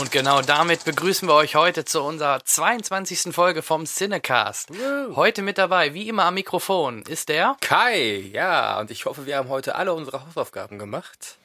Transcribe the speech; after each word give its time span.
Und 0.00 0.10
genau 0.10 0.40
damit 0.40 0.86
begrüßen 0.86 1.28
wir 1.28 1.34
euch 1.34 1.56
heute 1.56 1.84
zu 1.84 2.00
unserer 2.00 2.42
22. 2.42 3.34
Folge 3.34 3.60
vom 3.60 3.84
Cinecast. 3.84 4.70
Heute 5.14 5.42
mit 5.42 5.58
dabei, 5.58 5.92
wie 5.92 6.08
immer 6.08 6.24
am 6.24 6.32
Mikrofon, 6.32 7.02
ist 7.02 7.28
der 7.28 7.58
Kai, 7.60 8.30
ja, 8.32 8.80
und 8.80 8.90
ich 8.90 9.04
hoffe, 9.04 9.26
wir 9.26 9.36
haben 9.36 9.50
heute 9.50 9.74
alle 9.74 9.92
unsere 9.92 10.24
Hausaufgaben 10.24 10.78
gemacht. 10.78 11.36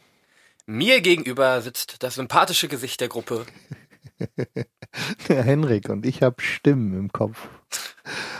Mir 0.68 1.02
gegenüber 1.02 1.59
sitzt 1.59 2.02
das 2.02 2.16
sympathische 2.16 2.70
Gesicht 2.70 3.02
der 3.02 3.09
Gruppe. 3.09 3.45
Der 5.28 5.44
Henrik 5.44 5.90
und 5.90 6.06
ich 6.06 6.22
habe 6.23 6.42
Stimmen 6.42 6.98
im 6.98 7.12
Kopf. 7.12 7.50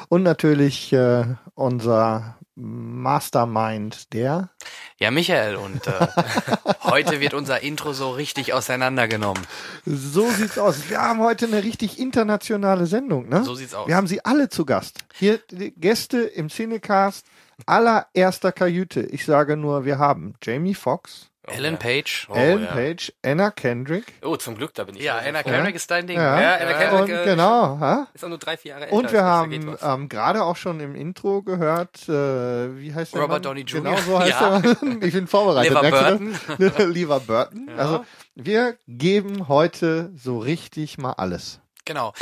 Und 0.10 0.24
natürlich 0.24 0.94
äh, 0.94 1.26
unser 1.56 2.38
Mastermind, 2.56 4.14
der 4.14 4.50
Ja, 4.98 5.12
Michael. 5.12 5.56
Und 5.56 5.86
äh, 5.88 6.08
heute 6.84 7.20
wird 7.20 7.34
unser 7.34 7.62
Intro 7.62 7.94
so 7.94 8.12
richtig 8.12 8.54
auseinandergenommen. 8.54 9.46
So 9.86 10.30
sieht's 10.30 10.58
aus. 10.58 10.90
Wir 10.90 11.02
haben 11.02 11.20
heute 11.20 11.48
eine 11.48 11.64
richtig 11.64 12.00
internationale 12.00 12.86
Sendung, 12.86 13.27
ne? 13.27 13.44
So 13.44 13.55
sieht's 13.55 13.74
aus. 13.74 13.88
Wir 13.88 13.96
haben 13.96 14.08
sie 14.08 14.24
alle 14.24 14.50
zu 14.50 14.66
Gast. 14.66 15.00
Hier 15.14 15.40
die 15.52 15.72
Gäste 15.72 16.20
im 16.22 16.49
Cinecast 16.49 17.26
allererster 17.66 18.52
Kajüte. 18.52 19.02
Ich 19.02 19.26
sage 19.26 19.58
nur, 19.58 19.86
wir 19.86 19.98
haben 19.98 20.36
Jamie 20.44 20.76
Foxx, 20.76 21.30
Ellen 21.48 21.77
Page. 21.77 22.27
Ellen 22.34 22.63
ja. 22.63 22.71
Page, 22.71 23.13
Anna 23.24 23.51
Kendrick. 23.51 24.05
Oh, 24.24 24.35
zum 24.35 24.55
Glück, 24.57 24.74
da 24.74 24.84
bin 24.84 24.96
ich. 24.96 25.04
Ja, 25.04 25.18
Anna. 25.18 25.43
Kendrick 25.43 25.76
ist 25.76 25.90
dein 25.91 26.07
Ding. 26.07 26.18
Ja. 26.18 26.41
Ja, 26.41 26.55
Anna 26.55 26.74
Kendrick, 26.74 27.02
Und 27.02 27.10
äh, 27.10 27.26
genau, 27.26 27.79
ha? 27.79 28.07
Ist 28.13 28.24
auch 28.24 28.29
nur 28.29 28.37
drei, 28.37 28.57
vier 28.57 28.71
Jahre 28.71 28.84
älter. 28.85 28.96
Und 28.96 29.12
wir 29.12 29.24
haben 29.24 29.77
ähm, 29.82 30.10
gerade 30.10 30.43
auch 30.43 30.55
schon 30.55 30.79
im 30.79 30.96
Intro 30.96 31.41
gehört, 31.41 32.07
äh, 32.10 32.77
wie 32.79 32.93
heißt 32.93 33.13
der 33.13 33.21
Robert 33.21 33.43
Mann? 33.43 33.55
Downey 33.55 33.62
Jr. 33.62 33.82
Genau 33.84 33.98
so 33.98 34.20
heißt 34.20 34.32
Ja. 34.41 34.60
der 34.60 34.77
Mann. 34.82 35.02
Ich 35.02 35.13
bin 35.13 35.27
vorbereitet. 35.27 35.74
Lever 35.82 36.20
merkst 36.20 36.77
du? 36.77 36.85
Lieber 36.87 37.20
Burton. 37.20 37.70
Also 37.77 38.05
wir 38.35 38.77
geben 38.87 39.48
heute 39.48 40.12
so 40.15 40.40
richtig 40.40 40.98
mal 40.98 41.12
alles. 41.13 41.59
Genau. 41.85 42.13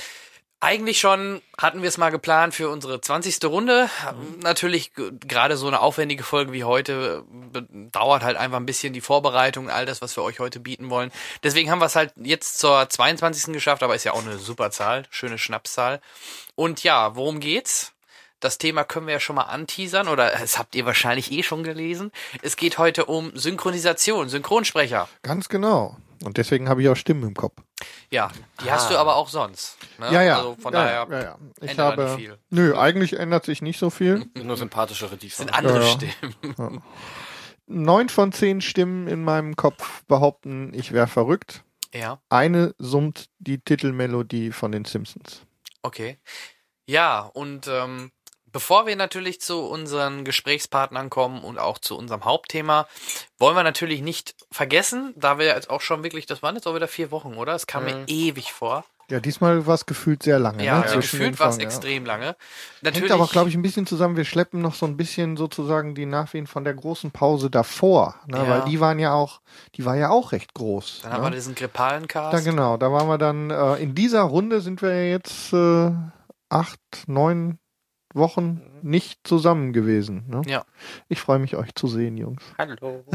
Eigentlich 0.64 0.98
schon 0.98 1.42
hatten 1.58 1.82
wir 1.82 1.90
es 1.90 1.98
mal 1.98 2.10
geplant 2.10 2.56
für 2.56 2.70
unsere 2.70 3.02
20. 3.02 3.44
Runde. 3.44 3.90
Natürlich 4.42 4.94
gerade 4.96 5.58
so 5.58 5.68
eine 5.68 5.82
aufwendige 5.82 6.24
Folge 6.24 6.54
wie 6.54 6.64
heute 6.64 7.26
äh, 7.54 7.64
dauert 7.92 8.24
halt 8.24 8.38
einfach 8.38 8.60
ein 8.60 8.66
bisschen 8.66 8.94
die 8.94 9.02
Vorbereitung, 9.02 9.70
all 9.70 9.86
das, 9.86 10.02
was 10.02 10.16
wir 10.16 10.24
euch 10.24 10.40
heute 10.40 10.62
bieten 10.62 10.90
wollen. 10.90 11.12
Deswegen 11.44 11.70
haben 11.70 11.80
wir 11.80 11.88
es 11.88 11.98
halt 11.98 12.14
jetzt 12.16 12.60
zur 12.60 12.88
22. 12.88 13.54
geschafft, 13.54 13.84
aber 13.84 13.94
ist 13.94 14.06
ja 14.06 14.14
auch 14.14 14.26
eine 14.26 14.38
super 14.38 14.72
Zahl, 14.72 15.04
schöne 15.10 15.38
Schnapszahl. 15.38 16.00
Und 16.56 16.82
ja, 16.82 17.18
worum 17.18 17.42
geht's? 17.42 17.92
Das 18.40 18.58
Thema 18.58 18.86
können 18.86 19.08
wir 19.08 19.16
ja 19.16 19.20
schon 19.20 19.36
mal 19.36 19.44
anteasern 19.44 20.08
oder 20.08 20.30
das 20.30 20.58
habt 20.58 20.76
ihr 20.76 20.86
wahrscheinlich 20.86 21.34
eh 21.34 21.44
schon 21.44 21.66
gelesen. 21.66 22.14
Es 22.42 22.56
geht 22.56 22.78
heute 22.78 23.04
um 23.04 23.36
Synchronisation, 23.36 24.30
Synchronsprecher. 24.30 25.10
Ganz 25.24 25.50
genau. 25.50 25.98
Und 26.24 26.38
deswegen 26.38 26.70
habe 26.70 26.82
ich 26.82 26.88
auch 26.88 26.96
Stimmen 26.96 27.24
im 27.24 27.34
Kopf. 27.34 27.62
Ja, 28.12 28.32
die 28.64 28.72
hast 28.72 28.92
du 28.92 28.98
aber 28.98 29.16
auch 29.16 29.28
sonst. 29.28 29.78
Ne? 29.98 30.12
Ja, 30.12 30.22
ja. 30.22 30.38
Also 30.38 30.56
von 30.56 30.74
ja, 30.74 30.84
daher 30.84 31.08
ja, 31.10 31.24
ja. 31.24 31.38
Ich 31.62 31.72
ändert 31.72 31.92
habe. 31.98 32.04
nicht 32.06 32.16
viel. 32.16 32.38
Nö, 32.50 32.78
eigentlich 32.78 33.14
ändert 33.14 33.46
sich 33.46 33.62
nicht 33.62 33.80
so 33.80 33.90
viel. 33.90 34.26
Nur 34.42 34.56
sympathischere 34.58 35.18
diesmal. 35.18 35.48
sind 35.48 35.56
andere 35.56 35.80
Ja, 35.80 35.86
ja. 35.88 35.92
Stimmen. 35.92 36.84
Neun 37.66 38.10
von 38.10 38.32
zehn 38.32 38.62
Stimmen 38.62 39.08
in 39.08 39.24
meinem 39.24 39.56
Kopf 39.56 40.04
behaupten, 40.04 40.74
ich 40.74 40.92
wäre 40.92 41.08
verrückt. 41.08 41.64
Ja, 41.94 42.20
Eine 42.30 42.74
summt 42.78 43.30
die 43.40 43.60
Titelmelodie 43.60 44.52
von 44.52 44.72
den 44.72 44.86
Simpsons. 44.86 45.44
okay. 45.84 46.18
Ja, 46.86 47.22
und 47.22 47.68
ähm, 47.68 48.12
bevor 48.54 48.88
wir 48.88 48.96
natürlich 48.96 49.42
zu 49.42 49.60
unseren 49.60 50.24
Gesprächspartnern 50.24 51.10
kommen 51.10 51.44
und 51.44 51.60
auch 51.60 51.78
zu 51.80 51.98
unserem 51.98 52.24
Hauptthema, 52.24 52.88
wollen 53.38 53.58
wir 53.58 53.64
natürlich 53.64 54.02
nicht 54.02 54.36
vergessen, 54.52 55.14
da 55.18 55.38
wir 55.38 55.48
jetzt 55.48 55.70
auch 55.70 55.82
schon 55.82 56.04
wirklich, 56.04 56.26
das 56.26 56.42
waren 56.42 56.56
jetzt 56.56 56.68
auch 56.68 56.76
wieder 56.76 56.88
vier 56.88 57.12
Wochen, 57.12 57.34
oder? 57.34 57.54
Es 57.56 57.68
kam 57.68 57.84
mir 57.84 58.06
ewig 58.08 58.54
vor. 58.54 58.86
Ja, 59.10 59.20
diesmal 59.20 59.68
war 59.68 59.76
es 59.76 59.86
gefühlt 59.86 60.24
sehr 60.24 60.40
lange. 60.40 60.64
Ja, 60.64 60.80
ne? 60.80 60.86
ja. 60.86 60.92
den 60.92 61.02
gefühlt 61.02 61.40
war 61.40 61.50
es 61.50 61.58
ja. 61.58 61.64
extrem 61.64 62.06
lange. 62.06 62.26
Hängt 62.28 62.38
Natürlich, 62.84 63.12
aber, 63.12 63.28
glaube 63.28 63.50
ich, 63.50 63.56
ein 63.56 63.62
bisschen 63.62 63.86
zusammen. 63.86 64.16
Wir 64.16 64.24
schleppen 64.24 64.62
noch 64.62 64.76
so 64.76 64.86
ein 64.86 64.96
bisschen 64.96 65.36
sozusagen 65.36 65.94
die 65.94 66.06
Nachwehen 66.06 66.48
von 66.48 66.64
der 66.64 66.74
großen 66.74 67.12
Pause 67.12 67.50
davor. 67.50 68.16
Ne? 68.28 68.38
Ja. 68.38 68.48
Weil 68.48 68.62
die 68.70 68.80
waren 68.80 69.00
ja 69.00 69.14
auch, 69.14 69.42
die 69.76 69.84
war 69.84 69.96
ja 69.96 70.10
auch 70.10 70.32
recht 70.32 70.54
groß. 70.54 71.02
dann 71.02 71.12
ne? 71.12 71.18
haben 71.18 71.24
wir 71.26 71.32
diesen 71.32 71.54
grippalen 71.54 72.08
Cast. 72.08 72.34
Da 72.34 72.40
genau, 72.40 72.78
da 72.78 72.92
waren 72.92 73.08
wir 73.08 73.18
dann, 73.18 73.50
äh, 73.50 73.76
in 73.76 73.94
dieser 73.94 74.22
Runde 74.22 74.62
sind 74.62 74.82
wir 74.82 74.96
ja 74.96 75.12
jetzt 75.12 75.52
äh, 75.52 75.92
acht, 76.50 76.80
neun 77.08 77.60
Wochen 78.14 78.62
nicht 78.82 79.26
zusammen 79.28 79.74
gewesen. 79.74 80.26
Ne? 80.28 80.42
Ja. 80.46 80.66
Ich 81.10 81.20
freue 81.20 81.40
mich, 81.40 81.56
euch 81.56 81.74
zu 81.76 81.88
sehen, 81.88 82.18
Jungs. 82.18 82.44
Hallo. 82.58 83.04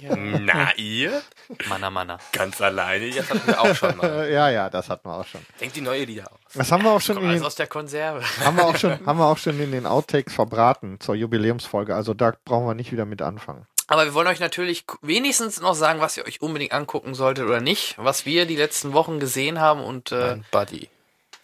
Ja. 0.00 0.14
Na, 0.14 0.72
ihr? 0.76 1.20
Manna, 1.68 1.90
Manna. 1.90 2.18
Ganz 2.32 2.60
alleine? 2.60 3.10
Das 3.10 3.28
hatten 3.30 3.46
wir 3.46 3.60
auch 3.60 3.74
schon 3.74 3.96
mal. 3.96 4.30
Ja, 4.30 4.50
ja, 4.50 4.70
das 4.70 4.88
hatten 4.88 5.08
wir 5.08 5.16
auch 5.16 5.26
schon. 5.26 5.40
Denkt 5.60 5.74
die 5.74 5.80
neue 5.80 6.04
Lieder 6.04 6.30
aus. 6.30 6.38
Das 6.54 6.70
haben 6.70 6.84
wir 6.84 6.90
auch 6.92 7.00
schon 7.00 7.16
Komm, 7.16 7.24
in 7.24 7.32
den, 7.32 7.42
aus 7.42 7.54
der 7.56 7.66
Konserve. 7.66 8.22
haben 8.44 8.56
wir 8.56 8.66
auch 8.66 8.76
schon, 8.76 8.92
haben 9.06 9.18
wir 9.18 9.26
auch 9.26 9.38
schon 9.38 9.58
in 9.58 9.72
den 9.72 9.86
Outtakes 9.86 10.34
verbraten 10.34 11.00
zur 11.00 11.14
Jubiläumsfolge. 11.16 11.94
Also 11.94 12.14
da 12.14 12.34
brauchen 12.44 12.66
wir 12.66 12.74
nicht 12.74 12.92
wieder 12.92 13.04
mit 13.04 13.22
anfangen. 13.22 13.66
Aber 13.88 14.04
wir 14.04 14.14
wollen 14.14 14.26
euch 14.26 14.40
natürlich 14.40 14.84
wenigstens 15.02 15.60
noch 15.60 15.74
sagen, 15.74 16.00
was 16.00 16.16
ihr 16.16 16.26
euch 16.26 16.42
unbedingt 16.42 16.72
angucken 16.72 17.14
solltet 17.14 17.46
oder 17.46 17.60
nicht, 17.60 17.96
was 17.98 18.26
wir 18.26 18.46
die 18.46 18.56
letzten 18.56 18.92
Wochen 18.92 19.18
gesehen 19.20 19.60
haben 19.60 19.80
und 19.82 20.12
äh, 20.12 20.38
Buddy. 20.50 20.88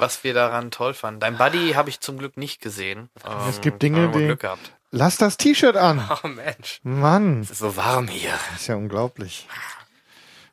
Was 0.02 0.22
wir 0.24 0.34
daran 0.34 0.70
toll 0.70 0.92
fanden. 0.92 1.20
Dein 1.20 1.38
Buddy 1.38 1.72
habe 1.72 1.88
ich 1.88 2.00
zum 2.00 2.18
Glück 2.18 2.36
nicht 2.36 2.60
gesehen. 2.60 3.08
Ähm, 3.24 3.32
Es 3.48 3.62
gibt 3.62 3.80
Dinge, 3.82 4.08
die- 4.10 4.26
Glück 4.26 4.40
gehabt. 4.40 4.72
Lass 4.90 5.16
das 5.16 5.38
T-Shirt 5.38 5.76
an. 5.76 6.06
Oh 6.22 6.28
Mensch. 6.28 6.80
Mann, 6.82 7.40
Es 7.40 7.52
ist 7.52 7.58
so 7.60 7.74
warm 7.76 8.08
hier. 8.08 8.34
ist 8.54 8.66
ja 8.66 8.74
unglaublich. 8.74 9.48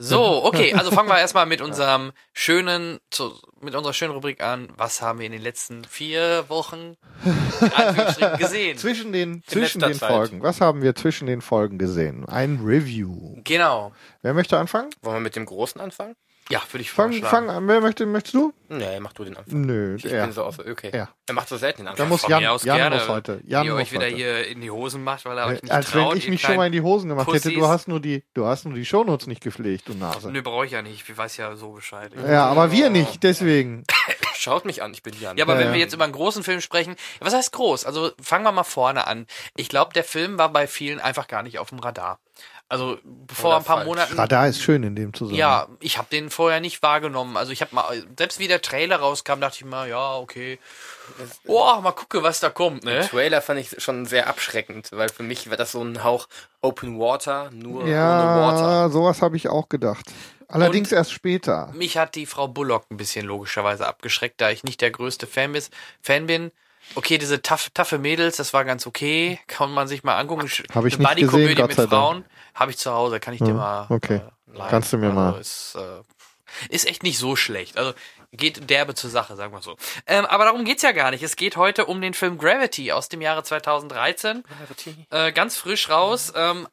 So, 0.01 0.45
okay, 0.45 0.73
also 0.75 0.91
fangen 0.91 1.09
wir 1.09 1.19
erstmal 1.19 1.45
mit 1.45 1.59
unserem 1.59 2.13
schönen, 2.31 2.99
zu, 3.09 3.33
mit 3.59 3.75
unserer 3.75 3.91
schönen 3.91 4.13
Rubrik 4.13 4.41
an. 4.41 4.69
Was 4.77 5.01
haben 5.01 5.19
wir 5.19 5.25
in 5.25 5.33
den 5.33 5.41
letzten 5.41 5.83
vier 5.83 6.45
Wochen 6.47 6.95
gesehen? 8.37 8.77
Zwischen 8.77 9.11
den, 9.11 9.43
zwischen 9.45 9.81
den 9.81 9.93
Zeit. 9.95 10.09
Folgen. 10.09 10.41
Was 10.41 10.61
haben 10.61 10.81
wir 10.81 10.95
zwischen 10.95 11.27
den 11.27 11.41
Folgen 11.41 11.77
gesehen? 11.77 12.25
Ein 12.29 12.61
Review. 12.63 13.41
Genau. 13.43 13.91
Wer 14.21 14.33
möchte 14.33 14.57
anfangen? 14.57 14.89
Wollen 15.01 15.17
wir 15.17 15.21
mit 15.21 15.35
dem 15.35 15.45
Großen 15.45 15.81
anfangen? 15.81 16.15
Ja, 16.51 16.61
würde 16.71 16.81
ich 16.81 16.89
Fang, 16.91 17.11
vorschlagen. 17.11 17.29
fang 17.47 17.49
an. 17.49 17.67
Wer 17.67 17.79
möchte, 17.79 18.05
möchtest 18.07 18.33
du? 18.33 18.53
Nee, 18.69 18.99
mach 18.99 19.13
du 19.13 19.23
den 19.23 19.37
Anfang. 19.37 19.61
Nö, 19.61 19.95
Ich 19.97 20.05
er. 20.05 20.23
bin 20.25 20.31
so 20.33 20.43
auf, 20.43 20.57
okay. 20.59 20.91
Ja. 20.93 21.09
Er 21.27 21.33
macht 21.35 21.47
so 21.47 21.57
selten 21.57 21.81
den 21.81 21.85
Da 21.85 21.91
Anfang. 21.91 22.09
muss 22.09 22.21
Von 22.21 22.31
Jan, 22.31 22.41
mir 22.41 22.51
aus 22.51 22.63
Jan 22.63 22.77
gerne, 22.77 22.95
muss 22.97 23.07
heute. 23.07 23.39
Wie 23.43 23.51
Jan 23.51 23.65
ihr 23.65 23.71
muss 23.73 23.81
euch 23.81 23.91
wieder 23.91 24.05
heute. 24.05 24.15
hier 24.15 24.47
in 24.47 24.61
die 24.61 24.71
Hosen 24.71 25.03
macht, 25.03 25.25
weil 25.25 25.37
er 25.37 25.45
euch 25.47 25.61
nicht 25.61 25.71
Als 25.71 25.91
traut. 25.91 26.11
wenn 26.11 26.17
ich 26.17 26.25
ihr 26.25 26.31
mich 26.31 26.41
schon 26.41 26.55
mal 26.55 26.65
in 26.65 26.71
die 26.71 26.81
Hosen 26.81 27.09
gemacht 27.09 27.31
hätte. 27.31 27.51
Du 27.51 27.67
hast 27.67 27.87
nur 27.87 27.99
die, 27.99 28.23
du 28.33 28.45
hast 28.47 28.65
nur 28.65 28.73
die 28.73 28.85
Shownotes 28.85 29.27
nicht 29.27 29.41
gepflegt, 29.41 29.87
du 29.87 29.93
Nase. 29.93 30.31
Nö, 30.31 30.41
brauche 30.41 30.65
ich 30.65 30.71
ja 30.71 30.81
nicht. 30.81 31.07
Ich 31.07 31.17
weiß 31.17 31.37
ja 31.37 31.55
so 31.55 31.71
Bescheid. 31.73 32.11
Ja, 32.27 32.45
aber 32.47 32.71
wir 32.71 32.89
nicht, 32.89 33.21
deswegen. 33.23 33.83
Schaut 34.35 34.63
mich 34.65 34.81
an, 34.81 34.93
ich 34.93 35.03
bin 35.03 35.13
Jan. 35.19 35.35
Ja, 35.37 35.43
aber 35.43 35.53
Ja, 35.55 35.59
wenn 35.65 35.73
wir 35.73 35.79
jetzt 35.79 35.93
über 35.93 36.05
einen 36.05 36.13
großen 36.13 36.43
Film 36.43 36.61
sprechen, 36.61 36.95
was 37.19 37.33
heißt 37.33 37.51
groß? 37.51 37.85
Also 37.85 38.11
fangen 38.21 38.45
wir 38.45 38.53
mal 38.53 38.63
vorne 38.63 39.05
an. 39.05 39.27
Ich 39.57 39.67
glaube, 39.69 39.93
der 39.93 40.05
Film 40.05 40.37
war 40.37 40.49
bei 40.51 40.65
vielen 40.65 40.99
einfach 40.99 41.27
gar 41.27 41.43
nicht 41.43 41.59
auf 41.59 41.69
dem 41.69 41.79
Radar. 41.79 42.19
Also 42.69 42.99
vor 43.33 43.57
ein 43.57 43.63
paar 43.63 43.77
falsch. 43.77 43.87
Monaten. 43.87 44.15
Radar 44.15 44.47
ist 44.47 44.61
schön 44.61 44.83
in 44.83 44.95
dem 44.95 45.11
Zusammenhang. 45.11 45.39
Ja, 45.39 45.67
ich 45.79 45.97
habe 45.97 46.07
den 46.11 46.29
vorher 46.29 46.59
nicht 46.59 46.83
wahrgenommen. 46.83 47.35
Also 47.35 47.51
ich 47.51 47.61
habe 47.61 47.73
mal, 47.73 48.03
selbst 48.15 48.37
wie 48.37 48.47
der 48.47 48.61
Trailer 48.61 48.97
rauskam, 48.97 49.39
dachte 49.39 49.57
ich 49.57 49.65
mal, 49.65 49.89
ja, 49.89 50.15
okay. 50.17 50.59
Boah, 51.45 51.81
mal 51.81 51.93
gucke, 51.93 52.21
was 52.21 52.39
da 52.39 52.51
kommt, 52.51 52.83
Den 52.83 52.99
ne? 52.99 53.07
Trailer 53.07 53.41
fand 53.41 53.59
ich 53.59 53.81
schon 53.81 54.05
sehr 54.05 54.27
abschreckend, 54.27 54.91
weil 54.91 55.09
für 55.09 55.23
mich 55.23 55.49
war 55.49 55.57
das 55.57 55.71
so 55.71 55.81
ein 55.81 56.03
Hauch 56.03 56.27
Open 56.61 56.99
Water, 56.99 57.49
nur 57.51 57.81
ohne 57.81 57.91
Water. 57.91 58.71
Ja, 58.71 58.89
sowas 58.89 59.23
habe 59.23 59.35
ich 59.35 59.49
auch 59.49 59.67
gedacht. 59.67 60.05
Allerdings 60.47 60.91
erst 60.91 61.11
später. 61.11 61.71
Mich 61.73 61.97
hat 61.97 62.13
die 62.13 62.27
Frau 62.27 62.47
Bullock 62.47 62.85
ein 62.91 62.97
bisschen 62.97 63.25
logischerweise 63.25 63.87
abgeschreckt, 63.87 64.41
da 64.41 64.51
ich 64.51 64.63
nicht 64.63 64.81
der 64.81 64.91
größte 64.91 65.25
Fan, 65.25 65.53
bis, 65.53 65.71
Fan 66.01 66.27
bin. 66.27 66.51
Okay, 66.95 67.17
diese 67.17 67.41
tough, 67.41 67.69
taffe 67.73 67.97
Mädels, 67.99 68.37
das 68.37 68.53
war 68.53 68.65
ganz 68.65 68.87
okay. 68.87 69.39
Kann 69.47 69.71
man 69.71 69.87
sich 69.87 70.03
mal 70.03 70.17
angucken. 70.17 70.49
Hab 70.73 70.85
ich 70.85 70.95
Eine 70.99 71.15
nicht 71.15 71.31
gesehen, 71.31 71.55
Gott 71.55 71.67
mit 71.69 71.77
sei. 71.77 71.87
Frauen 71.87 72.25
habe 72.55 72.71
ich 72.71 72.77
zu 72.77 72.91
Hause, 72.91 73.19
kann 73.19 73.33
ich 73.33 73.39
dir 73.39 73.49
Ja, 73.49 73.53
mal. 73.53 73.85
okay. 73.89 74.15
Äh, 74.53 74.57
leihen. 74.57 74.69
Kannst 74.69 74.91
du 74.93 74.97
mir 74.97 75.07
also 75.07 75.19
mal. 75.19 75.39
Ist, 75.39 75.75
äh, 75.75 76.73
ist 76.73 76.87
echt 76.87 77.03
nicht 77.03 77.17
so 77.19 77.35
schlecht. 77.35 77.77
Also 77.77 77.93
geht 78.31 78.69
derbe 78.69 78.95
zur 78.95 79.09
Sache, 79.09 79.35
sagen 79.35 79.53
wir 79.53 79.61
so. 79.61 79.75
Ähm, 80.07 80.25
aber 80.25 80.45
darum 80.45 80.65
geht's 80.65 80.81
ja 80.83 80.91
gar 80.91 81.11
nicht. 81.11 81.23
Es 81.23 81.35
geht 81.35 81.57
heute 81.57 81.85
um 81.85 82.01
den 82.01 82.13
Film 82.13 82.37
Gravity 82.37 82.91
aus 82.91 83.07
dem 83.09 83.21
Jahre 83.21 83.43
2013. 83.43 84.43
Äh, 85.11 85.31
ganz 85.31 85.57
frisch 85.57 85.89
raus. 85.89 86.33
Ähm, 86.35 86.67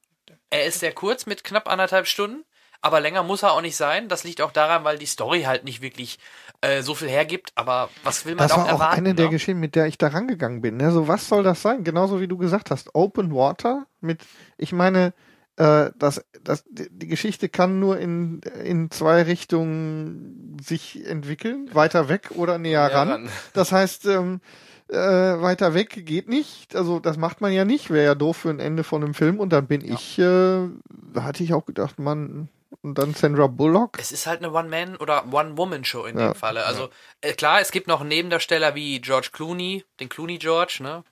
er 0.51 0.65
ist 0.65 0.81
sehr 0.81 0.93
kurz 0.93 1.27
mit 1.27 1.45
knapp 1.45 1.69
anderthalb 1.69 2.07
Stunden. 2.07 2.45
Aber 2.83 3.01
länger 3.01 3.23
muss 3.23 3.43
er 3.43 3.53
auch 3.53 3.63
nicht 3.63 3.77
sein. 3.77 4.09
Das 4.09 4.23
liegt 4.23 4.41
auch 4.41 4.53
daran, 4.53 4.85
weil 4.85 4.99
die 4.99 5.07
Story 5.07 5.43
halt 5.43 5.65
nicht 5.65 5.81
wirklich 5.81 6.19
äh, 6.67 6.83
so 6.83 6.95
viel 6.95 7.09
hergibt. 7.09 7.53
Aber 7.55 7.89
was 8.05 8.25
will 8.27 8.35
man 8.35 8.45
Das 8.45 8.53
auch 8.53 8.59
war 8.59 8.65
auch 8.67 8.69
erwarten? 8.71 8.97
eine 8.99 9.15
der 9.15 9.27
ne? 9.27 9.31
Geschichten, 9.33 9.61
mit 9.61 9.75
der 9.75 9.87
ich 9.87 9.99
da 9.99 10.09
rangegangen 10.09 10.61
bin. 10.61 10.77
Ne? 10.77 10.91
So, 10.93 11.09
was 11.09 11.29
soll 11.29 11.43
das 11.43 11.63
sein? 11.63 11.85
Genauso 11.85 12.21
wie 12.21 12.29
du 12.29 12.37
gesagt 12.37 12.71
hast. 12.71 12.95
Open 12.95 13.35
Water 13.35 13.87
mit, 14.01 14.23
ich 14.59 14.73
meine, 14.73 15.13
äh, 15.57 15.91
das, 15.99 16.25
das, 16.45 16.65
die 16.69 17.07
Geschichte 17.09 17.49
kann 17.49 17.79
nur 17.81 17.99
in, 17.99 18.41
in 18.65 18.91
zwei 18.91 19.23
Richtungen 19.23 20.57
sich 20.63 21.07
entwickeln, 21.07 21.71
weiter 21.73 22.09
weg 22.09 22.31
oder 22.35 22.59
näher 22.59 22.89
Ja, 22.91 22.99
ran. 22.99 23.09
ran. 23.09 23.29
Das 23.55 23.73
heißt, 23.73 24.07
ähm, 24.07 24.41
äh, 24.89 24.97
weiter 24.97 25.75
weg 25.75 26.05
geht 26.07 26.29
nicht. 26.29 26.77
Also 26.77 27.01
das 27.01 27.17
macht 27.17 27.41
man 27.41 27.53
ja 27.53 27.65
nicht. 27.65 27.91
Wäre 27.91 28.05
ja 28.05 28.15
doof 28.15 28.37
für 28.37 28.51
ein 28.51 28.61
Ende 28.61 28.85
von 28.85 29.03
einem 29.03 29.15
Film. 29.15 29.41
Und 29.41 29.53
dann 29.53 29.67
bin 29.67 29.83
ich, 29.83 30.19
äh, 30.19 30.69
da 31.13 31.23
hatte 31.25 31.43
ich 31.43 31.55
auch 31.55 31.65
gedacht, 31.67 31.99
man, 31.99 32.49
und 32.83 32.97
dann 32.99 33.15
Sandra 33.15 33.47
Bullock. 33.47 33.99
Es 33.99 34.13
ist 34.13 34.27
halt 34.27 34.43
eine 34.43 34.53
One-Man- 34.53 34.97
oder 34.97 35.25
One-Woman-Show 35.33 36.05
in 36.05 36.19
Ja. 36.19 36.33
dem 36.33 36.35
Falle. 36.35 36.65
Also 36.65 36.91
äh, 37.21 37.33
klar, 37.33 37.61
es 37.61 37.71
gibt 37.71 37.87
noch 37.89 38.01
einen 38.01 38.09
Nebendarsteller 38.09 38.75
wie 38.75 39.01
George 39.01 39.31
Clooney, 39.33 39.85
den 40.01 40.09
Clooney 40.09 40.39
George, 40.39 40.79
ne? 40.81 41.05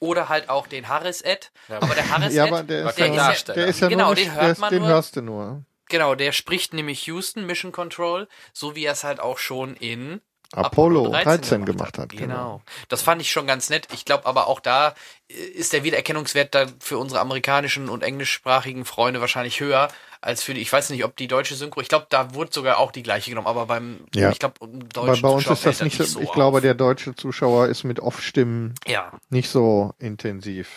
Oder 0.00 0.28
halt 0.28 0.48
auch 0.50 0.66
den 0.66 0.88
Harris 0.88 1.22
Ed. 1.22 1.50
Aber 1.68 1.94
der 1.94 2.08
Harris 2.10 2.34
Ja, 2.34 2.44
Ed, 2.46 2.52
aber 2.52 2.62
der 2.64 2.88
ist, 2.88 2.98
der 2.98 3.06
ist 3.06 3.10
ja, 3.12 3.16
ja, 3.16 3.26
Darsteller. 3.28 3.54
der 3.56 3.66
ist 3.66 3.80
ja 3.80 3.88
Genau, 3.88 4.06
nur 4.06 4.14
den 4.14 4.32
hört 4.32 4.42
der 4.42 4.50
ist, 4.52 4.58
man 4.58 4.70
den 4.70 4.82
nur. 4.82 4.88
hörst 4.88 5.16
du 5.16 5.22
nur. 5.22 5.64
genau, 5.88 6.14
der 6.14 6.32
spricht 6.32 6.74
nämlich 6.74 7.06
Houston, 7.06 7.46
Mission 7.46 7.72
Control, 7.72 8.28
so 8.52 8.74
wie 8.76 8.84
er 8.84 8.92
es 8.92 9.04
halt 9.04 9.20
auch 9.20 9.38
schon 9.38 9.74
in 9.76 10.20
Apollo 10.56 11.08
13 11.10 11.64
gemacht 11.64 11.98
hat. 11.98 12.10
Genau. 12.10 12.62
Das 12.88 13.02
fand 13.02 13.20
ich 13.20 13.30
schon 13.30 13.46
ganz 13.46 13.70
nett. 13.70 13.88
Ich 13.92 14.04
glaube 14.04 14.26
aber 14.26 14.46
auch 14.46 14.60
da 14.60 14.94
äh, 15.28 15.34
ist 15.34 15.72
der 15.72 15.84
Wiedererkennungswert 15.84 16.54
da 16.54 16.66
für 16.80 16.98
unsere 16.98 17.20
amerikanischen 17.20 17.88
und 17.88 18.02
englischsprachigen 18.02 18.84
Freunde 18.84 19.20
wahrscheinlich 19.20 19.60
höher 19.60 19.88
als 20.20 20.42
für 20.42 20.54
die, 20.54 20.62
ich 20.62 20.72
weiß 20.72 20.88
nicht, 20.88 21.04
ob 21.04 21.16
die 21.16 21.28
deutsche 21.28 21.54
Synchro, 21.54 21.82
ich 21.82 21.88
glaube, 21.88 22.06
da 22.08 22.32
wurde 22.34 22.50
sogar 22.50 22.78
auch 22.78 22.92
die 22.92 23.02
gleiche 23.02 23.28
genommen, 23.28 23.46
aber 23.46 23.66
beim, 23.66 24.06
Ja. 24.14 24.30
ich 24.30 24.38
glaube, 24.38 24.54
deutschen 24.66 25.20
bei 25.20 25.28
uns 25.28 25.42
Zuschauer 25.44 25.52
ist 25.56 25.66
das 25.66 25.82
nicht 25.82 25.96
so, 25.98 26.18
ich 26.20 26.32
glaube, 26.32 26.56
auf. 26.58 26.62
der 26.62 26.72
deutsche 26.72 27.14
Zuschauer 27.14 27.66
ist 27.68 27.84
mit 27.84 28.00
Off-Stimmen 28.00 28.74
Ja, 28.86 29.12
nicht 29.28 29.50
so 29.50 29.92
intensiv. 29.98 30.70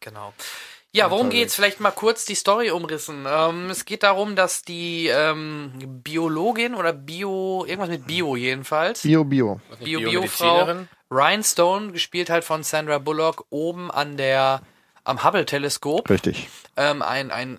genau. 0.00 0.34
Ja, 0.94 1.10
worum 1.10 1.30
geht's? 1.30 1.54
Vielleicht 1.54 1.80
mal 1.80 1.90
kurz 1.90 2.26
die 2.26 2.34
Story 2.34 2.70
umrissen. 2.70 3.24
Ähm, 3.26 3.70
es 3.70 3.86
geht 3.86 4.02
darum, 4.02 4.36
dass 4.36 4.62
die 4.62 5.06
ähm, 5.08 5.72
Biologin 6.04 6.74
oder 6.74 6.92
Bio, 6.92 7.64
irgendwas 7.66 7.88
mit 7.88 8.06
Bio 8.06 8.36
jedenfalls, 8.36 9.00
Bio, 9.02 9.24
Bio. 9.24 9.60
Bio-Bio-Frau 9.82 10.84
Rhinestone, 11.10 11.92
gespielt 11.92 12.28
halt 12.28 12.44
von 12.44 12.62
Sandra 12.62 12.98
Bullock, 12.98 13.46
oben 13.50 13.90
an 13.90 14.16
der, 14.18 14.60
am 15.04 15.24
Hubble-Teleskop, 15.24 16.08
Richtig. 16.10 16.48
ähm, 16.76 17.02
ein, 17.02 17.30
ein, 17.30 17.58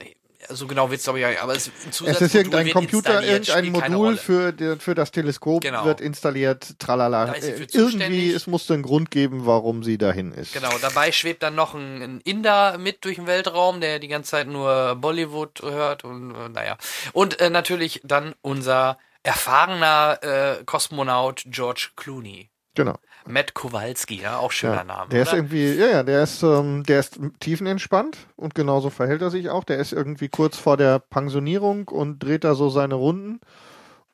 so 0.50 0.68
genau 0.68 0.90
wird's 0.92 1.04
glaube 1.04 1.20
ich, 1.20 1.26
ja, 1.26 1.42
aber 1.44 1.56
es, 1.56 1.68
ein 1.68 1.72
Es 2.08 2.22
ist 2.22 2.36
irgendein 2.36 2.66
wird 2.66 2.74
Computer, 2.76 3.24
irgendein 3.24 3.72
Modul 3.72 4.18
für, 4.18 4.52
der- 4.52 4.78
für 4.80 4.96
das 4.96 5.12
Teleskop 5.12 5.62
Genau. 5.62 5.86
wird 5.86 6.02
installiert, 6.02 6.80
tralala. 6.80 7.34
Äh, 7.34 7.68
Irgendwie, 7.72 8.32
es 8.32 8.48
musste 8.48 8.74
einen 8.74 8.84
Grund 8.84 9.12
geben, 9.12 9.46
warum 9.46 9.84
sie 9.84 9.98
dahin 9.98 10.32
ist. 10.32 10.54
Genau, 10.54 10.70
dabei 10.82 11.12
schwebt 11.12 11.44
dann 11.44 11.56
noch 11.56 11.74
ein, 11.74 12.02
ein 12.02 12.22
Inder 12.22 12.78
mit 12.78 13.04
durch 13.06 13.16
den 13.16 13.28
Weltraum, 13.28 13.82
der 13.82 14.00
die 14.00 14.08
ganze 14.08 14.32
Zeit 14.32 14.48
nur 14.48 14.96
Bollywood 14.96 15.62
hört 15.62 16.04
und 16.04 16.36
äh, 16.36 16.50
naja. 16.50 16.78
Und 17.14 17.40
äh, 17.40 17.50
natürlich 17.50 18.02
dann 18.04 18.36
unser 18.42 18.98
erfahrener 19.24 20.20
äh, 20.22 20.64
Kosmonaut 20.66 21.44
George 21.48 21.90
Clooney. 21.96 22.50
Genau. 22.76 22.98
Matt 23.26 23.54
Kowalski, 23.54 24.22
ja, 24.22 24.38
auch 24.38 24.52
schöner 24.52 24.76
Ja, 24.78 24.84
Name. 24.84 25.10
der 25.10 25.22
ist 25.24 25.30
oder? 25.30 25.38
irgendwie, 25.38 25.74
ja, 25.74 25.88
ja, 25.88 26.04
der 26.04 26.24
ist, 26.24 26.44
ähm, 26.44 26.84
der 26.84 27.00
ist 27.00 27.20
tiefenentspannt 27.40 28.18
und 28.36 28.54
genauso 28.56 28.90
verhält 28.90 29.22
er 29.22 29.30
sich 29.32 29.50
auch. 29.50 29.64
Der 29.64 29.78
ist 29.78 29.94
irgendwie 29.94 30.30
kurz 30.30 30.58
vor 30.58 30.78
der 30.78 31.00
Pensionierung 31.00 31.88
und 31.88 32.20
dreht 32.20 32.44
da 32.44 32.54
so 32.56 32.70
seine 32.70 32.96
Runden 32.96 33.40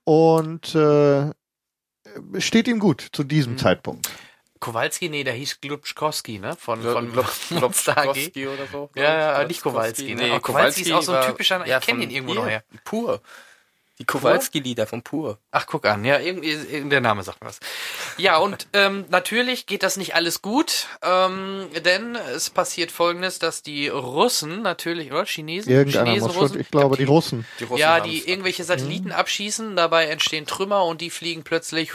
und 0.03 0.75
äh, 0.75 1.31
steht 2.39 2.67
ihm 2.67 2.79
gut 2.79 3.07
zu 3.13 3.23
diesem 3.23 3.53
Mhm. 3.53 3.57
Zeitpunkt. 3.57 4.09
Kowalski, 4.59 5.07
nee, 5.07 5.23
der 5.23 5.33
hieß 5.33 5.61
Glubschkowski, 5.61 6.37
ne? 6.39 6.53
Von, 6.57 6.81
Glo- 6.81 6.91
von. 6.91 7.11
Glopskowski 7.59 8.45
oder 8.47 8.67
so. 8.69 8.89
Ja, 8.93 9.03
ja, 9.03 9.41
ich. 9.43 9.47
nicht 9.47 9.61
Kowalski, 9.63 10.15
ne? 10.15 10.23
Nee, 10.23 10.29
Aber 10.31 10.41
Kowalski 10.41 10.81
ist 10.81 10.91
auch 10.91 11.01
so 11.01 11.13
ein 11.13 11.23
typischer- 11.31 11.61
ich 11.65 11.71
kenn 11.85 11.95
von 11.95 12.01
ihn 12.01 12.09
irgendwo 12.11 12.33
hier, 12.33 12.41
noch 12.41 12.49
her. 12.49 12.63
Pur. 12.83 13.21
Die 13.99 14.05
Kowalski-Lieder 14.05 14.87
von 14.87 15.01
Pur. 15.01 15.39
Ach, 15.51 15.65
guck 15.67 15.85
an, 15.85 16.05
ja, 16.05 16.19
irgendwie, 16.19 16.51
irgendwie 16.51 16.89
der 16.89 17.01
Name 17.01 17.21
sagt 17.23 17.41
mir 17.41 17.49
was. 17.49 17.59
Ja, 18.17 18.37
und 18.37 18.67
ähm, 18.71 19.03
natürlich 19.09 19.65
geht 19.65 19.83
das 19.83 19.97
nicht 19.97 20.15
alles 20.15 20.41
gut, 20.41 20.87
ähm, 21.01 21.67
denn 21.85 22.15
es 22.15 22.49
passiert 22.49 22.91
folgendes, 22.91 23.39
dass 23.39 23.61
die 23.61 23.89
Russen 23.89 24.61
natürlich, 24.61 25.11
oder 25.11 25.25
Chinesen? 25.25 25.71
Irgendeiner 25.71 26.05
Chinesen, 26.05 26.27
muss 26.27 26.33
schon, 26.35 26.43
Russen, 26.43 26.59
ich 26.61 26.71
glaube, 26.71 26.95
die 26.95 27.03
Russen. 27.03 27.45
Die 27.59 27.65
Russen 27.65 27.79
ja, 27.81 27.99
die 27.99 28.29
irgendwelche 28.29 28.63
Satelliten 28.63 29.11
abschießen, 29.11 29.75
dabei 29.75 30.05
entstehen 30.05 30.45
Trümmer 30.45 30.85
und 30.85 31.01
die 31.01 31.09
fliegen 31.09 31.43
plötzlich 31.43 31.91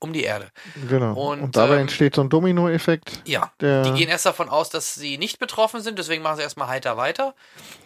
um 0.00 0.12
die 0.12 0.24
Erde. 0.24 0.48
Genau. 0.88 1.12
Und, 1.12 1.40
Und, 1.42 1.56
dabei 1.56 1.74
ähm, 1.74 1.82
entsteht 1.82 2.16
so 2.16 2.22
ein 2.22 2.28
Dominoeffekt. 2.30 3.22
Ja, 3.26 3.52
Der- 3.60 3.82
die 3.82 3.92
gehen 3.92 4.08
erst 4.08 4.26
davon 4.26 4.48
aus, 4.48 4.70
dass 4.70 4.94
sie 4.94 5.18
nicht 5.18 5.38
betroffen 5.38 5.80
sind, 5.82 5.98
deswegen 5.98 6.22
machen 6.22 6.36
sie 6.36 6.42
erstmal 6.42 6.68
heiter 6.68 6.96
weiter. 6.96 7.34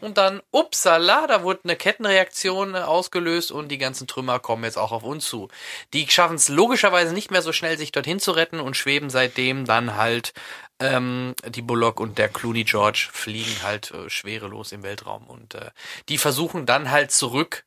Und 0.01 0.17
dann, 0.17 0.41
upsala, 0.53 1.27
da 1.27 1.43
wurde 1.43 1.61
eine 1.65 1.77
Kettenreaktion 1.77 2.75
äh, 2.75 2.79
ausgelöst 2.95 3.53
und 3.53 3.69
die 3.69 3.79
ganzen 3.79 4.07
Trümmer 4.07 4.39
kommen 4.39 4.65
jetzt 4.65 4.79
auch 4.79 4.93
auf 4.93 5.03
uns 5.03 5.27
zu. 5.27 5.49
Die 5.93 6.09
schaffen 6.09 6.37
es 6.37 6.49
logischerweise 6.49 7.13
nicht 7.13 7.31
mehr 7.31 7.43
so 7.43 7.53
schnell, 7.53 7.77
sich 7.77 7.93
dorthin 7.93 8.21
zu 8.21 8.33
retten 8.33 8.61
und 8.61 8.77
schweben 8.77 9.11
seitdem 9.11 9.65
dann 9.67 9.97
halt 9.97 10.33
ähm, 10.81 11.35
die 11.49 11.63
Bullock 11.63 12.01
und 12.01 12.17
der 12.19 12.29
Clooney 12.29 12.65
George 12.65 13.09
fliegen 13.13 13.63
halt 13.63 13.91
äh, 13.91 14.09
schwerelos 14.09 14.73
im 14.73 14.83
Weltraum. 14.83 15.27
Und 15.27 15.55
äh, 15.55 15.71
die 16.09 16.19
versuchen 16.19 16.67
dann 16.67 16.91
halt 16.91 17.11
zurück 17.11 17.65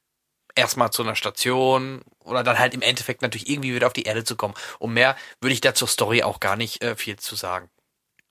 erstmal 0.55 0.89
zu 0.91 1.03
einer 1.03 1.15
Station 1.15 2.01
oder 2.23 2.43
dann 2.43 2.57
halt 2.57 2.73
im 2.73 2.81
Endeffekt 2.81 3.21
natürlich 3.21 3.49
irgendwie 3.49 3.75
wieder 3.75 3.87
auf 3.87 3.93
die 3.93 4.03
Erde 4.03 4.23
zu 4.23 4.35
kommen. 4.35 4.55
Und 4.79 4.93
mehr 4.93 5.15
würde 5.39 5.53
ich 5.53 5.61
da 5.61 5.73
zur 5.75 5.87
Story 5.87 6.23
auch 6.23 6.39
gar 6.39 6.55
nicht 6.55 6.81
äh, 6.83 6.95
viel 6.95 7.17
zu 7.17 7.35
sagen. 7.35 7.69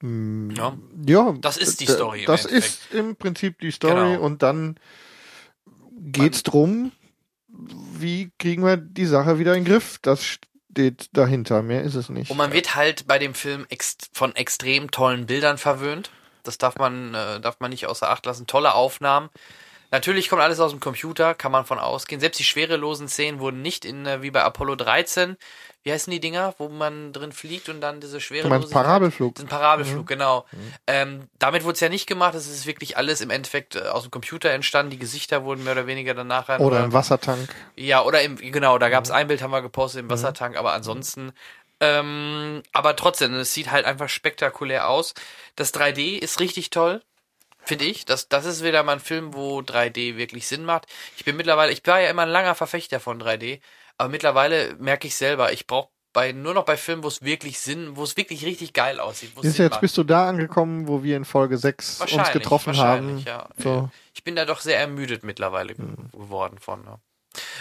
Mm, 0.03 0.51
Ja. 0.51 0.77
Ja, 1.07 1.35
Das 1.41 1.57
ist 1.57 1.81
die 1.81 1.87
Story 1.87 2.21
im 2.21 2.27
Das 2.27 2.45
Endeffekt. 2.45 2.75
ist 2.75 2.93
im 2.95 3.17
Prinzip 3.17 3.59
die 3.61 3.71
Story 3.71 3.95
Genau. 4.15 4.21
und 4.25 4.43
dann 4.43 4.79
geht's 5.97 6.43
drum, 6.43 6.93
wie 7.49 8.31
kriegen 8.39 8.65
wir 8.65 8.77
die 8.77 9.07
Sache 9.07 9.39
wieder 9.39 9.55
in 9.55 9.65
den 9.65 9.73
Griff? 9.73 9.99
Das 10.03 10.25
steht 10.25 11.09
dahinter, 11.13 11.63
mehr 11.63 11.83
ist 11.83 11.95
es 11.95 12.09
nicht. 12.09 12.31
Und 12.31 12.37
man 12.37 12.53
wird 12.53 12.75
halt 12.75 13.07
bei 13.07 13.19
dem 13.19 13.35
Film 13.35 13.67
ex 13.69 13.97
von 14.13 14.35
extrem 14.37 14.91
tollen 14.91 15.27
Bildern 15.27 15.59
verwöhnt. 15.59 16.11
Das 16.43 16.59
darf 16.59 16.77
man, 16.77 17.15
äh, 17.15 17.41
darf 17.41 17.61
man 17.61 17.71
nicht 17.71 17.87
außer 17.87 18.11
Acht 18.11 18.27
lassen. 18.27 18.47
Tolle 18.47 18.75
Aufnahmen. 18.75 19.31
Natürlich 19.91 20.29
kommt 20.29 20.43
alles 20.43 20.61
aus 20.61 20.73
dem 20.73 20.81
Computer, 20.81 21.35
kann 21.35 21.53
man 21.53 21.65
von 21.65 21.79
ausgehen. 21.79 22.21
Selbst 22.21 22.39
die 22.39 22.45
schwerelosen 22.45 23.09
Szenen 23.09 23.41
wurden 23.41 23.63
nicht 23.63 23.85
in, 23.85 24.07
äh, 24.07 24.23
wie 24.23 24.31
bei 24.31 24.43
Apollo 24.43 24.77
13, 24.77 25.37
wie 25.87 25.93
heißen 25.93 26.11
die 26.11 26.19
Dinger, 26.19 26.53
wo 26.59 26.69
man 26.69 27.13
drin 27.13 27.31
fliegt 27.31 27.69
und 27.69 27.81
dann 27.81 28.01
diese 28.01 28.11
du 28.11 28.15
meinst 28.17 28.27
schwerelosigkeit. 28.27 28.73
Parabelflug? 28.73 29.35
Diesen 29.37 29.49
Parabelflug, 29.49 30.05
genau. 30.09 30.45
Ähm, 30.89 31.29
damit 31.39 31.63
wurde 31.63 31.75
es 31.75 31.81
ja 31.81 31.89
nicht 31.89 32.09
gemacht. 32.09 32.35
Es 32.35 32.49
ist 32.49 32.67
wirklich 32.67 32.97
alles 32.97 33.21
im 33.21 33.31
Endeffekt 33.31 33.77
äh, 33.77 33.83
aus 33.83 34.03
dem 34.03 34.11
Computer 34.11 34.51
entstanden. 34.51 34.91
Die 34.91 34.99
Gesichter 34.99 35.45
wurden 35.45 35.63
mehr 35.63 35.75
oder 35.75 35.87
weniger 35.87 36.13
dann 36.15 36.27
nachher. 36.27 36.61
Oder 36.61 36.79
nur- 36.79 36.85
ein 36.87 36.93
Wassertank. 36.93 37.55
ja, 37.77 38.03
oder 38.03 38.21
im, 38.23 38.35
genau, 38.35 38.79
da 38.79 38.89
gab 38.89 39.05
es 39.05 39.13
ein 39.13 39.29
Bild, 39.29 39.43
haben 39.43 39.53
wir 39.53 39.63
gepostet 39.63 40.01
im 40.01 40.11
Wassertank, 40.11 40.57
aber 40.57 40.73
ansonsten, 40.73 41.33
ähm, 41.81 42.65
aber 42.73 42.97
trotzdem, 42.97 43.33
es 43.35 43.55
sieht 43.55 43.71
halt 43.71 43.85
einfach 43.85 44.09
spektakulär 44.09 44.89
aus. 44.89 45.15
Das 45.55 45.73
3D 45.73 46.19
ist 46.19 46.41
richtig 46.41 46.71
toll, 46.71 47.01
finde 47.63 47.85
ich. 47.85 48.05
Das, 48.05 48.29
das 48.29 48.45
ist 48.45 48.65
wieder 48.65 48.83
mal 48.83 48.95
ein 48.95 49.01
Film, 49.01 49.35
wo 49.35 49.61
3D 49.61 50.17
wirklich 50.17 50.49
Sinn 50.49 50.65
macht. 50.65 50.87
Ich 51.17 51.25
bin 51.25 51.37
mittlerweile, 51.37 51.71
ich 51.73 51.87
war 51.87 52.01
ja 52.01 52.11
immer 52.11 52.23
ein 52.23 52.29
langer 52.29 52.57
Verfechter 52.57 52.99
von 52.99 53.21
3D, 53.23 53.61
aber 53.99 54.09
mittlerweile 54.09 54.75
merke 54.79 55.07
ich 55.07 55.15
selber, 55.17 55.53
ich 55.53 55.67
brauche 55.67 55.89
bei, 56.13 56.33
nur 56.33 56.55
noch 56.55 56.65
bei 56.65 56.79
Filmen, 56.79 57.03
wo 57.03 57.09
es 57.09 57.21
wirklich 57.23 57.61
Sinn, 57.61 57.97
wo 57.97 58.03
es 58.03 58.17
wirklich 58.17 58.45
richtig 58.47 58.73
geil 58.73 59.01
aussieht. 59.01 59.33
Ist 59.43 59.59
jetzt 59.59 59.73
macht. 59.73 59.81
bist 59.83 59.99
du 59.99 60.03
da 60.05 60.27
angekommen, 60.29 60.89
wo 60.89 61.03
wir 61.03 61.15
in 61.17 61.27
Folge 61.27 61.59
6 61.59 62.01
uns 62.11 62.33
getroffen 62.33 62.77
haben. 62.79 63.19
Ja. 63.19 63.49
So. 63.59 63.91
Ich 64.15 64.25
bin 64.25 64.35
da 64.35 64.47
doch 64.47 64.61
sehr 64.61 64.79
ermüdet 64.79 65.25
mittlerweile 65.25 65.75
Mhm. 65.77 66.11
geworden 66.13 66.59
von. 66.59 66.83
Ne? 66.85 66.99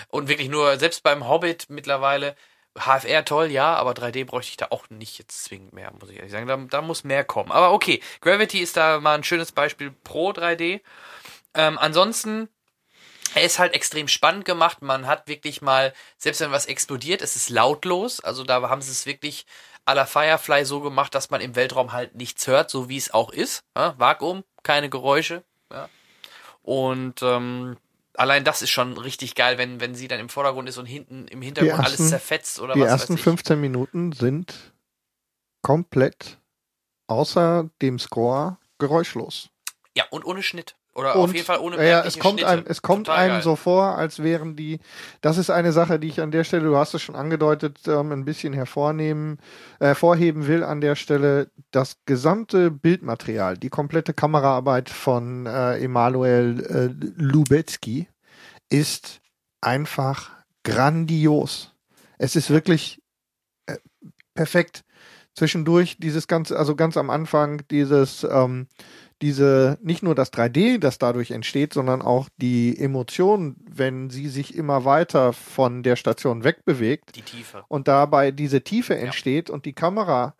Und 0.07 0.29
wirklich 0.29 0.47
nur, 0.47 0.77
selbst 0.77 1.03
beim 1.03 1.27
Hobbit 1.27 1.65
mittlerweile, 1.69 2.35
HFR 2.77 3.25
toll, 3.25 3.51
ja, 3.51 3.75
aber 3.75 3.91
3D 3.93 4.25
bräuchte 4.25 4.51
ich 4.51 4.57
da 4.57 4.67
auch 4.69 4.89
nicht 4.89 5.17
jetzt 5.17 5.43
zwingend 5.43 5.73
mehr, 5.73 5.91
muss 5.99 6.09
ich 6.09 6.15
ehrlich 6.17 6.31
sagen. 6.31 6.47
Da, 6.47 6.55
da 6.57 6.81
muss 6.81 7.03
mehr 7.03 7.25
kommen. 7.25 7.51
Aber 7.51 7.73
okay, 7.73 8.01
Gravity 8.21 8.59
ist 8.59 8.77
da 8.77 8.99
mal 9.01 9.15
ein 9.15 9.23
schönes 9.25 9.51
Beispiel 9.51 9.91
pro 9.91 10.31
3D. 10.31 10.81
Ähm, 11.53 11.77
ansonsten, 11.77 12.47
er 13.35 13.43
ist 13.43 13.59
halt 13.59 13.73
extrem 13.73 14.07
spannend 14.07 14.45
gemacht. 14.45 14.81
Man 14.81 15.05
hat 15.07 15.27
wirklich 15.27 15.61
mal, 15.61 15.93
selbst 16.17 16.41
wenn 16.41 16.51
was 16.51 16.65
explodiert, 16.65 17.21
es 17.21 17.35
ist 17.35 17.49
lautlos. 17.49 18.19
Also 18.21 18.43
da 18.43 18.67
haben 18.69 18.81
sie 18.81 18.91
es 18.91 19.05
wirklich 19.05 19.45
à 19.85 19.93
la 19.93 20.05
Firefly 20.05 20.65
so 20.65 20.81
gemacht, 20.81 21.13
dass 21.13 21.29
man 21.29 21.41
im 21.41 21.55
Weltraum 21.55 21.91
halt 21.91 22.15
nichts 22.15 22.47
hört, 22.47 22.69
so 22.71 22.89
wie 22.89 22.97
es 22.97 23.13
auch 23.13 23.29
ist. 23.31 23.63
Ja, 23.77 23.93
Vakuum, 23.99 24.43
keine 24.63 24.89
Geräusche. 24.89 25.43
Ja. 25.71 25.89
Und 26.63 27.21
ähm, 27.21 27.77
allein 28.15 28.43
das 28.43 28.61
ist 28.63 28.71
schon 28.71 28.97
richtig 28.97 29.35
geil, 29.35 29.57
wenn, 29.57 29.79
wenn 29.79 29.93
sie 29.93 30.07
dann 30.07 30.19
im 30.19 30.29
Vordergrund 30.29 30.67
ist 30.69 30.77
und 30.77 30.85
hinten 30.85 31.27
im 31.27 31.41
Hintergrund 31.41 31.77
ersten- 31.79 31.97
alles 32.01 32.09
zerfetzt 32.09 32.59
oder 32.59 32.73
Die 32.73 32.79
was 32.79 32.89
ersten 32.89 33.13
weiß 33.13 33.19
ich. 33.19 33.23
15 33.23 33.59
Minuten 33.61 34.11
sind 34.13 34.73
komplett 35.61 36.39
außer 37.07 37.69
dem 37.81 37.99
Score 37.99 38.57
geräuschlos. 38.79 39.49
Ja, 39.95 40.05
und 40.09 40.25
ohne 40.25 40.41
Schnitt. 40.43 40.75
Oder 40.95 41.17
und, 41.17 41.23
auf 41.23 41.33
jeden 41.33 41.45
Fall 41.45 41.59
ohne 41.59 41.75
ja, 41.85 42.05
es 42.05 42.17
kommt 42.17 42.39
Schnitte. 42.39 42.47
einem, 42.47 42.63
es 42.67 42.81
kommt 42.81 43.07
Total 43.07 43.21
einem 43.21 43.33
geil. 43.35 43.41
so 43.43 43.57
vor, 43.57 43.97
als 43.97 44.23
wären 44.23 44.55
die. 44.55 44.79
Das 45.19 45.37
ist 45.37 45.49
eine 45.49 45.73
Sache, 45.73 45.99
die 45.99 46.07
ich 46.07 46.21
an 46.21 46.31
der 46.31 46.45
Stelle, 46.45 46.63
du 46.63 46.77
hast 46.77 46.93
es 46.93 47.01
schon 47.01 47.15
angedeutet, 47.15 47.79
ähm, 47.87 48.13
ein 48.13 48.23
bisschen 48.23 48.53
hervornehmen, 48.53 49.39
äh, 49.79 49.87
hervorheben 49.87 50.47
will 50.47 50.63
an 50.63 50.79
der 50.79 50.95
Stelle. 50.95 51.51
Das 51.71 51.97
gesamte 52.05 52.71
Bildmaterial, 52.71 53.57
die 53.57 53.67
komplette 53.67 54.13
Kameraarbeit 54.13 54.89
von 54.89 55.45
äh, 55.45 55.79
Emanuel 55.79 56.63
äh, 56.63 57.05
Lubezki 57.21 58.07
ist 58.69 59.19
einfach 59.59 60.31
grandios. 60.63 61.73
Es 62.17 62.37
ist 62.37 62.49
wirklich 62.49 63.01
äh, 63.65 63.75
perfekt. 64.33 64.85
Zwischendurch 65.33 65.97
dieses 65.99 66.27
ganze, 66.27 66.57
also 66.57 66.77
ganz 66.77 66.95
am 66.95 67.09
Anfang 67.09 67.61
dieses 67.69 68.23
ähm, 68.23 68.67
diese, 69.25 69.79
nicht 69.81 70.03
nur 70.03 70.13
das 70.13 70.31
3D, 70.31 70.77
das 70.77 70.99
dadurch 70.99 71.31
entsteht, 71.31 71.73
sondern 71.73 72.03
auch 72.03 72.29
die 72.37 72.77
Emotion, 72.77 73.55
wenn 73.67 74.11
sie 74.11 74.27
sich 74.29 74.55
immer 74.55 74.85
weiter 74.85 75.33
von 75.33 75.81
der 75.81 75.95
Station 75.95 76.43
wegbewegt 76.43 77.15
Die 77.15 77.23
Tiefe. 77.23 77.63
und 77.67 77.87
dabei 77.87 78.29
diese 78.29 78.61
Tiefe 78.61 78.95
entsteht 78.95 79.49
und 79.49 79.65
die 79.65 79.73
Kamera 79.73 80.35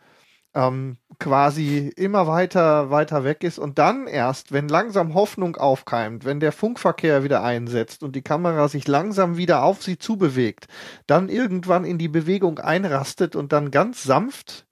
ähm, 0.54 0.98
quasi 1.18 1.92
immer 1.96 2.28
weiter, 2.28 2.92
weiter 2.92 3.24
weg 3.24 3.44
ist 3.44 3.58
und 3.58 3.80
dann 3.80 4.06
erst, 4.06 4.52
wenn 4.52 4.68
langsam 4.68 5.16
Hoffnung 5.16 5.56
aufkeimt, 5.56 6.24
wenn 6.24 6.40
der 6.40 6.52
Funkverkehr 6.52 7.24
wieder 7.24 7.44
einsetzt 7.44 8.04
und 8.04 8.16
die 8.16 8.22
Kamera 8.22 8.68
sich 8.68 8.88
langsam 8.88 9.36
wieder 9.36 9.64
auf 9.64 9.82
sie 9.82 9.98
zubewegt, 9.98 10.68
dann 11.08 11.30
irgendwann 11.30 11.86
in 11.86 11.98
die 11.98 12.08
Bewegung 12.08 12.60
einrastet 12.60 13.36
und 13.36 13.52
dann 13.52 13.72
ganz 13.72 14.04
sanft 14.04 14.68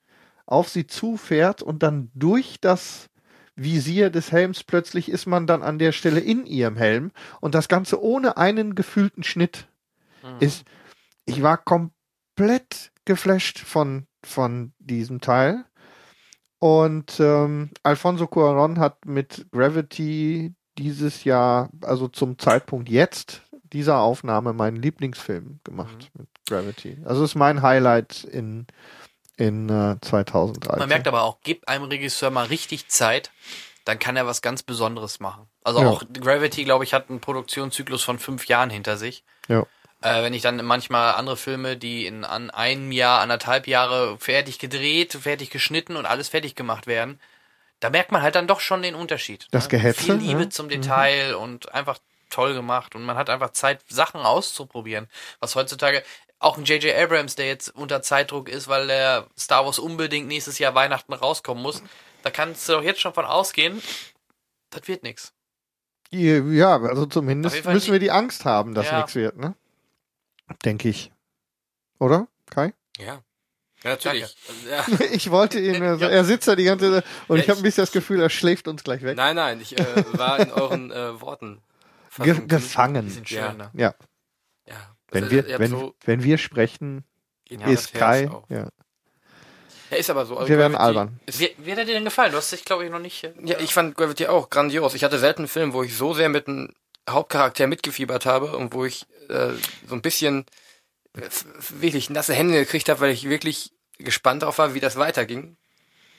auf 0.45 0.69
sie 0.69 0.85
zufährt 0.85 1.63
und 1.63 1.81
dann 1.81 2.11
durch 2.13 2.57
das 2.61 3.09
Visier 3.55 4.09
des 4.09 4.31
Helms 4.31 4.63
plötzlich 4.63 5.09
ist 5.09 5.25
man 5.25 5.45
dann 5.47 5.61
an 5.61 5.77
der 5.79 5.91
Stelle 5.91 6.19
in 6.19 6.45
ihrem 6.45 6.75
Helm 6.75 7.11
und 7.39 7.53
das 7.55 7.67
Ganze 7.67 8.01
ohne 8.01 8.37
einen 8.37 8.75
gefühlten 8.75 9.23
Schnitt 9.23 9.67
Mhm. 10.23 10.37
ist, 10.39 10.65
ich 11.25 11.41
war 11.43 11.57
komplett 11.57 12.91
geflasht 13.05 13.59
von, 13.59 14.07
von 14.23 14.73
diesem 14.79 15.21
Teil. 15.21 15.65
Und 16.59 17.19
ähm, 17.19 17.71
Alfonso 17.83 18.25
Cuaron 18.27 18.79
hat 18.79 19.05
mit 19.05 19.47
Gravity 19.51 20.53
dieses 20.77 21.25
Jahr, 21.25 21.69
also 21.81 22.07
zum 22.07 22.39
Zeitpunkt 22.39 22.89
jetzt 22.89 23.41
dieser 23.63 23.99
Aufnahme, 23.99 24.53
meinen 24.53 24.77
Lieblingsfilm 24.77 25.59
gemacht 25.63 26.09
mit 26.17 26.29
Gravity. 26.47 26.99
Also 27.03 27.23
ist 27.23 27.35
mein 27.35 27.61
Highlight 27.61 28.23
in, 28.23 28.65
in 29.37 29.69
äh, 29.69 29.95
2013. 30.01 30.79
Man 30.79 30.89
merkt 30.89 31.07
aber 31.07 31.23
auch, 31.23 31.37
gib 31.43 31.67
einem 31.67 31.85
Regisseur 31.85 32.29
mal 32.29 32.45
richtig 32.45 32.87
Zeit, 32.87 33.31
dann 33.85 33.99
kann 33.99 34.15
er 34.15 34.25
was 34.25 34.41
ganz 34.41 34.63
Besonderes 34.63 35.19
machen. 35.19 35.47
Also 35.63 35.81
Ja. 35.81 35.89
auch 35.89 36.03
Gravity, 36.21 36.63
glaube 36.63 36.83
ich, 36.83 36.93
hat 36.93 37.09
einen 37.09 37.19
Produktionszyklus 37.19 38.03
von 38.03 38.19
fünf 38.19 38.47
Jahren 38.47 38.69
hinter 38.69 38.97
sich. 38.97 39.23
Ja. 39.47 39.65
Äh, 40.01 40.23
wenn 40.23 40.33
ich 40.33 40.41
dann 40.41 40.63
manchmal 40.65 41.13
andere 41.13 41.37
Filme, 41.37 41.77
die 41.77 42.05
in 42.05 42.25
an 42.25 42.49
einem 42.51 42.91
Jahr, 42.91 43.21
anderthalb 43.21 43.67
Jahre 43.67 44.17
fertig 44.19 44.59
gedreht, 44.59 45.13
fertig 45.13 45.49
geschnitten 45.49 45.95
und 45.95 46.05
alles 46.05 46.29
fertig 46.29 46.55
gemacht 46.55 46.87
werden, 46.87 47.19
da 47.79 47.89
merkt 47.89 48.11
man 48.11 48.21
halt 48.21 48.35
dann 48.35 48.47
doch 48.47 48.59
schon 48.59 48.81
den 48.81 48.95
Unterschied. 48.95 49.47
Das 49.51 49.65
ne? 49.65 49.77
Gehetze, 49.77 50.01
Viel 50.03 50.15
Liebe 50.15 50.41
ne? 50.41 50.49
zum 50.49 50.69
Detail 50.69 51.35
und 51.35 51.73
einfach 51.73 51.99
toll 52.29 52.53
gemacht 52.53 52.95
und 52.95 53.03
man 53.03 53.15
hat 53.15 53.29
einfach 53.29 53.51
Zeit, 53.51 53.81
Sachen 53.89 54.21
auszuprobieren. 54.21 55.07
Was 55.39 55.55
heutzutage 55.55 56.03
auch 56.43 56.57
ein 56.57 56.65
J.J. 56.65 56.95
Abrams, 56.95 57.35
der 57.35 57.47
jetzt 57.47 57.69
unter 57.75 58.01
Zeitdruck 58.01 58.49
ist, 58.49 58.67
weil 58.67 58.87
der 58.87 59.27
Star 59.37 59.65
Wars 59.65 59.79
unbedingt 59.79 60.27
nächstes 60.27 60.59
Jahr 60.59 60.75
Weihnachten 60.75 61.13
rauskommen 61.13 61.61
muss, 61.63 61.81
da 62.23 62.29
kannst 62.29 62.67
du 62.67 62.73
doch 62.73 62.83
jetzt 62.83 63.01
schon 63.01 63.13
von 63.13 63.25
ausgehen, 63.25 63.81
das 64.69 64.87
wird 64.87 65.03
nix. 65.03 65.33
Ja, 66.11 66.79
also 66.81 67.05
zumindest 67.07 67.65
müssen 67.65 67.91
wir 67.91 67.99
die 67.99 68.11
Angst 68.11 68.45
haben, 68.45 68.73
dass 68.75 68.87
Ja. 68.87 68.97
nichts 68.97 69.15
wird, 69.15 69.37
ne? 69.37 69.55
Denke 70.63 70.89
ich. 70.89 71.11
Oder? 71.99 72.27
Kai? 72.49 72.73
Ja. 72.97 73.23
Ja, 73.83 73.89
natürlich. 73.89 74.35
Ja. 74.69 74.85
Ich 75.11 75.29
wollte 75.31 75.59
ihn, 75.59 75.81
also, 75.83 76.05
er 76.05 76.23
sitzt 76.23 76.47
da 76.47 76.55
die 76.55 76.63
ganze 76.65 76.91
Zeit 76.91 77.05
und 77.27 77.37
Ja, 77.37 77.43
ich 77.43 77.49
habe 77.49 77.59
ein 77.59 77.63
bisschen 77.63 77.81
das 77.81 77.91
Gefühl, 77.91 78.21
er 78.21 78.29
schläft 78.29 78.67
uns 78.67 78.83
gleich 78.83 79.01
weg. 79.01 79.17
Nein, 79.17 79.35
nein, 79.35 79.59
ich 79.59 79.77
äh, 79.77 79.85
war 80.17 80.39
in 80.39 80.51
euren 80.51 80.91
äh, 80.91 81.19
Worten 81.19 81.55
Ge 81.55 81.61
versunken. 82.09 82.47
Die 82.47 82.55
gefangen. 82.55 83.09
sind 83.09 83.27
schön, 83.29 83.39
Ja. 83.39 83.53
ne? 83.53 83.71
Ja, 83.73 83.93
Ja. 84.67 84.95
Wenn 85.13 85.23
Also, 85.25 85.35
wir, 85.35 85.59
wenn, 85.59 85.69
so 85.69 85.95
wenn 86.05 86.23
wir 86.23 86.37
sprechen, 86.37 87.03
geniales 87.45 87.81
ist 87.85 87.93
Kai, 87.93 88.29
auch. 88.29 88.49
ja. 88.49 88.67
Ja, 89.89 89.97
ist 89.97 90.09
aber 90.09 90.25
so. 90.25 90.37
Also 90.37 90.49
Wir 90.49 90.57
werden 90.57 90.73
Gravity 90.73 90.87
albern. 90.99 91.19
Ist, 91.25 91.39
Wie, 91.39 91.51
wie 91.57 91.71
hat 91.71 91.77
er 91.79 91.85
dir 91.85 91.93
denn 91.93 92.05
gefallen? 92.05 92.31
Du 92.31 92.37
hast 92.37 92.51
dich, 92.51 92.65
glaube 92.65 92.85
ich, 92.85 92.91
noch 92.91 92.99
nicht. 92.99 93.23
äh, 93.23 93.33
ja, 93.43 93.59
ich 93.59 93.73
fand 93.73 93.95
Gravity 93.95 94.27
auch 94.27 94.49
grandios. 94.49 94.93
Ich 94.95 95.03
hatte 95.03 95.19
selten 95.19 95.41
einen 95.41 95.47
Film, 95.47 95.73
wo 95.73 95.83
ich 95.83 95.95
so 95.95 96.13
sehr 96.13 96.29
mit 96.29 96.47
einem 96.47 96.73
Hauptcharakter 97.09 97.67
mitgefiebert 97.67 98.25
habe 98.25 98.57
und 98.57 98.73
wo 98.73 98.85
ich 98.85 99.05
äh, 99.29 99.49
so 99.87 99.93
ein 99.95 100.01
bisschen 100.01 100.45
äh, 101.15 101.29
wirklich 101.69 102.09
nasse 102.09 102.33
Hände 102.33 102.55
gekriegt 102.55 102.89
habe, 102.89 103.01
weil 103.01 103.11
ich 103.11 103.29
wirklich 103.29 103.71
gespannt 103.99 104.41
darauf 104.41 104.57
war, 104.57 104.73
wie 104.73 104.79
das 104.79 104.95
weiterging. 104.95 105.57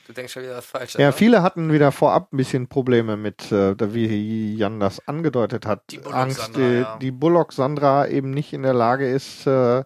Du 0.07 0.13
denkst 0.13 0.33
schon 0.33 0.43
wieder 0.43 0.57
das 0.57 0.67
Falsche. 0.67 0.99
Ja, 0.99 1.07
ne? 1.09 1.13
viele 1.13 1.43
hatten 1.43 1.73
wieder 1.73 1.91
vorab 1.93 2.33
ein 2.33 2.37
bisschen 2.37 2.69
Probleme 2.69 3.17
mit, 3.17 3.51
äh, 3.51 3.75
wie 3.95 4.55
Jan 4.55 4.79
das 4.81 5.07
angedeutet 5.09 5.67
hat, 5.67 5.83
Die 5.91 5.99
Bullock 5.99 6.15
Angst, 6.15 6.37
Sandra, 6.39 6.59
die, 6.61 6.75
ja. 6.75 6.97
die 6.99 7.11
Bullock 7.11 7.53
Sandra 7.53 8.07
eben 8.09 8.31
nicht 8.31 8.53
in 8.53 8.63
der 8.63 8.75
Lage 8.75 9.09
ist, 9.09 9.47
äh, 9.47 9.85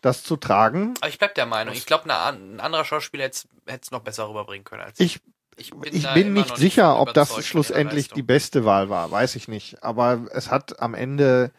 das 0.00 0.24
zu 0.24 0.36
tragen. 0.36 0.94
Aber 1.00 1.08
ich 1.08 1.18
bleib 1.18 1.34
der 1.34 1.46
Meinung. 1.46 1.74
Ich 1.74 1.86
glaube, 1.86 2.04
ein 2.12 2.58
anderer 2.60 2.84
Schauspieler 2.84 3.24
hätte 3.24 3.46
es 3.66 3.90
noch 3.90 4.00
besser 4.00 4.28
rüberbringen 4.28 4.64
können 4.64 4.82
als 4.82 4.98
Ich 4.98 5.20
Ich 5.56 5.72
Ich 5.92 6.02
da 6.02 6.14
bin 6.14 6.32
nicht 6.32 6.56
sicher, 6.56 6.98
ob 6.98 7.14
das 7.14 7.44
schlussendlich 7.44 8.08
die 8.08 8.22
beste 8.22 8.64
Wahl 8.64 8.88
war, 8.90 9.10
weiß 9.10 9.36
ich 9.36 9.46
nicht. 9.46 9.82
Aber 9.84 10.26
es 10.32 10.50
hat 10.50 10.80
am 10.80 10.94
Ende 10.94 11.52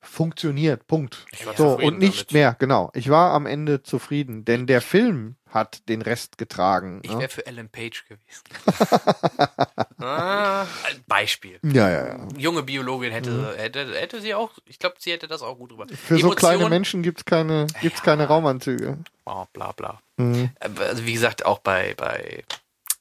funktioniert. 0.00 0.86
Punkt. 0.86 1.26
Ich 1.30 1.46
war 1.46 1.54
So, 1.56 1.78
und 1.78 1.98
nicht 1.98 2.30
damit. 2.30 2.32
mehr, 2.32 2.56
genau. 2.58 2.90
Ich 2.94 3.08
war 3.10 3.32
am 3.32 3.46
Ende 3.46 3.82
zufrieden, 3.82 4.44
denn 4.44 4.66
der 4.66 4.80
Film 4.80 5.36
hat 5.52 5.88
den 5.88 6.02
Rest 6.02 6.38
getragen. 6.38 7.00
Ich 7.02 7.10
ne? 7.12 7.18
wäre 7.20 7.28
für 7.28 7.46
Ellen 7.46 7.68
Page 7.68 8.04
gewesen. 8.08 8.44
Ah, 10.02 10.62
Ein 10.88 11.04
Beispiel. 11.06 11.58
Ja, 11.62 11.90
ja, 11.90 12.06
ja. 12.06 12.28
Junge 12.38 12.62
Biologin 12.62 13.12
hätte, 13.12 13.54
hätte, 13.58 13.94
hätte 13.94 14.22
sie 14.22 14.34
auch, 14.34 14.50
ich 14.64 14.78
glaube, 14.78 14.96
sie 14.98 15.12
hätte 15.12 15.28
das 15.28 15.42
auch 15.42 15.56
gut 15.58 15.72
rüber. 15.72 15.84
Mhm. 15.84 15.94
Für 15.94 16.18
so 16.18 16.30
kleine 16.30 16.54
Emotionen- 16.54 16.70
Menschen 16.70 17.02
gibt's 17.02 17.26
keine, 17.26 17.66
gibt's 17.82 18.02
keine 18.02 18.26
Raumanzüge. 18.26 18.96
Oh, 19.26 19.44
bla 19.52 19.72
bla. 19.72 20.00
Mhm. 20.16 20.50
Also 20.60 21.04
wie 21.04 21.12
gesagt, 21.12 21.44
auch 21.44 21.58
bei, 21.58 21.94
bei, 21.96 22.44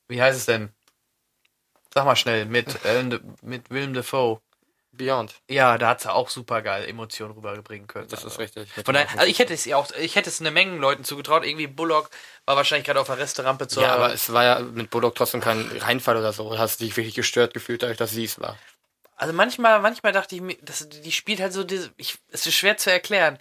wie 0.09 0.21
heißt 0.21 0.37
es 0.37 0.45
denn? 0.45 0.69
Sag 1.93 2.03
mal 2.03 2.17
schnell, 2.17 2.45
mit, 2.45 2.83
de, 2.83 3.19
mit 3.41 3.69
Willem 3.69 3.93
Dafoe. 3.93 4.41
Beyond. 4.99 5.33
Ja, 5.49 5.77
da 5.79 5.87
hat 5.89 6.01
sie 6.01 6.13
auch 6.13 6.29
super 6.29 6.61
geil 6.61 6.87
Emotionen 6.87 7.33
rüberbringen 7.33 7.87
können. 7.87 8.07
Das 8.09 8.19
Also. 8.23 8.27
ist 8.35 8.39
richtig. 8.39 8.69
Von 8.85 8.93
daher, 8.93 9.09
also 9.17 9.25
ich 9.25 9.39
hätte 9.39 9.53
es 9.53 9.65
ihr 9.65 9.77
auch, 9.77 9.89
ich 9.99 10.15
hätte 10.15 10.29
es 10.29 10.39
eine 10.41 10.51
Menge 10.51 10.77
Leuten 10.77 11.03
zugetraut. 11.03 11.43
Irgendwie 11.45 11.67
Bullock 11.67 12.09
war 12.45 12.55
wahrscheinlich 12.57 12.85
gerade 12.85 12.99
auf 12.99 13.07
der 13.07 13.17
Resterampe 13.17 13.67
zur. 13.67 13.81
ja, 13.81 13.95
aber 13.95 14.13
es 14.13 14.31
war 14.31 14.43
ja 14.43 14.59
mit 14.59 14.89
Bullock 14.91 15.15
trotzdem 15.15 15.41
kein 15.41 15.65
Reinfall 15.79 16.17
oder 16.17 16.33
so. 16.33 16.49
Du 16.49 16.57
hast 16.59 16.81
dich 16.81 16.95
wirklich 16.97 17.15
gestört 17.15 17.53
gefühlt, 17.53 17.81
dadurch, 17.81 17.97
dass 17.97 18.11
sie 18.11 18.25
es 18.25 18.39
war. 18.39 18.57
Also 19.15 19.33
manchmal, 19.33 19.79
manchmal 19.79 20.11
dachte 20.11 20.35
ich 20.35 20.41
mir, 20.41 20.57
das, 20.61 20.87
die 20.89 21.11
spielt 21.11 21.39
halt 21.39 21.53
so 21.53 21.63
diese, 21.63 21.91
ich, 21.97 22.17
es 22.29 22.45
ist 22.45 22.53
schwer 22.53 22.77
zu 22.77 22.91
erklären. 22.91 23.39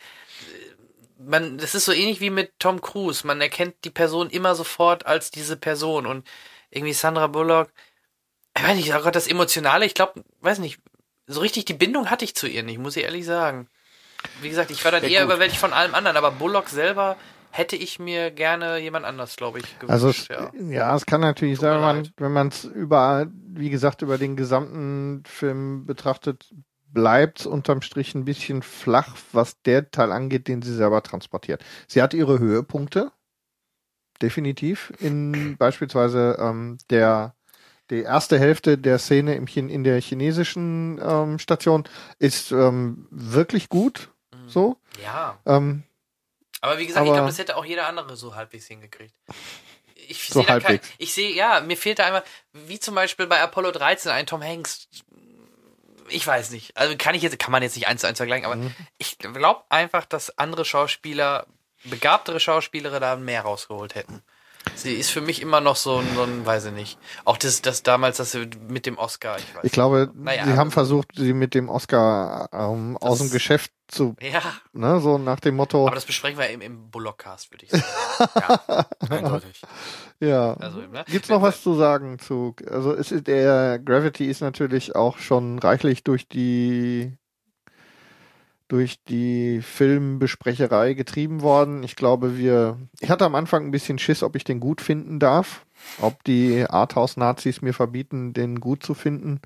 Man, 1.18 1.58
das 1.58 1.74
ist 1.74 1.84
so 1.84 1.92
ähnlich 1.92 2.20
wie 2.20 2.30
mit 2.30 2.52
Tom 2.60 2.80
Cruise. 2.80 3.26
Man 3.26 3.40
erkennt 3.40 3.74
die 3.84 3.90
Person 3.90 4.30
immer 4.30 4.54
sofort 4.54 5.06
als 5.06 5.30
diese 5.32 5.56
Person 5.56 6.06
und 6.06 6.26
irgendwie 6.70 6.92
Sandra 6.94 7.26
Bullock, 7.26 7.70
ich 8.56 8.62
weiß 8.62 8.76
nicht, 8.76 8.92
auch 8.94 8.98
gerade 9.02 9.12
das 9.12 9.26
Emotionale, 9.28 9.84
ich 9.86 9.94
glaube, 9.94 10.24
weiß 10.40 10.58
nicht, 10.58 10.78
so 11.28 11.40
richtig 11.40 11.66
die 11.66 11.74
Bindung 11.74 12.10
hatte 12.10 12.24
ich 12.24 12.34
zu 12.34 12.48
ihr 12.48 12.62
nicht, 12.64 12.78
muss 12.78 12.96
ich 12.96 13.04
ehrlich 13.04 13.26
sagen. 13.26 13.68
Wie 14.40 14.48
gesagt, 14.48 14.70
ich 14.70 14.84
war 14.84 14.90
dann 14.92 15.02
Ja, 15.04 15.10
eher 15.10 15.20
gut. 15.20 15.26
überwältigt 15.26 15.60
von 15.60 15.72
allem 15.72 15.94
anderen, 15.94 16.16
aber 16.16 16.32
Bullock 16.32 16.68
selber 16.68 17.16
hätte 17.50 17.76
ich 17.76 17.98
mir 17.98 18.30
gerne 18.30 18.78
jemand 18.78 19.06
anders, 19.06 19.36
glaube 19.36 19.60
ich, 19.60 19.78
gewünscht. 19.78 19.92
Also 19.92 20.08
es, 20.08 20.28
ja. 20.28 20.50
ja. 20.58 20.96
es 20.96 21.06
kann 21.06 21.20
natürlich 21.20 21.58
Tut 21.58 21.62
sein, 21.62 21.74
wenn 21.74 21.80
man, 21.80 22.08
wenn 22.16 22.32
man 22.32 22.48
es 22.48 22.64
über, 22.64 23.26
wie 23.32 23.70
gesagt, 23.70 24.02
über 24.02 24.18
den 24.18 24.36
gesamten 24.36 25.22
Film 25.26 25.86
betrachtet, 25.86 26.52
bleibt 26.90 27.46
unterm 27.46 27.82
Strich 27.82 28.14
ein 28.14 28.24
bisschen 28.24 28.62
flach, 28.62 29.16
was 29.32 29.60
der 29.62 29.90
Teil 29.90 30.12
angeht, 30.12 30.48
den 30.48 30.62
sie 30.62 30.74
selber 30.74 31.02
transportiert. 31.02 31.64
Sie 31.86 32.02
hat 32.02 32.14
ihre 32.14 32.38
Höhepunkte, 32.38 33.12
definitiv, 34.22 34.92
in 34.98 35.56
beispielsweise 35.58 36.36
ähm, 36.40 36.78
der 36.90 37.34
die 37.90 38.02
erste 38.02 38.38
Hälfte 38.38 38.76
der 38.78 38.98
Szene 38.98 39.34
im 39.34 39.46
Chin 39.46 39.68
in 39.68 39.84
der 39.84 40.00
chinesischen 40.00 41.00
ähm, 41.02 41.38
Station 41.38 41.84
ist 42.18 42.52
ähm, 42.52 43.06
wirklich 43.10 43.68
gut. 43.68 44.10
Mhm. 44.34 44.48
So. 44.48 44.76
Ja. 45.02 45.38
Ähm, 45.46 45.84
Aber 46.60 46.78
wie 46.78 46.86
gesagt, 46.86 47.04
ich 47.04 47.10
Aber- 47.10 47.18
glaube, 47.18 47.30
das 47.30 47.38
hätte 47.38 47.56
auch 47.56 47.64
jeder 47.64 47.86
andere 47.86 48.16
so 48.16 48.34
halbwegs 48.34 48.66
hingekriegt. 48.66 49.14
Ich 50.10 50.28
So 50.28 50.40
sehe 50.40 50.46
da 50.46 50.54
kein, 50.60 50.64
halbwegs. 50.64 50.88
ich 50.98 51.12
sehe, 51.12 51.34
ja, 51.34 51.60
mir 51.60 51.76
fehlt 51.76 51.98
da 51.98 52.06
einmal, 52.06 52.24
wie 52.52 52.78
zum 52.80 52.94
Beispiel 52.94 53.26
bei 53.26 53.40
Apollo 53.42 53.72
13 53.72 54.10
ein 54.10 54.26
Tom 54.26 54.42
Hanks. 54.42 54.88
Ich 56.08 56.26
weiß 56.26 56.50
nicht. 56.52 56.74
Also 56.76 56.96
kann 56.96 57.14
ich 57.14 57.22
jetzt, 57.22 57.38
kann 57.38 57.52
man 57.52 57.62
jetzt 57.62 57.76
nicht 57.76 57.86
eins 57.88 58.00
zu 58.00 58.06
eins 58.06 58.16
vergleichen, 58.16 58.46
aber 58.46 58.56
Mhm. 58.56 58.74
ich 58.96 59.18
glaube 59.18 59.64
einfach, 59.68 60.06
dass 60.06 60.38
andere 60.38 60.64
Schauspieler, 60.64 61.46
begabtere 61.84 62.40
Schauspieler 62.40 62.98
da 63.00 63.16
mehr 63.16 63.42
rausgeholt 63.42 63.94
hätten. 63.94 64.22
Sie 64.74 64.94
ist 64.94 65.10
für 65.10 65.20
mich 65.20 65.42
immer 65.42 65.60
noch 65.60 65.76
so 65.76 65.98
ein, 65.98 66.06
so 66.14 66.22
ein 66.22 66.46
weiß 66.46 66.66
ich 66.66 66.72
nicht. 66.72 66.98
Auch 67.24 67.36
das, 67.36 67.62
das 67.62 67.82
damals, 67.82 68.18
das 68.18 68.36
mit 68.68 68.86
dem 68.86 68.96
Oscar, 68.98 69.38
ich 69.38 69.54
weiß 69.54 69.64
Ich 69.64 69.72
glaube, 69.72 70.10
Naja, 70.14 70.44
sie 70.44 70.56
haben 70.56 70.70
versucht, 70.70 71.08
sie 71.16 71.32
mit 71.32 71.54
dem 71.54 71.68
Oscar 71.68 72.48
ähm, 72.52 72.96
aus 72.98 73.18
dem 73.18 73.30
Geschäft 73.30 73.72
zu, 73.88 74.14
Ja, 74.20 74.42
ne, 74.72 75.00
so 75.00 75.16
nach 75.16 75.40
dem 75.40 75.56
Motto, 75.56 75.86
aber 75.86 75.94
das 75.94 76.04
besprechen 76.04 76.38
wir 76.38 76.48
im, 76.50 76.60
im 76.60 76.90
Bullock-Cast, 76.90 77.50
würde 77.50 77.64
ich 77.64 77.70
sagen. 77.70 78.84
Eindeutig. 79.10 79.62
ja. 80.20 80.54
Also, 80.54 80.80
ne? 80.80 81.04
Gibt's 81.08 81.30
noch 81.30 81.40
was 81.42 81.62
zu 81.62 81.74
sagen 81.74 82.18
zu, 82.18 82.54
also 82.70 82.92
ist 82.92 83.26
der 83.26 83.78
Gravity 83.78 84.26
ist 84.26 84.42
natürlich 84.42 84.94
auch 84.94 85.18
schon 85.18 85.58
reichlich 85.58 86.04
durch 86.04 86.28
die 86.28 87.16
durch 88.68 89.02
die 89.04 89.62
Filmbesprecherei 89.62 90.92
getrieben 90.92 91.40
worden. 91.40 91.82
Ich 91.82 91.96
glaube, 91.96 92.36
wir, 92.36 92.78
ich 93.00 93.10
hatte 93.10 93.24
am 93.24 93.34
Anfang 93.34 93.64
ein 93.64 93.70
bisschen 93.70 93.98
Schiss, 93.98 94.22
ob 94.22 94.36
ich 94.36 94.44
den 94.44 94.60
gut 94.60 94.82
finden 94.82 95.18
darf, 95.18 95.64
ob 96.00 96.22
die 96.24 96.66
Arthouse-Nazis 96.68 97.62
mir 97.62 97.72
verbieten, 97.72 98.34
den 98.34 98.60
gut 98.60 98.82
zu 98.82 98.92
finden. 98.94 99.40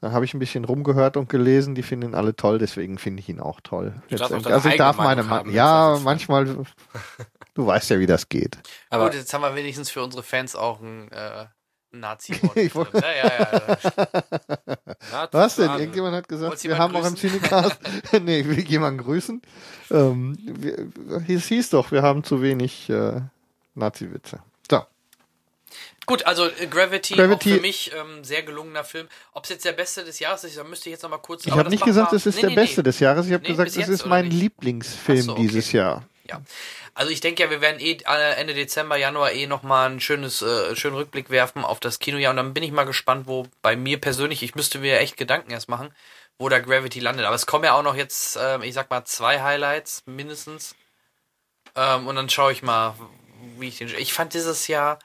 Da 0.00 0.12
habe 0.12 0.24
ich 0.24 0.32
ein 0.32 0.38
bisschen 0.38 0.64
rumgehört 0.64 1.18
und 1.18 1.28
gelesen, 1.28 1.74
die 1.74 1.82
finden 1.82 2.08
ihn 2.08 2.14
alle 2.14 2.34
toll, 2.34 2.58
deswegen 2.58 2.96
finde 2.96 3.20
ich 3.20 3.28
ihn 3.28 3.38
auch 3.38 3.60
toll. 3.60 3.92
Du 4.08 4.16
darfst 4.16 4.32
auch 4.32 4.38
Letztendlich. 4.38 4.44
deine 4.44 4.54
Also 4.54 4.68
ich 4.70 4.76
darf 4.76 4.96
meine 4.96 5.22
Meinung 5.22 5.30
haben, 5.30 5.52
ja, 5.52 5.98
manchmal, 6.02 6.46
du 7.54 7.66
weißt 7.66 7.90
ja, 7.90 7.98
wie 7.98 8.06
das 8.06 8.30
geht. 8.30 8.56
Aber 8.88 9.04
Gut, 9.04 9.14
jetzt 9.14 9.34
haben 9.34 9.42
wir 9.42 9.54
wenigstens 9.54 9.90
für 9.90 10.02
unsere 10.02 10.22
Fans 10.22 10.56
auch 10.56 10.80
ein 10.80 11.12
äh, 11.12 11.44
nazi 11.92 12.32
Ich 12.54 12.74
ja, 12.74 12.84
ja, 12.92 13.48
ja. 13.52 13.78
Ja, 15.12 15.28
Was 15.32 15.56
denn? 15.56 15.70
Irgendjemand 15.70 16.14
hat 16.16 16.28
gesagt, 16.28 16.50
Wollt's 16.50 16.64
wir 16.64 16.72
jemand 16.72 16.94
haben 16.94 17.02
auch 17.02 17.06
im 17.06 17.14
grüßen? 17.14 17.30
Cinecast. 17.30 17.78
nee, 18.22 18.44
will 18.44 18.60
jemanden 18.60 19.02
grüßen? 19.02 19.42
Ähm, 19.90 20.36
wir, 20.40 21.36
es 21.36 21.46
hieß 21.46 21.70
doch, 21.70 21.90
wir 21.92 22.02
haben 22.02 22.24
zu 22.24 22.42
wenig 22.42 22.88
äh, 22.90 23.20
Nazi-Witze. 23.74 24.40
So. 24.70 24.84
Gut, 26.06 26.26
also 26.26 26.46
äh, 26.46 26.66
Gravity, 26.66 27.14
Gravity- 27.14 27.54
für 27.54 27.60
mich 27.60 27.92
ähm, 27.98 28.24
sehr 28.24 28.42
gelungener 28.42 28.84
Film. 28.84 29.08
Ob 29.32 29.44
es 29.44 29.50
jetzt 29.50 29.64
der 29.64 29.72
beste 29.72 30.04
des 30.04 30.18
Jahres 30.18 30.44
ist, 30.44 30.56
da 30.56 30.64
müsste 30.64 30.88
ich 30.88 30.94
jetzt 30.94 31.02
noch 31.02 31.10
mal 31.10 31.18
kurz. 31.18 31.46
Ich 31.46 31.52
habe 31.52 31.70
nicht 31.70 31.84
gesagt, 31.84 32.12
es 32.12 32.26
ist 32.26 32.36
Nee, 32.36 32.40
der 32.42 32.50
nee, 32.50 32.56
beste 32.56 32.80
nee. 32.80 32.84
des 32.84 33.00
Jahres. 33.00 33.26
Ich 33.26 33.32
habe 33.32 33.44
gesagt, 33.44 33.76
es 33.76 33.88
ist 33.88 34.06
mein? 34.06 34.30
Lieblingsfilm 34.30 35.22
so, 35.22 35.32
okay. 35.32 35.42
dieses 35.42 35.72
Jahr. 35.72 36.04
Ja. 36.30 36.40
Also 36.94 37.10
ich 37.12 37.20
denke 37.20 37.42
ja, 37.42 37.50
wir 37.50 37.60
werden 37.60 37.80
eh 37.80 37.98
äh, 38.06 38.32
Ende 38.36 38.54
Dezember, 38.54 38.96
Januar 38.96 39.32
eh 39.32 39.46
nochmal 39.46 39.86
einen 39.90 40.00
schönes, 40.00 40.42
äh, 40.42 40.74
schönen 40.76 40.96
Rückblick 40.96 41.30
werfen 41.30 41.64
auf 41.64 41.80
das 41.80 41.98
Kinojahr 41.98 42.30
und 42.30 42.36
dann 42.38 42.54
bin 42.54 42.62
ich 42.62 42.72
mal 42.72 42.84
gespannt, 42.84 43.26
wo 43.26 43.46
bei 43.62 43.76
mir 43.76 44.00
persönlich, 44.00 44.42
ich 44.42 44.54
müsste 44.54 44.78
mir 44.78 44.98
echt 44.98 45.16
Gedanken 45.16 45.50
erst 45.50 45.68
machen, 45.68 45.94
wo 46.38 46.48
da 46.48 46.58
Gravity 46.58 47.00
landet. 47.00 47.26
Aber 47.26 47.34
es 47.36 47.46
kommen 47.46 47.64
ja 47.64 47.74
auch 47.74 47.82
noch 47.82 47.94
jetzt, 47.96 48.38
ähm, 48.40 48.62
ich 48.62 48.74
sag 48.74 48.88
mal, 48.90 49.04
zwei 49.04 49.40
Highlights 49.42 50.02
mindestens. 50.06 50.74
Ähm, 51.76 52.06
und 52.08 52.16
dann 52.16 52.28
schaue 52.30 52.52
ich 52.52 52.62
mal, 52.62 52.94
wie 53.58 53.68
ich 53.68 53.78
den. 53.78 53.88
Ich 53.98 54.12
fand 54.12 54.34
dieses 54.34 54.66
Jahr, 54.68 54.98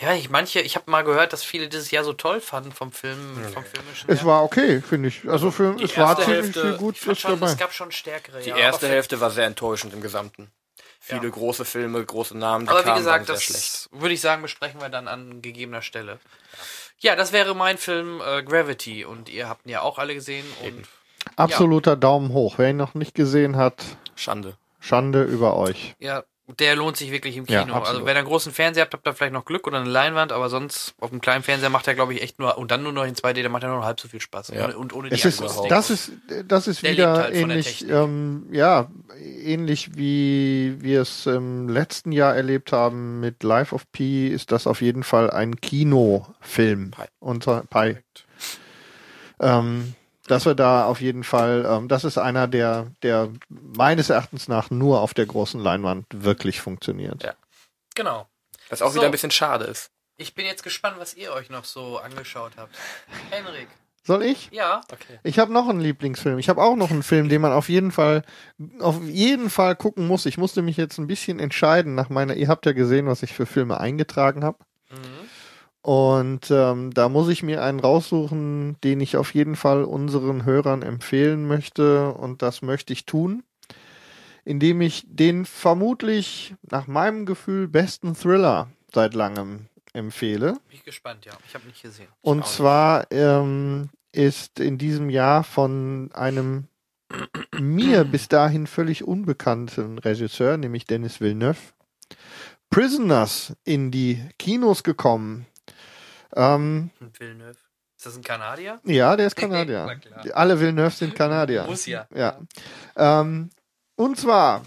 ja, 0.00 0.14
ich 0.14 0.30
manche, 0.30 0.60
ich 0.60 0.74
habe 0.76 0.90
mal 0.90 1.02
gehört, 1.04 1.32
dass 1.32 1.44
viele 1.44 1.68
dieses 1.68 1.90
Jahr 1.90 2.04
so 2.04 2.12
toll 2.12 2.40
fanden 2.40 2.72
vom 2.72 2.90
Film, 2.92 3.18
vom 3.54 3.64
filmischen. 3.64 4.10
Es 4.10 4.20
her. 4.20 4.26
war 4.26 4.42
okay, 4.44 4.82
finde 4.82 5.08
ich. 5.08 5.28
Also 5.28 5.50
für, 5.50 5.74
Die 5.76 5.84
es 5.84 5.96
war 5.96 6.16
ziemlich 6.16 6.36
Hälfte- 6.46 6.60
viel 6.62 6.72
ich 6.72 6.78
gut 6.78 6.98
fand 6.98 7.18
schon, 7.18 7.30
dabei. 7.40 7.52
es 7.52 7.56
gab 7.58 7.72
schon 7.72 7.92
stärkere. 7.92 8.40
Die 8.40 8.50
ja, 8.50 8.56
erste 8.56 8.88
Hälfte 8.88 9.20
war 9.20 9.30
sehr 9.30 9.46
enttäuschend 9.46 9.94
im 9.94 10.00
Gesamten. 10.00 10.50
Viele 11.08 11.24
Ja. 11.24 11.30
große 11.30 11.64
Filme, 11.64 12.04
große 12.04 12.36
Namen, 12.36 12.66
die 12.66 12.70
Aber 12.70 12.80
wie 12.80 12.84
kamen, 12.84 12.98
gesagt, 12.98 13.28
waren 13.28 13.36
sehr 13.38 13.40
schlecht. 13.42 13.88
das 13.92 14.00
würde 14.00 14.14
ich 14.14 14.20
sagen, 14.20 14.42
besprechen 14.42 14.80
wir 14.80 14.88
dann 14.90 15.08
an 15.08 15.40
gegebener 15.42 15.82
Stelle. 15.82 16.18
Ja, 17.00 17.16
das 17.16 17.32
wäre 17.32 17.54
mein 17.54 17.78
Film 17.78 18.20
äh, 18.20 18.42
Gravity 18.42 19.04
und 19.04 19.28
ihr 19.28 19.48
habt 19.48 19.64
ihn 19.66 19.70
ja 19.70 19.80
auch 19.82 19.98
alle 19.98 20.14
gesehen 20.14 20.44
und 20.64 20.86
Absoluter 21.36 21.96
Daumen 21.96 22.32
hoch. 22.32 22.54
Wer 22.58 22.70
ihn 22.70 22.76
noch 22.76 22.94
nicht 22.94 23.14
gesehen 23.14 23.56
hat, 23.56 23.82
Schande. 24.16 24.56
Schande 24.80 25.22
über 25.24 25.56
euch. 25.56 25.94
ja, 25.98 26.24
der 26.56 26.76
lohnt 26.76 26.96
sich 26.96 27.10
wirklich 27.12 27.36
im 27.36 27.44
Ja, 27.46 27.60
Kino. 27.62 27.74
absolut. 27.74 27.86
also 27.88 28.06
wenn 28.06 28.16
ihr 28.16 28.20
einen 28.20 28.26
großen 28.28 28.52
Fernseher 28.52 28.84
habt, 28.84 28.94
habt 28.94 29.06
ihr 29.06 29.12
vielleicht 29.12 29.32
noch 29.34 29.44
Glück 29.44 29.66
oder 29.66 29.78
eine 29.80 29.88
Leinwand, 29.90 30.32
aber 30.32 30.48
sonst 30.48 30.94
auf 30.98 31.10
einem 31.12 31.20
kleinen 31.20 31.42
Fernseher 31.42 31.68
macht 31.70 31.86
er 31.88 31.94
glaube 31.94 32.14
ich 32.14 32.22
echt 32.22 32.38
nur 32.38 32.56
und 32.56 32.70
dann 32.70 32.82
nur 32.82 32.92
noch 32.92 33.04
in 33.04 33.14
2D, 33.14 33.34
der 33.34 33.48
macht 33.50 33.62
ja 33.64 33.68
nur 33.68 33.78
noch 33.78 33.84
halb 33.84 34.00
so 34.00 34.08
viel 34.08 34.20
Spaß 34.20 34.48
Ja. 34.48 34.64
und, 34.66 34.74
und 34.74 34.92
ohne 34.94 35.08
die 35.10 35.14
Es 35.14 35.24
ist, 35.24 35.40
Akustik. 35.42 35.68
das 35.68 35.90
ist, 35.90 36.12
das 36.46 36.66
ist 36.68 36.82
Der 36.82 36.92
wieder 36.92 37.12
lebt 37.12 37.24
halt 37.24 37.36
von 37.36 37.48
der 37.48 37.56
ähnlich, 37.58 37.78
Technik. 37.80 37.94
ähm, 37.94 38.46
ja, 38.50 38.90
ähnlich 39.44 39.96
wie 39.96 40.76
wir 40.80 41.02
es 41.02 41.26
im 41.26 41.68
letzten 41.68 42.12
Jahr 42.12 42.34
erlebt 42.34 42.72
haben 42.72 43.20
mit 43.20 43.42
Life 43.42 43.74
of 43.74 43.90
Pi, 43.92 44.28
ist 44.28 44.50
das 44.50 44.66
auf 44.66 44.80
jeden 44.80 45.02
Fall 45.02 45.30
ein 45.30 45.60
Kinofilm. 45.60 46.92
Pi. 46.92 47.02
Unter 47.20 47.64
Pi. 47.68 47.96
Ähm, 49.40 49.94
dass 50.28 50.46
wir 50.46 50.54
da 50.54 50.84
auf 50.86 51.00
jeden 51.00 51.24
Fall, 51.24 51.66
ähm, 51.68 51.88
das 51.88 52.04
ist 52.04 52.18
einer, 52.18 52.46
der, 52.48 52.88
der 53.02 53.30
meines 53.48 54.10
Erachtens 54.10 54.48
nach 54.48 54.70
nur 54.70 55.00
auf 55.00 55.14
der 55.14 55.26
großen 55.26 55.60
Leinwand 55.60 56.06
wirklich 56.14 56.60
funktioniert. 56.60 57.22
Ja. 57.22 57.34
genau. 57.94 58.26
Was 58.70 58.82
auch 58.82 58.90
So. 58.90 58.96
wieder 58.96 59.06
ein 59.06 59.12
bisschen 59.12 59.30
schade 59.30 59.64
ist. 59.64 59.90
Ich 60.16 60.34
bin 60.34 60.44
jetzt 60.46 60.62
gespannt, 60.62 60.96
was 60.98 61.14
ihr 61.14 61.32
euch 61.32 61.48
noch 61.48 61.64
so 61.64 61.98
angeschaut 61.98 62.52
habt. 62.56 62.74
Henrik. 63.30 63.68
Soll 64.04 64.22
ich? 64.22 64.48
Ja. 64.52 64.80
Okay. 64.90 65.18
Ich 65.22 65.38
habe 65.38 65.52
noch 65.52 65.68
einen 65.68 65.80
Lieblingsfilm. 65.80 66.38
Ich 66.38 66.48
habe 66.48 66.62
auch 66.62 66.76
noch 66.76 66.90
einen 66.90 67.02
Film, 67.02 67.28
den 67.28 67.40
man 67.42 67.52
auf 67.52 67.68
jeden 67.68 67.92
Fall, 67.92 68.22
auf 68.80 69.02
jeden 69.04 69.50
Fall 69.50 69.76
gucken 69.76 70.06
muss. 70.06 70.24
Ich 70.26 70.38
musste 70.38 70.62
mich 70.62 70.76
jetzt 70.76 70.98
ein 70.98 71.06
bisschen 71.06 71.38
entscheiden 71.38 71.94
nach 71.94 72.08
meiner. 72.08 72.34
Ihr 72.34 72.48
habt 72.48 72.64
ja 72.66 72.72
gesehen, 72.72 73.06
was 73.06 73.22
ich 73.22 73.34
für 73.34 73.44
Filme 73.46 73.78
eingetragen 73.80 74.44
habe. 74.44 74.58
Mhm. 74.90 75.28
Und 75.82 76.50
ähm, 76.50 76.92
da 76.92 77.08
muss 77.08 77.28
ich 77.28 77.42
mir 77.42 77.62
einen 77.62 77.80
raussuchen, 77.80 78.76
den 78.82 79.00
ich 79.00 79.16
auf 79.16 79.34
jeden 79.34 79.56
Fall 79.56 79.84
unseren 79.84 80.44
Hörern 80.44 80.82
empfehlen 80.82 81.46
möchte. 81.46 82.12
Und 82.12 82.42
das 82.42 82.62
möchte 82.62 82.92
ich 82.92 83.06
tun, 83.06 83.42
indem 84.44 84.80
ich 84.80 85.04
den 85.06 85.44
vermutlich 85.44 86.54
nach 86.62 86.86
meinem 86.86 87.26
Gefühl 87.26 87.68
besten 87.68 88.14
Thriller 88.14 88.68
seit 88.92 89.14
langem 89.14 89.66
empfehle. 89.92 90.52
Bin 90.52 90.60
ich 90.70 90.84
gespannt, 90.84 91.24
ja. 91.24 91.32
Ich 91.46 91.54
habe 91.54 91.66
nicht 91.66 91.82
gesehen. 91.82 92.08
Ich 92.10 92.28
Und 92.28 92.46
zwar 92.46 93.10
ähm, 93.10 93.90
ist 94.12 94.60
in 94.60 94.78
diesem 94.78 95.10
Jahr 95.10 95.44
von 95.44 96.10
einem 96.12 96.68
mir 97.58 98.04
bis 98.04 98.28
dahin 98.28 98.66
völlig 98.66 99.04
unbekannten 99.04 99.98
Regisseur, 99.98 100.56
nämlich 100.56 100.86
Dennis 100.86 101.20
Villeneuve, 101.20 101.58
Prisoners 102.70 103.54
in 103.64 103.90
die 103.90 104.22
Kinos 104.38 104.82
gekommen. 104.82 105.46
Ähm, 106.34 106.90
Villeneuve. 107.18 107.56
Ist 107.96 108.06
das 108.06 108.16
ein 108.16 108.22
Kanadier? 108.22 108.80
ja, 108.84 109.16
der 109.16 109.26
ist 109.26 109.36
Na 109.40 109.48
Kanadier. 109.48 109.98
Alle 110.34 110.60
Villeneuve 110.60 110.94
sind 110.94 111.14
Kanadier. 111.14 111.64
Muss 111.64 111.86
ja. 111.86 112.06
Ja. 112.14 112.38
Ähm, 112.96 113.50
und 113.96 114.16
zwar 114.16 114.62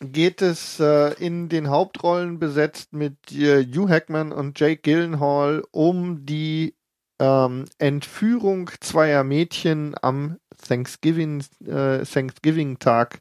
geht 0.00 0.42
es 0.42 0.78
äh, 0.78 1.14
in 1.14 1.48
den 1.48 1.68
Hauptrollen 1.68 2.38
besetzt 2.38 2.92
mit 2.92 3.32
äh, 3.32 3.64
Hugh 3.64 3.88
Hackman 3.88 4.30
und 4.30 4.58
Jake 4.60 4.82
Gyllenhaal 4.82 5.64
um 5.72 6.24
die 6.24 6.76
ähm, 7.18 7.64
Entführung 7.78 8.70
zweier 8.80 9.24
Mädchen 9.24 9.96
am 10.00 10.38
Thanksgiving, 10.56 11.44
äh, 11.66 12.04
Thanksgiving 12.04 12.78
Tag 12.78 13.20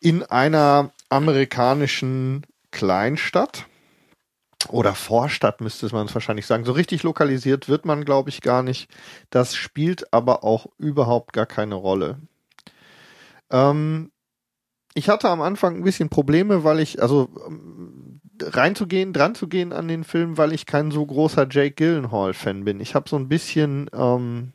in 0.00 0.22
einer 0.22 0.92
amerikanischen 1.08 2.46
Kleinstadt 2.70 3.66
oder 4.68 4.94
Vorstadt 4.94 5.60
müsste 5.60 5.88
man 5.92 6.06
es 6.06 6.14
wahrscheinlich 6.14 6.46
sagen. 6.46 6.64
So 6.64 6.72
richtig 6.72 7.02
lokalisiert 7.02 7.68
wird 7.68 7.84
man, 7.84 8.04
glaube 8.04 8.30
ich, 8.30 8.40
gar 8.40 8.62
nicht. 8.62 8.90
Das 9.30 9.54
spielt 9.54 10.12
aber 10.12 10.44
auch 10.44 10.66
überhaupt 10.78 11.32
gar 11.32 11.46
keine 11.46 11.76
Rolle. 11.76 12.18
Ähm, 13.50 14.10
ich 14.94 15.08
hatte 15.08 15.28
am 15.28 15.40
Anfang 15.42 15.76
ein 15.76 15.84
bisschen 15.84 16.08
Probleme, 16.08 16.64
weil 16.64 16.80
ich, 16.80 17.00
also 17.00 17.28
ähm, 17.46 18.20
reinzugehen, 18.42 19.12
dran 19.12 19.34
zu 19.34 19.48
gehen 19.48 19.72
an 19.72 19.88
den 19.88 20.04
Film, 20.04 20.36
weil 20.36 20.52
ich 20.52 20.66
kein 20.66 20.90
so 20.90 21.06
großer 21.06 21.46
Jake 21.48 21.76
Gyllenhaal-Fan 21.76 22.64
bin. 22.64 22.80
Ich 22.80 22.94
habe 22.94 23.08
so 23.08 23.16
ein 23.16 23.28
bisschen, 23.28 23.88
ähm, 23.92 24.52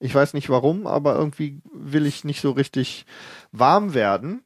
ich 0.00 0.14
weiß 0.14 0.34
nicht 0.34 0.50
warum, 0.50 0.86
aber 0.86 1.16
irgendwie 1.16 1.62
will 1.72 2.06
ich 2.06 2.24
nicht 2.24 2.42
so 2.42 2.50
richtig 2.50 3.06
warm 3.52 3.94
werden. 3.94 4.42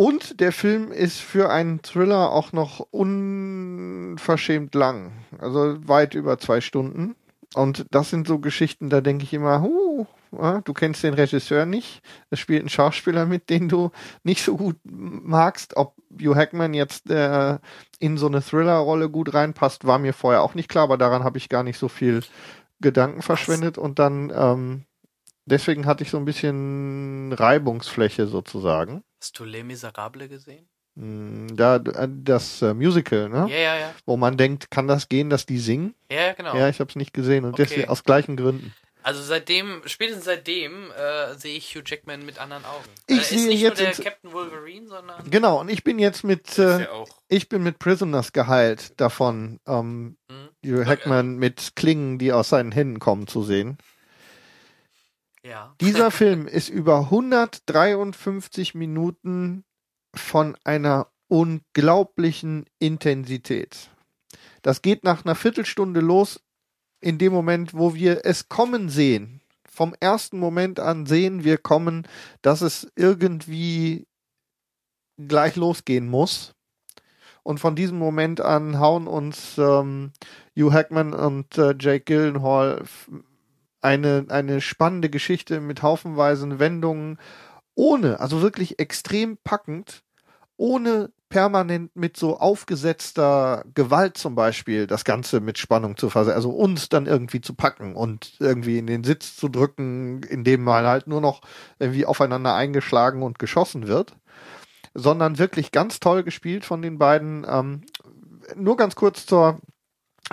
Und 0.00 0.40
der 0.40 0.50
Film 0.50 0.92
ist 0.92 1.20
für 1.20 1.50
einen 1.50 1.82
Thriller 1.82 2.32
auch 2.32 2.54
noch 2.54 2.80
unverschämt 2.90 4.74
lang. 4.74 5.12
Also 5.38 5.76
weit 5.86 6.14
über 6.14 6.38
zwei 6.38 6.62
Stunden. 6.62 7.16
Und 7.52 7.84
das 7.90 8.08
sind 8.08 8.26
so 8.26 8.38
Geschichten, 8.38 8.88
da 8.88 9.02
denke 9.02 9.24
ich 9.24 9.34
immer, 9.34 9.60
huh, 9.60 10.06
du 10.64 10.72
kennst 10.72 11.02
den 11.02 11.12
Regisseur 11.12 11.66
nicht. 11.66 12.00
Es 12.30 12.38
spielt 12.38 12.64
ein 12.64 12.70
Schauspieler 12.70 13.26
mit, 13.26 13.50
den 13.50 13.68
du 13.68 13.90
nicht 14.22 14.42
so 14.42 14.56
gut 14.56 14.76
magst. 14.84 15.76
Ob 15.76 15.96
Hugh 16.10 16.34
Hackman 16.34 16.72
jetzt 16.72 17.10
äh, 17.10 17.58
in 17.98 18.16
so 18.16 18.26
eine 18.26 18.40
Thriller-Rolle 18.40 19.10
gut 19.10 19.34
reinpasst, 19.34 19.84
war 19.84 19.98
mir 19.98 20.14
vorher 20.14 20.40
auch 20.40 20.54
nicht 20.54 20.70
klar, 20.70 20.84
aber 20.84 20.96
daran 20.96 21.24
habe 21.24 21.36
ich 21.36 21.50
gar 21.50 21.62
nicht 21.62 21.76
so 21.76 21.88
viel 21.88 22.22
Gedanken 22.80 23.20
verschwendet. 23.20 23.76
Und 23.76 23.98
dann, 23.98 24.32
ähm, 24.34 24.84
deswegen 25.44 25.84
hatte 25.84 26.04
ich 26.04 26.10
so 26.10 26.16
ein 26.16 26.24
bisschen 26.24 27.34
Reibungsfläche 27.34 28.26
sozusagen. 28.28 29.04
Hast 29.22 29.38
du 29.38 29.44
Les 29.44 29.62
Miserables 29.62 30.28
gesehen? 30.30 30.66
Mm, 30.94 31.48
Da, 31.54 31.76
äh, 31.76 32.08
das 32.10 32.62
äh, 32.62 32.72
Musical, 32.72 33.28
ne? 33.28 33.46
Ja, 33.50 33.56
ja, 33.56 33.76
ja. 33.78 33.94
Wo 34.06 34.16
man 34.16 34.36
denkt, 34.38 34.70
kann 34.70 34.88
das 34.88 35.08
gehen, 35.10 35.28
dass 35.28 35.44
die 35.46 35.58
singen? 35.58 35.94
Ja, 36.10 36.22
ja, 36.28 36.32
genau. 36.32 36.56
Ja, 36.56 36.68
ich 36.68 36.80
habe 36.80 36.88
es 36.88 36.96
nicht 36.96 37.12
gesehen 37.12 37.44
und 37.44 37.52
Okay. 37.52 37.64
deswegen 37.64 37.88
aus 37.90 38.02
gleichen 38.02 38.36
Gründen. 38.36 38.72
Also 39.02 39.22
seitdem, 39.22 39.82
spätestens 39.86 40.24
seitdem 40.24 40.90
äh, 40.92 41.34
sehe 41.34 41.56
ich 41.56 41.74
Hugh 41.74 41.82
Jackman 41.86 42.24
mit 42.24 42.38
anderen 42.38 42.64
Augen. 42.64 42.84
Ich 43.06 43.16
er 43.16 43.22
ist 43.22 43.28
sehe 43.30 43.48
nicht 43.48 43.60
jetzt 43.60 43.78
nur 43.78 43.86
der 43.86 43.88
ins- 43.96 44.00
Captain 44.04 44.32
Wolverine, 44.32 44.88
sondern 44.88 45.30
Genau, 45.30 45.60
und 45.60 45.70
ich 45.70 45.84
bin 45.84 45.98
jetzt 45.98 46.22
mit, 46.24 46.58
äh, 46.58 46.80
ja 46.82 46.90
auch. 46.92 47.08
ich 47.28 47.48
bin 47.48 47.62
mit 47.62 47.78
Prisoners 47.78 48.32
geheilt 48.32 48.98
davon, 49.00 49.58
ähm, 49.66 50.16
Mhm. 50.30 50.48
Hugh 50.66 50.86
Hackman 50.86 51.36
mit 51.36 51.72
Klingen, 51.76 52.18
die 52.18 52.32
aus 52.32 52.48
seinen 52.50 52.72
Händen 52.72 52.98
kommen, 52.98 53.26
zu 53.26 53.42
sehen. 53.42 53.78
Ja. 55.42 55.74
Dieser 55.80 56.10
Film 56.10 56.46
ist 56.46 56.68
über 56.68 57.00
153 57.00 58.74
Minuten 58.74 59.64
von 60.14 60.56
einer 60.64 61.08
unglaublichen 61.28 62.66
Intensität. 62.78 63.90
Das 64.62 64.82
geht 64.82 65.04
nach 65.04 65.24
einer 65.24 65.34
Viertelstunde 65.34 66.00
los, 66.00 66.40
in 67.00 67.18
dem 67.18 67.32
Moment, 67.32 67.72
wo 67.72 67.94
wir 67.94 68.24
es 68.24 68.48
kommen 68.48 68.88
sehen. 68.88 69.40
Vom 69.66 69.94
ersten 70.00 70.38
Moment 70.38 70.80
an 70.80 71.06
sehen 71.06 71.44
wir 71.44 71.56
kommen, 71.56 72.06
dass 72.42 72.60
es 72.60 72.90
irgendwie 72.96 74.06
gleich 75.16 75.56
losgehen 75.56 76.08
muss. 76.08 76.54
Und 77.42 77.58
von 77.58 77.74
diesem 77.74 77.98
Moment 77.98 78.42
an 78.42 78.78
hauen 78.78 79.06
uns 79.06 79.56
ähm, 79.56 80.12
Hugh 80.54 80.72
Hackman 80.72 81.14
und 81.14 81.56
äh, 81.56 81.74
Jake 81.78 82.04
Gyllenhaal 82.04 82.82
eine, 83.80 84.26
eine 84.28 84.60
spannende 84.60 85.10
Geschichte 85.10 85.60
mit 85.60 85.82
haufenweisen 85.82 86.58
Wendungen, 86.58 87.18
ohne, 87.74 88.20
also 88.20 88.42
wirklich 88.42 88.78
extrem 88.78 89.38
packend, 89.42 90.02
ohne 90.56 91.10
permanent 91.30 91.94
mit 91.94 92.16
so 92.16 92.38
aufgesetzter 92.38 93.64
Gewalt 93.74 94.18
zum 94.18 94.34
Beispiel 94.34 94.86
das 94.86 95.04
Ganze 95.04 95.40
mit 95.40 95.58
Spannung 95.58 95.96
zu 95.96 96.10
versetzen, 96.10 96.36
also 96.36 96.50
uns 96.50 96.88
dann 96.88 97.06
irgendwie 97.06 97.40
zu 97.40 97.54
packen 97.54 97.94
und 97.94 98.34
irgendwie 98.40 98.78
in 98.78 98.86
den 98.86 99.04
Sitz 99.04 99.36
zu 99.36 99.48
drücken, 99.48 100.22
indem 100.24 100.62
mal 100.62 100.86
halt 100.86 101.06
nur 101.06 101.20
noch 101.20 101.40
irgendwie 101.78 102.04
aufeinander 102.04 102.54
eingeschlagen 102.54 103.22
und 103.22 103.38
geschossen 103.38 103.86
wird, 103.86 104.16
sondern 104.92 105.38
wirklich 105.38 105.70
ganz 105.70 106.00
toll 106.00 106.24
gespielt 106.24 106.64
von 106.64 106.82
den 106.82 106.98
beiden. 106.98 107.46
Ähm, 107.48 107.82
nur 108.56 108.76
ganz 108.76 108.96
kurz 108.96 109.24
zur, 109.24 109.60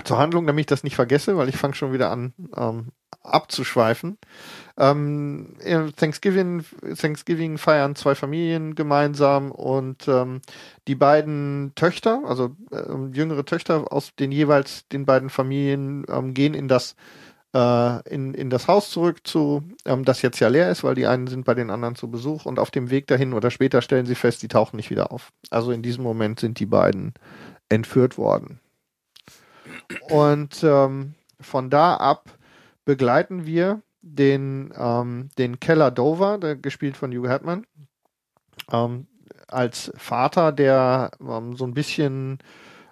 zur 0.04 0.18
Handlung, 0.18 0.48
damit 0.48 0.62
ich 0.62 0.66
das 0.66 0.84
nicht 0.84 0.96
vergesse, 0.96 1.38
weil 1.38 1.50
ich 1.50 1.58
fange 1.58 1.76
schon 1.76 1.94
wieder 1.94 2.10
an 2.10 2.34
ähm, 2.56 2.92
abzuschweifen. 3.28 4.18
Ähm, 4.78 5.56
äh, 5.64 5.92
Thanksgiving, 5.92 6.64
Thanksgiving 6.96 7.58
feiern 7.58 7.96
zwei 7.96 8.16
Familien 8.16 8.76
gemeinsam 8.76 9.52
und 9.52 10.08
ähm, 10.08 10.42
die 10.88 10.96
beiden 10.96 11.72
Töchter, 11.76 12.22
also 12.26 12.56
ähm, 12.72 13.12
jüngere 13.14 13.46
Töchter 13.46 13.92
aus 13.92 14.16
den 14.16 14.32
jeweils 14.32 14.88
den 14.90 15.06
beiden 15.06 15.30
Familien, 15.30 16.06
ähm, 16.10 16.34
gehen 16.34 16.54
in 16.54 16.68
das 16.68 16.96
äh, 17.54 18.10
in, 18.10 18.34
in 18.34 18.50
das 18.50 18.68
Haus 18.68 18.92
zurück 18.92 19.26
zu, 19.26 19.64
ähm, 19.86 20.06
das 20.06 20.22
jetzt 20.22 20.40
ja 20.40 20.48
leer 20.48 20.70
ist, 20.70 20.84
weil 20.84 20.96
die 20.96 21.08
einen 21.08 21.28
sind 21.28 21.46
bei 21.46 21.56
den 21.56 21.70
anderen 21.70 21.96
zu 21.96 22.12
Besuch 22.12 22.46
und 22.46 22.60
auf 22.60 22.72
dem 22.72 22.90
Weg 22.90 23.08
dahin 23.08 23.34
oder 23.34 23.52
später 23.52 23.82
stellen 23.82 24.06
sie 24.06 24.16
fest, 24.16 24.44
die 24.44 24.48
tauchen 24.48 24.78
nicht 24.78 24.90
wieder 24.90 25.12
auf. 25.12 25.32
Also 25.50 25.72
in 25.72 25.82
diesem 25.82 26.04
Moment 26.04 26.40
sind 26.40 26.60
die 26.60 26.66
beiden 26.66 27.14
entführt 27.70 28.18
worden. 28.18 28.60
Und 30.10 30.64
ähm, 30.64 31.16
von 31.40 31.70
da 31.70 31.96
ab 31.96 32.38
begleiten 32.88 33.46
wir 33.46 33.82
den, 34.02 34.74
ähm, 34.78 35.28
den 35.38 35.60
Keller 35.60 35.92
Dover, 35.92 36.38
der, 36.38 36.56
gespielt 36.56 36.96
von 36.96 37.12
Hugh 37.12 37.28
Hackman, 37.28 37.68
ähm, 38.72 39.08
als 39.50 39.92
Vater, 39.98 40.54
der 40.54 41.12
ähm, 41.20 41.58
so 41.58 41.66
ein 41.66 41.74
bisschen 41.74 42.40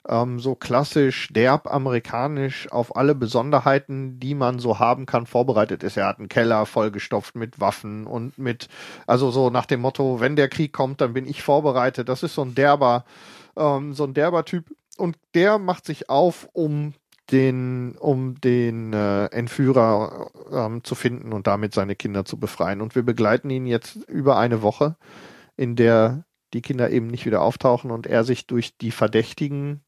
ähm, 0.06 0.42
so 0.42 0.54
klassisch 0.54 1.30
derb 1.32 1.74
amerikanisch 1.74 2.70
auf 2.74 2.98
alle 2.98 3.16
Besonderheiten, 3.16 4.20
die 4.20 4.36
man 4.36 4.60
so 4.60 4.80
haben 4.80 5.06
kann, 5.06 5.28
vorbereitet 5.28 5.82
ist. 5.82 5.96
Er 5.96 6.08
hat 6.08 6.20
einen 6.20 6.28
Keller 6.28 6.66
vollgestopft 6.66 7.36
mit 7.36 7.62
Waffen 7.62 8.06
und 8.06 8.38
mit, 8.38 8.68
also 9.08 9.32
so 9.32 9.50
nach 9.50 9.66
dem 9.66 9.80
Motto, 9.80 10.20
wenn 10.20 10.36
der 10.36 10.50
Krieg 10.50 10.74
kommt, 10.74 11.00
dann 11.00 11.14
bin 11.14 11.26
ich 11.26 11.42
vorbereitet. 11.42 12.10
Das 12.10 12.22
ist 12.22 12.36
so 12.36 12.42
ein 12.42 12.54
derber, 12.54 13.06
ähm, 13.56 13.94
so 13.94 14.04
ein 14.04 14.14
derber 14.14 14.44
Typ. 14.44 14.76
Und 14.98 15.18
der 15.34 15.58
macht 15.58 15.86
sich 15.86 16.10
auf, 16.10 16.50
um 16.52 16.96
den, 17.32 17.96
um 17.98 18.40
den 18.40 18.94
äh, 18.94 19.26
Entführer 19.26 20.32
ähm, 20.52 20.84
zu 20.84 20.96
finden 20.96 21.34
und 21.34 21.48
damit 21.48 21.74
seine 21.74 21.96
Kinder 21.96 22.26
zu 22.26 22.38
befreien. 22.38 22.82
Und 22.82 22.96
wir 22.96 23.04
begleiten 23.04 23.50
ihn 23.50 23.66
jetzt 23.66 23.96
über 24.08 24.38
eine 24.38 24.62
Woche, 24.62 24.96
in 25.58 25.76
der 25.76 26.26
die 26.54 26.62
Kinder 26.62 26.90
eben 26.90 27.08
nicht 27.08 27.26
wieder 27.26 27.42
auftauchen 27.42 27.92
und 27.92 28.08
er 28.08 28.24
sich 28.24 28.48
durch 28.48 28.78
die 28.78 28.92
Verdächtigen 28.92 29.82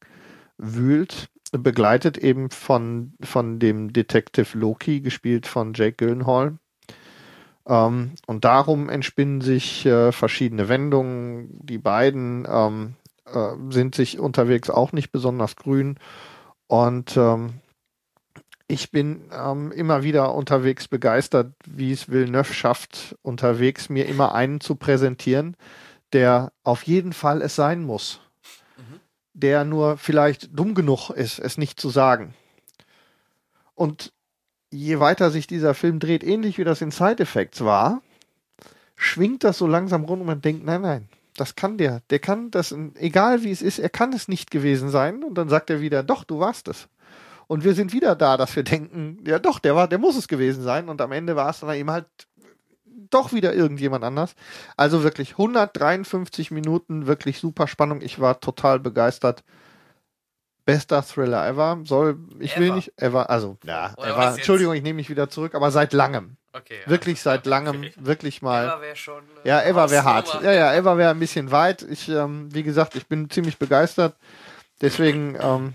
wühlt, 0.58 1.28
begleitet 1.52 2.18
eben 2.18 2.50
von, 2.50 3.14
von 3.22 3.58
dem 3.58 3.92
Detective 3.92 4.58
Loki, 4.58 5.00
gespielt 5.00 5.46
von 5.46 5.72
Jake 5.74 5.96
Gyllenhaal. 5.96 6.58
Ähm, 7.66 8.12
und 8.26 8.44
darum 8.44 8.88
entspinnen 8.88 9.40
sich 9.40 9.86
äh, 9.86 10.12
verschiedene 10.12 10.68
Wendungen. 10.68 11.48
Die 11.62 11.78
beiden 11.78 12.46
ähm, 12.50 12.94
äh, 13.26 13.52
sind 13.70 13.94
sich 13.94 14.18
unterwegs 14.18 14.68
auch 14.68 14.92
nicht 14.92 15.12
besonders 15.12 15.56
grün. 15.56 15.98
Und 16.68 17.16
ähm, 17.16 17.54
ich 18.68 18.90
bin 18.90 19.22
ähm, 19.32 19.72
immer 19.72 20.02
wieder 20.02 20.34
unterwegs 20.34 20.86
begeistert, 20.86 21.54
wie 21.66 21.90
es 21.90 22.10
Villeneuve 22.10 22.52
schafft, 22.52 23.16
unterwegs 23.22 23.88
mir 23.88 24.06
immer 24.06 24.34
einen 24.34 24.60
zu 24.60 24.76
präsentieren, 24.76 25.56
der 26.12 26.52
auf 26.62 26.82
jeden 26.84 27.14
Fall 27.14 27.42
es 27.42 27.56
sein 27.56 27.82
muss. 27.82 28.20
Der 29.32 29.64
nur 29.64 29.96
vielleicht 29.96 30.56
dumm 30.56 30.74
genug 30.74 31.10
ist, 31.10 31.38
es 31.38 31.58
nicht 31.58 31.80
zu 31.80 31.90
sagen. 31.90 32.34
Und 33.74 34.12
je 34.70 35.00
weiter 35.00 35.30
sich 35.30 35.46
dieser 35.46 35.74
Film 35.74 36.00
dreht, 36.00 36.22
ähnlich 36.22 36.58
wie 36.58 36.64
das 36.64 36.82
in 36.82 36.90
Side 36.90 37.22
Effects 37.22 37.64
war, 37.64 38.02
schwingt 38.96 39.44
das 39.44 39.56
so 39.56 39.66
langsam 39.66 40.04
rum 40.04 40.20
und 40.20 40.26
man 40.26 40.42
denkt, 40.42 40.64
nein, 40.64 40.82
nein, 40.82 41.08
das 41.40 41.54
kann 41.54 41.78
der. 41.78 42.02
Der 42.10 42.18
kann 42.18 42.50
das, 42.50 42.74
egal 42.96 43.42
wie 43.42 43.50
es 43.50 43.62
ist, 43.62 43.78
er 43.78 43.90
kann 43.90 44.12
es 44.12 44.28
nicht 44.28 44.50
gewesen 44.50 44.90
sein. 44.90 45.22
Und 45.22 45.36
dann 45.36 45.48
sagt 45.48 45.70
er 45.70 45.80
wieder, 45.80 46.02
doch, 46.02 46.24
du 46.24 46.40
warst 46.40 46.68
es. 46.68 46.88
Und 47.46 47.64
wir 47.64 47.74
sind 47.74 47.92
wieder 47.92 48.14
da, 48.14 48.36
dass 48.36 48.54
wir 48.56 48.62
denken, 48.62 49.24
ja 49.26 49.38
doch, 49.38 49.58
der 49.58 49.74
war, 49.74 49.88
der 49.88 49.98
muss 49.98 50.16
es 50.16 50.28
gewesen 50.28 50.62
sein. 50.62 50.88
Und 50.88 51.00
am 51.00 51.12
Ende 51.12 51.34
war 51.36 51.50
es 51.50 51.60
dann 51.60 51.74
eben 51.74 51.90
halt 51.90 52.06
doch 53.10 53.32
wieder 53.32 53.54
irgendjemand 53.54 54.04
anders. 54.04 54.34
Also 54.76 55.02
wirklich 55.02 55.32
153 55.32 56.50
Minuten, 56.50 57.06
wirklich 57.06 57.38
super 57.38 57.66
Spannung. 57.66 58.02
Ich 58.02 58.20
war 58.20 58.40
total 58.40 58.80
begeistert. 58.80 59.44
Bester 60.68 61.02
Thriller 61.02 61.46
ever. 61.46 61.78
Soll, 61.84 62.18
ich 62.40 62.54
will 62.58 62.66
Ever. 62.66 62.74
nicht, 62.76 62.92
ever, 62.98 63.30
also, 63.30 63.56
ja, 63.64 63.94
Oder 63.96 64.08
ever. 64.08 64.34
Entschuldigung, 64.34 64.74
ich 64.74 64.82
nehme 64.82 64.96
mich 64.98 65.08
wieder 65.08 65.30
zurück, 65.30 65.54
aber 65.54 65.70
seit 65.70 65.94
langem. 65.94 66.36
Okay. 66.52 66.80
Wirklich 66.84 67.22
seit 67.22 67.46
langem, 67.46 67.78
okay. 67.78 67.92
wirklich 67.96 68.42
mal. 68.42 68.66
Eva 68.66 68.80
wäre 68.82 68.96
schon. 68.96 69.22
äh, 69.44 69.48
Ja, 69.48 69.62
Eva 69.64 69.90
wäre 69.90 70.04
hart. 70.04 70.42
Ja, 70.42 70.52
ja, 70.52 70.74
Eva 70.74 70.98
wäre 70.98 71.10
ein 71.10 71.18
bisschen 71.18 71.50
weit. 71.52 71.80
Ich, 71.88 72.10
ähm, 72.10 72.52
wie 72.52 72.64
gesagt, 72.64 72.96
ich 72.96 73.06
bin 73.06 73.30
ziemlich 73.30 73.56
begeistert. 73.56 74.14
Deswegen 74.82 75.38
ähm, 75.40 75.72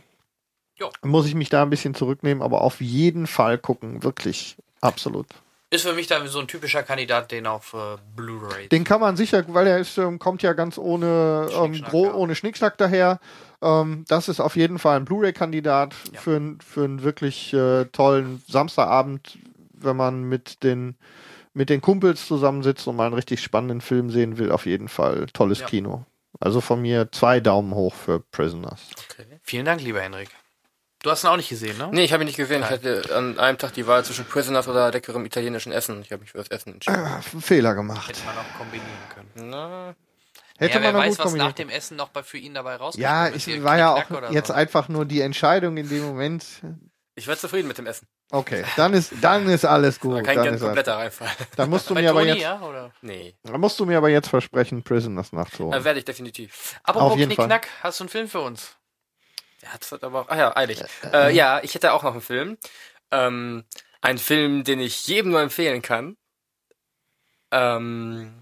Jo. 0.75 0.91
muss 1.01 1.25
ich 1.25 1.34
mich 1.34 1.49
da 1.49 1.63
ein 1.63 1.71
bisschen 1.71 1.95
zurücknehmen, 1.95 2.43
aber 2.43 2.62
auf 2.62 2.79
jeden 2.79 3.25
Fall 3.25 3.58
gucken. 3.58 4.03
Wirklich. 4.03 4.58
Absolut. 4.79 5.25
Ist 5.73 5.81
für 5.88 5.93
mich 5.93 6.05
dann 6.05 6.27
so 6.27 6.39
ein 6.39 6.47
typischer 6.47 6.83
Kandidat, 6.83 7.31
den 7.31 7.47
auf 7.47 7.73
äh, 7.73 7.97
Blu-ray. 8.15 8.67
Den 8.69 8.83
kann 8.83 9.01
man 9.01 9.17
sicher, 9.17 9.43
weil 9.47 9.65
er 9.65 9.79
ist, 9.79 9.97
ähm, 9.97 10.19
kommt 10.19 10.43
ja 10.43 10.53
ganz 10.53 10.77
ohne, 10.77 11.47
ähm, 11.51 11.73
Schnickschnack, 11.73 11.93
ja. 11.93 12.13
ohne 12.13 12.36
Schnickschnack 12.36 12.77
daher. 12.77 13.19
Ähm, 13.62 14.05
das 14.07 14.29
ist 14.29 14.39
auf 14.39 14.55
jeden 14.55 14.77
Fall 14.77 14.97
ein 14.97 15.05
Blu-ray-Kandidat 15.05 15.95
Ja. 16.13 16.19
für, 16.19 16.55
für 16.63 16.83
einen 16.83 17.01
wirklich 17.01 17.53
äh, 17.53 17.86
tollen 17.86 18.43
Samstagabend, 18.47 19.39
wenn 19.73 19.95
man 19.97 20.23
mit 20.23 20.63
den 20.63 20.95
mit 21.55 21.69
den 21.69 21.81
Kumpels 21.81 22.27
zusammensitzt 22.27 22.88
und 22.88 22.95
mal 22.95 23.05
einen 23.05 23.15
richtig 23.15 23.41
spannenden 23.41 23.81
Film 23.81 24.09
sehen 24.12 24.38
will. 24.38 24.51
Auf 24.51 24.65
jeden 24.67 24.89
Fall 24.89 25.25
tolles 25.33 25.59
Ja. 25.59 25.65
Kino. 25.67 26.05
Also 26.39 26.62
von 26.62 26.81
mir 26.81 27.12
zwei 27.12 27.39
Daumen 27.39 27.73
hoch 27.73 27.93
für 27.95 28.19
Prisoners. 28.19 28.89
Okay. 29.12 29.39
Vielen 29.41 29.65
Dank, 29.65 29.81
lieber 29.81 30.01
Henrik. 30.01 30.29
Du 31.03 31.11
hast 31.11 31.23
ihn 31.25 31.27
auch 31.27 31.35
nicht 31.37 31.49
gesehen, 31.49 31.77
ne? 31.77 31.89
Nee, 31.91 32.05
ich 32.05 32.13
habe 32.13 32.23
ihn 32.23 32.27
nicht 32.27 32.37
gesehen. 32.37 32.63
Ich 32.63 32.69
Nein. 32.69 32.79
hatte 32.79 33.13
an 33.15 33.37
einem 33.37 33.57
Tag 33.57 33.73
die 33.73 33.85
Wahl 33.85 34.05
zwischen 34.05 34.23
Prisoners 34.25 34.67
oder 34.69 34.89
leckerem 34.89 35.25
italienischen 35.25 35.73
Essen. 35.73 36.01
Ich 36.01 36.11
habe 36.13 36.21
mich 36.21 36.31
für 36.31 36.37
das 36.37 36.47
Essen 36.47 36.73
entschieden. 36.75 36.97
Ah, 36.97 37.21
Fehler 37.21 37.75
gemacht. 37.75 38.07
Hätte 38.07 38.25
man 38.25 38.37
auch 38.37 38.57
kombinieren 38.57 38.89
können. 39.13 39.49
Na, 39.51 39.95
Hätte 40.57 40.75
ja, 40.75 40.81
wer 40.81 40.93
man 40.93 41.01
noch 41.01 41.07
weiß, 41.09 41.19
was 41.19 41.33
nach 41.33 41.51
dem 41.51 41.69
Essen 41.69 41.97
noch 41.97 42.07
bei, 42.09 42.23
für 42.23 42.37
ihn 42.37 42.53
dabei 42.53 42.77
rauskommt. 42.77 43.03
Ja, 43.03 43.27
ich 43.27 43.63
war 43.63 43.77
ja 43.77 43.93
auch 43.93 44.31
jetzt 44.31 44.49
einfach 44.51 44.87
nur 44.87 45.03
die 45.05 45.19
Entscheidung 45.19 45.75
in 45.75 45.89
dem 45.89 46.03
Moment. 46.05 46.45
ich 47.15 47.27
war 47.27 47.35
zufrieden 47.35 47.67
mit 47.67 47.77
dem 47.77 47.85
Essen. 47.85 48.07
Okay, 48.31 48.63
dann 48.77 48.93
ist 48.93 49.11
dann 49.19 49.47
ist 49.49 49.65
alles 49.65 49.99
gut. 49.99 50.23
kein 50.23 50.37
Dann, 50.37 50.45
ganz 50.45 50.55
ist 50.61 50.63
kompletter 50.63 50.95
Reinfall. 50.97 51.27
dann 51.57 51.69
musst 51.69 51.89
du 51.89 51.95
Bei 51.95 52.01
mir 52.01 52.11
aber 52.11 52.23
jetzt, 52.25 52.41
ja, 52.41 52.61
oder? 52.61 52.91
Nee, 53.01 53.35
dann 53.43 53.59
musst 53.59 53.77
du 53.79 53.85
mir 53.85 53.97
aber 53.97 54.09
jetzt 54.09 54.29
versprechen, 54.29 54.83
Prisoners 54.83 55.33
nachzuholen. 55.33 55.81
äh, 55.81 55.83
werde 55.83 55.99
ich 55.99 56.05
definitiv. 56.05 56.79
Apropos. 56.83 57.15
Knickknack, 57.17 57.67
hast 57.81 57.99
du 57.99 58.05
einen 58.05 58.09
Film 58.09 58.27
für 58.29 58.39
uns? 58.39 58.77
Ja, 59.63 59.69
das 59.80 59.91
hat 59.91 60.04
aber 60.04 60.21
auch. 60.21 60.26
Ach 60.30 60.38
ja, 60.38 60.56
eilig. 60.56 60.84
Äh, 61.13 61.34
ja, 61.34 61.62
ich 61.63 61.73
hätte 61.73 61.93
auch 61.93 62.04
noch 62.04 62.12
einen 62.12 62.21
Film. 62.21 62.58
Ähm, 63.12 63.63
ein 64.02 64.17
Film, 64.17 64.63
den 64.63 64.80
ich 64.80 65.08
jedem 65.08 65.32
nur 65.32 65.41
empfehlen 65.41 65.82
kann. 65.82 66.17
Ähm, 67.52 68.34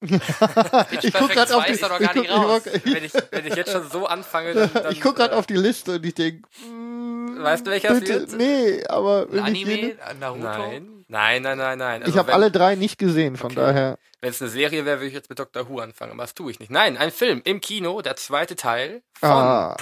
ich 0.00 0.10
guck 0.10 0.20
Perfect 0.20 1.32
gerade 1.32 1.56
auf 1.56 1.64
die, 1.64 1.72
2 1.72 1.74
ist 1.74 1.82
da 1.82 1.88
noch 1.88 2.00
ich 2.00 2.12
guck, 2.12 2.66
ich, 2.66 2.94
wenn, 2.94 3.04
ich, 3.04 3.12
wenn 3.32 3.46
ich 3.46 3.54
jetzt 3.56 3.72
schon 3.72 3.90
so 3.90 4.06
anfange, 4.06 4.54
dann. 4.54 4.70
dann 4.72 4.92
ich 4.92 5.00
guck 5.00 5.16
gerade 5.16 5.34
äh, 5.34 5.36
auf 5.36 5.46
die 5.46 5.56
Liste 5.56 5.96
und 5.96 6.06
ich 6.06 6.14
denke, 6.14 6.48
weißt 6.52 7.66
du, 7.66 7.70
welcher 7.72 7.90
es 7.90 8.00
Bitte, 8.00 8.20
wird? 8.20 8.32
nee, 8.34 8.84
aber 8.86 9.26
Anime, 9.32 9.96
ein 10.00 10.18
Naruto. 10.20 10.44
Nein, 10.44 10.97
nein, 11.08 11.42
nein, 11.42 11.58
nein, 11.58 11.78
nein. 11.78 12.02
Ich 12.06 12.16
habe 12.16 12.32
alle 12.32 12.50
drei 12.50 12.74
nicht 12.76 12.98
gesehen, 12.98 13.36
von 13.36 13.50
Okay. 13.50 13.60
daher. 13.60 13.98
Wenn 14.20 14.30
es 14.30 14.40
eine 14.42 14.50
Serie 14.50 14.84
wäre, 14.84 14.98
würde 14.98 15.06
ich 15.08 15.14
jetzt 15.14 15.28
mit 15.30 15.38
Dr. 15.38 15.68
Who 15.68 15.78
anfangen, 15.80 16.12
aber 16.12 16.22
das 16.24 16.34
tue 16.34 16.50
ich 16.50 16.58
nicht. 16.58 16.70
Nein, 16.70 16.96
ein 16.96 17.10
Film 17.12 17.40
im 17.44 17.60
Kino, 17.60 18.02
der 18.02 18.16
zweite 18.16 18.56
Teil 18.56 19.02
von 19.14 19.30
Ah, 19.30 19.76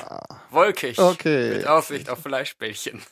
Wolkig. 0.51 0.99
Okay. 0.99 1.57
Mit 1.57 1.67
Aussicht 1.67 2.11
auf 2.11 2.21
Fleischbällchen. 2.23 3.03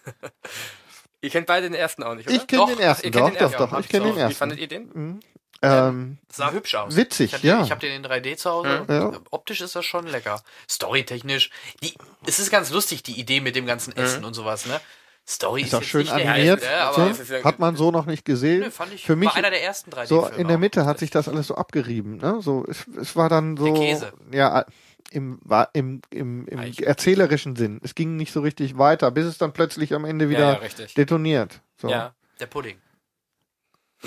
ihr 1.23 1.31
kennt 1.31 1.47
beide 1.47 1.69
den 1.69 1.75
ersten 1.75 2.03
auch 2.03 2.15
nicht, 2.15 2.29
oder? 2.29 2.37
ich 2.37 2.47
kenne 2.47 2.63
Doch, 2.63 2.69
den 2.69 2.79
ersten, 2.81 3.11
doch, 3.11 3.25
den 3.27 3.35
doch, 3.35 3.41
ersten, 3.41 3.59
doch, 3.59 3.71
habt 3.73 3.85
ich 3.85 3.91
kenne 3.91 4.05
ihr 4.07 4.11
den 4.11 4.13
auch. 4.13 4.17
Wie 4.19 4.21
ersten. 4.23 4.37
fandet 4.39 4.59
ihr 4.59 4.69
den? 4.69 4.91
Mhm. 4.93 5.21
Ähm, 5.63 6.19
Sah 6.31 6.51
hübsch 6.53 6.75
aus. 6.75 6.95
Witzig, 6.95 7.29
ich 7.33 7.35
hab 7.35 7.43
ja. 7.43 7.57
Den, 7.57 7.65
ich 7.65 7.71
habe 7.71 7.81
den 7.81 7.93
in 7.95 8.05
3D 8.05 8.37
zu 8.37 8.51
Hause. 8.51 8.85
Ja. 8.87 9.13
Optisch 9.31 9.63
ist 9.63 9.75
das 9.75 9.87
schon 9.87 10.07
lecker. 10.07 10.43
Storytechnisch. 10.71 11.49
Die, 11.83 11.95
es 12.27 12.39
ist 12.39 12.51
ganz 12.51 12.69
lustig, 12.71 13.03
die 13.03 13.19
Idee 13.19 13.41
mit 13.41 13.57
dem 13.57 13.65
ganzen 13.65 13.97
Essen 13.97 14.25
und 14.27 14.35
sowas, 14.35 14.67
ne? 14.67 14.79
Story 15.27 15.63
ist, 15.63 15.69
ist 15.69 15.75
auch 15.75 15.83
schön 15.83 16.09
animiert. 16.09 16.61
Geilste, 16.61 16.77
aber 16.77 17.15
so. 17.15 17.35
ja- 17.35 17.45
Hat 17.45 17.59
man 17.59 17.77
so 17.77 17.91
noch 17.91 18.05
nicht 18.07 18.25
gesehen. 18.25 18.61
nö, 18.61 18.71
fand 18.71 18.93
ich, 18.93 19.05
Für 19.07 19.17
mich 19.17 19.29
war 19.31 19.37
einer 19.37 19.51
der 19.51 19.63
ersten 19.63 19.91
3D 19.91 20.07
so 20.07 20.27
in 20.27 20.49
der. 20.49 20.59
Mitte 20.59 20.85
hat 20.85 20.99
sich 20.99 21.11
das 21.11 21.29
alles 21.29 21.47
so 21.47 21.55
abgerieben. 21.55 22.19
Ne? 22.19 22.39
So, 22.43 22.65
es, 22.69 22.85
es 23.01 23.17
war 23.17 23.29
dann 23.31 23.57
so. 23.57 23.65
Der 23.65 23.75
Käse. 23.75 24.13
Ja, 24.33 24.67
im, 25.11 25.39
war 25.43 25.71
im, 25.73 26.03
im, 26.11 26.47
im 26.49 26.59
Eich. 26.59 26.81
erzählerischen 26.83 27.57
Sinn. 27.57 27.81
Es 27.83 27.95
ging 27.95 28.17
nicht 28.17 28.33
so 28.33 28.41
richtig 28.41 28.77
weiter, 28.79 29.11
bis 29.11 29.25
es 29.27 29.39
dann 29.39 29.53
plötzlich 29.53 29.95
am 29.95 30.05
Ende 30.05 30.25
Ja, 30.27 30.31
wieder 30.31 30.41
ja, 30.53 30.59
richtig. 30.59 30.93
detoniert. 30.95 31.61
So. 31.81 31.89
Ja, 31.89 32.13
Der 32.41 32.47
Pudding. 32.47 32.77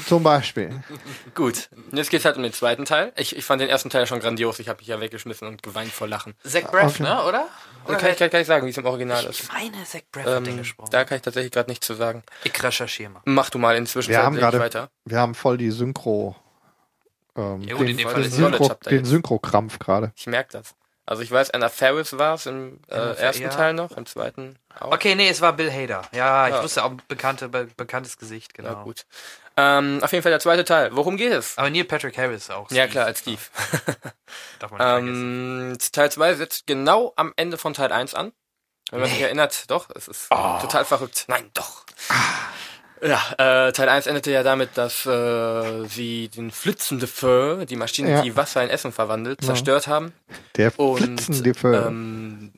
Zum 0.06 0.22
Beispiel. 0.24 0.84
gut. 1.34 1.70
Jetzt 1.92 2.10
geht's 2.12 2.26
halt 2.26 2.38
um 2.38 2.44
den 2.44 2.54
zweiten 2.54 2.86
Teil. 2.86 3.12
Ich, 3.16 3.36
ich 3.36 3.44
fand 3.46 3.62
den 3.62 3.70
ersten 3.70 3.90
Teil 3.90 4.06
schon 4.08 4.20
grandios. 4.20 4.60
Ich 4.60 4.70
habe 4.70 4.80
mich 4.80 4.88
ja 4.88 5.00
weggeschmissen 5.00 5.48
und 5.48 5.64
geweint 5.64 5.92
vor 5.92 6.08
Lachen. 6.08 6.36
Zach 6.44 6.70
Braff, 6.72 6.96
Okay. 6.96 7.04
ne, 7.04 7.24
oder? 7.24 7.48
Da 7.88 7.96
kann 7.96 8.12
ich, 8.12 8.18
kann, 8.18 8.30
kann 8.30 8.42
ich 8.42 8.48
sagen, 8.48 8.66
wie 8.66 8.70
es 8.72 8.78
im 8.78 8.86
Original 8.86 9.24
ich 9.24 9.42
ist. 9.42 9.52
meine, 9.52 9.84
Zach 9.86 10.02
Braff 10.12 10.26
hat 10.26 10.46
den 10.46 10.54
Ähm, 10.54 10.58
gesprochen. 10.58 10.90
da 10.92 11.04
kann 11.06 11.16
ich 11.18 11.22
tatsächlich 11.24 11.52
gerade 11.52 11.70
nichts 11.70 11.88
zu 11.88 11.94
sagen. 11.94 12.24
ich 12.44 12.64
recherchiere 12.64 13.10
mal. 13.12 13.22
Mach 13.26 13.50
du 13.50 13.58
mal 13.58 13.76
inzwischen 13.76 14.10
Wir 14.12 14.22
haben 14.24 14.36
gerade, 14.36 14.60
weiter. 14.60 14.90
wir 15.06 15.20
haben 15.20 15.34
voll 15.36 15.58
die 15.58 15.72
Synchro, 15.72 16.36
ähm, 17.36 17.62
Ja, 17.62 17.74
gut, 17.76 17.82
in 17.82 17.88
den, 17.88 17.98
dem 17.98 18.10
Fall 18.10 18.22
den, 18.22 18.32
Synchro, 18.32 18.70
habt 18.70 18.86
ihr 18.88 18.92
den. 18.92 19.06
Synchro-Krampf 19.06 19.80
gerade. 19.80 20.12
Ich 20.16 20.28
merke 20.28 20.52
das. 20.54 20.76
Also 21.06 21.22
ich 21.24 21.32
weiß, 21.32 21.52
Anna 21.52 21.70
Ferris 21.70 22.18
war 22.18 22.34
es 22.36 22.46
im 22.48 22.82
äh, 22.90 22.96
ersten 22.96 23.44
ja. 23.44 23.50
Teil 23.50 23.74
noch, 23.74 23.92
im 23.96 24.06
zweiten 24.06 24.58
auch. 24.78 24.92
Okay, 24.92 25.16
nee, 25.16 25.30
es 25.30 25.40
war 25.40 25.54
Bill 25.54 25.72
Hader. 25.72 26.02
Ja, 26.12 26.50
ich 26.50 26.54
Ja. 26.56 26.64
wusste 26.64 26.84
auch 26.84 26.92
bekannte, 27.08 27.48
be 27.48 27.68
bekanntes 27.78 28.18
Gesicht, 28.18 28.54
genau. 28.54 28.70
Ja, 28.74 28.84
gut. 28.84 29.06
Ähm, 29.60 30.00
auf 30.04 30.12
jeden 30.12 30.22
Fall 30.22 30.32
der 30.32 30.40
zweite 30.40 30.64
Teil. 30.64 30.90
Worum 30.94 31.18
geht 31.18 31.32
es? 31.34 31.58
Aber 31.58 31.70
Neil 31.70 31.84
Patrick 31.84 32.16
Harris 32.18 32.50
auch. 32.52 32.70
Ja, 32.70 32.84
Steve. 32.84 32.88
klar, 32.90 33.06
als 33.08 33.20
Steve. 33.20 33.42
Darf 34.60 34.72
man 34.72 35.06
nicht 35.06 35.14
ähm, 35.14 35.92
Teil 35.92 36.12
2 36.12 36.36
setzt 36.36 36.68
genau 36.68 37.14
am 37.16 37.34
Ende 37.36 37.58
von 37.58 37.74
Teil 37.74 37.92
1 37.92 38.14
an. 38.14 38.32
Wenn 38.92 39.02
man 39.02 39.10
sich 39.10 39.20
erinnert, 39.20 39.70
doch, 39.70 39.90
es 39.96 40.08
ist 40.08 40.28
Oh. 40.30 40.60
total 40.62 40.86
verrückt. 40.86 41.26
Nein, 41.28 41.50
doch. 41.54 41.84
Ja, 43.02 43.22
äh, 43.68 43.72
Teil 43.74 43.90
1 43.90 44.08
endete 44.08 44.32
ja 44.32 44.42
damit, 44.44 44.72
dass 44.76 45.06
äh, 45.06 45.86
sie 45.88 46.30
den 46.30 46.50
flitzende 46.52 47.06
Feu, 47.06 47.66
die 47.66 47.76
Maschine, 47.76 48.10
Ja. 48.12 48.22
die 48.22 48.36
Wasser 48.36 48.64
in 48.64 48.70
Essen 48.70 48.92
verwandelt, 48.92 49.42
zerstört 49.44 49.88
haben. 49.88 50.14
Der 50.56 50.72
Und 50.80 51.00
flitzende 51.22 51.54
Föhr. 51.54 51.88
ähm, 51.88 52.54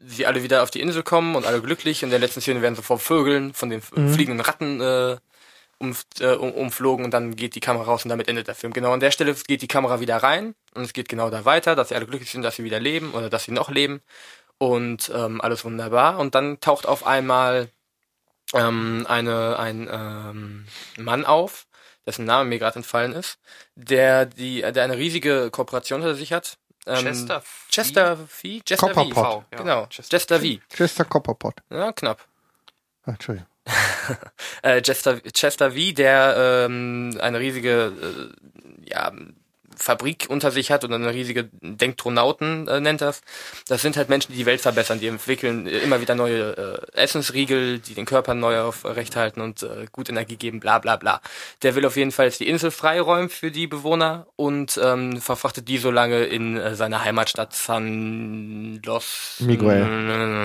sie 0.00 0.26
alle 0.26 0.42
wieder 0.42 0.62
auf 0.62 0.70
die 0.70 0.80
Insel 0.80 1.02
kommen 1.02 1.34
und 1.34 1.46
alle 1.46 1.62
glücklich. 1.62 2.02
In 2.02 2.10
der 2.10 2.18
letzten 2.18 2.40
Szene 2.42 2.60
werden 2.62 2.74
sie 2.76 2.82
vor 2.82 2.98
Vögeln, 2.98 3.54
von 3.54 3.70
den 3.70 3.80
Mhm. 3.94 4.12
fliegenden 4.12 4.40
Ratten 4.44 4.80
äh, 4.82 5.16
um, 5.80 5.96
äh, 6.20 6.34
um, 6.34 6.52
umflogen 6.52 7.04
und 7.04 7.12
dann 7.12 7.34
geht 7.34 7.54
die 7.54 7.60
Kamera 7.60 7.84
raus 7.84 8.04
und 8.04 8.10
damit 8.10 8.28
endet 8.28 8.46
der 8.46 8.54
Film. 8.54 8.72
Genau 8.72 8.92
an 8.92 9.00
der 9.00 9.10
Stelle 9.10 9.34
geht 9.34 9.62
die 9.62 9.68
Kamera 9.68 10.00
wieder 10.00 10.18
rein 10.18 10.54
und 10.74 10.84
es 10.84 10.92
geht 10.92 11.08
genau 11.08 11.30
da 11.30 11.44
weiter, 11.44 11.74
dass 11.74 11.88
sie 11.88 11.94
alle 11.94 12.06
glücklich 12.06 12.30
sind, 12.30 12.42
dass 12.42 12.56
sie 12.56 12.64
wieder 12.64 12.78
leben 12.78 13.12
oder 13.12 13.30
dass 13.30 13.44
sie 13.44 13.52
noch 13.52 13.70
leben 13.70 14.02
und 14.58 15.10
ähm, 15.14 15.40
alles 15.40 15.64
wunderbar. 15.64 16.18
Und 16.18 16.34
dann 16.34 16.60
taucht 16.60 16.86
auf 16.86 17.06
einmal 17.06 17.68
ähm, 18.52 19.06
eine, 19.08 19.58
ein 19.58 19.88
ähm, 19.90 20.66
Mann 20.98 21.24
auf, 21.24 21.66
dessen 22.06 22.26
Name 22.26 22.48
mir 22.48 22.58
gerade 22.58 22.76
entfallen 22.76 23.12
ist, 23.14 23.38
der 23.74 24.26
die, 24.26 24.60
der 24.60 24.84
eine 24.84 24.98
riesige 24.98 25.50
Kooperation 25.50 26.02
hinter 26.02 26.14
sich 26.14 26.32
hat. 26.32 26.58
Ähm, 26.86 27.04
Chester. 27.04 27.42
Chester 27.70 28.16
V? 28.16 28.48
Chester 28.64 28.88
V. 28.88 28.94
Copperpot. 28.94 29.44
Ja, 29.52 29.58
Genau, 29.58 29.86
Chester. 29.86 30.18
Chester 30.18 30.40
V. 30.40 30.46
Chester 30.74 31.04
Copperpot. 31.04 31.54
Ja, 31.70 31.92
knapp. 31.92 32.26
Ah, 33.04 33.12
Entschuldigung. 33.12 33.48
Äh, 34.62 34.82
Chester, 34.82 35.20
Chester 35.32 35.72
V, 35.72 35.92
der 35.92 36.66
ähm, 36.66 37.16
eine 37.20 37.40
riesige 37.40 37.92
äh, 38.84 38.90
ja, 38.90 39.12
Fabrik 39.80 40.26
unter 40.28 40.50
sich 40.50 40.70
hat 40.70 40.84
und 40.84 40.92
eine 40.92 41.12
riesige 41.12 41.48
Denktronauten 41.62 42.68
äh, 42.68 42.80
nennt 42.80 43.00
das. 43.00 43.22
Das 43.66 43.80
sind 43.80 43.96
halt 43.96 44.08
Menschen, 44.08 44.32
die 44.32 44.38
die 44.38 44.46
Welt 44.46 44.60
verbessern, 44.60 45.00
die 45.00 45.06
entwickeln 45.06 45.66
äh, 45.66 45.78
immer 45.78 46.00
wieder 46.00 46.14
neue 46.14 46.84
äh, 46.94 46.98
Essensriegel, 47.00 47.78
die 47.78 47.94
den 47.94 48.04
Körper 48.04 48.34
neu 48.34 48.60
aufrecht 48.60 49.16
halten 49.16 49.40
und 49.40 49.62
äh, 49.62 49.86
gut 49.90 50.10
Energie 50.10 50.36
geben, 50.36 50.60
bla 50.60 50.78
bla 50.78 50.96
bla. 50.96 51.20
Der 51.62 51.74
will 51.74 51.86
auf 51.86 51.96
jeden 51.96 52.12
Fall 52.12 52.26
jetzt 52.26 52.40
die 52.40 52.48
Insel 52.48 52.70
freiräumen 52.70 53.30
für 53.30 53.50
die 53.50 53.66
Bewohner 53.66 54.26
und 54.36 54.78
ähm, 54.82 55.20
verfrachtet 55.20 55.68
die 55.68 55.78
so 55.78 55.90
lange 55.90 56.24
in 56.24 56.58
äh, 56.58 56.74
seine 56.74 57.02
Heimatstadt 57.02 57.54
San 57.54 58.80
Los 58.84 59.36
Miguel. 59.40 59.86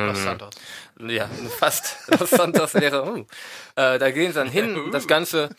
Los 0.08 0.24
Santos. 0.24 0.56
Ja, 1.00 1.30
fast. 1.60 1.98
Los 2.20 2.30
Santos 2.30 2.74
wäre. 2.74 3.12
Uh. 3.12 3.26
Äh, 3.76 4.00
da 4.00 4.12
gehen 4.12 4.32
sie 4.32 4.40
dann 4.40 4.50
hin. 4.50 4.90
Das 4.92 5.08
Ganze 5.08 5.50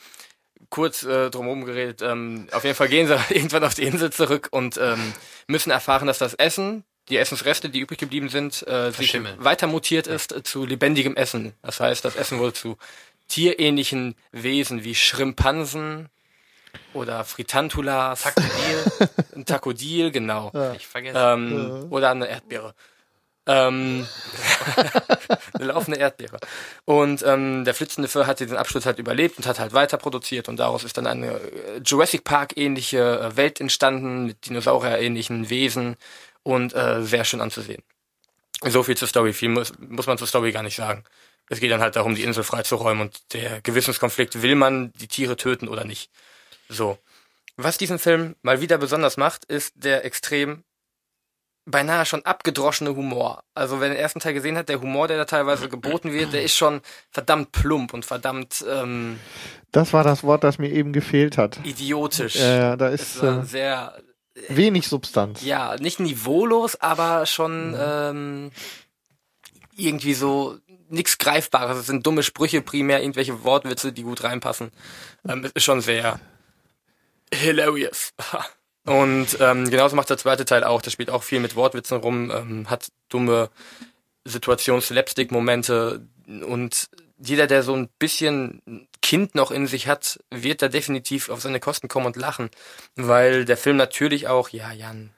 kurz 0.69 1.03
äh, 1.03 1.29
drumherum 1.29 1.65
geredet. 1.65 2.01
Ähm, 2.01 2.47
auf 2.51 2.63
jeden 2.63 2.75
Fall 2.75 2.89
gehen 2.89 3.07
sie 3.07 3.17
irgendwann 3.33 3.63
auf 3.63 3.73
die 3.73 3.83
Insel 3.83 4.11
zurück 4.11 4.49
und 4.51 4.77
ähm, 4.77 5.13
müssen 5.47 5.71
erfahren, 5.71 6.07
dass 6.07 6.17
das 6.17 6.33
Essen, 6.33 6.83
die 7.09 7.17
Essensreste, 7.17 7.69
die 7.69 7.79
übrig 7.79 7.99
geblieben 7.99 8.29
sind, 8.29 8.67
äh, 8.67 8.91
sich 8.91 9.17
weiter 9.37 9.67
mutiert 9.67 10.07
ist 10.07 10.33
äh, 10.33 10.43
zu 10.43 10.65
lebendigem 10.65 11.15
Essen. 11.15 11.53
Das 11.61 11.79
heißt, 11.79 12.03
das 12.03 12.15
Essen 12.15 12.39
wurde 12.39 12.53
zu 12.53 12.77
tierähnlichen 13.29 14.15
Wesen 14.31 14.83
wie 14.83 14.95
Schrimpansen 14.95 16.09
oder 16.93 17.23
Fritantulas, 17.23 18.23
Takodil. 18.23 19.09
ein 19.35 19.45
Takodil, 19.45 20.11
genau. 20.11 20.51
Nicht 20.73 20.85
vergessen. 20.85 21.17
Ähm, 21.19 21.87
Oder 21.89 22.11
eine 22.11 22.27
Erdbeere. 22.27 22.73
Ähm, 23.47 24.05
eine 25.53 25.65
laufende 25.65 25.99
Erdbeere. 25.99 26.37
Und 26.85 27.23
ähm, 27.25 27.63
der 27.63 27.73
flitzende 27.73 28.09
Föhr 28.09 28.27
hat 28.27 28.39
diesen 28.41 28.57
Abschluss 28.57 28.85
halt 28.85 28.99
überlebt 28.99 29.37
und 29.37 29.47
hat 29.47 29.59
halt 29.59 29.73
weiter 29.73 29.97
produziert 29.97 30.49
und 30.49 30.57
daraus 30.57 30.83
ist 30.83 30.97
dann 30.97 31.07
eine 31.07 31.31
äh, 31.31 31.81
Jurassic 31.83 32.25
Park 32.25 32.57
ähnliche 32.57 33.19
äh, 33.19 33.37
Welt 33.37 33.61
entstanden 33.61 34.25
mit 34.25 34.45
Dinosaurier 34.45 34.99
ähnlichen 34.99 35.49
Wesen 35.49 35.95
und 36.43 36.75
äh, 36.75 37.01
sehr 37.03 37.23
schön 37.23 37.41
anzusehen. 37.41 37.83
So 38.63 38.83
viel 38.83 38.97
zur 38.97 39.07
Story. 39.07 39.33
Viel 39.33 39.49
muss, 39.49 39.73
muss 39.79 40.07
man 40.07 40.17
zur 40.17 40.27
Story 40.27 40.51
gar 40.51 40.63
nicht 40.63 40.75
sagen. 40.75 41.03
Es 41.49 41.59
geht 41.59 41.71
dann 41.71 41.81
halt 41.81 41.95
darum, 41.95 42.15
die 42.15 42.23
Insel 42.23 42.43
freizuräumen 42.43 43.01
und 43.01 43.33
der 43.33 43.61
Gewissenskonflikt, 43.61 44.41
will 44.41 44.55
man 44.55 44.91
die 44.93 45.07
Tiere 45.07 45.37
töten 45.37 45.67
oder 45.67 45.85
nicht. 45.85 46.11
So. 46.67 46.97
Was 47.55 47.77
diesen 47.77 47.97
Film 47.97 48.35
mal 48.41 48.61
wieder 48.61 48.77
besonders 48.77 49.17
macht, 49.17 49.45
ist 49.45 49.73
der 49.75 50.05
extrem 50.05 50.63
beinahe 51.69 52.05
schon 52.05 52.25
abgedroschene 52.25 52.95
Humor. 52.95 53.43
Also 53.53 53.79
wer 53.81 53.89
den 53.89 53.97
ersten 53.97 54.19
Teil 54.19 54.33
gesehen 54.33 54.57
hat, 54.57 54.69
der 54.69 54.81
Humor, 54.81 55.07
der 55.07 55.17
da 55.17 55.25
teilweise 55.25 55.67
geboten 55.69 56.11
wird, 56.13 56.33
der 56.33 56.41
ist 56.43 56.55
schon 56.55 56.81
verdammt 57.11 57.51
plump 57.51 57.93
und 57.93 58.05
verdammt 58.05 58.63
ähm, 58.69 59.19
Das 59.71 59.91
war 59.93 60.03
das 60.03 60.23
Wort, 60.23 60.43
das 60.43 60.57
mir 60.59 60.71
eben 60.71 60.93
gefehlt 60.93 61.37
hat. 61.37 61.59
idiotisch. 61.63 62.37
Äh, 62.37 62.77
da 62.77 62.87
ist 62.87 63.21
äh, 63.21 63.43
sehr, 63.43 63.93
wenig 64.49 64.87
Substanz. 64.87 65.43
ja, 65.43 65.75
nicht 65.77 65.99
niveaulos, 65.99 66.75
aber 66.79 67.25
schon 67.25 67.75
ähm, 67.77 68.51
irgendwie 69.75 70.13
so 70.13 70.57
nichts 70.89 71.17
Greifbares. 71.17 71.77
Es 71.77 71.87
sind 71.87 72.05
dumme 72.05 72.23
Sprüche 72.23 72.61
primär, 72.61 73.01
irgendwelche 73.01 73.43
Wortwitze, 73.43 73.91
die 73.91 74.03
gut 74.03 74.23
reinpassen. 74.23 74.71
Ähm, 75.27 75.43
es 75.43 75.51
ist 75.51 75.63
schon 75.63 75.81
sehr 75.81 76.19
hilarious. 77.33 78.13
Und 78.87 79.37
ähm, 79.41 79.69
genauso 79.69 79.97
macht 79.97 80.09
der 80.09 80.17
zweite 80.17 80.45
Teil 80.45 80.63
auch. 80.63 80.81
Der 80.81 80.91
spielt 80.91 81.09
auch 81.09 81.23
viel 81.23 81.41
mit 81.41 81.55
Wortwitzen 81.55 81.97
rum, 81.97 82.31
ähm, 82.31 82.69
hat 82.69 82.87
dumme 83.09 83.49
Situations-Slapstick-Momente 84.23 86.07
und 86.25 86.89
jeder, 87.17 87.47
der 87.47 87.63
so 87.63 87.73
ein 87.73 87.89
bisschen 87.99 88.87
Kind 89.01 89.35
noch 89.35 89.51
in 89.51 89.67
sich 89.67 89.87
hat, 89.87 90.19
wird 90.29 90.61
da 90.61 90.69
definitiv 90.69 91.29
auf 91.29 91.41
seine 91.41 91.59
Kosten 91.59 91.87
kommen 91.89 92.05
und 92.05 92.15
lachen. 92.15 92.49
Weil 92.95 93.43
der 93.43 93.57
Film 93.57 93.75
natürlich 93.75 94.27
auch, 94.27 94.49
ja, 94.49 94.71
Jan, 94.71 95.09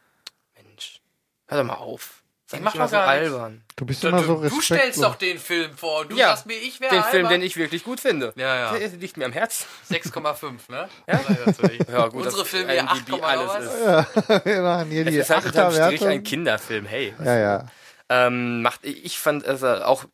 Mensch, 0.55 1.01
hör 1.47 1.59
doch 1.59 1.67
mal 1.67 1.75
auf. 1.75 2.18
Nicht 2.51 2.63
mach 2.63 2.73
doch 2.73 2.89
so 2.89 2.97
albern. 2.97 3.61
Du 3.75 3.85
bist 3.85 4.03
Du, 4.03 4.07
immer 4.07 4.23
so 4.23 4.35
du, 4.41 4.49
du 4.49 4.61
stellst 4.61 4.71
respektlos. 4.71 5.05
doch 5.05 5.15
den 5.15 5.37
Film 5.39 5.77
vor. 5.77 6.05
Du 6.05 6.15
Ja, 6.15 6.29
sagst 6.29 6.45
mir, 6.47 6.53
ich 6.57 6.79
wäre 6.81 6.93
Den 6.95 7.03
Film, 7.03 7.25
albern. 7.25 7.41
den 7.41 7.47
ich 7.47 7.57
wirklich 7.57 7.83
gut 7.83 7.99
finde. 7.99 8.33
Ja, 8.35 8.55
ja. 8.73 8.77
Der 8.77 8.87
liegt 8.89 9.17
mir 9.17 9.25
am 9.25 9.31
Herzen. 9.33 9.65
6,5, 9.91 10.51
ne? 10.69 10.89
Ja? 11.07 11.19
Natürlich. 11.45 11.81
Ja, 11.87 12.07
gut, 12.07 12.25
Unsere 12.25 12.45
Filme 12.45 12.71
hier 12.73 12.81
IMDb 12.81 13.21
8, 13.21 13.23
alles 13.23 13.65
ist. 13.65 13.85
ja, 13.85 14.83
hier 14.89 15.05
Es 15.07 15.13
die 15.13 15.17
ist 15.19 15.29
halt 15.29 15.45
unterm 15.45 15.71
Strich 15.73 16.05
ein. 16.05 16.23
Kinderfilm, 16.23 16.85
hey. 16.85 17.13
Ja, 17.23 17.37
ja. 17.37 17.65
Ähm, 18.09 18.61
macht, 18.63 18.83
ich 18.83 19.19
fand 19.19 19.43
es 19.45 19.61
äh, 19.61 19.81
auch, 19.83 20.05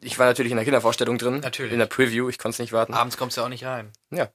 ich 0.00 0.18
war 0.18 0.26
natürlich 0.26 0.52
in 0.52 0.56
der 0.56 0.64
Kindervorstellung 0.64 1.18
drin. 1.18 1.40
Natürlich. 1.40 1.72
In 1.72 1.78
der 1.78 1.86
Preview, 1.86 2.28
ich 2.30 2.38
konnte 2.38 2.54
es 2.54 2.58
nicht 2.58 2.72
warten. 2.72 2.94
Abends 2.94 3.16
kommst 3.18 3.36
du 3.36 3.42
auch 3.42 3.48
nicht 3.48 3.64
rein. 3.64 3.90
Ja. 4.10 4.28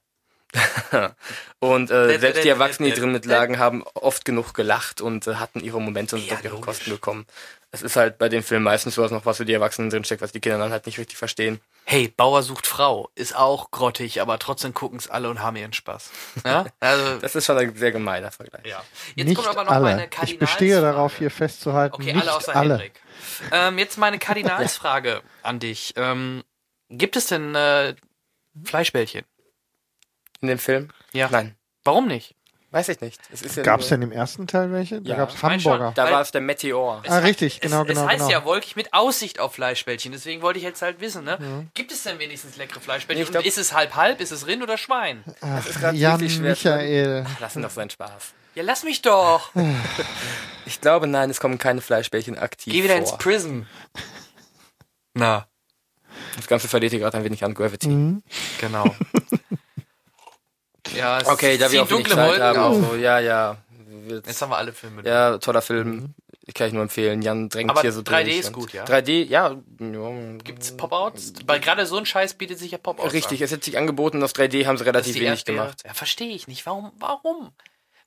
und 1.58 1.90
äh, 1.90 2.18
selbst 2.18 2.42
die 2.44 2.48
Erwachsenen, 2.48 2.90
die 2.92 2.98
drin 2.98 3.12
mitlagen, 3.12 3.58
haben 3.58 3.82
oft 3.94 4.24
genug 4.24 4.54
gelacht 4.54 5.00
und 5.00 5.26
äh, 5.26 5.34
hatten 5.36 5.60
ihre 5.60 5.80
Momente 5.80 6.16
und 6.16 6.22
sind 6.22 6.30
Ja, 6.30 6.36
auf 6.38 6.44
ihre 6.44 6.54
logisch. 6.54 6.66
Kosten 6.66 6.90
gekommen. 6.90 7.26
Es 7.70 7.82
ist 7.82 7.96
halt 7.96 8.16
bei 8.16 8.30
den 8.30 8.42
Filmen 8.42 8.64
meistens 8.64 8.94
so, 8.94 9.02
dass 9.02 9.10
noch 9.10 9.26
was 9.26 9.36
für 9.36 9.44
die 9.44 9.52
Erwachsenen 9.52 9.90
drinsteckt, 9.90 10.22
was 10.22 10.32
die 10.32 10.40
Kinder 10.40 10.56
dann 10.56 10.70
halt 10.72 10.86
nicht 10.86 10.98
richtig 10.98 11.18
verstehen. 11.18 11.60
Hey, 11.84 12.08
Bauer 12.08 12.42
sucht 12.42 12.66
Frau 12.66 13.10
ist 13.14 13.36
auch 13.36 13.70
grottig, 13.70 14.22
aber 14.22 14.38
trotzdem 14.38 14.72
gucken 14.72 14.98
es 14.98 15.08
alle 15.10 15.28
und 15.28 15.42
haben 15.42 15.56
ihren 15.56 15.74
Spaß. 15.74 16.10
Ja? 16.46 16.64
Also, 16.80 17.18
Das 17.20 17.34
ist 17.34 17.44
schon 17.44 17.58
ein 17.58 17.76
sehr 17.76 17.92
gemeiner 17.92 18.30
Vergleich. 18.32 18.64
ja. 18.64 18.82
Jetzt 19.16 19.28
nicht 19.28 19.36
kommt 19.36 19.48
aber 19.48 19.64
noch 19.64 19.70
alle. 19.72 19.82
meine 19.84 20.04
Ich 20.04 20.10
Kardinalsfrage. 20.10 20.38
bestehe 20.38 20.80
darauf, 20.80 21.18
hier 21.18 21.30
festzuhalten, 21.30 21.94
Okay, 21.96 22.14
nicht 22.14 22.22
alle 22.22 22.34
außer 22.36 22.56
alle. 22.56 22.74
Hendrik. 22.78 23.02
Ähm, 23.52 23.78
jetzt 23.78 23.98
meine 23.98 24.18
Kardinalsfrage 24.18 25.20
an 25.42 25.58
dich. 25.58 25.92
Ähm, 25.96 26.42
gibt 26.88 27.16
es 27.16 27.26
denn 27.26 27.54
äh, 27.54 27.94
Fleischbällchen? 28.64 29.24
In 30.40 30.48
dem 30.48 30.58
Film? 30.58 30.88
Ja. 31.12 31.28
Nein. 31.30 31.56
Warum 31.84 32.06
nicht? 32.06 32.34
Weiß 32.70 32.90
ich 32.90 33.00
nicht. 33.00 33.18
Es 33.32 33.40
ist 33.40 33.56
ja 33.56 33.62
Gab 33.62 33.80
es 33.80 33.86
nur- 33.90 33.98
denn 33.98 34.02
im 34.10 34.12
ersten 34.12 34.46
Teil 34.46 34.70
welche? 34.70 35.00
Da 35.00 35.10
Ja. 35.10 35.16
gab 35.16 35.30
es. 35.34 35.42
Hamburger. 35.42 35.92
Da 35.94 36.10
war 36.10 36.20
es 36.20 36.32
der 36.32 36.42
Meteor. 36.42 37.00
Es 37.02 37.10
Ah, 37.10 37.14
hat- 37.16 37.24
richtig, 37.24 37.60
genau, 37.60 37.80
es, 37.80 37.88
genau, 37.88 38.02
Es 38.02 38.08
heißt 38.08 38.18
genau. 38.26 38.30
ja 38.30 38.44
wolkig 38.44 38.76
mit 38.76 38.92
Aussicht 38.92 39.40
auf 39.40 39.54
Fleischbällchen. 39.54 40.12
Deswegen 40.12 40.42
wollte 40.42 40.58
ich 40.58 40.64
jetzt 40.66 40.82
halt 40.82 41.00
wissen, 41.00 41.24
ne? 41.24 41.66
Gibt 41.72 41.92
es 41.92 42.02
denn 42.02 42.18
wenigstens 42.18 42.56
leckere 42.58 42.80
Fleischbällchen? 42.80 43.24
Ich 43.24 43.30
glaub- 43.30 43.44
ist 43.46 43.56
es 43.56 43.72
halb 43.72 43.94
halb? 43.94 44.20
Ist 44.20 44.32
es 44.32 44.46
Rind 44.46 44.62
oder 44.62 44.76
Schwein? 44.76 45.24
Ach, 45.40 45.66
ist 45.66 45.80
Jan 45.80 46.20
wirklich 46.20 46.34
schwer 46.34 46.54
zu- 46.56 46.68
Michael. 46.68 47.26
Lass 47.40 47.56
ihn 47.56 47.62
doch 47.62 47.70
seinen 47.70 47.88
Spaß. 47.90 48.34
Ja, 48.54 48.62
lass 48.64 48.82
mich 48.84 49.00
doch. 49.02 49.50
Ich 50.66 50.82
glaube, 50.82 51.06
nein, 51.06 51.30
es 51.30 51.40
kommen 51.40 51.56
keine 51.56 51.80
Fleischbällchen 51.80 52.36
aktiv 52.38 52.70
Geh 52.74 52.84
wieder 52.84 52.98
vor. 52.98 53.00
ins 53.00 53.16
Prison. 53.16 53.66
Na, 55.14 55.46
Das 56.36 56.46
Ganze 56.46 56.68
verliert 56.68 56.90
hier 56.92 57.00
gerade 57.00 57.16
ein 57.16 57.24
wenig 57.24 57.42
an 57.44 57.54
Gravity. 57.54 57.88
Mhm. 57.88 58.22
genau. 58.60 58.94
ja, 60.96 61.20
es 61.20 61.28
Okay, 61.28 61.58
da 61.58 61.70
wir 61.70 61.82
auch 61.82 61.88
dunkle 61.88 62.14
Zeit 62.14 62.28
Wolken 62.28 62.42
haben. 62.44 62.58
auf. 62.58 62.90
So, 62.90 62.96
ja, 62.96 63.18
ja. 63.18 63.56
Wir- 64.06 64.16
Jetzt 64.26 64.40
haben 64.42 64.50
wir 64.50 64.56
alle 64.58 64.72
Filme. 64.72 65.02
Ja, 65.04 65.38
toller 65.38 65.62
Film. 65.62 66.14
Kann 66.54 66.68
ich 66.68 66.72
nur 66.72 66.82
empfehlen. 66.82 67.20
Jan 67.20 67.50
drängt 67.50 67.68
Aber 67.70 67.82
hier 67.82 67.92
so 67.92 68.00
3D 68.00 68.24
durch 68.24 68.38
ist 68.38 68.46
und- 68.48 68.52
gut, 68.54 68.72
ja? 68.72 68.84
3D, 68.84 69.22
ja. 69.24 69.54
ja. 69.80 70.10
Gibt's 70.44 70.74
Pop-Outs? 70.78 71.34
Weil 71.46 71.60
gerade 71.60 71.84
so 71.84 71.98
ein 71.98 72.06
Scheiß 72.06 72.34
bietet 72.34 72.58
sich 72.58 72.70
ja 72.70 72.78
Pop-Outs 72.78 73.12
Richtig, 73.12 73.40
an. 73.40 73.44
es 73.44 73.52
hat 73.52 73.62
sich 73.64 73.76
angeboten, 73.76 74.22
auf 74.22 74.32
3D 74.32 74.64
haben 74.66 74.78
sie 74.78 74.84
relativ 74.86 75.12
die 75.12 75.20
wenig 75.20 75.30
erste- 75.40 75.52
gemacht. 75.52 75.82
Ja, 75.84 75.92
verstehe 75.92 76.30
ich 76.34 76.48
nicht. 76.48 76.64
Warum? 76.64 76.90
Warum? 76.98 77.50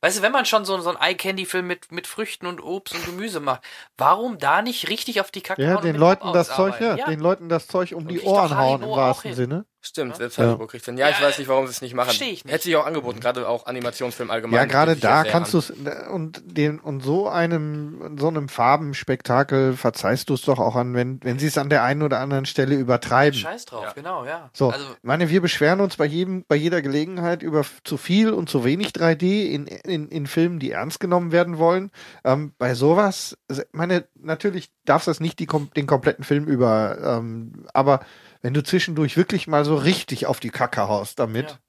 Weißt 0.04 0.18
du, 0.18 0.22
wenn 0.24 0.32
man 0.32 0.48
schon 0.48 0.66
so, 0.66 0.80
so 0.82 0.90
ein 0.90 0.98
Eye-Candy-Film 1.00 1.68
mit, 1.68 1.92
mit 1.92 2.08
Früchten 2.08 2.48
und 2.48 2.60
Obst 2.64 2.96
und 2.96 3.06
Gemüse 3.06 3.40
macht, 3.40 3.62
warum 3.98 4.40
da 4.40 4.64
nicht 4.64 4.90
richtig 4.90 5.22
auf 5.22 5.30
die 5.30 5.42
Kacke 5.42 5.62
Ja, 5.64 5.76
und 5.76 5.84
den 5.84 5.96
Leuten 5.96 6.34
das 6.34 6.48
Zeug, 6.48 6.82
ja, 6.82 6.94
arbeiten? 6.94 7.12
den 7.12 7.20
Leuten 7.20 7.48
das 7.50 7.68
Zeug 7.68 7.94
um 7.94 8.08
die 8.08 8.16
kriegt 8.16 8.26
doch 8.26 8.32
Ohren 8.32 8.58
hauen 8.58 8.82
im 8.82 8.90
wahrsten. 8.90 9.36
Sinne. 9.36 9.66
Stimmt, 9.84 10.16
selbst 10.16 10.38
Ja. 10.38 10.46
Haribo 10.46 10.68
kriegt 10.68 10.88
dann. 10.88 10.96
Ja, 10.98 11.10
ich 11.10 11.20
Ja, 11.20 11.26
weiß 11.26 11.40
nicht, 11.40 11.48
warum 11.48 11.66
sie 11.66 11.72
es 11.72 11.82
nicht 11.82 11.96
machen. 11.96 12.06
versteh 12.10 12.26
ich 12.26 12.46
nicht. 12.46 12.54
Hätte 12.54 12.66
sich 12.66 12.76
auch 12.76 12.86
angeboten, 12.86 13.20
gerade 13.20 13.48
auch 13.48 13.66
Animationsfilm 13.66 14.30
allgemein. 14.30 14.56
Ja, 14.60 14.66
gerade 14.66 14.96
da 14.96 15.24
kannst 15.24 15.56
an. 15.56 15.62
du 15.84 15.90
es 15.90 16.08
und 16.10 16.42
den 16.46 16.80
und 16.80 17.02
so 17.02 17.28
einem 17.28 18.18
so 18.20 18.28
einem 18.28 18.48
Farbenspektakel 18.48 19.74
verzeihst 19.76 20.30
du 20.30 20.36
es 20.36 20.42
doch 20.44 20.60
auch 20.60 20.76
an, 20.76 20.94
wenn 20.94 21.20
wenn 21.24 21.40
sie 21.40 21.48
es 21.48 21.58
an 21.58 21.70
der 21.70 21.84
einen 21.84 22.04
oder 22.04 22.20
anderen 22.20 22.46
Stelle 22.46 22.76
übertreiben. 22.76 23.38
Scheiß 23.40 23.66
drauf, 23.66 23.84
Ja. 23.86 23.92
genau, 23.94 24.26
ja. 24.26 24.50
So, 24.54 24.70
Also, 24.70 24.86
ich 24.86 24.98
meine, 25.04 25.30
wir 25.30 25.42
beschweren 25.42 25.80
uns 25.80 25.96
bei 25.96 26.06
jedem, 26.06 26.46
bei 26.48 26.56
jeder 26.56 26.82
Gelegenheit 26.82 27.42
über 27.42 27.66
zu 27.84 27.98
viel 27.98 28.32
und 28.32 28.50
zu 28.50 28.64
wenig 28.64 28.90
3D 28.90 29.46
in, 29.52 29.66
in, 29.68 30.08
in 30.10 30.28
Filmen, 30.28 30.60
die 30.60 30.72
ernst 30.72 31.00
genommen 31.00 31.32
werden 31.32 31.58
wollen. 31.58 31.92
Ähm, 32.24 32.54
bei 32.58 32.76
sowas, 32.76 33.38
also, 33.50 33.64
meine, 33.72 34.06
natürlich 34.16 34.70
darfst 34.86 35.08
du 35.08 35.12
das 35.12 35.20
nicht 35.20 35.40
die, 35.40 35.48
den 35.76 35.88
kompletten 35.88 36.24
Film 36.24 36.46
über, 36.46 36.98
ähm, 37.04 37.66
aber 37.74 38.02
wenn 38.42 38.54
du 38.54 38.64
zwischendurch 38.64 39.18
wirklich 39.18 39.48
mal 39.48 39.66
so 39.66 39.76
richtig 39.76 40.26
auf 40.26 40.40
die 40.40 40.50
Kacke 40.50 40.88
haust 40.88 41.20
damit, 41.20 41.60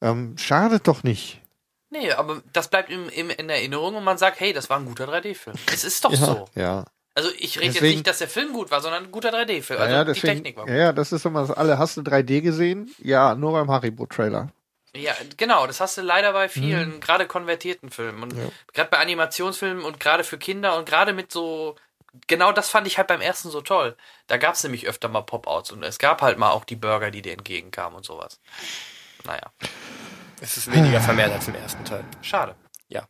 ähm, 0.00 0.36
schadet 0.38 0.86
doch 0.88 1.02
nicht. 1.02 1.40
nee, 1.90 2.10
aber 2.12 2.42
das 2.52 2.68
bleibt 2.68 2.90
im, 2.90 3.08
im, 3.08 3.30
in 3.30 3.48
Erinnerung 3.48 3.94
und 3.94 4.04
man 4.04 4.18
sagt, 4.18 4.40
hey, 4.40 4.52
das 4.52 4.68
war 4.70 4.78
ein 4.78 4.84
guter 4.86 5.06
3D-Film. 5.08 5.56
Es 5.72 5.84
ist 5.84 6.04
doch 6.04 6.12
ja, 6.12 6.18
so. 6.18 6.48
ja. 6.54 6.84
Also 7.16 7.30
ich 7.38 7.56
rede 7.58 7.66
jetzt 7.66 7.76
Deswegen- 7.76 7.94
nicht, 7.98 8.06
dass 8.08 8.18
der 8.18 8.26
Film 8.28 8.52
gut 8.52 8.72
war, 8.72 8.80
sondern 8.80 9.04
ein 9.04 9.12
guter 9.12 9.30
3D-Film. 9.30 9.80
Also 9.80 9.92
ja, 9.92 9.98
ja, 9.98 10.04
die 10.04 10.12
deswegen, 10.14 10.34
Technik 10.42 10.56
war 10.56 10.66
ja, 10.66 10.72
gut. 10.72 10.80
ja, 10.80 10.92
das 10.92 11.12
ist 11.12 11.24
immer 11.24 11.42
das 11.42 11.52
alle. 11.52 11.78
Hast 11.78 11.96
du 11.96 12.00
3D 12.00 12.40
gesehen? 12.40 12.92
Ja, 12.98 13.36
nur 13.36 13.52
beim 13.52 13.70
Haribo-Trailer. 13.70 14.48
Ja, 14.96 15.12
genau, 15.36 15.66
das 15.68 15.80
hast 15.80 15.96
du 15.98 16.02
leider 16.02 16.32
bei 16.32 16.46
Mhm. 16.46 16.50
vielen, 16.50 17.00
gerade 17.00 17.26
konvertierten 17.26 17.90
Filmen 17.90 18.22
und 18.24 18.34
gerade 18.72 18.90
bei 18.90 18.98
Animationsfilmen 18.98 19.84
und 19.84 20.00
gerade 20.00 20.24
für 20.24 20.38
Kinder 20.38 20.76
und 20.76 20.86
gerade 20.88 21.12
mit 21.12 21.30
so, 21.30 21.76
genau 22.26 22.52
das 22.52 22.68
fand 22.68 22.86
ich 22.86 22.98
halt 22.98 23.08
beim 23.08 23.20
ersten 23.20 23.50
so 23.50 23.60
toll. 23.60 23.96
Da 24.26 24.36
gab 24.36 24.54
es 24.54 24.62
nämlich 24.62 24.86
öfter 24.86 25.08
mal 25.08 25.22
Pop-Outs 25.22 25.72
und 25.72 25.82
es 25.82 25.98
gab 25.98 26.22
halt 26.22 26.38
mal 26.38 26.50
auch 26.50 26.64
die 26.64 26.76
Burger, 26.76 27.10
die 27.10 27.22
dir 27.22 27.32
entgegenkamen 27.32 27.96
und 27.96 28.04
sowas. 28.04 28.40
Naja, 29.24 29.52
Es 30.40 30.56
ist 30.56 30.70
weniger 30.72 31.00
vermehrt 31.00 31.32
als 31.32 31.48
im 31.48 31.54
ersten 31.54 31.84
Teil. 31.84 32.04
schade. 32.22 32.54
Ja. 32.88 33.08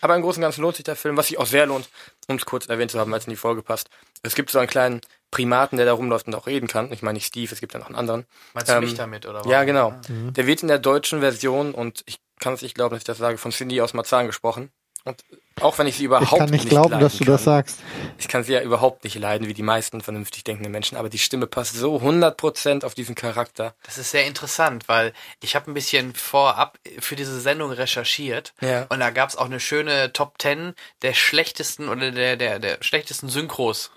Aber 0.00 0.14
im 0.14 0.22
Großen 0.22 0.42
und 0.42 0.46
Ganzen 0.46 0.62
lohnt 0.62 0.76
sich 0.76 0.84
der 0.84 0.96
Film, 0.96 1.16
was 1.16 1.28
sich 1.28 1.38
auch 1.38 1.46
sehr 1.46 1.66
lohnt, 1.66 1.88
um 2.28 2.36
es 2.36 2.44
kurz 2.46 2.66
erwähnt 2.66 2.90
zu 2.90 2.98
haben, 2.98 3.12
es 3.14 3.24
in 3.26 3.30
die 3.30 3.36
Folge 3.36 3.62
passt. 3.62 3.88
Es 4.22 4.34
gibt 4.34 4.50
so 4.50 4.58
einen 4.58 4.68
kleinen 4.68 5.00
Primaten, 5.30 5.76
der 5.76 5.86
da 5.86 5.92
rumläuft 5.92 6.26
und 6.26 6.34
auch 6.34 6.46
reden 6.46 6.68
kann. 6.68 6.92
Ich 6.92 7.02
meine 7.02 7.14
nicht 7.16 7.26
Steve, 7.26 7.52
es 7.52 7.60
gibt 7.60 7.72
ja 7.74 7.78
noch 7.80 7.86
einen 7.86 7.96
anderen. 7.96 8.26
Meinst 8.54 8.70
du 8.70 8.74
Ähm, 8.74 8.80
mich 8.84 8.94
damit, 8.94 9.26
oder 9.26 9.40
was? 9.40 9.46
Ja, 9.50 9.64
genau. 9.64 9.92
Mhm. 10.08 10.32
Der 10.34 10.46
wird 10.46 10.62
in 10.62 10.68
der 10.68 10.78
deutschen 10.78 11.20
Version, 11.20 11.72
und 11.74 12.02
ich 12.06 12.18
kann 12.40 12.52
es 12.54 12.62
nicht 12.62 12.74
glauben, 12.74 12.90
dass 12.94 13.00
ich 13.00 13.04
das 13.06 13.18
sage, 13.18 13.38
von 13.38 13.50
Cindy 13.52 13.80
aus 13.80 13.94
Marzahn 13.94 14.26
gesprochen. 14.26 14.70
Und 15.06 15.24
auch 15.60 15.78
wenn 15.78 15.86
ich 15.86 15.96
sie 15.96 16.04
überhaupt 16.04 16.30
Ich 16.32 16.36
kann 16.38 16.50
nicht 16.50 16.64
nicht 16.64 16.68
glauben, 16.68 16.90
leiden 16.90 17.04
dass 17.04 17.16
du 17.16 17.24
das 17.24 17.44
kann. 17.44 17.54
sagst. 17.54 17.78
Ich 18.18 18.28
kann 18.28 18.42
sie 18.44 18.52
ja 18.52 18.60
überhaupt 18.60 19.04
nicht 19.04 19.14
leiden, 19.18 19.46
wie 19.48 19.54
die 19.54 19.62
meisten 19.62 20.00
vernünftig 20.02 20.44
denkenden 20.44 20.72
Menschen, 20.72 20.98
aber 20.98 21.08
die 21.08 21.18
Stimme 21.18 21.46
passt 21.46 21.74
so 21.76 21.96
100% 21.96 22.84
auf 22.84 22.94
diesen 22.94 23.14
Charakter. 23.14 23.74
Das 23.84 23.96
ist 23.98 24.10
sehr 24.10 24.26
interessant, 24.26 24.88
weil 24.88 25.12
ich 25.40 25.54
habe 25.56 25.70
ein 25.70 25.74
bisschen 25.74 26.12
vorab 26.14 26.78
für 26.98 27.16
diese 27.16 27.40
Sendung 27.40 27.70
recherchiert 27.70 28.52
Ja. 28.60 28.86
und 28.90 29.00
da 29.00 29.10
gab 29.10 29.30
es 29.30 29.36
auch 29.36 29.46
eine 29.46 29.60
schöne 29.60 30.12
Top 30.12 30.34
10 30.42 30.74
der 31.02 31.14
schlechtesten 31.14 31.88
oder 31.88 32.10
der, 32.10 32.36
der, 32.36 32.58
der 32.58 32.78
schlechtesten 32.82 33.28
Synchros. 33.28 33.90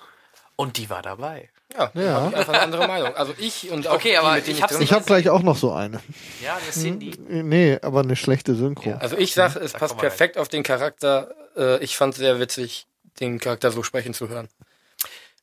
Und 0.56 0.78
die 0.78 0.90
war 0.90 1.02
dabei. 1.02 1.50
Ja, 1.74 1.92
Ja. 1.94 2.22
hab 2.22 2.32
ich 2.32 2.38
einfach 2.38 2.54
eine 2.54 2.62
andere 2.64 2.88
Meinung. 2.88 3.16
Also 3.16 3.34
ich 3.38 3.70
und 3.72 3.88
auch 3.88 3.96
Okay, 3.96 4.12
die, 4.12 4.18
aber 4.18 4.34
mit 4.34 4.48
denen 4.48 4.58
ich 4.58 4.64
hab's 4.64 4.74
drin 4.74 4.82
Ich 4.84 4.92
habe 4.92 5.06
gleich 5.06 5.30
auch 5.30 5.42
noch 5.44 5.56
so 5.58 5.72
eine. 5.72 6.00
Ja, 6.44 6.56
eine 6.56 6.72
Cindy. 6.72 7.14
Nee, 7.28 7.78
aber 7.82 8.00
eine 8.02 8.16
schlechte 8.16 8.56
Synchro. 8.56 8.90
Ja. 8.92 8.98
Also 8.98 9.18
ich 9.18 9.34
sag, 9.34 9.56
es 9.56 9.74
Da 9.74 9.78
passt 9.80 9.98
perfekt 9.98 10.38
auf 10.38 10.48
den 10.50 10.64
Charakter. 10.64 11.34
Äh, 11.56 11.84
ich 11.84 11.96
fand 11.96 12.16
sehr 12.16 12.40
witzig, 12.40 12.88
den 13.20 13.40
Charakter 13.40 13.72
so 13.72 13.84
sprechen 13.84 14.14
zu 14.14 14.30
hören. 14.30 14.50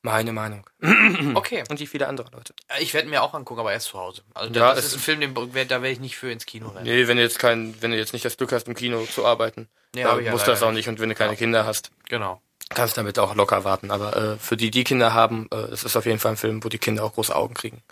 Meine 0.03 0.33
Meinung. 0.33 0.65
Okay. 1.35 1.65
Und 1.69 1.81
wie 1.81 1.87
viele 1.87 2.07
andere 2.09 2.29
Leute. 2.33 2.55
Ich 2.81 2.93
werde 2.95 3.09
mir 3.09 3.23
auch 3.23 3.35
angucken, 3.35 3.61
aber 3.61 3.73
erst 3.73 3.89
zu 3.89 3.99
Hause. 3.99 4.23
Also 4.35 4.53
Ja, 4.55 4.71
das 4.75 4.81
es- 4.81 4.87
ist 4.87 4.95
ein 4.95 5.01
Film, 5.01 5.21
den, 5.21 5.35
da 5.69 5.83
werde 5.83 5.89
ich 5.91 6.01
nicht 6.01 6.17
für 6.17 6.31
ins 6.31 6.47
Kino 6.47 6.69
rennen. 6.69 6.85
Nee, 6.85 7.09
wenn 7.09 7.17
du 7.17 7.23
jetzt 7.23 7.39
kein, 7.39 7.75
wenn 7.81 7.91
du 7.93 7.97
jetzt 7.97 8.13
nicht 8.13 8.25
das 8.25 8.37
Glück 8.37 8.53
hast, 8.53 8.69
im 8.69 8.75
Kino 8.75 9.05
zu 9.07 9.25
arbeiten, 9.27 9.69
Nee, 9.95 10.03
dann 10.03 10.13
hab 10.13 10.19
ich 10.21 10.27
ja 10.27 10.33
musst 10.33 10.47
du 10.47 10.51
das 10.51 10.63
auch 10.63 10.73
nicht. 10.73 10.89
Und 10.89 11.01
wenn 11.01 11.09
du 11.09 11.15
keine 11.15 11.37
Kinder 11.37 11.65
hast, 11.67 11.91
Genau. 12.09 12.41
Kannst 12.71 12.97
du 12.97 13.01
damit 13.01 13.19
auch 13.19 13.35
locker 13.35 13.65
warten. 13.65 13.91
Aber 13.91 14.17
äh, 14.17 14.37
für 14.39 14.57
die, 14.57 14.71
die 14.71 14.85
Kinder 14.85 15.15
haben, 15.15 15.49
äh, 15.53 15.57
es 15.57 15.85
ist 15.85 15.97
auf 15.97 16.07
jeden 16.07 16.19
Fall 16.19 16.33
ein 16.33 16.37
Film, 16.37 16.65
wo 16.65 16.69
die 16.69 16.79
Kinder 16.79 17.05
auch 17.05 17.15
große 17.15 17.35
Augen 17.35 17.55
kriegen. 17.55 17.83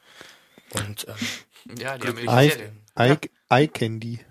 Und 0.72 1.06
ähm, 1.08 1.14
Ja, 1.78 1.96
die 1.98 2.08
haben 2.08 2.18
Eye. 2.28 2.72
Eye, 2.94 3.18
Eye 3.48 3.68
Candy. 3.68 4.24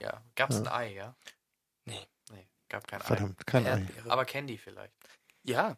Ja. 0.00 0.22
Gab's 0.34 0.56
ein 0.56 0.68
Ei, 0.68 0.94
ja? 0.94 1.14
Nee. 1.84 2.06
Nee, 2.32 2.46
gab 2.68 2.86
kein 2.86 3.00
Ei. 3.02 3.04
Verdammt, 3.04 3.46
kein 3.46 3.66
Ei. 3.66 3.70
Erdbeere. 3.70 4.10
Aber 4.10 4.24
Candy 4.24 4.58
vielleicht. 4.58 4.92
ja, 5.44 5.76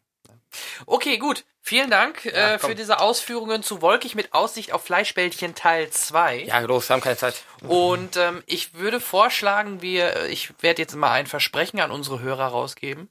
Okay, 0.85 1.17
gut. 1.17 1.43
Vielen 1.61 1.91
Dank 1.91 2.25
Ja, 2.25 2.53
äh, 2.55 2.59
für 2.59 2.73
diese 2.73 2.99
Ausführungen 2.99 3.61
zu 3.63 3.81
Wolkig 3.81 4.15
mit 4.15 4.33
Aussicht 4.33 4.71
auf 4.71 4.83
Fleischbällchen 4.85 5.53
Teil 5.55 5.89
2. 5.89 6.45
ja, 6.45 6.59
los, 6.59 6.89
wir 6.89 6.95
haben 6.95 7.01
keine 7.01 7.17
Zeit. 7.17 7.43
Und 7.67 8.15
ähm, 8.17 8.41
ich 8.47 8.73
würde 8.73 8.99
vorschlagen, 8.99 9.81
wir, 9.81 10.25
ich 10.29 10.51
werde 10.61 10.81
jetzt 10.81 10.95
mal 10.95 11.11
ein 11.11 11.27
Versprechen 11.27 11.79
an 11.81 11.91
unsere 11.91 12.21
Hörer 12.21 12.47
rausgeben. 12.47 13.09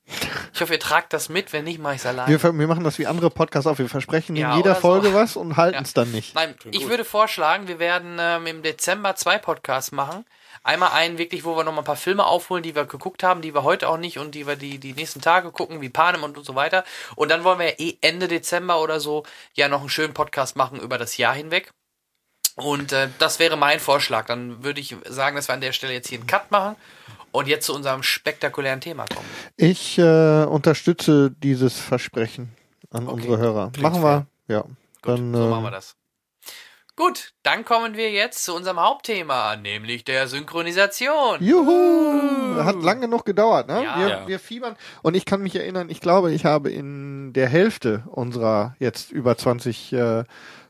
Ich 0.54 0.60
hoffe, 0.60 0.72
ihr 0.72 0.80
tragt 0.80 1.12
das 1.12 1.28
mit, 1.28 1.52
wenn 1.52 1.64
nicht, 1.64 1.78
mache 1.78 1.94
ich 1.94 2.00
es 2.00 2.06
allein. 2.06 2.26
Wir, 2.26 2.42
wir 2.42 2.66
machen 2.66 2.82
das 2.84 2.98
wie 2.98 3.06
andere 3.06 3.30
Podcasts 3.30 3.66
auch. 3.68 3.78
Wir 3.78 3.88
versprechen 3.88 4.34
Ja, 4.34 4.52
in 4.52 4.56
jeder 4.56 4.70
oder 4.70 4.74
so. 4.76 4.80
Folge 4.80 5.14
was 5.14 5.36
und 5.36 5.56
halten 5.56 5.74
Ja. 5.76 5.82
es 5.82 5.92
dann 5.92 6.10
nicht. 6.10 6.34
Nein, 6.34 6.56
ich 6.72 6.88
würde 6.88 7.04
vorschlagen, 7.04 7.68
wir 7.68 7.78
werden 7.78 8.16
ähm, 8.18 8.46
im 8.46 8.62
Dezember 8.62 9.14
zwei 9.14 9.38
Podcasts 9.38 9.92
machen. 9.92 10.24
Einmal 10.62 10.90
einen 10.92 11.18
wirklich, 11.18 11.44
wo 11.44 11.56
wir 11.56 11.64
noch 11.64 11.72
mal 11.72 11.82
ein 11.82 11.84
paar 11.84 11.96
Filme 11.96 12.26
aufholen, 12.26 12.62
die 12.62 12.74
wir 12.74 12.84
geguckt 12.84 13.22
haben, 13.22 13.42
die 13.42 13.54
wir 13.54 13.62
heute 13.62 13.88
auch 13.88 13.96
nicht 13.98 14.18
und 14.18 14.34
die 14.34 14.46
wir 14.46 14.56
die, 14.56 14.78
die 14.78 14.92
nächsten 14.92 15.20
Tage 15.20 15.50
gucken, 15.50 15.80
wie 15.80 15.88
Panem 15.88 16.22
und 16.24 16.44
so 16.44 16.54
weiter. 16.54 16.84
Und 17.16 17.30
dann 17.30 17.44
wollen 17.44 17.58
wir 17.58 17.66
ja 17.70 17.74
eh 17.78 17.96
Ende 18.00 18.28
Dezember 18.28 18.80
oder 18.80 19.00
so 19.00 19.24
ja 19.54 19.68
noch 19.68 19.80
einen 19.80 19.88
schönen 19.88 20.14
Podcast 20.14 20.56
machen 20.56 20.80
über 20.80 20.98
das 20.98 21.16
Jahr 21.16 21.34
hinweg. 21.34 21.70
Und 22.56 22.92
äh, 22.92 23.08
das 23.18 23.38
wäre 23.38 23.56
mein 23.56 23.78
Vorschlag. 23.80 24.26
Dann 24.26 24.64
würde 24.64 24.80
ich 24.80 24.96
sagen, 25.08 25.36
dass 25.36 25.48
wir 25.48 25.54
an 25.54 25.60
der 25.60 25.72
Stelle 25.72 25.92
jetzt 25.92 26.08
hier 26.08 26.18
einen 26.18 26.26
Cut 26.26 26.50
machen 26.50 26.74
und 27.30 27.46
jetzt 27.46 27.66
zu 27.66 27.74
unserem 27.74 28.02
spektakulären 28.02 28.80
Thema 28.80 29.04
kommen. 29.14 29.26
Ich 29.56 29.96
äh, 29.98 30.44
unterstütze 30.44 31.30
dieses 31.42 31.78
Versprechen 31.78 32.52
an 32.90 33.04
Okay. 33.06 33.14
unsere 33.14 33.38
Hörer. 33.38 33.70
Klingt 33.72 33.92
Machen 33.92 34.02
wir. 34.02 34.26
Ja. 34.48 34.62
Gut, 34.62 34.72
Dann, 35.02 35.34
so 35.34 35.46
äh, 35.46 35.50
machen 35.50 35.64
wir 35.64 35.70
das. 35.70 35.94
Gut, 36.98 37.32
dann 37.44 37.64
kommen 37.64 37.96
wir 37.96 38.10
jetzt 38.10 38.42
zu 38.42 38.52
unserem 38.56 38.80
Hauptthema, 38.80 39.54
nämlich 39.54 40.02
der 40.02 40.26
Synchronisation. 40.26 41.36
Juhu! 41.40 42.56
Hat 42.64 42.82
lang 42.82 43.00
genug 43.00 43.24
gedauert, 43.24 43.68
ne? 43.68 43.84
Ja. 43.84 43.98
wir, 44.00 44.08
Ja. 44.08 44.26
wir 44.26 44.40
fiebern. 44.40 44.74
Und 45.02 45.14
ich 45.14 45.24
kann 45.24 45.40
mich 45.40 45.54
erinnern, 45.54 45.90
ich 45.90 46.00
glaube, 46.00 46.32
ich 46.32 46.44
habe 46.44 46.70
in 46.72 47.32
der 47.34 47.48
Hälfte 47.48 48.02
unserer 48.10 48.74
jetzt 48.80 49.12
über 49.12 49.38
20 49.38 49.92
äh, 49.92 50.24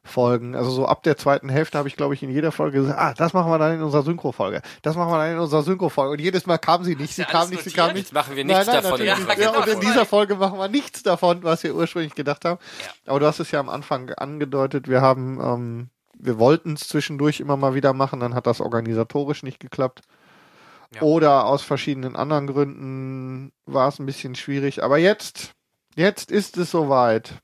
Folgen, 0.05 0.55
also 0.55 0.71
so 0.71 0.85
ab 0.85 1.03
der 1.03 1.17
zweiten 1.17 1.49
Hälfte 1.49 1.79
habe 1.79 1.89
ich, 1.89 1.97
glaube 1.97 2.13
ich, 2.13 2.23
in 2.23 2.31
jeder 2.31 2.53
Folge 2.53 2.81
gesagt, 2.81 2.99
ah, 2.99 3.15
das 3.15 3.33
machen 3.33 3.51
wir 3.51 3.59
dann 3.59 3.77
in 3.77 3.83
unserer 3.83 4.03
Synchro-Folge. 4.03 4.61
Das 4.83 4.97
machen 4.97 5.11
wir 5.11 5.17
dann 5.17 5.33
in 5.33 5.39
unserer 5.39 5.63
Synchro-Folge. 5.63 6.13
Und 6.13 6.21
jedes 6.21 6.45
Mal 6.45 6.59
kam 6.59 6.85
sie 6.85 6.95
nicht, 6.95 7.15
sie 7.15 7.25
kam 7.25 7.49
nicht, 7.49 7.65
sie 7.65 7.71
kam 7.71 7.95
nicht. 7.95 8.05
Jetzt 8.05 8.13
machen 8.13 8.37
wir 8.37 8.45
nichts 8.45 8.67
nein, 8.67 8.75
nein, 8.75 8.83
davon. 8.83 9.03
Ja, 9.03 9.17
nicht. 9.17 9.29
Ja, 9.29 9.35
genau. 9.35 9.63
und 9.63 9.69
in 9.69 9.81
dieser 9.81 10.05
Folge 10.05 10.35
machen 10.35 10.59
wir 10.59 10.69
nichts 10.69 11.03
davon, 11.03 11.43
was 11.43 11.63
wir 11.63 11.75
ursprünglich 11.75 12.15
gedacht 12.15 12.45
haben. 12.45 12.59
Aber 13.07 13.19
du 13.19 13.27
hast 13.27 13.41
es 13.41 13.51
ja 13.51 13.61
am 13.61 13.71
Anfang 13.71 14.11
angedeutet, 14.11 14.89
wir 14.89 15.01
haben, 15.01 15.41
ähm, 15.41 15.91
wir 16.19 16.39
wollten 16.39 16.75
es 16.75 16.89
zwischendurch 16.89 17.41
immer 17.41 17.57
mal 17.57 17.75
wieder 17.75 17.93
machen, 17.93 18.21
dann 18.21 18.35
hat 18.35 18.47
das 18.47 18.61
organisatorisch 18.61 19.43
nicht 19.43 19.61
geklappt. 19.61 20.03
Ja. 20.95 21.03
Oder 21.03 21.45
aus 21.45 21.63
verschiedenen 21.63 22.17
anderen 22.17 22.47
Gründen 22.47 23.53
war 23.67 23.89
es 23.89 23.99
ein 23.99 24.07
bisschen 24.07 24.35
schwierig. 24.35 24.83
Aber 24.83 24.99
jetzt, 24.99 25.53
jetzt 25.97 26.31
ist 26.31 26.57
es 26.57 26.71
soweit. 26.71 27.35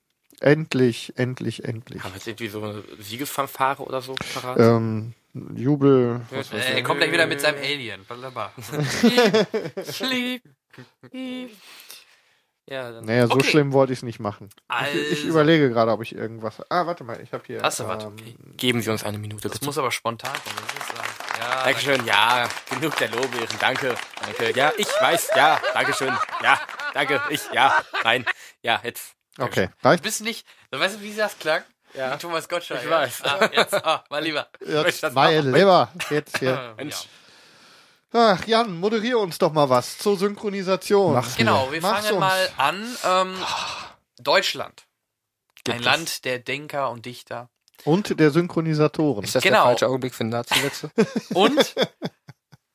Endlich, 0.41 1.13
endlich, 1.17 1.65
endlich. 1.65 2.03
Haben 2.03 2.13
wir 2.13 2.17
jetzt 2.17 2.27
irgendwie 2.27 2.49
so 2.49 2.63
eine 2.63 2.83
Siegesfanfare 2.99 3.83
oder 3.83 4.01
so 4.01 4.15
parat? 4.35 4.59
Ähm, 4.59 5.15
Jubel. 5.55 6.21
Weiß 6.31 6.53
Äh, 6.53 6.77
er 6.77 6.83
kommt 6.83 7.01
gleich 7.01 7.13
wieder 7.13 7.27
mit 7.27 7.41
seinem 7.41 7.59
Alien. 7.59 8.01
Wunderbar. 8.09 8.53
Sleep. 9.85 10.43
Ja, 12.67 12.91
dann. 12.93 13.05
Naja, 13.05 13.27
so 13.27 13.35
Okay. 13.35 13.51
schlimm 13.51 13.73
wollte 13.73 13.93
ich 13.93 13.99
es 13.99 14.03
nicht 14.03 14.21
machen. 14.21 14.49
Also, 14.69 14.97
Ich, 14.99 15.13
ich 15.13 15.25
überlege 15.27 15.69
gerade, 15.71 15.91
ob 15.93 16.01
ich 16.03 16.15
irgendwas. 16.15 16.63
Ah, 16.71 16.87
warte 16.87 17.05
mal, 17.05 17.21
ich 17.21 17.33
habe 17.33 17.43
hier. 17.47 17.61
Hast 17.63 17.81
du 17.81 17.87
was? 17.89 18.05
ähm, 18.05 18.17
Geben 18.57 18.81
Sie 18.81 18.91
uns 18.91 19.05
eine 19.05 19.19
Minute, 19.19 19.43
das 19.43 19.53
bitte. 19.53 19.67
muss 19.67 19.77
aber 19.77 19.91
spontan 19.91 20.33
kommen. 20.33 20.57
Ja, 21.41 21.65
Dankeschön, 21.65 22.05
ja, 22.07 22.49
genug 22.71 22.97
der 22.97 23.09
Lobbeeren, 23.11 23.57
danke, 23.61 23.95
danke, 24.25 24.59
ja, 24.59 24.73
ich 24.79 24.87
weiß, 24.87 25.31
ja, 25.37 25.61
Dankeschön, 25.75 26.17
ja, 26.43 26.59
danke, 26.95 27.21
ich, 27.29 27.41
ja, 27.53 27.75
nein, 28.03 28.25
ja, 28.63 28.81
jetzt. 28.83 29.15
Okay, 29.39 29.69
Du 29.83 29.89
reicht. 29.89 30.03
bist 30.03 30.23
nicht, 30.23 30.47
du 30.71 30.79
weißt, 30.79 31.03
wie 31.03 31.15
das 31.15 31.39
klang? 31.39 31.63
Ja. 31.93 32.15
Wie 32.15 32.19
Thomas 32.19 32.49
Gottschalk. 32.49 32.81
Ich 32.83 32.89
ja? 32.91 32.97
weiß. 32.99 33.23
Ah, 33.25 33.51
jetzt, 33.53 33.75
ah, 33.75 34.05
mal 34.11 34.23
lieber. 34.23 34.49
Jetzt 34.67 35.13
mein? 35.13 35.53
Lieber. 35.53 35.93
Jetzt 36.11 36.39
hier. 36.39 36.51
Ja. 36.55 36.75
Mensch. 36.77 37.07
Ach, 38.17 38.47
Jan, 38.47 38.79
moderiere 38.79 39.19
uns 39.19 39.39
doch 39.39 39.53
mal 39.53 39.69
was 39.69 39.99
zur 39.99 40.17
Synchronisation. 40.17 41.15
Mach's 41.15 41.35
Genau, 41.37 41.73
wir 41.73 41.81
Mach's 41.83 42.07
fangen 42.07 42.13
uns. 42.13 42.21
mal 42.21 42.49
an. 42.57 42.97
Ähm, 43.05 43.35
Deutschland. 44.19 44.85
Gibt 45.65 45.71
Ein 45.75 45.81
es. 45.81 45.85
Land 45.85 46.25
der 46.25 46.39
Denker 46.39 46.91
und 46.91 47.07
Dichter. 47.07 47.49
Und 47.85 48.21
der 48.21 48.31
Synchronisatoren. 48.31 49.25
Ist 49.25 49.35
das 49.35 49.43
Genau. 49.43 49.57
der 49.57 49.65
falsche 49.65 49.89
Augenblick 49.89 50.15
für 50.15 50.23
Nazi-Witze? 50.23 50.91
Und 51.35 51.75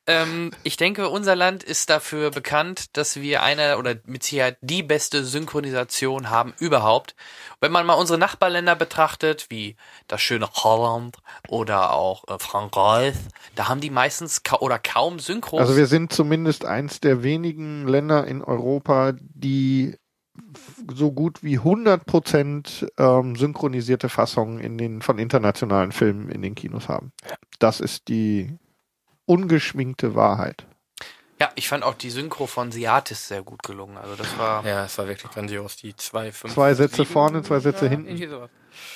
ähm, 0.09 0.49
ich 0.63 0.75
denke, 0.75 1.07
unser 1.07 1.35
Land 1.35 1.63
ist 1.63 1.91
dafür 1.91 2.31
bekannt, 2.31 2.97
dass 2.97 3.21
wir 3.21 3.43
eine 3.43 3.77
oder 3.77 3.95
mit 4.07 4.23
Sicherheit 4.23 4.57
die 4.61 4.81
beste 4.81 5.23
Synchronisation 5.23 6.31
haben 6.31 6.53
überhaupt. 6.59 7.15
Wenn 7.61 7.71
man 7.71 7.85
mal 7.85 7.93
unsere 7.93 8.17
Nachbarländer 8.17 8.75
betrachtet, 8.75 9.45
wie 9.49 9.75
das 10.07 10.21
schöne 10.21 10.49
Holland 10.51 11.17
oder 11.47 11.93
auch 11.93 12.27
äh, 12.27 12.39
Frankreich, 12.39 13.13
da 13.53 13.69
haben 13.69 13.81
die 13.81 13.91
meistens 13.91 14.41
ka 14.41 14.57
oder 14.57 14.79
kaum 14.79 15.19
Synchros. 15.19 15.61
Also 15.61 15.77
wir 15.77 15.85
sind 15.85 16.11
zumindest 16.11 16.65
eins 16.65 16.99
der 16.99 17.21
wenigen 17.21 17.87
Länder 17.87 18.25
in 18.25 18.43
Europa, 18.43 19.13
die 19.19 19.95
so 20.91 21.11
gut 21.11 21.43
wie 21.43 21.57
100 21.57 22.07
Prozent 22.07 22.87
ähm, 22.97 23.35
synchronisierte 23.35 24.09
Fassungen 24.09 24.59
in 24.59 24.79
den 24.79 25.03
von 25.03 25.19
internationalen 25.19 25.91
Filmen 25.91 26.29
in 26.29 26.41
den 26.41 26.55
Kinos 26.55 26.89
haben. 26.89 27.11
Das 27.59 27.79
ist 27.79 28.07
die 28.07 28.57
ungeschminkte 29.29 30.15
Wahrheit. 30.15 30.65
ja, 31.39 31.51
ich 31.55 31.69
fand 31.69 31.83
auch 31.83 31.93
die 31.93 32.09
Synchro 32.09 32.47
von 32.47 32.71
Seatis 32.71 33.27
sehr 33.27 33.43
gut 33.43 33.61
gelungen. 33.63 33.97
Also 33.97 34.15
das 34.15 34.37
war 34.39 34.65
ja, 34.65 34.85
es 34.85 34.97
war 34.97 35.07
wirklich 35.07 35.31
grandios, 35.31 35.77
die 35.77 35.95
zwei, 35.95 36.31
fünf, 36.31 36.53
Zwei 36.53 36.73
Sätze 36.73 36.97
sieben, 36.97 37.09
vorne, 37.09 37.43
zwei 37.43 37.59
Sätze 37.59 37.85
ja, 37.85 37.91
hinten. 37.91 38.49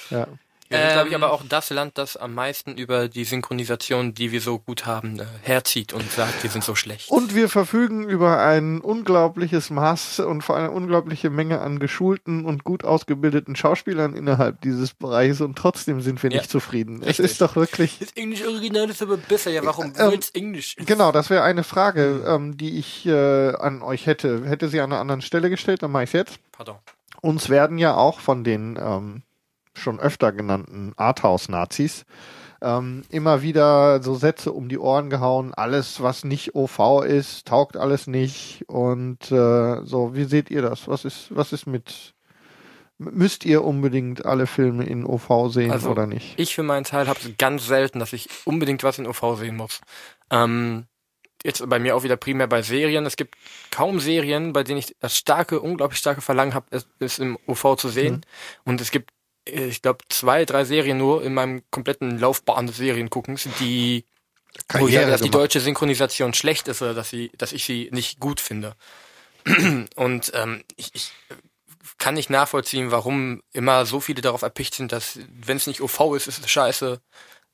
Ja. 0.09 0.27
Wir 0.73 0.79
sind, 0.81 0.93
glaube 0.93 1.09
ich, 1.09 1.15
Ähm, 1.15 1.23
aber 1.23 1.33
auch 1.33 1.43
das 1.47 1.69
Land, 1.69 1.97
das 1.97 2.17
am 2.17 2.33
meisten 2.33 2.77
über 2.77 3.07
die 3.07 3.23
Synchronisation, 3.23 4.13
die 4.13 4.31
wir 4.31 4.41
so 4.41 4.59
gut 4.59 4.85
haben, 4.85 5.19
äh, 5.19 5.25
herzieht 5.41 5.93
und 5.93 6.09
sagt, 6.11 6.43
wir 6.43 6.49
sind 6.49 6.63
so 6.63 6.75
schlecht. 6.75 7.09
Und 7.09 7.35
wir 7.35 7.49
verfügen 7.49 8.07
über 8.09 8.39
ein 8.41 8.81
unglaubliches 8.81 9.69
Maß 9.69 10.19
und 10.21 10.41
vor 10.43 10.55
allem 10.55 10.63
eine 10.65 10.73
unglaubliche 10.73 11.29
Menge 11.29 11.61
an 11.61 11.79
geschulten 11.79 12.45
und 12.45 12.63
gut 12.63 12.83
ausgebildeten 12.83 13.55
Schauspielern 13.55 14.15
innerhalb 14.15 14.61
dieses 14.61 14.93
Bereiches 14.93 15.41
und 15.41 15.57
trotzdem 15.57 16.01
sind 16.01 16.21
wir 16.23 16.31
Ja. 16.31 16.37
nicht 16.39 16.49
zufrieden. 16.49 17.01
Es 17.01 17.07
Richtig. 17.09 17.25
ist 17.25 17.41
doch 17.41 17.55
wirklich. 17.55 17.99
Das 17.99 18.11
Englisch 18.13 18.45
Original 18.45 18.89
ist 18.89 19.01
aber 19.01 19.17
besser, 19.17 19.51
ja, 19.51 19.63
warum 19.65 19.93
Ähm, 19.97 20.11
wird's 20.11 20.29
Englisch? 20.31 20.75
Genau, 20.77 21.11
das 21.11 21.29
wäre 21.29 21.43
eine 21.43 21.63
Frage, 21.63 22.23
ähm, 22.27 22.57
die 22.57 22.79
ich 22.79 23.05
äh, 23.05 23.53
an 23.55 23.81
euch 23.81 24.05
hätte. 24.05 24.45
Hätte 24.45 24.69
sie 24.69 24.79
an 24.81 24.91
einer 24.91 25.01
anderen 25.01 25.21
Stelle 25.21 25.49
gestellt, 25.49 25.83
dann 25.83 25.91
mache 25.91 26.05
ich 26.05 26.13
jetzt. 26.13 26.39
Pardon. 26.51 26.75
Uns 27.21 27.49
werden 27.49 27.77
ja 27.77 27.95
auch 27.95 28.19
von 28.19 28.43
den 28.43 28.77
ähm, 28.81 29.21
schon 29.73 29.99
öfter 29.99 30.31
genannten 30.31 30.93
Arthouse-Nazis 30.95 32.05
ähm, 32.63 33.03
immer 33.09 33.41
wieder 33.41 34.01
so 34.01 34.15
Sätze 34.15 34.53
um 34.53 34.69
die 34.69 34.79
Ohren 34.79 35.09
gehauen. 35.09 35.53
Alles, 35.53 36.01
was 36.01 36.23
nicht 36.23 36.55
OV 36.55 37.03
ist, 37.05 37.45
taugt 37.45 37.75
alles 37.75 38.07
nicht. 38.07 38.63
Und 38.67 39.31
äh, 39.31 39.83
so, 39.83 40.15
wie 40.15 40.23
seht 40.23 40.49
ihr 40.49 40.61
das? 40.61 40.87
Was 40.87 41.03
ist, 41.05 41.27
was 41.35 41.51
ist 41.51 41.67
mit 41.67 42.13
Müsst 42.99 43.43
ihr 43.43 43.63
unbedingt 43.65 44.25
alle 44.25 44.47
Filme 44.47 44.85
in 44.85 45.03
OV 45.03 45.51
sehen 45.51 45.71
Also, 45.71 45.89
oder 45.89 46.07
nicht? 46.07 46.39
Ich 46.39 46.55
für 46.55 46.63
meinen 46.63 46.85
Teil 46.85 47.07
habe 47.07 47.19
es 47.19 47.37
ganz 47.37 47.65
selten, 47.65 47.99
dass 47.99 48.13
ich 48.13 48.29
unbedingt 48.45 48.83
was 48.83 48.99
in 48.99 49.07
OV 49.07 49.37
sehen 49.37 49.57
muss. 49.57 49.81
Ähm, 50.29 50.85
jetzt 51.43 51.67
bei 51.67 51.79
mir 51.79 51.95
auch 51.95 52.03
wieder 52.03 52.15
primär 52.15 52.47
bei 52.47 52.61
Serien. 52.61 53.05
Es 53.05 53.17
gibt 53.17 53.35
kaum 53.71 53.99
Serien, 53.99 54.53
bei 54.53 54.63
denen 54.63 54.77
ich 54.77 54.95
das 54.99 55.17
starke, 55.17 55.59
unglaublich 55.59 55.99
starke 55.99 56.21
Verlangen 56.21 56.53
habe, 56.53 56.67
es, 56.69 56.87
es 56.99 57.19
im 57.19 57.37
OV 57.47 57.75
zu 57.77 57.89
sehen. 57.89 58.21
Und 58.63 58.79
es 58.79 58.91
gibt, 58.91 59.11
ich 59.45 59.81
glaube, 59.81 60.03
zwei, 60.09 60.45
drei 60.45 60.63
Serien 60.65 60.97
nur 60.97 61.23
in 61.23 61.33
meinem 61.33 61.63
kompletten 61.71 62.17
Laufbahn 62.19 62.67
des 62.67 62.77
Serienguckens, 62.77 63.47
die 63.59 64.05
wo 64.73 64.87
ich 64.87 64.93
sage, 64.93 65.09
dass 65.09 65.21
die 65.21 65.31
deutsche 65.31 65.59
Synchronisation 65.59 66.33
schlecht 66.33 66.67
ist 66.67 66.81
oder 66.81 66.93
dass 66.93 67.09
sie, 67.09 67.31
dass 67.37 67.53
ich 67.53 67.65
sie 67.65 67.89
nicht 67.91 68.19
gut 68.19 68.39
finde. 68.39 68.75
Und 69.95 70.31
ähm, 70.35 70.63
ich, 70.75 70.91
ich 70.93 71.11
kann 71.97 72.13
nicht 72.13 72.29
nachvollziehen, 72.29 72.91
warum 72.91 73.41
immer 73.51 73.85
so 73.85 73.99
viele 73.99 74.21
darauf 74.21 74.41
erpicht 74.41 74.75
sind, 74.75 74.91
dass 74.91 75.19
wenn 75.29 75.57
es 75.57 75.67
nicht 75.67 75.81
OV 75.81 76.15
ist, 76.15 76.27
ist 76.27 76.39
es 76.39 76.49
scheiße. 76.49 77.01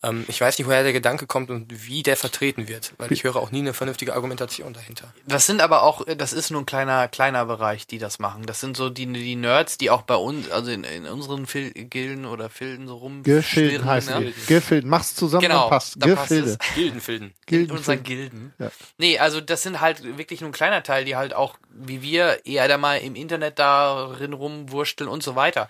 Ähm, 0.01 0.23
ich 0.29 0.39
weiß 0.39 0.57
nicht, 0.57 0.67
woher 0.67 0.83
der 0.83 0.93
Gedanke 0.93 1.27
kommt 1.27 1.49
und 1.49 1.65
wie 1.87 2.03
der 2.03 2.15
vertreten 2.15 2.69
wird, 2.69 2.93
weil 2.97 3.11
ich 3.11 3.25
höre 3.25 3.35
auch 3.35 3.51
nie 3.51 3.59
eine 3.59 3.73
vernünftige 3.73 4.13
Argumentation 4.13 4.71
dahinter. 4.73 5.13
Das 5.27 5.45
sind 5.45 5.61
aber 5.61 5.83
auch, 5.83 6.05
das 6.05 6.31
ist 6.31 6.51
nur 6.51 6.61
ein 6.61 6.65
kleiner, 6.65 7.09
kleiner 7.09 7.45
Bereich, 7.45 7.85
die 7.85 7.97
das 7.97 8.17
machen. 8.17 8.45
Das 8.45 8.61
sind 8.61 8.77
so 8.77 8.89
die, 8.89 9.05
die 9.11 9.35
Nerds, 9.35 9.77
die 9.77 9.89
auch 9.89 10.03
bei 10.03 10.15
uns, 10.15 10.49
also 10.51 10.71
in, 10.71 10.85
in 10.85 11.05
unseren 11.05 11.45
Fil 11.47 11.71
Gilden 11.73 12.25
oder 12.25 12.49
Filden 12.49 12.87
so 12.87 12.95
rum. 12.95 13.23
Gefilden 13.23 13.83
heißt 13.85 14.09
ne? 14.11 14.29
es. 14.29 14.47
Gefilden. 14.47 14.89
Mach's 14.89 15.15
zusammen, 15.15 15.41
Genau, 15.41 15.61
dann 15.63 15.69
passt. 15.69 15.95
dann 15.97 16.15
passt 16.15 16.29
Gefilde. 16.29 16.57
es. 16.61 16.75
Gildenfilden. 16.75 17.27
in 17.27 17.33
Gildenfilden. 17.45 17.77
unseren 17.77 18.03
Gilden. 18.03 18.53
Ja. 18.57 18.71
Nee, 18.97 19.19
also 19.19 19.41
das 19.41 19.63
sind 19.63 19.81
halt 19.81 20.17
wirklich 20.17 20.39
nur 20.39 20.49
ein 20.49 20.53
kleiner 20.53 20.81
Teil, 20.81 21.03
die 21.03 21.17
halt 21.17 21.33
auch, 21.33 21.57
wie 21.71 22.01
wir, 22.01 22.45
eher 22.45 22.69
da 22.69 22.77
mal 22.77 22.95
im 22.99 23.15
Internet 23.15 23.59
darin 23.59 24.31
rumwursteln 24.31 25.09
und 25.09 25.23
so 25.23 25.35
weiter. 25.35 25.67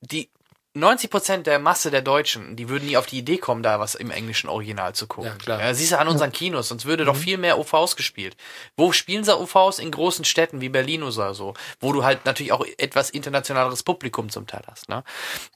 Die 0.00 0.30
90 0.76 1.10
Prozent 1.10 1.46
der 1.46 1.58
Masse 1.58 1.90
der 1.90 2.02
Deutschen, 2.02 2.54
die 2.56 2.68
würden 2.68 2.86
nie 2.86 2.96
auf 2.96 3.06
die 3.06 3.18
Idee 3.18 3.38
kommen, 3.38 3.62
da 3.62 3.80
was 3.80 3.94
im 3.94 4.10
englischen 4.10 4.48
Original 4.48 4.94
zu 4.94 5.06
gucken. 5.06 5.30
Ja, 5.30 5.36
klar. 5.36 5.60
Ja, 5.60 5.74
siehst 5.74 5.92
du 5.92 5.98
an 5.98 6.08
unseren 6.08 6.32
Kinos, 6.32 6.68
sonst 6.68 6.84
würde 6.84 7.04
Mhm. 7.04 7.06
doch 7.06 7.16
viel 7.16 7.38
mehr 7.38 7.58
OVs 7.58 7.96
gespielt. 7.96 8.36
Wo 8.76 8.92
spielen 8.92 9.24
sie 9.24 9.36
OVs? 9.36 9.78
In 9.78 9.90
großen 9.90 10.24
Städten 10.24 10.60
wie 10.60 10.68
Berlin 10.68 11.02
oder 11.02 11.34
so, 11.34 11.54
wo 11.80 11.92
du 11.92 12.04
halt 12.04 12.24
natürlich 12.26 12.52
auch 12.52 12.64
etwas 12.78 13.10
internationaleres 13.10 13.82
Publikum 13.82 14.28
zum 14.28 14.46
Teil 14.46 14.62
hast. 14.66 14.88
Ne? 14.88 15.02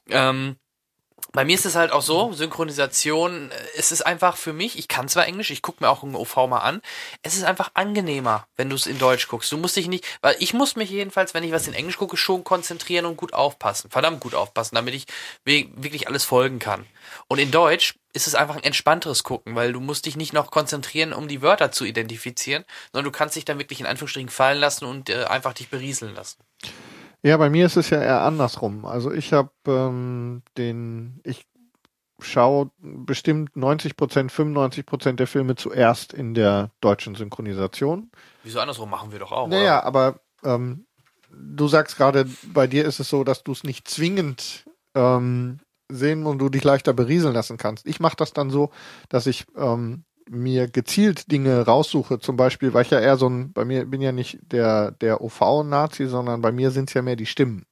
Ähm, 0.09 0.55
bei 1.31 1.45
mir 1.45 1.55
ist 1.55 1.65
es 1.65 1.75
halt 1.75 1.91
auch 1.91 2.01
so, 2.01 2.33
Synchronisation, 2.33 3.51
äh, 3.51 3.55
es 3.77 3.91
ist 3.91 4.05
einfach 4.05 4.37
für 4.37 4.53
mich, 4.53 4.77
ich 4.77 4.87
kann 4.87 5.07
zwar 5.07 5.25
Englisch, 5.25 5.51
ich 5.51 5.61
gucke 5.61 5.83
mir 5.83 5.89
auch 5.89 6.03
ein 6.03 6.15
OV 6.15 6.35
mal 6.47 6.59
an, 6.59 6.81
es 7.23 7.35
ist 7.35 7.43
einfach 7.43 7.71
angenehmer, 7.73 8.47
wenn 8.57 8.69
du 8.69 8.75
es 8.75 8.85
in 8.85 8.99
Deutsch 8.99 9.27
guckst. 9.27 9.51
Du 9.51 9.57
musst 9.57 9.75
dich 9.75 9.87
nicht, 9.87 10.05
weil 10.21 10.35
ich 10.39 10.53
muss 10.53 10.75
mich 10.75 10.89
jedenfalls, 10.89 11.33
wenn 11.33 11.43
ich 11.43 11.51
was 11.51 11.67
in 11.67 11.73
Englisch 11.73 11.97
gucke, 11.97 12.17
schon 12.17 12.43
konzentrieren 12.43 13.05
und 13.05 13.17
gut 13.17 13.33
aufpassen, 13.33 13.89
verdammt 13.89 14.19
gut 14.19 14.35
aufpassen, 14.35 14.75
damit 14.75 14.93
ich 14.93 15.05
wirklich 15.45 16.07
alles 16.07 16.23
folgen 16.23 16.59
kann. 16.59 16.85
Und 17.27 17.39
in 17.39 17.51
Deutsch 17.51 17.95
ist 18.13 18.27
es 18.27 18.35
einfach 18.35 18.55
ein 18.55 18.63
entspannteres 18.63 19.23
Gucken, 19.23 19.55
weil 19.55 19.73
du 19.73 19.79
musst 19.79 20.05
dich 20.05 20.17
nicht 20.17 20.33
noch 20.33 20.51
konzentrieren, 20.51 21.13
um 21.13 21.27
die 21.27 21.41
Wörter 21.41 21.71
zu 21.71 21.85
identifizieren, 21.85 22.65
sondern 22.91 23.11
du 23.11 23.17
kannst 23.17 23.35
dich 23.35 23.45
dann 23.45 23.59
wirklich 23.59 23.79
in 23.79 23.85
Anführungsstrichen 23.85 24.29
fallen 24.29 24.59
lassen 24.59 24.85
und 24.85 25.09
äh, 25.09 25.23
einfach 25.25 25.53
dich 25.53 25.69
berieseln 25.69 26.13
lassen. 26.13 26.37
Ja, 27.23 27.37
bei 27.37 27.49
mir 27.49 27.65
ist 27.65 27.77
es 27.77 27.89
ja 27.89 28.01
eher 28.01 28.21
andersrum. 28.21 28.85
Also 28.85 29.11
ich 29.11 29.31
habe 29.33 29.51
ähm, 29.67 30.41
den, 30.57 31.19
ich 31.23 31.45
schaue 32.19 32.71
bestimmt 32.79 33.55
90 33.55 33.95
Prozent, 33.95 34.31
95 34.31 34.85
Prozent 34.85 35.19
der 35.19 35.27
Filme 35.27 35.55
zuerst 35.55 36.13
in 36.13 36.33
der 36.33 36.71
deutschen 36.81 37.15
Synchronisation. 37.15 38.11
Wieso 38.43 38.59
andersrum 38.59 38.89
machen 38.89 39.11
wir 39.11 39.19
doch 39.19 39.31
auch. 39.31 39.47
Naja, 39.47 39.79
oder? 39.79 39.85
aber 39.85 40.19
ähm, 40.43 40.85
du 41.31 41.67
sagst 41.67 41.97
gerade, 41.97 42.27
bei 42.53 42.67
dir 42.67 42.85
ist 42.85 42.99
es 42.99 43.09
so, 43.09 43.23
dass 43.23 43.43
du 43.43 43.51
es 43.51 43.63
nicht 43.63 43.87
zwingend 43.87 44.65
ähm, 44.95 45.59
sehen 45.89 46.25
und 46.25 46.39
du 46.39 46.49
dich 46.49 46.63
leichter 46.63 46.93
berieseln 46.93 47.33
lassen 47.33 47.57
kannst. 47.57 47.85
Ich 47.85 47.99
mache 47.99 48.15
das 48.15 48.33
dann 48.33 48.49
so, 48.49 48.71
dass 49.09 49.27
ich 49.27 49.45
ähm, 49.57 50.03
mir 50.31 50.69
gezielt 50.69 51.29
Dinge 51.29 51.65
raussuche, 51.65 52.19
zum 52.19 52.37
Beispiel, 52.37 52.73
weil 52.73 52.83
ich 52.83 52.89
ja 52.89 52.99
eher 52.99 53.17
so 53.17 53.27
ein, 53.27 53.51
bei 53.51 53.65
mir 53.65 53.85
bin 53.85 54.01
ja 54.01 54.13
nicht 54.13 54.39
der, 54.51 54.91
der 54.91 55.21
OV-Nazi, 55.21 56.07
sondern 56.07 56.41
bei 56.41 56.53
mir 56.53 56.71
sind 56.71 56.89
es 56.89 56.93
ja 56.93 57.01
mehr 57.01 57.17
die 57.17 57.25
Stimmen. 57.25 57.65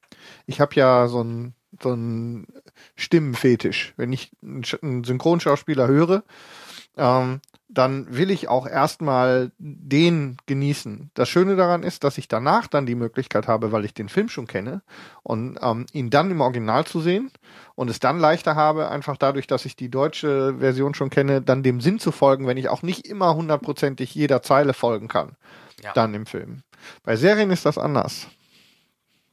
Ich 0.44 0.60
habe 0.60 0.74
ja 0.74 1.08
so 1.08 1.22
ein, 1.22 1.54
so 1.82 1.92
ein 1.94 2.46
Stimmenfetisch. 2.96 3.94
Wenn 3.96 4.12
ich 4.12 4.30
einen, 4.42 5.04
Synchronschauspieler 5.04 5.88
höre, 5.88 6.22
ähm, 6.98 7.40
dann 7.72 8.16
will 8.16 8.30
ich 8.30 8.48
auch 8.48 8.66
erstmal 8.66 9.52
den 9.58 10.36
genießen. 10.46 11.10
Das 11.14 11.28
Schöne 11.28 11.54
daran 11.54 11.84
ist, 11.84 12.02
dass 12.02 12.18
ich 12.18 12.26
danach 12.26 12.66
dann 12.66 12.84
die 12.84 12.96
Möglichkeit 12.96 13.46
habe, 13.46 13.70
weil 13.70 13.84
ich 13.84 13.94
den 13.94 14.08
Film 14.08 14.28
schon 14.28 14.46
kenne, 14.48 14.82
und 15.22 15.58
ähm, 15.62 15.86
ihn 15.92 16.10
dann 16.10 16.30
im 16.30 16.40
Original 16.40 16.84
zu 16.84 17.00
sehen 17.00 17.30
und 17.76 17.88
es 17.88 18.00
dann 18.00 18.18
leichter 18.18 18.56
habe, 18.56 18.90
einfach 18.90 19.16
dadurch, 19.16 19.46
dass 19.46 19.64
ich 19.64 19.76
die 19.76 19.88
deutsche 19.88 20.56
Version 20.58 20.94
schon 20.94 21.10
kenne, 21.10 21.42
dann 21.42 21.62
dem 21.62 21.80
Sinn 21.80 22.00
zu 22.00 22.10
folgen, 22.10 22.46
wenn 22.46 22.56
ich 22.56 22.68
auch 22.68 22.82
nicht 22.82 23.06
immer 23.06 23.34
hundertprozentig 23.34 24.14
jeder 24.14 24.42
Zeile 24.42 24.72
folgen 24.74 25.06
kann, 25.08 25.36
Ja. 25.82 25.92
dann 25.92 26.12
im 26.14 26.26
Film. 26.26 26.62
Bei 27.04 27.14
Serien 27.16 27.50
ist 27.50 27.66
das 27.66 27.78
anders. 27.78 28.26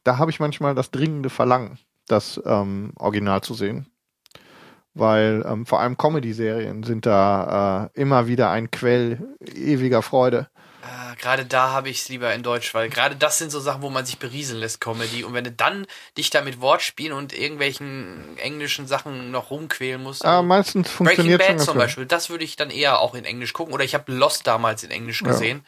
Da 0.04 0.18
habe 0.18 0.30
ich 0.30 0.38
manchmal 0.38 0.74
das 0.74 0.90
dringende 0.90 1.28
Verlangen, 1.30 1.78
das 2.06 2.40
ähm, 2.44 2.92
Original 2.96 3.40
zu 3.42 3.54
sehen 3.54 3.86
weil 4.94 5.44
ähm, 5.46 5.66
vor 5.66 5.80
allem 5.80 5.96
Comedy-Serien 5.96 6.82
sind 6.82 7.06
da 7.06 7.90
äh, 7.94 8.00
immer 8.00 8.26
wieder 8.26 8.50
ein 8.50 8.70
Quell 8.70 9.36
ewiger 9.54 10.02
Freude. 10.02 10.48
Äh, 10.82 11.16
gerade 11.20 11.44
da 11.44 11.70
habe 11.72 11.88
ich 11.88 12.00
es 12.00 12.08
lieber 12.08 12.32
in 12.34 12.42
Deutsch, 12.42 12.72
weil 12.74 12.88
gerade 12.88 13.16
das 13.16 13.38
sind 13.38 13.50
so 13.50 13.60
Sachen, 13.60 13.82
wo 13.82 13.90
man 13.90 14.06
sich 14.06 14.18
berieseln 14.18 14.60
lässt, 14.60 14.80
Comedy. 14.80 15.24
Und 15.24 15.34
wenn 15.34 15.44
du 15.44 15.52
dann 15.52 15.86
dich 16.16 16.30
da 16.30 16.40
mit 16.40 16.60
Wortspielen 16.60 17.12
und 17.12 17.32
irgendwelchen 17.32 18.38
englischen 18.38 18.86
Sachen 18.86 19.30
noch 19.30 19.50
rumquälen 19.50 20.02
musst. 20.02 20.24
Äh, 20.24 20.42
meistens 20.42 20.88
Breaking 20.88 21.06
funktioniert 21.06 21.42
schon 21.42 21.56
Bad 21.56 21.64
zum. 21.64 21.78
Beispiel, 21.78 22.06
das 22.06 22.30
würde 22.30 22.44
ich 22.44 22.56
dann 22.56 22.70
eher 22.70 23.00
auch 23.00 23.14
in 23.14 23.24
Englisch 23.24 23.52
gucken. 23.52 23.74
Oder 23.74 23.84
ich 23.84 23.94
habe 23.94 24.12
Lost 24.12 24.46
damals 24.46 24.82
in 24.84 24.90
Englisch 24.90 25.22
Ja. 25.22 25.28
gesehen. 25.28 25.64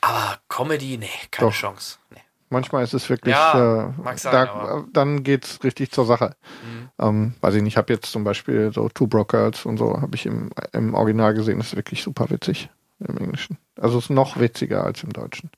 Aber 0.00 0.38
Comedy, 0.48 0.96
nee, 0.96 1.10
keine 1.30 1.50
Doch. 1.50 1.56
Chance. 1.56 1.98
Nee. 2.10 2.20
Manchmal 2.50 2.84
ist 2.84 2.94
es 2.94 3.08
wirklich, 3.10 3.34
Ja, 3.34 3.88
äh, 3.88 4.16
sein, 4.16 4.32
da, 4.32 4.84
dann 4.92 5.22
geht's 5.22 5.62
richtig 5.64 5.90
zur 5.90 6.06
Sache. 6.06 6.34
Mhm. 6.62 6.88
Ähm, 6.98 7.34
weiß 7.40 7.54
ich 7.54 7.62
nicht, 7.62 7.74
ich 7.74 7.76
habe 7.76 7.92
jetzt 7.92 8.10
zum 8.10 8.24
Beispiel 8.24 8.72
so 8.72 8.88
Two 8.88 9.06
Broke 9.06 9.36
Girls 9.36 9.66
und 9.66 9.76
so, 9.76 10.00
habe 10.00 10.14
ich 10.14 10.26
im, 10.26 10.50
im 10.72 10.94
Original 10.94 11.34
gesehen, 11.34 11.58
das 11.58 11.68
ist 11.68 11.76
wirklich 11.76 12.02
super 12.02 12.30
witzig 12.30 12.70
im 13.06 13.18
Englischen. 13.18 13.58
Also 13.78 13.98
es 13.98 14.04
ist 14.04 14.10
noch 14.10 14.38
witziger 14.38 14.84
als 14.84 15.02
im 15.02 15.12
Deutschen. 15.12 15.50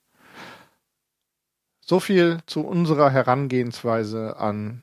So 1.81 2.01
viel 2.01 2.41
zu 2.47 2.61
unserer 2.61 3.11
Herangehensweise 3.11 4.37
an 4.37 4.83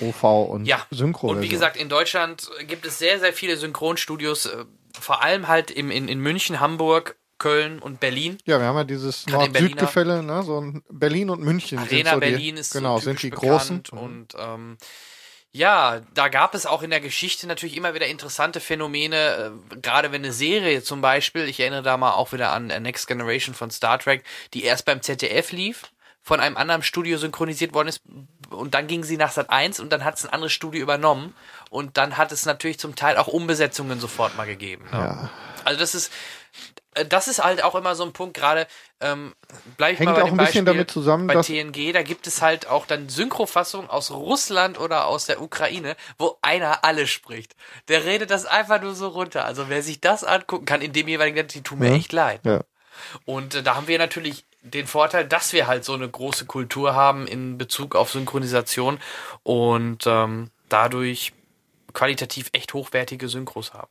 OV 0.00 0.24
und 0.50 0.66
Ja, 0.66 0.84
Synchro. 0.90 1.28
Und 1.28 1.42
wie 1.42 1.48
gesagt, 1.48 1.76
in 1.76 1.88
Deutschland 1.88 2.50
gibt 2.66 2.86
es 2.86 2.98
sehr, 2.98 3.20
sehr 3.20 3.32
viele 3.32 3.56
Synchronstudios, 3.56 4.46
äh, 4.46 4.64
vor 4.98 5.22
allem 5.22 5.48
halt 5.48 5.70
im, 5.70 5.90
in, 5.90 6.08
in 6.08 6.20
München, 6.20 6.60
Hamburg, 6.60 7.16
Köln 7.38 7.78
und 7.78 8.00
Berlin. 8.00 8.38
Ja, 8.44 8.58
wir 8.58 8.66
haben 8.66 8.76
ja 8.76 8.84
dieses 8.84 9.26
Nord-Süd-Gefälle, 9.26 10.22
ne? 10.22 10.42
So 10.42 10.60
ein 10.60 10.82
Berlin 10.88 11.30
und 11.30 11.42
München 11.42 11.78
sind 11.78 11.88
Arena 11.88 12.14
so 12.14 12.20
die, 12.20 12.30
Berlin 12.30 12.56
ist 12.56 12.72
genau, 12.72 12.98
so 12.98 13.04
sind 13.04 13.22
die 13.22 13.30
großen. 13.30 13.82
bekannt 13.82 14.02
und 14.02 14.34
ähm, 14.38 14.76
ja, 15.56 16.00
da 16.14 16.28
gab 16.28 16.56
es 16.56 16.66
auch 16.66 16.82
in 16.82 16.90
der 16.90 17.00
Geschichte 17.00 17.46
natürlich 17.46 17.76
immer 17.76 17.94
wieder 17.94 18.08
interessante 18.08 18.58
Phänomene, 18.58 19.52
äh, 19.72 19.76
gerade 19.76 20.10
wenn 20.10 20.24
eine 20.24 20.32
Serie 20.32 20.82
zum 20.82 21.00
Beispiel, 21.00 21.48
ich 21.48 21.60
erinnere 21.60 21.84
da 21.84 21.96
mal 21.96 22.14
auch 22.14 22.32
wieder 22.32 22.50
an 22.50 22.70
äh, 22.70 22.80
Next 22.80 23.06
Generation 23.06 23.54
von 23.54 23.70
Star 23.70 24.00
Trek, 24.00 24.24
die 24.52 24.64
erst 24.64 24.84
beim 24.84 25.00
ZDF 25.00 25.52
lief, 25.52 25.92
von 26.20 26.40
einem 26.40 26.56
anderen 26.56 26.82
Studio 26.82 27.18
synchronisiert 27.18 27.72
worden 27.72 27.88
ist 27.88 28.02
und 28.50 28.74
dann 28.74 28.88
ging 28.88 29.04
sie 29.04 29.16
nach 29.16 29.30
Sat 29.30 29.50
1 29.50 29.78
und 29.78 29.92
dann 29.92 30.04
hat 30.04 30.16
es 30.16 30.24
ein 30.24 30.32
anderes 30.32 30.52
Studio 30.52 30.82
übernommen 30.82 31.34
und 31.70 31.98
dann 31.98 32.16
hat 32.16 32.32
es 32.32 32.46
natürlich 32.46 32.80
zum 32.80 32.96
Teil 32.96 33.16
auch 33.16 33.28
Umbesetzungen 33.28 34.00
sofort 34.00 34.36
mal 34.36 34.46
gegeben. 34.46 34.86
Ne? 34.90 34.98
Ja. 34.98 35.30
Also 35.64 35.78
das 35.78 35.94
ist 35.94 36.10
das 37.08 37.28
ist 37.28 37.42
halt 37.42 37.62
auch 37.62 37.74
immer 37.74 37.94
so 37.94 38.04
ein 38.04 38.12
Punkt, 38.12 38.34
gerade 38.34 38.66
ähm, 39.00 39.34
bleib 39.76 39.94
ich 39.94 39.98
Hängt 39.98 40.10
mal 40.10 40.16
bei 40.16 40.22
auch 40.22 40.26
dem 40.26 40.34
ein 40.34 40.44
bisschen 40.44 40.64
Beispiel 40.64 40.78
damit 40.78 40.90
zusammen, 40.90 41.26
bei 41.26 41.36
TNG, 41.36 41.92
da 41.92 42.02
gibt 42.02 42.26
es 42.26 42.42
halt 42.42 42.68
auch 42.68 42.86
dann 42.86 43.08
Synchrofassungen 43.08 43.90
aus 43.90 44.10
Russland 44.10 44.78
oder 44.78 45.06
aus 45.06 45.26
der 45.26 45.42
Ukraine, 45.42 45.96
wo 46.18 46.38
einer 46.42 46.84
alles 46.84 47.10
spricht. 47.10 47.54
Der 47.88 48.04
redet 48.04 48.30
das 48.30 48.46
einfach 48.46 48.80
nur 48.80 48.94
so 48.94 49.08
runter. 49.08 49.44
Also 49.44 49.68
wer 49.68 49.82
sich 49.82 50.00
das 50.00 50.24
angucken 50.24 50.64
kann, 50.64 50.80
in 50.80 50.92
dem 50.92 51.08
jeweiligen 51.08 51.36
Land, 51.36 51.54
die 51.54 51.62
tun 51.62 51.80
mir 51.80 51.90
Ja. 51.90 51.96
echt 51.96 52.12
leid. 52.12 52.40
Ja. 52.44 52.62
Und 53.24 53.54
äh, 53.54 53.62
da 53.62 53.76
haben 53.76 53.88
wir 53.88 53.98
natürlich 53.98 54.44
den 54.62 54.86
Vorteil, 54.86 55.26
dass 55.26 55.52
wir 55.52 55.66
halt 55.66 55.84
so 55.84 55.92
eine 55.92 56.08
große 56.08 56.46
Kultur 56.46 56.94
haben 56.94 57.26
in 57.26 57.58
Bezug 57.58 57.94
auf 57.96 58.10
Synchronisation 58.10 58.98
und 59.42 60.06
ähm, 60.06 60.50
dadurch 60.68 61.32
qualitativ 61.92 62.48
echt 62.52 62.72
hochwertige 62.74 63.28
Synchros 63.28 63.74
haben. 63.74 63.90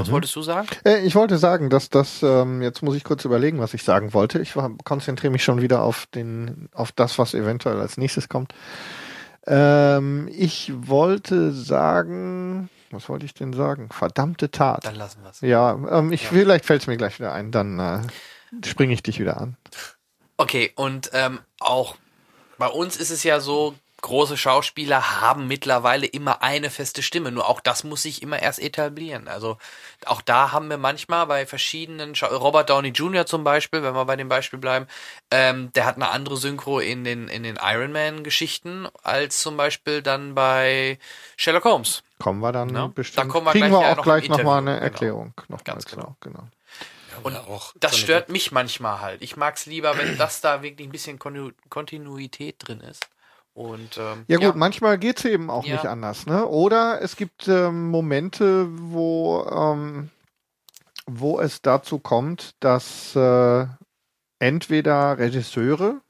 Was 0.00 0.08
Mhm. 0.08 0.12
wolltest 0.12 0.34
du 0.36 0.42
sagen? 0.42 0.66
Äh, 0.84 1.00
ich 1.06 1.14
wollte 1.14 1.38
sagen, 1.38 1.70
dass 1.70 1.88
das, 1.90 2.22
ähm, 2.22 2.62
jetzt 2.62 2.82
muss 2.82 2.96
ich 2.96 3.04
kurz 3.04 3.24
überlegen, 3.24 3.60
was 3.60 3.74
ich 3.74 3.82
sagen 3.82 4.12
wollte. 4.14 4.40
Ich 4.40 4.56
war- 4.56 4.70
konzentriere 4.84 5.30
mich 5.30 5.44
schon 5.44 5.60
wieder 5.62 5.82
auf 5.82 6.06
den, 6.14 6.68
auf 6.72 6.92
das, 6.92 7.18
was 7.18 7.34
eventuell 7.34 7.80
als 7.80 7.96
nächstes 7.96 8.28
kommt. 8.28 8.52
Ähm, 9.46 10.28
ich 10.32 10.72
wollte 10.74 11.52
sagen, 11.52 12.70
was 12.90 13.08
wollte 13.08 13.26
ich 13.26 13.34
denn 13.34 13.52
sagen? 13.52 13.88
Verdammte 13.90 14.50
Tat. 14.50 14.84
Dann 14.86 14.94
lassen 14.94 15.22
wir 15.22 15.30
es. 15.30 15.40
Ja, 15.42 15.72
ähm, 15.90 16.12
ich, 16.12 16.26
vielleicht 16.28 16.64
fällt 16.64 16.82
es 16.82 16.86
mir 16.86 16.96
gleich 16.96 17.18
wieder 17.18 17.32
ein, 17.32 17.50
dann 17.50 17.78
äh, 17.78 18.00
springe 18.66 18.94
ich 18.94 19.02
dich 19.02 19.20
wieder 19.20 19.38
an. 19.40 19.56
Okay, 20.36 20.72
und 20.76 21.10
ähm, 21.12 21.40
auch 21.60 21.96
bei 22.58 22.66
uns 22.68 22.96
ist 22.96 23.10
es 23.10 23.22
ja 23.22 23.40
so, 23.40 23.74
große 24.04 24.36
Schauspieler 24.36 25.20
haben 25.20 25.46
mittlerweile 25.48 26.06
immer 26.06 26.42
eine 26.42 26.70
feste 26.70 27.02
Stimme. 27.02 27.32
Nur 27.32 27.48
auch 27.48 27.60
das 27.60 27.84
muss 27.84 28.02
sich 28.02 28.22
immer 28.22 28.40
erst 28.40 28.58
etablieren. 28.60 29.28
Also 29.28 29.56
auch 30.06 30.20
da 30.20 30.52
haben 30.52 30.68
wir 30.68 30.76
manchmal 30.78 31.26
bei 31.26 31.46
verschiedenen, 31.46 32.14
Schau 32.14 32.26
Robert 32.28 32.70
Downey 32.70 32.90
Jr. 32.90 33.26
zum 33.26 33.44
Beispiel, 33.44 33.82
wenn 33.82 33.94
wir 33.94 34.04
bei 34.04 34.16
dem 34.16 34.28
Beispiel 34.28 34.58
bleiben, 34.58 34.86
ähm, 35.30 35.72
der 35.72 35.86
hat 35.86 35.96
eine 35.96 36.10
andere 36.10 36.36
Synchro 36.36 36.78
in 36.80 37.02
den, 37.04 37.28
in 37.28 37.42
den 37.42 37.58
Iron 37.60 37.92
Man-Geschichten 37.92 38.86
als 39.02 39.40
zum 39.40 39.56
Beispiel 39.56 40.02
dann 40.02 40.34
bei 40.34 40.98
Sherlock 41.36 41.64
Holmes. 41.64 42.02
Kommen 42.18 42.40
wir 42.40 42.52
dann 42.52 42.74
Ja, 42.74 42.86
bestimmt. 42.88 43.26
da 43.26 43.32
kommen 43.32 43.46
wir 43.46 43.52
kriegen 43.52 43.68
gleich 43.68 43.80
wir 43.80 43.88
auch 43.92 43.96
noch 43.96 44.04
gleich 44.04 44.28
nochmal 44.28 44.58
eine 44.58 44.72
Genau. 44.74 44.84
Erklärung. 44.84 45.34
Nochmal 45.48 45.60
Ganz 45.64 45.84
genau, 45.86 46.16
genau. 46.20 46.44
Und 47.22 47.32
Oder 47.32 47.48
auch 47.48 47.72
das 47.80 47.96
stört 47.96 48.28
mich 48.28 48.52
manchmal 48.52 49.00
halt. 49.00 49.22
Ich 49.22 49.36
mag's 49.36 49.66
lieber, 49.66 49.96
wenn 49.96 50.18
das 50.18 50.40
da 50.40 50.62
wirklich 50.62 50.86
ein 50.88 50.92
bisschen 50.92 51.18
Kontinu 51.18 51.52
Kontinuität 51.70 52.56
drin 52.58 52.80
ist. 52.80 53.08
Und 53.54 53.98
ähm, 53.98 54.24
Ja 54.26 54.38
gut, 54.38 54.56
manchmal 54.56 54.98
geht's 54.98 55.24
eben 55.24 55.48
auch 55.48 55.64
Ja. 55.64 55.74
nicht 55.74 55.86
anders, 55.86 56.26
ne? 56.26 56.46
Oder 56.46 57.00
es 57.00 57.16
gibt 57.16 57.46
ähm, 57.48 57.88
Momente, 57.90 58.66
wo, 58.70 59.44
ähm, 59.44 60.10
wo 61.06 61.38
es 61.40 61.62
dazu 61.62 62.00
kommt, 62.00 62.54
dass 62.60 63.14
äh, 63.14 63.66
entweder 64.40 65.18
Regisseure, 65.18 66.00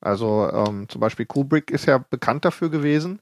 also 0.00 0.50
ähm, 0.50 0.88
zum 0.88 1.00
Beispiel 1.00 1.26
Kubrick 1.26 1.70
ist 1.70 1.86
ja 1.86 1.98
bekannt 1.98 2.44
dafür 2.46 2.70
gewesen, 2.70 3.20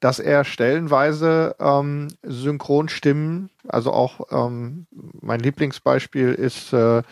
dass 0.00 0.18
er 0.18 0.44
stellenweise 0.44 1.54
ähm, 1.60 2.08
Synchronstimmen, 2.22 3.50
also 3.68 3.92
auch 3.92 4.20
ähm, 4.30 4.86
mein 5.20 5.40
Lieblingsbeispiel 5.40 6.34
ist 6.34 6.72
äh, 6.72 7.02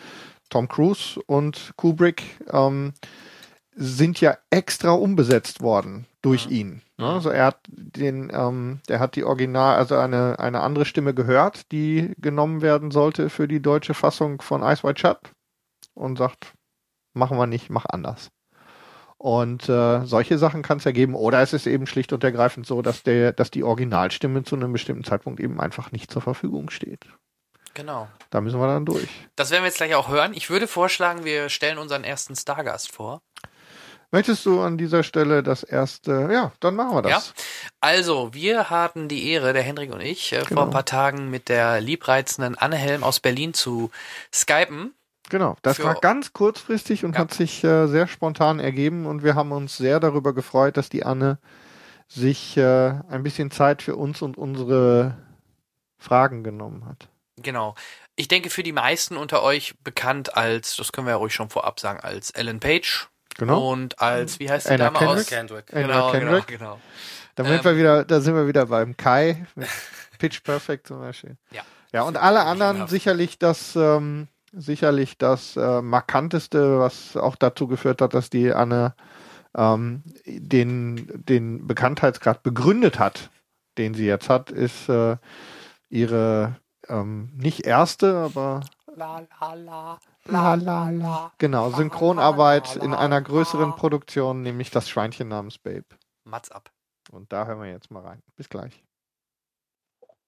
Tom 0.49 0.67
Cruise 0.67 1.19
und 1.25 1.71
Kubrick, 1.77 2.23
ähm, 2.51 2.93
sind 3.75 4.21
ja 4.21 4.37
extra 4.49 4.91
umbesetzt 4.91 5.61
worden 5.61 6.05
durch 6.21 6.47
ihn. 6.47 6.81
Ne? 6.97 7.07
Also 7.07 7.29
er 7.29 7.47
hat 7.47 7.59
den, 7.67 8.31
ähm, 8.33 8.79
der 8.87 8.99
hat 8.99 9.15
die 9.15 9.25
Original, 9.25 9.75
also 9.75 9.97
eine, 9.97 10.39
eine 10.39 10.61
andere 10.61 10.85
Stimme 10.85 11.13
gehört, 11.13 11.71
die 11.71 12.13
genommen 12.17 12.61
werden 12.61 12.91
sollte 12.91 13.29
für 13.29 13.47
die 13.47 13.61
deutsche 13.61 13.93
Fassung 13.93 14.41
von 14.41 14.63
Ice 14.63 14.83
White 14.83 15.01
Shut 15.01 15.19
und 15.93 16.17
sagt, 16.17 16.53
machen 17.13 17.37
wir 17.37 17.47
nicht, 17.47 17.69
mach 17.69 17.85
anders. 17.85 18.29
Und 19.17 19.69
äh, 19.69 20.05
solche 20.05 20.37
Sachen 20.37 20.61
kann 20.61 20.77
es 20.77 20.83
ja 20.83 20.91
geben. 20.91 21.15
Oder 21.15 21.41
es 21.41 21.53
ist 21.53 21.67
eben 21.67 21.87
schlicht 21.87 22.13
und 22.13 22.23
ergreifend 22.23 22.65
so, 22.65 22.81
dass 22.81 23.03
der, 23.03 23.33
dass 23.33 23.49
die 23.49 23.63
Originalstimme 23.63 24.43
zu 24.43 24.55
einem 24.55 24.71
bestimmten 24.71 25.03
Zeitpunkt 25.03 25.39
eben 25.39 25.59
einfach 25.59 25.91
nicht 25.91 26.11
zur 26.11 26.21
Verfügung 26.21 26.69
steht. 26.69 27.05
genau. 27.73 28.07
Da 28.29 28.41
müssen 28.41 28.59
wir 28.59 28.67
dann 28.67 28.85
durch. 28.85 29.09
Das 29.35 29.51
werden 29.51 29.63
wir 29.63 29.67
jetzt 29.67 29.77
gleich 29.77 29.95
auch 29.95 30.09
hören. 30.09 30.33
Ich 30.33 30.49
würde 30.49 30.67
vorschlagen, 30.67 31.23
wir 31.23 31.49
stellen 31.49 31.77
unseren 31.77 32.03
ersten 32.03 32.35
Stargast 32.35 32.91
vor. 32.91 33.21
Möchtest 34.11 34.45
du 34.45 34.61
an 34.61 34.77
dieser 34.77 35.03
Stelle 35.03 35.43
das 35.43 35.63
erste, 35.63 36.29
ja, 36.31 36.51
dann 36.59 36.75
machen 36.75 36.95
wir 36.95 37.01
das. 37.01 37.33
Also, 37.81 38.33
wir 38.33 38.69
hatten 38.69 39.07
die 39.07 39.29
Ehre, 39.31 39.53
der 39.53 39.63
Hendrik 39.63 39.91
und 39.93 40.01
ich, 40.01 40.31
äh, 40.33 40.39
vor 40.39 40.47
Genau. 40.47 40.61
ein 40.63 40.69
paar 40.69 40.85
Tagen 40.85 41.29
mit 41.29 41.49
der 41.49 41.81
liebreizenden 41.81 42.57
Anne 42.57 42.77
Helm 42.77 43.03
aus 43.03 43.19
Berlin 43.19 43.53
zu 43.53 43.91
skypen. 44.33 44.93
Genau, 45.29 45.57
das 45.63 45.81
war 45.83 45.95
ganz 45.95 46.33
kurzfristig 46.33 47.03
und 47.03 47.13
Ja. 47.15 47.21
hat 47.21 47.33
sich 47.33 47.63
äh, 47.63 47.87
sehr 47.87 48.07
spontan 48.07 48.59
ergeben 48.59 49.05
und 49.07 49.23
wir 49.23 49.33
haben 49.35 49.51
uns 49.51 49.75
sehr 49.75 49.99
darüber 49.99 50.33
gefreut, 50.33 50.77
dass 50.77 50.89
die 50.89 51.03
Anne 51.03 51.39
sich 52.07 52.55
äh, 52.57 52.89
ein 53.09 53.23
bisschen 53.23 53.49
Zeit 53.49 53.81
für 53.81 53.95
uns 53.95 54.21
und 54.21 54.37
unsere 54.37 55.17
Fragen 55.97 56.43
genommen 56.43 56.85
hat. 56.85 57.07
Genau. 57.37 57.73
Ich 58.15 58.27
denke, 58.27 58.49
für 58.49 58.61
die 58.63 58.71
meisten 58.71 59.17
unter 59.17 59.41
euch 59.43 59.73
bekannt 59.83 60.37
als, 60.37 60.75
das 60.75 60.91
können 60.91 61.07
wir 61.07 61.11
ja 61.11 61.17
ruhig 61.17 61.33
schon 61.33 61.49
vorab 61.49 61.79
sagen, 61.79 61.99
als 61.99 62.29
Ellen 62.29 62.59
Page. 62.59 63.07
Genau. 63.37 63.71
Und 63.71 63.99
als, 64.01 64.39
wie 64.39 64.49
heißt 64.49 64.67
die 64.69 64.73
Anna 64.73 64.89
Dame 64.91 65.07
aus? 65.09 65.25
Kendrick. 65.27 65.67
Kendrick. 65.67 65.87
Genau, 65.91 66.11
genau, 66.11 66.25
Kendrick. 66.31 66.47
genau. 66.47 66.79
Da 67.35 67.43
sind 67.43 67.53
Ähm. 67.57 67.63
wir 67.65 67.77
wieder, 67.77 68.05
da 68.05 68.21
sind 68.21 68.35
wir 68.35 68.47
wieder 68.47 68.65
beim 68.67 68.95
Kai 68.95 69.45
mit 69.55 69.67
Pitch 70.19 70.41
Perfect 70.43 70.87
zum 70.87 70.99
Beispiel. 70.99 71.37
Ja. 71.51 71.63
Ja, 71.91 72.03
und 72.03 72.17
alle 72.17 72.41
anderen 72.43 72.77
Genau. 72.77 72.87
sicherlich 72.87 73.39
das, 73.39 73.75
ähm, 73.75 74.27
sicherlich 74.51 75.17
das 75.17 75.55
äh, 75.55 75.81
markanteste, 75.81 76.79
was 76.79 77.15
auch 77.17 77.35
dazu 77.35 77.67
geführt 77.67 78.01
hat, 78.01 78.13
dass 78.13 78.29
die 78.29 78.51
Anne 78.53 78.95
ähm, 79.55 80.03
den, 80.25 81.07
den 81.25 81.65
Bekanntheitsgrad 81.67 82.43
begründet 82.43 82.99
hat, 82.99 83.29
den 83.77 83.93
sie 83.93 84.05
jetzt 84.05 84.27
hat, 84.29 84.49
ist 84.51 84.89
äh, 84.89 85.15
ihre 85.89 86.55
ähm, 86.89 87.29
nicht 87.35 87.65
erste, 87.65 88.15
aber 88.17 88.61
La, 88.97 89.21
la, 89.41 89.53
la. 89.53 89.99
La, 90.27 90.55
la, 90.55 90.89
la. 90.89 91.31
genau, 91.37 91.69
Synchronarbeit 91.69 92.77
in 92.77 92.93
einer 92.95 93.21
größeren 93.21 93.75
Produktion, 93.75 94.41
nämlich 94.41 94.71
das 94.71 94.89
Schweinchen 94.89 95.27
namens 95.27 95.59
Babe. 95.59 95.85
Mats 96.23 96.49
ab. 96.51 96.71
Und 97.11 97.31
da 97.31 97.45
hören 97.45 97.61
wir 97.61 97.69
jetzt 97.69 97.91
mal 97.91 98.01
rein. 98.01 98.23
Bis 98.35 98.49
gleich. 98.49 98.83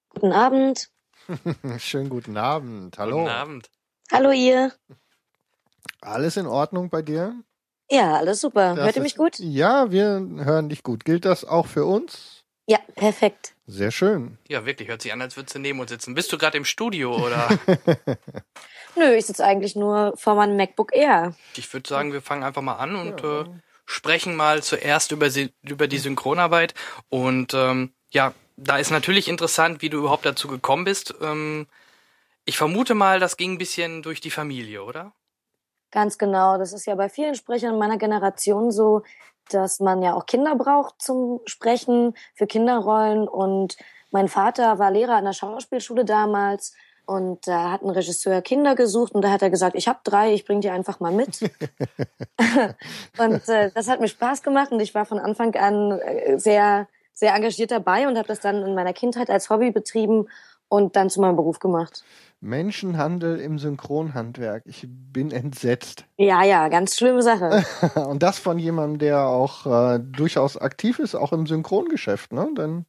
Guten 0.10 0.32
Abend. 0.34 0.91
Schönen 1.80 2.10
guten 2.10 2.38
Abend. 2.38 2.98
Hallo. 3.00 3.18
Guten 3.20 3.30
Abend. 3.30 3.72
Hallo 4.12 4.32
ihr. 4.32 4.72
Alles 6.02 6.38
in 6.38 6.45
Ordnung 6.45 6.89
bei 6.91 7.02
dir? 7.02 7.34
Ja, 7.89 8.16
alles 8.18 8.41
super. 8.41 8.76
Das 8.76 8.86
Hört 8.86 8.95
ihr 8.98 9.02
ist- 9.02 9.04
mich 9.04 9.16
gut? 9.16 9.39
Ja, 9.39 9.89
wir 9.91 10.06
hören 10.43 10.70
dich 10.70 10.84
gut. 10.84 11.06
Gilt 11.06 11.26
das 11.26 11.43
auch 11.43 11.66
für 11.66 11.86
uns? 11.86 12.43
Ja, 12.70 12.80
perfekt. 12.95 13.56
Sehr 13.66 13.91
schön. 13.91 14.38
Ja, 14.48 14.66
wirklich, 14.66 14.89
hört 14.89 15.02
sich 15.02 15.12
an, 15.14 15.22
als 15.22 15.38
würdest 15.38 15.56
du 15.56 15.60
neben 15.60 15.80
uns 15.80 15.89
sitzen. 15.89 16.14
Bist 16.14 16.32
du 16.32 16.38
gerade 16.38 16.58
im 16.58 16.66
Studio 16.66 17.16
oder? 17.16 17.48
Nö, 18.98 19.14
ich 19.14 19.26
sitze 19.26 19.45
eigentlich 19.45 19.76
nur 19.76 20.14
vor 20.16 20.36
meinem 20.36 20.58
MacBook 20.58 20.95
Air. 20.95 21.36
ich 21.56 21.72
würde 21.72 21.88
sagen, 21.88 22.14
wir 22.14 22.22
fangen 22.22 22.43
einfach 22.43 22.62
mal 22.62 22.78
an 22.78 22.95
und 22.95 23.24
äh, 23.24 23.45
sprechen 23.86 24.36
mal 24.36 24.64
zuerst 24.64 25.12
über, 25.12 25.30
über 25.62 25.88
die 25.88 25.98
Synchronarbeit. 25.98 26.74
Und 27.10 27.54
ähm, 27.54 27.93
ja, 28.10 28.34
da 28.58 28.78
ist 28.78 28.91
natürlich 28.91 29.28
interessant, 29.28 29.82
wie 29.82 29.89
du 29.89 30.00
überhaupt 30.00 30.26
dazu 30.26 30.48
gekommen 30.48 30.84
bist. 30.84 31.14
Ähm, 31.22 31.68
ich 32.45 32.58
vermute 32.58 32.95
mal, 32.95 33.20
das 33.20 33.38
ging 33.38 33.54
ein 33.54 33.58
bisschen 33.58 34.02
durch 34.02 34.20
die 34.20 34.32
Familie, 34.32 34.84
oder? 34.84 35.14
Ganz 35.91 36.18
genau. 36.18 36.58
Das 36.58 36.74
ist 36.74 36.86
ja 36.86 36.95
bei 36.95 37.10
vielen 37.10 37.36
Sprechern 37.36 37.78
meiner 37.78 37.98
Generation 37.98 38.72
so, 38.72 39.04
dass 39.50 39.80
man 39.80 40.02
ja 40.02 40.14
auch 40.14 40.26
Kinder 40.26 40.56
braucht 40.56 41.02
zum 41.02 41.41
Sprechen 41.45 42.16
für 42.36 42.48
Kinderrollen. 42.48 43.28
Und 43.28 43.78
mein 44.12 44.28
Vater 44.28 44.80
war 44.80 44.91
Lehrer 44.91 45.16
an 45.16 45.26
der 45.26 45.34
Schauspielschule 45.34 46.04
damals. 46.04 46.74
Und 47.08 47.47
da 47.47 47.72
hat 47.72 47.84
ein 47.84 47.89
Regisseur 47.89 48.41
Kinder 48.41 48.76
gesucht 48.76 49.16
und 49.16 49.22
da 49.22 49.32
hat 49.32 49.41
er 49.41 49.49
gesagt, 49.49 49.78
ich 49.78 49.88
habe 49.88 49.99
drei, 50.03 50.34
ich 50.34 50.43
bring 50.43 50.60
die 50.60 50.70
einfach 50.70 50.99
mal 50.99 51.14
mit. 51.14 51.39
und 53.18 53.47
äh, 53.47 53.72
das 53.74 53.88
hat 53.88 54.01
mir 54.01 54.10
Spaß 54.10 54.43
gemacht 54.43 54.74
und 54.74 54.82
ich 54.82 54.93
war 54.93 55.05
von 55.05 55.18
Anfang 55.18 55.55
an 55.55 55.99
äh, 55.99 56.38
sehr, 56.38 56.89
sehr 57.14 57.34
engagiert 57.34 57.72
dabei 57.72 58.10
und 58.10 58.18
habe 58.18 58.28
das 58.28 58.41
dann 58.41 58.62
in 58.62 58.76
meiner 58.76 58.91
Kindheit 58.91 59.30
als 59.30 59.49
Hobby 59.49 59.72
betrieben 59.72 60.28
und 60.68 60.97
dann 60.97 61.10
zu 61.10 61.22
meinem 61.22 61.38
Beruf 61.38 61.60
gemacht. 61.60 62.03
Menschenhandel 62.41 63.39
im 63.39 63.58
Synchronhandwerk. 63.58 64.64
Ich 64.66 64.86
bin 64.88 65.32
entsetzt. 65.32 66.03
Ja, 66.18 66.43
ja, 66.43 66.68
ganz 66.68 66.97
schlimme 66.97 67.24
Sache. 67.24 67.66
Und 68.08 68.22
das 68.22 68.38
von 68.38 68.60
jemandem, 68.60 68.99
der 68.99 69.28
auch 69.28 69.66
äh, 69.66 69.99
durchaus 69.99 70.55
aktiv 70.55 70.99
ist, 70.99 71.16
auch 71.16 71.34
im 71.34 71.47
Synchrongeschäft, 71.47 72.34
ne? 72.34 72.47
Denn 72.55 72.86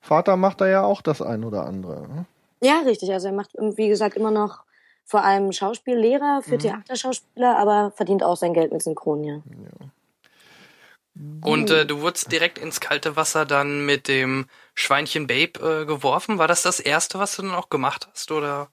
Vater 0.00 0.36
macht 0.36 0.60
da 0.60 0.66
ja 0.66 0.82
auch 0.82 1.00
das 1.00 1.22
ein 1.22 1.44
oder 1.44 1.64
andere. 1.64 2.02
Ne? 2.08 2.26
Ja, 2.64 2.80
richtig. 2.80 3.12
Also 3.12 3.28
er 3.28 3.34
macht, 3.34 3.50
wie 3.54 3.88
gesagt, 3.88 4.16
immer 4.16 4.30
noch 4.30 4.64
vor 5.04 5.22
allem 5.22 5.52
Schauspiellehrer 5.52 6.40
für 6.42 6.56
Theaterschauspieler, 6.56 7.58
aber 7.58 7.92
verdient 7.94 8.22
auch 8.22 8.36
sein 8.36 8.54
Geld 8.54 8.72
mit 8.72 8.82
Synchron, 8.82 9.22
ja. 9.22 9.42
Und 11.42 11.70
äh, 11.70 11.86
du 11.86 12.00
wurdest 12.00 12.32
direkt 12.32 12.58
ins 12.58 12.80
kalte 12.80 13.14
Wasser 13.14 13.44
dann 13.44 13.84
mit 13.84 14.08
dem 14.08 14.46
Schweinchen 14.74 15.26
Babe 15.26 15.60
äh, 15.60 15.84
geworfen. 15.84 16.38
War 16.38 16.48
das 16.48 16.62
das 16.62 16.80
erste, 16.80 17.18
was 17.18 17.36
du 17.36 17.42
dann 17.42 17.54
auch 17.54 17.68
gemacht 17.68 18.08
hast, 18.10 18.32
oder? 18.32 18.68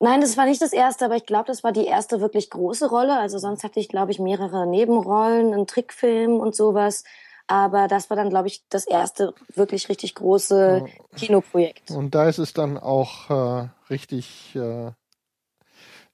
Nein, 0.00 0.22
das 0.22 0.38
war 0.38 0.46
nicht 0.46 0.62
das 0.62 0.72
erste, 0.72 1.04
aber 1.04 1.16
ich 1.16 1.26
glaube, 1.26 1.44
das 1.46 1.62
war 1.62 1.72
die 1.72 1.84
erste 1.84 2.22
wirklich 2.22 2.48
große 2.48 2.88
Rolle. 2.88 3.18
Also 3.18 3.38
sonst 3.38 3.62
hatte 3.62 3.78
ich, 3.78 3.88
glaube 3.88 4.12
ich, 4.12 4.18
mehrere 4.18 4.66
Nebenrollen, 4.66 5.52
einen 5.52 5.66
Trickfilm 5.66 6.40
und 6.40 6.56
sowas. 6.56 7.04
Aber 7.50 7.88
das 7.88 8.08
war 8.10 8.16
dann, 8.16 8.30
glaube 8.30 8.46
ich, 8.46 8.62
das 8.68 8.86
erste 8.86 9.34
wirklich 9.56 9.88
richtig 9.88 10.14
große 10.14 10.84
Kinoprojekt. 11.16 11.90
Und 11.90 12.14
da 12.14 12.28
ist 12.28 12.38
es 12.38 12.52
dann 12.52 12.78
auch 12.78 13.28
äh, 13.28 13.68
richtig 13.90 14.54
äh, 14.54 14.92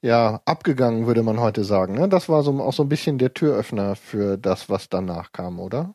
ja 0.00 0.40
abgegangen, 0.46 1.06
würde 1.06 1.22
man 1.22 1.38
heute 1.38 1.62
sagen. 1.64 1.94
Ne? 1.94 2.08
Das 2.08 2.30
war 2.30 2.42
so 2.42 2.58
auch 2.62 2.72
so 2.72 2.84
ein 2.84 2.88
bisschen 2.88 3.18
der 3.18 3.34
Türöffner 3.34 3.96
für 3.96 4.38
das, 4.38 4.70
was 4.70 4.88
danach 4.88 5.32
kam, 5.32 5.60
oder? 5.60 5.94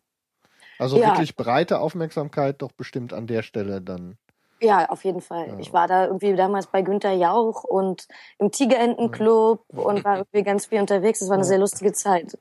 Also 0.77 0.97
Ja. 0.97 1.07
wirklich 1.07 1.35
breite 1.35 1.79
Aufmerksamkeit, 1.79 2.61
doch 2.61 2.71
bestimmt 2.71 3.11
an 3.11 3.25
der 3.25 3.41
Stelle 3.41 3.81
dann. 3.81 4.17
Ja, 4.61 4.89
auf 4.89 5.03
jeden 5.05 5.21
Fall. 5.21 5.47
Ja. 5.47 5.59
Ich 5.59 5.73
war 5.73 5.87
da 5.87 6.05
irgendwie 6.05 6.35
damals 6.35 6.67
bei 6.67 6.83
Günther 6.83 7.13
Jauch 7.13 7.63
und 7.63 8.07
im 8.37 8.51
Tigerentenclub 8.51 9.65
und 9.69 10.05
war 10.05 10.17
irgendwie 10.17 10.43
ganz 10.43 10.67
viel 10.67 10.79
unterwegs. 10.79 11.19
Es 11.21 11.29
war 11.29 11.35
eine 11.35 11.43
Ja. 11.43 11.47
sehr 11.49 11.57
lustige 11.57 11.93
Zeit. 11.93 12.37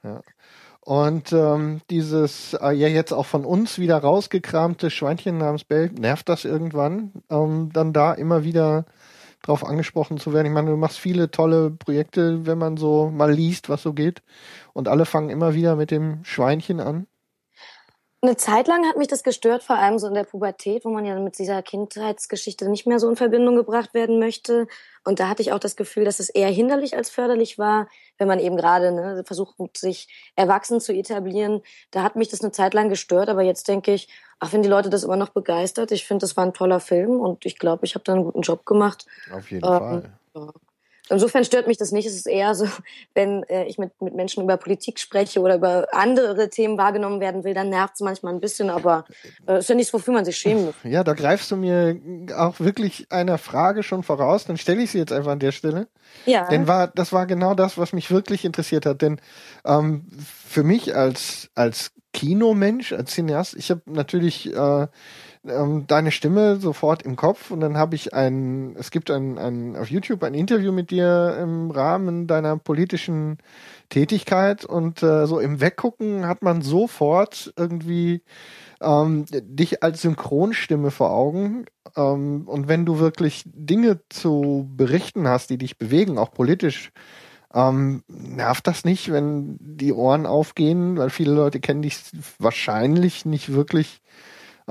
Und 0.83 1.33
ähm, 1.33 1.83
dieses 1.91 2.55
äh, 2.55 2.73
ja 2.73 2.89
jetzt 2.89 3.13
auch 3.13 3.27
von 3.27 3.45
uns 3.45 3.79
wieder 3.79 3.99
rausgekramte 3.99 4.91
Schweinchen 4.91 5.39
namens 5.39 5.65
Bell, 5.65 5.91
nervt 5.91 6.29
das 6.29 6.45
irgendwann, 6.45 7.13
ähm, 7.31 7.71
dann 7.73 7.93
da 7.93 8.15
immer 8.15 8.45
wieder 8.45 8.87
drauf 9.43 9.65
angesprochen 9.65 10.19
zu 10.19 10.33
werden. 10.33 10.47
Ich 10.47 10.53
meine, 10.53 10.71
du 10.71 10.77
machst 10.77 10.99
viele 10.99 11.31
tolle 11.31 11.71
Projekte, 11.71 12.47
wenn 12.47 12.59
man 12.59 12.77
so 12.77 13.11
mal 13.11 13.33
liest, 13.33 13.69
was 13.69 13.83
so 13.83 13.93
geht. 13.93 14.23
Und 14.73 14.89
alle 14.89 15.07
fangen 15.07 15.31
immer 15.31 15.55
wieder 15.55 15.77
mit 15.77 15.91
dem 15.91 16.25
Schweinchen 16.25 16.81
an. 16.81 17.07
Eine 18.23 18.37
Zeit 18.37 18.69
lang 18.69 18.87
hat 18.87 18.99
mich 18.99 19.09
das 19.09 19.23
gestört, 19.23 19.63
vor 19.63 19.77
allem 19.77 19.99
so 19.99 20.07
in 20.07 20.13
der 20.13 20.25
Pubertät, 20.25 20.85
wo 20.85 20.91
man 20.91 21.07
ja 21.07 21.19
mit 21.19 21.39
dieser 21.39 21.63
Kindheitsgeschichte 21.63 22.69
nicht 22.69 22.87
mehr 22.87 22.99
so 22.99 23.09
in 23.09 23.17
Verbindung 23.17 23.57
gebracht 23.57 23.95
werden 23.95 24.19
möchte. 24.19 24.67
Und 25.05 25.21
da 25.21 25.29
hatte 25.31 25.41
ich 25.41 25.53
auch 25.53 25.59
das 25.59 25.75
Gefühl, 25.75 26.05
dass 26.05 26.21
es 26.21 26.29
eher 26.29 26.51
hinderlich 26.51 26.95
als 26.95 27.09
förderlich 27.09 27.59
war, 27.59 27.89
wenn 28.19 28.29
man 28.29 28.39
eben 28.39 28.59
gerade 28.59 28.93
ne, 28.93 29.23
versucht, 29.25 29.55
sich 29.79 30.07
erwachsen 30.37 30.81
zu 30.83 30.93
etablieren. 30.93 31.63
Da 31.93 32.03
hat 32.03 32.15
mich 32.15 32.29
das 32.29 32.43
eine 32.43 32.53
Zeit 32.53 32.75
lang 32.75 32.91
gestört, 32.91 33.31
aber 33.31 33.41
jetzt 33.41 33.69
denke 33.69 33.95
ich, 33.95 34.07
ach, 34.39 34.53
wenn 34.53 34.63
die 34.63 34.69
Leute 34.69 34.91
das 34.91 35.03
immer 35.03 35.17
noch 35.17 35.31
begeistert, 35.31 35.91
ich 35.91 36.05
finde, 36.05 36.25
das 36.25 36.37
war 36.37 36.45
ein 36.45 36.53
toller 36.53 36.81
Film 36.81 37.21
und 37.21 37.47
ich 37.47 37.59
glaube, 37.59 37.87
ich 37.87 37.95
habe 37.95 38.05
da 38.05 38.13
einen 38.13 38.25
guten 38.25 38.43
Job 38.43 38.67
gemacht. 38.67 39.07
Auf 39.33 39.51
jeden 39.51 39.65
Ähm, 39.65 40.11
Fall. 40.35 40.61
Insofern 41.11 41.45
stört 41.45 41.67
mich 41.67 41.77
das 41.77 41.93
nicht. 41.93 42.07
Es 42.07 42.15
ist 42.15 42.27
eher 42.27 42.55
so, 42.55 42.67
wenn 43.15 43.43
äh, 43.45 43.65
ich 43.65 43.79
mit, 43.79 44.01
mit 44.01 44.15
Menschen 44.15 44.43
über 44.43 44.57
Politik 44.57 44.99
spreche 44.99 45.41
oder 45.41 45.57
über 45.57 45.89
andere 45.93 46.49
Themen 46.49 46.79
wahrgenommen 46.79 47.21
werden 47.21 47.45
will, 47.45 47.55
dann 47.55 47.69
nervt 47.69 47.95
es 47.95 48.01
manchmal 48.01 48.33
ein 48.33 48.41
bisschen, 48.41 48.71
aber 48.71 49.05
äh, 49.47 49.59
ist 49.59 49.69
ja 49.69 49.75
nichts, 49.75 49.93
wofür 49.93 50.15
man 50.15 50.25
sich 50.25 50.37
schämen 50.37 50.67
muss. 50.67 50.75
Ja, 50.85 51.05
da 51.05 51.15
greifst 51.15 51.51
du 51.51 51.57
mir 51.57 52.01
auch 52.37 52.61
wirklich 52.61 53.07
einer 53.11 53.39
Frage 53.39 53.83
schon 53.83 54.03
voraus. 54.03 54.45
Dann 54.45 54.57
stelle 54.57 54.83
ich 54.83 54.91
sie 54.91 54.99
jetzt 54.99 55.13
einfach 55.13 55.33
an 55.33 55.41
der 55.41 55.53
Stelle. 55.53 55.89
Ja. 56.27 56.49
Denn 56.49 56.67
war, 56.67 56.89
das 56.89 57.13
war 57.13 57.27
genau 57.27 57.55
das, 57.55 57.79
was 57.79 57.93
mich 57.93 58.11
wirklich 58.11 58.45
interessiert 58.45 58.87
hat. 58.87 59.03
Denn 59.03 59.21
ähm, 59.65 60.07
für 60.47 60.63
mich 60.63 60.95
als, 60.95 61.51
als 61.55 61.93
Kinomensch, 62.13 62.93
als 62.93 63.13
Cineast, 63.13 63.55
ich 63.57 63.71
habe 63.71 63.83
natürlich 63.87 64.53
äh, 64.53 64.87
ähm, 65.47 65.87
deine 65.87 66.11
Stimme 66.11 66.57
sofort 66.57 67.03
im 67.03 67.17
Kopf 67.17 67.51
und 67.51 67.61
dann 67.61 67.77
habe 67.77 67.95
ich 67.95 68.13
ein, 68.13 68.77
es 68.79 68.91
gibt 68.91 69.11
ein, 69.11 69.39
ein 69.39 69.77
auf 69.77 69.91
YouTube 69.91 70.23
ein 70.23 70.35
Interview 70.35 70.73
mit 70.73 70.91
dir 70.91 71.39
im 71.41 71.71
Rahmen 71.71 72.27
deiner 72.27 72.57
politischen 72.59 73.39
Tätigkeit 73.89 74.65
und 74.65 75.03
äh, 75.03 75.27
so 75.27 75.39
im 75.41 75.61
Weggucken 75.61 76.27
hat 76.27 76.43
man 76.43 76.63
sofort 76.63 77.53
irgendwie 77.57 78.23
ähm, 78.81 79.25
dich 79.31 79.83
als 79.83 80.03
Synchronstimme 80.03 80.91
vor 80.91 81.11
Augen. 81.11 81.67
Ähm, 81.97 82.43
und 82.47 82.69
wenn 82.69 82.85
du 82.85 82.99
wirklich 82.99 83.45
Dinge 83.47 84.01
zu 84.09 84.69
berichten 84.77 85.29
hast, 85.29 85.51
die 85.51 85.59
dich 85.59 85.79
bewegen, 85.79 86.19
auch 86.19 86.33
politisch, 86.33 86.93
ähm, 87.53 88.05
nervt 88.09 88.67
das 88.67 88.85
nicht, 88.85 89.11
wenn 89.11 89.57
die 89.61 89.93
Ohren 89.93 90.27
aufgehen, 90.27 90.97
weil 90.99 91.11
viele 91.11 91.33
Leute 91.33 91.61
kennen 91.61 91.83
dich 91.83 91.99
wahrscheinlich 92.39 93.25
nicht 93.25 93.53
wirklich 93.53 94.03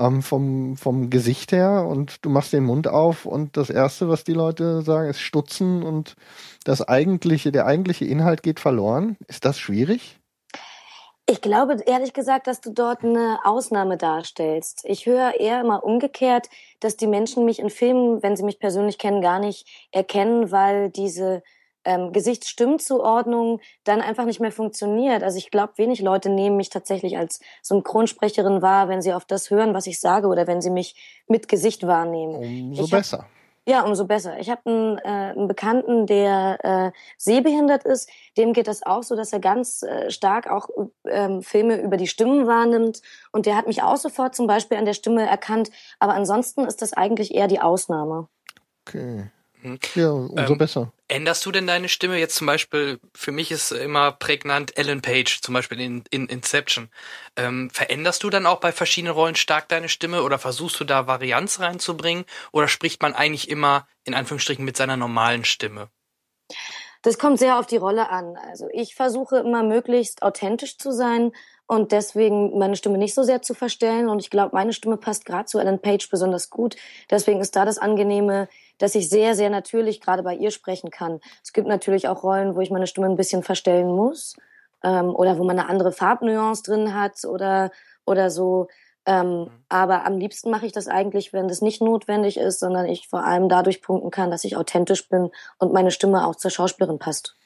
ähm, 0.00 0.22
vom, 0.22 0.76
vom 0.76 1.10
Gesicht 1.10 1.52
her 1.52 1.86
und 1.86 2.24
du 2.24 2.30
machst 2.30 2.52
den 2.52 2.64
Mund 2.64 2.88
auf 2.88 3.26
und 3.26 3.56
das 3.56 3.70
erste, 3.70 4.08
was 4.08 4.24
die 4.24 4.32
Leute 4.32 4.82
sagen, 4.82 5.10
ist 5.10 5.20
Stutzen 5.20 5.82
und 5.82 6.16
das 6.64 6.86
eigentliche, 6.86 7.52
der 7.52 7.66
eigentliche 7.66 8.06
Inhalt 8.06 8.42
geht 8.42 8.58
verloren. 8.58 9.16
Ist 9.28 9.44
das 9.44 9.58
schwierig? 9.58 10.18
Ich 11.26 11.40
glaube 11.40 11.76
ehrlich 11.86 12.12
gesagt, 12.12 12.48
dass 12.48 12.60
du 12.60 12.72
dort 12.72 13.04
eine 13.04 13.38
Ausnahme 13.44 13.96
darstellst. 13.96 14.80
Ich 14.84 15.06
höre 15.06 15.38
eher 15.38 15.60
immer 15.60 15.84
umgekehrt, 15.84 16.48
dass 16.80 16.96
die 16.96 17.06
Menschen 17.06 17.44
mich 17.44 17.60
in 17.60 17.70
Filmen, 17.70 18.20
wenn 18.22 18.36
sie 18.36 18.42
mich 18.42 18.58
persönlich 18.58 18.98
kennen, 18.98 19.20
gar 19.20 19.38
nicht 19.38 19.68
erkennen, 19.92 20.50
weil 20.50 20.90
diese 20.90 21.44
ähm, 21.84 22.12
Gesichtsstimmzuordnung 22.12 23.60
dann 23.84 24.00
einfach 24.00 24.24
nicht 24.24 24.40
mehr 24.40 24.52
funktioniert. 24.52 25.22
Also 25.22 25.38
ich 25.38 25.50
glaube, 25.50 25.74
wenig 25.76 26.00
Leute 26.00 26.28
nehmen 26.30 26.56
mich 26.56 26.70
tatsächlich 26.70 27.16
als 27.18 27.40
Synchronsprecherin 27.62 28.62
wahr, 28.62 28.88
wenn 28.88 29.02
sie 29.02 29.12
auf 29.12 29.24
das 29.24 29.50
hören, 29.50 29.74
was 29.74 29.86
ich 29.86 30.00
sage 30.00 30.28
oder 30.28 30.46
wenn 30.46 30.60
sie 30.60 30.70
mich 30.70 31.22
mit 31.26 31.48
Gesicht 31.48 31.86
wahrnehmen. 31.86 32.36
Umso 32.70 32.84
Ich 32.84 32.92
hab- 32.92 32.98
besser. 33.00 33.26
Ja, 33.68 33.82
umso 33.84 34.06
besser. 34.06 34.38
Ich 34.40 34.48
habe 34.50 34.62
einen, 34.64 34.98
äh, 34.98 35.02
einen 35.36 35.46
Bekannten, 35.46 36.06
der 36.06 36.58
äh, 36.64 36.92
sehbehindert 37.18 37.84
ist. 37.84 38.08
Dem 38.38 38.54
geht 38.54 38.66
das 38.66 38.82
auch 38.84 39.02
so, 39.02 39.14
dass 39.14 39.32
er 39.34 39.38
ganz 39.38 39.82
äh, 39.82 40.10
stark 40.10 40.50
auch 40.50 40.68
ähm, 41.06 41.42
Filme 41.42 41.76
über 41.80 41.98
die 41.98 42.06
Stimmen 42.08 42.46
wahrnimmt. 42.46 43.02
Und 43.32 43.44
der 43.44 43.56
hat 43.56 43.66
mich 43.66 43.82
auch 43.82 43.96
sofort 43.98 44.34
zum 44.34 44.46
Beispiel 44.46 44.78
an 44.78 44.86
der 44.86 44.94
Stimme 44.94 45.28
erkannt. 45.28 45.70
Aber 45.98 46.14
ansonsten 46.14 46.64
ist 46.64 46.80
das 46.80 46.94
eigentlich 46.94 47.34
eher 47.34 47.48
die 47.48 47.60
Ausnahme. 47.60 48.28
Okay. 48.88 49.30
Mhm. 49.62 49.78
Ja, 49.94 50.10
umso 50.10 50.52
ähm, 50.52 50.58
besser. 50.58 50.92
Änderst 51.08 51.44
du 51.44 51.50
denn 51.50 51.66
deine 51.66 51.88
Stimme 51.88 52.18
jetzt 52.18 52.36
zum 52.36 52.46
Beispiel, 52.46 53.00
für 53.14 53.32
mich 53.32 53.50
ist 53.50 53.72
immer 53.72 54.12
prägnant 54.12 54.76
Ellen 54.78 55.02
Page, 55.02 55.40
zum 55.40 55.54
Beispiel 55.54 55.80
in, 55.80 56.04
in 56.10 56.26
Inception. 56.26 56.88
Ähm, 57.36 57.70
veränderst 57.70 58.22
du 58.22 58.30
dann 58.30 58.46
auch 58.46 58.60
bei 58.60 58.72
verschiedenen 58.72 59.14
Rollen 59.14 59.34
stark 59.34 59.68
deine 59.68 59.88
Stimme 59.88 60.22
oder 60.22 60.38
versuchst 60.38 60.78
du 60.78 60.84
da 60.84 61.06
Varianz 61.06 61.60
reinzubringen 61.60 62.24
oder 62.52 62.68
spricht 62.68 63.02
man 63.02 63.14
eigentlich 63.14 63.48
immer 63.48 63.88
in 64.04 64.14
Anführungsstrichen 64.14 64.64
mit 64.64 64.76
seiner 64.76 64.96
normalen 64.96 65.44
Stimme? 65.44 65.88
Das 67.02 67.18
kommt 67.18 67.38
sehr 67.38 67.58
auf 67.58 67.66
die 67.66 67.78
Rolle 67.78 68.10
an. 68.10 68.36
Also 68.36 68.68
ich 68.72 68.94
versuche 68.94 69.38
immer 69.38 69.62
möglichst 69.62 70.22
authentisch 70.22 70.76
zu 70.76 70.92
sein 70.92 71.32
und 71.66 71.92
deswegen 71.92 72.58
meine 72.58 72.76
Stimme 72.76 72.98
nicht 72.98 73.14
so 73.14 73.22
sehr 73.22 73.42
zu 73.42 73.54
verstellen. 73.54 74.08
Und 74.08 74.18
ich 74.18 74.28
glaube, 74.28 74.54
meine 74.54 74.72
Stimme 74.72 74.96
passt 74.96 75.24
gerade 75.24 75.46
zu 75.46 75.58
Ellen 75.58 75.80
Page 75.80 76.10
besonders 76.10 76.50
gut. 76.50 76.76
Deswegen 77.08 77.40
ist 77.40 77.56
da 77.56 77.64
das 77.64 77.78
Angenehme, 77.78 78.48
dass 78.80 78.94
ich 78.94 79.08
sehr, 79.08 79.36
sehr 79.36 79.50
natürlich 79.50 80.00
gerade 80.00 80.22
bei 80.22 80.34
ihr 80.34 80.50
sprechen 80.50 80.90
kann. 80.90 81.20
Es 81.44 81.52
gibt 81.52 81.68
natürlich 81.68 82.08
auch 82.08 82.22
Rollen, 82.22 82.56
wo 82.56 82.60
ich 82.60 82.70
meine 82.70 82.86
Stimme 82.86 83.06
ein 83.06 83.16
bisschen 83.16 83.42
verstellen 83.42 83.88
muss 83.88 84.36
ähm, 84.82 85.14
oder 85.14 85.38
wo 85.38 85.44
man 85.44 85.58
eine 85.58 85.68
andere 85.68 85.92
Farbnuance 85.92 86.62
drin 86.62 86.94
hat 86.94 87.24
oder, 87.24 87.70
oder 88.04 88.30
so. 88.30 88.68
Ähm, 89.06 89.26
mhm. 89.26 89.50
Aber 89.68 90.04
am 90.06 90.18
liebsten 90.18 90.50
mache 90.50 90.66
ich 90.66 90.72
das 90.72 90.88
eigentlich, 90.88 91.32
wenn 91.32 91.48
das 91.48 91.60
nicht 91.60 91.80
notwendig 91.82 92.38
ist, 92.38 92.60
sondern 92.60 92.86
ich 92.86 93.06
vor 93.08 93.24
allem 93.24 93.48
dadurch 93.48 93.82
punkten 93.82 94.10
kann, 94.10 94.30
dass 94.30 94.44
ich 94.44 94.56
authentisch 94.56 95.08
bin 95.08 95.30
und 95.58 95.72
meine 95.72 95.90
Stimme 95.90 96.26
auch 96.26 96.36
zur 96.36 96.50
Schauspielerin 96.50 96.98
passt. 96.98 97.36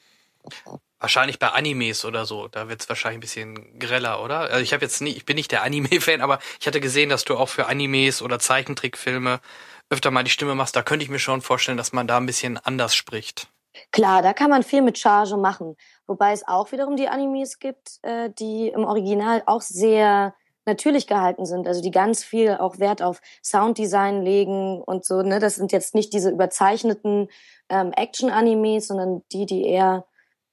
Wahrscheinlich 0.99 1.39
bei 1.39 1.49
Animes 1.49 2.05
oder 2.05 2.25
so, 2.25 2.47
da 2.47 2.69
wird's 2.69 2.87
wahrscheinlich 2.87 3.17
ein 3.17 3.21
bisschen 3.21 3.79
greller, 3.79 4.23
oder? 4.23 4.39
Also 4.39 4.59
ich 4.59 4.73
habe 4.73 4.83
jetzt 4.83 5.01
nie, 5.01 5.11
ich 5.11 5.25
bin 5.25 5.35
nicht 5.35 5.51
der 5.51 5.63
Anime-Fan, 5.63 6.21
aber 6.21 6.39
ich 6.59 6.67
hatte 6.67 6.79
gesehen, 6.79 7.09
dass 7.09 7.25
du 7.25 7.35
auch 7.35 7.49
für 7.49 7.67
Animes 7.67 8.21
oder 8.21 8.39
Zeichentrickfilme 8.39 9.39
öfter 9.89 10.11
mal 10.11 10.23
die 10.23 10.31
Stimme 10.31 10.55
machst. 10.55 10.75
Da 10.75 10.83
könnte 10.83 11.03
ich 11.03 11.09
mir 11.09 11.19
schon 11.19 11.41
vorstellen, 11.41 11.77
dass 11.77 11.93
man 11.93 12.07
da 12.07 12.17
ein 12.17 12.25
bisschen 12.25 12.57
anders 12.57 12.95
spricht. 12.95 13.47
Klar, 13.91 14.21
da 14.21 14.33
kann 14.33 14.49
man 14.49 14.63
viel 14.63 14.81
mit 14.81 14.97
Charge 14.97 15.37
machen. 15.37 15.75
Wobei 16.07 16.31
es 16.31 16.47
auch 16.47 16.71
wiederum 16.71 16.95
die 16.95 17.09
Animes 17.09 17.59
gibt, 17.59 17.99
äh, 18.03 18.29
die 18.29 18.69
im 18.69 18.85
Original 18.85 19.43
auch 19.45 19.61
sehr 19.61 20.33
natürlich 20.65 21.05
gehalten 21.05 21.45
sind, 21.45 21.67
also 21.67 21.81
die 21.81 21.91
ganz 21.91 22.23
viel 22.23 22.57
auch 22.57 22.79
Wert 22.79 23.01
auf 23.01 23.21
Sounddesign 23.43 24.23
legen 24.23 24.81
und 24.81 25.05
so. 25.05 25.21
Ne, 25.21 25.39
das 25.39 25.55
sind 25.55 25.71
jetzt 25.71 25.93
nicht 25.93 26.11
diese 26.13 26.31
überzeichneten 26.31 27.27
ähm, 27.69 27.91
Action-Animes, 27.91 28.87
sondern 28.87 29.21
die, 29.31 29.45
die 29.45 29.67
eher 29.67 30.05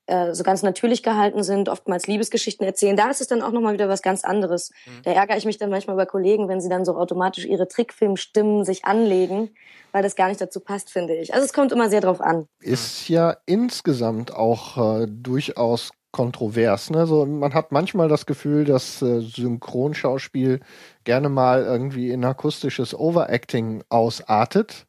äh, 0.07 0.35
so 0.35 0.43
ganz 0.43 0.63
natürlich 0.63 1.03
gehalten 1.03 1.43
sind, 1.43 1.69
oftmals 1.69 2.07
Liebesgeschichten 2.07 2.67
erzählen. 2.67 2.97
Da 2.97 3.11
ist 3.11 3.21
es 3.21 3.29
dann 3.29 3.43
auch 3.43 3.53
nochmal 3.53 3.75
wieder 3.75 3.89
was 3.89 4.03
ganz 4.03 4.25
anderes. 4.25 4.71
Mhm. 4.87 5.03
Da 5.05 5.13
ärgere 5.13 5.37
ich 5.37 5.45
mich 5.45 5.59
dann 5.59 5.71
manchmal 5.71 5.95
über 5.95 6.07
Kollegen, 6.07 6.49
wenn 6.49 6.61
sie 6.61 6.69
dann 6.69 6.85
so 6.85 6.97
automatisch 6.97 7.45
ihre 7.45 7.69
Trickfilmstimmen 7.69 8.65
sich 8.65 8.85
anlegen, 8.85 9.51
weil 9.93 10.03
das 10.03 10.17
gar 10.17 10.29
nicht 10.29 10.41
dazu 10.41 10.61
passt, 10.61 10.91
finde 10.91 11.15
ich. 11.15 11.33
Also 11.35 11.45
es 11.45 11.53
kommt 11.53 11.73
immer 11.73 11.89
sehr 11.89 12.01
drauf 12.01 12.21
an. 12.21 12.47
Ist 12.61 13.09
ja 13.09 13.37
insgesamt 13.47 14.35
auch 14.35 15.03
äh, 15.03 15.07
durchaus 15.09 15.91
kontrovers. 16.13 16.91
Ne? 16.91 17.07
So, 17.07 17.25
man 17.27 17.55
hat 17.55 17.73
manchmal 17.73 18.09
das 18.09 18.27
Gefühl, 18.27 18.65
dass 18.65 19.03
äh, 19.03 19.21
Synchronschauspiel 19.21 20.61
gerne 21.05 21.29
mal 21.29 21.65
irgendwie 21.65 22.11
in 22.11 22.25
akustisches 22.25 22.95
Overacting 22.95 23.83
ausartet. 23.89 24.87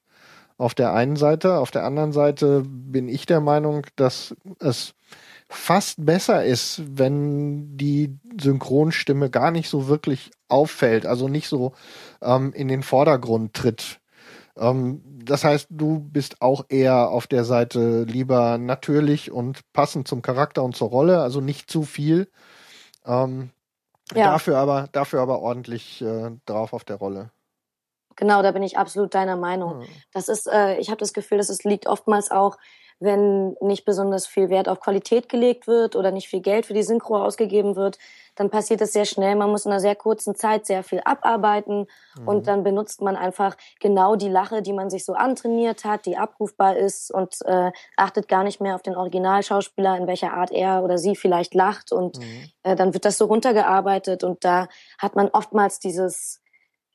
Auf 0.57 0.73
der 0.75 0.93
einen 0.93 1.15
Seite. 1.15 1.57
Auf 1.57 1.71
der 1.71 1.83
anderen 1.83 2.11
Seite 2.11 2.63
bin 2.65 3.07
ich 3.07 3.25
der 3.25 3.41
Meinung, 3.41 3.85
dass 3.95 4.35
es 4.59 4.93
fast 5.49 6.05
besser 6.05 6.43
ist, 6.43 6.81
wenn 6.85 7.77
die 7.77 8.17
Synchronstimme 8.39 9.29
gar 9.29 9.51
nicht 9.51 9.69
so 9.69 9.87
wirklich 9.87 10.31
auffällt, 10.47 11.05
also 11.05 11.27
nicht 11.27 11.47
so 11.47 11.73
ähm, 12.21 12.53
in 12.53 12.67
den 12.67 12.83
Vordergrund 12.83 13.53
tritt. 13.53 13.99
Ähm, 14.57 15.01
das 15.25 15.43
heißt, 15.43 15.67
du 15.69 15.99
bist 15.99 16.41
auch 16.41 16.65
eher 16.69 17.09
auf 17.09 17.27
der 17.27 17.43
Seite 17.43 18.03
lieber 18.03 18.57
natürlich 18.57 19.31
und 19.31 19.61
passend 19.73 20.07
zum 20.07 20.21
Charakter 20.21 20.63
und 20.63 20.75
zur 20.75 20.89
Rolle, 20.89 21.21
also 21.21 21.41
nicht 21.41 21.69
zu 21.69 21.83
viel. 21.83 22.29
Ähm, 23.05 23.51
ja. 24.13 24.31
Dafür 24.31 24.57
aber, 24.57 24.89
dafür 24.91 25.21
aber 25.21 25.39
ordentlich 25.39 26.01
äh, 26.01 26.31
drauf 26.45 26.73
auf 26.73 26.83
der 26.83 26.97
Rolle. 26.97 27.31
Genau, 28.15 28.41
da 28.41 28.51
bin 28.51 28.63
ich 28.63 28.77
absolut 28.77 29.13
deiner 29.13 29.35
Meinung. 29.35 29.81
Ja. 29.81 29.87
Das 30.13 30.27
ist, 30.27 30.47
äh, 30.47 30.77
ich 30.77 30.89
habe 30.89 30.97
das 30.99 31.13
Gefühl, 31.13 31.37
dass 31.37 31.49
es 31.49 31.63
liegt 31.63 31.87
oftmals 31.87 32.31
auch, 32.31 32.57
wenn 32.99 33.55
nicht 33.59 33.85
besonders 33.85 34.27
viel 34.27 34.49
Wert 34.49 34.69
auf 34.69 34.79
Qualität 34.79 35.27
gelegt 35.27 35.67
wird 35.67 35.95
oder 35.95 36.11
nicht 36.11 36.29
viel 36.29 36.41
Geld 36.41 36.65
für 36.65 36.73
die 36.73 36.83
Synchro 36.83 37.17
ausgegeben 37.17 37.75
wird, 37.75 37.97
dann 38.35 38.49
passiert 38.49 38.81
es 38.81 38.93
sehr 38.93 39.05
schnell. 39.05 39.35
Man 39.35 39.51
muss 39.51 39.65
in 39.65 39.71
einer 39.71 39.79
sehr 39.79 39.95
kurzen 39.95 40.35
Zeit 40.35 40.65
sehr 40.65 40.83
viel 40.83 41.01
abarbeiten 41.03 41.87
mhm. 42.17 42.27
und 42.27 42.47
dann 42.47 42.63
benutzt 42.63 43.01
man 43.01 43.15
einfach 43.15 43.57
genau 43.79 44.15
die 44.15 44.29
Lache, 44.29 44.61
die 44.61 44.73
man 44.73 44.89
sich 44.89 45.05
so 45.05 45.13
antrainiert 45.13 45.83
hat, 45.83 46.05
die 46.05 46.17
abrufbar 46.17 46.77
ist 46.77 47.11
und 47.11 47.35
äh, 47.45 47.71
achtet 47.97 48.27
gar 48.27 48.43
nicht 48.43 48.61
mehr 48.61 48.75
auf 48.75 48.81
den 48.81 48.95
Originalschauspieler, 48.95 49.97
in 49.97 50.07
welcher 50.07 50.33
Art 50.33 50.51
er 50.51 50.83
oder 50.83 50.97
sie 50.97 51.15
vielleicht 51.15 51.53
lacht 51.53 51.91
und 51.91 52.19
mhm. 52.19 52.51
äh, 52.63 52.75
dann 52.75 52.93
wird 52.93 53.05
das 53.05 53.17
so 53.17 53.25
runtergearbeitet 53.25 54.23
und 54.23 54.43
da 54.45 54.67
hat 54.97 55.15
man 55.15 55.29
oftmals 55.29 55.79
dieses 55.79 56.42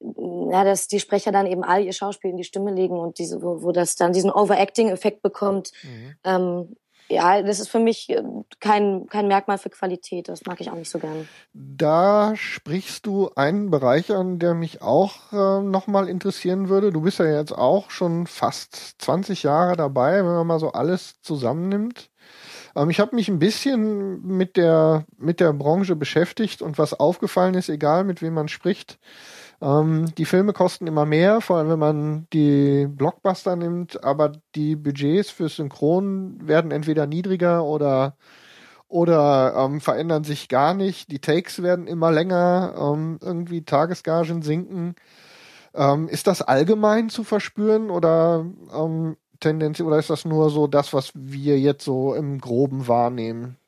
ja, 0.01 0.65
dass 0.65 0.89
die 0.89 1.01
Sprecher 1.01 1.33
dann 1.33 1.47
eben 1.47 1.65
all 1.65 1.83
ihr 1.83 1.93
Schauspiel 1.93 2.31
in 2.31 2.37
die 2.37 2.45
Stimme 2.45 2.73
legen 2.73 2.99
und 2.99 3.19
diese, 3.19 3.43
wo, 3.43 3.63
wo 3.63 3.73
das 3.73 3.97
dann 3.97 4.13
diesen 4.13 4.31
Overacting-Effekt 4.31 5.23
bekommt. 5.23 5.73
Mhm. 5.83 6.15
Ähm, 6.25 6.77
ja, 7.11 7.43
das 7.43 7.59
ist 7.59 7.69
für 7.69 7.79
mich 7.79 8.11
äh, 8.11 8.23
kein, 8.61 9.07
kein 9.07 9.29
Merkmal 9.29 9.59
für 9.59 9.71
Qualität. 9.71 10.29
Das 10.29 10.45
mag 10.45 10.61
ich 10.61 10.71
auch 10.71 10.75
nicht 10.75 10.91
so 10.91 10.99
gern. 10.99 11.27
Da 11.55 12.35
sprichst 12.37 13.07
du 13.07 13.31
einen 13.35 13.71
Bereich 13.71 14.11
an, 14.13 14.39
der 14.39 14.55
mich 14.55 14.83
auch 14.83 15.33
äh, 15.33 15.63
nochmal 15.63 16.09
interessieren 16.09 16.69
würde. 16.69 16.93
Du 16.93 17.01
bist 17.01 17.19
ja 17.19 17.27
jetzt 17.27 17.53
auch 17.53 17.91
schon 17.91 18.27
fast 18.27 19.01
20 19.01 19.43
Jahre 19.43 19.77
dabei, 19.77 20.19
wenn 20.19 20.35
man 20.35 20.47
mal 20.47 20.61
so 20.61 20.73
alles 20.73 21.21
zusammennimmt. 21.23 22.11
Ähm, 22.77 22.91
ich 22.91 23.01
habe 23.01 23.17
mich 23.17 23.29
ein 23.29 23.39
bisschen 23.39 24.21
mit 24.27 24.57
der, 24.57 25.05
mit 25.17 25.41
der 25.41 25.55
Branche 25.55 25.97
beschäftigt 25.97 26.61
und 26.61 26.79
was 26.79 26.93
aufgefallen 26.93 27.55
ist, 27.55 27.71
egal 27.71 28.05
mit 28.05 28.21
wem 28.21 28.35
man 28.35 28.49
spricht, 28.49 28.99
ähm, 29.61 30.15
die 30.17 30.25
Filme 30.25 30.53
kosten 30.53 30.87
immer 30.87 31.05
mehr, 31.07 31.41
vor 31.41 31.59
allem 31.59 31.69
wenn 31.71 31.79
man 31.79 32.27
die 32.33 32.87
Blockbuster 32.87 33.57
nimmt, 33.57 34.03
aber 34.05 34.33
die 34.55 34.77
Budgets 34.77 35.31
für 35.31 35.49
Synchron 35.49 36.47
werden 36.47 36.71
entweder 36.71 37.07
niedriger 37.07 37.65
oder 37.65 38.17
oder 38.89 39.55
ähm, 39.57 39.81
verändern 39.81 40.25
sich 40.25 40.49
gar 40.49 40.75
nicht. 40.75 41.11
Die 41.13 41.21
Takes 41.21 41.63
werden 41.63 41.87
immer 41.87 42.11
länger, 42.11 42.75
ähm, 42.79 43.19
irgendwie 43.23 43.65
Tagesgagen 43.65 44.43
sinken. 44.43 44.95
Ähm, 45.75 46.09
ist 46.09 46.27
das 46.27 46.43
allgemein 46.43 47.11
zu 47.11 47.25
verspüren 47.25 47.91
oder 47.91 48.47
ähm, 48.75 49.17
Tendenz 49.41 49.81
oder 49.81 49.99
ist 49.99 50.11
das 50.11 50.25
nur 50.25 50.51
so 50.51 50.67
das, 50.67 50.93
was 50.95 51.13
wir 51.15 51.59
jetzt 51.61 51.85
so 51.85 52.15
im 52.15 52.41
Groben 52.41 52.89
wahrnehmen? 52.89 53.59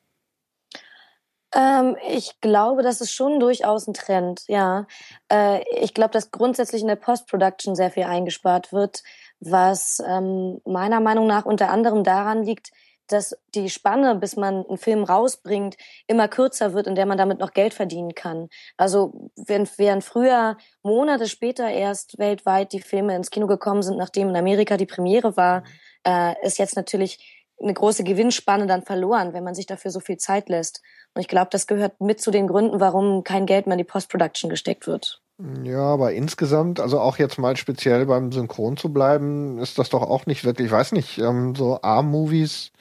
Ähm, 1.53 1.97
ich 2.07 2.39
glaube, 2.39 2.81
das 2.81 3.01
ist 3.01 3.11
schon 3.11 3.39
durchaus 3.39 3.87
ein 3.87 3.93
Trend, 3.93 4.43
ja. 4.47 4.87
Äh, 5.31 5.63
ich 5.81 5.93
glaube, 5.93 6.11
dass 6.11 6.31
grundsätzlich 6.31 6.81
in 6.81 6.87
der 6.87 6.95
Post-Production 6.95 7.75
sehr 7.75 7.91
viel 7.91 8.03
eingespart 8.03 8.71
wird, 8.71 9.03
was 9.39 10.01
ähm, 10.07 10.61
meiner 10.65 11.01
Meinung 11.01 11.27
nach 11.27 11.45
unter 11.45 11.69
anderem 11.69 12.03
daran 12.03 12.43
liegt, 12.43 12.71
dass 13.11 13.35
die 13.55 13.69
Spanne, 13.69 14.15
bis 14.15 14.35
man 14.37 14.65
einen 14.65 14.77
Film 14.77 15.03
rausbringt, 15.03 15.75
immer 16.07 16.27
kürzer 16.27 16.73
wird, 16.73 16.87
in 16.87 16.95
der 16.95 17.05
man 17.05 17.17
damit 17.17 17.39
noch 17.39 17.51
Geld 17.51 17.73
verdienen 17.73 18.15
kann. 18.15 18.47
Also 18.77 19.29
während, 19.35 20.03
früher 20.03 20.57
Monate 20.83 21.27
später 21.27 21.69
erst 21.69 22.17
weltweit 22.17 22.71
die 22.73 22.81
Filme 22.81 23.15
ins 23.15 23.29
Kino 23.29 23.47
gekommen 23.47 23.81
sind, 23.81 23.97
nachdem 23.97 24.29
in 24.29 24.35
Amerika 24.35 24.77
die 24.77 24.85
Premiere 24.85 25.35
war, 25.35 25.63
äh, 26.05 26.33
ist 26.45 26.57
jetzt 26.57 26.75
natürlich 26.75 27.40
eine 27.61 27.73
große 27.73 28.03
Gewinnspanne 28.03 28.67
dann 28.67 28.83
verloren, 28.83 29.33
wenn 29.33 29.43
man 29.43 29.55
sich 29.55 29.65
dafür 29.65 29.91
so 29.91 29.99
viel 29.99 30.17
Zeit 30.17 30.49
lässt. 30.49 30.81
Und 31.13 31.21
ich 31.21 31.27
glaube, 31.27 31.49
das 31.51 31.67
gehört 31.67 31.99
mit 31.99 32.21
zu 32.21 32.31
den 32.31 32.47
Gründen, 32.47 32.79
warum 32.79 33.23
kein 33.23 33.45
Geld 33.45 33.67
mehr 33.67 33.73
in 33.73 33.79
die 33.79 33.83
Post-Production 33.83 34.49
gesteckt 34.49 34.87
wird. 34.87 35.21
Ja, 35.63 35.81
aber 35.81 36.13
insgesamt, 36.13 36.79
also 36.79 36.99
auch 36.99 37.17
jetzt 37.17 37.39
mal 37.39 37.57
speziell 37.57 38.05
beim 38.05 38.31
Synchron 38.31 38.77
zu 38.77 38.93
bleiben, 38.93 39.57
ist 39.57 39.79
das 39.79 39.89
doch 39.89 40.03
auch 40.03 40.25
nicht 40.27 40.45
wirklich, 40.45 40.67
ich 40.67 40.71
weiß 40.71 40.91
nicht, 40.91 41.17
ähm, 41.17 41.55
so 41.55 41.79
A-Movies, 41.81 42.71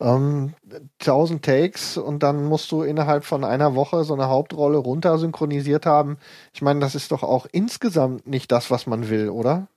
ähm, 0.00 0.54
1000 0.98 1.42
Takes 1.42 1.96
und 1.96 2.22
dann 2.22 2.44
musst 2.44 2.70
du 2.70 2.82
innerhalb 2.82 3.24
von 3.24 3.44
einer 3.44 3.74
Woche 3.74 4.04
so 4.04 4.12
eine 4.12 4.28
Hauptrolle 4.28 4.76
runter 4.76 5.16
synchronisiert 5.18 5.86
haben. 5.86 6.18
Ich 6.52 6.60
meine, 6.60 6.80
das 6.80 6.94
ist 6.94 7.12
doch 7.12 7.22
auch 7.22 7.46
insgesamt 7.50 8.26
nicht 8.26 8.52
das, 8.52 8.70
was 8.70 8.86
man 8.86 9.08
will, 9.08 9.30
oder? 9.30 9.68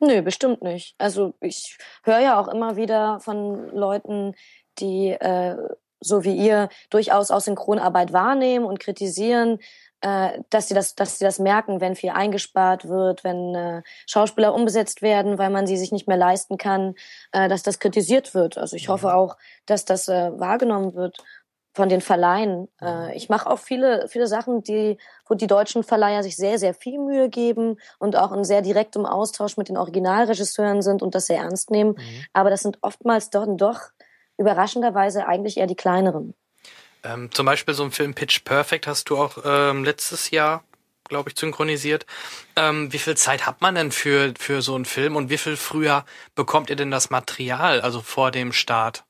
Nö, 0.00 0.22
bestimmt 0.22 0.62
nicht. 0.62 0.94
Also 0.98 1.34
ich 1.40 1.76
höre 2.04 2.20
ja 2.20 2.40
auch 2.40 2.48
immer 2.48 2.76
wieder 2.76 3.20
von 3.20 3.68
Leuten, 3.74 4.34
die 4.78 5.08
äh, 5.10 5.56
so 6.00 6.24
wie 6.24 6.34
ihr 6.36 6.70
durchaus 6.88 7.30
auch 7.30 7.40
Synchronarbeit 7.40 8.12
wahrnehmen 8.12 8.64
und 8.64 8.80
kritisieren. 8.80 9.58
äh, 10.02 10.40
dass 10.48 10.68
sie 10.68 10.74
das, 10.74 10.94
dass 10.94 11.18
sie 11.18 11.26
das 11.26 11.38
merken, 11.38 11.80
wenn 11.82 11.94
viel 11.94 12.08
eingespart 12.10 12.88
wird, 12.88 13.22
wenn 13.22 13.54
äh, 13.54 13.82
Schauspieler 14.06 14.54
umbesetzt 14.54 15.02
werden, 15.02 15.36
weil 15.38 15.50
man 15.50 15.66
sie 15.66 15.76
sich 15.76 15.92
nicht 15.92 16.08
mehr 16.08 16.16
leisten 16.16 16.56
kann, 16.56 16.94
äh, 17.32 17.48
dass 17.50 17.62
das 17.62 17.78
kritisiert 17.80 18.34
wird. 18.34 18.56
Also 18.56 18.76
ich 18.76 18.88
hoffe 18.88 19.14
auch, 19.14 19.36
dass 19.66 19.84
das 19.84 20.08
äh, 20.08 20.30
wahrgenommen 20.40 20.94
wird 20.94 21.18
von 21.72 21.88
den 21.88 22.00
Verleihen. 22.00 22.68
Äh, 22.80 23.16
ich 23.16 23.28
mache 23.28 23.48
auch 23.48 23.58
viele, 23.58 24.08
viele 24.08 24.26
Sachen, 24.26 24.62
die, 24.62 24.98
wo 25.28 25.34
die 25.34 25.46
deutschen 25.46 25.82
Verleiher 25.84 26.22
sich 26.22 26.36
sehr, 26.36 26.58
sehr 26.58 26.74
viel 26.74 26.98
Mühe 26.98 27.28
geben 27.28 27.78
und 27.98 28.16
auch 28.16 28.32
in 28.32 28.44
sehr 28.44 28.62
direktem 28.62 29.06
Austausch 29.06 29.56
mit 29.56 29.68
den 29.68 29.76
Originalregisseuren 29.76 30.82
sind 30.82 31.02
und 31.02 31.14
das 31.14 31.26
sehr 31.26 31.38
ernst 31.38 31.70
nehmen. 31.70 31.92
Mhm. 31.92 32.24
Aber 32.32 32.50
das 32.50 32.62
sind 32.62 32.78
oftmals 32.82 33.30
doch, 33.30 33.46
doch 33.48 33.80
überraschenderweise 34.36 35.26
eigentlich 35.26 35.58
eher 35.58 35.66
die 35.66 35.76
kleineren. 35.76 36.34
Ähm, 37.02 37.30
zum 37.32 37.46
Beispiel 37.46 37.74
so 37.74 37.84
ein 37.84 37.92
Film 37.92 38.14
Pitch 38.14 38.44
Perfect 38.44 38.86
hast 38.86 39.08
du 39.08 39.16
auch 39.16 39.38
ähm, 39.44 39.84
letztes 39.84 40.30
Jahr, 40.30 40.64
glaube 41.08 41.30
ich, 41.30 41.38
synchronisiert. 41.38 42.04
Ähm, 42.56 42.92
wie 42.92 42.98
viel 42.98 43.16
Zeit 43.16 43.46
hat 43.46 43.60
man 43.60 43.74
denn 43.74 43.92
für, 43.92 44.34
für 44.38 44.60
so 44.60 44.74
einen 44.74 44.84
Film 44.84 45.16
und 45.16 45.30
wie 45.30 45.38
viel 45.38 45.56
früher 45.56 46.04
bekommt 46.34 46.68
ihr 46.68 46.76
denn 46.76 46.90
das 46.90 47.10
Material, 47.10 47.80
also 47.80 48.00
vor 48.00 48.30
dem 48.30 48.52
Start? 48.52 49.04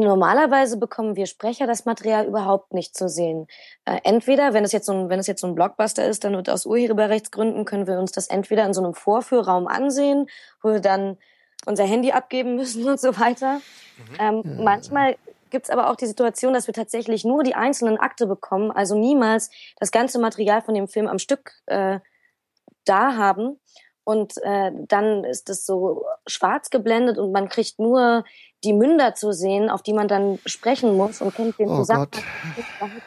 Normalerweise 0.00 0.78
bekommen 0.78 1.16
wir 1.16 1.26
Sprecher 1.26 1.66
das 1.66 1.84
Material 1.84 2.26
überhaupt 2.26 2.72
nicht 2.72 2.96
zu 2.96 3.08
sehen. 3.08 3.46
Äh, 3.84 3.98
entweder, 4.04 4.54
wenn 4.54 4.64
es 4.64 4.72
jetzt 4.72 4.86
so 4.86 4.92
ein, 4.92 5.08
wenn 5.08 5.18
es 5.18 5.26
jetzt 5.26 5.40
so 5.40 5.46
ein 5.46 5.54
Blockbuster 5.54 6.06
ist, 6.06 6.24
dann 6.24 6.34
wird 6.34 6.48
aus 6.48 6.66
Urheberrechtsgründen 6.66 7.64
können 7.64 7.86
wir 7.86 7.98
uns 7.98 8.12
das 8.12 8.28
entweder 8.28 8.64
in 8.64 8.74
so 8.74 8.82
einem 8.82 8.94
Vorführraum 8.94 9.66
ansehen, 9.66 10.28
wo 10.62 10.72
wir 10.72 10.80
dann 10.80 11.18
unser 11.66 11.84
Handy 11.84 12.12
abgeben 12.12 12.54
müssen 12.56 12.88
und 12.88 13.00
so 13.00 13.18
weiter. 13.18 13.56
Mhm. 13.98 14.16
Ähm, 14.18 14.42
ja. 14.44 14.62
Manchmal 14.62 15.16
gibt 15.50 15.66
es 15.66 15.70
aber 15.70 15.90
auch 15.90 15.96
die 15.96 16.06
Situation, 16.06 16.54
dass 16.54 16.66
wir 16.66 16.74
tatsächlich 16.74 17.24
nur 17.24 17.42
die 17.42 17.54
einzelnen 17.54 17.98
Akte 17.98 18.26
bekommen, 18.26 18.70
also 18.70 18.98
niemals 18.98 19.50
das 19.78 19.90
ganze 19.90 20.18
Material 20.18 20.62
von 20.62 20.74
dem 20.74 20.88
Film 20.88 21.06
am 21.06 21.18
Stück 21.18 21.52
äh, 21.66 22.00
da 22.84 23.16
haben. 23.16 23.60
Und 24.04 24.34
äh, 24.42 24.72
dann 24.88 25.22
ist 25.22 25.48
es 25.48 25.64
so 25.64 26.04
schwarz 26.26 26.70
geblendet 26.70 27.18
und 27.18 27.30
man 27.30 27.48
kriegt 27.48 27.78
nur 27.78 28.24
die 28.64 28.72
Münder 28.72 29.14
zu 29.14 29.32
sehen, 29.32 29.70
auf 29.70 29.82
die 29.82 29.92
man 29.92 30.08
dann 30.08 30.38
sprechen 30.46 30.96
muss 30.96 31.20
und 31.20 31.34
kennt 31.34 31.58
den 31.58 31.68
oh 31.68 31.78
Zusammenhang 31.78 32.22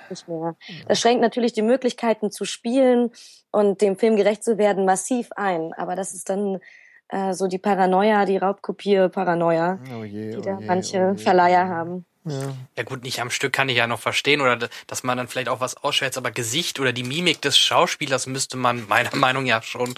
nicht 0.09 0.27
mehr. 0.27 0.55
Das 0.87 0.99
schränkt 0.99 1.21
natürlich 1.21 1.53
die 1.53 1.61
Möglichkeiten 1.61 2.31
zu 2.31 2.45
spielen 2.45 3.11
und 3.51 3.81
dem 3.81 3.97
Film 3.97 4.15
gerecht 4.15 4.43
zu 4.43 4.57
werden 4.57 4.85
massiv 4.85 5.29
ein. 5.35 5.73
Aber 5.73 5.95
das 5.95 6.13
ist 6.13 6.29
dann 6.29 6.59
äh, 7.09 7.33
so 7.33 7.47
die 7.47 7.57
Paranoia, 7.57 8.25
die 8.25 8.37
Raubkopier-Paranoia, 8.37 9.79
oh 9.97 10.03
die 10.03 10.37
da 10.41 10.57
oh 10.57 10.59
je, 10.59 10.65
manche 10.65 11.13
oh 11.15 11.17
Verleiher 11.17 11.67
haben. 11.67 12.05
Ja. 12.25 12.55
ja 12.75 12.83
gut, 12.83 13.03
nicht 13.03 13.21
am 13.21 13.29
Stück 13.29 13.53
kann 13.53 13.69
ich 13.69 13.77
ja 13.77 13.85
noch 13.85 13.99
verstehen 13.99 14.41
oder 14.41 14.57
dass 14.87 15.03
man 15.03 15.17
dann 15.17 15.27
vielleicht 15.27 15.47
auch 15.47 15.59
was 15.59 15.77
ausschätzt, 15.77 16.17
aber 16.17 16.31
Gesicht 16.31 16.79
oder 16.79 16.91
die 16.91 17.03
Mimik 17.03 17.39
des 17.41 17.55
Schauspielers 17.55 18.25
müsste 18.25 18.57
man 18.57 18.87
meiner 18.87 19.15
Meinung 19.15 19.45
nach 19.45 19.63
schon 19.63 19.93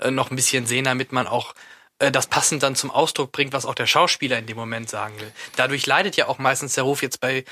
äh, 0.00 0.10
noch 0.10 0.30
ein 0.30 0.36
bisschen 0.36 0.66
sehen, 0.66 0.84
damit 0.84 1.12
man 1.12 1.28
auch 1.28 1.52
äh, 1.52 1.77
das 1.98 2.26
passend 2.26 2.62
dann 2.62 2.76
zum 2.76 2.90
Ausdruck 2.90 3.32
bringt, 3.32 3.52
was 3.52 3.66
auch 3.66 3.74
der 3.74 3.86
Schauspieler 3.86 4.38
in 4.38 4.46
dem 4.46 4.56
Moment 4.56 4.88
sagen 4.88 5.18
will. 5.18 5.32
Dadurch 5.56 5.86
leidet 5.86 6.16
ja 6.16 6.28
auch 6.28 6.38
meistens 6.38 6.74
der 6.74 6.84
Ruf 6.84 7.02
jetzt 7.02 7.20
bei 7.20 7.44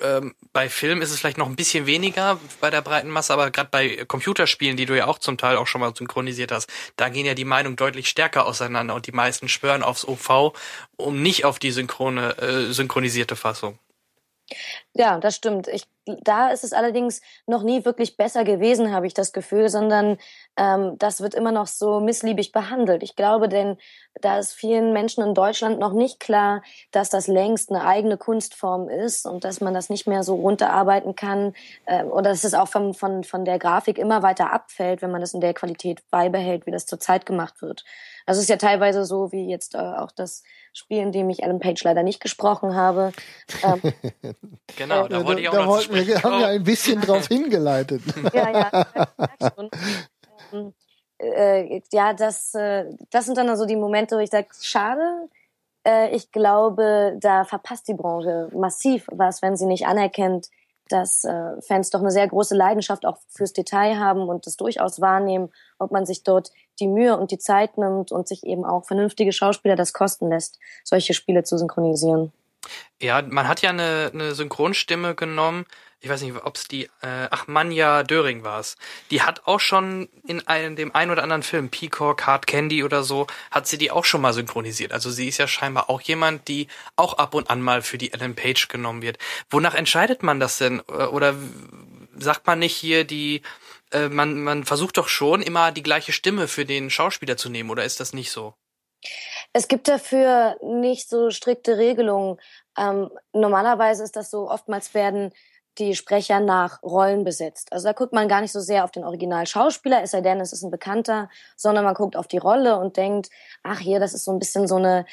ähm, 0.00 0.34
bei 0.52 0.68
Film 0.68 1.02
ist 1.02 1.10
es 1.10 1.18
vielleicht 1.18 1.38
noch 1.38 1.46
ein 1.46 1.56
bisschen 1.56 1.86
weniger 1.86 2.40
bei 2.60 2.70
der 2.70 2.80
breiten 2.80 3.10
Masse, 3.10 3.32
aber 3.32 3.50
gerade 3.50 3.68
bei 3.70 4.04
Computerspielen, 4.06 4.76
die 4.76 4.86
du 4.86 4.96
ja 4.96 5.06
auch 5.06 5.18
zum 5.18 5.36
Teil 5.36 5.56
auch 5.56 5.66
schon 5.66 5.80
mal 5.80 5.94
synchronisiert 5.94 6.52
hast, 6.52 6.70
da 6.96 7.08
gehen 7.08 7.26
ja 7.26 7.34
die 7.34 7.44
Meinungen 7.44 7.76
deutlich 7.76 8.08
stärker 8.08 8.46
auseinander 8.46 8.94
und 8.94 9.06
die 9.06 9.12
meisten 9.12 9.48
schwören 9.48 9.82
aufs 9.82 10.06
OV, 10.06 10.54
um 10.96 11.22
nicht 11.22 11.44
auf 11.44 11.58
die 11.58 11.70
synchrone, 11.70 12.38
äh, 12.38 12.72
synchronisierte 12.72 13.36
Fassung. 13.36 13.78
Ja, 14.94 15.18
das 15.18 15.36
stimmt. 15.36 15.68
Ich, 15.68 15.84
da 16.06 16.50
ist 16.50 16.64
es 16.64 16.72
allerdings 16.72 17.20
noch 17.46 17.62
nie 17.62 17.84
wirklich 17.84 18.16
besser 18.16 18.44
gewesen, 18.44 18.92
habe 18.92 19.06
ich 19.06 19.14
das 19.14 19.32
Gefühl, 19.32 19.68
sondern 19.68 20.18
ähm, 20.56 20.96
das 20.98 21.20
wird 21.20 21.34
immer 21.34 21.52
noch 21.52 21.66
so 21.66 22.00
missliebig 22.00 22.52
behandelt. 22.52 23.02
Ich 23.02 23.16
glaube, 23.16 23.48
denn 23.48 23.76
da 24.20 24.38
ist 24.38 24.52
vielen 24.52 24.92
Menschen 24.92 25.24
in 25.24 25.34
Deutschland 25.34 25.78
noch 25.78 25.92
nicht 25.92 26.20
klar, 26.20 26.62
dass 26.90 27.08
das 27.08 27.28
längst 27.28 27.70
eine 27.70 27.84
eigene 27.84 28.16
Kunstform 28.16 28.88
ist 28.88 29.26
und 29.26 29.44
dass 29.44 29.60
man 29.60 29.74
das 29.74 29.90
nicht 29.90 30.06
mehr 30.06 30.22
so 30.22 30.34
runterarbeiten 30.34 31.14
kann 31.14 31.54
äh, 31.86 32.04
oder 32.04 32.30
dass 32.30 32.44
es 32.44 32.54
auch 32.54 32.68
von, 32.68 32.94
von, 32.94 33.24
von 33.24 33.44
der 33.44 33.58
Grafik 33.58 33.98
immer 33.98 34.22
weiter 34.22 34.52
abfällt, 34.52 35.02
wenn 35.02 35.10
man 35.10 35.20
das 35.20 35.34
in 35.34 35.40
der 35.40 35.54
Qualität 35.54 36.02
beibehält, 36.10 36.66
wie 36.66 36.72
das 36.72 36.86
zurzeit 36.86 37.26
gemacht 37.26 37.62
wird. 37.62 37.84
Also 38.26 38.38
es 38.38 38.44
ist 38.44 38.50
ja 38.50 38.56
teilweise 38.56 39.04
so, 39.04 39.32
wie 39.32 39.48
jetzt 39.48 39.74
äh, 39.74 39.78
auch 39.78 40.12
das 40.12 40.42
Spiel, 40.72 40.98
in 40.98 41.12
dem 41.12 41.28
ich 41.28 41.44
Alan 41.44 41.58
Page 41.58 41.82
leider 41.84 42.02
nicht 42.02 42.20
gesprochen 42.20 42.74
habe. 42.74 43.12
Ähm, 43.62 43.80
genau, 44.76 45.08
da 45.08 45.24
wollte 45.26 45.40
ich 45.40 45.48
auch 45.48 45.54
da, 45.54 45.64
noch 45.64 45.76
da 45.76 45.82
Wir 45.92 46.22
haben 46.22 46.40
ja 46.40 46.48
ein 46.48 46.62
bisschen 46.62 47.00
drauf 47.00 47.26
hingeleitet. 47.28 48.02
ja, 48.32 48.50
ja, 48.50 49.50
schon. 49.54 49.70
Ähm, 50.52 50.74
äh, 51.22 51.80
ja, 51.92 52.12
das, 52.12 52.54
äh, 52.54 52.86
das 53.10 53.26
sind 53.26 53.38
dann 53.38 53.48
also 53.48 53.64
die 53.64 53.76
Momente, 53.76 54.16
wo 54.16 54.20
ich 54.20 54.30
sage, 54.30 54.48
schade. 54.60 55.28
Äh, 55.86 56.14
ich 56.14 56.32
glaube, 56.32 57.16
da 57.20 57.44
verpasst 57.44 57.88
die 57.88 57.94
Branche 57.94 58.48
massiv 58.52 59.06
was, 59.10 59.42
wenn 59.42 59.56
sie 59.56 59.66
nicht 59.66 59.86
anerkennt, 59.86 60.48
dass 60.88 61.26
Fans 61.66 61.88
doch 61.88 62.00
eine 62.00 62.10
sehr 62.10 62.28
große 62.28 62.54
Leidenschaft 62.54 63.06
auch 63.06 63.16
fürs 63.28 63.54
Detail 63.54 63.98
haben 63.98 64.28
und 64.28 64.46
das 64.46 64.58
durchaus 64.58 65.00
wahrnehmen, 65.00 65.50
ob 65.78 65.90
man 65.90 66.04
sich 66.04 66.22
dort 66.22 66.52
die 66.80 66.88
Mühe 66.88 67.16
und 67.16 67.30
die 67.30 67.38
Zeit 67.38 67.78
nimmt 67.78 68.12
und 68.12 68.28
sich 68.28 68.44
eben 68.44 68.66
auch 68.66 68.84
vernünftige 68.84 69.32
Schauspieler 69.32 69.76
das 69.76 69.94
kosten 69.94 70.28
lässt, 70.28 70.58
solche 70.84 71.14
Spiele 71.14 71.44
zu 71.44 71.56
synchronisieren. 71.56 72.30
Ja, 73.00 73.22
man 73.22 73.48
hat 73.48 73.62
ja 73.62 73.70
eine, 73.70 74.10
eine 74.12 74.34
Synchronstimme 74.34 75.14
genommen. 75.14 75.66
Ich 76.00 76.08
weiß 76.08 76.22
nicht, 76.22 76.34
ob 76.36 76.56
es 76.56 76.66
die, 76.66 76.84
äh, 77.02 77.28
ach, 77.30 77.46
Manja 77.46 78.02
Döring 78.02 78.42
war 78.42 78.58
es. 78.58 78.76
Die 79.10 79.22
hat 79.22 79.46
auch 79.46 79.60
schon 79.60 80.08
in 80.26 80.46
einem, 80.48 80.74
dem 80.74 80.94
einen 80.94 81.12
oder 81.12 81.22
anderen 81.22 81.44
Film, 81.44 81.68
Peacock, 81.68 82.26
Hard 82.26 82.46
Candy 82.48 82.82
oder 82.82 83.04
so, 83.04 83.28
hat 83.52 83.68
sie 83.68 83.78
die 83.78 83.92
auch 83.92 84.04
schon 84.04 84.20
mal 84.20 84.32
synchronisiert. 84.32 84.92
Also 84.92 85.10
sie 85.10 85.28
ist 85.28 85.38
ja 85.38 85.46
scheinbar 85.46 85.90
auch 85.90 86.00
jemand, 86.00 86.48
die 86.48 86.66
auch 86.96 87.14
ab 87.18 87.34
und 87.34 87.50
an 87.50 87.60
mal 87.62 87.82
für 87.82 87.98
die 87.98 88.12
Ellen 88.12 88.34
Page 88.34 88.66
genommen 88.68 89.02
wird. 89.02 89.18
Wonach 89.50 89.74
entscheidet 89.74 90.22
man 90.24 90.40
das 90.40 90.58
denn? 90.58 90.82
Äh, 90.88 91.04
oder 91.04 91.34
sagt 92.16 92.46
man 92.46 92.58
nicht 92.58 92.76
hier 92.76 93.04
die, 93.04 93.42
äh, 93.92 94.08
man, 94.08 94.42
man 94.42 94.64
versucht 94.64 94.96
doch 94.96 95.08
schon 95.08 95.42
immer 95.42 95.72
die 95.72 95.82
gleiche 95.82 96.12
Stimme 96.12 96.48
für 96.48 96.64
den 96.64 96.90
Schauspieler 96.90 97.36
zu 97.36 97.48
nehmen, 97.48 97.70
oder 97.70 97.84
ist 97.84 98.00
das 98.00 98.12
nicht 98.12 98.30
so? 98.32 98.54
Es 99.52 99.68
gibt 99.68 99.88
dafür 99.88 100.56
nicht 100.62 101.08
so 101.08 101.30
strikte 101.30 101.78
Regelungen. 101.78 102.38
Ähm, 102.78 103.10
normalerweise 103.32 104.04
ist 104.04 104.16
das 104.16 104.30
so, 104.30 104.50
oftmals 104.50 104.94
werden 104.94 105.32
die 105.78 105.94
Sprecher 105.94 106.40
nach 106.40 106.82
Rollen 106.82 107.24
besetzt. 107.24 107.72
Also 107.72 107.88
da 107.88 107.92
guckt 107.92 108.12
man 108.12 108.28
gar 108.28 108.40
nicht 108.40 108.52
so 108.52 108.60
sehr 108.60 108.84
auf 108.84 108.90
den 108.90 109.04
Originalschauspieler, 109.04 110.02
es 110.02 110.10
sei 110.10 110.20
denn, 110.20 110.40
es 110.40 110.52
ist 110.52 110.62
ein 110.62 110.70
Bekannter, 110.70 111.28
sondern 111.56 111.84
man 111.84 111.94
guckt 111.94 112.16
auf 112.16 112.26
die 112.26 112.38
Rolle 112.38 112.78
und 112.78 112.96
denkt, 112.96 113.30
ach 113.62 113.78
hier, 113.78 113.98
das 113.98 114.12
ist 114.12 114.24
so 114.24 114.32
ein 114.32 114.38
bisschen 114.38 114.68
so 114.68 114.76
eine, 114.76 115.06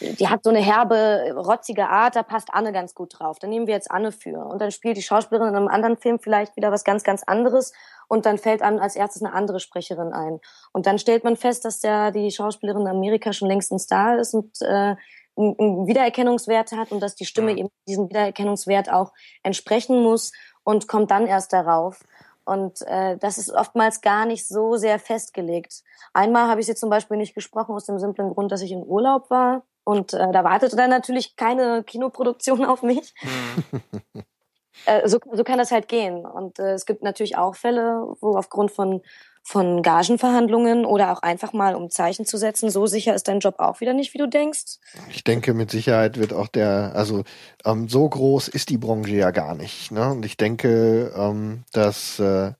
die 0.00 0.28
hat 0.28 0.44
so 0.44 0.50
eine 0.50 0.60
herbe, 0.60 1.32
rotzige 1.34 1.88
Art, 1.88 2.16
da 2.16 2.22
passt 2.22 2.48
Anne 2.52 2.72
ganz 2.72 2.94
gut 2.94 3.18
drauf. 3.18 3.38
Dann 3.38 3.50
nehmen 3.50 3.66
wir 3.66 3.74
jetzt 3.74 3.90
Anne 3.90 4.12
für. 4.12 4.44
Und 4.46 4.60
dann 4.60 4.70
spielt 4.70 4.96
die 4.96 5.02
Schauspielerin 5.02 5.48
in 5.48 5.56
einem 5.56 5.68
anderen 5.68 5.96
Film 5.96 6.18
vielleicht 6.20 6.56
wieder 6.56 6.70
was 6.70 6.84
ganz, 6.84 7.02
ganz 7.02 7.24
anderes 7.24 7.72
und 8.06 8.26
dann 8.26 8.38
fällt 8.38 8.62
einem 8.62 8.78
als 8.78 8.96
erstes 8.96 9.22
eine 9.22 9.32
andere 9.32 9.58
Sprecherin 9.58 10.12
ein. 10.12 10.40
Und 10.72 10.86
dann 10.86 10.98
stellt 10.98 11.24
man 11.24 11.36
fest, 11.36 11.64
dass 11.64 11.82
ja 11.82 12.10
die 12.10 12.30
Schauspielerin 12.30 12.82
in 12.82 12.88
Amerika 12.88 13.32
schon 13.32 13.48
längst 13.48 13.72
ein 13.72 13.78
Star 13.78 14.18
ist 14.18 14.34
und 14.34 14.60
äh, 14.62 14.94
einen 15.36 15.86
Wiedererkennungswert 15.86 16.72
hat 16.72 16.92
und 16.92 17.00
dass 17.00 17.14
die 17.14 17.26
Stimme 17.26 17.52
eben 17.52 17.68
diesem 17.88 18.08
Wiedererkennungswert 18.08 18.90
auch 18.90 19.12
entsprechen 19.42 20.02
muss 20.02 20.32
und 20.62 20.88
kommt 20.88 21.10
dann 21.10 21.26
erst 21.26 21.52
darauf. 21.52 22.04
Und 22.44 22.82
äh, 22.82 23.16
das 23.16 23.38
ist 23.38 23.50
oftmals 23.50 24.00
gar 24.00 24.26
nicht 24.26 24.46
so 24.46 24.76
sehr 24.76 24.98
festgelegt. 24.98 25.82
Einmal 26.12 26.48
habe 26.48 26.60
ich 26.60 26.66
sie 26.66 26.74
zum 26.74 26.90
Beispiel 26.90 27.16
nicht 27.16 27.34
gesprochen 27.34 27.74
aus 27.74 27.86
dem 27.86 27.98
simplen 27.98 28.30
Grund, 28.30 28.52
dass 28.52 28.60
ich 28.60 28.72
in 28.72 28.86
Urlaub 28.86 29.30
war. 29.30 29.62
Und 29.84 30.12
äh, 30.14 30.30
da 30.32 30.44
wartete 30.44 30.76
dann 30.76 30.90
natürlich 30.90 31.36
keine 31.36 31.84
Kinoproduktion 31.84 32.64
auf 32.64 32.82
mich. 32.82 33.14
äh, 34.86 35.08
so, 35.08 35.18
so 35.32 35.44
kann 35.44 35.58
das 35.58 35.72
halt 35.72 35.88
gehen. 35.88 36.26
Und 36.26 36.58
äh, 36.58 36.72
es 36.72 36.86
gibt 36.86 37.02
natürlich 37.02 37.36
auch 37.36 37.54
Fälle, 37.54 38.06
wo 38.20 38.36
aufgrund 38.36 38.70
von 38.70 39.02
von 39.46 39.82
Gagenverhandlungen 39.82 40.86
oder 40.86 41.12
auch 41.12 41.22
einfach 41.22 41.52
mal 41.52 41.74
um 41.74 41.90
Zeichen 41.90 42.24
zu 42.24 42.38
setzen. 42.38 42.70
So 42.70 42.86
sicher 42.86 43.14
ist 43.14 43.28
dein 43.28 43.40
Job 43.40 43.56
auch 43.58 43.80
wieder 43.80 43.92
nicht, 43.92 44.14
wie 44.14 44.18
du 44.18 44.26
denkst. 44.26 44.78
Ich 45.10 45.22
denke, 45.22 45.52
mit 45.52 45.70
Sicherheit 45.70 46.18
wird 46.18 46.32
auch 46.32 46.48
der, 46.48 46.92
also 46.94 47.24
ähm, 47.66 47.88
so 47.88 48.08
groß 48.08 48.48
ist 48.48 48.70
die 48.70 48.78
Branche 48.78 49.14
ja 49.14 49.30
gar 49.32 49.54
nicht. 49.54 49.92
Ne? 49.92 50.10
Und 50.10 50.24
ich 50.24 50.38
denke, 50.38 51.12
ähm, 51.14 51.64
dass 51.72 52.18
äh, 52.18 52.52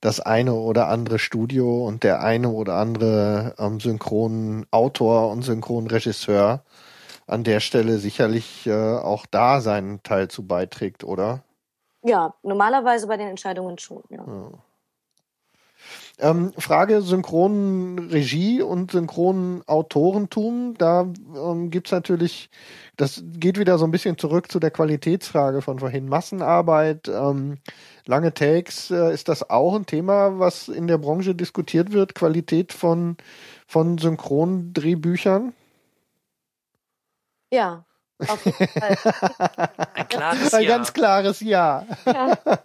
das 0.00 0.20
eine 0.20 0.54
oder 0.54 0.86
andere 0.86 1.18
Studio 1.18 1.84
und 1.84 2.04
der 2.04 2.22
eine 2.22 2.48
oder 2.48 2.74
andere 2.74 3.56
ähm, 3.58 3.80
Synchronautor 3.80 5.32
und 5.32 5.42
Synchronregisseur 5.42 6.62
an 7.26 7.42
der 7.42 7.58
Stelle 7.58 7.98
sicherlich 7.98 8.68
äh, 8.68 8.72
auch 8.72 9.26
da 9.26 9.60
seinen 9.60 10.00
Teil 10.04 10.28
zu 10.28 10.46
beiträgt, 10.46 11.02
oder? 11.02 11.42
Ja, 12.04 12.34
normalerweise 12.42 13.08
bei 13.08 13.16
den 13.16 13.28
Entscheidungen 13.28 13.78
schon, 13.78 14.04
ja. 14.10 14.24
ja. 14.24 14.50
Ähm, 16.20 16.52
Frage 16.58 17.00
Synchronregie 17.00 18.60
und 18.62 18.90
Synchronautorentum. 18.90 20.74
Da 20.76 21.10
ähm, 21.34 21.70
gibt's 21.70 21.92
natürlich, 21.92 22.50
das 22.96 23.22
geht 23.32 23.58
wieder 23.58 23.78
so 23.78 23.86
ein 23.86 23.90
bisschen 23.90 24.18
zurück 24.18 24.52
zu 24.52 24.60
der 24.60 24.70
Qualitätsfrage 24.70 25.62
von 25.62 25.78
vorhin. 25.78 26.08
Massenarbeit, 26.08 27.08
ähm, 27.08 27.58
lange 28.04 28.34
Takes, 28.34 28.90
äh, 28.90 29.12
ist 29.14 29.28
das 29.28 29.48
auch 29.48 29.74
ein 29.74 29.86
Thema, 29.86 30.38
was 30.38 30.68
in 30.68 30.86
der 30.86 30.98
Branche 30.98 31.34
diskutiert 31.34 31.92
wird? 31.92 32.14
Qualität 32.14 32.72
von, 32.72 33.16
von 33.66 33.96
Synchrondrehbüchern? 33.96 35.54
Ja, 37.50 37.84
auf 38.28 38.44
jeden 38.44 38.68
Fall. 38.68 38.96
Ein 39.94 40.08
klares 40.08 40.54
Ein 40.54 40.62
Ja. 40.62 40.68
ganz 40.68 40.92
klares 40.92 41.40
Ja. 41.40 41.86
Ja, 42.06 42.36
das 42.44 42.58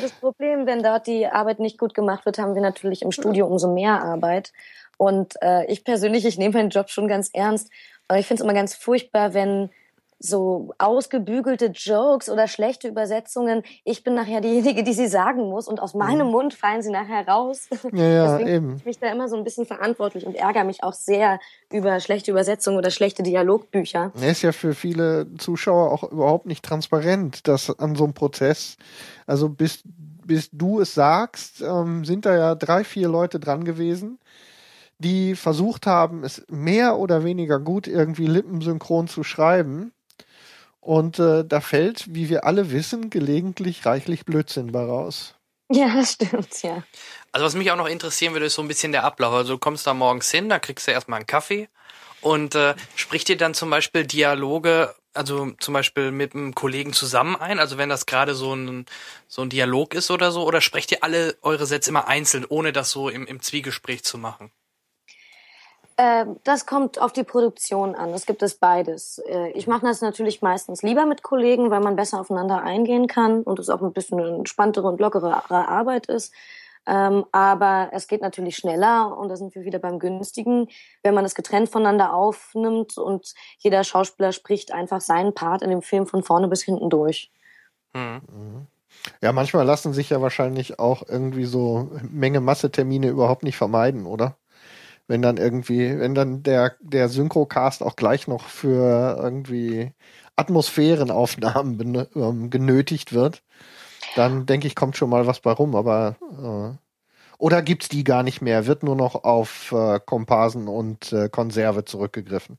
das 0.00 0.12
Problem, 0.12 0.66
wenn 0.66 0.82
dort 0.82 1.06
die 1.06 1.26
Arbeit 1.26 1.60
nicht 1.60 1.78
gut 1.78 1.94
gemacht 1.94 2.26
wird, 2.26 2.38
haben 2.38 2.54
wir 2.54 2.62
natürlich 2.62 3.02
im 3.02 3.12
Studio 3.12 3.46
umso 3.46 3.72
mehr 3.72 4.02
Arbeit. 4.02 4.52
Und 4.96 5.34
äh, 5.42 5.64
ich 5.66 5.84
persönlich, 5.84 6.24
ich 6.26 6.38
nehme 6.38 6.54
meinen 6.54 6.70
Job 6.70 6.90
schon 6.90 7.08
ganz 7.08 7.30
ernst. 7.32 7.70
Aber 8.08 8.18
ich 8.18 8.26
finde 8.26 8.42
es 8.42 8.44
immer 8.44 8.54
ganz 8.54 8.74
furchtbar, 8.74 9.34
wenn 9.34 9.70
so 10.18 10.74
ausgebügelte 10.78 11.66
Jokes 11.66 12.28
oder 12.28 12.48
schlechte 12.48 12.88
Übersetzungen, 12.88 13.62
ich 13.84 14.02
bin 14.02 14.14
nachher 14.14 14.40
diejenige, 14.40 14.82
die 14.82 14.92
sie 14.92 15.06
sagen 15.06 15.48
muss 15.48 15.68
und 15.68 15.80
aus 15.80 15.94
meinem 15.94 16.28
Mund 16.28 16.54
fallen 16.54 16.82
sie 16.82 16.90
nachher 16.90 17.26
raus. 17.28 17.68
Ja, 17.92 18.04
ja, 18.04 18.32
Deswegen 18.38 18.48
eben. 18.48 18.76
ich 18.76 18.84
mich 18.84 18.98
da 18.98 19.10
immer 19.12 19.28
so 19.28 19.36
ein 19.36 19.44
bisschen 19.44 19.64
verantwortlich 19.64 20.26
und 20.26 20.34
ärgere 20.34 20.64
mich 20.64 20.82
auch 20.82 20.92
sehr 20.92 21.38
über 21.72 22.00
schlechte 22.00 22.32
Übersetzungen 22.32 22.78
oder 22.78 22.90
schlechte 22.90 23.22
Dialogbücher. 23.22 24.12
Er 24.20 24.30
ist 24.30 24.42
ja 24.42 24.52
für 24.52 24.74
viele 24.74 25.26
Zuschauer 25.38 25.92
auch 25.92 26.10
überhaupt 26.10 26.46
nicht 26.46 26.64
transparent, 26.64 27.46
dass 27.46 27.78
an 27.78 27.94
so 27.94 28.04
einem 28.04 28.14
Prozess, 28.14 28.76
also 29.26 29.48
bis, 29.48 29.82
bis 30.26 30.50
du 30.50 30.80
es 30.80 30.94
sagst, 30.94 31.62
ähm, 31.62 32.04
sind 32.04 32.26
da 32.26 32.36
ja 32.36 32.54
drei, 32.56 32.82
vier 32.82 33.08
Leute 33.08 33.38
dran 33.38 33.62
gewesen, 33.62 34.18
die 34.98 35.36
versucht 35.36 35.86
haben, 35.86 36.24
es 36.24 36.44
mehr 36.50 36.98
oder 36.98 37.22
weniger 37.22 37.60
gut 37.60 37.86
irgendwie 37.86 38.26
lippensynchron 38.26 39.06
zu 39.06 39.22
schreiben. 39.22 39.92
Und 40.88 41.18
äh, 41.18 41.44
da 41.44 41.60
fällt, 41.60 42.14
wie 42.14 42.30
wir 42.30 42.46
alle 42.46 42.70
wissen, 42.70 43.10
gelegentlich 43.10 43.84
reichlich 43.84 44.24
Blödsinn 44.24 44.72
bei 44.72 44.82
raus. 44.82 45.34
Ja, 45.70 45.94
das 45.94 46.12
stimmt, 46.12 46.62
ja. 46.62 46.82
Also 47.30 47.44
was 47.44 47.54
mich 47.54 47.70
auch 47.70 47.76
noch 47.76 47.88
interessieren 47.88 48.32
würde, 48.32 48.46
ist 48.46 48.54
so 48.54 48.62
ein 48.62 48.68
bisschen 48.68 48.92
der 48.92 49.04
Ablauf. 49.04 49.34
Also 49.34 49.52
du 49.52 49.58
kommst 49.58 49.86
da 49.86 49.92
morgens 49.92 50.30
hin, 50.30 50.48
da 50.48 50.58
kriegst 50.58 50.88
du 50.88 50.92
erstmal 50.92 51.18
einen 51.18 51.26
Kaffee 51.26 51.68
und 52.22 52.54
äh, 52.54 52.74
spricht 52.96 53.28
dir 53.28 53.36
dann 53.36 53.52
zum 53.52 53.68
Beispiel 53.68 54.06
Dialoge, 54.06 54.94
also 55.12 55.50
zum 55.60 55.74
Beispiel 55.74 56.10
mit 56.10 56.34
einem 56.34 56.54
Kollegen 56.54 56.94
zusammen 56.94 57.36
ein, 57.36 57.58
also 57.58 57.76
wenn 57.76 57.90
das 57.90 58.06
gerade 58.06 58.34
so 58.34 58.54
ein, 58.54 58.86
so 59.26 59.42
ein 59.42 59.50
Dialog 59.50 59.92
ist 59.92 60.10
oder 60.10 60.32
so, 60.32 60.46
oder 60.46 60.62
sprecht 60.62 60.90
ihr 60.90 61.04
alle 61.04 61.36
eure 61.42 61.66
Sätze 61.66 61.90
immer 61.90 62.08
einzeln, 62.08 62.46
ohne 62.48 62.72
das 62.72 62.90
so 62.90 63.10
im, 63.10 63.26
im 63.26 63.42
Zwiegespräch 63.42 64.04
zu 64.04 64.16
machen? 64.16 64.50
Ähm, 66.00 66.36
das 66.44 66.64
kommt 66.64 67.00
auf 67.00 67.12
die 67.12 67.24
Produktion 67.24 67.96
an. 67.96 68.10
Es 68.10 68.24
gibt 68.24 68.42
es 68.42 68.54
beides. 68.54 69.18
Äh, 69.26 69.50
ich 69.50 69.66
mache 69.66 69.84
das 69.84 70.00
natürlich 70.00 70.42
meistens 70.42 70.82
lieber 70.82 71.06
mit 71.06 71.24
Kollegen, 71.24 71.72
weil 71.72 71.80
man 71.80 71.96
besser 71.96 72.20
aufeinander 72.20 72.62
eingehen 72.62 73.08
kann 73.08 73.42
und 73.42 73.58
es 73.58 73.68
auch 73.68 73.82
ein 73.82 73.92
bisschen 73.92 74.20
eine 74.20 74.36
entspanntere 74.36 74.86
und 74.86 75.00
lockere 75.00 75.50
Arbeit 75.50 76.06
ist. 76.06 76.32
Ähm, 76.86 77.26
aber 77.32 77.90
es 77.92 78.06
geht 78.06 78.22
natürlich 78.22 78.56
schneller 78.56 79.18
und 79.18 79.28
da 79.28 79.36
sind 79.36 79.56
wir 79.56 79.64
wieder 79.64 79.80
beim 79.80 79.98
Günstigen, 79.98 80.68
wenn 81.02 81.14
man 81.14 81.24
es 81.24 81.34
getrennt 81.34 81.68
voneinander 81.68 82.14
aufnimmt 82.14 82.96
und 82.96 83.34
jeder 83.58 83.82
Schauspieler 83.82 84.32
spricht 84.32 84.72
einfach 84.72 85.00
seinen 85.00 85.34
Part 85.34 85.62
in 85.62 85.70
dem 85.70 85.82
Film 85.82 86.06
von 86.06 86.22
vorne 86.22 86.46
bis 86.46 86.62
hinten 86.62 86.88
durch. 86.88 87.30
Hm. 87.92 88.22
Ja, 89.20 89.32
manchmal 89.32 89.66
lassen 89.66 89.92
sich 89.92 90.10
ja 90.10 90.22
wahrscheinlich 90.22 90.78
auch 90.78 91.02
irgendwie 91.06 91.44
so 91.44 91.90
Menge-Masse-Termine 92.08 93.08
überhaupt 93.08 93.42
nicht 93.42 93.56
vermeiden, 93.56 94.06
oder? 94.06 94.36
Wenn 95.08 95.22
dann 95.22 95.38
irgendwie, 95.38 95.98
wenn 95.98 96.14
dann 96.14 96.42
der, 96.42 96.76
der 96.80 97.08
Synchrocast 97.08 97.82
auch 97.82 97.96
gleich 97.96 98.28
noch 98.28 98.44
für 98.44 99.18
irgendwie 99.20 99.92
Atmosphärenaufnahmen 100.36 102.06
ähm, 102.14 102.50
genötigt 102.50 103.12
wird, 103.12 103.42
dann 104.14 104.46
denke 104.46 104.66
ich, 104.66 104.76
kommt 104.76 104.96
schon 104.96 105.10
mal 105.10 105.26
was 105.26 105.40
bei 105.40 105.50
rum, 105.50 105.74
aber 105.74 106.16
äh, 106.20 106.76
oder 107.38 107.62
gibt's 107.62 107.88
die 107.88 108.04
gar 108.04 108.22
nicht 108.22 108.42
mehr? 108.42 108.66
Wird 108.66 108.82
nur 108.82 108.96
noch 108.96 109.24
auf 109.24 109.72
äh, 109.72 110.00
Komparsen 110.04 110.68
und 110.68 111.12
äh, 111.12 111.28
Konserve 111.28 111.84
zurückgegriffen? 111.84 112.58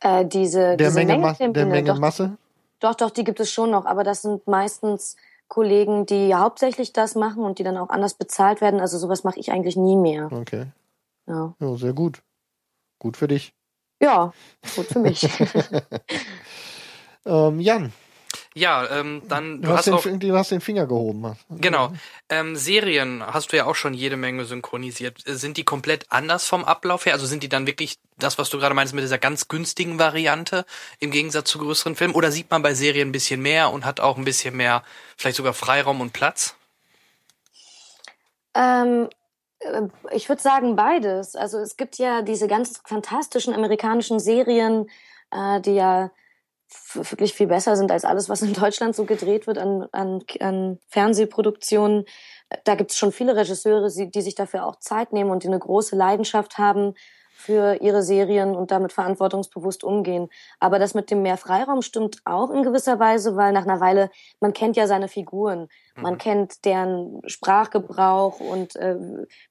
Äh, 0.00 0.26
diese, 0.26 0.76
Der 0.76 0.88
diese 0.88 0.92
Menge, 0.92 1.18
Ma 1.18 1.32
der 1.32 1.66
Menge 1.66 1.84
doch, 1.84 1.98
Masse? 1.98 2.36
Doch, 2.80 2.94
doch, 2.94 3.10
die 3.10 3.24
gibt 3.24 3.40
es 3.40 3.50
schon 3.50 3.70
noch, 3.70 3.86
aber 3.86 4.04
das 4.04 4.22
sind 4.22 4.46
meistens 4.46 5.16
Kollegen, 5.48 6.04
die 6.04 6.34
hauptsächlich 6.34 6.92
das 6.92 7.14
machen 7.14 7.44
und 7.44 7.58
die 7.58 7.64
dann 7.64 7.76
auch 7.76 7.90
anders 7.90 8.14
bezahlt 8.14 8.60
werden. 8.60 8.80
Also 8.80 8.98
sowas 8.98 9.24
mache 9.24 9.38
ich 9.38 9.52
eigentlich 9.52 9.76
nie 9.76 9.96
mehr. 9.96 10.30
Okay. 10.32 10.66
Ja, 11.26 11.54
Ja, 11.58 11.76
sehr 11.76 11.92
gut. 11.92 12.22
Gut 12.98 13.16
für 13.16 13.28
dich. 13.28 13.54
ja 14.00 14.32
gut 14.76 14.86
für 14.86 14.98
mich. 15.00 15.22
Ähm, 17.26 17.58
Jan, 17.58 17.90
Ja, 18.54 18.86
ähm, 18.90 19.22
dann 19.28 19.62
du 19.62 19.68
du 19.68 19.72
hast, 19.74 19.90
hast 19.90 20.04
den, 20.04 20.16
auch 20.16 20.20
du 20.20 20.36
hast 20.36 20.50
den 20.50 20.60
Finger 20.60 20.86
gehoben. 20.86 21.36
Genau. 21.48 21.90
Ähm, 22.28 22.54
Serien 22.54 23.24
hast 23.26 23.50
du 23.52 23.56
ja 23.56 23.64
auch 23.64 23.74
schon 23.74 23.94
jede 23.94 24.18
Menge 24.18 24.44
synchronisiert. 24.44 25.22
Sind 25.24 25.56
die 25.56 25.64
komplett 25.64 26.04
anders 26.10 26.46
vom 26.46 26.66
Ablauf 26.66 27.06
her? 27.06 27.14
Also 27.14 27.24
sind 27.24 27.42
die 27.42 27.48
dann 27.48 27.66
wirklich 27.66 27.96
das, 28.18 28.36
was 28.36 28.50
du 28.50 28.58
gerade 28.58 28.74
meinst 28.74 28.92
mit 28.92 29.02
dieser 29.02 29.16
ganz 29.16 29.48
günstigen 29.48 29.98
Variante 29.98 30.66
im 30.98 31.10
Gegensatz 31.10 31.48
zu 31.50 31.58
größeren 31.58 31.96
Filmen? 31.96 32.14
Oder 32.14 32.30
sieht 32.30 32.50
man 32.50 32.60
bei 32.60 32.74
Serien 32.74 33.08
ein 33.08 33.12
bisschen 33.12 33.40
mehr 33.40 33.70
und 33.72 33.86
hat 33.86 34.00
auch 34.00 34.18
ein 34.18 34.24
bisschen 34.26 34.54
mehr, 34.54 34.82
vielleicht 35.16 35.38
sogar 35.38 35.54
Freiraum 35.54 36.02
und 36.02 36.12
Platz? 36.12 36.56
ähm, 38.54 39.08
äh, 39.08 39.23
ich 40.12 40.28
würde 40.28 40.42
sagen 40.42 40.76
beides. 40.76 41.36
Also 41.36 41.58
es 41.58 41.76
gibt 41.76 41.98
ja 41.98 42.22
diese 42.22 42.48
ganz 42.48 42.80
fantastischen 42.84 43.54
amerikanischen 43.54 44.18
Serien, 44.18 44.88
äh, 45.30 45.60
die 45.60 45.74
ja 45.74 46.10
wirklich 46.94 47.34
viel 47.34 47.46
besser 47.46 47.76
sind 47.76 47.90
als 47.90 48.04
alles, 48.04 48.28
was 48.28 48.42
in 48.42 48.52
Deutschland 48.52 48.96
so 48.96 49.04
gedreht 49.04 49.46
wird 49.46 49.58
an, 49.58 49.86
an, 49.92 50.24
an 50.40 50.78
Fernsehproduktionen. 50.88 52.04
Da 52.64 52.74
gibt 52.74 52.90
es 52.90 52.98
schon 52.98 53.12
viele 53.12 53.36
Regisseure, 53.36 53.88
die 53.90 54.22
sich 54.22 54.34
dafür 54.34 54.66
auch 54.66 54.76
Zeit 54.76 55.12
nehmen 55.12 55.30
und 55.30 55.42
die 55.42 55.48
eine 55.48 55.58
große 55.58 55.96
Leidenschaft 55.96 56.58
haben 56.58 56.94
für 57.44 57.74
ihre 57.82 58.02
Serien 58.02 58.56
und 58.56 58.70
damit 58.70 58.92
verantwortungsbewusst 58.92 59.84
umgehen. 59.84 60.28
Aber 60.60 60.78
das 60.78 60.94
mit 60.94 61.10
dem 61.10 61.20
mehr 61.22 61.36
Freiraum 61.36 61.82
stimmt 61.82 62.20
auch 62.24 62.50
in 62.50 62.62
gewisser 62.62 62.98
Weise, 62.98 63.36
weil 63.36 63.52
nach 63.52 63.64
einer 63.64 63.80
Weile, 63.80 64.10
man 64.40 64.54
kennt 64.54 64.76
ja 64.76 64.86
seine 64.86 65.08
Figuren, 65.08 65.68
man 65.94 66.14
Mhm. 66.14 66.18
kennt 66.18 66.64
deren 66.64 67.20
Sprachgebrauch 67.26 68.40
und 68.40 68.76
äh, 68.76 68.96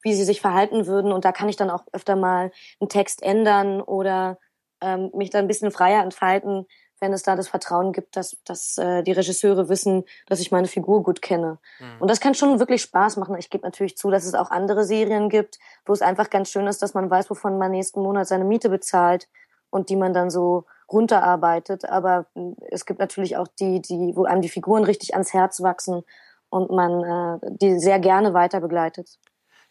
wie 0.02 0.14
sie 0.14 0.24
sich 0.24 0.42
verhalten 0.42 0.88
würden. 0.88 1.12
Und 1.12 1.24
da 1.24 1.32
kann 1.32 1.50
ich 1.50 1.56
dann 1.56 1.70
auch 1.70 1.84
öfter 1.94 2.16
mal 2.16 2.52
einen 2.80 2.90
Text 2.90 3.22
ändern 3.22 3.80
oder 3.82 4.40
ähm, 4.82 5.12
mich 5.14 5.30
da 5.30 5.40
ein 5.40 5.48
bisschen 5.48 5.72
freier 5.72 6.04
entfalten, 6.04 6.66
wenn 7.04 7.12
es 7.12 7.24
da 7.24 7.36
das 7.36 7.50
Vertrauen 7.50 7.92
gibt, 7.92 8.16
dass, 8.16 8.38
dass 8.46 8.78
äh, 8.78 9.04
die 9.04 9.12
Regisseure 9.12 9.68
wissen, 9.68 10.06
dass 10.28 10.40
ich 10.40 10.54
meine 10.54 10.68
Figur 10.68 11.04
gut 11.04 11.22
kenne. 11.22 11.58
Mhm. 11.82 11.86
Und 12.00 12.10
das 12.10 12.22
kann 12.22 12.34
schon 12.34 12.60
wirklich 12.60 12.82
Spaß 12.82 13.18
machen. 13.18 13.36
Ich 13.38 13.50
gebe 13.50 13.66
natürlich 13.66 13.98
zu, 13.98 14.10
dass 14.10 14.24
es 14.24 14.36
auch 14.36 14.52
andere 14.52 14.86
Serien 14.86 15.28
gibt, 15.28 15.60
wo 15.86 15.92
es 15.92 16.02
einfach 16.02 16.30
ganz 16.30 16.50
schön 16.50 16.66
ist, 16.66 16.82
dass 16.82 16.94
man 16.94 17.10
weiß, 17.10 17.30
wovon 17.30 17.58
man 17.58 17.72
nächsten 17.72 18.02
Monat 18.02 18.28
seine 18.28 18.46
Miete 18.46 18.70
bezahlt 18.70 19.28
und 19.70 19.90
die 19.90 19.98
man 19.98 20.14
dann 20.14 20.30
so 20.30 20.64
runterarbeitet. 20.90 21.90
Aber 21.90 22.26
mh, 22.36 22.54
es 22.72 22.86
gibt 22.86 23.02
natürlich 23.02 23.36
auch 23.36 23.50
die, 23.60 23.82
die, 23.82 24.14
wo 24.16 24.24
einem 24.24 24.42
die 24.42 24.48
Figuren 24.48 24.86
richtig 24.86 25.14
ans 25.14 25.34
Herz 25.34 25.62
wachsen 25.62 26.04
und 26.50 26.72
man 26.72 27.04
äh, 27.04 27.52
die 27.60 27.80
sehr 27.80 28.00
gerne 28.00 28.34
weiter 28.34 28.62
begleitet. 28.62 29.20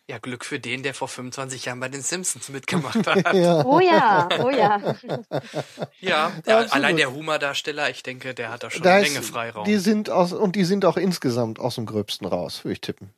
Ja, 0.09 0.19
Glück 0.19 0.45
für 0.45 0.59
den, 0.59 0.83
der 0.83 0.95
vor 0.95 1.07
25 1.09 1.65
Jahren 1.65 1.79
bei 1.81 1.89
den 1.89 2.03
Simpsons 2.03 2.49
mitgemacht 2.49 3.07
hat. 3.07 3.33
Ja. 3.35 3.65
Oh 3.65 3.79
ja, 3.81 4.29
oh 4.43 4.51
ja. 4.51 4.97
Ja, 6.01 6.33
der, 6.45 6.73
allein 6.75 6.97
der 6.97 7.13
Humor-Darsteller, 7.13 7.89
ich 7.89 8.03
denke, 8.03 8.35
der 8.35 8.51
hat 8.51 8.63
da 8.65 8.71
schon 8.71 8.83
Da 8.83 8.95
eine 8.97 9.07
ist- 9.07 9.13
Menge 9.15 9.25
Freiraum. 9.25 9.65
Die 9.65 9.79
sind 9.79 10.11
aus, 10.11 10.33
und 10.33 10.57
die 10.57 10.65
sind 10.65 10.85
auch 10.85 10.97
insgesamt 10.97 11.61
aus 11.61 11.77
dem 11.77 11.87
Gröbsten 11.87 12.27
raus, 12.27 12.65
würde 12.65 12.73
ich 12.75 12.81
tippen. 12.81 13.11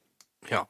Ja. 0.51 0.69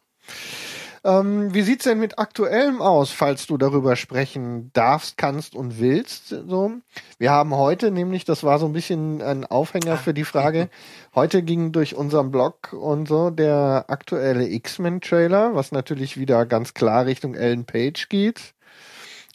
Ähm, 1.05 1.53
wie 1.53 1.61
sieht's 1.61 1.85
denn 1.85 1.99
mit 2.01 2.19
aktuellem 2.19 2.81
aus, 2.81 3.11
falls 3.11 3.47
du 3.47 3.59
darüber 3.59 3.95
sprechen 3.95 4.71
darfst, 4.73 5.19
kannst 5.19 5.55
und 5.55 5.79
willst? 5.79 6.29
So, 6.29 6.73
wir 7.19 7.31
haben 7.31 7.55
heute 7.55 7.91
nämlich, 7.91 8.25
das 8.25 8.43
war 8.43 8.59
so 8.59 8.65
ein 8.65 8.73
bisschen 8.73 9.21
ein 9.21 9.45
Aufhänger 9.45 9.99
für 9.99 10.15
die 10.15 10.25
Frage. 10.25 10.71
Heute 11.15 11.43
ging 11.43 11.71
durch 11.73 11.95
unseren 11.95 12.31
Blog 12.31 12.73
und 12.73 13.07
so 13.07 13.31
der 13.31 13.85
aktuelle 13.89 14.49
X-Men-Trailer, 14.49 15.55
was 15.55 15.71
natürlich 15.71 16.17
wieder 16.17 16.47
ganz 16.47 16.75
klar 16.75 17.07
Richtung 17.07 17.35
Ellen 17.35 17.67
Page 17.67 18.09
geht. 18.09 18.55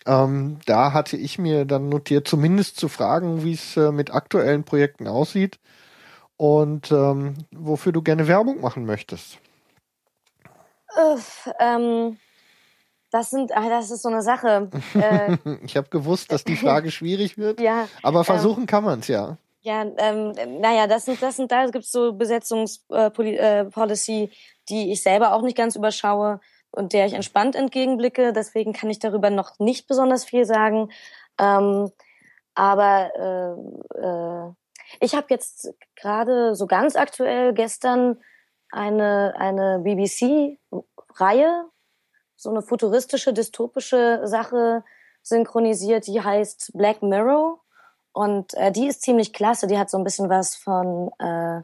Ähm, 0.08 0.58
da 0.66 0.92
hatte 0.92 1.18
ich 1.18 1.38
mir 1.38 1.66
dann 1.66 1.88
notiert, 1.88 2.28
zumindest 2.28 2.78
zu 2.78 2.90
fragen, 2.90 3.44
wie 3.44 3.54
es 3.54 3.78
äh, 3.78 3.92
mit 3.92 4.12
aktuellen 4.12 4.64
Projekten 4.64 5.08
aussieht 5.08 5.60
und 6.36 6.92
ähm, 6.92 7.36
wofür 7.52 7.92
du 7.92 8.02
gerne 8.02 8.28
Werbung 8.28 8.60
machen 8.60 8.86
möchtest. 8.86 9.40
Uff, 10.96 11.50
ähm, 11.60 12.18
das 13.12 13.32
sind, 13.32 13.56
ah, 13.56 13.70
das 13.70 13.92
ist 13.92 14.04
so 14.04 14.10
eine 14.10 14.22
Sache. 14.22 14.70
Äh, 14.94 15.38
Ich 15.64 15.78
habe 15.78 15.90
gewusst, 15.90 16.32
dass 16.32 16.44
die 16.44 16.56
Frage 16.56 16.92
schwierig 16.92 17.38
wird, 17.38 17.60
ja, 17.62 17.88
aber 18.04 18.24
versuchen 18.24 18.66
kann 18.66 18.84
man's 18.84 19.08
ja. 19.08 19.38
ja, 19.62 19.86
ähm, 19.98 20.34
naja, 20.60 20.88
das 20.88 21.06
sind, 21.06 21.22
das 21.22 21.36
sind, 21.36 21.52
da 21.52 21.66
gibt's 21.68 21.92
so 21.92 22.14
Besetzungspolicy, 22.14 23.38
äh, 23.38 24.24
äh, 24.24 24.30
die 24.70 24.92
ich 24.92 25.02
selber 25.02 25.34
auch 25.34 25.42
nicht 25.42 25.58
ganz 25.58 25.76
überschaue. 25.76 26.40
und 26.72 26.94
der 26.94 27.08
ich 27.08 27.14
entspannt 27.14 27.56
entgegenblicke. 27.56 28.32
Deswegen 28.32 28.74
kann 28.74 28.92
ich 28.92 29.00
darüber 29.00 29.32
noch 29.32 29.58
nicht 29.58 29.88
besonders 29.88 30.24
viel 30.24 30.46
sagen. 30.46 30.92
Ähm, 31.40 31.92
aber 32.54 33.12
äh, 33.16 34.00
äh, 34.00 34.54
ich 35.00 35.16
habe 35.16 35.28
jetzt 35.30 35.74
gerade 35.96 36.56
so 36.56 36.68
ganz 36.68 36.96
aktuell 36.96 37.54
gestern 37.54 38.18
eine, 38.72 39.34
eine 39.38 39.80
BBC-Reihe, 39.80 41.66
so 42.36 42.50
eine 42.50 42.62
futuristische, 42.62 43.34
dystopische 43.34 44.22
Sache 44.24 44.84
synchronisiert, 45.22 46.08
die 46.08 46.22
heißt 46.22 46.72
Black 46.74 47.02
Mirror. 47.02 47.60
Und 48.12 48.54
äh, 48.56 48.72
die 48.72 48.88
ist 48.88 49.02
ziemlich 49.02 49.34
klasse. 49.34 49.68
Die 49.68 49.78
hat 49.78 49.90
so 49.90 49.98
ein 49.98 50.04
bisschen 50.04 50.30
was 50.30 50.56
von, 50.56 51.12
äh, 51.20 51.62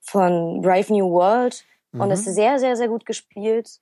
von 0.00 0.60
Brave 0.60 0.92
New 0.92 1.10
World 1.10 1.64
mhm. 1.92 2.00
und 2.00 2.10
ist 2.10 2.24
sehr, 2.24 2.58
sehr, 2.58 2.76
sehr 2.76 2.88
gut 2.88 3.06
gespielt 3.06 3.80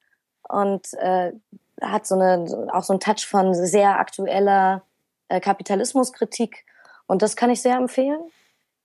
und 0.49 0.93
äh, 0.95 1.33
hat 1.81 2.07
so 2.07 2.15
eine 2.15 2.71
auch 2.73 2.85
so 2.85 2.93
einen 2.93 3.01
Touch 3.01 3.27
von 3.27 3.55
sehr 3.55 3.99
aktueller 3.99 4.83
äh, 5.29 5.41
Kapitalismuskritik. 5.41 6.65
Und 7.07 7.23
das 7.23 7.37
kann 7.37 7.51
ich 7.51 7.61
sehr 7.61 7.77
empfehlen. 7.77 8.21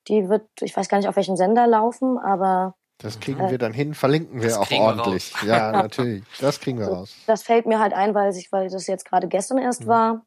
Die 0.07 0.29
wird, 0.29 0.47
ich 0.61 0.75
weiß 0.75 0.89
gar 0.89 0.97
nicht, 0.97 1.07
auf 1.07 1.15
welchem 1.17 1.35
Sender 1.35 1.67
laufen, 1.67 2.17
aber 2.17 2.75
das 2.99 3.19
kriegen 3.19 3.49
wir 3.49 3.57
dann 3.59 3.73
hin, 3.73 3.93
verlinken 3.93 4.41
wir 4.41 4.59
auch 4.59 4.71
ordentlich. 4.71 5.31
Wir 5.41 5.49
ja, 5.49 5.71
natürlich. 5.83 6.23
Das 6.39 6.59
kriegen 6.59 6.79
wir 6.79 6.87
raus. 6.87 7.15
Das 7.27 7.43
fällt 7.43 7.67
mir 7.67 7.79
halt 7.79 7.93
ein, 7.93 8.15
weil 8.15 8.35
ich, 8.35 8.51
weil 8.51 8.69
das 8.69 8.87
jetzt 8.87 9.05
gerade 9.05 9.27
gestern 9.27 9.59
erst 9.59 9.83
mhm. 9.83 9.87
war. 9.87 10.25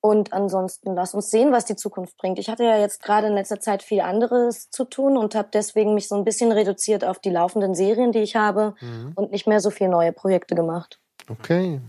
Und 0.00 0.32
ansonsten 0.32 0.96
lass 0.96 1.14
uns 1.14 1.30
sehen, 1.30 1.52
was 1.52 1.64
die 1.64 1.76
Zukunft 1.76 2.16
bringt. 2.16 2.40
Ich 2.40 2.48
hatte 2.48 2.64
ja 2.64 2.76
jetzt 2.76 3.04
gerade 3.04 3.28
in 3.28 3.34
letzter 3.34 3.60
Zeit 3.60 3.84
viel 3.84 4.00
anderes 4.00 4.68
zu 4.68 4.84
tun 4.84 5.16
und 5.16 5.36
habe 5.36 5.48
deswegen 5.52 5.94
mich 5.94 6.08
so 6.08 6.16
ein 6.16 6.24
bisschen 6.24 6.50
reduziert 6.50 7.04
auf 7.04 7.20
die 7.20 7.30
laufenden 7.30 7.76
Serien, 7.76 8.10
die 8.10 8.18
ich 8.18 8.34
habe 8.34 8.74
mhm. 8.80 9.12
und 9.14 9.30
nicht 9.30 9.46
mehr 9.46 9.60
so 9.60 9.70
viel 9.70 9.88
neue 9.88 10.12
Projekte 10.12 10.56
gemacht. 10.56 10.98
Okay. 11.28 11.80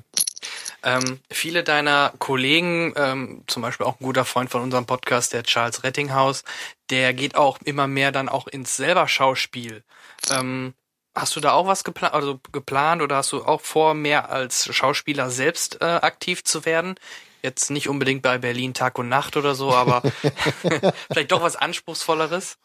Ähm, 0.83 1.21
viele 1.31 1.63
deiner 1.63 2.13
Kollegen, 2.19 2.93
ähm, 2.97 3.43
zum 3.47 3.63
Beispiel 3.63 3.87
auch 3.87 3.99
ein 3.99 4.03
guter 4.03 4.25
Freund 4.25 4.51
von 4.51 4.61
unserem 4.61 4.85
Podcast, 4.85 5.33
der 5.33 5.41
Charles 5.41 5.83
Rettinghaus, 5.83 6.43
der 6.91 7.13
geht 7.13 7.35
auch 7.35 7.57
immer 7.63 7.87
mehr 7.87 8.11
dann 8.11 8.29
auch 8.29 8.47
ins 8.47 8.75
selber 8.75 9.07
Schauspiel. 9.07 9.83
Ähm, 10.31 10.73
hast 11.15 11.35
du 11.35 11.39
da 11.39 11.53
auch 11.53 11.67
was 11.67 11.83
geplant, 11.83 12.13
also 12.13 12.39
geplant 12.51 13.01
oder 13.01 13.17
hast 13.17 13.31
du 13.31 13.43
auch 13.43 13.61
vor, 13.61 13.93
mehr 13.93 14.29
als 14.29 14.73
Schauspieler 14.73 15.29
selbst 15.29 15.81
äh, 15.81 15.85
aktiv 15.85 16.43
zu 16.43 16.65
werden? 16.65 16.95
Jetzt 17.41 17.71
nicht 17.71 17.89
unbedingt 17.89 18.21
bei 18.21 18.37
Berlin 18.37 18.73
Tag 18.73 18.97
und 18.97 19.09
Nacht 19.09 19.35
oder 19.35 19.55
so, 19.55 19.71
aber 19.71 20.01
vielleicht 21.11 21.31
doch 21.31 21.43
was 21.43 21.55
Anspruchsvolleres? 21.55 22.57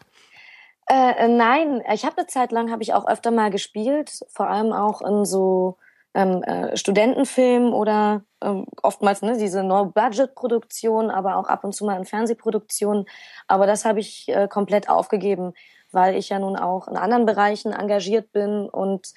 Äh, 0.86 1.24
äh 1.24 1.28
nein, 1.28 1.82
ich 1.92 2.04
habe 2.04 2.18
eine 2.18 2.26
Zeit 2.26 2.52
lang 2.52 2.70
habe 2.70 2.82
ich 2.82 2.94
auch 2.94 3.06
öfter 3.06 3.30
mal 3.30 3.50
gespielt, 3.50 4.20
vor 4.28 4.48
allem 4.48 4.72
auch 4.72 5.02
in 5.02 5.24
so 5.24 5.78
ähm, 6.14 6.42
äh, 6.42 6.76
Studentenfilmen 6.76 7.72
oder 7.72 8.22
ähm, 8.42 8.66
oftmals 8.82 9.22
ne, 9.22 9.36
diese 9.36 9.62
No-Budget-Produktion, 9.62 11.10
aber 11.10 11.36
auch 11.36 11.48
ab 11.48 11.64
und 11.64 11.74
zu 11.74 11.84
mal 11.84 11.98
in 11.98 12.06
Fernsehproduktionen. 12.06 13.04
Aber 13.46 13.66
das 13.66 13.84
habe 13.84 14.00
ich 14.00 14.28
äh, 14.28 14.48
komplett 14.48 14.88
aufgegeben, 14.88 15.52
weil 15.92 16.16
ich 16.16 16.28
ja 16.28 16.38
nun 16.38 16.56
auch 16.56 16.88
in 16.88 16.96
anderen 16.96 17.26
Bereichen 17.26 17.72
engagiert 17.72 18.32
bin 18.32 18.68
und 18.68 19.12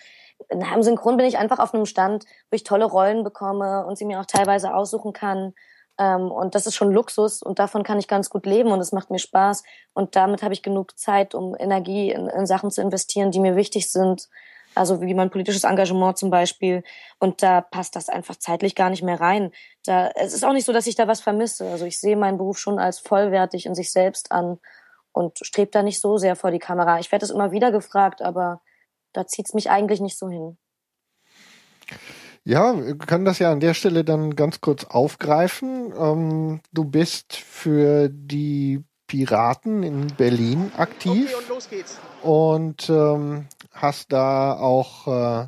im 0.50 0.84
Synchron 0.84 1.18
bin 1.18 1.26
ich 1.26 1.38
einfach 1.38 1.60
auf 1.60 1.74
einem 1.74 1.86
Stand, 1.86 2.26
wo 2.50 2.56
ich 2.56 2.64
tolle 2.64 2.86
Rollen 2.86 3.24
bekomme 3.24 3.86
und 3.86 3.98
sie 3.98 4.06
mir 4.06 4.20
auch 4.20 4.26
teilweise 4.26 4.74
aussuchen 4.74 5.14
kann. 5.14 5.54
Ähm, 6.00 6.32
und 6.32 6.56
das 6.56 6.66
ist 6.66 6.76
schon 6.76 6.92
Luxus 6.92 7.44
und 7.44 7.60
davon 7.60 7.84
kann 7.84 8.00
ich 8.00 8.08
ganz 8.08 8.30
gut 8.30 8.46
leben 8.46 8.72
und 8.72 8.80
es 8.80 8.92
macht 8.92 9.12
mir 9.12 9.20
Spaß. 9.20 9.64
Und 9.94 10.16
damit 10.16 10.42
habe 10.42 10.54
ich 10.54 10.64
genug 10.64 10.98
Zeit, 10.98 11.36
um 11.36 11.56
Energie 11.58 12.12
in, 12.12 12.28
in 12.28 12.46
Sachen 12.46 12.72
zu 12.72 12.82
investieren, 12.82 13.32
die 13.32 13.40
mir 13.40 13.56
wichtig 13.56 13.92
sind. 13.92 14.30
Also 14.74 15.02
wie 15.02 15.14
mein 15.14 15.30
politisches 15.30 15.66
Engagement 15.66 16.18
zum 16.18 16.30
Beispiel. 16.30 16.84
Und 17.20 17.44
da 17.44 17.60
passt 17.60 17.96
das 17.98 18.08
einfach 18.08 18.38
zeitlich 18.38 18.74
gar 18.74 18.90
nicht 18.90 19.04
mehr 19.04 19.20
rein. 19.20 19.52
Da, 19.86 20.10
es 20.16 20.34
ist 20.34 20.46
auch 20.46 20.54
nicht 20.54 20.66
so, 20.66 20.72
dass 20.72 20.88
ich 20.88 20.96
da 20.96 21.08
was 21.08 21.20
vermisse. 21.20 21.70
Also 21.70 21.86
ich 21.86 22.00
sehe 22.00 22.16
meinen 22.16 22.38
Beruf 22.38 22.58
schon 22.58 22.80
als 22.80 23.00
vollwertig 23.00 23.66
in 23.66 23.76
sich 23.76 23.92
selbst 23.92 24.32
an 24.32 24.60
und 25.14 25.38
strebe 25.40 25.72
da 25.72 25.84
nicht 25.84 26.02
so 26.02 26.18
sehr 26.18 26.36
vor 26.36 26.52
die 26.52 26.60
Kamera. 26.60 27.00
Ich 27.00 27.12
werde 27.12 27.26
es 27.26 27.32
immer 27.32 27.52
wieder 27.52 27.72
gefragt, 27.72 28.22
aber 28.22 28.62
da 29.14 29.28
zieht 29.28 29.48
es 29.48 29.54
mich 29.54 29.70
eigentlich 29.70 30.02
nicht 30.02 30.18
so 30.18 30.30
hin. 30.30 30.58
Ja, 32.44 32.76
wir 32.76 32.98
können 32.98 33.26
das 33.26 33.40
ja 33.40 33.52
an 33.52 33.60
der 33.60 33.74
Stelle 33.74 34.04
dann 34.04 34.36
ganz 34.36 34.62
kurz 34.62 34.86
aufgreifen. 34.86 35.94
Ähm, 35.96 36.62
du 36.72 36.86
bist 36.86 37.36
für 37.36 38.10
die 38.10 38.84
Piraten 39.06 39.84
in 39.84 40.08
Berlin 40.08 40.72
aktiv. 40.76 41.26
Okay, 41.26 41.36
und 41.36 41.50
los 41.50 41.70
geht's. 41.70 42.00
Und 42.24 42.90
ähm, 42.90 43.48
hast 43.72 44.12
da 44.12 44.54
auch 44.54 45.08
äh, 45.08 45.48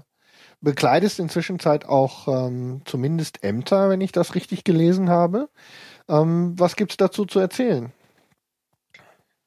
bekleidest 0.61 1.19
inzwischen 1.19 1.59
Zeit 1.59 1.85
auch 1.85 2.27
ähm, 2.27 2.81
zumindest 2.85 3.43
Ämter, 3.43 3.89
wenn 3.89 4.01
ich 4.01 4.11
das 4.11 4.35
richtig 4.35 4.63
gelesen 4.63 5.09
habe. 5.09 5.49
Ähm, 6.07 6.53
was 6.57 6.75
gibt's 6.75 6.97
dazu 6.97 7.25
zu 7.25 7.39
erzählen? 7.39 7.91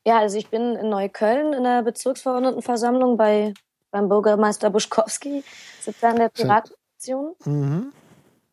Ja, 0.06 0.20
also 0.20 0.38
ich 0.38 0.50
bin 0.50 0.76
in 0.76 0.88
Neukölln 0.88 1.52
in 1.52 1.64
der 1.64 1.82
Bezirksverordnetenversammlung 1.82 3.16
bei 3.16 3.54
beim 3.90 4.08
Bürgermeister 4.08 4.70
Buschkowski, 4.70 5.42
sitze 5.80 6.06
an 6.06 6.16
der 6.16 6.28
Piratenfraktion 6.28 7.34
mhm. 7.44 7.92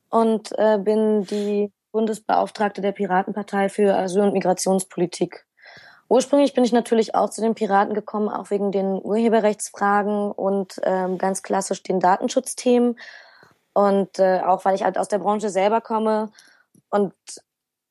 und 0.10 0.52
äh, 0.58 0.80
bin 0.80 1.26
die 1.26 1.72
Bundesbeauftragte 1.92 2.82
der 2.82 2.92
Piratenpartei 2.92 3.70
für 3.70 3.96
Asyl- 3.96 4.24
und 4.24 4.34
Migrationspolitik. 4.34 5.46
Ursprünglich 6.10 6.56
bin 6.56 6.64
ich 6.64 6.72
natürlich 6.72 7.14
auch 7.14 7.30
zu 7.30 7.42
den 7.42 7.54
Piraten 7.54 7.94
gekommen, 7.94 8.30
auch 8.30 8.50
wegen 8.50 8.72
den 8.72 9.00
Urheberrechtsfragen 9.02 10.32
und 10.32 10.80
ähm, 10.84 11.20
ganz 11.20 11.44
klassisch 11.44 11.84
den 11.84 12.00
Datenschutzthemen. 12.00 12.98
Und 13.74 14.18
äh, 14.18 14.42
auch 14.44 14.66
weil 14.66 14.74
ich 14.76 14.84
halt 14.84 14.98
aus 14.98 15.08
der 15.08 15.20
Branche 15.20 15.50
selber 15.50 15.82
komme 15.82 16.32
und 16.90 17.14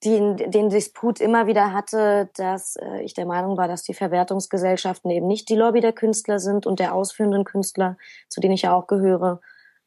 den, 0.04 0.36
den 0.36 0.68
Disput 0.70 1.20
immer 1.20 1.46
wieder 1.46 1.72
hatte, 1.72 2.28
dass 2.36 2.76
äh, 2.76 3.02
ich 3.02 3.14
der 3.14 3.26
Meinung 3.26 3.56
war, 3.56 3.68
dass 3.68 3.82
die 3.82 3.94
Verwertungsgesellschaften 3.94 5.10
eben 5.10 5.26
nicht 5.26 5.48
die 5.48 5.54
Lobby 5.54 5.80
der 5.80 5.92
Künstler 5.92 6.38
sind 6.38 6.66
und 6.66 6.80
der 6.80 6.94
ausführenden 6.94 7.44
Künstler, 7.44 7.96
zu 8.28 8.40
denen 8.40 8.54
ich 8.54 8.62
ja 8.62 8.74
auch 8.74 8.86
gehöre. 8.86 9.40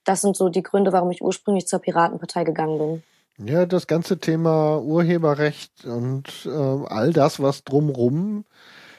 Das 0.03 0.22
sind 0.22 0.38
so 0.38 0.49
die 0.49 0.63
Gründe, 0.63 0.93
warum 0.93 1.11
ich 1.11 1.22
ursprünglich 1.22 1.68
zur 1.68 1.80
Piratenpartei 1.80 2.43
gegangen 2.43 2.78
bin. 2.78 3.47
Ja, 3.47 3.66
das 3.66 3.88
ganze 3.88 4.18
Thema 4.18 4.82
Urheberrecht 4.82 5.84
und 5.84 6.45
äh, 6.45 6.49
all 6.49 7.11
das, 7.11 7.41
was 7.41 7.66
drumrum 7.66 8.45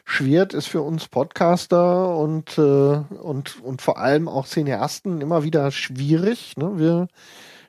schwirrt, 0.04 0.52
ist 0.52 0.66
für 0.66 0.82
uns 0.82 1.08
Podcaster 1.08 2.14
und, 2.16 2.58
äh, 2.58 2.60
und, 2.60 3.62
und 3.62 3.80
vor 3.80 3.98
allem 3.98 4.28
auch 4.28 4.46
Cineasten 4.46 5.22
immer 5.22 5.42
wieder 5.42 5.70
schwierig. 5.70 6.56
Ne? 6.58 6.72
Wir 6.76 7.08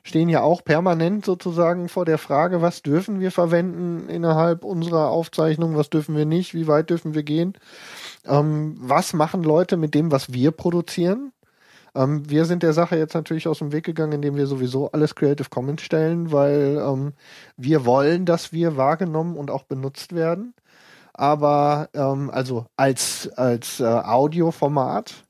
stehen 0.08 0.28
ja 0.28 0.42
auch 0.42 0.64
permanent 0.64 1.24
sozusagen 1.24 1.88
vor 1.88 2.04
der 2.04 2.18
Frage, 2.18 2.62
was 2.62 2.82
dürfen 2.82 3.20
wir 3.20 3.30
verwenden 3.30 4.08
innerhalb 4.08 4.64
unserer 4.64 5.10
Aufzeichnung, 5.10 5.76
was 5.76 5.90
dürfen 5.90 6.16
wir 6.16 6.24
nicht, 6.24 6.54
wie 6.54 6.66
weit 6.66 6.90
dürfen 6.90 7.14
wir 7.14 7.22
gehen. 7.22 7.54
Ähm, 8.26 8.76
was 8.80 9.12
machen 9.12 9.42
Leute 9.42 9.76
mit 9.76 9.94
dem, 9.94 10.10
was 10.10 10.32
wir 10.32 10.50
produzieren? 10.50 11.32
Ähm, 11.94 12.28
wir 12.28 12.46
sind 12.46 12.62
der 12.62 12.72
Sache 12.72 12.96
jetzt 12.96 13.14
natürlich 13.14 13.46
aus 13.48 13.58
dem 13.58 13.72
Weg 13.72 13.84
gegangen, 13.84 14.12
indem 14.12 14.36
wir 14.36 14.46
sowieso 14.46 14.90
alles 14.90 15.14
Creative 15.14 15.48
Commons 15.50 15.82
stellen, 15.82 16.32
weil 16.32 16.82
ähm, 16.82 17.12
wir 17.56 17.84
wollen, 17.84 18.24
dass 18.24 18.52
wir 18.52 18.76
wahrgenommen 18.76 19.36
und 19.36 19.50
auch 19.50 19.64
benutzt 19.64 20.14
werden. 20.14 20.54
Aber 21.12 21.90
ähm, 21.94 22.30
also 22.30 22.66
als, 22.76 23.28
als 23.36 23.80
äh, 23.80 23.84
Audioformat, 23.84 25.24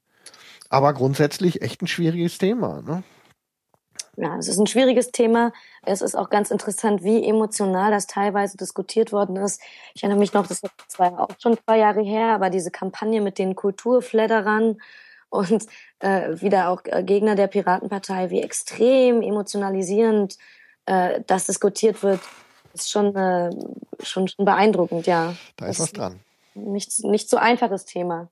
aber 0.69 0.93
grundsätzlich 0.93 1.63
echt 1.63 1.83
ein 1.83 1.87
schwieriges 1.87 2.39
Thema. 2.39 2.83
Ne? 2.83 3.03
Ja, 4.21 4.37
es 4.37 4.49
ist 4.49 4.59
ein 4.59 4.67
schwieriges 4.67 5.13
Thema. 5.13 5.53
Es 5.83 6.03
ist 6.03 6.17
auch 6.17 6.29
ganz 6.29 6.51
interessant, 6.51 7.05
wie 7.05 7.25
emotional 7.25 7.93
das 7.93 8.09
teilweise 8.09 8.57
diskutiert 8.57 9.13
worden 9.13 9.37
ist. 9.37 9.63
Ich 9.95 10.03
erinnere 10.03 10.19
mich 10.19 10.33
noch, 10.33 10.47
das 10.49 10.63
war 10.99 11.21
auch 11.21 11.29
schon 11.41 11.57
zwei 11.65 11.79
Jahre 11.79 12.03
her, 12.03 12.35
aber 12.35 12.51
diese 12.51 12.73
Kampagne 12.73 13.21
mit 13.21 13.39
den 13.39 13.55
Kulturfledderern 13.55 14.79
und 15.31 15.67
äh, 16.01 16.41
wieder 16.41 16.71
auch 16.71 16.83
äh, 16.85 17.05
Gegner 17.05 17.37
der 17.37 17.47
Piratenpartei, 17.47 18.31
wie 18.31 18.43
extrem 18.43 19.23
emotionalisierend 19.23 20.37
äh, 20.87 21.21
das 21.29 21.47
diskutiert 21.47 22.03
wird, 22.03 22.21
ist 22.75 22.91
schon, 22.91 23.15
äh, 23.15 23.51
schon, 24.03 24.27
schon 24.27 24.45
beeindruckend, 24.45 25.07
ja. 25.07 25.37
Da 25.57 25.67
ist 25.67 25.79
das 25.79 25.89
was 25.89 25.93
dran. 25.93 26.21
Nicht, 26.55 27.05
nicht 27.05 27.31
so 27.31 27.37
einfaches 27.37 27.85
Thema. 27.85 28.29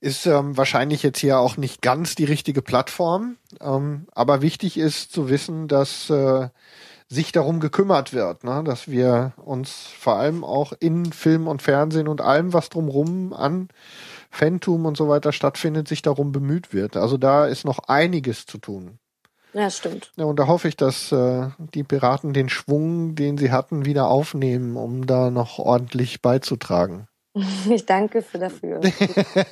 Ist 0.00 0.26
ähm, 0.26 0.56
wahrscheinlich 0.56 1.02
jetzt 1.02 1.18
hier 1.18 1.38
auch 1.38 1.56
nicht 1.56 1.82
ganz 1.82 2.14
die 2.14 2.24
richtige 2.24 2.62
Plattform, 2.62 3.36
ähm, 3.60 4.06
aber 4.12 4.42
wichtig 4.42 4.76
ist 4.78 5.12
zu 5.12 5.28
wissen, 5.28 5.68
dass 5.68 6.10
äh, 6.10 6.48
sich 7.08 7.32
darum 7.32 7.58
gekümmert 7.58 8.12
wird, 8.12 8.44
ne? 8.44 8.62
dass 8.64 8.88
wir 8.88 9.32
uns 9.36 9.88
vor 9.98 10.16
allem 10.16 10.44
auch 10.44 10.72
in 10.78 11.12
Film 11.12 11.48
und 11.48 11.62
Fernsehen 11.62 12.06
und 12.06 12.20
allem, 12.20 12.52
was 12.52 12.68
drumrum 12.68 13.32
an 13.32 13.68
Phantom 14.30 14.84
und 14.84 14.96
so 14.96 15.08
weiter 15.08 15.32
stattfindet, 15.32 15.88
sich 15.88 16.02
darum 16.02 16.32
bemüht 16.32 16.74
wird. 16.74 16.96
Also 16.96 17.16
da 17.16 17.46
ist 17.46 17.64
noch 17.64 17.78
einiges 17.88 18.44
zu 18.44 18.58
tun. 18.58 18.98
Ja, 19.54 19.70
stimmt. 19.70 20.12
Ja, 20.16 20.26
und 20.26 20.38
da 20.38 20.46
hoffe 20.46 20.68
ich, 20.68 20.76
dass 20.76 21.10
äh, 21.10 21.48
die 21.74 21.82
Piraten 21.82 22.34
den 22.34 22.50
Schwung, 22.50 23.14
den 23.14 23.38
sie 23.38 23.50
hatten, 23.50 23.86
wieder 23.86 24.08
aufnehmen, 24.08 24.76
um 24.76 25.06
da 25.06 25.30
noch 25.30 25.58
ordentlich 25.58 26.20
beizutragen. 26.20 27.08
Ich 27.70 27.86
danke 27.86 28.22
für 28.22 28.38
dafür. 28.38 28.80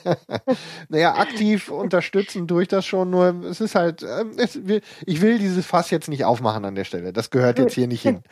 naja, 0.88 1.14
aktiv 1.14 1.70
unterstützen 1.70 2.46
durch 2.46 2.68
das 2.68 2.86
schon, 2.86 3.10
nur 3.10 3.44
es 3.44 3.60
ist 3.60 3.74
halt, 3.74 4.02
ähm, 4.02 4.32
es, 4.36 4.58
ich 5.06 5.20
will 5.20 5.38
dieses 5.38 5.66
Fass 5.66 5.90
jetzt 5.90 6.08
nicht 6.08 6.24
aufmachen 6.24 6.64
an 6.64 6.74
der 6.74 6.84
Stelle. 6.84 7.12
Das 7.12 7.30
gehört 7.30 7.58
jetzt 7.58 7.74
hier 7.74 7.86
nicht 7.86 8.02
hin. 8.02 8.20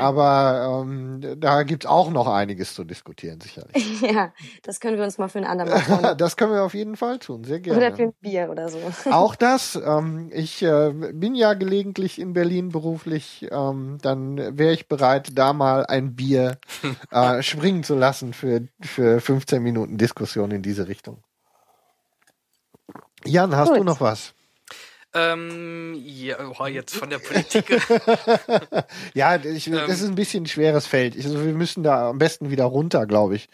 Aber 0.00 0.82
ähm, 0.82 1.36
da 1.38 1.62
gibt's 1.62 1.86
auch 1.86 2.10
noch 2.10 2.26
einiges 2.26 2.74
zu 2.74 2.84
diskutieren, 2.84 3.40
sicherlich. 3.40 4.02
Ja, 4.08 4.32
das 4.62 4.80
können 4.80 4.96
wir 4.96 5.04
uns 5.04 5.18
mal 5.18 5.28
für 5.28 5.38
einen 5.38 5.46
anderen 5.46 5.70
machen. 5.70 6.16
das 6.16 6.36
können 6.36 6.52
wir 6.52 6.62
auf 6.62 6.74
jeden 6.74 6.96
Fall 6.96 7.18
tun, 7.18 7.44
sehr 7.44 7.60
gerne. 7.60 7.78
Oder 7.78 7.96
für 7.96 8.02
ein 8.04 8.14
Bier 8.20 8.48
oder 8.50 8.68
so. 8.68 8.78
Auch 9.10 9.34
das. 9.34 9.76
Ähm, 9.76 10.30
ich 10.32 10.62
äh, 10.62 10.92
bin 11.12 11.34
ja 11.34 11.54
gelegentlich 11.54 12.18
in 12.18 12.32
Berlin 12.32 12.70
beruflich. 12.70 13.48
Ähm, 13.50 13.98
dann 14.00 14.58
wäre 14.58 14.72
ich 14.72 14.88
bereit, 14.88 15.30
da 15.34 15.52
mal 15.52 15.86
ein 15.86 16.14
Bier 16.14 16.58
äh, 17.10 17.42
springen 17.42 17.82
zu 17.82 17.94
lassen 17.96 18.32
für 18.32 18.62
für 18.80 19.20
15 19.20 19.62
Minuten 19.62 19.98
Diskussion 19.98 20.50
in 20.50 20.62
diese 20.62 20.88
Richtung. 20.88 21.18
Jan, 23.24 23.54
hast 23.56 23.70
Gut. 23.70 23.78
du 23.78 23.84
noch 23.84 24.00
was? 24.00 24.34
Ähm, 25.18 26.00
ja, 26.04 26.36
oh, 26.58 26.66
jetzt 26.66 26.94
von 26.94 27.10
der 27.10 27.18
Politik. 27.18 27.68
ja, 29.14 29.36
ich, 29.36 29.64
das 29.64 29.66
ähm, 29.66 29.90
ist 29.90 30.04
ein 30.04 30.14
bisschen 30.14 30.44
ein 30.44 30.46
schweres 30.46 30.86
Feld. 30.86 31.16
Also 31.16 31.44
wir 31.44 31.52
müssen 31.52 31.82
da 31.82 32.10
am 32.10 32.18
besten 32.18 32.50
wieder 32.50 32.64
runter, 32.64 33.06
glaube 33.06 33.36
ich. 33.36 33.48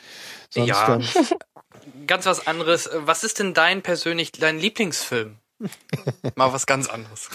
Sonst 0.51 0.69
ja. 0.69 0.99
ganz 2.07 2.27
was 2.27 2.47
anderes. 2.47 2.91
Was 2.93 3.25
ist 3.25 3.39
denn 3.39 3.55
dein 3.55 3.83
persönlich 3.83 4.33
dein 4.33 4.59
Lieblingsfilm? 4.59 5.39
Mal 6.35 6.53
was 6.53 6.67
ganz 6.67 6.89
anderes. 6.89 7.31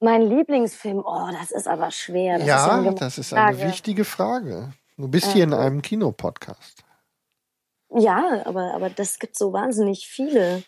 mein 0.00 0.22
Lieblingsfilm, 0.22 1.02
oh, 1.04 1.28
das 1.40 1.50
ist 1.50 1.66
aber 1.66 1.90
schwer. 1.90 2.38
Das 2.38 2.46
ja, 2.46 2.80
ist 2.82 3.00
das 3.00 3.18
ist 3.18 3.32
eine 3.32 3.56
Frage. 3.56 3.70
wichtige 3.70 4.04
Frage. 4.04 4.72
Du 4.96 5.08
bist 5.08 5.32
hier 5.32 5.44
in 5.44 5.54
einem 5.54 5.82
Kinopodcast. 5.82 6.84
Ja, 7.90 8.42
aber, 8.44 8.74
aber 8.74 8.90
das 8.90 9.18
gibt 9.18 9.36
so 9.36 9.52
wahnsinnig 9.52 10.06
viele. 10.06 10.62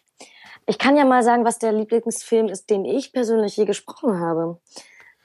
Ich 0.67 0.79
kann 0.79 0.97
ja 0.97 1.05
mal 1.05 1.23
sagen, 1.23 1.45
was 1.45 1.59
der 1.59 1.73
Lieblingsfilm 1.73 2.49
ist, 2.49 2.71
den 2.71 2.85
ich 2.85 3.13
persönlich 3.13 3.57
je 3.57 3.65
gesprochen 3.65 4.21
habe. 4.21 4.59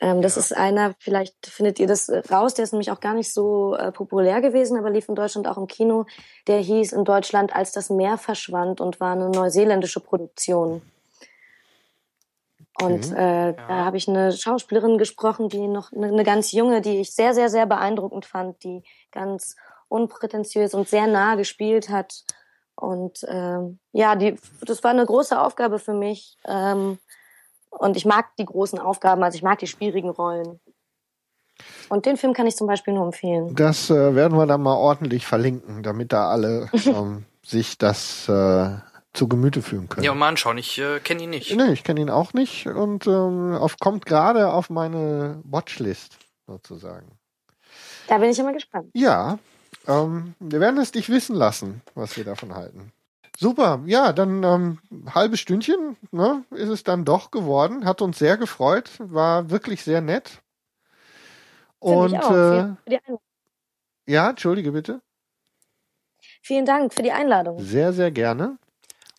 Ähm, 0.02 0.22
das 0.22 0.36
ja. 0.36 0.42
ist 0.42 0.56
einer, 0.56 0.94
vielleicht 1.00 1.48
findet 1.48 1.80
ihr 1.80 1.88
das 1.88 2.12
raus, 2.30 2.54
der 2.54 2.64
ist 2.64 2.74
nämlich 2.74 2.92
auch 2.92 3.00
gar 3.00 3.14
nicht 3.14 3.34
so 3.34 3.76
äh, 3.76 3.92
populär 3.92 4.42
gewesen, 4.42 4.78
aber 4.78 4.90
lief 4.90 5.08
in 5.08 5.16
Deutschland 5.16 5.48
auch 5.48 5.58
im 5.58 5.68
Kino. 5.68 6.06
Der 6.48 6.60
hieß 6.60 6.94
in 6.94 7.06
Deutschland 7.06 7.56
Als 7.56 7.72
das 7.72 7.90
Meer 7.90 8.18
verschwand 8.18 8.82
und 8.82 9.00
war 9.00 9.14
eine 9.14 9.30
neuseeländische 9.30 10.00
Produktion. 10.00 10.82
Und 12.82 13.14
äh, 13.14 13.48
ja. 13.48 13.52
da 13.54 13.86
habe 13.86 13.96
ich 13.96 14.10
eine 14.10 14.34
Schauspielerin 14.34 14.98
gesprochen, 14.98 15.48
die 15.48 15.68
noch 15.68 15.94
eine, 15.94 16.08
eine 16.08 16.24
ganz 16.26 16.52
junge, 16.52 16.82
die 16.82 17.00
ich 17.00 17.14
sehr, 17.14 17.34
sehr, 17.34 17.50
sehr 17.50 17.66
beeindruckend 17.66 18.26
fand, 18.26 18.62
die 18.64 18.84
ganz 19.12 19.56
unprätentiös 19.88 20.74
und 20.74 20.90
sehr 20.90 21.08
nah 21.08 21.36
gespielt 21.36 21.90
hat. 21.90 22.26
Und 22.76 23.26
ähm, 23.28 23.80
ja, 23.92 24.16
die, 24.16 24.38
das 24.62 24.84
war 24.84 24.92
eine 24.92 25.06
große 25.06 25.40
Aufgabe 25.40 25.80
für 25.80 25.94
mich. 25.94 26.38
Ähm, 26.46 27.00
und 27.70 27.98
ich 27.98 28.06
mag 28.06 28.36
die 28.38 28.46
großen 28.46 28.80
Aufgaben, 28.80 29.24
also 29.24 29.36
ich 29.36 29.44
mag 29.44 29.60
die 29.60 29.68
schwierigen 29.68 30.10
Rollen. 30.10 30.60
Und 31.90 32.06
den 32.06 32.18
Film 32.18 32.34
kann 32.34 32.48
ich 32.48 32.56
zum 32.56 32.68
Beispiel 32.68 32.94
nur 32.94 33.06
empfehlen. 33.06 33.56
Das 33.56 33.90
äh, 33.90 34.16
werden 34.16 34.38
wir 34.38 34.46
dann 34.46 34.62
mal 34.62 34.76
ordentlich 34.76 35.26
verlinken, 35.26 35.84
damit 35.84 36.12
da 36.12 36.30
alle 36.30 36.70
ähm, 36.86 37.26
sich 37.44 37.78
das 37.78 38.28
äh, 38.28 38.76
zu 39.14 39.28
Gemüte 39.28 39.62
führen 39.62 39.88
können. 39.88 40.04
Ja, 40.04 40.14
mal 40.14 40.30
anschauen. 40.30 40.58
Ich 40.58 40.78
äh, 40.80 41.00
kenne 41.00 41.24
ihn 41.24 41.30
nicht. 41.30 41.56
Nee, 41.56 41.72
ich 41.72 41.84
kenne 41.84 42.02
ihn 42.02 42.10
auch 42.10 42.34
nicht 42.34 42.68
und 42.68 43.08
ähm, 43.08 43.54
auf, 43.54 43.78
kommt 43.80 44.06
gerade 44.06 44.52
auf 44.52 44.70
meine 44.70 45.42
Watchlist 45.44 46.18
sozusagen. 46.48 47.18
Da 48.08 48.18
bin 48.18 48.30
ich 48.30 48.40
immer 48.40 48.54
gespannt. 48.54 48.90
Ja, 48.94 49.40
ähm, 49.88 50.36
wir 50.40 50.60
werden 50.60 50.80
es 50.80 50.92
dich 50.92 51.10
wissen 51.10 51.36
lassen, 51.36 51.82
was 51.94 52.18
wir 52.18 52.24
davon 52.24 52.56
halten. 52.56 52.92
Super, 53.38 53.82
ja, 53.86 54.14
dann 54.14 54.44
ähm, 54.44 54.80
halbe 55.14 55.36
Stündchen 55.36 55.98
ne, 56.12 56.46
ist 56.52 56.70
es 56.70 56.84
dann 56.84 57.04
doch 57.04 57.32
geworden. 57.32 57.86
Hat 57.86 58.02
uns 58.02 58.18
sehr 58.18 58.38
gefreut, 58.38 58.92
war 59.00 59.50
wirklich 59.50 59.84
sehr 59.84 60.02
nett. 60.02 60.42
Und 61.80 62.14
äh, 62.14 63.00
ja, 64.08 64.30
entschuldige 64.30 64.72
bitte. 64.72 65.02
Vielen 66.42 66.66
Dank 66.66 66.94
für 66.94 67.04
die 67.04 67.12
Einladung. 67.12 67.60
Sehr, 67.60 67.92
sehr 67.92 68.12
gerne. 68.12 68.58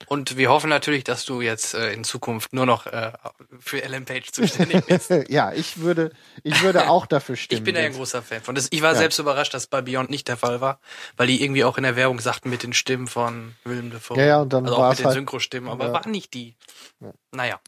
Und 0.09 0.37
wir 0.37 0.51
hoffen 0.51 0.69
natürlich, 0.69 1.05
dass 1.05 1.25
du 1.25 1.41
jetzt 1.41 1.75
äh, 1.75 1.93
in 1.93 2.05
Zukunft 2.05 2.53
nur 2.53 2.67
noch 2.67 2.87
äh, 2.87 3.13
für 3.59 3.83
Ellen 3.83 4.05
Page 4.05 4.31
zuständig 4.31 4.85
bist. 4.85 5.11
ja, 5.29 5.53
ich 5.53 5.81
würde, 5.81 6.13
ich 6.43 6.63
würde 6.63 6.91
auch 6.91 7.07
dafür 7.07 7.35
stimmen. 7.35 7.61
ich 7.61 7.65
bin 7.65 7.75
ja 7.75 7.83
ein 7.83 7.95
großer 7.95 8.23
Fan 8.23 8.43
von. 8.43 8.55
Das, 8.55 8.69
ich 8.71 8.83
war 8.83 8.93
ja. 8.93 8.99
selbst 8.99 9.19
überrascht, 9.19 9.55
dass 9.55 9.67
bei 9.67 9.81
Beyond 9.81 10.11
nicht 10.11 10.29
der 10.29 10.37
Fall 10.37 10.61
war, 10.61 10.81
weil 11.17 11.29
die 11.29 11.43
irgendwie 11.43 11.65
auch 11.65 11.79
in 11.79 11.83
der 11.83 11.97
Werbung 11.97 12.21
sagten 12.21 12.51
mit 12.51 12.63
den 12.63 12.75
Stimmen 12.75 13.07
von 13.07 13.55
Willem 13.65 13.91
Dafoe. 13.91 14.19
Ja, 14.19 14.27
ja, 14.27 14.41
und 14.43 14.53
dann 14.53 14.67
also 14.67 14.77
auch 14.77 14.91
mit 14.91 14.99
den 14.99 15.07
halt, 15.07 15.15
Synchrostimmen, 15.15 15.71
aber 15.71 15.87
ja. 15.87 15.93
waren 15.93 16.11
nicht 16.11 16.35
die. 16.35 16.57
Ja. 17.01 17.13
Naja. 17.33 17.61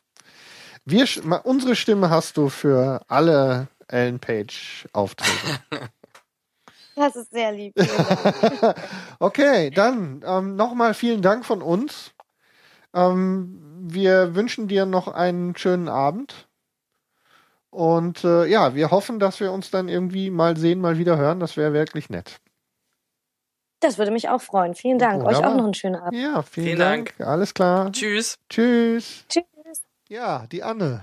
Wir, 0.85 1.07
unsere 1.45 1.77
Stimme 1.77 2.11
hast 2.11 2.37
du 2.37 2.51
für 2.51 3.03
alle 3.09 3.69
Ellen 3.89 4.21
Page 4.21 4.87
Aufträge. 4.93 5.61
Das 6.99 7.15
ist 7.15 7.31
sehr 7.31 7.53
lieb. 7.53 7.75
okay, 9.21 9.71
dann 9.71 10.21
ähm, 10.27 10.57
nochmal 10.57 10.95
vielen 10.95 11.23
Dank 11.23 11.47
von 11.47 11.63
uns. 11.63 12.13
Ähm, 12.95 13.61
wir 13.83 14.35
wünschen 14.35 14.69
dir 14.69 14.87
noch 14.87 15.09
einen 15.09 15.57
schönen 15.57 15.89
Abend. 15.89 16.49
Und 17.71 18.25
äh, 18.25 18.47
ja, 18.47 18.75
wir 18.75 18.91
hoffen, 18.91 19.19
dass 19.19 19.41
wir 19.41 19.53
uns 19.53 19.71
dann 19.71 19.89
irgendwie 19.89 20.31
mal 20.31 20.57
sehen, 20.57 20.81
mal 20.81 20.99
wieder 20.99 21.17
hören. 21.17 21.41
Das 21.41 21.57
wäre 21.57 21.73
wirklich 21.73 22.11
nett. 22.11 22.41
Das 23.81 23.99
würde 23.99 24.11
mich 24.11 24.29
auch 24.29 24.41
freuen. 24.41 24.75
Vielen 24.75 24.99
Dank. 24.99 25.23
Wunderbar. 25.23 25.41
Euch 25.41 25.47
auch 25.47 25.57
noch 25.57 25.65
einen 25.65 25.75
schönen 25.75 25.97
Abend. 25.97 26.21
Ja, 26.21 26.43
vielen, 26.43 26.67
vielen 26.67 26.79
Dank. 26.79 27.17
Dank. 27.19 27.29
Alles 27.29 27.55
klar. 27.55 27.93
Tschüss. 27.93 28.39
Tschüss. 28.49 29.25
Tschüss. 29.29 29.45
Ja, 30.09 30.47
die 30.51 30.63
Anne. 30.63 31.03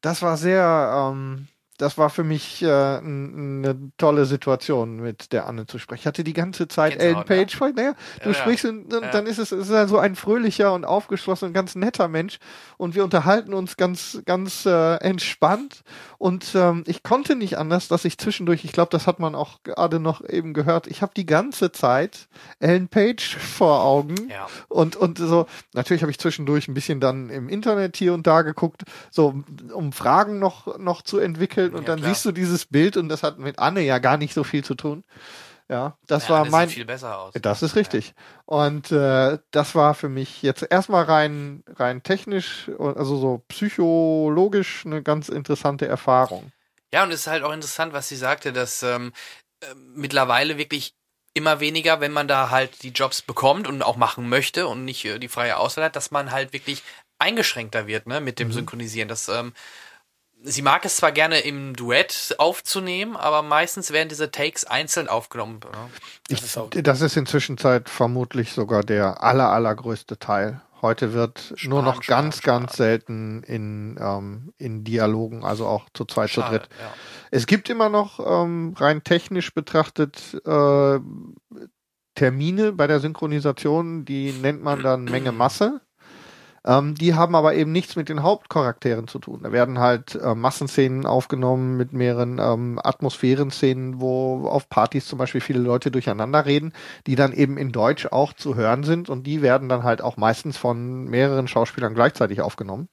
Das 0.00 0.22
war 0.22 0.36
sehr 0.36 1.12
ähm, 1.12 1.46
das 1.78 1.98
war 1.98 2.10
für 2.10 2.24
mich 2.24 2.62
äh, 2.62 2.66
eine 2.66 3.76
tolle 3.98 4.24
Situation, 4.24 4.96
mit 4.96 5.32
der 5.32 5.46
Anne 5.46 5.66
zu 5.66 5.78
sprechen. 5.78 6.00
Ich 6.00 6.06
hatte 6.06 6.24
die 6.24 6.32
ganze 6.32 6.68
Zeit 6.68 6.96
Ellen 6.96 7.24
Page 7.24 7.52
ja. 7.52 7.58
vor. 7.58 7.70
Naja, 7.70 7.94
du 8.22 8.30
ja, 8.30 8.34
sprichst 8.34 8.64
und, 8.64 8.92
und 8.92 9.02
ja. 9.02 9.10
dann 9.10 9.26
ist 9.26 9.38
es, 9.38 9.52
ist 9.52 9.70
ja 9.70 9.86
so 9.86 9.98
ein 9.98 10.16
fröhlicher 10.16 10.72
und 10.72 10.84
aufgeschlossener 10.84 11.48
und 11.48 11.54
ganz 11.54 11.74
netter 11.74 12.08
Mensch 12.08 12.38
und 12.76 12.94
wir 12.94 13.04
unterhalten 13.04 13.54
uns 13.54 13.76
ganz, 13.76 14.22
ganz 14.24 14.66
äh, 14.66 14.96
entspannt 14.96 15.82
und 16.18 16.54
ähm, 16.54 16.84
ich 16.86 17.02
konnte 17.02 17.36
nicht 17.36 17.58
anders, 17.58 17.88
dass 17.88 18.04
ich 18.04 18.18
zwischendurch, 18.18 18.64
ich 18.64 18.72
glaube, 18.72 18.90
das 18.90 19.06
hat 19.06 19.18
man 19.18 19.34
auch 19.34 19.62
gerade 19.62 20.00
noch 20.00 20.26
eben 20.26 20.54
gehört, 20.54 20.86
ich 20.86 21.02
habe 21.02 21.12
die 21.16 21.26
ganze 21.26 21.72
Zeit 21.72 22.28
Ellen 22.58 22.88
Page 22.88 23.36
vor 23.36 23.84
Augen 23.84 24.28
ja. 24.30 24.46
und, 24.68 24.96
und 24.96 25.18
so, 25.18 25.46
natürlich 25.74 26.02
habe 26.02 26.10
ich 26.10 26.18
zwischendurch 26.18 26.68
ein 26.68 26.74
bisschen 26.74 27.00
dann 27.00 27.30
im 27.30 27.48
Internet 27.48 27.96
hier 27.96 28.14
und 28.14 28.26
da 28.26 28.42
geguckt, 28.42 28.84
so 29.10 29.42
um 29.72 29.92
Fragen 29.92 30.38
noch, 30.38 30.78
noch 30.78 31.02
zu 31.02 31.18
entwickeln 31.18 31.65
und 31.74 31.82
ja, 31.82 31.86
dann 31.86 32.00
klar. 32.00 32.14
siehst 32.14 32.24
du 32.24 32.32
dieses 32.32 32.66
Bild 32.66 32.96
und 32.96 33.08
das 33.08 33.22
hat 33.22 33.38
mit 33.38 33.58
Anne 33.58 33.80
ja 33.80 33.98
gar 33.98 34.16
nicht 34.16 34.34
so 34.34 34.44
viel 34.44 34.64
zu 34.64 34.74
tun. 34.74 35.04
Ja, 35.68 35.98
das 36.06 36.28
ja, 36.28 36.34
war 36.34 36.44
mein. 36.44 36.68
Sieht 36.68 36.76
viel 36.76 36.84
besser 36.84 37.18
aus. 37.18 37.34
Das 37.34 37.62
ist 37.62 37.74
richtig. 37.74 38.08
Ja. 38.08 38.14
Und 38.44 38.92
äh, 38.92 39.38
das 39.50 39.74
war 39.74 39.94
für 39.94 40.08
mich 40.08 40.42
jetzt 40.42 40.64
erstmal 40.70 41.04
rein 41.04 41.64
rein 41.74 42.02
technisch, 42.02 42.70
also 42.78 43.16
so 43.16 43.44
psychologisch 43.48 44.86
eine 44.86 45.02
ganz 45.02 45.28
interessante 45.28 45.88
Erfahrung. 45.88 46.52
Ja, 46.94 47.02
und 47.02 47.10
es 47.10 47.20
ist 47.20 47.26
halt 47.26 47.42
auch 47.42 47.52
interessant, 47.52 47.92
was 47.92 48.08
sie 48.08 48.16
sagte, 48.16 48.52
dass 48.52 48.82
ähm, 48.84 49.12
äh, 49.60 49.66
mittlerweile 49.74 50.56
wirklich 50.56 50.94
immer 51.34 51.60
weniger, 51.60 52.00
wenn 52.00 52.12
man 52.12 52.28
da 52.28 52.50
halt 52.50 52.82
die 52.82 52.90
Jobs 52.90 53.20
bekommt 53.20 53.68
und 53.68 53.82
auch 53.82 53.96
machen 53.96 54.28
möchte 54.28 54.68
und 54.68 54.84
nicht 54.84 55.04
äh, 55.04 55.18
die 55.18 55.28
freie 55.28 55.58
Auswahl 55.58 55.84
hat, 55.86 55.96
dass 55.96 56.12
man 56.12 56.30
halt 56.30 56.52
wirklich 56.52 56.82
eingeschränkter 57.18 57.86
wird, 57.86 58.06
ne, 58.06 58.20
mit 58.20 58.38
dem 58.38 58.48
mhm. 58.48 58.52
Synchronisieren. 58.52 59.08
Das 59.08 59.28
ähm, 59.28 59.52
sie 60.42 60.62
mag 60.62 60.84
es 60.84 60.96
zwar 60.96 61.12
gerne 61.12 61.40
im 61.40 61.74
Duett 61.74 62.34
aufzunehmen, 62.38 63.16
aber 63.16 63.42
meistens 63.42 63.92
werden 63.92 64.08
diese 64.08 64.30
Takes 64.30 64.64
einzeln 64.64 65.08
aufgenommen. 65.08 65.60
Das, 66.28 66.38
ich, 66.38 66.44
ist, 66.44 66.86
das 66.86 67.00
ist 67.00 67.16
inzwischen 67.16 67.58
Zeit 67.58 67.88
vermutlich 67.88 68.52
sogar 68.52 68.82
der 68.82 69.22
aller, 69.22 69.50
allergrößte 69.50 70.18
Teil. 70.18 70.60
Heute 70.82 71.14
wird 71.14 71.54
Sparen, 71.56 71.70
nur 71.70 71.82
noch 71.82 72.02
Sparen, 72.02 72.24
ganz, 72.26 72.38
Sparen. 72.38 72.62
ganz 72.62 72.76
selten 72.76 73.42
in, 73.44 73.98
ähm, 73.98 74.52
in 74.58 74.84
Dialogen, 74.84 75.42
also 75.42 75.66
auch 75.66 75.86
zu 75.94 76.04
zweit, 76.04 76.30
Schade, 76.30 76.46
zu 76.46 76.52
dritt. 76.52 76.68
Ja. 76.78 76.94
Es 77.30 77.46
gibt 77.46 77.70
immer 77.70 77.88
noch 77.88 78.20
ähm, 78.20 78.74
rein 78.76 79.02
technisch 79.02 79.54
betrachtet 79.54 80.40
äh, 80.44 80.98
Termine 82.14 82.72
bei 82.72 82.86
der 82.86 83.00
Synchronisation, 83.00 84.04
die 84.04 84.32
nennt 84.32 84.62
man 84.62 84.82
dann 84.82 85.04
Menge 85.04 85.32
Masse. 85.32 85.80
Ähm, 86.66 86.96
die 86.96 87.14
haben 87.14 87.36
aber 87.36 87.54
eben 87.54 87.70
nichts 87.70 87.94
mit 87.94 88.08
den 88.08 88.24
Hauptcharakteren 88.24 89.06
zu 89.06 89.20
tun. 89.20 89.40
Da 89.44 89.52
werden 89.52 89.78
halt 89.78 90.16
äh, 90.16 90.34
Massenszenen 90.34 91.06
aufgenommen 91.06 91.76
mit 91.76 91.92
mehreren 91.92 92.40
ähm, 92.40 92.80
Atmosphärenszenen, 92.82 94.00
wo 94.00 94.48
auf 94.48 94.68
Partys 94.68 95.06
zum 95.06 95.18
Beispiel 95.18 95.40
viele 95.40 95.60
Leute 95.60 95.92
durcheinander 95.92 96.44
reden, 96.44 96.72
die 97.06 97.14
dann 97.14 97.32
eben 97.32 97.56
in 97.56 97.70
Deutsch 97.70 98.06
auch 98.06 98.32
zu 98.32 98.56
hören 98.56 98.82
sind 98.82 99.08
und 99.08 99.28
die 99.28 99.42
werden 99.42 99.68
dann 99.68 99.84
halt 99.84 100.02
auch 100.02 100.16
meistens 100.16 100.56
von 100.56 101.04
mehreren 101.04 101.46
Schauspielern 101.46 101.94
gleichzeitig 101.94 102.40
aufgenommen. 102.40 102.88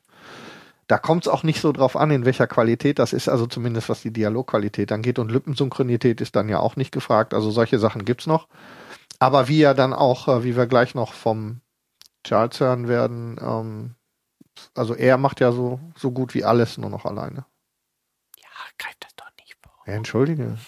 da 0.88 0.98
kommt 1.00 1.24
es 1.26 1.28
auch 1.30 1.44
nicht 1.44 1.62
so 1.62 1.72
drauf 1.72 1.96
an, 1.96 2.12
in 2.12 2.26
welcher 2.26 2.46
Qualität 2.46 3.00
das 3.00 3.14
ist, 3.14 3.30
also 3.30 3.48
zumindest 3.48 3.90
was 3.90 4.02
die 4.02 4.12
Dialogqualität 4.12 4.92
angeht. 4.92 5.18
Und 5.18 5.32
Lippensynchronität 5.32 6.22
ist 6.22 6.36
dann 6.36 6.50
ja 6.50 6.60
auch 6.60 6.76
nicht 6.76 6.92
gefragt. 6.92 7.34
Also 7.34 7.52
solche 7.52 7.80
Sachen 7.80 8.06
gibt's 8.06 8.28
noch. 8.28 8.48
Aber 9.20 9.48
wie 9.48 9.62
er 9.62 9.74
dann 9.74 9.94
auch, 9.94 10.28
äh, 10.28 10.44
wie 10.44 10.56
wir 10.58 10.68
gleich 10.68 10.94
noch 10.96 11.14
vom 11.14 11.62
Charles 12.24 12.60
hören 12.60 12.88
werden, 12.88 13.38
ähm, 13.42 13.96
also 14.76 14.96
er 14.96 15.18
macht 15.18 15.40
ja 15.40 15.52
so, 15.52 15.80
so 15.96 16.12
gut 16.12 16.34
wie 16.34 16.44
alles 16.44 16.78
nur 16.78 16.90
noch 16.90 17.06
alleine. 17.06 17.46
Ja, 18.38 18.50
greif 18.78 18.96
das 19.00 19.16
doch 19.16 19.30
nicht 19.40 19.56
vor. 19.62 19.74
Ja, 19.86 19.94
entschuldige. 19.94 20.58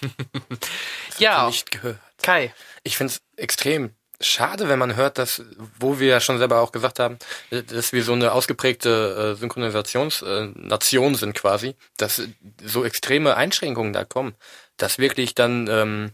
Ja, 1.18 1.46
Nicht 1.46 1.70
gehört. 1.70 1.98
Kai. 2.22 2.52
Ich 2.82 2.96
finde 2.98 3.12
es 3.14 3.22
extrem 3.36 3.94
schade, 4.20 4.68
wenn 4.68 4.78
man 4.78 4.96
hört, 4.96 5.18
dass, 5.18 5.42
wo 5.78 5.98
wir 5.98 6.08
ja 6.08 6.20
schon 6.20 6.38
selber 6.38 6.60
auch 6.60 6.72
gesagt 6.72 6.98
haben, 6.98 7.18
äh, 7.50 7.62
dass 7.62 7.92
wir 7.92 8.02
so 8.04 8.12
eine 8.12 8.32
ausgeprägte 8.32 9.34
äh, 9.34 9.38
Synchronisationsnation 9.38 11.14
sind 11.14 11.34
quasi, 11.34 11.74
dass 11.96 12.22
so 12.64 12.84
extreme 12.84 13.36
Einschränkungen 13.36 13.92
da 13.92 14.04
kommen, 14.04 14.34
dass 14.76 14.98
wirklich 14.98 15.34
dann, 15.34 15.68
ähm, 15.68 16.12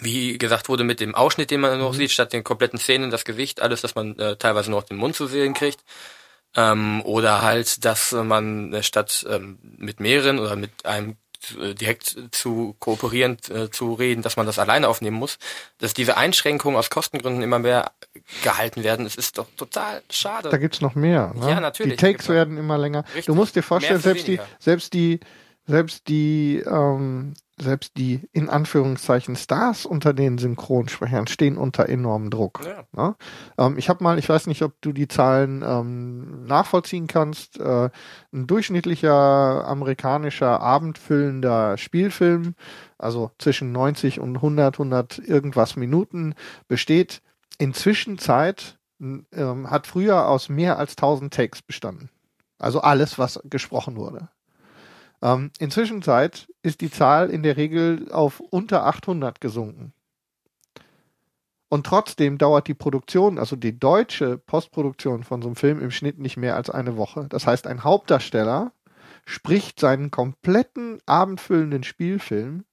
wie 0.00 0.38
gesagt 0.38 0.68
wurde, 0.68 0.84
mit 0.84 1.00
dem 1.00 1.14
Ausschnitt, 1.14 1.50
den 1.50 1.60
man 1.60 1.78
noch 1.78 1.94
sieht, 1.94 2.10
statt 2.10 2.32
den 2.32 2.44
kompletten 2.44 2.78
Szenen, 2.78 3.10
das 3.10 3.24
Gesicht, 3.24 3.60
alles, 3.60 3.80
dass 3.82 3.94
man 3.94 4.18
äh, 4.18 4.36
teilweise 4.36 4.70
noch 4.70 4.82
den 4.82 4.96
Mund 4.96 5.14
zu 5.14 5.26
sehen 5.26 5.54
kriegt, 5.54 5.80
ähm, 6.56 7.02
oder 7.04 7.42
halt, 7.42 7.84
dass 7.84 8.12
man 8.12 8.72
äh, 8.72 8.82
statt 8.82 9.26
ähm, 9.28 9.58
mit 9.62 10.00
mehreren 10.00 10.38
oder 10.38 10.56
mit 10.56 10.84
einem 10.84 11.16
äh, 11.58 11.74
direkt 11.74 12.16
zu 12.32 12.76
kooperieren, 12.80 13.38
äh, 13.48 13.70
zu 13.70 13.94
reden, 13.94 14.22
dass 14.22 14.36
man 14.36 14.46
das 14.46 14.58
alleine 14.58 14.88
aufnehmen 14.88 15.16
muss, 15.16 15.38
dass 15.78 15.94
diese 15.94 16.16
Einschränkungen 16.16 16.78
aus 16.78 16.90
Kostengründen 16.90 17.42
immer 17.42 17.58
mehr 17.58 17.92
gehalten 18.42 18.84
werden. 18.84 19.06
Es 19.06 19.16
ist 19.16 19.38
doch 19.38 19.46
total 19.56 20.02
schade. 20.10 20.50
Da 20.50 20.58
gibt's 20.58 20.80
noch 20.80 20.94
mehr. 20.94 21.32
Ne? 21.34 21.50
Ja, 21.50 21.60
natürlich. 21.60 21.96
Die 21.96 22.06
Takes 22.06 22.28
werden 22.28 22.58
immer 22.58 22.76
länger. 22.78 23.04
Richtig. 23.06 23.26
Du 23.26 23.34
musst 23.34 23.56
dir 23.56 23.62
vorstellen, 23.62 24.00
selbst 24.00 24.26
die, 24.26 24.40
selbst 24.58 24.92
die, 24.92 25.20
selbst 25.66 26.08
die, 26.08 26.62
ähm, 26.66 27.34
selbst 27.60 27.96
die 27.96 28.28
in 28.32 28.48
Anführungszeichen 28.48 29.36
Stars 29.36 29.86
unter 29.86 30.12
den 30.12 30.38
Synchronsprechern 30.38 31.26
stehen 31.26 31.56
unter 31.56 31.88
enormem 31.88 32.30
Druck. 32.30 32.60
Ja. 32.64 32.84
Ne? 32.92 33.16
Ähm, 33.58 33.78
ich 33.78 33.88
habe 33.88 34.02
mal, 34.02 34.18
ich 34.18 34.28
weiß 34.28 34.46
nicht, 34.46 34.62
ob 34.62 34.80
du 34.80 34.92
die 34.92 35.08
Zahlen 35.08 35.62
ähm, 35.66 36.44
nachvollziehen 36.44 37.06
kannst. 37.06 37.58
Äh, 37.58 37.90
ein 38.32 38.46
durchschnittlicher 38.46 39.66
amerikanischer 39.66 40.60
abendfüllender 40.60 41.76
Spielfilm, 41.76 42.54
also 42.98 43.30
zwischen 43.38 43.72
90 43.72 44.20
und 44.20 44.36
100, 44.36 44.74
100 44.74 45.18
irgendwas 45.18 45.76
Minuten, 45.76 46.34
besteht 46.68 47.22
inzwischen 47.58 48.18
Zeit, 48.18 48.78
ähm, 49.00 49.70
hat 49.70 49.86
früher 49.86 50.28
aus 50.28 50.48
mehr 50.48 50.78
als 50.78 50.92
1000 50.92 51.32
Takes 51.32 51.62
bestanden. 51.62 52.10
Also 52.58 52.80
alles, 52.82 53.18
was 53.18 53.40
gesprochen 53.44 53.96
wurde. 53.96 54.28
Ähm, 55.22 55.50
inzwischen 55.58 56.02
ist 56.62 56.80
die 56.80 56.90
Zahl 56.90 57.30
in 57.30 57.42
der 57.42 57.56
Regel 57.56 58.10
auf 58.12 58.40
unter 58.40 58.86
800 58.86 59.40
gesunken. 59.40 59.92
Und 61.68 61.86
trotzdem 61.86 62.36
dauert 62.36 62.66
die 62.66 62.74
Produktion, 62.74 63.38
also 63.38 63.54
die 63.54 63.78
deutsche 63.78 64.38
Postproduktion 64.38 65.22
von 65.22 65.40
so 65.40 65.48
einem 65.48 65.56
Film 65.56 65.80
im 65.80 65.92
Schnitt 65.92 66.18
nicht 66.18 66.36
mehr 66.36 66.56
als 66.56 66.68
eine 66.68 66.96
Woche. 66.96 67.26
Das 67.28 67.46
heißt, 67.46 67.68
ein 67.68 67.84
Hauptdarsteller 67.84 68.72
spricht 69.24 69.78
seinen 69.78 70.10
kompletten 70.10 70.98
abendfüllenden 71.06 71.84
Spielfilm. 71.84 72.64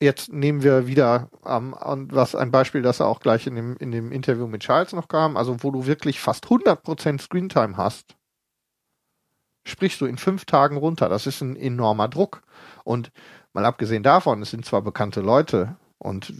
Jetzt 0.00 0.32
nehmen 0.32 0.62
wir 0.62 0.86
wieder 0.86 1.28
ähm, 1.46 1.76
was 2.10 2.34
ein 2.34 2.50
Beispiel, 2.50 2.80
das 2.80 3.00
er 3.00 3.08
auch 3.08 3.20
gleich 3.20 3.46
in 3.46 3.56
dem, 3.56 3.76
in 3.76 3.90
dem 3.90 4.10
Interview 4.10 4.46
mit 4.46 4.62
Charles 4.62 4.94
noch 4.94 5.08
kam, 5.08 5.36
also 5.36 5.62
wo 5.62 5.70
du 5.70 5.86
wirklich 5.86 6.18
fast 6.18 6.46
100% 6.46 7.20
Screentime 7.20 7.76
hast, 7.76 8.16
sprichst 9.64 10.00
du 10.00 10.06
in 10.06 10.18
fünf 10.18 10.44
Tagen 10.44 10.76
runter. 10.76 11.08
Das 11.08 11.26
ist 11.26 11.40
ein 11.40 11.56
enormer 11.56 12.08
Druck. 12.08 12.42
Und 12.84 13.10
mal 13.52 13.64
abgesehen 13.64 14.02
davon, 14.02 14.42
es 14.42 14.50
sind 14.50 14.64
zwar 14.64 14.82
bekannte 14.82 15.20
Leute 15.20 15.76
und 15.98 16.32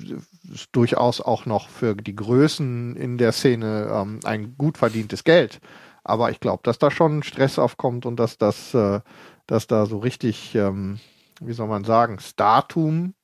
durchaus 0.72 1.20
auch 1.20 1.46
noch 1.46 1.68
für 1.68 1.94
die 1.94 2.14
Größen 2.14 2.96
in 2.96 3.18
der 3.18 3.32
Szene 3.32 3.88
ähm, 3.90 4.20
ein 4.24 4.56
gut 4.58 4.78
verdientes 4.78 5.24
Geld. 5.24 5.60
Aber 6.04 6.30
ich 6.30 6.38
glaube, 6.38 6.60
dass 6.64 6.78
da 6.78 6.90
schon 6.90 7.22
Stress 7.22 7.58
aufkommt 7.58 8.04
und 8.04 8.16
dass 8.16 8.36
das, 8.36 8.74
äh, 8.74 9.00
dass 9.46 9.66
da 9.66 9.86
so 9.86 9.98
richtig, 9.98 10.54
ähm, 10.54 11.00
wie 11.40 11.54
soll 11.54 11.66
man 11.66 11.84
sagen, 11.84 12.18
Startum 12.18 13.14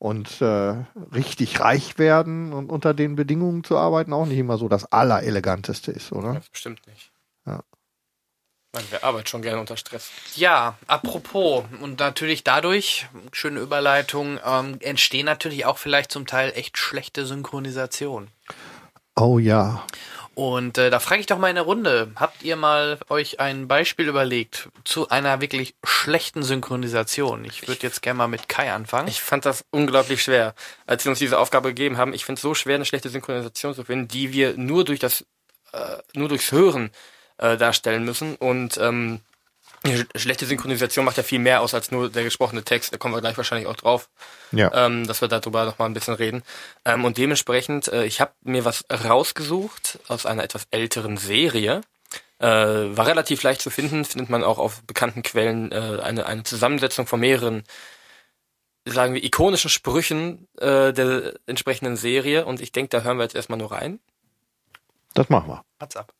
und 0.00 0.42
äh, 0.42 0.84
richtig 1.14 1.60
reich 1.60 1.96
werden 1.96 2.52
und 2.52 2.70
unter 2.70 2.92
den 2.92 3.14
Bedingungen 3.14 3.62
zu 3.62 3.78
arbeiten 3.78 4.12
auch 4.12 4.26
nicht 4.26 4.38
immer 4.38 4.58
so 4.58 4.68
das 4.68 4.90
allereleganteste 4.90 5.92
ist, 5.92 6.10
oder? 6.10 6.34
Das 6.34 6.48
bestimmt 6.48 6.84
nicht. 6.88 7.13
Meine, 8.74 8.86
wer 8.90 9.04
arbeitet 9.04 9.28
schon 9.28 9.42
gerne 9.42 9.60
unter 9.60 9.76
Stress? 9.76 10.10
Ja, 10.34 10.76
apropos, 10.88 11.62
und 11.80 12.00
natürlich 12.00 12.42
dadurch, 12.42 13.06
schöne 13.30 13.60
Überleitung, 13.60 14.40
ähm, 14.44 14.78
entstehen 14.80 15.26
natürlich 15.26 15.64
auch 15.64 15.78
vielleicht 15.78 16.10
zum 16.10 16.26
Teil 16.26 16.52
echt 16.56 16.76
schlechte 16.76 17.24
Synchronisation. 17.24 18.26
Oh 19.14 19.38
ja. 19.38 19.86
Und 20.34 20.76
äh, 20.78 20.90
da 20.90 20.98
frage 20.98 21.20
ich 21.20 21.26
doch 21.26 21.38
mal 21.38 21.50
in 21.50 21.54
der 21.54 21.62
Runde, 21.62 22.10
habt 22.16 22.42
ihr 22.42 22.56
mal 22.56 22.98
euch 23.08 23.38
ein 23.38 23.68
Beispiel 23.68 24.08
überlegt 24.08 24.68
zu 24.82 25.08
einer 25.08 25.40
wirklich 25.40 25.76
schlechten 25.84 26.42
Synchronisation? 26.42 27.44
Ich 27.44 27.68
würde 27.68 27.84
jetzt 27.84 28.02
gerne 28.02 28.18
mal 28.18 28.26
mit 28.26 28.48
Kai 28.48 28.72
anfangen. 28.72 29.06
Ich 29.06 29.20
fand 29.20 29.46
das 29.46 29.64
unglaublich 29.70 30.24
schwer, 30.24 30.56
als 30.88 31.04
sie 31.04 31.10
uns 31.10 31.20
diese 31.20 31.38
Aufgabe 31.38 31.68
gegeben 31.68 31.96
haben. 31.96 32.12
Ich 32.12 32.24
finde 32.24 32.38
es 32.38 32.42
so 32.42 32.54
schwer, 32.54 32.74
eine 32.74 32.84
schlechte 32.84 33.08
Synchronisation 33.08 33.72
zu 33.72 33.84
finden, 33.84 34.08
die 34.08 34.32
wir 34.32 34.56
nur 34.56 34.82
durch 34.82 34.98
das, 34.98 35.24
äh, 35.72 35.98
nur 36.14 36.28
durchs 36.28 36.50
Hören 36.50 36.90
äh, 37.38 37.56
darstellen 37.56 38.04
müssen. 38.04 38.36
Und 38.36 38.76
ähm, 38.78 39.20
schlechte 40.16 40.46
Synchronisation 40.46 41.04
macht 41.04 41.16
ja 41.18 41.22
viel 41.22 41.38
mehr 41.38 41.60
aus 41.60 41.74
als 41.74 41.90
nur 41.90 42.08
der 42.10 42.24
gesprochene 42.24 42.64
Text. 42.64 42.92
Da 42.92 42.96
kommen 42.96 43.14
wir 43.14 43.20
gleich 43.20 43.36
wahrscheinlich 43.36 43.68
auch 43.68 43.76
drauf, 43.76 44.08
Ja. 44.52 44.70
ähm, 44.86 45.06
dass 45.06 45.20
wir 45.20 45.28
darüber 45.28 45.64
noch 45.66 45.78
mal 45.78 45.86
ein 45.86 45.94
bisschen 45.94 46.14
reden. 46.14 46.42
Ähm, 46.84 47.04
und 47.04 47.18
dementsprechend, 47.18 47.88
äh, 47.88 48.04
ich 48.04 48.20
habe 48.20 48.32
mir 48.42 48.64
was 48.64 48.84
rausgesucht 48.90 49.98
aus 50.08 50.26
einer 50.26 50.42
etwas 50.44 50.66
älteren 50.70 51.16
Serie. 51.16 51.82
Äh, 52.38 52.46
war 52.46 53.06
relativ 53.06 53.42
leicht 53.42 53.60
zu 53.62 53.70
finden, 53.70 54.04
findet 54.04 54.28
man 54.30 54.42
auch 54.42 54.58
auf 54.58 54.82
bekannten 54.84 55.22
Quellen 55.22 55.70
äh, 55.70 56.00
eine, 56.02 56.26
eine 56.26 56.42
Zusammensetzung 56.44 57.06
von 57.06 57.20
mehreren 57.20 57.62
sagen 58.86 59.14
wir, 59.14 59.24
ikonischen 59.24 59.70
Sprüchen 59.70 60.46
äh, 60.58 60.92
der 60.92 61.34
entsprechenden 61.46 61.96
Serie. 61.96 62.44
Und 62.44 62.60
ich 62.60 62.70
denke, 62.70 62.90
da 62.90 63.02
hören 63.02 63.16
wir 63.16 63.22
jetzt 63.22 63.34
erstmal 63.34 63.58
nur 63.58 63.72
rein. 63.72 63.98
Das 65.14 65.30
machen 65.30 65.48
wir. 65.48 65.64
What's 65.78 65.96
up? 65.96 66.12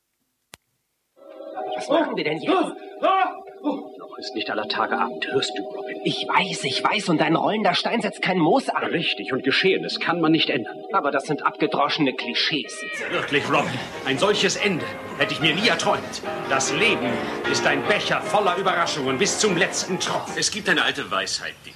Was 1.77 1.89
machen 1.89 2.17
wir 2.17 2.25
denn 2.25 2.39
jetzt? 2.39 2.53
Noch 2.55 4.19
ist 4.19 4.35
nicht 4.35 4.51
aller 4.51 4.69
Tage 4.69 4.99
Abend, 4.99 5.27
hörst 5.33 5.53
du, 5.57 5.63
Robin? 5.63 5.99
Ich 6.05 6.27
weiß, 6.29 6.65
ich 6.65 6.85
weiß, 6.85 7.09
und 7.09 7.23
ein 7.23 7.35
rollender 7.35 7.75
Stein 7.75 8.03
setzt 8.03 8.21
kein 8.21 8.39
Moos 8.39 8.69
an. 8.69 8.85
Richtig, 8.85 9.33
und 9.33 9.43
Geschehenes 9.43 10.01
kann 10.01 10.21
man 10.21 10.33
nicht 10.33 10.51
ändern. 10.51 10.77
Aber 10.93 11.11
das 11.11 11.25
sind 11.25 11.47
abgedroschene 11.47 12.13
Klischees. 12.13 12.85
Wirklich, 13.11 13.49
Robin, 13.49 13.71
ein 14.05 14.19
solches 14.19 14.57
Ende 14.57 14.85
hätte 15.19 15.33
ich 15.33 15.41
mir 15.41 15.55
nie 15.55 15.69
erträumt. 15.69 16.23
Das 16.51 16.73
Leben 16.75 17.11
ist 17.51 17.67
ein 17.67 17.83
Becher 17.85 18.21
voller 18.21 18.57
Überraschungen 18.57 19.17
bis 19.17 19.39
zum 19.39 19.57
letzten 19.57 19.99
Tropfen. 19.99 20.35
Es 20.39 20.51
gibt 20.51 20.69
eine 20.69 20.83
alte 20.83 21.11
Weisheit, 21.11 21.55
Dick. 21.65 21.75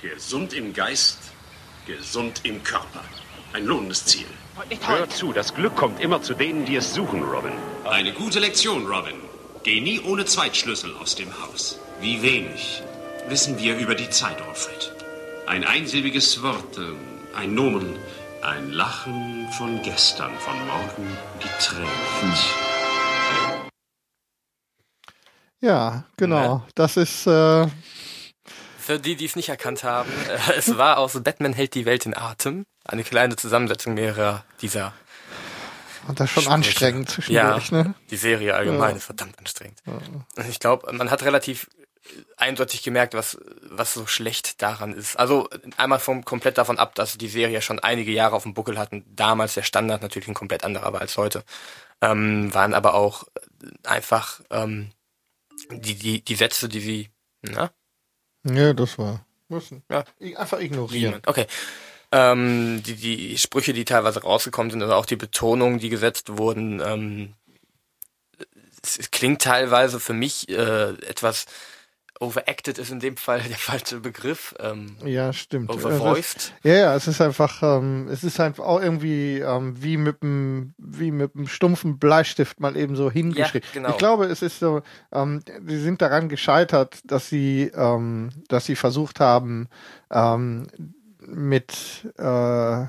Gesund 0.00 0.52
im 0.52 0.72
Geist, 0.72 1.18
gesund 1.86 2.40
im 2.44 2.62
Körper. 2.62 3.02
Ein 3.52 3.66
lohnendes 3.66 4.04
Ziel. 4.06 4.26
Hör 4.86 5.08
zu, 5.08 5.32
das 5.32 5.54
Glück 5.54 5.76
kommt 5.76 6.00
immer 6.00 6.20
zu 6.20 6.34
denen, 6.34 6.66
die 6.66 6.76
es 6.76 6.92
suchen, 6.92 7.22
Robin. 7.22 7.52
Eine 7.84 8.12
gute 8.12 8.38
Lektion, 8.38 8.86
Robin. 8.86 9.16
Geh 9.62 9.80
nie 9.80 10.00
ohne 10.00 10.26
Zweitschlüssel 10.26 10.94
aus 11.00 11.14
dem 11.14 11.30
Haus. 11.42 11.78
Wie 12.00 12.22
wenig 12.22 12.82
wissen 13.28 13.58
wir 13.58 13.78
über 13.78 13.94
die 13.94 14.10
Zeit, 14.10 14.42
Alfred. 14.42 14.92
Ein 15.46 15.64
einsilbiges 15.64 16.42
Wort, 16.42 16.76
äh, 16.76 17.36
ein 17.36 17.54
Nomen, 17.54 17.96
ein 18.42 18.72
Lachen 18.72 19.48
von 19.56 19.80
gestern, 19.82 20.32
von 20.38 20.54
morgen 20.66 21.16
getrennt. 21.40 22.38
Ja, 25.60 26.04
genau. 26.16 26.62
Das 26.74 26.96
ist 26.96 27.26
äh, 27.26 27.66
Für 28.92 28.98
die, 28.98 29.16
die 29.16 29.24
es 29.24 29.36
nicht 29.36 29.48
erkannt 29.48 29.84
haben, 29.84 30.10
äh, 30.28 30.52
es 30.58 30.76
war 30.76 30.98
aus 30.98 31.18
Batman 31.22 31.54
hält 31.54 31.74
die 31.74 31.86
Welt 31.86 32.04
in 32.04 32.14
Atem. 32.14 32.66
Eine 32.84 33.04
kleine 33.04 33.36
Zusammensetzung 33.36 33.94
mehrerer 33.94 34.44
dieser 34.60 34.92
und 36.08 36.18
das 36.18 36.30
ist 36.30 36.34
schon 36.34 36.42
Sprüche. 36.42 36.54
anstrengend 36.54 37.28
Ja, 37.28 37.60
ne? 37.70 37.94
die 38.10 38.16
Serie 38.16 38.54
allgemein 38.54 38.90
Ja. 38.90 38.96
ist 38.96 39.04
verdammt 39.04 39.38
anstrengend. 39.38 39.78
Und 39.86 40.48
ich 40.48 40.58
glaube, 40.58 40.92
man 40.92 41.10
hat 41.10 41.22
relativ 41.22 41.70
eindeutig 42.36 42.82
gemerkt, 42.82 43.14
was, 43.14 43.38
was 43.62 43.94
so 43.94 44.06
schlecht 44.08 44.60
daran 44.60 44.92
ist. 44.92 45.16
Also 45.16 45.48
einmal 45.76 46.00
vom, 46.00 46.24
komplett 46.24 46.58
davon 46.58 46.78
ab, 46.78 46.96
dass 46.96 47.16
die 47.16 47.28
Serie 47.28 47.62
schon 47.62 47.78
einige 47.78 48.10
Jahre 48.10 48.34
auf 48.34 48.42
dem 48.42 48.52
Buckel 48.52 48.78
hatten. 48.78 49.04
Damals 49.14 49.54
der 49.54 49.62
Standard 49.62 50.02
natürlich 50.02 50.26
ein 50.28 50.34
komplett 50.34 50.64
anderer 50.64 50.92
war 50.92 51.00
als 51.00 51.16
heute. 51.16 51.44
Ähm, 52.00 52.52
waren 52.52 52.74
aber 52.74 52.94
auch 52.94 53.24
einfach 53.84 54.40
ähm, 54.50 54.90
die, 55.70 55.94
die, 55.94 56.24
die 56.24 56.34
Sätze, 56.34 56.68
die 56.68 56.80
sie, 56.80 57.10
na, 57.42 57.70
Ja, 58.44 58.72
das 58.72 58.98
war. 58.98 59.24
Müssen. 59.48 59.82
Ja. 59.90 60.04
Einfach 60.36 60.60
ignorieren. 60.60 61.20
Okay. 61.26 61.46
Ähm, 62.10 62.82
die, 62.84 62.94
die 62.96 63.38
Sprüche, 63.38 63.72
die 63.72 63.84
teilweise 63.84 64.22
rausgekommen 64.22 64.70
sind, 64.70 64.82
oder 64.82 64.96
auch 64.96 65.06
die 65.06 65.16
Betonungen, 65.16 65.78
die 65.78 65.88
gesetzt 65.88 66.36
wurden, 66.36 66.80
ähm, 66.84 67.34
es, 68.82 68.98
es 68.98 69.10
klingt 69.10 69.42
teilweise 69.42 70.00
für 70.00 70.12
mich 70.12 70.48
äh, 70.48 70.90
etwas 71.06 71.46
overacted 72.22 72.78
ist 72.78 72.90
in 72.90 73.00
dem 73.00 73.16
Fall 73.16 73.40
der 73.40 73.56
falsche 73.56 74.00
Begriff. 74.00 74.54
Ähm, 74.60 74.96
Ja, 75.04 75.32
stimmt. 75.32 75.70
Overvoiced? 75.70 76.36
Es 76.36 76.44
ist, 76.44 76.52
ja, 76.62 76.74
ja, 76.74 76.94
es 76.94 77.08
ist 77.08 77.20
einfach, 77.20 77.62
ähm, 77.62 78.08
es 78.10 78.24
ist 78.24 78.40
einfach 78.40 78.64
auch 78.64 78.80
irgendwie 78.80 79.40
ähm, 79.40 79.82
wie 79.82 79.96
mit 79.96 80.22
einem, 80.22 80.74
wie 80.78 81.10
mit 81.10 81.34
einem 81.34 81.48
stumpfen 81.48 81.98
Bleistift 81.98 82.60
mal 82.60 82.76
eben 82.76 82.96
so 82.96 83.10
hingeschrieben. 83.10 83.68
genau. 83.72 83.90
Ich 83.90 83.98
glaube, 83.98 84.26
es 84.26 84.40
ist 84.40 84.60
so, 84.60 84.82
ähm, 85.12 85.42
sie 85.66 85.80
sind 85.80 86.00
daran 86.00 86.28
gescheitert, 86.28 87.00
dass 87.04 87.28
sie, 87.28 87.70
ähm, 87.74 88.30
dass 88.48 88.66
sie 88.66 88.76
versucht 88.76 89.20
haben, 89.20 89.68
ähm, 90.10 90.68
mit 91.26 92.12
äh, 92.18 92.82
äh, 92.82 92.86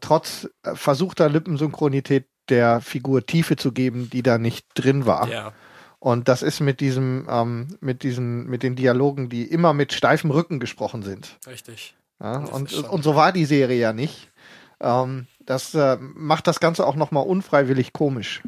trotz 0.00 0.48
versuchter 0.62 1.28
Lippensynchronität 1.28 2.26
der 2.48 2.80
Figur 2.80 3.26
Tiefe 3.26 3.56
zu 3.56 3.72
geben, 3.72 4.08
die 4.10 4.22
da 4.22 4.38
nicht 4.38 4.66
drin 4.74 5.06
war. 5.06 5.28
ja. 5.28 5.52
Und 6.00 6.28
das 6.28 6.42
ist 6.42 6.60
mit 6.60 6.80
diesem, 6.80 7.26
ähm, 7.28 7.76
mit 7.80 8.02
diesen, 8.02 8.46
mit 8.46 8.62
den 8.62 8.76
Dialogen, 8.76 9.28
die 9.28 9.44
immer 9.44 9.74
mit 9.74 9.92
steifem 9.92 10.30
Rücken 10.30 10.60
gesprochen 10.60 11.02
sind. 11.02 11.38
Richtig. 11.46 11.96
Ja, 12.20 12.38
und, 12.38 12.72
und 12.72 13.02
so 13.02 13.16
war 13.16 13.32
die 13.32 13.44
Serie 13.44 13.78
ja 13.78 13.92
nicht. 13.92 14.30
Ähm, 14.80 15.26
das 15.40 15.74
äh, 15.74 15.96
macht 16.00 16.46
das 16.46 16.60
Ganze 16.60 16.86
auch 16.86 16.94
nochmal 16.94 17.26
unfreiwillig 17.26 17.92
komisch. 17.92 18.42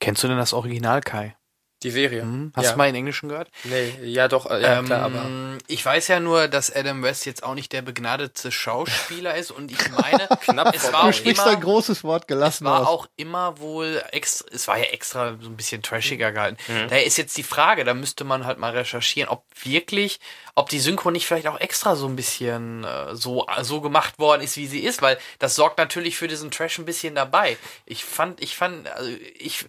Kennst 0.00 0.24
du 0.24 0.28
denn 0.28 0.38
das 0.38 0.52
Original, 0.52 1.00
Kai? 1.00 1.36
Die 1.82 1.90
Serie. 1.90 2.22
Hm? 2.22 2.52
Hast 2.54 2.66
ja. 2.66 2.72
du 2.72 2.78
mal 2.78 2.88
in 2.88 2.94
Englischen 2.94 3.28
gehört? 3.30 3.48
Nee, 3.64 3.94
ja 4.02 4.28
doch, 4.28 4.50
äh, 4.50 4.60
ja, 4.60 4.78
ähm, 4.78 4.84
klar, 4.86 5.02
aber 5.02 5.58
ich 5.66 5.84
weiß 5.84 6.08
ja 6.08 6.20
nur, 6.20 6.48
dass 6.48 6.74
Adam 6.74 7.02
West 7.02 7.24
jetzt 7.24 7.42
auch 7.42 7.54
nicht 7.54 7.72
der 7.72 7.80
begnadete 7.80 8.52
Schauspieler 8.52 9.34
ist 9.36 9.50
und 9.50 9.70
ich 9.70 9.90
meine, 9.90 10.28
Knapp 10.42 10.74
es 10.74 10.92
war 10.92 11.04
Du 11.04 11.08
auch 11.08 11.12
sprichst 11.12 11.46
immer, 11.46 11.56
ein 11.56 11.60
großes 11.60 12.04
Wort 12.04 12.24
es 12.24 12.26
gelassen 12.26 12.64
war 12.66 12.80
aus. 12.80 12.86
auch 12.86 13.06
immer 13.16 13.58
wohl 13.60 14.02
extra, 14.12 14.46
es 14.52 14.68
war 14.68 14.76
ja 14.78 14.84
extra 14.84 15.36
so 15.40 15.48
ein 15.48 15.56
bisschen 15.56 15.82
trashiger 15.82 16.32
gehalten. 16.32 16.58
Mhm. 16.68 16.88
Da 16.88 16.96
ist 16.96 17.16
jetzt 17.16 17.36
die 17.36 17.42
Frage, 17.42 17.84
da 17.84 17.94
müsste 17.94 18.24
man 18.24 18.44
halt 18.44 18.58
mal 18.58 18.72
recherchieren, 18.72 19.30
ob 19.30 19.44
wirklich, 19.62 20.20
ob 20.54 20.68
die 20.68 20.80
Synchro 20.80 21.10
nicht 21.10 21.26
vielleicht 21.26 21.46
auch 21.46 21.60
extra 21.60 21.96
so 21.96 22.06
ein 22.06 22.16
bisschen 22.16 22.84
äh, 22.84 23.14
so, 23.14 23.46
so 23.62 23.80
gemacht 23.80 24.18
worden 24.18 24.42
ist, 24.42 24.56
wie 24.56 24.66
sie 24.66 24.80
ist, 24.80 25.00
weil 25.00 25.18
das 25.38 25.54
sorgt 25.54 25.78
natürlich 25.78 26.16
für 26.16 26.28
diesen 26.28 26.50
Trash 26.50 26.78
ein 26.78 26.84
bisschen 26.84 27.14
dabei. 27.14 27.56
Ich 27.86 28.04
fand, 28.04 28.42
ich 28.42 28.56
fand, 28.56 28.90
also 28.90 29.10
ich, 29.38 29.66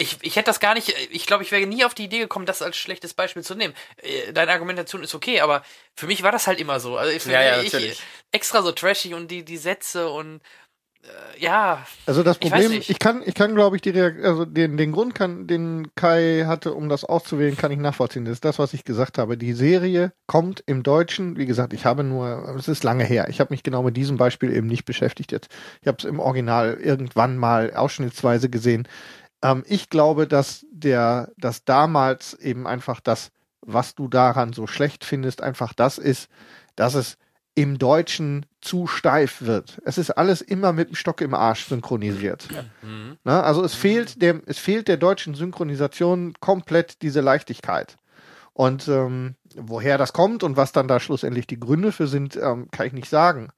ich, 0.00 0.18
ich 0.22 0.36
hätte 0.36 0.46
das 0.46 0.60
gar 0.60 0.74
nicht, 0.74 0.94
ich 1.10 1.26
glaube, 1.26 1.44
ich 1.44 1.52
wäre 1.52 1.66
nie 1.66 1.84
auf 1.84 1.94
die 1.94 2.04
Idee 2.04 2.18
gekommen, 2.20 2.46
das 2.46 2.62
als 2.62 2.76
schlechtes 2.76 3.14
Beispiel 3.14 3.42
zu 3.42 3.54
nehmen. 3.54 3.74
Äh, 4.02 4.32
Deine 4.32 4.52
Argumentation 4.52 5.02
ist 5.02 5.14
okay, 5.14 5.40
aber 5.40 5.62
für 5.94 6.06
mich 6.06 6.22
war 6.22 6.32
das 6.32 6.46
halt 6.46 6.58
immer 6.60 6.80
so. 6.80 6.96
Also 6.96 7.18
für 7.18 7.32
Ja, 7.32 7.42
ja, 7.42 7.62
mich, 7.62 7.72
natürlich. 7.72 8.02
extra 8.32 8.62
so 8.62 8.72
trashig 8.72 9.14
und 9.14 9.30
die, 9.30 9.44
die 9.44 9.58
Sätze 9.58 10.08
und 10.08 10.40
äh, 11.02 11.40
ja, 11.42 11.86
Also 12.06 12.22
das 12.22 12.38
Ich 12.38 12.50
Problem, 12.50 12.72
nicht. 12.72 12.90
ich, 12.90 12.98
kann, 12.98 13.22
ich 13.24 13.34
kann, 13.34 13.54
glaube 13.54 13.76
ich, 13.76 13.82
die 13.82 13.90
Reak 13.90 14.22
also 14.24 14.44
den, 14.44 14.76
den 14.76 14.92
Grund 14.92 15.14
kann, 15.14 15.46
den 15.46 15.88
Kai 15.94 16.44
hatte, 16.46 16.74
um 16.74 16.88
das 16.88 17.04
auszuwählen, 17.04 17.56
kann 17.56 17.72
ich 17.72 17.78
nachvollziehen. 17.78 18.24
Das 18.24 18.34
ist 18.34 18.44
das, 18.44 18.58
was 18.58 18.74
ich 18.74 18.84
gesagt 18.84 19.16
habe. 19.18 19.38
Die 19.38 19.52
Serie 19.54 20.12
kommt 20.26 20.62
im 20.66 20.82
Deutschen, 20.82 21.36
wie 21.38 21.46
gesagt, 21.46 21.72
ich 21.72 21.86
habe 21.86 22.04
nur, 22.04 22.54
es 22.58 22.68
ist 22.68 22.84
lange 22.84 23.04
her. 23.04 23.28
Ich 23.30 23.40
habe 23.40 23.52
mich 23.52 23.62
genau 23.62 23.82
mit 23.82 23.96
diesem 23.96 24.16
Beispiel 24.18 24.54
eben 24.54 24.66
nicht 24.66 24.84
beschäftigt 24.84 25.32
jetzt. 25.32 25.48
Ich 25.80 25.88
habe 25.88 25.98
es 25.98 26.04
im 26.04 26.20
Original 26.20 26.74
irgendwann 26.82 27.36
mal 27.38 27.72
ausschnittsweise 27.74 28.50
gesehen. 28.50 28.86
Ähm, 29.42 29.64
ich 29.66 29.88
glaube, 29.88 30.26
dass 30.26 30.66
der, 30.70 31.30
dass 31.36 31.64
damals 31.64 32.34
eben 32.34 32.66
einfach 32.66 33.00
das, 33.00 33.30
was 33.60 33.94
du 33.94 34.08
daran 34.08 34.52
so 34.52 34.66
schlecht 34.66 35.04
findest, 35.04 35.42
einfach 35.42 35.72
das 35.72 35.98
ist, 35.98 36.28
dass 36.76 36.94
es 36.94 37.18
im 37.54 37.78
Deutschen 37.78 38.46
zu 38.60 38.86
steif 38.86 39.42
wird. 39.42 39.80
Es 39.84 39.98
ist 39.98 40.10
alles 40.10 40.40
immer 40.40 40.72
mit 40.72 40.88
dem 40.88 40.94
Stock 40.94 41.20
im 41.20 41.34
Arsch 41.34 41.66
synchronisiert. 41.66 42.48
Na, 43.24 43.42
also 43.42 43.64
es 43.64 43.74
fehlt 43.74 44.22
dem, 44.22 44.42
es 44.46 44.58
fehlt 44.58 44.88
der 44.88 44.96
deutschen 44.96 45.34
Synchronisation 45.34 46.34
komplett 46.40 47.02
diese 47.02 47.20
Leichtigkeit. 47.20 47.96
Und 48.52 48.88
ähm, 48.88 49.34
woher 49.56 49.98
das 49.98 50.12
kommt 50.12 50.42
und 50.42 50.56
was 50.56 50.72
dann 50.72 50.88
da 50.88 51.00
schlussendlich 51.00 51.46
die 51.46 51.60
Gründe 51.60 51.92
für 51.92 52.06
sind, 52.06 52.36
ähm, 52.36 52.70
kann 52.70 52.86
ich 52.86 52.92
nicht 52.92 53.08
sagen. 53.08 53.50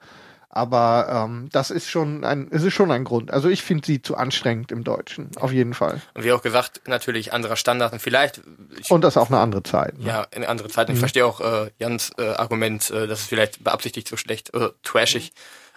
Aber 0.55 1.27
ähm, 1.27 1.49
das 1.51 1.71
ist 1.71 1.89
schon 1.89 2.25
ein, 2.25 2.49
es 2.51 2.63
ist 2.63 2.75
schon 2.75 2.91
ein 2.91 3.05
Grund. 3.05 3.31
Also 3.31 3.49
ich 3.49 3.63
finde 3.63 3.87
sie 3.87 4.03
zu 4.03 4.17
anstrengend 4.17 4.71
im 4.71 4.85
Deutschen, 4.85 5.31
auf 5.37 5.51
jeden 5.51 5.73
Fall. 5.73 6.03
und 6.13 6.25
wie 6.25 6.33
auch 6.33 6.43
gesagt, 6.43 6.83
natürlich 6.87 7.33
anderer 7.33 7.57
Standard 7.57 7.95
und 7.95 8.03
vielleicht 8.03 8.43
ich, 8.79 8.91
Und 8.91 9.01
das 9.01 9.15
ist 9.15 9.23
auch 9.23 9.31
eine 9.31 9.39
andere 9.39 9.63
Zeit. 9.63 9.99
Ne? 9.99 10.07
ja 10.07 10.27
in 10.31 10.45
andere 10.45 10.69
Zeit. 10.69 10.89
Und 10.89 10.95
Ich 10.95 11.01
verstehe 11.01 11.25
auch 11.25 11.41
äh, 11.41 11.71
Jans 11.79 12.13
äh, 12.19 12.35
Argument, 12.35 12.91
äh, 12.91 13.07
dass 13.07 13.21
es 13.21 13.27
vielleicht 13.27 13.65
beabsichtigt 13.65 14.09
so 14.09 14.19
schlecht, 14.19 14.53
äh, 14.53 14.69
trashig 14.83 15.33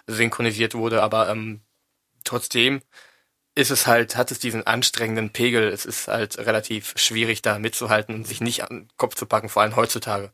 synchronisiert 0.06 0.74
wurde, 0.74 1.02
aber 1.02 1.30
ähm, 1.30 1.62
trotzdem 2.24 2.82
ist 3.54 3.70
es 3.70 3.86
halt, 3.86 4.16
hat 4.16 4.30
es 4.30 4.38
diesen 4.38 4.66
anstrengenden 4.66 5.30
Pegel. 5.30 5.68
Es 5.68 5.86
ist 5.86 6.08
halt 6.08 6.36
relativ 6.36 6.92
schwierig, 6.96 7.40
da 7.40 7.58
mitzuhalten 7.58 8.14
und 8.14 8.26
sich 8.26 8.42
nicht 8.42 8.62
an 8.62 8.68
den 8.68 8.88
Kopf 8.98 9.14
zu 9.14 9.24
packen, 9.24 9.48
vor 9.48 9.62
allem 9.62 9.74
heutzutage. 9.74 10.30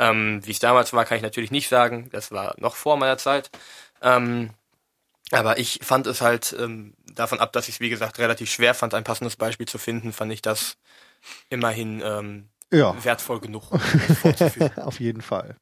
Ähm, 0.00 0.40
wie 0.44 0.50
es 0.50 0.58
damals 0.58 0.92
war, 0.94 1.04
kann 1.04 1.18
ich 1.18 1.22
natürlich 1.22 1.50
nicht 1.50 1.68
sagen. 1.68 2.08
Das 2.10 2.32
war 2.32 2.54
noch 2.58 2.74
vor 2.74 2.96
meiner 2.96 3.18
Zeit. 3.18 3.50
Ähm, 4.00 4.50
aber 5.30 5.58
ich 5.58 5.80
fand 5.82 6.06
es 6.06 6.22
halt 6.22 6.56
ähm, 6.58 6.94
davon 7.12 7.38
ab, 7.38 7.52
dass 7.52 7.68
ich 7.68 7.74
es 7.76 7.80
wie 7.80 7.90
gesagt 7.90 8.18
relativ 8.18 8.50
schwer 8.50 8.74
fand, 8.74 8.94
ein 8.94 9.04
passendes 9.04 9.36
Beispiel 9.36 9.68
zu 9.68 9.78
finden, 9.78 10.12
fand 10.12 10.32
ich 10.32 10.42
das 10.42 10.76
immerhin 11.50 12.02
ähm, 12.04 12.48
Ja. 12.72 12.96
wertvoll 13.04 13.40
genug, 13.40 13.70
um. 13.70 13.80
Auf 14.76 14.98
jeden 15.00 15.20
Fall. 15.20 15.56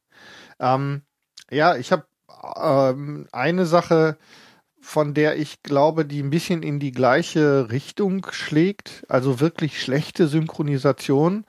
Ähm, 0.59 1.03
ja, 1.51 1.75
ich 1.75 1.91
habe 1.91 2.05
ähm, 2.55 3.27
eine 3.33 3.65
Sache, 3.65 4.17
von 4.81 5.13
der 5.13 5.37
ich 5.37 5.61
glaube, 5.63 6.05
die 6.05 6.23
ein 6.23 6.29
bisschen 6.29 6.63
in 6.63 6.79
die 6.79 6.91
gleiche 6.91 7.69
Richtung 7.69 8.25
schlägt, 8.31 9.05
also 9.09 9.41
wirklich 9.41 9.81
schlechte 9.83 10.27
Synchronisation. 10.29 11.45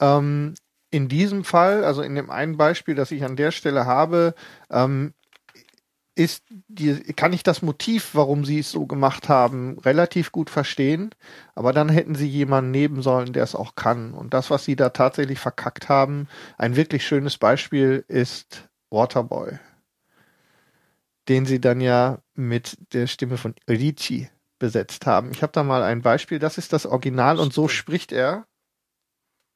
Ähm, 0.00 0.54
in 0.90 1.08
diesem 1.08 1.44
Fall, 1.44 1.84
also 1.84 2.02
in 2.02 2.14
dem 2.14 2.30
einen 2.30 2.56
Beispiel, 2.56 2.94
das 2.94 3.10
ich 3.10 3.24
an 3.24 3.36
der 3.36 3.50
Stelle 3.50 3.86
habe, 3.86 4.34
ähm, 4.70 5.12
ist 6.18 6.42
die, 6.66 6.96
kann 7.14 7.32
ich 7.32 7.44
das 7.44 7.62
Motiv, 7.62 8.10
warum 8.14 8.44
sie 8.44 8.58
es 8.58 8.72
so 8.72 8.86
gemacht 8.86 9.28
haben, 9.28 9.78
relativ 9.78 10.32
gut 10.32 10.50
verstehen. 10.50 11.14
Aber 11.54 11.72
dann 11.72 11.88
hätten 11.88 12.16
sie 12.16 12.26
jemanden 12.26 12.72
nehmen 12.72 13.02
sollen, 13.02 13.32
der 13.32 13.44
es 13.44 13.54
auch 13.54 13.76
kann. 13.76 14.14
Und 14.14 14.34
das, 14.34 14.50
was 14.50 14.64
sie 14.64 14.74
da 14.74 14.88
tatsächlich 14.88 15.38
verkackt 15.38 15.88
haben, 15.88 16.26
ein 16.56 16.74
wirklich 16.74 17.06
schönes 17.06 17.38
Beispiel 17.38 18.04
ist 18.08 18.68
Waterboy. 18.90 19.60
Den 21.28 21.46
sie 21.46 21.60
dann 21.60 21.80
ja 21.80 22.18
mit 22.34 22.76
der 22.92 23.06
Stimme 23.06 23.36
von 23.36 23.54
Ricci 23.70 24.28
besetzt 24.58 25.06
haben. 25.06 25.30
Ich 25.30 25.42
habe 25.42 25.52
da 25.52 25.62
mal 25.62 25.84
ein 25.84 26.02
Beispiel. 26.02 26.40
Das 26.40 26.58
ist 26.58 26.72
das 26.72 26.84
Original 26.84 27.38
und 27.38 27.52
so 27.52 27.68
spricht 27.68 28.10
er. 28.10 28.47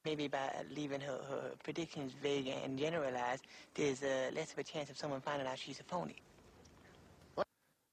Maybe 0.04 0.26
by 0.26 0.50
leaving 0.74 1.00
her, 1.00 1.18
her 1.30 1.52
predictions 1.62 2.12
vague 2.20 2.48
and 2.64 2.76
generalized, 2.76 3.44
there's 3.74 4.02
uh, 4.02 4.34
less 4.34 4.52
of 4.52 4.58
a 4.58 4.64
chance 4.64 4.90
of 4.90 4.98
someone 4.98 5.20
finding 5.20 5.46
out 5.46 5.58
she's 5.58 5.80
a 5.80 5.84
phony. 5.84 6.16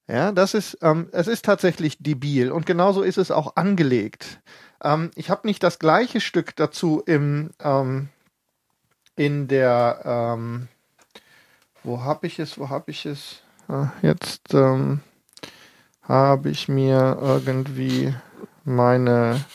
Ja, 0.07 0.31
das 0.31 0.56
ist, 0.56 0.80
ähm, 0.81 1.07
es 1.11 1.27
ist 1.27 1.45
tatsächlich 1.45 1.99
debil 1.99 2.52
und 2.52 2.65
genauso 2.65 3.03
ist 3.03 3.18
es 3.18 3.30
auch 3.30 3.56
angelegt. 3.56 4.40
Ähm, 4.81 5.11
ich 5.14 5.30
habe 5.30 5.45
nicht 5.45 5.61
das 5.61 5.77
gleiche 5.77 6.19
Stück 6.19 6.56
dazu 6.56 7.03
im, 7.06 7.52
ähm, 7.60 8.10
in 9.15 9.48
der, 9.48 10.02
ähm, 10.03 10.68
wo 11.84 12.02
habe 12.02 12.26
ich 12.26 12.40
es, 12.40 12.57
wo 12.57 12.69
habe 12.69 12.90
ich 12.90 13.06
es? 13.06 13.44
Ah, 13.68 13.91
jetzt 14.02 14.56
ähm, 14.56 15.02
habe 16.02 16.49
ich 16.49 16.68
mir 16.68 17.19
irgendwie 17.22 18.15
meine 18.64 19.45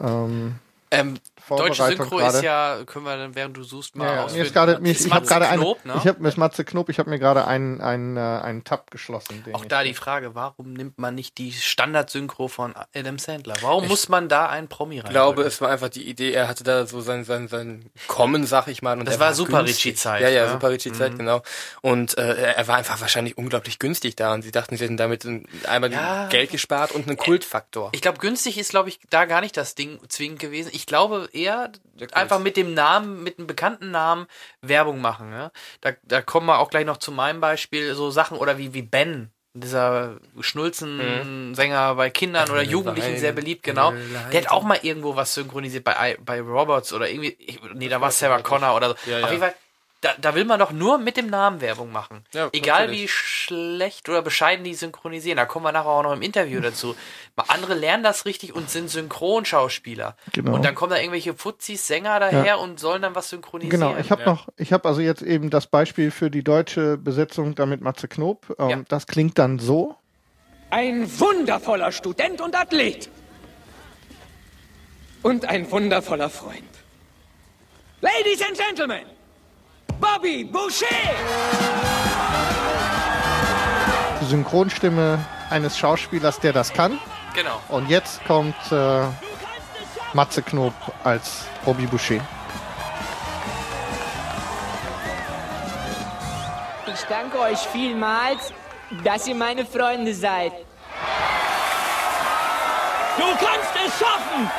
ähm, 0.00 0.56
ähm, 0.94 1.18
deutsche 1.48 1.84
Synchro 1.86 2.16
gerade. 2.16 2.38
ist 2.38 2.42
ja, 2.44 2.78
können 2.86 3.04
wir 3.04 3.16
dann, 3.16 3.34
während 3.34 3.56
du 3.56 3.62
suchst, 3.62 3.96
mal 3.96 4.06
Ja, 4.06 4.26
ja. 4.26 4.32
Mir 4.32 4.42
ist 4.44 4.52
gerade, 4.52 4.78
mir, 4.80 4.90
Ist 4.92 5.06
ich 5.06 5.12
habe 5.12 5.26
gerade 5.26 5.48
einen, 5.48 5.62
Knob, 5.62 5.84
ne? 5.84 5.94
ich 5.98 6.06
habe 6.06 6.22
mit 6.22 6.36
Matze 6.36 6.64
Knob, 6.64 6.88
ich 6.88 6.98
habe 6.98 7.10
mir 7.10 7.18
gerade 7.18 7.46
einen, 7.46 7.80
einen, 7.80 8.16
äh, 8.16 8.20
einen 8.20 8.64
Tab 8.64 8.90
geschlossen. 8.90 9.42
den 9.44 9.54
Auch 9.54 9.62
ich- 9.62 9.68
da 9.68 9.82
die 9.84 9.94
Frage, 9.94 10.34
warum 10.34 10.72
nimmt 10.72 10.98
man 10.98 11.14
nicht 11.14 11.38
die 11.38 11.52
Standardsynchro 11.52 12.48
von 12.48 12.74
Adam 12.94 13.18
Sandler? 13.18 13.54
Warum 13.60 13.86
muss 13.88 14.08
man 14.08 14.28
da 14.28 14.48
einen 14.48 14.68
Promi 14.68 14.98
rein? 14.98 15.06
Ich 15.06 15.10
glaube, 15.10 15.42
es 15.42 15.60
war 15.60 15.70
einfach 15.70 15.88
die 15.88 16.08
Idee, 16.08 16.32
er 16.32 16.48
hatte 16.48 16.64
da 16.64 16.86
so 16.86 17.00
sein, 17.00 17.24
sein, 17.24 17.48
sein 17.48 17.90
Kommen, 18.06 18.46
sag 18.46 18.68
ich 18.68 18.82
mal. 18.82 18.98
Und 18.98 19.06
Das 19.06 19.14
er 19.16 19.20
war 19.20 19.34
Super. 19.34 19.64
Ricci-Zeit, 19.64 20.22
Ja, 20.22 20.28
ja, 20.28 20.46
ne? 20.46 20.52
Super 20.52 20.70
Ricci-Zeit, 20.70 21.12
Mhm. 21.14 21.18
genau. 21.18 21.42
Und 21.82 22.16
äh, 22.18 22.52
er 22.54 22.68
war 22.68 22.76
einfach 22.76 23.00
wahrscheinlich 23.00 23.36
unglaublich 23.36 23.78
günstig 23.78 24.16
da 24.16 24.32
und 24.34 24.42
sie 24.42 24.50
dachten, 24.52 24.76
sie 24.76 24.84
hätten 24.84 24.96
damit 24.96 25.24
ein- 25.24 25.46
einmal 25.68 25.92
Ja. 25.92 26.28
Geld 26.28 26.50
gespart 26.50 26.92
und 26.92 27.06
einen 27.08 27.16
Kultfaktor. 27.16 27.90
Ich 27.92 28.00
glaube, 28.02 28.18
günstig 28.18 28.58
ist, 28.58 28.70
glaube 28.70 28.88
ich, 28.88 29.00
da 29.10 29.24
gar 29.24 29.40
nicht 29.40 29.56
das 29.56 29.74
Ding 29.74 29.98
zwingend 30.08 30.38
gewesen. 30.38 30.70
Ich 30.72 30.86
glaube 30.86 31.28
eher 31.34 31.70
einfach 32.12 32.38
mit 32.38 32.56
dem 32.56 32.74
Namen, 32.74 33.22
mit 33.22 33.38
einem 33.38 33.46
bekannten 33.46 33.90
Namen 33.90 34.26
Werbung 34.62 35.00
machen. 35.00 35.32
Ja? 35.32 35.50
Da, 35.80 35.92
da 36.02 36.22
kommen 36.22 36.46
wir 36.46 36.58
auch 36.58 36.70
gleich 36.70 36.86
noch 36.86 36.96
zu 36.96 37.12
meinem 37.12 37.40
Beispiel, 37.40 37.94
so 37.94 38.10
Sachen 38.10 38.38
oder 38.38 38.58
wie, 38.58 38.74
wie 38.74 38.82
Ben. 38.82 39.30
Dieser 39.56 40.16
Schnulzensänger 40.40 41.94
bei 41.94 42.10
Kindern 42.10 42.50
oder 42.50 42.62
Jugendlichen 42.62 43.18
sehr 43.18 43.30
beliebt, 43.30 43.62
genau. 43.62 43.92
Der 44.32 44.42
hat 44.42 44.50
auch 44.50 44.64
mal 44.64 44.80
irgendwo 44.82 45.14
was 45.14 45.34
synchronisiert 45.34 45.84
bei, 45.84 46.18
bei 46.20 46.40
Robots 46.40 46.92
oder 46.92 47.08
irgendwie, 47.08 47.36
nee, 47.74 47.88
da 47.88 48.00
war 48.00 48.10
Sarah 48.10 48.42
Connor 48.42 48.74
oder 48.74 48.88
so. 48.88 48.94
Ja, 49.08 49.20
Auf 49.22 49.30
jeden 49.30 49.42
Fall, 49.42 49.54
da, 50.04 50.12
da 50.20 50.34
will 50.34 50.44
man 50.44 50.58
doch 50.58 50.70
nur 50.70 50.98
mit 50.98 51.16
dem 51.16 51.28
Namen 51.28 51.62
Werbung 51.62 51.90
machen. 51.90 52.24
Ja, 52.34 52.50
Egal 52.52 52.90
wie 52.90 53.08
schlecht 53.08 54.08
oder 54.08 54.20
bescheiden 54.20 54.62
die 54.62 54.74
synchronisieren. 54.74 55.38
Da 55.38 55.46
kommen 55.46 55.64
wir 55.64 55.72
nachher 55.72 55.88
auch 55.88 56.02
noch 56.02 56.12
im 56.12 56.20
Interview 56.20 56.60
dazu. 56.62 56.94
Andere 57.48 57.72
lernen 57.74 58.02
das 58.04 58.26
richtig 58.26 58.54
und 58.54 58.68
sind 58.68 58.90
Synchronschauspieler. 58.90 60.16
Genau. 60.32 60.54
Und 60.54 60.64
dann 60.64 60.74
kommen 60.74 60.90
da 60.90 60.98
irgendwelche 60.98 61.32
Fuzzis, 61.34 61.86
Sänger 61.86 62.20
daher 62.20 62.58
und 62.60 62.78
sollen 62.78 63.00
dann 63.00 63.14
was 63.14 63.30
synchronisieren. 63.30 63.80
Genau, 63.80 63.96
ich 63.98 64.10
habe 64.10 64.24
noch, 64.24 64.48
ich 64.58 64.72
habe 64.74 64.86
also 64.86 65.00
jetzt 65.00 65.22
eben 65.22 65.48
das 65.48 65.66
Beispiel 65.66 66.10
für 66.10 66.30
die 66.30 66.44
deutsche 66.44 66.98
Besetzung 66.98 67.54
damit 67.54 67.80
Matze 67.80 68.06
Knob. 68.06 68.54
Ähm, 68.58 68.68
Ja. 68.68 68.80
Das 68.88 69.06
klingt 69.06 69.38
dann 69.38 69.58
so. 69.58 69.96
Ein 70.70 71.08
wundervoller 71.18 71.92
Student 71.92 72.40
und 72.42 72.54
Athlet. 72.54 73.08
Und 75.22 75.46
ein 75.46 75.70
wundervoller 75.70 76.28
Freund. 76.28 76.62
Ladies 78.02 78.42
and 78.42 78.58
Gentlemen, 78.58 79.06
Bobby 80.00 80.44
Boucher! 80.44 80.86
Die 84.20 84.24
Synchronstimme 84.26 85.18
eines 85.50 85.78
Schauspielers, 85.78 86.40
der 86.40 86.52
das 86.52 86.72
kann. 86.72 86.98
Genau. 87.34 87.60
Und 87.68 87.88
jetzt 87.88 88.24
kommt 88.24 88.54
äh, 88.70 89.04
Matze 90.12 90.42
Knob 90.42 90.72
als 91.02 91.46
Bobby 91.64 91.86
Boucher. 91.86 92.20
Ich 96.86 97.02
danke 97.08 97.38
euch 97.40 97.58
vielmals, 97.58 98.52
dass 99.02 99.26
ihr 99.26 99.34
meine 99.34 99.66
Freunde 99.66 100.14
seid. 100.14 100.52
Du 103.16 103.24
kannst 103.24 103.70
es 103.84 103.98
schaffen! 103.98 104.50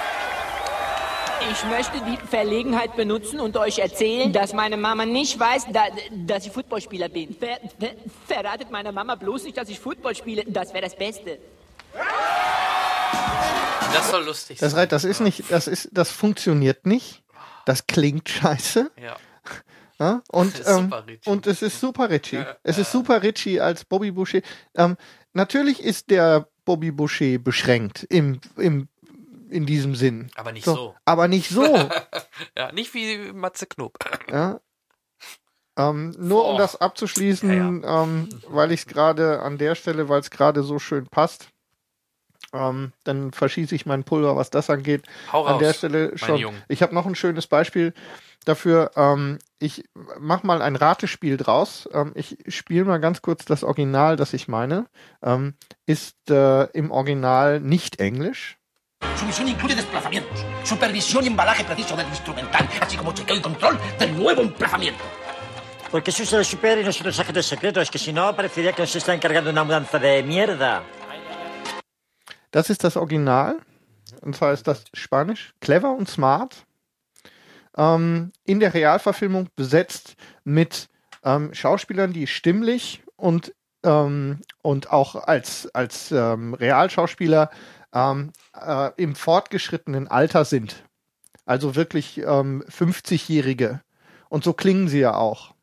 Ich 1.51 1.63
möchte 1.65 2.01
die 2.05 2.17
Verlegenheit 2.27 2.95
benutzen 2.95 3.39
und 3.39 3.55
euch 3.57 3.79
erzählen, 3.79 4.33
dass 4.33 4.53
meine 4.53 4.77
Mama 4.77 5.05
nicht 5.05 5.39
weiß, 5.39 5.67
da, 5.71 5.83
dass 6.25 6.45
ich 6.45 6.51
Footballspieler 6.51 7.09
bin. 7.09 7.35
Ver, 7.35 7.59
ver, 7.79 7.91
verratet 8.27 8.71
meiner 8.71 8.91
Mama 8.91 9.15
bloß 9.15 9.43
nicht, 9.43 9.57
dass 9.57 9.69
ich 9.69 9.79
Football 9.79 10.15
spiele. 10.15 10.43
Das 10.47 10.73
wäre 10.73 10.83
das 10.83 10.95
Beste. 10.95 11.37
Das 13.93 14.09
soll 14.09 14.25
lustig 14.25 14.57
Das, 14.59 14.73
sein. 14.73 14.89
das 14.89 15.03
ist 15.03 15.21
nicht, 15.21 15.43
das 15.49 15.67
ist, 15.67 15.89
das 15.93 16.11
funktioniert 16.11 16.85
nicht. 16.85 17.23
Das 17.65 17.87
klingt 17.87 18.29
scheiße. 18.29 18.91
Ja. 19.01 19.15
Ja? 19.97 20.21
Und, 20.29 20.61
ähm, 20.67 20.93
und 21.23 21.47
es 21.47 21.61
ist 21.61 21.79
super 21.79 22.09
Richie. 22.09 22.43
Es 22.63 22.77
ist 22.77 22.91
super 22.91 23.23
Richie 23.23 23.61
als 23.61 23.85
Bobby 23.85 24.11
Boucher. 24.11 24.41
Ähm, 24.75 24.97
natürlich 25.31 25.81
ist 25.81 26.09
der 26.09 26.49
Bobby 26.65 26.91
Boucher 26.91 27.37
beschränkt 27.39 28.03
im, 28.09 28.41
im, 28.57 28.89
in 29.55 29.65
diesem 29.65 29.95
Sinn. 29.95 30.29
Aber 30.35 30.51
nicht 30.51 30.65
so. 30.65 30.95
Aber 31.05 31.27
nicht 31.27 31.49
so. 31.49 31.63
Ja, 32.57 32.71
nicht 32.73 32.93
wie 32.93 33.31
Matze 33.31 33.65
Knob. 33.65 33.97
ja. 34.29 34.59
ähm, 35.77 36.13
nur 36.17 36.45
um 36.45 36.55
Boah. 36.55 36.57
das 36.57 36.79
abzuschließen, 36.79 37.83
Ähm, 37.85 38.29
weil 38.49 38.71
ich 38.73 38.81
es 38.81 38.87
gerade 38.87 39.41
an 39.41 39.57
der 39.57 39.75
Stelle, 39.75 40.09
weil 40.09 40.19
es 40.19 40.29
gerade 40.29 40.61
so 40.63 40.77
schön 40.79 41.07
passt, 41.07 41.47
ähm, 42.53 42.91
dann 43.03 43.31
verschieße 43.31 43.75
ich 43.75 43.85
mein 43.85 44.03
Pulver, 44.03 44.35
was 44.35 44.49
das 44.49 44.69
angeht. 44.69 45.05
Hau 45.31 45.45
an 45.45 45.53
raus, 45.53 45.61
der 45.61 45.73
Stelle 45.73 46.17
schon. 46.17 46.53
Ich 46.67 46.81
habe 46.81 46.93
noch 46.93 47.05
ein 47.05 47.15
schönes 47.15 47.47
Beispiel 47.47 47.93
dafür. 48.45 48.91
Ähm, 48.95 49.39
ich 49.59 49.83
mach 50.19 50.43
mal 50.43 50.61
ein 50.61 50.75
Ratespiel 50.75 51.37
draus. 51.37 51.89
Ähm, 51.91 52.11
ich 52.15 52.37
spiele 52.47 52.85
mal 52.85 52.99
ganz 52.99 53.21
kurz 53.21 53.45
das 53.45 53.63
Original, 53.63 54.15
das 54.15 54.33
ich 54.33 54.47
meine. 54.47 54.87
Ähm, 55.21 55.55
ist 55.85 56.29
äh, 56.29 56.65
im 56.71 56.91
Original 56.91 57.59
nicht 57.59 57.99
Englisch. 57.99 58.57
Su 59.17 59.25
misión 59.25 59.47
incluye 59.47 59.75
desplazamientos, 59.75 60.45
supervisión 60.63 61.23
y 61.23 61.27
embalaje 61.27 61.63
preciso 61.63 61.95
del 61.95 62.07
instrumental, 62.07 62.67
así 62.81 62.97
como 62.97 63.13
chequeo 63.13 63.35
y 63.35 63.41
control 63.41 63.79
del 63.99 64.17
nuevo 64.17 64.41
emplazamiento. 64.41 65.03
Porque 65.91 66.11
sois 66.11 66.33
el 66.33 66.43
super 66.43 66.77
y 66.79 66.83
nosotros 66.83 67.19
agentes 67.19 67.45
secretos, 67.45 67.89
que 67.89 67.99
si 67.99 68.11
no 68.11 68.35
parecería 68.35 68.73
que 68.73 68.81
nos 68.81 68.95
está 68.95 69.13
encargando 69.13 69.49
una 69.49 69.63
mudanza 69.63 69.99
de 69.99 70.23
mierda. 70.23 70.83
Das 72.51 72.69
ist 72.69 72.83
das 72.83 72.97
Original. 72.97 73.57
Und 74.21 74.35
zwar 74.35 74.53
ist 74.53 74.67
das 74.67 74.85
Spanisch. 74.93 75.53
Clever 75.59 75.91
und 75.91 76.09
smart. 76.09 76.65
Ähm, 77.77 78.31
in 78.45 78.59
der 78.59 78.73
Realverfilmung 78.73 79.49
besetzt 79.55 80.15
mit 80.43 80.87
ähm, 81.23 81.53
Schauspielern, 81.53 82.13
die 82.13 82.27
stimmlich 82.27 83.03
und, 83.15 83.53
ähm, 83.83 84.41
und 84.61 84.91
auch 84.91 85.15
als, 85.15 85.67
als 85.73 86.11
ähm, 86.11 86.53
Realschauspieler 86.53 87.49
ähm, 87.95 88.31
äh, 88.53 88.91
im 88.97 89.15
fortgeschrittenen 89.15 90.07
Alter 90.07 90.45
sind. 90.45 90.83
Also 91.45 91.75
wirklich 91.75 92.19
ähm, 92.19 92.63
50-Jährige. 92.69 93.81
Und 94.29 94.43
so 94.43 94.53
klingen 94.53 94.87
sie 94.87 94.99
ja 94.99 95.15
auch. 95.15 95.55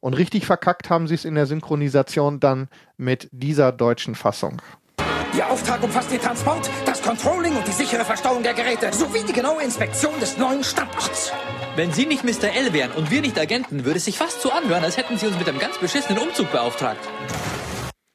Und 0.00 0.14
richtig 0.14 0.44
verkackt 0.44 0.90
haben 0.90 1.06
sie 1.06 1.14
es 1.14 1.24
in 1.24 1.34
der 1.34 1.46
Synchronisation 1.46 2.40
dann 2.40 2.68
mit 2.98 3.28
dieser 3.32 3.72
deutschen 3.72 4.14
Fassung. 4.14 4.60
Ihr 5.36 5.48
Auftrag 5.48 5.82
umfasst 5.82 6.12
den 6.12 6.20
Transport, 6.20 6.70
das 6.86 7.02
Controlling 7.02 7.56
und 7.56 7.66
die 7.66 7.72
sichere 7.72 8.04
Verstauung 8.04 8.42
der 8.42 8.54
Geräte 8.54 8.92
sowie 8.92 9.24
die 9.26 9.32
genaue 9.32 9.62
Inspektion 9.62 10.18
des 10.20 10.38
neuen 10.38 10.62
Standorts. 10.62 11.32
Wenn 11.74 11.90
Sie 11.92 12.06
nicht 12.06 12.22
Mr. 12.22 12.54
L 12.54 12.72
wären 12.72 12.92
und 12.92 13.10
wir 13.10 13.20
nicht 13.20 13.38
Agenten, 13.38 13.84
würde 13.84 13.96
es 13.96 14.04
sich 14.04 14.16
fast 14.16 14.42
so 14.42 14.52
anhören, 14.52 14.84
als 14.84 14.96
hätten 14.96 15.18
Sie 15.18 15.26
uns 15.26 15.36
mit 15.36 15.48
einem 15.48 15.58
ganz 15.58 15.78
beschissenen 15.78 16.22
Umzug 16.22 16.52
beauftragt. 16.52 17.00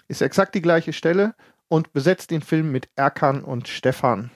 Ist 0.08 0.22
exakt 0.22 0.56
die 0.56 0.62
gleiche 0.62 0.94
Stelle 0.94 1.36
und 1.70 1.94
besetzt 1.94 2.32
den 2.32 2.42
Film 2.42 2.72
mit 2.72 2.90
Erkan 2.96 3.44
und 3.44 3.68
Stefan. 3.70 4.32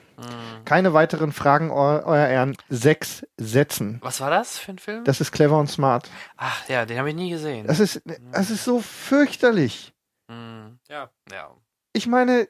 Keine 0.64 0.94
weiteren 0.94 1.32
Fragen, 1.32 1.70
eu 1.70 1.74
euer 2.04 2.28
Ehren. 2.28 2.56
Sechs 2.68 3.26
Sätzen. 3.36 3.98
Was 4.00 4.20
war 4.20 4.30
das 4.30 4.56
für 4.58 4.70
ein 4.72 4.78
Film? 4.78 5.04
Das 5.04 5.20
ist 5.20 5.32
clever 5.32 5.58
und 5.58 5.68
smart. 5.68 6.08
Ach 6.36 6.66
ja, 6.68 6.86
den 6.86 6.98
habe 6.98 7.10
ich 7.10 7.16
nie 7.16 7.30
gesehen. 7.30 7.66
Das 7.66 7.80
ist, 7.80 8.00
das 8.32 8.50
ist 8.50 8.64
so 8.64 8.80
fürchterlich. 8.80 9.92
Hm. 10.30 10.78
Ja, 10.88 11.10
ja. 11.32 11.50
Ich 11.92 12.06
meine, 12.06 12.48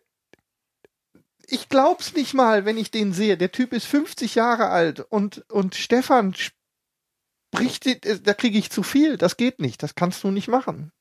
ich 1.46 1.68
glaub's 1.70 2.12
nicht 2.14 2.34
mal, 2.34 2.64
wenn 2.66 2.76
ich 2.76 2.90
den 2.90 3.12
sehe. 3.14 3.36
Der 3.38 3.50
Typ 3.50 3.72
ist 3.72 3.86
50 3.86 4.34
Jahre 4.34 4.68
alt 4.68 5.00
und, 5.00 5.44
und 5.50 5.74
Stefan 5.74 6.34
spricht, 6.34 7.86
die- 7.86 8.22
da 8.22 8.34
kriege 8.34 8.58
ich 8.58 8.70
zu 8.70 8.82
viel. 8.82 9.16
Das 9.16 9.36
geht 9.38 9.58
nicht. 9.58 9.82
Das 9.82 9.94
kannst 9.94 10.22
du 10.22 10.30
nicht 10.30 10.48
machen. 10.48 10.92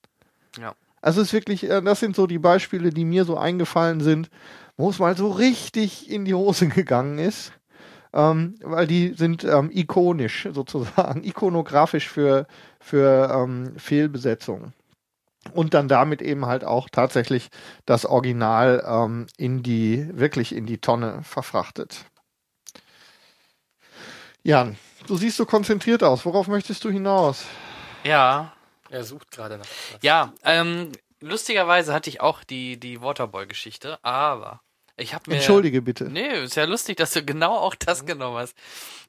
Ja. 0.57 0.75
Also 1.03 1.19
es 1.19 1.27
ist 1.27 1.33
wirklich, 1.33 1.69
äh, 1.69 1.81
das 1.81 1.99
sind 1.99 2.15
so 2.15 2.27
die 2.27 2.39
Beispiele, 2.39 2.89
die 2.89 3.03
mir 3.03 3.25
so 3.25 3.37
eingefallen 3.37 3.99
sind, 3.99 4.29
wo 4.77 4.89
es 4.89 4.99
mal 4.99 5.17
so 5.17 5.29
richtig 5.31 6.09
in 6.09 6.23
die 6.23 6.33
Hose 6.33 6.69
gegangen 6.69 7.19
ist. 7.19 7.51
Ähm, 8.13 8.55
weil 8.61 8.87
die 8.87 9.13
sind 9.17 9.43
ähm, 9.43 9.69
ikonisch 9.73 10.47
sozusagen, 10.53 11.23
ikonografisch 11.25 12.07
für, 12.07 12.47
für 12.79 13.29
ähm, 13.33 13.73
Fehlbesetzungen. 13.77 14.73
Und 15.53 15.73
dann 15.73 15.89
damit 15.89 16.21
eben 16.21 16.45
halt 16.45 16.63
auch 16.63 16.87
tatsächlich 16.89 17.49
das 17.85 18.05
Original 18.05 18.81
ähm, 18.87 19.27
in 19.35 19.61
die, 19.61 20.07
wirklich 20.13 20.55
in 20.55 20.65
die 20.65 20.77
Tonne 20.77 21.19
verfrachtet. 21.23 22.05
Jan, 24.41 24.77
du 25.07 25.17
siehst 25.17 25.35
so 25.35 25.45
konzentriert 25.45 26.01
aus. 26.01 26.25
Worauf 26.25 26.47
möchtest 26.47 26.85
du 26.85 26.89
hinaus? 26.89 27.43
Ja. 28.05 28.53
Er 28.93 29.03
sucht 29.03 29.31
gerade 29.31 29.57
nach. 29.57 29.65
Ja, 30.03 30.33
ähm, 30.43 30.91
lustigerweise 31.19 31.93
hatte 31.93 32.11
ich 32.11 32.21
auch 32.21 32.43
die, 32.43 32.79
die 32.79 33.01
Waterboy-Geschichte, 33.01 33.97
aber 34.03 34.61
ich 34.97 35.15
habe 35.15 35.31
mir. 35.31 35.37
Entschuldige 35.37 35.81
bitte. 35.81 36.05
Nee, 36.05 36.43
ist 36.43 36.55
ja 36.55 36.65
lustig, 36.65 36.97
dass 36.97 37.11
du 37.11 37.23
genau 37.23 37.57
auch 37.57 37.73
das 37.73 38.05
genommen 38.05 38.37
hast. 38.37 38.55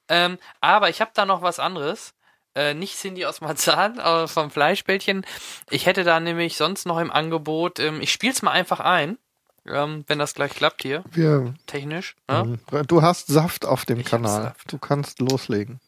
Ähm, 0.09 0.39
aber 0.63 0.89
ich 0.89 1.03
habe 1.03 1.11
da 1.13 1.27
noch 1.27 1.43
was 1.43 1.59
anderes. 1.59 2.15
Äh, 2.55 2.73
nicht 2.73 2.97
Cindy 2.97 3.27
aus 3.27 3.43
Marzahn, 3.43 3.99
aber 3.99 4.27
vom 4.27 4.51
Fleischbällchen. 4.51 5.27
Ich 5.69 5.85
hätte 5.85 6.03
da 6.03 6.19
nämlich 6.19 6.57
sonst 6.57 6.87
noch 6.87 6.99
im 6.99 7.11
Angebot, 7.11 7.79
ähm, 7.79 8.01
ich 8.01 8.11
spiel's 8.11 8.41
mal 8.41 8.53
einfach 8.53 8.81
ein, 8.81 9.19
ähm, 9.67 10.05
wenn 10.07 10.19
das 10.19 10.33
gleich 10.33 10.53
klappt 10.55 10.81
hier. 10.81 11.05
Wir, 11.11 11.53
Technisch. 11.67 12.17
Ne? 12.27 12.59
Mhm. 12.71 12.87
Du 12.87 13.03
hast 13.03 13.27
Saft 13.27 13.67
auf 13.67 13.85
dem 13.85 14.03
Kanal. 14.03 14.55
Du 14.67 14.79
kannst 14.79 15.21
loslegen. 15.21 15.81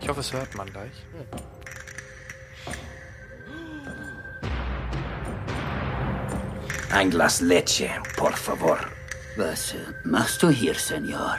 Ich 0.00 0.08
hoffe, 0.08 0.20
es 0.20 0.32
hört 0.32 0.54
man 0.54 0.66
gleich. 0.70 0.92
Ein 6.92 7.10
Glas 7.10 7.40
Leche, 7.40 7.90
por 8.16 8.32
favor. 8.32 8.78
Was 9.36 9.74
äh, 9.74 9.76
machst 10.04 10.42
du 10.42 10.48
hier, 10.50 10.74
Senor? 10.74 11.36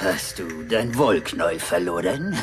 Hast 0.00 0.38
du 0.38 0.62
dein 0.62 0.96
Wollknäuel 0.96 1.60
verloren? 1.60 2.34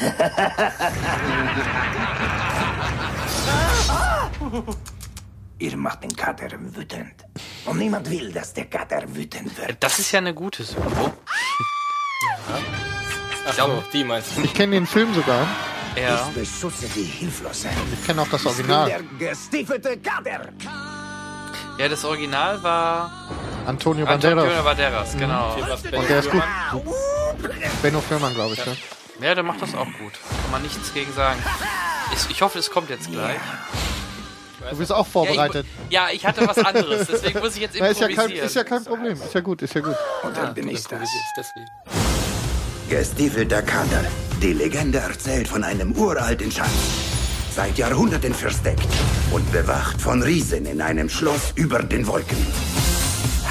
Ihr 5.58 5.78
macht 5.78 6.04
den 6.04 6.16
Kater 6.16 6.52
wütend. 6.60 7.26
Und 7.66 7.78
niemand 7.80 8.08
will, 8.10 8.32
dass 8.32 8.54
der 8.54 8.66
Kater 8.66 9.04
wütend 9.16 9.58
wird. 9.58 9.78
Das 9.80 9.98
ist 9.98 10.12
ja 10.12 10.20
eine 10.20 10.34
gute 10.34 10.64
Synchro. 10.64 11.14
Ach 13.48 13.54
so, 13.54 13.84
die 13.94 14.04
meinst 14.04 14.38
du. 14.38 14.42
Ich 14.42 14.54
kenne 14.54 14.74
den 14.76 14.88
Film 14.88 15.14
sogar. 15.14 15.46
Ja. 15.96 16.28
Ich 16.30 16.40
beschütze 16.42 16.88
die 16.96 17.04
Hilflosen. 17.04 17.70
Ich 17.94 18.06
kenne 18.06 18.22
auch 18.22 18.28
das 18.28 18.42
Ich 18.42 18.48
Original. 18.48 18.90
der 19.20 19.30
gestiefelte 19.30 19.98
Kater. 19.98 20.50
Ja, 21.78 21.88
das 21.90 22.04
Original 22.06 22.62
war 22.64 23.12
Antonio 23.66 24.06
Antonio 24.06 24.36
Banderas. 24.38 24.64
Banderas, 24.64 25.18
genau. 25.18 25.56
Und 26.00 26.10
der 26.10 26.20
ist 26.20 26.30
gut. 26.32 26.44
Benno 27.82 28.02
Fürmann, 28.02 28.34
glaube 28.34 28.54
ich. 28.54 28.66
Ja. 28.66 28.74
Ja, 29.22 29.36
der 29.36 29.44
macht 29.44 29.62
das 29.62 29.74
auch 29.74 29.86
gut. 29.86 30.14
Kann 30.42 30.52
man 30.52 30.62
nichts 30.62 30.94
gegen 30.94 31.12
sagen. 31.14 31.42
Ich, 32.14 32.30
ich 32.30 32.42
hoffe, 32.42 32.60
es 32.60 32.70
kommt 32.70 32.90
jetzt 32.90 33.12
gleich. 33.12 33.38
Du 34.70 34.78
bist 34.78 34.92
auch 34.92 35.06
vorbereitet. 35.08 35.66
Ja, 35.90 36.08
ich, 36.08 36.14
ja, 36.14 36.16
ich 36.16 36.26
hatte 36.26 36.48
was 36.48 36.58
anderes, 36.58 37.08
deswegen 37.08 37.40
muss 37.40 37.56
ich 37.56 37.62
jetzt 37.62 37.76
Na, 37.80 37.88
ist, 37.88 38.00
ja 38.02 38.08
improvisieren. 38.08 38.40
kein, 38.40 38.48
ist 38.48 38.56
ja 38.56 38.64
kein 38.64 38.84
Problem. 38.84 39.14
Ist 39.14 39.34
ja 39.34 39.42
gut, 39.42 39.62
ist 39.62 39.74
ja 39.76 39.82
gut. 39.82 39.96
Und 40.24 40.36
dann 40.36 40.54
bin 40.54 40.68
ich 40.70 40.84
das. 40.84 41.00
Deswegen. 41.38 42.05
Gestiefelter 42.90 43.64
Kader. 43.64 44.06
Die 44.42 44.54
Legende 44.54 45.00
erzählt 45.00 45.48
von 45.48 45.64
einem 45.64 45.92
uralten 45.94 46.52
Schatz. 46.52 46.70
Seit 47.56 47.78
Jahrhunderten 47.78 48.34
versteckt 48.34 48.88
und 49.32 49.50
bewacht 49.52 50.00
von 50.00 50.22
Riesen 50.22 50.66
in 50.66 50.82
einem 50.82 51.10
Schloss 51.10 51.52
über 51.56 51.82
den 51.82 52.06
Wolken. 52.06 52.38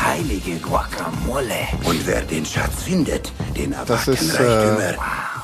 Heilige 0.01 0.57
Guacamole. 0.59 1.67
Und 1.85 2.07
wer 2.07 2.21
den 2.23 2.47
Schatz 2.47 2.85
findet, 2.85 3.33
den 3.57 3.73
erwarten 3.73 4.13
ist, 4.13 4.39
Reichtümer, 4.39 4.91
äh, 4.91 4.97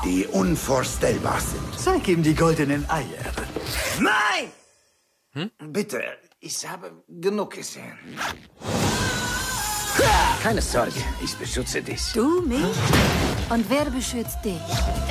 die 0.04 0.26
unvorstellbar 0.26 1.40
sind. 1.40 1.80
Zeig 1.82 2.06
ihm 2.06 2.22
die 2.22 2.34
goldenen 2.34 2.88
Eier. 2.88 3.24
Nein! 3.98 4.52
Hm? 5.32 5.50
Bitte, 5.72 6.02
ich 6.38 6.68
habe 6.68 6.92
genug 7.08 7.54
gesehen. 7.54 7.98
Keine 10.42 10.62
Sorge, 10.62 11.02
ich 11.22 11.36
beschütze 11.36 11.82
dich. 11.82 12.12
Du 12.14 12.42
mich? 12.42 12.64
Und 13.50 13.68
wer 13.68 13.84
beschützt 13.86 14.38
dich? 14.44 14.60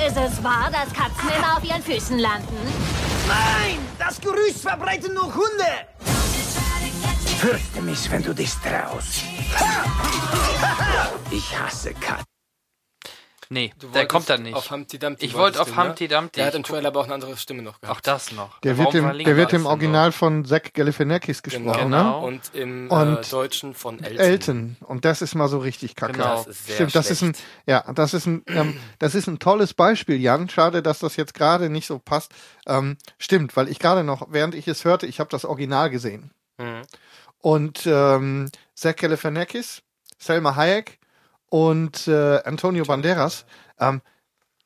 Ist 0.04 0.16
es 0.16 0.42
wahr, 0.42 0.70
dass 0.72 0.92
Katzen 0.92 1.28
immer 1.36 1.56
auf 1.56 1.64
ihren 1.64 1.82
Füßen 1.82 2.18
landen? 2.18 2.56
Nein! 3.28 3.78
Das 3.98 4.20
Gerücht 4.20 4.60
verbreiten 4.60 5.14
nur 5.14 5.26
Hunde! 5.34 5.86
Fürchte 7.38 7.80
mich, 7.82 8.10
wenn 8.10 8.22
du 8.22 8.34
dich 8.34 8.52
traust. 8.54 9.22
Ich 11.30 11.58
hasse 11.58 11.94
Katzen. 11.94 12.29
Nee, 13.52 13.72
Du 13.80 13.88
der 13.88 14.06
kommt 14.06 14.30
dann 14.30 14.44
nicht. 14.44 14.54
Auf 14.54 14.70
Humpty 14.70 14.96
Dumpty 15.00 15.26
ich 15.26 15.34
wollte 15.34 15.60
auf 15.60 15.74
ne? 15.74 15.82
Humpty 15.82 16.06
Dumpty. 16.06 16.38
Der 16.38 16.46
hat 16.46 16.54
im 16.54 16.62
Trailer 16.62 16.86
aber 16.86 17.00
auch 17.00 17.04
eine 17.06 17.14
andere 17.14 17.36
Stimme 17.36 17.62
noch 17.62 17.80
gehabt. 17.80 17.98
Auch 17.98 18.00
das 18.00 18.30
noch. 18.30 18.60
Der 18.60 18.78
Warum 18.78 18.94
wird, 18.94 19.02
im, 19.02 19.18
der 19.18 19.26
wir 19.26 19.36
wird 19.36 19.52
im 19.54 19.66
Original 19.66 20.12
von 20.12 20.44
Zach 20.44 20.72
Galifianakis 20.72 21.42
gesprochen, 21.42 21.90
Genau. 21.90 22.20
ne? 22.20 22.26
Und 22.28 22.54
im 22.54 22.88
Und 22.88 23.18
äh, 23.18 23.28
Deutschen 23.28 23.74
von 23.74 23.98
Elton. 24.04 24.18
Elton. 24.24 24.76
Und 24.82 25.04
das 25.04 25.20
ist 25.20 25.34
mal 25.34 25.48
so 25.48 25.58
richtig 25.58 25.96
kacke. 25.96 26.12
Genau. 26.12 26.36
Das 26.36 26.46
ist 26.46 26.66
sehr 26.68 26.74
Stimmt, 26.76 26.94
das 26.94 27.10
ist 27.10 27.22
ein, 27.22 27.34
ja, 27.66 27.92
das 27.92 28.14
ist 28.14 28.26
ein, 28.26 28.44
ähm, 28.46 28.76
das 29.00 29.16
ist 29.16 29.26
ein 29.26 29.40
tolles 29.40 29.74
Beispiel, 29.74 30.20
Jan. 30.20 30.48
Schade, 30.48 30.80
dass 30.80 31.00
das 31.00 31.16
jetzt 31.16 31.34
gerade 31.34 31.70
nicht 31.70 31.88
so 31.88 31.98
passt. 31.98 32.30
Ähm, 32.68 32.98
stimmt, 33.18 33.56
weil 33.56 33.68
ich 33.68 33.80
gerade 33.80 34.04
noch, 34.04 34.28
während 34.30 34.54
ich 34.54 34.68
es 34.68 34.84
hörte, 34.84 35.08
ich 35.08 35.18
habe 35.18 35.28
das 35.28 35.44
Original 35.44 35.90
gesehen. 35.90 36.30
Mhm. 36.58 36.82
Und 37.38 37.82
ähm, 37.84 38.48
Zach 38.76 38.94
Galifianakis, 38.94 39.82
Selma 40.20 40.54
Hayek 40.54 40.99
und 41.50 42.08
äh, 42.08 42.38
Antonio 42.44 42.84
Banderas, 42.84 43.44
ähm, 43.78 44.00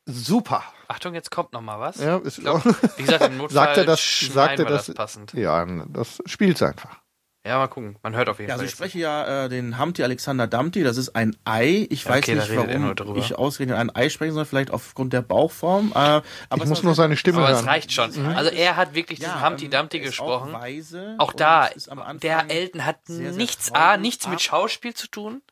super. 0.07 0.63
Achtung, 0.87 1.15
jetzt 1.15 1.31
kommt 1.31 1.53
noch 1.53 1.63
mal 1.63 1.81
was. 1.81 1.99
Ja, 1.99 2.19
ist, 2.19 2.41
glaub, 2.41 2.65
wie 2.65 3.03
gesagt, 3.03 3.25
im 3.25 3.37
Notfall 3.39 3.55
sagt 3.55 3.77
er 3.79 3.85
das, 3.85 4.21
sagt 4.21 4.59
er 4.61 4.65
das, 4.67 4.87
das 4.87 4.95
passend. 4.95 5.33
Ja, 5.33 5.65
das 5.89 6.23
spielt 6.27 6.63
einfach. 6.63 7.01
Ja, 7.47 7.59
mal 7.59 7.69
gucken. 7.69 7.99
Man 8.03 8.17
hört 8.17 8.31
auf 8.31 8.39
jeden 8.39 8.49
Ja, 8.49 8.55
also 8.55 8.63
Fall. 8.63 8.69
ich 8.69 8.73
spreche 8.75 8.99
ja 8.99 9.45
äh, 9.45 9.49
den 9.51 9.79
Humpty 9.79 10.03
Alexander 10.03 10.47
Dumpty, 10.47 10.83
das 10.83 10.97
ist 10.97 11.15
ein 11.15 11.37
Ei. 11.45 11.87
Ich 11.91 12.05
Ja, 12.05 12.13
weiß 12.13 12.19
okay, 12.23 12.37
nicht, 12.37 12.57
warum 12.57 13.17
ich 13.19 13.35
ausgerechnet 13.37 13.77
ein 13.77 13.95
Ei 13.95 14.09
sprechen 14.09 14.33
soll, 14.33 14.47
vielleicht 14.47 14.71
aufgrund 14.71 15.13
der 15.13 15.21
Bauchform. 15.21 15.91
Äh, 15.95 15.99
aber 15.99 16.23
Ich 16.57 16.63
es 16.63 16.69
muss 16.71 16.83
nur 16.83 16.95
seine 16.95 17.19
Stimme 17.19 17.41
Aber 17.41 17.51
es 17.51 17.57
hören. 17.59 17.69
reicht 17.69 17.93
schon. 17.93 18.11
Mhm. 18.13 18.29
Also 18.35 18.51
er 18.51 18.77
hat 18.77 18.95
wirklich 18.95 19.19
diesen 19.19 19.35
Ja, 19.35 19.47
Humpty 19.47 19.69
Dumpty 19.69 19.99
er 19.99 20.05
ist 20.05 20.09
gesprochen. 20.11 20.55
Auch, 20.55 20.61
weise 20.63 21.17
Auch 21.19 21.35
da, 21.35 21.67
ist 21.67 21.91
am 21.91 21.99
Anfang 21.99 22.21
der 22.21 22.51
Elton 22.51 22.87
hat 22.87 23.01
sehr, 23.05 23.33
sehr 23.33 23.33
nichts, 23.33 23.67
traurig. 23.67 23.83
A, 23.83 23.97
nichts 23.99 24.27
mit 24.27 24.41
Schauspiel 24.41 24.95
zu 24.95 25.09
tun. 25.09 25.43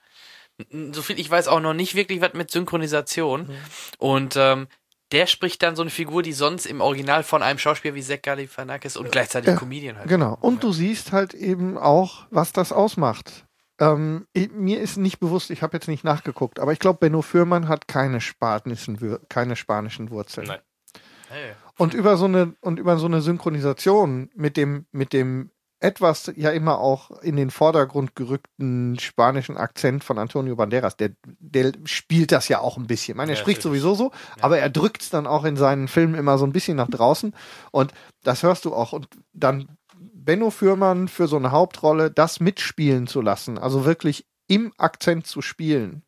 So 0.93 1.03
viel 1.03 1.19
ich 1.19 1.31
weiß 1.31 1.49
auch 1.49 1.61
noch 1.61 1.75
nicht 1.75 1.95
wirklich 1.95 2.21
was 2.21 2.35
mit 2.35 2.51
Synchronisation. 2.51 3.43
Mhm. 3.43 3.57
Und 3.99 4.37
ähm, 4.37 4.69
der 5.13 5.27
spricht 5.27 5.63
dann 5.63 5.77
so 5.77 5.83
eine 5.83 5.91
Figur, 5.91 6.23
die 6.23 6.33
sonst 6.33 6.67
im 6.67 6.81
Original 6.81 7.23
von 7.23 7.43
einem 7.43 7.59
Schauspieler 7.59 7.95
wie 7.95 8.03
Zach 8.03 8.23
Galifianakis 8.23 8.97
und 8.97 9.13
gleichzeitig 9.13 9.51
Ja, 9.51 9.57
Comedian 9.57 9.99
halt. 9.99 10.09
Genau. 10.09 10.39
Und 10.41 10.63
du 10.63 10.73
siehst 10.73 11.13
halt 11.13 11.35
eben 11.35 11.77
auch, 11.77 12.27
was 12.31 12.53
das 12.53 12.73
ausmacht. 12.73 13.45
Ähm, 13.79 14.27
mir 14.53 14.81
ist 14.81 14.97
nicht 14.97 15.19
bewusst, 15.19 15.51
ich 15.51 15.63
habe 15.63 15.77
jetzt 15.77 15.89
nicht 15.89 16.05
nachgeguckt, 16.05 16.61
aber 16.61 16.73
ich 16.73 16.79
glaube, 16.79 17.01
Benno 17.01 17.21
Fürmann 17.21 17.69
hat 17.69 17.89
keine 17.89 18.21
keine 18.21 19.57
spanischen 19.57 20.11
Wurzeln. 20.11 20.47
Nein. 20.47 20.61
Hey. 21.29 21.53
Und 21.79 21.95
über 21.95 22.17
so 22.17 22.27
eine 22.27 22.55
und 22.61 22.79
über 22.79 22.99
so 22.99 23.07
eine 23.07 23.23
Synchronisation 23.23 24.31
mit 24.35 24.57
dem 24.57 24.87
mit 24.93 25.13
dem 25.13 25.51
etwas 25.83 26.33
ja 26.37 26.51
immer 26.51 26.79
auch 26.79 27.11
in 27.23 27.37
den 27.37 27.51
Vordergrund 27.51 28.15
gerückten 28.15 28.99
spanischen 28.99 29.57
Akzent 29.57 30.05
von 30.05 30.19
Antonio 30.19 30.55
Banderas, 30.55 30.97
der 30.97 31.11
der 31.25 31.73
spielt 31.85 32.31
das 32.33 32.49
ja 32.49 32.61
auch 32.61 32.77
ein 32.77 32.87
bisschen. 32.87 33.13
Ich 33.15 33.17
meine, 33.17 33.33
er 33.33 33.37
Ja, 33.37 33.41
spricht 33.41 33.63
sowieso 33.63 33.95
so, 33.95 34.13
aber 34.41 34.59
er 34.59 34.71
drückt 34.71 35.03
es 35.03 35.11
dann 35.11 35.27
auch 35.27 35.45
in 35.45 35.57
seinen 35.57 35.89
Filmen 35.89 36.15
immer 36.15 36.39
so 36.39 36.47
ein 36.47 36.53
bisschen 36.53 36.77
nach 36.77 36.89
draußen 36.89 37.35
und 37.73 37.93
das 38.23 38.43
hörst 38.43 38.65
du 38.65 38.75
auch 38.75 38.93
und 38.93 39.09
dann 39.33 39.77
Benno 39.99 40.51
Fürmann 40.51 41.09
für 41.09 41.27
so 41.27 41.37
eine 41.37 41.51
Hauptrolle 41.51 42.11
das 42.11 42.39
mitspielen 42.39 43.09
zu 43.09 43.21
lassen, 43.21 43.59
also 43.59 43.85
wirklich 43.85 44.25
im 44.47 44.73
Akzent 44.79 45.27
zu 45.27 45.43
spielen. 45.43 46.03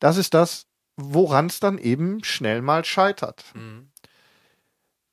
Das 0.00 0.16
ist 0.16 0.34
das, 0.34 0.66
woran 0.96 1.46
es 1.46 1.60
dann 1.60 1.78
eben 1.78 2.24
schnell 2.24 2.62
mal 2.62 2.84
scheitert. 2.84 3.44
Mhm. 3.54 3.91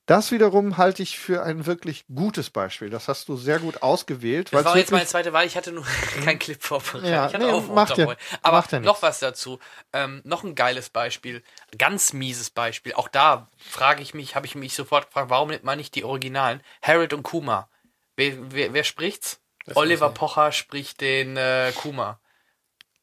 Das 0.09 0.31
wiederum 0.31 0.77
halte 0.77 1.03
ich 1.03 1.19
für 1.19 1.43
ein 1.43 1.67
wirklich 1.67 2.03
gutes 2.11 2.49
Beispiel. 2.49 2.89
Das 2.89 3.07
hast 3.07 3.29
du 3.29 3.37
sehr 3.37 3.59
gut 3.59 3.83
ausgewählt. 3.83 4.51
Das 4.51 4.65
war 4.65 4.75
jetzt 4.75 4.91
meine 4.91 5.05
zweite 5.05 5.33
Wahl. 5.33 5.45
Ich 5.45 5.55
hatte 5.55 5.71
nur 5.71 5.85
keinen 6.25 6.39
Clip 6.39 6.59
vorbereitet. 6.59 7.11
Ja, 7.11 7.27
ich 7.27 7.35
hatte 7.35 7.45
nee, 7.45 7.51
auch 7.51 7.67
macht 7.67 7.95
ja-. 7.95 8.15
Aber 8.41 8.57
macht 8.57 8.71
ja 8.71 8.79
noch 8.79 8.93
nichts. 8.93 9.03
was 9.03 9.19
dazu. 9.19 9.59
Ähm, 9.93 10.21
noch 10.23 10.43
ein 10.43 10.55
geiles 10.55 10.89
Beispiel. 10.89 11.43
Ganz 11.77 12.11
mieses 12.13 12.49
Beispiel. 12.49 12.93
Auch 12.93 13.07
da 13.07 13.49
frage 13.59 14.01
ich 14.01 14.15
mich, 14.15 14.35
habe 14.35 14.47
ich 14.47 14.55
mich 14.55 14.73
sofort 14.73 15.05
gefragt, 15.09 15.29
warum 15.29 15.49
nimmt 15.49 15.63
man 15.63 15.77
nicht 15.77 15.93
die 15.93 16.03
Originalen? 16.03 16.63
Harold 16.81 17.13
und 17.13 17.21
Kuma. 17.21 17.69
Wer, 18.15 18.33
wer, 18.51 18.73
wer 18.73 18.83
spricht's? 18.83 19.41
Das 19.67 19.77
Oliver. 19.77 20.09
Pocher 20.09 20.51
spricht 20.51 21.01
den 21.01 21.37
äh, 21.37 21.71
Kuma. 21.75 22.19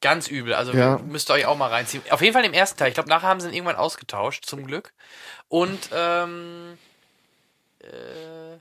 Ganz 0.00 0.26
übel. 0.26 0.54
Also 0.54 0.72
Ja. 0.72 0.98
müsst 0.98 1.30
ihr 1.30 1.34
euch 1.34 1.46
auch 1.46 1.56
mal 1.56 1.70
reinziehen. 1.70 2.02
Auf 2.10 2.20
jeden 2.20 2.34
Fall 2.34 2.44
im 2.44 2.52
ersten 2.52 2.78
Teil. 2.78 2.88
Ich 2.88 2.94
glaube, 2.94 3.08
nachher 3.08 3.28
haben 3.28 3.38
sie 3.38 3.46
ihn 3.46 3.54
irgendwann 3.54 3.76
ausgetauscht, 3.76 4.44
zum 4.44 4.66
Glück. 4.66 4.92
Und 5.46 5.88
ähm, 5.92 6.76
äh, 7.86 8.58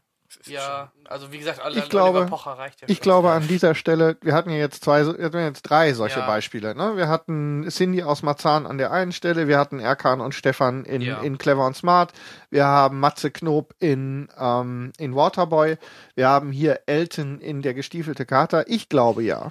ja, 0.47 0.91
also 1.05 1.31
wie 1.31 1.37
gesagt, 1.39 1.61
alle 1.61 1.77
Ich 1.79 1.89
glaube, 1.89 2.19
Oliver 2.19 2.29
Pocher 2.29 2.51
reicht 2.57 2.81
ja 2.81 2.87
ich 2.89 2.99
glaube 2.99 3.31
an 3.31 3.47
dieser 3.47 3.73
Stelle, 3.73 4.17
wir 4.21 4.33
hatten 4.33 4.49
ja 4.49 4.57
jetzt 4.57 4.83
zwei, 4.83 5.05
wir 5.05 5.25
hatten 5.25 5.39
jetzt 5.39 5.63
drei 5.63 5.93
solche 5.93 6.19
Ja. 6.19 6.27
Beispiele. 6.27 6.75
Ne? 6.75 6.97
Wir 6.97 7.07
hatten 7.07 7.65
Cindy 7.69 8.03
aus 8.03 8.21
Marzahn 8.21 8.67
an 8.67 8.77
der 8.77 8.91
einen 8.91 9.11
Stelle, 9.11 9.47
wir 9.47 9.57
hatten 9.57 9.79
Erkan 9.79 10.21
und 10.21 10.35
Stefan 10.35 10.83
in, 10.85 11.01
Ja. 11.01 11.21
in 11.21 11.37
Clever 11.37 11.65
und 11.65 11.75
Smart, 11.75 12.11
wir 12.49 12.65
haben 12.65 12.99
Matze 12.99 13.31
Knob 13.31 13.73
in, 13.79 14.27
ähm, 14.37 14.91
in 14.97 15.15
Waterboy, 15.15 15.77
wir 16.15 16.27
haben 16.27 16.51
hier 16.51 16.81
Elton 16.85 17.39
in 17.39 17.61
der 17.61 17.73
gestiefelte 17.73 18.25
Kater. 18.25 18.67
Ich 18.67 18.89
glaube 18.89 19.23
ja, 19.23 19.49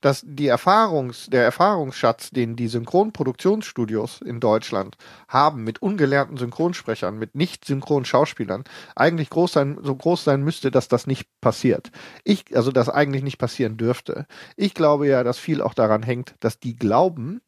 dass 0.00 0.24
die 0.26 0.46
Erfahrungs, 0.46 1.26
der 1.26 1.44
Erfahrungsschatz, 1.44 2.30
den 2.30 2.56
die 2.56 2.68
Synchronproduktionsstudios 2.68 4.20
in 4.22 4.40
Deutschland 4.40 4.96
haben 5.28 5.64
mit 5.64 5.82
ungelernten 5.82 6.36
Synchronsprechern, 6.36 7.18
mit 7.18 7.34
nicht 7.34 7.64
synchronen 7.64 8.04
Schauspielern, 8.04 8.64
eigentlich 8.96 9.30
groß 9.30 9.52
sein, 9.52 9.78
so 9.82 9.94
groß 9.94 10.24
sein 10.24 10.42
müsste, 10.42 10.70
dass 10.70 10.88
das 10.88 11.06
nicht 11.06 11.28
passiert. 11.40 11.90
Ich, 12.24 12.56
also 12.56 12.72
das 12.72 12.88
eigentlich 12.88 13.22
nicht 13.22 13.38
passieren 13.38 13.76
dürfte. 13.76 14.26
Ich 14.56 14.74
glaube 14.74 15.06
ja, 15.06 15.22
dass 15.22 15.38
viel 15.38 15.62
auch 15.62 15.74
daran 15.74 16.02
hängt, 16.02 16.34
dass 16.40 16.58
die 16.58 16.76
glauben, 16.76 17.40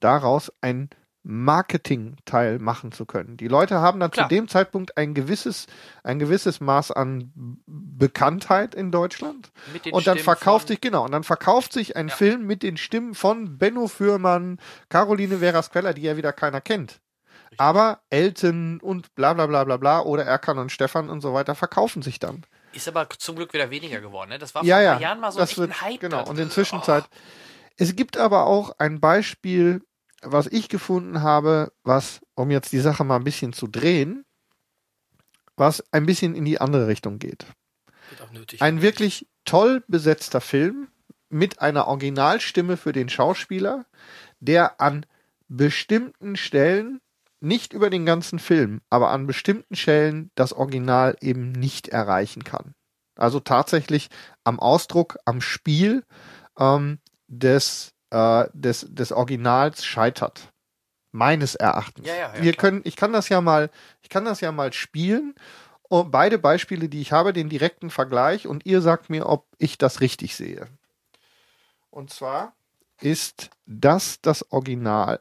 daraus 0.00 0.52
ein 0.60 0.90
Marketing-Teil 1.22 2.58
machen 2.58 2.92
zu 2.92 3.04
können. 3.04 3.36
Die 3.36 3.48
Leute 3.48 3.80
haben 3.80 4.00
dann 4.00 4.10
Klar. 4.10 4.28
zu 4.28 4.34
dem 4.34 4.48
Zeitpunkt 4.48 4.96
ein 4.96 5.14
gewisses, 5.14 5.66
ein 6.02 6.18
gewisses 6.18 6.60
Maß 6.60 6.92
an 6.92 7.32
Bekanntheit 7.66 8.74
in 8.74 8.90
Deutschland. 8.90 9.50
Und 9.90 10.06
dann 10.06 10.16
Stimmen 10.16 10.18
verkauft 10.18 10.68
sich, 10.68 10.80
genau, 10.80 11.04
und 11.04 11.12
dann 11.12 11.24
verkauft 11.24 11.72
sich 11.72 11.96
ein 11.96 12.08
Ja. 12.08 12.14
Film 12.14 12.46
mit 12.46 12.62
den 12.62 12.76
Stimmen 12.76 13.14
von 13.14 13.58
Benno 13.58 13.88
Fürmann, 13.88 14.58
Caroline 14.88 15.38
Veras 15.38 15.70
Queller, 15.70 15.92
die 15.92 16.02
ja 16.02 16.16
wieder 16.16 16.32
keiner 16.32 16.60
kennt. 16.60 17.00
Aber 17.56 18.00
Elton 18.10 18.78
und 18.80 19.14
bla 19.14 19.32
bla 19.32 19.46
bla 19.46 19.64
bla 19.64 19.76
bla 19.76 20.00
oder 20.00 20.24
Erkan 20.24 20.58
und 20.58 20.70
Stefan 20.70 21.10
und 21.10 21.20
so 21.20 21.34
weiter 21.34 21.54
verkaufen 21.54 22.02
sich 22.02 22.18
dann. 22.18 22.44
Ist 22.72 22.86
aber 22.88 23.08
zum 23.18 23.36
Glück 23.36 23.52
wieder 23.52 23.70
weniger 23.70 24.00
geworden. 24.00 24.30
Ne? 24.30 24.38
Das 24.38 24.54
war 24.54 24.64
ja, 24.64 24.76
vor 24.76 24.80
ein 24.80 24.84
ja. 24.84 24.92
paar 24.92 25.02
Jahren 25.02 25.20
mal 25.20 25.32
so 25.32 25.38
das 25.38 25.50
echt 25.50 25.58
wird, 25.58 25.70
ein 25.70 25.80
Hype. 25.80 26.00
Genau, 26.00 26.28
und 26.28 26.38
in. 26.38 26.50
Zwischenzeit. 26.50 27.04
Es 27.76 27.96
gibt 27.96 28.16
aber 28.16 28.46
auch 28.46 28.72
ein 28.78 29.00
Beispiel, 29.00 29.82
was 30.22 30.46
ich 30.46 30.68
gefunden 30.68 31.22
habe, 31.22 31.72
was, 31.84 32.20
um 32.34 32.50
jetzt 32.50 32.72
die 32.72 32.80
Sache 32.80 33.04
mal 33.04 33.16
ein 33.16 33.24
bisschen 33.24 33.52
zu 33.52 33.66
drehen, 33.66 34.24
was 35.56 35.84
ein 35.92 36.06
bisschen 36.06 36.34
in 36.34 36.44
die 36.44 36.60
andere 36.60 36.86
Richtung 36.86 37.18
geht. 37.18 37.46
Nötig. 38.32 38.62
Ein 38.62 38.82
wirklich 38.82 39.26
toll 39.44 39.82
besetzter 39.86 40.40
Film 40.40 40.88
mit 41.28 41.60
einer 41.60 41.86
Originalstimme 41.86 42.76
für 42.76 42.92
den 42.92 43.08
Schauspieler, 43.08 43.86
der 44.40 44.80
an 44.80 45.04
bestimmten 45.48 46.36
Stellen, 46.36 47.00
nicht 47.40 47.72
über 47.72 47.90
den 47.90 48.04
ganzen 48.04 48.38
Film, 48.38 48.80
aber 48.90 49.10
an 49.10 49.26
bestimmten 49.26 49.76
Stellen 49.76 50.30
das 50.34 50.52
Original 50.52 51.16
eben 51.20 51.52
nicht 51.52 51.88
erreichen 51.88 52.44
kann. 52.44 52.74
Also 53.14 53.40
tatsächlich 53.40 54.08
am 54.44 54.58
Ausdruck, 54.58 55.18
am 55.24 55.40
Spiel 55.40 56.04
ähm, 56.58 56.98
des, 57.26 57.92
äh, 58.10 58.46
des, 58.52 58.86
des 58.88 59.12
Originals 59.12 59.84
scheitert. 59.84 60.52
Meines 61.10 61.54
Erachtens. 61.54 62.06
Ja, 62.06 62.14
ja, 62.14 62.34
ja, 62.34 62.42
Wir 62.42 62.52
klar. 62.52 62.70
können, 62.70 62.82
ich 62.84 62.96
kann 62.96 63.12
das 63.12 63.30
ja 63.30 63.40
mal, 63.40 63.70
ich 64.02 64.10
kann 64.10 64.24
das 64.24 64.40
ja 64.40 64.52
mal 64.52 64.72
spielen. 64.72 65.34
Und 65.88 66.10
beide 66.10 66.38
Beispiele, 66.38 66.88
die 66.90 67.00
ich 67.00 67.12
habe, 67.12 67.32
den 67.32 67.48
direkten 67.48 67.88
Vergleich 67.88 68.46
und 68.46 68.66
ihr 68.66 68.82
sagt 68.82 69.08
mir, 69.08 69.26
ob 69.26 69.46
ich 69.56 69.78
das 69.78 70.02
richtig 70.02 70.36
sehe. 70.36 70.68
Und 71.90 72.10
zwar 72.10 72.52
ist 73.00 73.48
das 73.64 74.20
das 74.20 74.52
Original. 74.52 75.18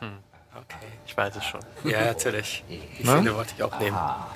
Okay, 0.00 0.86
ich 1.06 1.16
weiß 1.16 1.36
es 1.36 1.44
schon. 1.44 1.60
Ja, 1.84 2.04
natürlich. 2.04 2.62
Die 2.68 2.82
Na? 3.02 3.16
Szene 3.16 3.34
wollte 3.34 3.54
ich 3.56 3.62
auch 3.62 3.80
nehmen. 3.80 3.96
And 3.96 4.26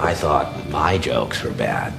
I 0.00 0.14
thought 0.14 0.46
my 0.70 0.96
jokes 0.96 1.42
were 1.42 1.52
bad. 1.52 1.92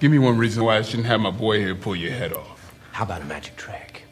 Give 0.00 0.12
me 0.12 0.18
one 0.18 0.38
reason 0.38 0.62
why 0.64 0.76
I 0.76 0.82
shouldn't 0.82 1.06
have 1.06 1.20
my 1.20 1.30
boy 1.32 1.58
here 1.58 1.74
pull 1.74 1.96
your 1.96 2.12
head 2.12 2.32
off. 2.32 2.72
How 2.92 3.02
about 3.04 3.20
a 3.20 3.24
magic 3.24 3.56
trick? 3.56 4.04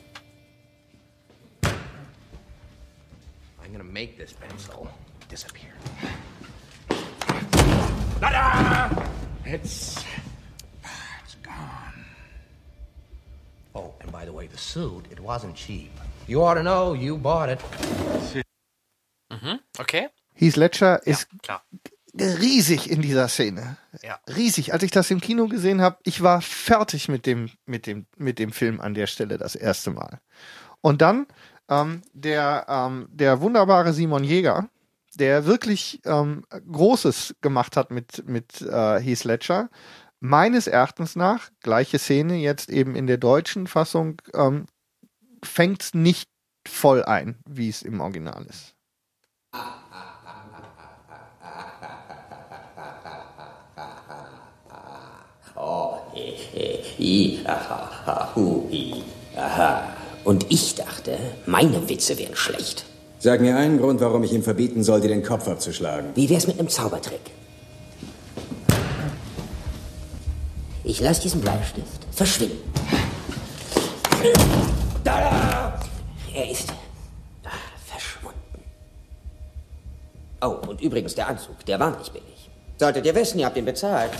I'm 1.63 3.71
gonna 3.71 3.85
make 3.85 4.19
this 4.19 4.33
pencil 4.33 4.89
disappear. 5.29 5.73
Ta-da! 8.21 9.07
It's. 9.45 10.03
It's 11.25 11.35
gone. 11.43 12.05
Oh, 13.77 13.95
and 14.01 14.11
by 14.11 14.25
the 14.25 14.33
way, 14.33 14.49
the 14.49 14.59
suit, 14.59 15.07
it 15.13 15.21
wasn't 15.21 15.55
cheap. 15.55 15.93
You 16.27 16.43
ought 16.43 16.55
to 16.55 16.65
know, 16.65 16.95
you 16.95 17.17
bought 17.17 17.49
it. 17.49 17.61
Mhm, 19.31 19.61
okay. 19.81 20.09
Heath 20.35 20.57
Ledger 20.57 21.01
ist 21.07 21.27
klar. 21.43 21.63
Riesig 22.19 22.91
in 22.91 23.03
dieser 23.03 23.29
Szene. 23.29 23.77
Ja. 24.03 24.19
Riesig. 24.29 24.73
Als 24.73 24.83
ich 24.83 24.91
das 24.91 25.11
im 25.11 25.21
Kino 25.21 25.49
gesehen 25.49 25.81
habe, 25.81 25.99
ich 26.05 26.23
war 26.23 26.41
fertig 26.41 27.09
mit 27.09 27.27
dem, 27.27 27.51
mit 27.67 27.87
dem, 27.87 28.07
mit 28.17 28.39
dem 28.39 28.53
Film 28.53 28.81
an 28.81 28.95
der 28.95 29.07
Stelle 29.07 29.39
das 29.39 29.55
erste 29.55 29.91
Mal. 29.91 30.21
Und 30.81 31.03
dann 31.03 31.27
ähm, 31.69 32.03
der, 32.13 32.67
ähm, 32.69 33.09
der 33.11 33.41
wunderbare 33.41 33.93
Simon 33.93 34.25
Jäger, 34.25 34.69
der 35.15 35.47
wirklich 35.47 36.01
ähm, 36.05 36.45
Großes 36.51 37.37
gemacht 37.41 37.77
hat 37.77 37.91
mit, 37.91 38.29
mit 38.29 38.61
äh, 38.63 39.01
Heath 39.01 39.25
Ledger. 39.25 39.71
Meines 40.21 40.67
Erachtens 40.67 41.17
nach, 41.17 41.51
gleiche 41.61 41.99
Szene 41.99 42.37
jetzt 42.37 42.71
eben 42.71 42.97
in 42.97 43.07
der 43.07 43.19
deutschen 43.19 43.67
Fassung, 43.67 44.21
ähm, 44.35 44.67
fängt 45.43 45.83
es 45.83 45.95
nicht 45.95 46.31
voll 46.67 47.05
ein, 47.05 47.37
wie 47.49 47.69
es 47.69 47.83
im 47.83 48.01
Original 48.01 48.45
ist. 48.47 48.75
Oh, 49.53 49.59
aha, 57.47 57.91
ha, 58.07 58.33
hu, 58.35 58.69
hi, 58.71 59.03
aha. 59.37 59.97
Und 60.25 60.47
ich 60.49 60.75
dachte, 60.75 61.19
meine 61.47 61.89
Witze 61.89 62.19
wären 62.19 62.35
schlecht. 62.35 62.85
Sag 63.19 63.41
mir 63.41 63.57
einen 63.57 63.79
Grund, 63.79 64.01
warum 64.01 64.23
ich 64.25 64.33
ihm 64.33 64.43
verbieten 64.43 64.83
soll, 64.83 65.01
dir 65.01 65.09
den 65.09 65.23
Kopf 65.23 65.49
abzuschlagen. 65.49 66.11
Wie 66.15 66.29
wär's 66.29 66.47
mit 66.47 66.59
einem 66.59 66.69
Zaubertrick? 66.69 67.21
Ich 70.85 71.01
lasse 71.01 71.23
diesen 71.23 71.41
Bleistift 71.41 72.07
verschwinden. 72.13 72.59
Tada! 75.05 75.81
Er 76.35 76.51
ist 76.51 76.73
verschwunden. 77.87 78.39
Oh, 80.41 80.69
und 80.69 80.81
übrigens, 80.81 81.15
der 81.15 81.29
Anzug, 81.29 81.65
der 81.67 81.81
war 81.81 81.97
nicht 81.99 82.13
billig. 82.13 82.51
Solltet 82.79 83.07
ihr 83.07 83.15
wissen, 83.15 83.39
ihr 83.39 83.47
habt 83.47 83.57
ihn 83.57 83.65
bezahlt. 83.65 84.11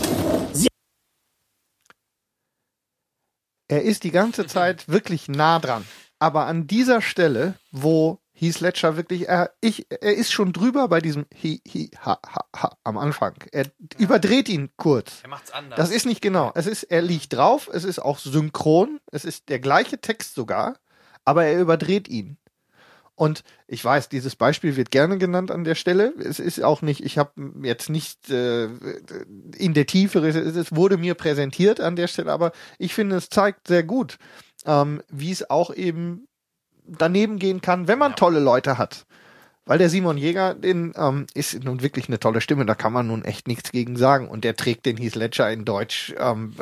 Er 3.67 3.83
ist 3.83 4.03
die 4.03 4.11
ganze 4.11 4.45
Zeit 4.47 4.87
wirklich 4.87 5.27
nah 5.27 5.59
dran. 5.59 5.85
Aber 6.19 6.45
an 6.45 6.67
dieser 6.67 7.01
Stelle, 7.01 7.55
wo 7.71 8.19
Heath 8.33 8.59
Ledger 8.59 8.97
wirklich, 8.97 9.27
er, 9.27 9.51
ich, 9.61 9.87
er 9.89 10.15
ist 10.15 10.31
schon 10.31 10.53
drüber 10.53 10.87
bei 10.87 10.99
diesem 10.99 11.25
Hi, 11.41 11.61
Hi, 11.73 11.89
Ha, 12.03 12.19
Ha, 12.25 12.45
Ha 12.55 12.77
am 12.83 12.97
Anfang. 12.97 13.35
Er 13.51 13.65
überdreht 13.97 14.49
ihn 14.49 14.69
kurz. 14.77 15.21
Er 15.23 15.29
macht's 15.29 15.51
anders. 15.51 15.77
Das 15.77 15.89
ist 15.89 16.05
nicht 16.05 16.21
genau. 16.21 16.51
Es 16.55 16.67
ist, 16.67 16.83
er 16.83 17.01
liegt 17.01 17.33
drauf, 17.33 17.69
es 17.71 17.83
ist 17.83 17.99
auch 17.99 18.19
synchron, 18.19 18.99
es 19.11 19.25
ist 19.25 19.49
der 19.49 19.59
gleiche 19.59 19.99
Text 19.99 20.35
sogar, 20.35 20.77
aber 21.25 21.45
er 21.45 21.59
überdreht 21.59 22.07
ihn. 22.07 22.37
Und 23.17 23.43
ich 23.67 23.83
weiß, 23.83 24.09
dieses 24.09 24.35
Beispiel 24.35 24.75
wird 24.75 24.91
gerne 24.91 25.17
genannt 25.17 25.49
an 25.49 25.63
der 25.63 25.73
Stelle. 25.73 26.13
Es 26.19 26.39
ist 26.39 26.63
auch 26.63 26.83
nicht, 26.83 27.03
ich 27.03 27.17
habe 27.17 27.31
jetzt 27.63 27.89
nicht 27.89 28.29
äh, 28.29 28.69
in 29.57 29.73
der 29.73 29.87
Tiefe, 29.87 30.19
es, 30.19 30.75
wurde 30.75 30.97
mir 30.97 31.15
präsentiert 31.15 31.81
an 31.81 31.95
der 31.95 32.05
Stelle, 32.05 32.31
aber 32.31 32.51
ich 32.77 32.93
finde, 32.93 33.15
es 33.15 33.29
zeigt 33.29 33.67
sehr 33.67 33.81
gut, 33.81 34.19
ähm, 34.65 35.01
wie 35.09 35.31
es 35.31 35.49
auch 35.49 35.73
eben 35.73 36.27
daneben 36.85 37.39
gehen 37.39 37.59
kann, 37.59 37.87
wenn 37.87 37.97
man 37.97 38.15
tolle 38.15 38.39
Leute 38.39 38.77
hat. 38.77 39.07
Weil 39.65 39.79
der 39.79 39.89
Simon 39.89 40.17
Jäger, 40.17 40.53
den 40.53 40.93
ähm, 40.95 41.25
ist 41.33 41.61
nun 41.63 41.81
wirklich 41.81 42.07
eine 42.07 42.19
tolle 42.19 42.39
Stimme, 42.39 42.67
da 42.67 42.75
kann 42.75 42.93
man 42.93 43.07
nun 43.07 43.25
echt 43.25 43.47
nichts 43.47 43.71
gegen 43.71 43.97
sagen. 43.97 44.27
Und 44.27 44.43
der 44.43 44.55
trägt 44.55 44.85
den 44.85 44.95
Heath 44.95 45.15
Ledger 45.15 45.51
in 45.51 45.65
Deutsch 45.65 46.13
ähm, 46.19 46.53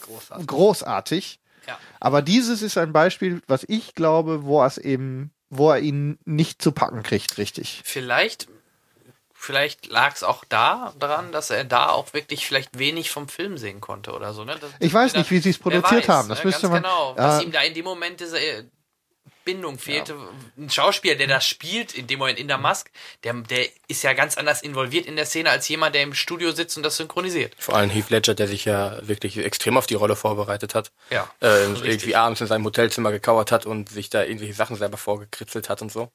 großartig. 0.00 0.46
großartig. 0.46 1.40
Ja. 1.68 1.78
Aber 2.00 2.22
dieses 2.22 2.62
ist 2.62 2.78
ein 2.78 2.94
Beispiel, 2.94 3.42
was 3.46 3.64
ich 3.68 3.94
glaube, 3.94 4.44
wo 4.44 4.64
es 4.64 4.78
eben, 4.78 5.30
wo 5.50 5.70
er 5.70 5.80
ihn 5.80 6.18
nicht 6.24 6.62
zu 6.62 6.72
packen 6.72 7.02
kriegt, 7.02 7.36
richtig. 7.38 7.82
Vielleicht, 7.84 8.48
vielleicht 9.34 9.86
lag 9.86 10.14
es 10.14 10.22
auch 10.22 10.44
da 10.48 10.94
dran, 10.98 11.32
dass 11.32 11.50
er 11.50 11.64
da 11.64 11.88
auch 11.90 12.12
wirklich 12.14 12.46
vielleicht 12.46 12.78
wenig 12.78 13.10
vom 13.10 13.28
Film 13.28 13.58
sehen 13.58 13.80
konnte 13.80 14.12
oder 14.12 14.32
so. 14.32 14.44
Ne? 14.44 14.56
Das, 14.60 14.70
Ich 14.78 14.94
weiß 14.94 15.14
nicht, 15.14 15.30
wie 15.30 15.38
sie 15.38 15.50
es 15.50 15.58
produziert 15.58 16.08
weiß, 16.08 16.08
haben. 16.08 16.28
Das 16.28 16.38
ne? 16.40 16.44
müsste 16.46 16.68
man. 16.68 16.82
Genau, 16.82 17.10
Ja. 17.10 17.14
dass 17.16 17.42
ihm 17.42 17.52
da 17.52 17.60
in 17.62 17.74
dem 17.74 17.84
Moment 17.84 18.20
diese 18.20 18.38
äh, 19.50 19.54
Bindung 19.54 19.78
fehlte. 19.78 20.16
Ein 20.56 20.70
Schauspieler, 20.70 21.16
der 21.16 21.26
das 21.26 21.44
spielt, 21.46 21.94
in 21.94 22.06
dem 22.06 22.18
Moment 22.18 22.38
in 22.38 22.48
der 22.48 22.58
Mask, 22.58 22.90
der, 23.24 23.34
der 23.34 23.66
ist 23.88 24.02
ja 24.02 24.12
ganz 24.12 24.36
anders 24.38 24.62
involviert 24.62 25.06
in 25.06 25.16
der 25.16 25.26
Szene 25.26 25.50
als 25.50 25.68
jemand, 25.68 25.94
der 25.94 26.02
im 26.02 26.14
Studio 26.14 26.52
sitzt 26.52 26.76
und 26.76 26.82
das 26.82 26.96
synchronisiert. 26.96 27.54
Vor 27.58 27.74
allem 27.76 27.90
Heath 27.90 28.10
Ledger, 28.10 28.34
der 28.34 28.48
sich 28.48 28.64
ja 28.64 28.98
wirklich 29.06 29.36
extrem 29.38 29.76
auf 29.76 29.86
die 29.86 29.94
Rolle 29.94 30.16
vorbereitet 30.16 30.74
hat. 30.74 30.92
Ja, 31.10 31.28
Äh, 31.40 31.46
richtig. 31.48 31.86
irgendwie 31.88 32.16
abends 32.16 32.40
in 32.40 32.46
seinem 32.46 32.64
Hotelzimmer 32.64 33.10
gekauert 33.12 33.52
hat 33.52 33.66
und 33.66 33.88
sich 33.88 34.10
da 34.10 34.22
irgendwelche 34.22 34.54
Sachen 34.54 34.76
selber 34.76 34.96
vorgekritzelt 34.96 35.68
hat 35.68 35.82
und 35.82 35.90
so. 35.92 36.10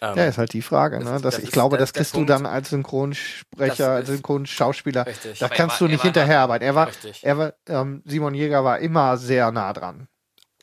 Ähm, 0.00 0.16
Ja, 0.16 0.26
ist 0.26 0.38
halt 0.38 0.52
die 0.52 0.62
Frage. 0.62 1.00
Ne? 1.00 1.04
das- 1.06 1.22
Das, 1.22 1.38
ich 1.38 1.44
ist- 1.46 1.52
glaube, 1.52 1.76
das 1.76 1.90
das 1.92 1.98
kriegst 1.98 2.14
du 2.14 2.24
dann 2.24 2.46
als 2.46 2.70
Synchronsprecher, 2.70 3.90
als 3.90 4.06
Synchronschauspieler. 4.08 5.06
Richtig. 5.06 5.38
Da 5.40 5.48
kannst 5.48 5.80
war- 5.80 5.88
du 5.88 5.92
nicht 5.92 6.02
hinterherarbeiten. 6.02 6.64
Er 6.66 6.74
war, 6.76 6.86
Richtig. 6.86 7.24
er 7.24 7.38
war, 7.38 7.52
ähm, 7.68 8.02
Simon 8.04 8.34
Jäger 8.34 8.62
war 8.64 8.78
immer 8.78 9.16
sehr 9.16 9.50
nah 9.50 9.72
dran. 9.72 10.06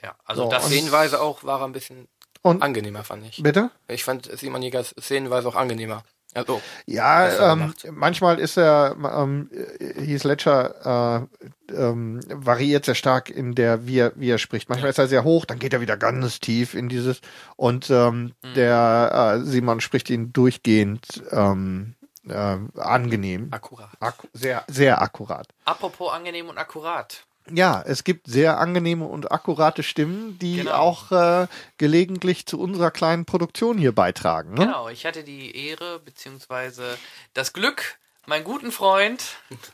Ja, 0.05 0.15
also 0.25 0.43
So, 0.43 0.49
das 0.49 0.65
Szenenweise 0.67 1.19
auch 1.19 1.43
war 1.43 1.61
er 1.61 1.65
ein 1.65 1.71
bisschen 1.71 2.07
Und- 2.43 2.61
angenehmer, 2.61 3.03
fand 3.03 3.25
ich. 3.25 3.41
Bitte? 3.41 3.71
Ich 3.87 4.03
fand 4.03 4.29
Simon 4.37 4.61
Jägers 4.61 4.93
Szenenweise 4.99 5.47
auch 5.47 5.55
angenehmer. 5.55 6.03
Also, 6.35 6.61
Ja, 6.85 7.53
ähm, 7.53 7.73
manchmal 7.91 8.39
ist 8.39 8.57
er, 8.57 8.95
ähm, 8.99 9.49
Heath 9.79 10.25
Ledger 10.25 11.27
äh, 11.69 11.73
ähm, 11.73 12.19
variiert 12.27 12.83
sehr 12.85 12.93
stark 12.93 13.29
in 13.29 13.55
der, 13.55 13.87
wie 13.87 13.99
er, 13.99 14.11
wie 14.15 14.29
er 14.29 14.37
spricht. 14.37 14.67
Manchmal 14.69 14.89
ist 14.91 14.97
er 14.99 15.07
sehr 15.07 15.23
hoch, 15.23 15.45
dann 15.45 15.59
geht 15.59 15.71
er 15.73 15.79
wieder 15.81 15.95
ganz 15.97 16.39
tief 16.41 16.73
in 16.75 16.89
dieses 16.89 17.21
und 17.55 17.89
ähm, 17.89 18.33
Mhm. 18.43 18.53
der 18.53 19.37
äh, 19.41 19.45
Simon 19.45 19.79
spricht 19.81 20.09
ihn 20.09 20.33
durchgehend 20.33 21.23
ähm, 21.31 21.95
äh, 22.27 22.57
angenehm. 22.79 23.47
Akkurat. 23.51 23.89
Akku 24.01 24.27
sehr, 24.33 24.65
sehr 24.67 25.01
akkurat. 25.01 25.47
Apropos 25.63 26.11
angenehm 26.11 26.49
und 26.49 26.57
akkurat. 26.57 27.23
Ja, 27.51 27.83
es 27.85 28.03
gibt 28.03 28.27
sehr 28.27 28.57
angenehme 28.59 29.05
und 29.05 29.31
akkurate 29.31 29.83
Stimmen, 29.83 30.39
die 30.39 30.57
Genau. 30.57 30.73
auch 30.73 31.11
äh, 31.11 31.47
gelegentlich 31.77 32.45
zu 32.45 32.59
unserer 32.59 32.91
kleinen 32.91 33.25
Produktion 33.25 33.77
hier 33.77 33.91
beitragen. 33.93 34.55
Ne? 34.55 34.65
Genau, 34.65 34.89
ich 34.89 35.05
hatte 35.05 35.23
die 35.23 35.55
Ehre 35.67 35.99
beziehungsweise 35.99 36.97
das 37.33 37.53
Glück, 37.53 37.97
meinen 38.25 38.43
guten 38.43 38.71
Freund, 38.71 39.23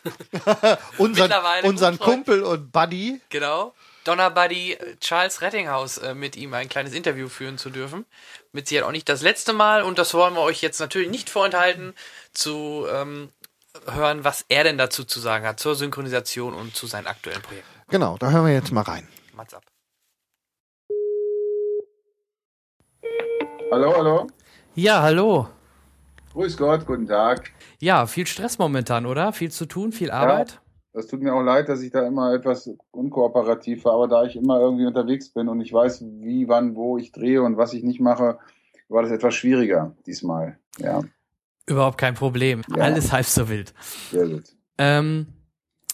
unseren 0.98 1.31
unseren 1.64 1.98
Freund, 1.98 2.26
Kumpel 2.26 2.43
und 2.43 2.72
Buddy. 2.72 3.22
Genau. 3.30 3.73
Donner 4.03 4.31
Buddy 4.31 4.73
äh, 4.73 4.95
Charles 4.99 5.41
Rettinghaus 5.41 5.98
äh, 5.99 6.14
mit 6.15 6.35
ihm 6.35 6.53
ein 6.53 6.68
kleines 6.69 6.93
Interview 6.93 7.30
führen 7.30 7.57
zu 7.57 7.69
dürfen. 7.69 8.06
Mit 8.52 8.68
Sicherheit 8.68 8.88
auch 8.88 8.91
nicht 8.91 9.07
das 9.07 9.22
letzte 9.22 9.53
Mal 9.53 9.84
und 9.84 9.98
das 9.99 10.14
wollen 10.14 10.34
wir 10.34 10.41
euch 10.41 10.61
jetzt 10.61 10.80
natürlich 10.80 11.10
nicht 11.10 11.30
vorenthalten, 11.30 11.93
zu 12.34 12.85
ähm, 12.91 13.30
hören, 13.85 14.23
was 14.23 14.45
er 14.49 14.64
denn 14.64 14.77
dazu 14.77 15.03
zu 15.03 15.19
sagen 15.19 15.45
hat 15.45 15.60
zur 15.60 15.76
Synchronisation 15.76 16.53
und 16.53 16.76
zu 16.76 16.88
seinen 16.88 17.07
aktuellen 17.07 17.41
Projekten. 17.41 17.69
Genau, 17.89 18.18
da 18.18 18.31
hören 18.31 18.45
wir 18.45 18.53
jetzt 18.53 18.72
mal 18.72 18.81
rein. 18.81 19.07
Mats 19.35 19.53
ab. 19.53 19.64
Hallo, 23.72 23.93
hallo. 23.95 24.27
Ja, 24.76 25.02
hallo. 25.02 25.48
Grüß 26.34 26.57
Gott, 26.57 26.85
guten 26.85 27.07
Tag. 27.07 27.52
Ja, 27.80 28.06
viel 28.06 28.27
Stress 28.27 28.57
momentan, 28.57 29.06
oder? 29.06 29.34
Viel 29.34 29.52
zu 29.52 29.65
tun, 29.65 29.91
viel 29.91 30.11
Arbeit? 30.11 30.52
Ja, 30.52 30.57
das 30.93 31.07
tut 31.07 31.22
mir 31.22 31.34
auch 31.34 31.41
leid, 31.41 31.69
dass 31.69 31.81
ich 31.81 31.91
da 31.91 32.06
immer 32.06 32.34
etwas 32.34 32.69
unkooperativ 32.91 33.85
war, 33.85 33.93
aber 33.93 34.07
da 34.07 34.23
ich 34.23 34.35
immer 34.35 34.60
irgendwie 34.60 34.85
unterwegs 34.85 35.30
bin 35.30 35.49
und 35.49 35.61
ich 35.61 35.73
weiß, 35.73 36.03
wie, 36.19 36.48
wann, 36.48 36.76
wo 36.76 36.98
ich 36.98 37.11
drehe 37.11 37.41
und 37.41 37.57
was 37.57 37.73
ich 37.73 37.84
nicht 37.84 37.99
mache, 37.99 38.39
war 38.89 39.03
das 39.03 39.11
etwas 39.11 39.34
schwieriger 39.34 39.95
diesmal. 40.06 40.57
Ja, 40.77 41.02
Überhaupt 41.65 41.97
kein 41.97 42.15
Problem. 42.15 42.61
Ja. 42.75 42.83
Alles 42.83 43.11
halb 43.11 43.25
so 43.25 43.49
wild. 43.49 43.73
sehr 44.11 44.27
gut. 44.27 44.43
Ähm, 44.77 45.27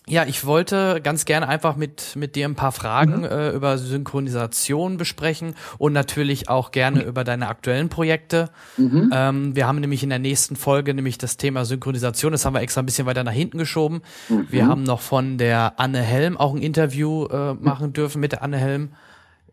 Ja, 0.10 0.24
ich 0.26 0.46
wollte 0.46 1.02
ganz 1.04 1.26
gerne 1.26 1.50
einfach 1.50 1.76
mit, 1.76 2.16
mit 2.16 2.38
dir 2.38 2.48
ein 2.48 2.56
paar 2.56 2.72
Fragen 2.72 3.26
äh, 3.26 3.50
über 3.52 3.78
Synchronisation 3.78 4.96
besprechen 4.96 5.54
und 5.80 5.92
natürlich 5.92 6.48
auch 6.48 6.72
gerne 6.72 7.04
über 7.04 7.26
deine 7.26 7.50
aktuellen 7.50 7.90
Projekte. 7.90 8.50
Mhm. 8.78 9.12
Ähm, 9.14 9.56
wir 9.58 9.68
haben 9.68 9.82
nämlich 9.82 10.04
in 10.04 10.10
der 10.10 10.20
nächsten 10.20 10.56
Folge 10.56 10.94
nämlich 10.94 11.18
das 11.18 11.36
Thema 11.36 11.66
Synchronisation, 11.66 12.32
das 12.32 12.46
haben 12.46 12.54
wir 12.54 12.62
extra 12.62 12.82
ein 12.82 12.86
bisschen 12.86 13.06
weiter 13.06 13.26
nach 13.26 13.34
hinten 13.34 13.58
geschoben. 13.58 14.02
Mhm. 14.30 14.48
Wir 14.50 14.66
haben 14.66 14.84
noch 14.84 15.02
von 15.02 15.38
der 15.38 15.74
Anne 15.78 16.02
Helm 16.02 16.38
auch 16.38 16.56
ein 16.56 16.62
Interview 16.62 17.26
äh, 17.26 17.56
machen 17.56 17.92
dürfen 17.92 18.22
mit 18.22 18.32
der 18.32 18.44
Anne 18.44 18.58
Helm, 18.58 18.94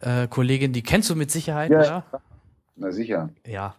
äh, 0.03 0.29
Kollegin, 0.29 0.73
die 0.73 0.83
kennst 0.83 1.11
du 1.11 1.17
mit 1.17 1.33
Sicherheit, 1.33 1.73
Ja, 1.73 1.79
oder? 1.81 2.05
Na 2.77 2.91
sicher. 2.91 3.31
Ja. 3.47 3.75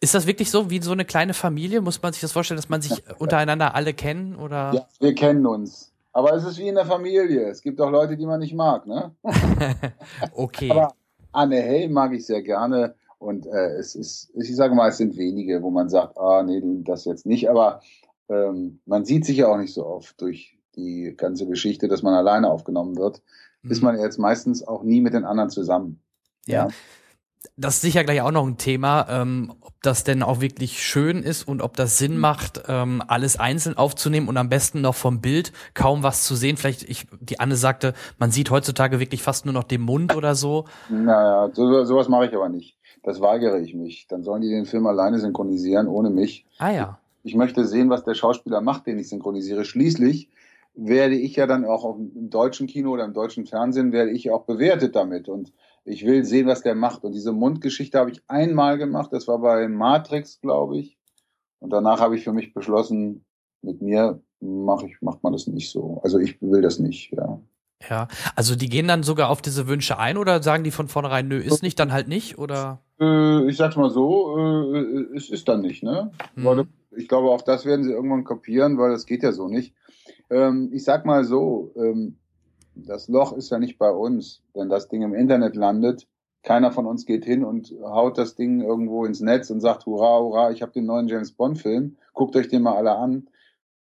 Ist 0.00 0.14
das 0.14 0.26
wirklich 0.26 0.50
so 0.50 0.70
wie 0.70 0.80
so 0.80 0.92
eine 0.92 1.04
kleine 1.04 1.34
Familie? 1.34 1.80
Muss 1.80 2.00
man 2.00 2.12
sich 2.12 2.22
das 2.22 2.32
vorstellen, 2.32 2.56
dass 2.56 2.68
man 2.68 2.80
sich 2.80 3.02
untereinander 3.18 3.74
alle 3.74 3.92
kennen 3.92 4.36
oder? 4.36 4.72
Ja, 4.72 4.86
wir 5.00 5.14
kennen 5.14 5.46
uns. 5.46 5.92
Aber 6.12 6.32
es 6.32 6.44
ist 6.44 6.58
wie 6.58 6.68
in 6.68 6.74
der 6.74 6.86
Familie. 6.86 7.48
Es 7.48 7.62
gibt 7.62 7.80
auch 7.80 7.90
Leute, 7.90 8.16
die 8.16 8.26
man 8.26 8.40
nicht 8.40 8.54
mag, 8.54 8.86
ne? 8.86 9.14
okay. 10.32 10.70
Aber 10.70 10.94
Anne 11.32 11.60
Helm 11.60 11.92
mag 11.92 12.12
ich 12.12 12.26
sehr 12.26 12.42
gerne. 12.42 12.94
Und 13.18 13.46
äh, 13.46 13.74
es 13.74 13.94
ist, 13.94 14.30
ich 14.34 14.56
sage 14.56 14.74
mal, 14.74 14.88
es 14.88 14.96
sind 14.96 15.16
wenige, 15.16 15.62
wo 15.62 15.70
man 15.70 15.88
sagt, 15.88 16.16
ah, 16.18 16.42
nee, 16.42 16.62
das 16.84 17.04
jetzt 17.04 17.26
nicht. 17.26 17.50
Aber 17.50 17.82
ähm, 18.28 18.80
man 18.86 19.04
sieht 19.04 19.26
sich 19.26 19.38
ja 19.38 19.48
auch 19.48 19.58
nicht 19.58 19.74
so 19.74 19.86
oft 19.86 20.20
durch 20.20 20.58
die 20.76 21.14
ganze 21.16 21.46
Geschichte, 21.46 21.88
dass 21.88 22.02
man 22.02 22.14
alleine 22.14 22.48
aufgenommen 22.48 22.96
wird. 22.96 23.22
Ist 23.64 23.82
man 23.82 23.98
jetzt 23.98 24.18
meistens 24.18 24.66
auch 24.66 24.82
nie 24.84 25.00
mit 25.00 25.14
den 25.14 25.24
anderen 25.24 25.50
zusammen. 25.50 26.00
Ja. 26.46 26.68
Das 27.56 27.76
ist 27.76 27.80
sicher 27.82 28.04
gleich 28.04 28.20
auch 28.20 28.30
noch 28.30 28.46
ein 28.46 28.56
Thema, 28.56 29.06
ähm, 29.08 29.52
ob 29.60 29.74
das 29.82 30.04
denn 30.04 30.22
auch 30.22 30.40
wirklich 30.40 30.82
schön 30.82 31.22
ist 31.22 31.46
und 31.46 31.62
ob 31.62 31.76
das 31.76 31.98
Sinn 31.98 32.18
macht, 32.18 32.62
ähm, 32.68 33.02
alles 33.06 33.38
einzeln 33.38 33.76
aufzunehmen 33.76 34.28
und 34.28 34.36
am 34.36 34.48
besten 34.48 34.80
noch 34.80 34.94
vom 34.94 35.20
Bild 35.20 35.52
kaum 35.74 36.02
was 36.02 36.24
zu 36.24 36.34
sehen. 36.34 36.56
Vielleicht, 36.56 36.88
ich, 36.88 37.06
die 37.20 37.40
Anne 37.40 37.56
sagte, 37.56 37.94
man 38.18 38.30
sieht 38.30 38.50
heutzutage 38.50 39.00
wirklich 39.00 39.22
fast 39.22 39.44
nur 39.44 39.54
noch 39.54 39.64
den 39.64 39.82
Mund 39.82 40.16
oder 40.16 40.34
so. 40.34 40.64
Naja, 40.88 41.50
so, 41.52 41.84
sowas 41.84 42.08
mache 42.08 42.26
ich 42.26 42.34
aber 42.34 42.48
nicht. 42.48 42.76
Das 43.02 43.20
weigere 43.20 43.58
ich 43.60 43.74
mich. 43.74 44.06
Dann 44.08 44.22
sollen 44.22 44.42
die 44.42 44.50
den 44.50 44.66
Film 44.66 44.86
alleine 44.86 45.18
synchronisieren, 45.18 45.86
ohne 45.86 46.10
mich. 46.10 46.44
Ah 46.58 46.70
ja. 46.70 46.98
Ich 47.22 47.34
möchte 47.34 47.66
sehen, 47.66 47.90
was 47.90 48.04
der 48.04 48.14
Schauspieler 48.14 48.60
macht, 48.60 48.86
den 48.86 48.98
ich 48.98 49.08
synchronisiere. 49.08 49.64
Schließlich 49.64 50.28
werde 50.74 51.16
ich 51.16 51.34
ja 51.36 51.46
dann 51.46 51.64
auch 51.64 51.96
im 51.96 52.30
deutschen 52.30 52.66
Kino 52.66 52.92
oder 52.92 53.04
im 53.04 53.12
deutschen 53.12 53.46
Fernsehen 53.46 53.92
werde 53.92 54.12
ich 54.12 54.30
auch 54.30 54.44
bewertet 54.44 54.94
damit 54.94 55.28
und 55.28 55.52
ich 55.88 56.04
will 56.04 56.24
sehen, 56.24 56.46
was 56.46 56.62
der 56.62 56.74
macht. 56.74 57.04
Und 57.04 57.12
diese 57.12 57.32
Mundgeschichte 57.32 57.98
habe 57.98 58.10
ich 58.10 58.22
einmal 58.28 58.78
gemacht. 58.78 59.12
Das 59.12 59.26
war 59.28 59.38
bei 59.38 59.68
Matrix, 59.68 60.40
glaube 60.40 60.78
ich. 60.78 60.98
Und 61.60 61.70
danach 61.70 62.00
habe 62.00 62.16
ich 62.16 62.24
für 62.24 62.32
mich 62.32 62.54
beschlossen, 62.54 63.24
mit 63.62 63.82
mir 63.82 64.22
mache 64.40 64.86
ich, 64.86 65.00
macht 65.00 65.22
man 65.22 65.32
das 65.32 65.46
nicht 65.46 65.70
so. 65.70 66.00
Also 66.04 66.18
ich 66.18 66.40
will 66.40 66.62
das 66.62 66.78
nicht, 66.78 67.12
ja. 67.12 67.40
Ja, 67.88 68.08
also 68.34 68.56
die 68.56 68.68
gehen 68.68 68.88
dann 68.88 69.04
sogar 69.04 69.30
auf 69.30 69.40
diese 69.40 69.68
Wünsche 69.68 69.98
ein 69.98 70.16
oder 70.16 70.42
sagen 70.42 70.64
die 70.64 70.72
von 70.72 70.88
vornherein, 70.88 71.28
nö, 71.28 71.38
ist 71.38 71.62
nicht, 71.62 71.78
dann 71.78 71.92
halt 71.92 72.08
nicht, 72.08 72.36
oder? 72.36 72.82
Äh, 73.00 73.48
ich 73.48 73.56
sag's 73.56 73.76
mal 73.76 73.90
so, 73.90 74.36
äh, 74.74 75.16
es 75.16 75.30
ist 75.30 75.48
dann 75.48 75.60
nicht, 75.60 75.84
ne? 75.84 76.10
Weil 76.34 76.66
ich 76.96 77.06
glaube, 77.06 77.30
auch 77.30 77.42
das 77.42 77.64
werden 77.64 77.84
sie 77.84 77.92
irgendwann 77.92 78.24
kopieren, 78.24 78.78
weil 78.78 78.90
das 78.90 79.06
geht 79.06 79.22
ja 79.22 79.30
so 79.30 79.46
nicht. 79.46 79.74
Ähm, 80.28 80.70
ich 80.72 80.82
sag 80.82 81.06
mal 81.06 81.22
so, 81.24 81.72
ähm, 81.76 82.18
das 82.86 83.08
Loch 83.08 83.32
ist 83.32 83.50
ja 83.50 83.58
nicht 83.58 83.78
bei 83.78 83.90
uns. 83.90 84.42
Wenn 84.54 84.68
das 84.68 84.88
Ding 84.88 85.02
im 85.02 85.14
Internet 85.14 85.56
landet, 85.56 86.06
keiner 86.42 86.70
von 86.72 86.86
uns 86.86 87.04
geht 87.04 87.24
hin 87.24 87.44
und 87.44 87.74
haut 87.82 88.16
das 88.16 88.34
Ding 88.34 88.60
irgendwo 88.60 89.04
ins 89.04 89.20
Netz 89.20 89.50
und 89.50 89.60
sagt, 89.60 89.86
hurra, 89.86 90.20
hurra, 90.20 90.50
ich 90.50 90.62
habe 90.62 90.72
den 90.72 90.86
neuen 90.86 91.08
James 91.08 91.32
Bond-Film, 91.32 91.96
guckt 92.14 92.36
euch 92.36 92.48
den 92.48 92.62
mal 92.62 92.76
alle 92.76 92.96
an. 92.96 93.28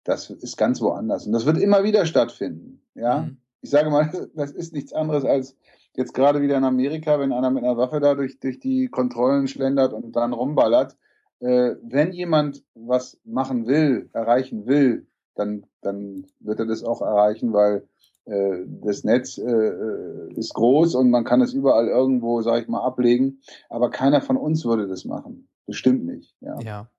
Das 0.03 0.29
ist 0.29 0.57
ganz 0.57 0.81
woanders. 0.81 1.25
Und 1.25 1.33
das 1.33 1.45
wird 1.45 1.57
immer 1.57 1.83
wieder 1.83 2.05
stattfinden. 2.05 2.81
Ja. 2.95 3.29
Ich 3.61 3.69
sage 3.69 3.89
mal, 3.89 4.29
das 4.35 4.51
ist 4.51 4.73
nichts 4.73 4.93
anderes 4.93 5.25
als 5.25 5.55
jetzt 5.93 6.13
gerade 6.13 6.41
wieder 6.41 6.57
in 6.57 6.63
Amerika, 6.63 7.19
wenn 7.19 7.33
einer 7.33 7.51
mit 7.51 7.63
einer 7.63 7.77
Waffe 7.77 7.99
da 7.99 8.15
durch, 8.15 8.39
durch 8.39 8.59
die 8.59 8.87
Kontrollen 8.87 9.47
schlendert 9.47 9.93
und 9.93 10.15
dann 10.15 10.33
rumballert. 10.33 10.97
Äh, 11.39 11.75
wenn 11.81 12.11
jemand 12.11 12.63
was 12.75 13.19
machen 13.23 13.65
will, 13.67 14.09
erreichen 14.13 14.67
will, 14.67 15.07
dann, 15.35 15.65
dann 15.81 16.27
wird 16.39 16.59
er 16.59 16.65
das 16.65 16.83
auch 16.83 17.01
erreichen, 17.01 17.53
weil 17.53 17.87
das 18.25 19.03
Netz 19.03 19.37
äh, 19.37 20.33
ist 20.35 20.53
groß 20.53 20.95
und 20.95 21.09
man 21.09 21.23
kann 21.23 21.41
es 21.41 21.53
überall 21.53 21.87
irgendwo, 21.87 22.41
sag 22.41 22.61
ich 22.61 22.67
mal, 22.67 22.81
ablegen. 22.81 23.41
Aber 23.69 23.89
keiner 23.89 24.21
von 24.21 24.37
uns 24.37 24.63
würde 24.65 24.87
das 24.87 25.05
machen. 25.05 25.47
Bestimmt 25.65 26.05
nicht. 26.05 26.35
Ja. 26.41 26.59
Ja. 26.61 26.89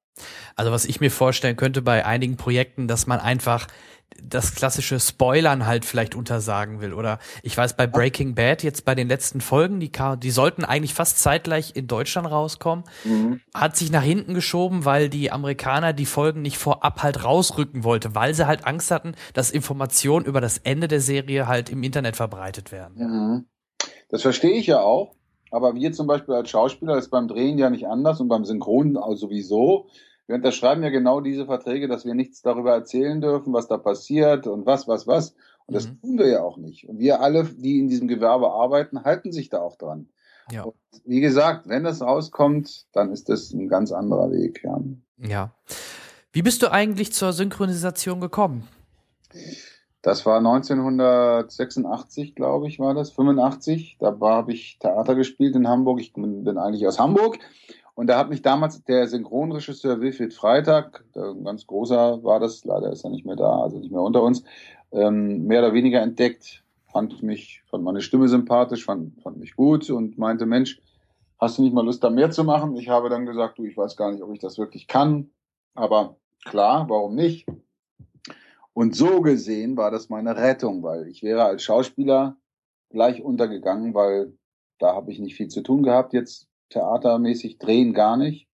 Also 0.57 0.73
was 0.73 0.85
ich 0.85 1.01
mir 1.01 1.11
vorstellen 1.11 1.57
könnte 1.57 1.83
bei 1.83 2.05
einigen 2.05 2.37
Projekten, 2.37 2.89
dass 2.89 3.07
man 3.07 3.21
einfach 3.21 3.67
das 4.23 4.55
klassische 4.55 5.01
Spoilern 5.01 5.67
halt 5.67 5.87
vielleicht 5.87 6.15
untersagen 6.15 6.81
will. 6.81 6.93
Oder 6.93 7.19
ich 7.43 7.57
weiß 7.57 7.77
bei 7.77 7.87
Breaking 7.87 8.35
Bad 8.35 8.63
jetzt 8.63 8.85
bei 8.85 8.95
den 8.95 9.09
letzten 9.09 9.41
Folgen, 9.41 9.81
die, 9.81 9.91
die 10.19 10.31
sollten 10.31 10.65
eigentlich 10.65 10.93
fast 10.95 11.19
zeitgleich 11.19 11.75
in 11.75 11.87
Deutschland 11.87 12.31
rauskommen, 12.31 12.85
Mhm. 13.05 13.41
hat 13.55 13.77
sich 13.77 13.91
nach 13.91 14.03
hinten 14.03 14.35
geschoben, 14.35 14.85
weil 14.85 15.09
die 15.09 15.33
Amerikaner 15.33 15.93
die 15.95 16.07
Folgen 16.07 16.43
nicht 16.43 16.59
vorab 16.59 17.03
halt 17.03 17.25
rausrücken 17.25 17.85
wollte, 17.85 18.15
weil 18.15 18.35
sie 18.35 18.47
halt 18.47 18.67
Angst 18.67 18.91
hatten, 18.91 19.15
dass 19.33 19.51
Informationen 19.51 20.27
über 20.27 20.41
das 20.43 20.59
Ende 20.59 20.89
der 20.89 21.01
Serie 21.01 21.47
halt 21.47 21.71
im 21.71 21.83
Internet 21.83 22.17
verbreitet 22.17 22.71
werden. 22.71 22.97
Mhm. 22.99 23.47
Das 24.11 24.23
verstehe 24.23 24.59
ich 24.59 24.67
ja 24.67 24.81
auch. 24.81 25.15
Aber 25.53 25.75
wir 25.75 25.93
zum 25.93 26.07
Beispiel 26.07 26.35
als 26.35 26.49
Schauspieler, 26.49 26.95
das 26.95 27.05
ist 27.05 27.11
beim 27.11 27.29
Drehen 27.29 27.59
ja 27.59 27.69
nicht 27.69 27.87
anders 27.87 28.21
und 28.21 28.29
beim 28.29 28.45
Synchron 28.47 28.97
auch 28.97 29.15
sowieso. 29.15 29.87
Wir 30.27 30.37
unterschreiben 30.37 30.83
ja 30.83 30.89
genau 30.89 31.21
diese 31.21 31.45
Verträge, 31.45 31.89
dass 31.89 32.07
wir 32.07 32.15
nichts 32.15 32.41
darüber 32.41 32.73
erzählen 32.73 33.21
dürfen, 33.21 33.53
was 33.53 33.69
da 33.69 33.77
passiert 33.77 34.47
und 34.47 34.65
was, 34.65 34.89
was, 34.89 35.07
was. 35.07 35.35
Und 35.67 35.75
das 35.75 35.85
tun 36.01 36.19
wir 36.19 36.29
ja 36.29 36.43
auch 36.43 36.57
nicht. 36.57 36.89
Und 36.89 36.99
wir 36.99 37.21
alle, 37.21 37.45
die 37.45 37.79
in 37.79 37.89
diesem 37.89 38.09
Gewerbe 38.09 38.51
arbeiten, 38.51 39.05
halten 39.05 39.31
sich 39.31 39.51
da 39.51 39.61
auch 39.61 39.77
dran. 39.77 40.09
Ja. 40.51 40.63
Und 40.63 40.75
wie 41.05 41.21
gesagt, 41.21 41.69
wenn 41.69 41.85
das 41.85 42.01
rauskommt, 42.01 42.87
dann 42.93 43.13
ist 43.13 43.29
das 43.29 43.53
ein 43.53 43.69
ganz 43.69 43.93
anderer 43.93 44.31
Weg, 44.31 44.63
ja. 44.65 44.81
Ja. 45.19 45.53
Wie 46.33 46.43
bist 46.43 46.63
du 46.63 46.73
eigentlich 46.73 47.13
zur 47.13 47.35
Synchronisation 47.35 48.21
gekommen? 48.21 48.67
Das 50.03 50.27
war 50.27 50.39
1986, 50.39 52.35
glaube 52.35 52.67
ich, 52.67 52.81
war 52.81 52.93
das, 52.93 53.13
85. 53.13 53.99
Da 54.01 54.19
habe 54.21 54.53
ich 54.53 54.79
Theater 54.81 55.15
gespielt 55.15 55.55
in 55.55 55.69
Hamburg. 55.69 56.01
Ich 56.01 56.13
bin, 56.13 56.59
eigentlich 56.59 56.87
aus 56.89 56.99
Hamburg. 56.99 57.39
Und 57.95 58.09
da 58.09 58.19
hat 58.19 58.29
mich 58.29 58.43
damals 58.43 58.83
der 58.85 59.07
Synchronregisseur 59.07 60.01
Wilfried 60.01 60.35
Freitag, 60.35 61.05
ein 61.15 61.45
ganz 61.45 61.67
großer 61.67 62.25
war 62.25 62.41
das, 62.41 62.65
leider 62.65 62.91
ist 62.91 63.05
er 63.05 63.11
nicht 63.11 63.25
mehr 63.27 63.37
da, 63.37 63.61
also 63.61 63.79
nicht 63.79 63.93
mehr 63.93 64.01
unter 64.01 64.23
uns, 64.23 64.43
ähm, 64.93 65.47
mehr 65.47 65.61
oder 65.61 65.75
weniger 65.75 66.01
entdeckt, 66.01 66.65
fand 66.91 67.23
mich, 67.23 67.63
fand 67.67 67.85
meine 67.85 68.01
Stimme 68.01 68.29
sympathisch, 68.29 68.85
fand, 68.85 69.21
fand 69.23 69.39
mich 69.39 69.55
gut 69.57 69.91
und 69.91 70.17
meinte, 70.19 70.47
Mensch, 70.47 70.81
hast 71.39 71.59
du 71.59 71.63
nicht 71.63 71.75
mal 71.75 71.85
Lust, 71.85 72.03
da 72.03 72.09
mehr 72.09 72.31
zu 72.31 72.45
machen? 72.45 72.77
Ich 72.77 72.89
habe 72.89 73.11
dann 73.11 73.27
gesagt, 73.27 73.59
du, 73.59 73.65
ich 73.65 73.77
weiß 73.77 73.97
gar 73.97 74.11
nicht, 74.11 74.23
ob 74.23 74.33
ich 74.33 74.41
das 74.41 74.57
wirklich 74.57 74.87
kann, 74.87 75.31
aber 75.75 76.17
klar, 76.45 76.89
warum 76.89 77.15
nicht? 77.15 77.47
Und 78.75 78.97
so 78.97 79.21
gesehen 79.21 79.77
war 79.77 79.91
das 79.91 80.09
meine 80.09 80.37
Rettung, 80.37 80.83
weil 80.83 81.07
ich 81.09 81.23
wäre 81.23 81.45
als 81.45 81.63
Schauspieler 81.63 82.37
gleich 82.91 83.23
untergegangen, 83.23 83.95
weil 83.95 84.33
da 84.79 84.95
habe 84.95 85.13
ich 85.13 85.19
nicht 85.19 85.37
viel 85.37 85.49
zu 85.49 85.63
tun 85.63 85.83
gehabt. 85.83 86.13
Jetzt 86.13 86.49
theatermäßig 86.71 87.59
drehen 87.59 87.93
gar 87.93 88.17
nicht. 88.17 88.49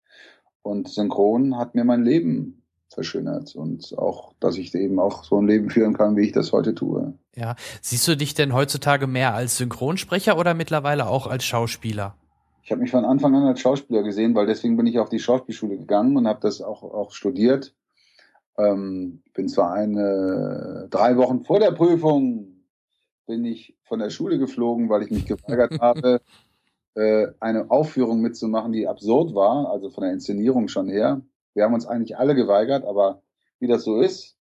Und 0.61 0.89
Synchron 0.89 1.57
hat 1.57 1.75
mir 1.75 1.83
mein 1.83 2.03
Leben 2.03 2.63
verschönert 2.89 3.55
und 3.55 3.97
auch, 3.97 4.33
dass 4.39 4.57
ich 4.57 4.73
eben 4.73 4.99
auch 4.99 5.23
so 5.23 5.39
ein 5.39 5.47
Leben 5.47 5.69
führen 5.69 5.93
kann, 5.93 6.15
wie 6.15 6.25
ich 6.25 6.31
das 6.31 6.51
heute 6.51 6.73
tue. 6.73 7.13
Ja. 7.35 7.55
Siehst 7.81 8.07
du 8.07 8.17
dich 8.17 8.33
denn 8.33 8.53
heutzutage 8.53 9.07
mehr 9.07 9.35
als 9.35 9.57
Synchronsprecher 9.57 10.37
oder 10.37 10.53
mittlerweile 10.53 11.07
auch 11.07 11.27
als 11.27 11.45
Schauspieler? 11.45 12.15
Ich 12.63 12.71
habe 12.71 12.81
mich 12.81 12.91
von 12.91 13.05
Anfang 13.05 13.35
an 13.35 13.43
als 13.43 13.61
Schauspieler 13.61 14.03
gesehen, 14.03 14.35
weil 14.35 14.45
deswegen 14.45 14.75
bin 14.77 14.87
ich 14.87 14.99
auf 14.99 15.09
die 15.09 15.19
Schauspielschule 15.19 15.77
gegangen 15.77 16.17
und 16.17 16.27
habe 16.27 16.39
das 16.41 16.61
auch, 16.61 16.83
auch 16.83 17.11
studiert. 17.11 17.73
Ähm, 18.57 19.21
bin 19.33 19.49
zwar 19.49 19.73
eine 19.73 20.87
drei 20.89 21.17
Wochen 21.17 21.43
vor 21.43 21.59
der 21.59 21.71
Prüfung 21.71 22.57
bin 23.27 23.45
ich 23.45 23.77
von 23.83 23.99
der 23.99 24.09
Schule 24.09 24.39
geflogen, 24.39 24.89
weil 24.89 25.03
ich 25.03 25.11
mich 25.11 25.25
geweigert 25.25 25.79
habe, 25.81 26.21
äh, 26.95 27.27
eine 27.39 27.69
Aufführung 27.69 28.21
mitzumachen, 28.21 28.71
die 28.71 28.87
absurd 28.87 29.35
war, 29.35 29.69
also 29.69 29.91
von 29.91 30.03
der 30.03 30.13
Inszenierung 30.13 30.67
schon 30.67 30.87
her. 30.87 31.21
Wir 31.53 31.63
haben 31.63 31.73
uns 31.73 31.85
eigentlich 31.85 32.17
alle 32.17 32.33
geweigert, 32.33 32.85
aber 32.85 33.21
wie 33.59 33.67
das 33.67 33.83
so 33.83 33.99
ist, 33.99 34.37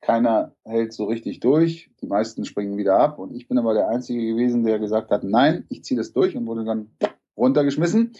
keiner 0.00 0.54
hält 0.64 0.94
so 0.94 1.04
richtig 1.04 1.40
durch. 1.40 1.90
Die 2.00 2.06
meisten 2.06 2.44
springen 2.44 2.78
wieder 2.78 2.98
ab 2.98 3.18
und 3.18 3.34
ich 3.34 3.48
bin 3.48 3.58
aber 3.58 3.74
der 3.74 3.88
Einzige 3.88 4.24
gewesen, 4.24 4.64
der 4.64 4.78
gesagt 4.78 5.10
hat, 5.10 5.24
nein, 5.24 5.66
ich 5.68 5.84
ziehe 5.84 5.98
das 5.98 6.12
durch 6.12 6.36
und 6.36 6.46
wurde 6.46 6.64
dann 6.64 6.90
runtergeschmissen. 7.36 8.12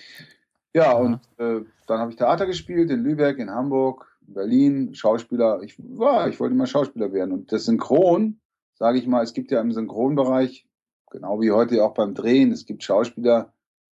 Ja, 0.75 0.93
und 0.93 1.21
äh, 1.39 1.61
dann 1.87 1.99
habe 1.99 2.11
ich 2.11 2.17
Theater 2.17 2.47
gespielt 2.47 2.91
in 2.91 3.03
Lübeck, 3.03 3.39
in 3.39 3.51
Hamburg, 3.51 4.10
Berlin, 4.35 4.95
Schauspieler. 4.95 5.63
Ich 5.63 5.77
war, 5.79 6.29
ich 6.29 6.41
wollte 6.41 6.55
mal 6.55 6.67
Schauspieler 6.67 7.13
werden. 7.13 7.33
Und 7.33 7.53
das 7.53 7.65
Synchron, 7.65 8.41
sage 8.75 8.99
ich 8.99 9.07
mal, 9.07 9.23
es 9.23 9.35
gibt 9.35 9.51
ja 9.51 9.61
im 9.61 9.73
Synchronbereich, 9.73 10.67
genau 11.11 11.41
wie 11.41 11.51
heute 11.51 11.85
auch 11.85 11.95
beim 11.95 12.15
Drehen, 12.15 12.53
es 12.53 12.67
gibt 12.67 12.83
Schauspieler, 12.83 13.53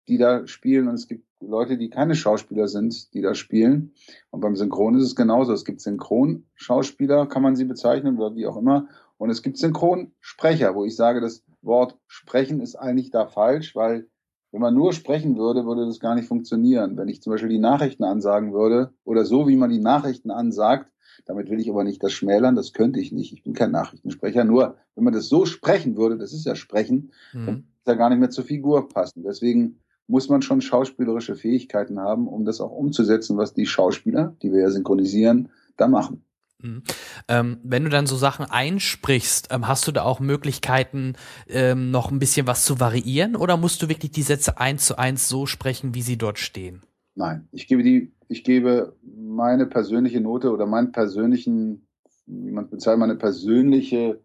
die 0.08 0.18
da 0.18 0.48
spielen 0.48 0.88
und 0.88 0.96
es 0.96 1.08
gibt 1.08 1.26
Leute, 1.42 1.78
die 1.78 1.90
keine 1.90 2.16
Schauspieler 2.16 2.68
sind, 2.68 3.14
die 3.14 3.22
da 3.22 3.34
spielen. 3.34 3.94
Und 4.30 4.42
beim 4.42 4.56
Synchron 4.56 4.96
ist 4.96 5.04
es 5.04 5.16
genauso. 5.16 5.54
Es 5.54 5.66
gibt 5.66 5.82
Synchronschauspieler, 5.82 7.28
kann 7.28 7.42
man 7.42 7.56
sie 7.56 7.66
bezeichnen 7.66 8.18
oder 8.18 8.36
wie 8.36 8.48
auch 8.48 8.58
immer. 8.58 8.88
Und 9.18 9.30
es 9.30 9.42
gibt 9.42 9.58
Synchronsprecher, 9.58 10.76
wo 10.76 10.86
ich 10.86 10.96
sage, 10.96 11.22
das 11.22 11.44
Wort 11.62 11.98
sprechen 12.08 12.60
ist 12.60 12.76
eigentlich 12.76 13.12
da 13.12 13.28
falsch, 13.28 13.76
weil 13.76 14.08
wenn 14.52 14.62
man 14.62 14.74
nur 14.74 14.94
sprechen 14.94 15.38
würde, 15.38 15.66
würde 15.66 15.86
das 15.86 16.00
gar 16.00 16.16
nicht 16.16 16.28
funktionieren. 16.28 16.98
Wenn 16.98 17.08
ich 17.08 17.22
zum 17.22 17.32
Beispiel 17.32 17.50
die 17.50 17.60
Nachrichten 17.60 18.04
ansagen 18.04 18.54
würde 18.54 18.94
oder 19.04 19.26
so, 19.26 19.48
wie 19.48 19.56
man 19.56 19.70
die 19.70 19.80
Nachrichten 19.80 20.32
ansagt, 20.32 20.92
damit 21.26 21.50
will 21.50 21.60
ich 21.60 21.70
aber 21.70 21.84
nicht 21.84 22.04
das 22.04 22.14
schmälern, 22.14 22.56
das 22.56 22.74
könnte 22.74 23.00
ich 23.00 23.12
nicht. 23.12 23.34
Ich 23.34 23.44
bin 23.44 23.54
kein 23.54 23.72
Nachrichtensprecher. 23.72 24.44
Nur, 24.44 24.78
wenn 24.96 25.04
man 25.04 25.14
das 25.14 25.30
so 25.30 25.46
sprechen 25.46 25.96
würde, 25.98 26.18
das 26.18 26.34
ist 26.34 26.46
ja 26.46 26.56
Sprechen, 26.56 27.12
Mhm. 27.34 27.46
dann 27.46 27.56
ist 27.58 27.88
da 27.88 27.96
gar 27.96 28.10
nicht 28.10 28.20
mehr 28.20 28.30
zur 28.30 28.44
Figur 28.44 28.88
passen. 28.90 29.24
Deswegen 29.24 29.80
muss 30.08 30.30
man 30.30 30.42
schon 30.42 30.62
schauspielerische 30.62 31.36
Fähigkeiten 31.36 32.00
haben, 32.00 32.28
um 32.28 32.44
das 32.44 32.60
auch 32.60 32.72
umzusetzen, 32.72 33.38
was 33.38 33.54
die 33.54 33.66
Schauspieler, 33.66 34.36
die 34.42 34.52
wir 34.52 34.62
ja 34.62 34.70
synchronisieren, 34.70 35.50
da 35.78 35.88
machen. 35.88 36.24
Mhm. 36.62 36.84
Ähm, 37.28 37.58
wenn 37.64 37.84
du 37.84 37.90
dann 37.90 38.08
so 38.08 38.16
Sachen 38.16 38.46
einsprichst, 38.46 39.50
ähm, 39.52 39.68
hast 39.68 39.88
du 39.88 39.92
da 39.92 40.04
auch 40.04 40.20
Möglichkeiten, 40.20 41.14
ähm, 41.48 41.92
noch 41.92 42.12
ein 42.12 42.20
bisschen 42.20 42.48
was 42.48 42.66
zu 42.66 42.80
variieren 42.80 43.36
oder 43.36 43.58
musst 43.58 43.82
du 43.82 43.90
wirklich 43.90 44.12
die 44.12 44.22
Sätze 44.22 44.58
eins 44.58 44.86
zu 44.86 44.98
eins 44.98 45.28
so 45.28 45.46
sprechen, 45.46 45.94
wie 45.94 46.02
sie 46.02 46.18
dort 46.18 46.40
stehen? 46.40 46.82
Nein, 47.16 47.48
ich 47.52 47.68
gebe 47.68 47.84
die, 47.84 48.14
ich 48.28 48.44
gebe 48.44 48.96
meine 49.04 49.66
persönliche 49.66 50.22
Note 50.22 50.52
oder 50.52 50.66
meinen 50.66 50.92
persönlichen, 50.92 51.88
wie 52.26 52.52
man 52.52 52.70
bezeichnet, 52.70 53.00
meine 53.00 53.16
persönliche, 53.16 54.22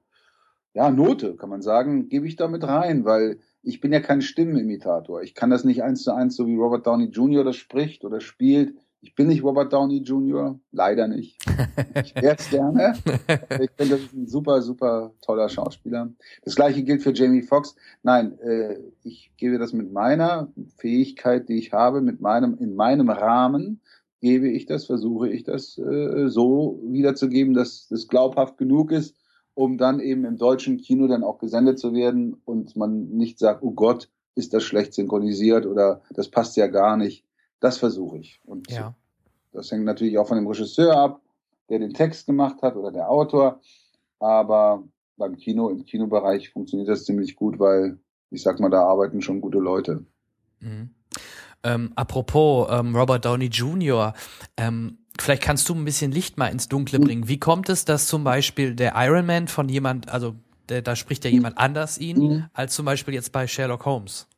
ja, 0.75 0.91
Note, 0.91 1.37
kann 1.37 1.49
man 1.49 1.63
sagen, 1.63 2.09
gebe 2.09 2.27
ich 2.27 2.37
damit 2.37 2.63
rein, 2.65 3.05
weil 3.05 3.41
ich 3.63 3.81
bin 3.81 3.93
ja 3.93 4.01
kein 4.01 4.23
Stimmenimitator. 4.23 5.23
Ich 5.23 5.35
kann 5.35 5.51
das 5.51 5.65
nicht 5.65 5.83
eins 5.83 6.03
zu 6.03 6.15
eins, 6.15 6.37
so 6.37 6.47
wie 6.47 6.55
Robert 6.55 6.87
Downey 6.87 7.07
Jr. 7.07 7.43
das 7.43 7.57
spricht 7.57 8.05
oder 8.05 8.21
spielt. 8.21 8.77
Ich 9.07 9.15
bin 9.15 9.29
nicht 9.29 9.45
Robert 9.45 9.73
Downey 9.73 9.99
Jr., 9.99 10.59
leider 10.73 11.07
nicht. 11.07 11.39
Ich 12.03 12.13
wäre 12.17 12.35
es 12.37 12.51
gerne. 12.51 12.95
Ich 13.63 13.71
finde, 13.77 13.95
das 13.95 14.01
ist 14.01 14.13
ein 14.15 14.27
super, 14.27 14.63
super 14.63 15.13
toller 15.21 15.49
Schauspieler. 15.49 16.13
Das 16.43 16.57
gleiche 16.57 16.83
gilt 16.83 17.03
für 17.03 17.15
Jamie 17.15 17.43
Foxx. 17.43 17.77
Nein, 18.03 18.37
äh, 18.41 18.81
ich 19.05 19.31
gebe 19.37 19.59
das 19.59 19.73
mit 19.73 19.93
meiner 19.93 20.53
Fähigkeit, 20.77 21.49
die 21.49 21.57
ich 21.57 21.73
habe, 21.73 22.01
mit 22.01 22.21
meinem, 22.21 22.59
in 22.59 22.75
meinem 22.75 23.09
Rahmen, 23.09 23.81
gebe 24.21 24.49
ich 24.49 24.67
das, 24.67 24.87
versuche 24.87 25.29
ich 25.29 25.45
das 25.45 25.79
äh, 25.79 26.29
so 26.29 26.81
wiederzugeben, 26.85 27.55
dass 27.55 27.87
das 27.89 28.09
glaubhaft 28.09 28.59
genug 28.59 28.91
ist, 28.91 29.15
um 29.55 29.79
dann 29.79 30.01
eben 30.01 30.25
im 30.25 30.37
deutschen 30.37 30.79
Kino 30.79 31.07
dann 31.07 31.23
auch 31.23 31.39
gesendet 31.39 31.79
zu 31.79 31.95
werden 31.95 32.43
und 32.45 32.75
man 32.75 33.11
nicht 33.11 33.39
sagt, 33.39 33.63
oh 33.63 33.71
Gott, 33.71 34.09
ist 34.35 34.53
das 34.53 34.65
schlecht 34.65 34.95
synchronisiert 34.95 35.65
oder 35.65 36.03
das 36.11 36.29
passt 36.29 36.57
ja 36.57 36.67
gar 36.67 36.97
nicht. 36.97 37.26
Das 37.61 37.79
versuche 37.79 38.19
ich. 38.19 38.41
Und 38.45 38.71
Ja. 38.71 38.95
das 39.53 39.71
hängt 39.71 39.85
natürlich 39.85 40.19
auch 40.19 40.29
von 40.29 40.37
dem 40.37 40.47
Regisseur 40.47 40.97
ab, 40.97 41.21
der 41.69 41.79
den 41.79 41.95
Text 41.95 42.27
gemacht 42.27 42.63
hat 42.63 42.77
oder 42.77 42.93
der 42.93 43.11
Autor. 43.11 43.61
Aber 44.19 44.83
beim 45.17 45.37
Kino, 45.37 45.69
im 45.71 45.85
Kinobereich 45.85 46.51
funktioniert 46.51 46.89
das 46.89 47.05
ziemlich 47.05 47.37
gut, 47.37 47.59
weil 47.59 47.99
ich 48.31 48.43
sag 48.43 48.61
mal, 48.61 48.71
da 48.71 48.83
arbeiten 48.83 49.23
schon 49.23 49.41
gute 49.41 49.59
Leute. 49.59 50.05
Mhm. 50.61 50.91
Ähm, 51.63 51.93
apropos 51.97 52.69
ähm, 52.71 52.95
Robert 52.95 53.25
Downey 53.25 53.47
Jr., 53.47 54.15
ähm, 54.57 54.99
vielleicht 55.19 55.43
kannst 55.43 55.69
du 55.69 55.75
ein 55.75 55.85
bisschen 55.85 56.13
Licht 56.13 56.37
mal 56.39 56.49
ins 56.49 56.69
Dunkle 56.69 57.01
bringen. 57.01 57.29
Wie 57.29 57.39
kommt 57.39 57.69
es, 57.69 57.85
dass 57.85 58.07
zum 58.07 58.25
Beispiel 58.25 58.75
der 58.75 58.93
Iron 58.97 59.27
Man 59.27 59.49
von 59.49 59.69
jemand, 59.69 60.09
also 60.11 60.35
der, 60.69 60.83
da 60.83 60.97
spricht 60.97 61.25
ja 61.25 61.31
jemand 61.31 61.59
anders 61.59 61.99
ihn, 61.99 62.49
als 62.53 62.75
zum 62.75 62.85
Beispiel 62.85 63.15
jetzt 63.15 63.33
bei 63.33 63.47
Sherlock 63.47 63.85
Holmes? 63.87 64.29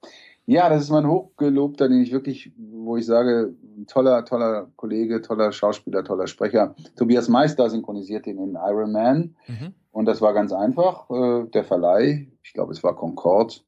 Ja, 0.51 0.71
das 0.71 0.85
ist 0.85 0.91
mein 0.91 1.07
Hochgelobter, 1.07 1.91
den 1.91 2.01
ich 2.01 2.11
wirklich, 2.11 2.53
wo 2.57 2.97
ich 2.97 3.05
sage, 3.05 3.55
toller, 3.87 4.25
toller 4.25 4.71
Kollege, 4.77 5.21
toller 5.21 5.53
Schauspieler, 5.53 6.03
toller 6.05 6.27
Sprecher. 6.27 6.75
Tobias 6.97 7.29
Meister 7.29 7.69
synchronisiert 7.69 8.27
ihn 8.27 8.39
in 8.39 8.55
Iron 8.55 8.93
Man. 8.93 9.37
Mhm. 9.47 9.75
Und 9.93 10.07
das 10.07 10.23
war 10.23 10.33
ganz 10.33 10.53
einfach. 10.55 11.11
Äh, 11.11 11.51
der 11.51 11.65
Verleih, 11.65 12.29
ich 12.43 12.55
glaube, 12.55 12.73
es 12.73 12.83
war 12.83 12.97
Concord, 12.97 13.63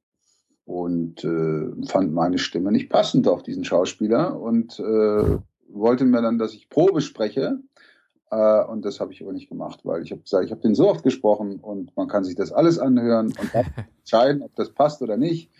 und 0.65 1.23
äh, 1.23 1.87
fand 1.87 2.15
meine 2.15 2.39
Stimme 2.39 2.73
nicht 2.73 2.89
passend 2.89 3.29
auf 3.29 3.43
diesen 3.43 3.65
Schauspieler 3.65 4.41
und 4.41 4.79
äh, 4.79 5.39
wollte 5.69 6.05
mir 6.07 6.23
dann, 6.23 6.39
dass 6.39 6.55
ich 6.55 6.71
Probe 6.71 7.03
spreche. 7.03 7.59
Äh, 8.31 8.65
und 8.65 8.87
das 8.87 9.01
habe 9.01 9.13
ich 9.13 9.21
aber 9.21 9.33
nicht 9.33 9.51
gemacht, 9.51 9.81
weil 9.83 10.03
ich 10.03 10.13
habe 10.13 10.23
gesagt, 10.23 10.47
ich 10.47 10.51
habe 10.51 10.63
den 10.63 10.75
so 10.75 10.89
oft 10.89 11.03
gesprochen 11.03 11.59
und 11.61 11.95
man 11.97 12.09
kann 12.09 12.25
sich 12.25 12.37
das 12.37 12.53
alles 12.53 12.79
anhören 12.79 13.35
und 13.39 13.51
entscheiden, 13.99 14.43
ob 14.43 14.55
das 14.55 14.71
passt 14.71 15.03
oder 15.03 15.19
nicht. 15.19 15.51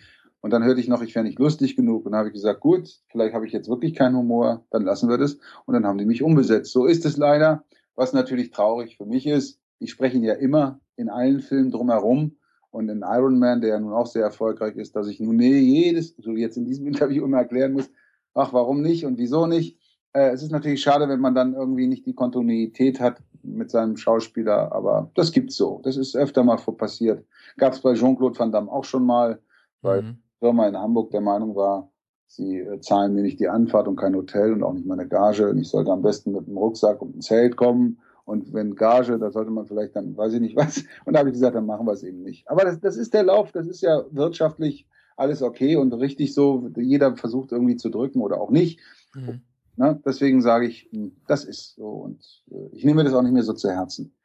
Und 0.41 0.51
dann 0.51 0.63
hörte 0.63 0.81
ich 0.81 0.87
noch, 0.87 1.01
ich 1.03 1.13
wäre 1.13 1.23
nicht 1.23 1.39
lustig 1.39 1.75
genug. 1.75 2.05
Und 2.05 2.11
dann 2.11 2.19
habe 2.19 2.29
ich 2.29 2.33
gesagt, 2.33 2.59
gut, 2.59 2.99
vielleicht 3.11 3.33
habe 3.33 3.45
ich 3.45 3.53
jetzt 3.53 3.69
wirklich 3.69 3.93
keinen 3.93 4.17
Humor, 4.17 4.65
dann 4.71 4.83
lassen 4.83 5.07
wir 5.07 5.17
das. 5.17 5.37
Und 5.65 5.75
dann 5.75 5.85
haben 5.85 5.99
die 5.99 6.05
mich 6.05 6.23
umbesetzt. 6.23 6.71
So 6.71 6.85
ist 6.85 7.05
es 7.05 7.17
leider. 7.17 7.63
Was 7.95 8.13
natürlich 8.13 8.51
traurig 8.51 8.97
für 8.97 9.05
mich 9.05 9.27
ist, 9.27 9.59
ich 9.77 9.91
spreche 9.91 10.17
ihn 10.17 10.23
ja 10.23 10.33
immer 10.33 10.79
in 10.95 11.09
allen 11.09 11.39
Filmen 11.41 11.71
drumherum. 11.71 12.37
Und 12.71 12.87
in 12.89 13.03
Iron 13.05 13.37
Man, 13.37 13.61
der 13.61 13.71
ja 13.71 13.79
nun 13.79 13.93
auch 13.93 14.07
sehr 14.07 14.23
erfolgreich 14.23 14.77
ist, 14.77 14.95
dass 14.95 15.07
ich 15.07 15.19
nun 15.19 15.35
nee, 15.35 15.59
jedes, 15.59 16.15
so 16.17 16.31
jetzt 16.31 16.57
in 16.57 16.65
diesem 16.65 16.87
Interview 16.87 17.25
immer 17.25 17.39
erklären 17.39 17.73
muss, 17.73 17.91
ach, 18.33 18.53
warum 18.53 18.81
nicht 18.81 19.05
und 19.05 19.17
wieso 19.17 19.45
nicht. 19.45 19.77
Äh, 20.13 20.29
es 20.29 20.41
ist 20.41 20.51
natürlich 20.51 20.81
schade, 20.81 21.07
wenn 21.09 21.19
man 21.19 21.35
dann 21.35 21.53
irgendwie 21.53 21.87
nicht 21.87 22.05
die 22.05 22.15
Kontinuität 22.15 22.99
hat 22.99 23.21
mit 23.43 23.69
seinem 23.69 23.97
Schauspieler, 23.97 24.71
aber 24.71 25.11
das 25.15 25.31
gibt's 25.31 25.55
so. 25.55 25.81
Das 25.83 25.97
ist 25.97 26.15
öfter 26.15 26.43
mal 26.43 26.57
passiert. 26.57 27.25
Gab 27.57 27.73
es 27.73 27.81
bei 27.81 27.93
Jean-Claude 27.93 28.39
Van 28.39 28.51
Damme 28.51 28.71
auch 28.71 28.85
schon 28.85 29.05
mal, 29.05 29.39
weil 29.81 30.03
Mhm. 30.03 30.17
Firma 30.41 30.67
in 30.67 30.75
Hamburg 30.75 31.11
der 31.11 31.21
Meinung 31.21 31.55
war, 31.55 31.91
sie 32.25 32.57
äh, 32.57 32.79
zahlen 32.81 33.13
mir 33.13 33.21
nicht 33.21 33.39
die 33.39 33.47
Anfahrt 33.47 33.87
und 33.87 33.95
kein 33.95 34.15
Hotel 34.15 34.53
und 34.53 34.63
auch 34.63 34.73
nicht 34.73 34.87
meine 34.87 35.07
Gage. 35.07 35.49
Und 35.49 35.59
ich 35.59 35.69
sollte 35.69 35.91
am 35.91 36.01
besten 36.01 36.31
mit 36.31 36.47
einem 36.47 36.57
Rucksack 36.57 37.01
und 37.01 37.11
einem 37.11 37.21
Zelt 37.21 37.55
kommen. 37.55 37.99
Und 38.25 38.51
wenn 38.51 38.75
Gage, 38.75 39.19
da 39.19 39.29
sollte 39.29 39.51
man 39.51 39.67
vielleicht 39.67 39.95
dann, 39.95 40.17
weiß 40.17 40.33
ich 40.33 40.41
nicht 40.41 40.55
was. 40.57 40.83
Und 41.05 41.13
da 41.13 41.19
habe 41.19 41.29
ich 41.29 41.33
gesagt, 41.33 41.55
dann 41.55 41.67
machen 41.67 41.85
wir 41.85 41.93
es 41.93 42.03
eben 42.03 42.23
nicht. 42.23 42.49
Aber 42.49 42.63
das, 42.63 42.79
das 42.79 42.97
ist 42.97 43.13
der 43.13 43.23
Lauf, 43.23 43.51
das 43.51 43.67
ist 43.67 43.81
ja 43.81 44.03
wirtschaftlich 44.09 44.87
alles 45.15 45.43
okay 45.43 45.75
und 45.75 45.93
richtig 45.93 46.33
so. 46.33 46.67
Jeder 46.75 47.15
versucht 47.15 47.51
irgendwie 47.51 47.75
zu 47.75 47.89
drücken 47.89 48.21
oder 48.21 48.41
auch 48.41 48.49
nicht. 48.49 48.79
Mhm. 49.13 49.41
Ne? 49.75 50.01
Deswegen 50.03 50.41
sage 50.41 50.65
ich, 50.65 50.89
hm, 50.91 51.17
das 51.27 51.45
ist 51.45 51.75
so. 51.75 51.87
Und 51.87 52.23
äh, 52.49 52.75
ich 52.75 52.83
nehme 52.83 53.03
das 53.03 53.13
auch 53.13 53.21
nicht 53.21 53.33
mehr 53.33 53.43
so 53.43 53.53
zu 53.53 53.69
Herzen. 53.69 54.15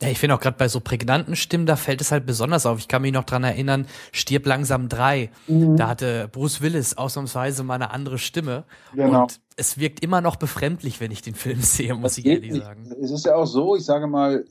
Ja, 0.00 0.08
ich 0.08 0.18
finde 0.20 0.36
auch 0.36 0.40
gerade 0.40 0.56
bei 0.56 0.68
so 0.68 0.78
prägnanten 0.78 1.34
Stimmen, 1.34 1.66
da 1.66 1.74
fällt 1.74 2.00
es 2.00 2.12
halt 2.12 2.24
besonders 2.24 2.66
auf. 2.66 2.78
Ich 2.78 2.86
kann 2.86 3.02
mich 3.02 3.12
noch 3.12 3.24
dran 3.24 3.42
erinnern, 3.42 3.86
Stirb 4.12 4.46
langsam 4.46 4.88
drei. 4.88 5.30
Mhm. 5.48 5.76
Da 5.76 5.88
hatte 5.88 6.28
Bruce 6.30 6.60
Willis 6.62 6.96
ausnahmsweise 6.96 7.64
mal 7.64 7.74
eine 7.74 7.90
andere 7.90 8.18
Stimme. 8.18 8.64
Genau. 8.94 9.22
Und 9.22 9.40
es 9.56 9.78
wirkt 9.78 10.00
immer 10.04 10.20
noch 10.20 10.36
befremdlich, 10.36 11.00
wenn 11.00 11.10
ich 11.10 11.22
den 11.22 11.34
Film 11.34 11.60
sehe, 11.62 11.94
muss 11.94 12.12
Das 12.12 12.18
ich 12.18 12.26
ehrlich 12.26 12.52
nicht. 12.52 12.64
sagen. 12.64 12.88
Es 13.02 13.10
ist 13.10 13.26
ja 13.26 13.34
auch 13.34 13.46
so, 13.46 13.74
ich 13.74 13.84
sage 13.84 14.06
mal, 14.06 14.44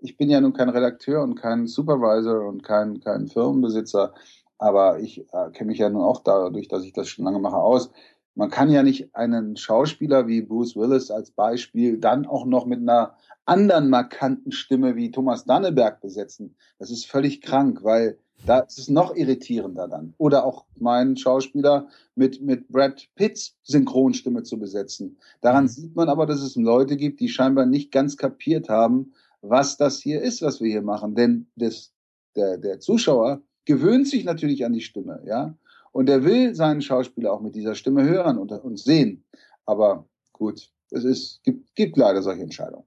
ich 0.00 0.16
bin 0.16 0.28
ja 0.28 0.40
nun 0.40 0.52
kein 0.52 0.68
Redakteur 0.68 1.22
und 1.22 1.36
kein 1.36 1.68
Supervisor 1.68 2.48
und 2.48 2.64
kein, 2.64 2.98
kein 2.98 3.28
Firmenbesitzer, 3.28 4.12
aber 4.58 4.98
ich 4.98 5.20
äh, 5.32 5.50
kenne 5.52 5.68
mich 5.70 5.78
ja 5.78 5.88
nun 5.90 6.02
auch 6.02 6.24
dadurch, 6.24 6.66
dass 6.66 6.82
ich 6.82 6.92
das 6.92 7.06
schon 7.08 7.24
lange 7.24 7.38
mache, 7.38 7.56
aus. 7.56 7.90
Man 8.34 8.50
kann 8.50 8.70
ja 8.70 8.82
nicht 8.82 9.14
einen 9.14 9.56
Schauspieler 9.56 10.26
wie 10.26 10.42
Bruce 10.42 10.74
Willis 10.74 11.12
als 11.12 11.30
Beispiel 11.30 11.98
dann 11.98 12.26
auch 12.26 12.46
noch 12.46 12.66
mit 12.66 12.80
einer 12.80 13.14
anderen 13.52 13.90
markanten 13.90 14.50
Stimme 14.50 14.96
wie 14.96 15.10
Thomas 15.10 15.44
Danneberg 15.44 16.00
besetzen. 16.00 16.56
Das 16.78 16.90
ist 16.90 17.06
völlig 17.06 17.42
krank, 17.42 17.80
weil 17.82 18.18
da 18.46 18.60
ist 18.60 18.78
es 18.78 18.88
noch 18.88 19.14
irritierender 19.14 19.88
dann. 19.88 20.14
Oder 20.16 20.44
auch 20.44 20.64
meinen 20.76 21.16
Schauspieler 21.16 21.88
mit, 22.14 22.40
mit 22.40 22.68
Brad 22.68 23.08
Pitts 23.14 23.54
Synchronstimme 23.62 24.42
zu 24.42 24.58
besetzen. 24.58 25.18
Daran 25.42 25.68
sieht 25.68 25.94
man 25.94 26.08
aber, 26.08 26.24
dass 26.24 26.40
es 26.40 26.56
Leute 26.56 26.96
gibt, 26.96 27.20
die 27.20 27.28
scheinbar 27.28 27.66
nicht 27.66 27.92
ganz 27.92 28.16
kapiert 28.16 28.70
haben, 28.70 29.12
was 29.42 29.76
das 29.76 30.00
hier 30.00 30.22
ist, 30.22 30.40
was 30.40 30.60
wir 30.62 30.70
hier 30.70 30.82
machen. 30.82 31.14
Denn 31.14 31.46
das, 31.56 31.92
der, 32.34 32.56
der 32.56 32.80
Zuschauer 32.80 33.42
gewöhnt 33.66 34.08
sich 34.08 34.24
natürlich 34.24 34.64
an 34.64 34.72
die 34.72 34.80
Stimme, 34.80 35.22
ja. 35.26 35.54
Und 35.92 36.08
er 36.08 36.24
will 36.24 36.54
seinen 36.54 36.80
Schauspieler 36.80 37.34
auch 37.34 37.42
mit 37.42 37.54
dieser 37.54 37.74
Stimme 37.74 38.02
hören 38.04 38.38
und, 38.38 38.50
und 38.50 38.78
sehen. 38.78 39.24
Aber 39.66 40.06
gut, 40.32 40.70
es 40.90 41.04
ist, 41.04 41.42
gibt, 41.44 41.74
gibt 41.74 41.98
leider 41.98 42.22
solche 42.22 42.42
Entscheidungen. 42.42 42.86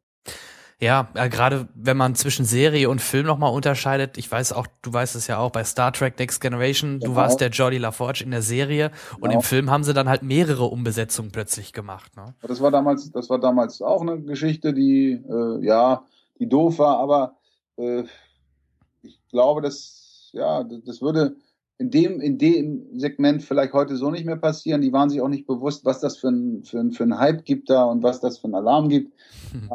Ja, 0.81 1.07
äh, 1.13 1.29
gerade 1.29 1.69
wenn 1.73 1.95
man 1.95 2.15
zwischen 2.15 2.43
Serie 2.43 2.89
und 2.89 3.01
Film 3.01 3.25
nochmal 3.25 3.53
unterscheidet, 3.53 4.17
ich 4.17 4.29
weiß 4.29 4.51
auch, 4.51 4.67
du 4.81 4.91
weißt 4.91 5.15
es 5.15 5.27
ja 5.27 5.37
auch 5.37 5.51
bei 5.51 5.63
Star 5.63 5.93
Trek 5.93 6.19
Next 6.19 6.41
Generation, 6.41 6.99
du 6.99 7.07
Genau. 7.07 7.15
warst 7.15 7.39
der 7.39 7.49
Jordi 7.49 7.77
LaForge 7.77 8.23
in 8.25 8.31
der 8.31 8.41
Serie 8.41 8.91
und 9.15 9.21
Genau. 9.29 9.35
im 9.35 9.41
Film 9.41 9.71
haben 9.71 9.85
sie 9.85 9.93
dann 9.93 10.09
halt 10.09 10.21
mehrere 10.21 10.65
Umbesetzungen 10.65 11.31
plötzlich 11.31 11.71
gemacht. 11.71 12.15
Ne? 12.17 12.35
Das 12.41 12.59
war 12.59 12.71
damals, 12.71 13.09
das 13.11 13.29
war 13.29 13.39
damals 13.39 13.81
auch 13.81 14.01
eine 14.01 14.21
Geschichte, 14.21 14.73
die 14.73 15.13
äh, 15.13 15.65
ja, 15.65 16.03
die 16.39 16.49
doof 16.49 16.77
war, 16.79 16.99
aber 16.99 17.35
äh, 17.77 18.03
ich 19.01 19.17
glaube, 19.29 19.61
dass 19.61 20.29
ja, 20.33 20.61
das 20.65 20.83
das 20.83 21.01
würde 21.01 21.37
in 21.77 21.91
dem 21.91 22.21
in 22.21 22.37
dem 22.37 22.87
Segment 22.97 23.43
vielleicht 23.43 23.73
heute 23.73 23.97
so 23.97 24.09
nicht 24.09 24.25
mehr 24.25 24.37
passieren. 24.37 24.81
Die 24.81 24.93
waren 24.93 25.09
sich 25.09 25.21
auch 25.21 25.27
nicht 25.27 25.45
bewusst, 25.45 25.83
was 25.83 25.99
das 25.99 26.17
für 26.17 26.29
ein 26.29 26.63
für 26.63 26.79
ein, 26.79 26.91
für 26.91 27.03
ein 27.03 27.17
Hype 27.17 27.43
gibt 27.43 27.69
da 27.69 27.83
und 27.83 28.01
was 28.01 28.21
das 28.21 28.37
für 28.37 28.47
ein 28.47 28.55
Alarm 28.55 28.87
gibt. 28.87 29.13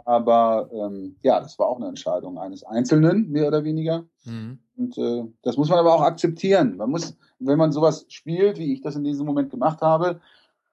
Aber 0.06 0.70
ähm, 0.72 1.16
ja, 1.22 1.40
das 1.40 1.58
war 1.58 1.68
auch 1.68 1.76
eine 1.76 1.88
Entscheidung 1.88 2.38
eines 2.38 2.64
Einzelnen 2.64 3.30
mehr 3.30 3.48
oder 3.48 3.64
weniger. 3.64 4.06
Mhm. 4.24 4.58
Und 4.76 4.96
äh, 4.96 5.24
das 5.42 5.58
muss 5.58 5.68
man 5.68 5.78
aber 5.78 5.94
auch 5.94 6.02
akzeptieren. 6.02 6.76
Man 6.78 6.90
muss, 6.90 7.16
wenn 7.38 7.58
man 7.58 7.72
sowas 7.72 8.06
spielt, 8.08 8.58
wie 8.58 8.72
ich 8.72 8.80
das 8.80 8.96
in 8.96 9.04
diesem 9.04 9.26
Moment 9.26 9.50
gemacht 9.50 9.82
habe, 9.82 10.20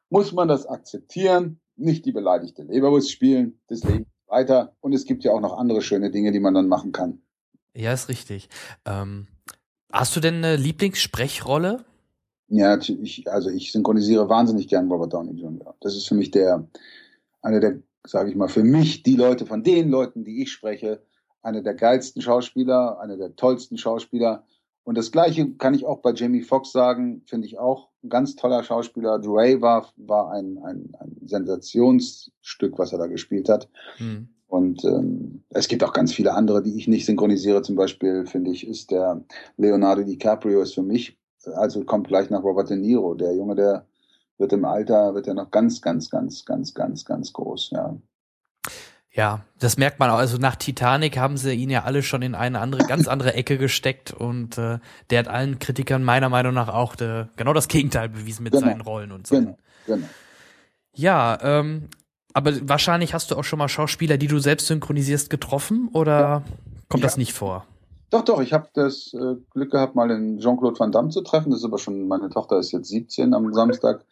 muss 0.10 0.32
man 0.32 0.48
das 0.48 0.66
akzeptieren, 0.66 1.60
nicht 1.76 2.06
die 2.06 2.14
beleidigte 2.14 2.64
Leberwurst 2.64 3.12
spielen, 3.12 3.60
das 3.68 3.84
Leben 3.84 4.06
weiter. 4.28 4.74
Und 4.80 4.94
es 4.94 5.06
gibt 5.06 5.26
ja 5.26 5.34
auch 5.34 5.42
noch 5.42 5.58
andere 5.58 5.82
schöne 5.82 6.10
Dinge, 6.10 6.32
die 6.32 6.40
man 6.40 6.54
dann 6.54 6.70
machen 6.70 6.94
kann. 6.94 7.22
Ja, 7.76 7.92
ist 7.92 8.10
richtig. 8.10 8.50
Ähm, 8.86 9.28
hast 9.92 10.16
du 10.16 10.20
denn 10.20 10.36
eine 10.36 10.56
Lieblingssprechrolle? 10.56 11.86
Ja, 12.50 12.78
ich, 12.78 13.30
also 13.30 13.50
ich 13.50 13.72
synchronisiere 13.72 14.30
wahnsinnig 14.30 14.68
gern 14.68 14.90
Robert 14.90 15.14
Downey 15.14 15.40
Jr. 15.40 15.76
Das 15.82 15.96
ist 15.96 16.08
für 16.08 16.16
mich 16.16 16.32
der, 16.32 16.68
einer 17.42 17.60
der, 17.60 17.80
sage 18.06 18.30
ich 18.30 18.36
mal, 18.36 18.48
für 18.48 18.64
mich 18.64 19.04
die 19.04 19.16
Leute, 19.16 19.46
von 19.46 19.64
den 19.64 19.90
Leuten, 19.90 20.24
die 20.24 20.42
ich 20.42 20.52
spreche, 20.52 21.02
einer 21.42 21.62
der 21.62 21.74
geilsten 21.74 22.22
Schauspieler, 22.22 23.00
einer 23.00 23.18
der 23.18 23.36
tollsten 23.36 23.78
Schauspieler. 23.78 24.46
Und 24.84 24.98
das 24.98 25.12
Gleiche 25.12 25.52
kann 25.56 25.74
ich 25.74 25.86
auch 25.86 26.00
bei 26.00 26.14
Jamie 26.14 26.42
Foxx 26.42 26.72
sagen, 26.72 27.22
finde 27.26 27.48
ich 27.48 27.60
auch 27.60 27.90
ein 28.04 28.10
ganz 28.10 28.38
toller 28.38 28.64
Schauspieler. 28.64 29.20
Dre 29.20 29.62
war, 29.62 29.92
war 29.98 30.32
ein, 30.32 30.58
ein, 30.60 30.94
ein 31.00 31.18
Sensationsstück, 31.26 32.80
was 32.80 32.94
er 32.94 33.00
da 33.00 33.08
gespielt 33.08 33.50
hat. 33.50 33.70
Hm. 33.98 34.30
Und 34.48 34.84
ähm, 34.86 35.44
es 35.50 35.68
gibt 35.68 35.84
auch 35.84 35.94
ganz 35.94 36.14
viele 36.14 36.34
andere, 36.34 36.64
die 36.64 36.78
ich 36.78 36.88
nicht 36.88 37.06
synchronisiere. 37.06 37.62
Zum 37.62 37.76
Beispiel, 37.76 38.26
finde 38.26 38.52
ich, 38.52 38.66
ist 38.66 38.92
der 38.92 39.22
Leonardo 39.58 40.04
DiCaprio 40.04 40.62
ist 40.62 40.76
für 40.76 40.84
mich 40.84 41.18
also 41.56 41.84
kommt 41.84 42.08
gleich 42.08 42.30
nach 42.30 42.44
Robert 42.44 42.70
De 42.70 42.78
Niro. 42.78 43.14
Der 43.14 43.34
Junge, 43.36 43.56
der 43.56 43.86
wird 44.38 44.54
im 44.54 44.66
Alter, 44.66 45.16
wird 45.16 45.28
er 45.28 45.34
noch 45.34 45.52
ganz, 45.52 45.82
ganz, 45.82 46.10
ganz, 46.10 46.46
ganz, 46.46 46.74
ganz, 46.74 47.06
ganz 47.06 47.34
groß, 47.34 47.72
ja. 47.72 47.96
Ja, 49.12 49.42
das 49.58 49.78
merkt 49.78 50.00
man 50.00 50.12
auch. 50.12 50.18
Also 50.18 50.38
nach 50.38 50.56
Titanic 50.56 51.18
haben 51.18 51.38
sie 51.38 51.54
ihn 51.54 51.72
ja 51.72 51.86
alle 51.86 52.04
schon 52.04 52.22
in 52.22 52.36
eine 52.36 52.60
andere, 52.60 52.86
ganz 52.86 53.08
andere 53.08 53.34
Ecke 53.34 53.58
gesteckt 53.58 54.14
und 54.14 54.60
äh, 54.60 54.78
der 55.10 55.20
hat 55.20 55.28
allen 55.28 55.58
Kritikern 55.58 56.04
meiner 56.04 56.30
Meinung 56.30 56.54
nach 56.54 56.70
auch 56.70 56.96
de, 56.96 57.26
genau 57.36 57.54
das 57.54 57.68
Gegenteil 57.68 58.10
bewiesen 58.10 58.44
mit 58.44 58.54
genau. 58.54 58.68
seinen 58.68 58.82
Rollen 58.82 59.12
und 59.12 59.26
so. 59.26 59.36
Genau, 59.36 59.58
genau. 59.88 60.08
Ja, 60.94 61.38
ähm, 61.42 61.90
aber 62.34 62.52
wahrscheinlich 62.68 63.14
hast 63.14 63.32
du 63.32 63.36
auch 63.36 63.44
schon 63.44 63.60
mal 63.60 63.70
Schauspieler, 63.70 64.18
die 64.18 64.28
du 64.28 64.40
selbst 64.40 64.68
synchronisierst, 64.68 65.30
getroffen 65.30 65.90
oder 65.94 66.20
ja. 66.20 66.44
kommt 66.90 67.04
ja. 67.04 67.08
das 67.08 67.18
nicht 67.18 67.34
vor? 67.34 67.66
Doch, 68.10 68.24
doch, 68.24 68.42
ich 68.42 68.54
habe 68.54 68.70
das 68.74 69.14
äh, 69.14 69.36
Glück 69.52 69.72
gehabt, 69.72 69.96
mal 69.96 70.08
den 70.08 70.40
Jean-Claude 70.40 70.80
Van 70.80 70.92
Damme 70.92 71.10
zu 71.10 71.22
treffen. 71.22 71.50
Das 71.50 71.60
ist 71.60 71.66
aber 71.66 71.78
schon, 71.78 72.08
meine 72.08 72.30
Tochter 72.30 72.58
ist 72.58 72.72
jetzt 72.72 72.88
17 72.88 73.34
am 73.34 73.54
Samstag. 73.54 74.06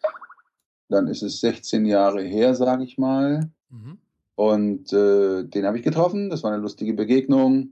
Dann 0.90 1.08
ist 1.08 1.24
es 1.24 1.40
16 1.40 1.86
Jahre 1.86 2.22
her, 2.22 2.56
sage 2.56 2.84
ich 2.84 2.98
mal. 2.98 3.50
Mhm. 3.70 3.98
Und 4.36 4.92
äh, 4.92 5.44
den 5.44 5.66
habe 5.66 5.78
ich 5.78 5.84
getroffen. 5.84 6.30
Das 6.30 6.44
war 6.44 6.52
eine 6.52 6.62
lustige 6.62 6.94
Begegnung, 6.94 7.72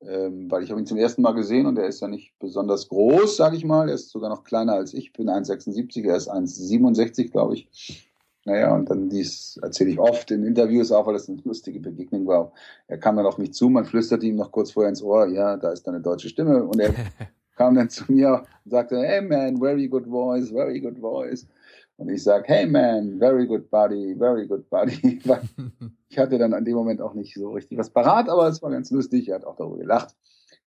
ähm, 0.00 0.48
weil 0.50 0.62
ich 0.62 0.70
habe 0.70 0.80
ihn 0.80 0.86
zum 0.86 0.98
ersten 0.98 1.22
Mal 1.22 1.32
gesehen 1.32 1.66
und 1.66 1.78
er 1.78 1.88
ist 1.88 2.00
ja 2.00 2.06
nicht 2.06 2.38
besonders 2.38 2.88
groß, 2.88 3.36
sage 3.36 3.56
ich 3.56 3.64
mal. 3.64 3.88
Er 3.88 3.96
ist 3.96 4.10
sogar 4.10 4.30
noch 4.30 4.44
kleiner 4.44 4.74
als 4.74 4.94
ich. 4.94 5.06
Ich 5.06 5.12
bin 5.12 5.28
1,76, 5.28 6.06
er 6.06 6.16
ist 6.16 6.30
1,67, 6.30 7.32
glaube 7.32 7.54
ich. 7.54 8.05
Naja, 8.46 8.72
und 8.76 8.88
dann 8.88 9.08
dies 9.08 9.58
erzähle 9.60 9.90
ich 9.90 9.98
oft 9.98 10.30
in 10.30 10.44
Interviews 10.44 10.92
auch, 10.92 11.04
weil 11.08 11.14
das 11.14 11.28
eine 11.28 11.40
lustige 11.44 11.80
Begegnung 11.80 12.28
war. 12.28 12.52
Er 12.86 12.96
kam 12.96 13.16
dann 13.16 13.26
auf 13.26 13.38
mich 13.38 13.52
zu, 13.52 13.68
man 13.68 13.84
flüsterte 13.84 14.24
ihm 14.24 14.36
noch 14.36 14.52
kurz 14.52 14.70
vorher 14.70 14.88
ins 14.88 15.02
Ohr, 15.02 15.26
ja, 15.26 15.56
da 15.56 15.72
ist 15.72 15.82
deine 15.88 16.00
deutsche 16.00 16.28
Stimme. 16.28 16.62
Und 16.62 16.78
er 16.78 16.94
kam 17.56 17.74
dann 17.74 17.90
zu 17.90 18.04
mir 18.06 18.44
und 18.64 18.70
sagte, 18.70 19.02
hey 19.02 19.20
man, 19.20 19.58
very 19.58 19.88
good 19.88 20.06
voice, 20.06 20.50
very 20.50 20.80
good 20.80 20.96
voice. 21.00 21.48
Und 21.96 22.08
ich 22.08 22.22
sage, 22.22 22.44
hey 22.46 22.66
man, 22.66 23.18
very 23.18 23.48
good 23.48 23.68
body, 23.68 24.14
very 24.16 24.46
good 24.46 24.70
body. 24.70 25.20
ich 26.08 26.16
hatte 26.16 26.38
dann 26.38 26.54
an 26.54 26.64
dem 26.64 26.76
Moment 26.76 27.00
auch 27.00 27.14
nicht 27.14 27.34
so 27.34 27.50
richtig 27.50 27.78
was 27.78 27.90
parat, 27.90 28.28
aber 28.28 28.46
es 28.46 28.62
war 28.62 28.70
ganz 28.70 28.92
lustig. 28.92 29.28
Er 29.28 29.36
hat 29.36 29.44
auch 29.44 29.56
darüber 29.56 29.78
gelacht. 29.78 30.14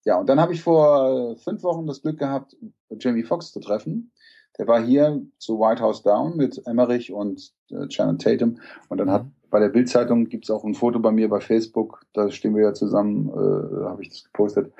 Ja, 0.03 0.19
und 0.19 0.27
dann 0.27 0.41
habe 0.41 0.51
ich 0.51 0.61
vor 0.61 1.37
fünf 1.37 1.63
Wochen 1.63 1.87
das 1.87 2.01
Glück 2.01 2.19
gehabt, 2.19 2.57
Jamie 2.99 3.23
Foxx 3.23 3.53
zu 3.53 3.61
treffen. 3.61 4.11
Der 4.59 4.67
war 4.67 4.83
hier 4.83 5.25
zu 5.39 5.59
White 5.59 5.81
House 5.81 6.03
Down 6.03 6.37
mit 6.37 6.61
Emmerich 6.67 7.11
und 7.11 7.51
äh, 7.71 7.89
Shannon 7.89 8.19
Tatum. 8.19 8.59
Und 8.89 8.99
dann 8.99 9.09
hat 9.09 9.23
mhm. 9.23 9.31
bei 9.49 9.59
der 9.59 9.69
Bildzeitung 9.69 10.29
gibt's 10.29 10.51
auch 10.51 10.63
ein 10.63 10.75
Foto 10.75 10.99
bei 10.99 11.11
mir 11.11 11.29
bei 11.29 11.39
Facebook. 11.39 12.05
Da 12.13 12.29
stehen 12.29 12.55
wir 12.55 12.63
ja 12.63 12.73
zusammen, 12.73 13.29
äh, 13.29 13.85
habe 13.85 14.03
ich 14.03 14.09
das 14.09 14.25
gepostet. 14.25 14.71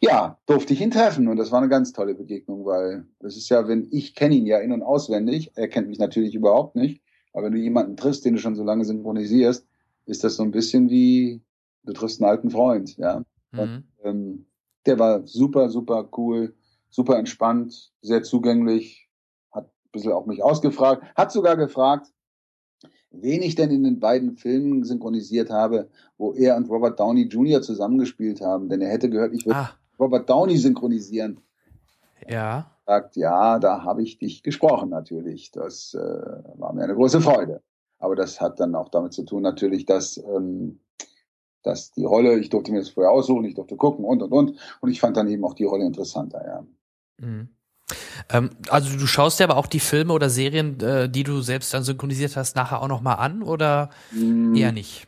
Ja, 0.00 0.38
durfte 0.46 0.74
ich 0.74 0.80
ihn 0.80 0.92
treffen 0.92 1.26
und 1.26 1.38
das 1.38 1.50
war 1.50 1.58
eine 1.58 1.68
ganz 1.70 1.92
tolle 1.92 2.14
Begegnung, 2.14 2.64
weil 2.64 3.06
das 3.18 3.36
ist 3.36 3.48
ja, 3.48 3.66
wenn 3.66 3.88
ich 3.90 4.14
kenne 4.14 4.36
ihn 4.36 4.46
ja 4.46 4.58
in 4.58 4.70
und 4.70 4.82
auswendig. 4.82 5.50
Er 5.56 5.68
kennt 5.68 5.88
mich 5.88 5.98
natürlich 5.98 6.34
überhaupt 6.34 6.76
nicht. 6.76 7.02
Aber 7.32 7.46
wenn 7.46 7.52
du 7.52 7.58
jemanden 7.58 7.96
triffst, 7.96 8.24
den 8.24 8.34
du 8.34 8.40
schon 8.40 8.54
so 8.54 8.62
lange 8.62 8.84
synchronisierst, 8.84 9.66
ist 10.06 10.22
das 10.22 10.36
so 10.36 10.44
ein 10.44 10.52
bisschen 10.52 10.88
wie 10.90 11.42
du 11.84 11.92
triffst 11.92 12.20
einen 12.20 12.30
alten 12.30 12.50
Freund, 12.50 12.96
ja. 12.96 13.24
Mhm. 13.52 13.58
Und, 13.58 13.84
ähm, 14.04 14.46
der 14.86 14.98
war 14.98 15.26
super, 15.26 15.70
super 15.70 16.08
cool, 16.16 16.54
super 16.90 17.18
entspannt, 17.18 17.92
sehr 18.02 18.22
zugänglich, 18.22 19.03
bisschen 19.94 20.12
auch 20.12 20.26
mich 20.26 20.42
ausgefragt, 20.42 21.02
hat 21.16 21.32
sogar 21.32 21.56
gefragt, 21.56 22.12
wen 23.10 23.42
ich 23.42 23.54
denn 23.54 23.70
in 23.70 23.84
den 23.84 24.00
beiden 24.00 24.36
Filmen 24.36 24.84
synchronisiert 24.84 25.50
habe, 25.50 25.88
wo 26.18 26.32
er 26.34 26.56
und 26.56 26.68
Robert 26.68 26.98
Downey 27.00 27.22
Jr. 27.22 27.62
zusammengespielt 27.62 28.40
haben. 28.40 28.68
Denn 28.68 28.80
er 28.80 28.90
hätte 28.90 29.08
gehört, 29.08 29.32
ich 29.32 29.46
würde 29.46 29.58
ah. 29.58 29.70
Robert 29.98 30.28
Downey 30.28 30.56
synchronisieren. 30.56 31.40
Ja. 32.28 32.70
Sagt, 32.86 33.16
ja, 33.16 33.58
da 33.58 33.82
habe 33.82 34.02
ich 34.02 34.18
dich 34.18 34.42
gesprochen 34.42 34.90
natürlich. 34.90 35.50
Das 35.50 35.94
äh, 35.94 35.98
war 36.58 36.72
mir 36.72 36.82
eine 36.82 36.94
große 36.94 37.20
Freude. 37.20 37.62
Aber 37.98 38.16
das 38.16 38.40
hat 38.40 38.60
dann 38.60 38.74
auch 38.74 38.90
damit 38.90 39.12
zu 39.12 39.22
tun, 39.24 39.42
natürlich, 39.42 39.86
dass, 39.86 40.18
ähm, 40.18 40.80
dass 41.62 41.92
die 41.92 42.04
Rolle, 42.04 42.38
ich 42.38 42.50
durfte 42.50 42.72
mir 42.72 42.80
das 42.80 42.90
vorher 42.90 43.12
aussuchen, 43.12 43.44
ich 43.44 43.54
durfte 43.54 43.76
gucken 43.76 44.04
und 44.04 44.22
und 44.22 44.32
und. 44.32 44.58
Und 44.80 44.90
ich 44.90 45.00
fand 45.00 45.16
dann 45.16 45.28
eben 45.28 45.44
auch 45.44 45.54
die 45.54 45.64
Rolle 45.64 45.86
interessanter, 45.86 46.44
ja. 46.46 46.66
Mhm. 47.26 47.48
Ähm, 48.32 48.50
also 48.68 48.96
du 48.96 49.06
schaust 49.06 49.40
dir 49.40 49.44
aber 49.44 49.56
auch 49.56 49.66
die 49.66 49.80
Filme 49.80 50.12
oder 50.12 50.30
Serien, 50.30 50.80
äh, 50.80 51.08
die 51.08 51.24
du 51.24 51.40
selbst 51.42 51.74
dann 51.74 51.82
synchronisiert 51.82 52.36
hast, 52.36 52.56
nachher 52.56 52.80
auch 52.80 52.88
nochmal 52.88 53.16
an 53.16 53.42
oder 53.42 53.90
mm. 54.12 54.54
eher 54.54 54.72
nicht? 54.72 55.06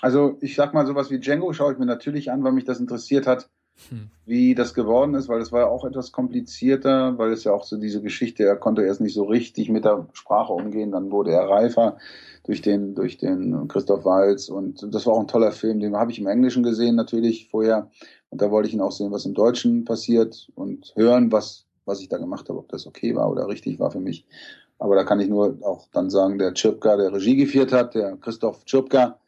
Also 0.00 0.36
ich 0.40 0.54
sag 0.54 0.74
mal 0.74 0.86
sowas 0.86 1.10
wie 1.10 1.18
Django 1.18 1.52
schaue 1.52 1.72
ich 1.72 1.78
mir 1.78 1.86
natürlich 1.86 2.30
an, 2.30 2.44
weil 2.44 2.52
mich 2.52 2.64
das 2.64 2.80
interessiert 2.80 3.26
hat, 3.26 3.48
hm. 3.88 4.08
wie 4.24 4.54
das 4.54 4.72
geworden 4.72 5.14
ist, 5.14 5.28
weil 5.28 5.40
es 5.40 5.52
war 5.52 5.60
ja 5.60 5.66
auch 5.66 5.84
etwas 5.84 6.10
komplizierter, 6.10 7.18
weil 7.18 7.32
es 7.32 7.44
ja 7.44 7.52
auch 7.52 7.64
so 7.64 7.76
diese 7.76 8.00
Geschichte, 8.00 8.44
er 8.44 8.56
konnte 8.56 8.82
erst 8.82 9.00
nicht 9.00 9.14
so 9.14 9.24
richtig 9.24 9.68
mit 9.68 9.84
der 9.84 10.08
Sprache 10.12 10.52
umgehen, 10.52 10.92
dann 10.92 11.10
wurde 11.10 11.32
er 11.32 11.48
reifer 11.48 11.98
durch 12.44 12.62
den, 12.62 12.94
durch 12.94 13.18
den 13.18 13.68
Christoph 13.68 14.04
Walz 14.04 14.48
und 14.48 14.94
das 14.94 15.06
war 15.06 15.14
auch 15.14 15.20
ein 15.20 15.28
toller 15.28 15.52
Film, 15.52 15.80
den 15.80 15.96
habe 15.96 16.10
ich 16.10 16.18
im 16.18 16.26
Englischen 16.26 16.62
gesehen 16.62 16.94
natürlich 16.94 17.48
vorher 17.50 17.90
und 18.30 18.40
da 18.40 18.50
wollte 18.50 18.68
ich 18.68 18.74
ihn 18.74 18.80
auch 18.80 18.92
sehen, 18.92 19.12
was 19.12 19.26
im 19.26 19.34
Deutschen 19.34 19.84
passiert 19.84 20.48
und 20.54 20.92
hören, 20.96 21.30
was 21.30 21.65
was 21.86 22.00
ich 22.00 22.08
da 22.08 22.18
gemacht 22.18 22.48
habe, 22.48 22.58
ob 22.58 22.68
das 22.68 22.86
okay 22.86 23.14
war 23.14 23.30
oder 23.30 23.48
richtig 23.48 23.78
war 23.78 23.90
für 23.90 24.00
mich. 24.00 24.26
Aber 24.78 24.94
da 24.94 25.04
kann 25.04 25.20
ich 25.20 25.28
nur 25.28 25.58
auch 25.62 25.88
dann 25.92 26.10
sagen, 26.10 26.38
der 26.38 26.52
Chirpka, 26.54 26.96
der 26.96 27.12
Regie 27.12 27.36
geführt 27.36 27.72
hat, 27.72 27.94
der 27.94 28.16
Christoph 28.16 28.64
Chirpka, 28.66 29.18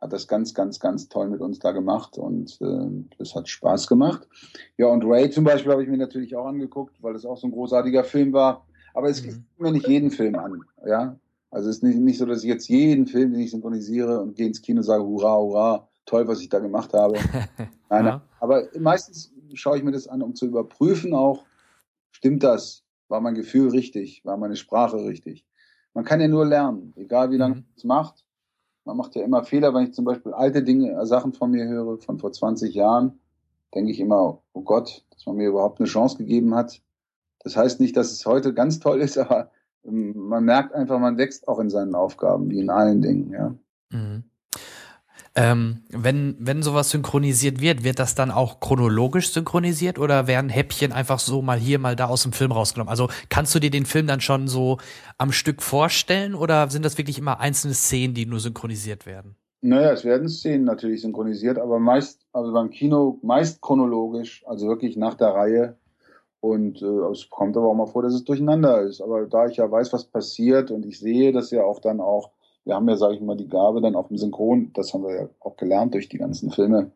hat 0.00 0.12
das 0.12 0.28
ganz, 0.28 0.52
ganz, 0.54 0.80
ganz 0.80 1.08
toll 1.08 1.28
mit 1.28 1.40
uns 1.40 1.58
da 1.58 1.72
gemacht 1.72 2.18
und 2.18 2.60
äh, 2.60 3.16
das 3.18 3.34
hat 3.34 3.48
Spaß 3.48 3.86
gemacht. 3.86 4.28
Ja, 4.76 4.88
und 4.88 5.04
Ray 5.04 5.30
zum 5.30 5.44
Beispiel 5.44 5.72
habe 5.72 5.82
ich 5.82 5.88
mir 5.88 5.96
natürlich 5.96 6.36
auch 6.36 6.46
angeguckt, 6.46 7.02
weil 7.02 7.14
es 7.14 7.24
auch 7.24 7.38
so 7.38 7.46
ein 7.46 7.52
großartiger 7.52 8.04
Film 8.04 8.32
war. 8.32 8.66
Aber 8.92 9.08
es 9.08 9.24
mhm. 9.24 9.44
mir 9.58 9.72
nicht 9.72 9.88
jeden 9.88 10.10
Film 10.10 10.36
an, 10.36 10.60
ja. 10.86 11.16
Also 11.50 11.70
es 11.70 11.76
ist 11.76 11.82
nicht, 11.82 11.98
nicht 11.98 12.18
so, 12.18 12.26
dass 12.26 12.42
ich 12.42 12.48
jetzt 12.48 12.68
jeden 12.68 13.06
Film, 13.06 13.32
den 13.32 13.40
ich 13.40 13.52
synchronisiere 13.52 14.20
und 14.20 14.34
gehe 14.34 14.46
ins 14.46 14.60
Kino 14.60 14.78
und 14.78 14.84
sage, 14.84 15.04
hurra, 15.04 15.36
hurra, 15.36 15.88
toll, 16.04 16.26
was 16.26 16.40
ich 16.40 16.48
da 16.48 16.58
gemacht 16.58 16.92
habe. 16.92 17.14
Nein, 17.88 18.06
ja. 18.06 18.22
aber 18.40 18.64
meistens 18.78 19.32
schaue 19.54 19.78
ich 19.78 19.84
mir 19.84 19.92
das 19.92 20.08
an, 20.08 20.20
um 20.20 20.34
zu 20.34 20.46
überprüfen 20.46 21.14
auch, 21.14 21.44
Stimmt 22.14 22.44
das? 22.44 22.84
War 23.08 23.20
mein 23.20 23.34
Gefühl 23.34 23.70
richtig? 23.70 24.24
War 24.24 24.36
meine 24.36 24.56
Sprache 24.56 25.04
richtig? 25.04 25.44
Man 25.94 26.04
kann 26.04 26.20
ja 26.20 26.28
nur 26.28 26.46
lernen, 26.46 26.92
egal 26.96 27.30
wie 27.32 27.36
lange 27.36 27.56
mhm. 27.56 27.60
man 27.60 27.74
es 27.76 27.84
macht. 27.84 28.24
Man 28.84 28.96
macht 28.96 29.16
ja 29.16 29.22
immer 29.22 29.44
Fehler, 29.44 29.74
wenn 29.74 29.84
ich 29.84 29.94
zum 29.94 30.04
Beispiel 30.04 30.32
alte 30.32 30.62
Dinge, 30.62 30.92
äh, 30.92 31.06
Sachen 31.06 31.32
von 31.32 31.50
mir 31.50 31.66
höre, 31.66 31.98
von 31.98 32.18
vor 32.18 32.32
20 32.32 32.74
Jahren, 32.74 33.18
denke 33.74 33.90
ich 33.90 33.98
immer, 33.98 34.42
oh 34.52 34.62
Gott, 34.62 35.04
dass 35.10 35.26
man 35.26 35.36
mir 35.36 35.48
überhaupt 35.48 35.80
eine 35.80 35.88
Chance 35.88 36.18
gegeben 36.18 36.54
hat. 36.54 36.80
Das 37.40 37.56
heißt 37.56 37.80
nicht, 37.80 37.96
dass 37.96 38.12
es 38.12 38.24
heute 38.26 38.54
ganz 38.54 38.78
toll 38.78 39.00
ist, 39.00 39.18
aber 39.18 39.50
ähm, 39.84 40.14
man 40.16 40.44
merkt 40.44 40.72
einfach, 40.72 40.98
man 41.00 41.18
wächst 41.18 41.48
auch 41.48 41.58
in 41.58 41.70
seinen 41.70 41.94
Aufgaben, 41.94 42.48
wie 42.50 42.60
in 42.60 42.70
allen 42.70 43.02
Dingen, 43.02 43.30
ja. 43.32 43.54
Mhm. 43.90 44.24
Ähm, 45.36 45.82
wenn, 45.90 46.36
wenn 46.38 46.62
sowas 46.62 46.90
synchronisiert 46.90 47.60
wird, 47.60 47.82
wird 47.82 47.98
das 47.98 48.14
dann 48.14 48.30
auch 48.30 48.60
chronologisch 48.60 49.32
synchronisiert 49.32 49.98
oder 49.98 50.28
werden 50.28 50.48
Häppchen 50.48 50.92
einfach 50.92 51.18
so 51.18 51.42
mal 51.42 51.58
hier, 51.58 51.80
mal 51.80 51.96
da 51.96 52.06
aus 52.06 52.22
dem 52.22 52.32
Film 52.32 52.52
rausgenommen? 52.52 52.88
Also 52.88 53.08
kannst 53.30 53.52
du 53.52 53.58
dir 53.58 53.70
den 53.70 53.84
Film 53.84 54.06
dann 54.06 54.20
schon 54.20 54.46
so 54.46 54.78
am 55.18 55.32
Stück 55.32 55.60
vorstellen 55.60 56.36
oder 56.36 56.70
sind 56.70 56.84
das 56.84 56.98
wirklich 56.98 57.18
immer 57.18 57.40
einzelne 57.40 57.74
Szenen, 57.74 58.14
die 58.14 58.26
nur 58.26 58.38
synchronisiert 58.38 59.06
werden? 59.06 59.34
Naja, 59.60 59.92
es 59.92 60.04
werden 60.04 60.28
Szenen 60.28 60.64
natürlich 60.64 61.00
synchronisiert, 61.00 61.58
aber 61.58 61.80
meist, 61.80 62.26
also 62.32 62.52
beim 62.52 62.70
Kino 62.70 63.18
meist 63.22 63.60
chronologisch, 63.60 64.44
also 64.46 64.68
wirklich 64.68 64.96
nach 64.96 65.14
der 65.14 65.28
Reihe. 65.28 65.78
Und 66.40 66.82
äh, 66.82 67.10
es 67.10 67.30
kommt 67.30 67.56
aber 67.56 67.68
auch 67.68 67.74
mal 67.74 67.86
vor, 67.86 68.02
dass 68.02 68.12
es 68.12 68.24
durcheinander 68.24 68.82
ist. 68.82 69.00
Aber 69.00 69.24
da 69.24 69.46
ich 69.46 69.56
ja 69.56 69.68
weiß, 69.68 69.94
was 69.94 70.04
passiert 70.04 70.70
und 70.70 70.84
ich 70.84 71.00
sehe 71.00 71.32
das 71.32 71.50
ja 71.50 71.64
auch 71.64 71.80
dann 71.80 72.02
auch 72.02 72.33
wir 72.64 72.74
haben 72.74 72.88
ja, 72.88 72.96
sage 72.96 73.14
ich 73.14 73.20
mal, 73.20 73.36
die 73.36 73.48
Gabe 73.48 73.80
dann 73.80 73.96
auch 73.96 74.10
im 74.10 74.16
Synchron, 74.16 74.72
das 74.74 74.94
haben 74.94 75.04
wir 75.04 75.14
ja 75.14 75.28
auch 75.40 75.56
gelernt 75.56 75.94
durch 75.94 76.08
die 76.08 76.18
ganzen 76.18 76.50
Filme, 76.50 76.90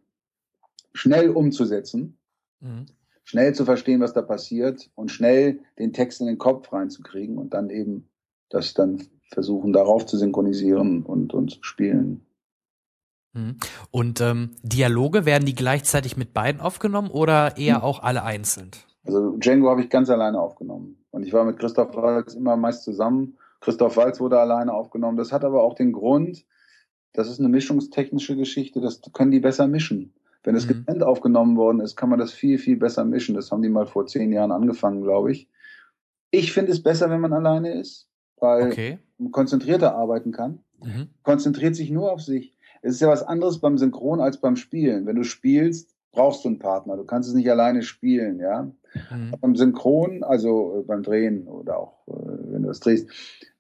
schnell 0.95 1.31
umzusetzen, 1.31 2.19
mhm. 2.61 2.87
schnell 3.25 3.55
zu 3.55 3.65
verstehen, 3.65 4.01
was 4.01 4.13
da 4.13 4.23
passiert 4.23 4.91
und 4.95 5.11
schnell 5.11 5.61
den 5.79 5.93
Text 5.93 6.21
in 6.21 6.27
den 6.27 6.39
Kopf 6.39 6.73
reinzukriegen 6.73 7.39
und 7.39 7.55
dann 7.55 7.71
eben 7.71 8.09
das 8.49 8.75
dann 8.75 9.03
versuchen, 9.31 9.73
darauf 9.73 10.07
zu 10.07 10.17
synchronisieren 10.17 11.03
und, 11.03 11.35
und 11.35 11.51
zu 11.51 11.63
spielen. 11.63 12.25
Mhm. 13.35 13.57
Und 13.91 14.21
ähm, 14.21 14.51
Dialoge, 14.63 15.27
werden 15.27 15.45
die 15.45 15.55
gleichzeitig 15.55 16.17
mit 16.17 16.33
beiden 16.33 16.61
aufgenommen 16.61 17.11
oder 17.11 17.59
eher 17.59 17.83
auch 17.83 18.03
alle 18.03 18.23
einzeln? 18.25 18.71
Also 19.05 19.37
Django 19.37 19.71
habe 19.71 19.83
ich 19.83 19.91
ganz 19.91 20.11
alleine 20.11 20.41
aufgenommen. 20.41 20.97
Und 21.11 21.23
ich 21.25 21.33
war 21.33 21.45
mit 21.45 21.59
Christoph 21.59 21.95
Waltz 21.95 22.35
immer 22.35 22.57
meist 22.57 22.85
zusammen. 22.85 23.38
Christoph 23.61 23.97
Waltz 23.97 24.21
wurde 24.21 24.39
alleine 24.39 24.73
aufgenommen. 24.73 25.17
Das 25.17 25.33
hat 25.33 25.45
aber 25.45 25.63
auch 25.63 25.75
den 25.75 25.93
Grund, 25.93 26.45
das 27.13 27.29
ist 27.29 27.41
eine 27.41 27.49
mischungstechnische 27.49 28.37
Geschichte, 28.37 28.81
das 28.81 29.01
können 29.13 29.31
die 29.31 29.41
besser 29.41 29.67
mischen. 29.67 30.13
Wenn 30.45 30.55
es 30.55 30.65
Mhm. 30.67 30.85
getrennt 30.85 31.03
aufgenommen 31.03 31.57
worden 31.57 31.81
ist, 31.81 31.97
kann 31.97 32.09
man 32.09 32.19
das 32.19 32.33
viel, 32.33 32.59
viel 32.59 32.77
besser 32.77 33.05
mischen. 33.05 33.35
Das 33.35 33.51
haben 33.51 33.63
die 33.63 33.69
mal 33.69 33.87
vor 33.87 34.07
zehn 34.07 34.33
Jahren 34.33 34.53
angefangen, 34.53 35.03
glaube 35.03 35.33
ich. 35.33 35.49
Ich 36.31 36.53
finde 36.53 36.73
es 36.73 36.83
besser, 36.83 37.11
wenn 37.11 37.21
man 37.21 37.33
alleine 37.33 37.73
ist, 37.81 38.09
weil 38.39 38.69
Okay. 38.69 38.99
man 39.19 39.33
konzentrierter 39.33 39.95
arbeiten 39.97 40.31
kann. 40.31 40.61
Mhm. 40.83 41.09
Konzentriert 41.25 41.75
sich 41.75 41.91
nur 41.91 42.13
auf 42.13 42.21
sich. 42.23 42.57
Es 42.83 42.95
ist 42.95 43.01
ja 43.01 43.09
was 43.09 43.25
anderes 43.25 43.59
beim 43.59 43.77
Synchron 43.79 44.21
als 44.21 44.37
beim 44.41 44.55
Spielen. 44.55 45.07
Wenn 45.07 45.17
du 45.17 45.25
spielst, 45.25 45.97
brauchst 46.13 46.45
du 46.45 46.49
einen 46.49 46.59
Partner. 46.59 46.97
Du 46.97 47.05
kannst 47.05 47.29
es 47.29 47.35
nicht 47.35 47.51
alleine 47.51 47.83
spielen, 47.83 48.39
ja. 48.41 48.71
Mhm. 49.11 49.35
Beim 49.41 49.57
Synchron, 49.57 50.23
also 50.25 50.81
äh, 50.81 50.83
beim 50.83 51.03
Drehen 51.03 51.47
oder 51.47 51.79
auch 51.79 52.09
äh, 52.09 52.13
wenn 52.53 52.63
du 52.63 52.69
das 52.69 52.81
drehst, 52.81 53.09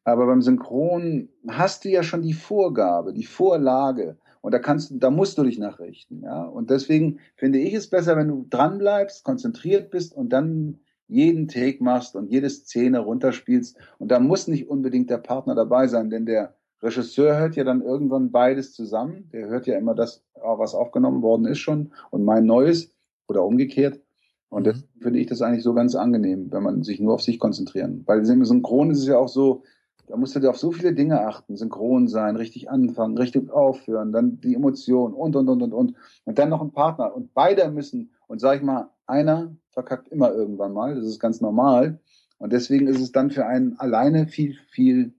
aber 0.04 0.26
beim 0.26 0.40
Synchron 0.40 1.28
hast 1.48 1.84
du 1.84 1.90
ja 1.90 2.02
schon 2.02 2.22
die 2.22 2.32
Vorgabe, 2.32 3.12
die 3.12 3.26
Vorlage. 3.26 4.16
Und 4.40 4.52
da 4.52 4.58
kannst 4.58 4.90
du, 4.90 4.98
da 4.98 5.10
musst 5.10 5.36
du 5.36 5.42
dich 5.42 5.58
nachrichten, 5.58 6.22
ja. 6.22 6.44
Und 6.44 6.70
deswegen 6.70 7.18
finde 7.36 7.58
ich 7.58 7.74
es 7.74 7.90
besser, 7.90 8.16
wenn 8.16 8.28
du 8.28 8.46
dran 8.48 8.78
bleibst, 8.78 9.24
konzentriert 9.24 9.90
bist 9.90 10.16
und 10.16 10.30
dann 10.30 10.78
jeden 11.08 11.48
Take 11.48 11.82
machst 11.82 12.14
und 12.14 12.30
jede 12.30 12.48
Szene 12.48 13.00
runterspielst. 13.00 13.76
Und 13.98 14.10
da 14.10 14.20
muss 14.20 14.46
nicht 14.46 14.68
unbedingt 14.68 15.10
der 15.10 15.18
Partner 15.18 15.54
dabei 15.54 15.88
sein, 15.88 16.10
denn 16.10 16.26
der 16.26 16.54
Regisseur 16.82 17.36
hört 17.36 17.56
ja 17.56 17.64
dann 17.64 17.82
irgendwann 17.82 18.30
beides 18.30 18.72
zusammen. 18.72 19.28
Der 19.32 19.48
hört 19.48 19.66
ja 19.66 19.76
immer 19.76 19.94
das, 19.94 20.22
was 20.42 20.74
aufgenommen 20.74 21.22
worden 21.22 21.46
ist 21.46 21.58
schon 21.58 21.92
und 22.10 22.24
mein 22.24 22.44
Neues 22.46 22.92
oder 23.28 23.44
umgekehrt. 23.44 24.00
Und 24.48 24.62
Mhm. 24.62 24.64
deswegen 24.64 25.00
finde 25.00 25.18
ich 25.20 25.26
das 25.26 25.42
eigentlich 25.42 25.62
so 25.62 25.74
ganz 25.74 25.94
angenehm, 25.94 26.50
wenn 26.50 26.62
man 26.62 26.82
sich 26.82 27.00
nur 27.00 27.14
auf 27.14 27.22
sich 27.22 27.38
konzentrieren. 27.38 28.02
Weil 28.06 28.26
im 28.28 28.44
Synchron 28.44 28.90
ist 28.90 29.00
es 29.00 29.06
ja 29.06 29.18
auch 29.18 29.28
so, 29.28 29.62
da 30.06 30.16
musst 30.16 30.34
du 30.34 30.40
dir 30.40 30.48
auf 30.48 30.58
so 30.58 30.72
viele 30.72 30.94
Dinge 30.94 31.20
achten. 31.26 31.56
Synchron 31.56 32.08
sein, 32.08 32.36
richtig 32.36 32.70
anfangen, 32.70 33.18
richtig 33.18 33.50
aufhören, 33.50 34.10
dann 34.10 34.40
die 34.40 34.54
Emotionen 34.54 35.12
und, 35.12 35.36
und, 35.36 35.48
und, 35.50 35.62
und, 35.62 35.72
und. 35.74 35.94
Und 36.24 36.38
dann 36.38 36.48
noch 36.48 36.62
ein 36.62 36.72
Partner. 36.72 37.14
Und 37.14 37.34
beide 37.34 37.70
müssen, 37.70 38.10
und 38.26 38.40
sag 38.40 38.56
ich 38.56 38.62
mal, 38.62 38.88
einer 39.06 39.54
verkackt 39.70 40.08
immer 40.08 40.32
irgendwann 40.32 40.72
mal. 40.72 40.94
Das 40.94 41.04
ist 41.04 41.20
ganz 41.20 41.42
normal. 41.42 42.00
Und 42.38 42.52
deswegen 42.54 42.86
ist 42.86 43.00
es 43.00 43.12
dann 43.12 43.30
für 43.30 43.44
einen 43.44 43.78
alleine 43.78 44.26
viel, 44.26 44.56
viel 44.70 45.12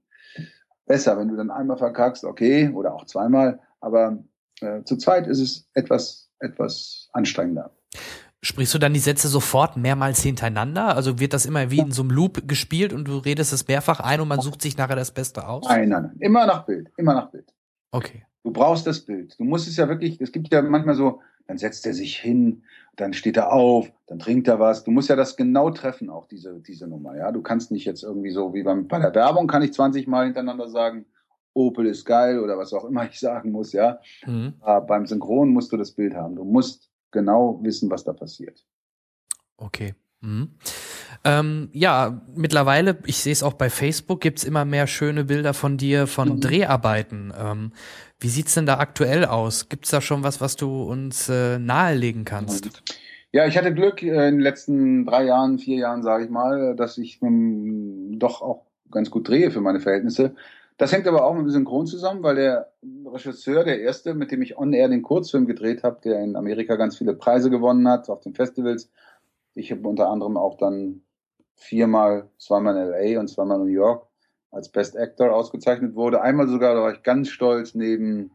besser, 0.87 1.17
wenn 1.19 1.27
du 1.27 1.35
dann 1.35 1.51
einmal 1.51 1.77
verkackst, 1.77 2.25
okay, 2.25 2.71
oder 2.73 2.95
auch 2.95 3.05
zweimal. 3.05 3.59
Aber 3.79 4.17
äh, 4.61 4.83
zu 4.83 4.97
zweit 4.97 5.27
ist 5.27 5.39
es 5.39 5.69
etwas, 5.73 6.29
etwas 6.39 7.09
anstrengender. 7.13 7.71
Sprichst 8.41 8.73
du 8.73 8.77
dann 8.77 8.93
die 8.93 8.99
Sätze 8.99 9.27
sofort 9.27 9.75
mehrmals 9.75 10.21
hintereinander? 10.21 10.95
Also 10.95 11.19
wird 11.19 11.33
das 11.33 11.45
immer 11.45 11.71
wie 11.71 11.79
in 11.79 11.91
so 11.91 12.03
einem 12.03 12.11
Loop 12.11 12.47
gespielt 12.47 12.93
und 12.93 13.05
du 13.05 13.17
redest 13.17 13.51
es 13.51 13.67
mehrfach 13.67 13.99
ein 13.99 14.21
und 14.21 14.29
man 14.29 14.39
sucht 14.39 14.61
sich 14.61 14.77
nachher 14.77 14.95
das 14.95 15.11
Beste 15.11 15.45
aus? 15.45 15.65
Nein, 15.67 15.89
nein, 15.89 16.03
nein. 16.03 16.15
Immer 16.19 16.45
nach 16.45 16.65
Bild, 16.65 16.89
immer 16.95 17.13
nach 17.13 17.31
Bild. 17.31 17.53
Okay. 17.91 18.25
Du 18.43 18.51
brauchst 18.51 18.87
das 18.87 19.01
Bild. 19.01 19.37
Du 19.37 19.43
musst 19.43 19.67
es 19.67 19.75
ja 19.75 19.89
wirklich, 19.89 20.21
es 20.21 20.31
gibt 20.31 20.53
ja 20.53 20.61
manchmal 20.61 20.95
so, 20.95 21.21
dann 21.47 21.57
setzt 21.57 21.85
er 21.85 21.93
sich 21.93 22.15
hin, 22.17 22.63
dann 22.95 23.13
steht 23.13 23.35
er 23.35 23.51
auf, 23.51 23.91
dann 24.07 24.19
trinkt 24.19 24.47
er 24.47 24.59
was. 24.59 24.85
Du 24.85 24.91
musst 24.91 25.09
ja 25.09 25.17
das 25.17 25.35
genau 25.35 25.71
treffen, 25.71 26.09
auch 26.09 26.25
diese, 26.25 26.61
diese 26.61 26.87
Nummer, 26.87 27.17
ja. 27.17 27.33
Du 27.33 27.41
kannst 27.41 27.71
nicht 27.71 27.85
jetzt 27.85 28.03
irgendwie 28.03 28.31
so, 28.31 28.53
wie 28.53 28.63
beim, 28.63 28.87
bei 28.87 28.99
der 28.99 29.13
Werbung 29.13 29.47
kann 29.47 29.63
ich 29.63 29.73
20 29.73 30.07
Mal 30.07 30.25
hintereinander 30.25 30.69
sagen, 30.69 31.05
Opel 31.53 31.87
ist 31.87 32.05
geil 32.05 32.39
oder 32.39 32.57
was 32.57 32.73
auch 32.73 32.85
immer 32.85 33.05
ich 33.09 33.19
sagen 33.19 33.51
muss, 33.51 33.73
ja. 33.73 33.99
Mhm. 34.25 34.53
Aber 34.59 34.85
beim 34.85 35.05
Synchron 35.05 35.49
musst 35.49 35.71
du 35.71 35.77
das 35.77 35.91
Bild 35.91 36.15
haben. 36.15 36.35
Du 36.35 36.43
musst 36.43 36.89
genau 37.11 37.59
wissen, 37.63 37.89
was 37.89 38.03
da 38.03 38.13
passiert. 38.13 38.65
Okay. 39.57 39.93
Mhm. 40.21 40.49
Ähm, 41.23 41.69
ja, 41.73 42.21
mittlerweile, 42.35 42.97
ich 43.05 43.17
sehe 43.17 43.33
es 43.33 43.43
auch 43.43 43.53
bei 43.53 43.69
Facebook, 43.69 44.21
gibt's 44.21 44.43
immer 44.43 44.63
mehr 44.65 44.87
schöne 44.87 45.25
Bilder 45.25 45.53
von 45.53 45.77
dir 45.77 46.07
von 46.07 46.35
Mhm. 46.35 46.41
Dreharbeiten. 46.41 47.33
Ähm, 47.37 47.71
wie 48.19 48.27
sieht's 48.27 48.53
denn 48.53 48.65
da 48.65 48.79
aktuell 48.79 49.25
aus? 49.25 49.69
Gibt's 49.69 49.89
da 49.91 50.01
schon 50.01 50.23
was, 50.23 50.41
was 50.41 50.55
du 50.55 50.83
uns 50.83 51.29
äh, 51.29 51.57
nahelegen 51.57 52.25
kannst? 52.25 52.83
Ja, 53.31 53.45
ich 53.47 53.57
hatte 53.57 53.73
Glück 53.73 54.01
äh, 54.03 54.27
in 54.27 54.35
den 54.35 54.39
letzten 54.39 55.05
drei 55.05 55.25
Jahren, 55.25 55.59
vier 55.59 55.77
Jahren, 55.77 56.03
sage 56.03 56.25
ich 56.25 56.29
mal, 56.29 56.75
dass 56.75 56.97
ich 56.97 57.21
ähm, 57.21 58.17
doch 58.19 58.41
auch 58.41 58.65
ganz 58.91 59.09
gut 59.11 59.27
drehe 59.27 59.51
für 59.51 59.61
meine 59.61 59.79
Verhältnisse. 59.79 60.35
Das 60.79 60.93
hängt 60.93 61.07
aber 61.09 61.25
auch 61.25 61.33
mit 61.33 61.43
dem 61.43 61.49
Synchron 61.49 61.87
zusammen, 61.87 62.23
weil 62.23 62.35
der 62.35 62.71
Regisseur, 63.05 63.65
der 63.65 63.81
erste, 63.81 64.13
mit 64.13 64.31
dem 64.31 64.41
ich 64.41 64.57
on 64.57 64.71
air 64.71 64.87
den 64.87 65.01
Kurzfilm 65.01 65.45
gedreht 65.45 65.83
habe, 65.83 65.99
der 66.01 66.23
in 66.23 66.37
Amerika 66.37 66.77
ganz 66.77 66.97
viele 66.97 67.13
Preise 67.13 67.49
gewonnen 67.49 67.85
hat 67.89 68.09
auf 68.09 68.21
den 68.21 68.33
Festivals. 68.33 68.89
Ich 69.55 69.71
habe 69.73 69.85
unter 69.85 70.07
anderem 70.07 70.37
auch 70.37 70.55
dann 70.55 71.01
viermal, 71.55 72.29
zweimal 72.37 72.77
in 72.77 73.13
LA 73.13 73.19
und 73.19 73.27
zweimal 73.27 73.59
in 73.59 73.65
New 73.65 73.73
York 73.73 74.07
als 74.51 74.69
Best 74.69 74.97
Actor 74.97 75.33
ausgezeichnet 75.33 75.95
wurde. 75.95 76.21
Einmal 76.21 76.47
sogar, 76.47 76.75
da 76.75 76.81
war 76.81 76.93
ich 76.93 77.03
ganz 77.03 77.27
stolz, 77.27 77.75
neben 77.75 78.31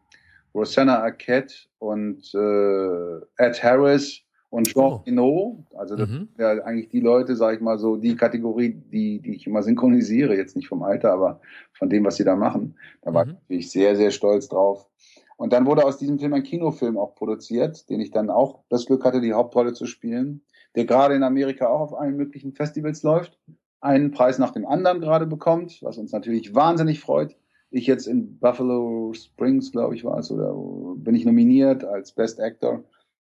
Rosanna 0.54 1.02
Arquette 1.02 1.54
und 1.78 2.30
äh, 2.34 3.42
Ed 3.42 3.62
Harris 3.62 4.20
und 4.55 4.68
Jean 4.68 5.01
Reno. 5.05 5.64
Also 5.74 5.97
das 5.97 6.09
sind 6.09 6.28
ja 6.39 6.52
eigentlich 6.62 6.89
die 6.89 7.01
Leute, 7.01 7.35
sage 7.35 7.56
ich 7.56 7.62
mal 7.62 7.76
so, 7.76 7.97
die 7.97 8.14
Kategorie, 8.14 8.72
die, 8.72 9.20
die 9.20 9.35
ich 9.35 9.48
immer 9.48 9.64
synchronisiere, 9.64 10.36
jetzt 10.36 10.55
nicht 10.55 10.68
vom 10.68 10.85
Alter, 10.85 11.12
aber 11.12 11.40
von 11.72 11.90
dem, 11.90 12.05
was 12.05 12.16
sie 12.16 12.24
da 12.24 12.36
machen. 12.36 12.76
Da 13.02 13.12
war 13.12 13.26
ich 13.26 13.32
natürlich 13.32 13.70
sehr, 13.72 13.97
sehr 13.97 14.12
stolz 14.12 14.48
drauf. 14.48 14.89
Und 15.36 15.52
dann 15.52 15.66
wurde 15.66 15.85
aus 15.85 15.98
diesem 15.98 16.20
Film 16.20 16.35
ein 16.35 16.44
Kinofilm 16.44 16.97
auch 16.97 17.16
produziert, 17.16 17.90
den 17.90 18.01
ich 18.01 18.12
dann 18.12 18.31
auch 18.31 18.60
das 18.68 18.86
Glück 18.86 19.05
hatte, 19.05 19.20
die 19.20 19.32
Hauptrolle 19.32 19.72
zu 19.72 19.86
spielen, 19.86 20.43
der 20.76 20.85
gerade 20.85 21.16
in 21.16 21.24
Amerika 21.24 21.66
auch 21.66 21.81
auf 21.81 21.98
allen 21.98 22.16
möglichen 22.16 22.52
Festivals 22.52 23.02
läuft, 23.02 23.36
einen 23.81 24.12
Preis 24.12 24.39
nach 24.39 24.52
dem 24.52 24.66
anderen 24.66 25.01
gerade 25.01 25.26
bekommt, 25.26 25.82
was 25.82 25.98
uns 25.98 26.12
natürlich 26.12 26.55
wahnsinnig 26.55 27.01
freut. 27.01 27.36
Ich 27.72 27.89
jetzt 27.89 28.06
in 28.06 28.39
Buffalo 28.39 29.12
Springs, 29.14 29.72
glaube 29.72 29.97
ich, 29.97 30.05
war 30.05 30.16
es, 30.18 30.31
oder 30.31 30.55
bin 30.97 31.16
ich 31.16 31.24
nominiert 31.24 31.82
als 31.82 32.12
Best 32.12 32.40
Actor, 32.40 32.85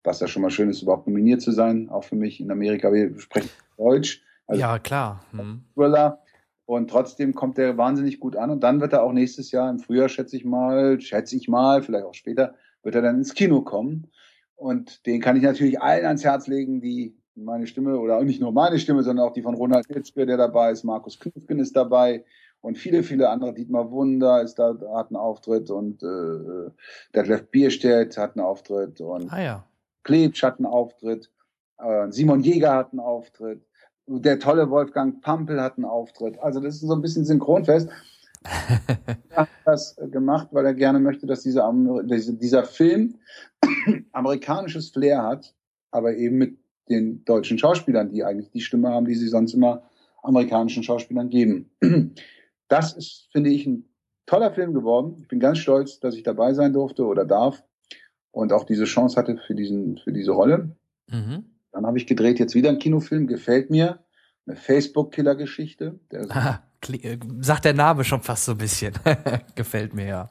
was 0.04 0.20
ja 0.20 0.28
schon 0.28 0.42
mal 0.42 0.50
schön 0.50 0.70
ist, 0.70 0.82
überhaupt 0.82 1.06
nominiert 1.06 1.40
zu 1.40 1.50
sein, 1.50 1.88
auch 1.88 2.04
für 2.04 2.16
mich 2.16 2.40
in 2.40 2.50
Amerika. 2.50 2.92
Wir 2.92 3.18
sprechen 3.18 3.50
Deutsch. 3.76 4.22
Also 4.46 4.60
ja, 4.60 4.78
klar. 4.78 5.24
Thriller. 5.74 6.20
Und 6.66 6.90
trotzdem 6.90 7.34
kommt 7.34 7.58
der 7.58 7.76
wahnsinnig 7.76 8.20
gut 8.20 8.36
an. 8.36 8.50
Und 8.50 8.62
dann 8.62 8.80
wird 8.80 8.92
er 8.92 9.02
auch 9.02 9.12
nächstes 9.12 9.50
Jahr 9.50 9.68
im 9.70 9.78
Frühjahr, 9.78 10.08
schätze 10.08 10.36
ich 10.36 10.44
mal, 10.44 11.00
schätze 11.00 11.36
ich 11.36 11.48
mal, 11.48 11.82
vielleicht 11.82 12.04
auch 12.04 12.14
später, 12.14 12.54
wird 12.82 12.94
er 12.94 13.02
dann 13.02 13.16
ins 13.16 13.34
Kino 13.34 13.62
kommen. 13.62 14.10
Und 14.56 15.04
den 15.06 15.20
kann 15.20 15.36
ich 15.36 15.42
natürlich 15.42 15.80
allen 15.82 16.06
ans 16.06 16.24
Herz 16.24 16.46
legen, 16.46 16.80
die 16.80 17.16
meine 17.34 17.66
Stimme, 17.66 17.98
oder 17.98 18.22
nicht 18.22 18.40
nur 18.40 18.52
meine 18.52 18.78
Stimme, 18.78 19.02
sondern 19.02 19.26
auch 19.26 19.32
die 19.32 19.42
von 19.42 19.54
Ronald 19.54 19.86
Hitzke, 19.88 20.24
der 20.24 20.36
dabei 20.36 20.70
ist, 20.70 20.84
Markus 20.84 21.18
Knüffgen 21.18 21.58
ist 21.58 21.74
dabei 21.74 22.24
und 22.60 22.78
viele, 22.78 23.02
viele 23.02 23.28
andere. 23.28 23.52
Dietmar 23.52 23.90
Wunder 23.90 24.40
ist 24.40 24.54
da, 24.54 24.74
hat 24.94 25.08
einen 25.08 25.16
Auftritt 25.16 25.70
und 25.70 26.02
äh, 26.02 26.70
Detlef 27.14 27.50
Bierstedt 27.50 28.16
hat 28.16 28.36
einen 28.36 28.46
Auftritt 28.46 29.00
und 29.00 29.32
Ah 29.32 29.42
ja. 29.42 29.64
Klebsch 30.04 30.42
hat 30.42 30.58
einen 30.58 30.66
Auftritt, 30.66 31.30
äh, 31.78 32.10
Simon 32.10 32.40
Jäger 32.40 32.74
hat 32.74 32.92
einen 32.92 33.00
Auftritt, 33.00 33.66
der 34.06 34.38
tolle 34.38 34.70
Wolfgang 34.70 35.20
Pampel 35.22 35.60
hat 35.60 35.76
einen 35.76 35.86
Auftritt. 35.86 36.38
Also 36.40 36.60
das 36.60 36.76
ist 36.76 36.82
so 36.82 36.94
ein 36.94 37.02
bisschen 37.02 37.24
Synchronfest. 37.24 37.88
er 39.30 39.36
hat 39.36 39.48
das 39.64 39.96
gemacht, 40.10 40.48
weil 40.52 40.66
er 40.66 40.74
gerne 40.74 41.00
möchte, 41.00 41.26
dass 41.26 41.42
dieser, 41.42 41.72
dieser 42.04 42.64
Film 42.64 43.18
amerikanisches 44.12 44.90
Flair 44.90 45.22
hat, 45.22 45.54
aber 45.90 46.14
eben 46.14 46.36
mit 46.36 46.58
den 46.90 47.24
deutschen 47.24 47.58
Schauspielern, 47.58 48.10
die 48.10 48.24
eigentlich 48.24 48.50
die 48.50 48.60
Stimme 48.60 48.90
haben, 48.90 49.06
die 49.06 49.14
sie 49.14 49.28
sonst 49.28 49.54
immer 49.54 49.84
amerikanischen 50.22 50.82
Schauspielern 50.82 51.30
geben. 51.30 51.70
Das 52.68 52.94
ist, 52.94 53.28
finde 53.30 53.50
ich, 53.50 53.66
ein 53.66 53.88
toller 54.26 54.52
Film 54.52 54.74
geworden. 54.74 55.18
Ich 55.22 55.28
bin 55.28 55.40
ganz 55.40 55.58
stolz, 55.58 56.00
dass 56.00 56.14
ich 56.14 56.22
dabei 56.22 56.54
sein 56.54 56.72
durfte 56.72 57.04
oder 57.04 57.24
darf 57.24 57.62
und 58.34 58.52
auch 58.52 58.64
diese 58.64 58.84
Chance 58.84 59.16
hatte 59.16 59.38
für 59.46 59.54
diesen, 59.54 59.98
für 59.98 60.12
diese 60.12 60.32
Rolle. 60.32 60.70
Mhm. 61.08 61.44
Dann 61.72 61.86
habe 61.86 61.98
ich 61.98 62.06
gedreht 62.06 62.38
jetzt 62.38 62.54
wieder 62.54 62.68
einen 62.68 62.78
Kinofilm, 62.78 63.26
gefällt 63.26 63.70
mir. 63.70 64.00
Eine 64.46 64.56
Facebook-Killer-Geschichte. 64.56 65.98
Ah, 66.28 66.60
kli- 66.82 67.18
sagt 67.42 67.64
der 67.64 67.72
Name 67.74 68.04
schon 68.04 68.20
fast 68.20 68.44
so 68.44 68.52
ein 68.52 68.58
bisschen. 68.58 68.92
Gefällt 69.54 69.94
mir 69.94 70.06
ja. 70.06 70.30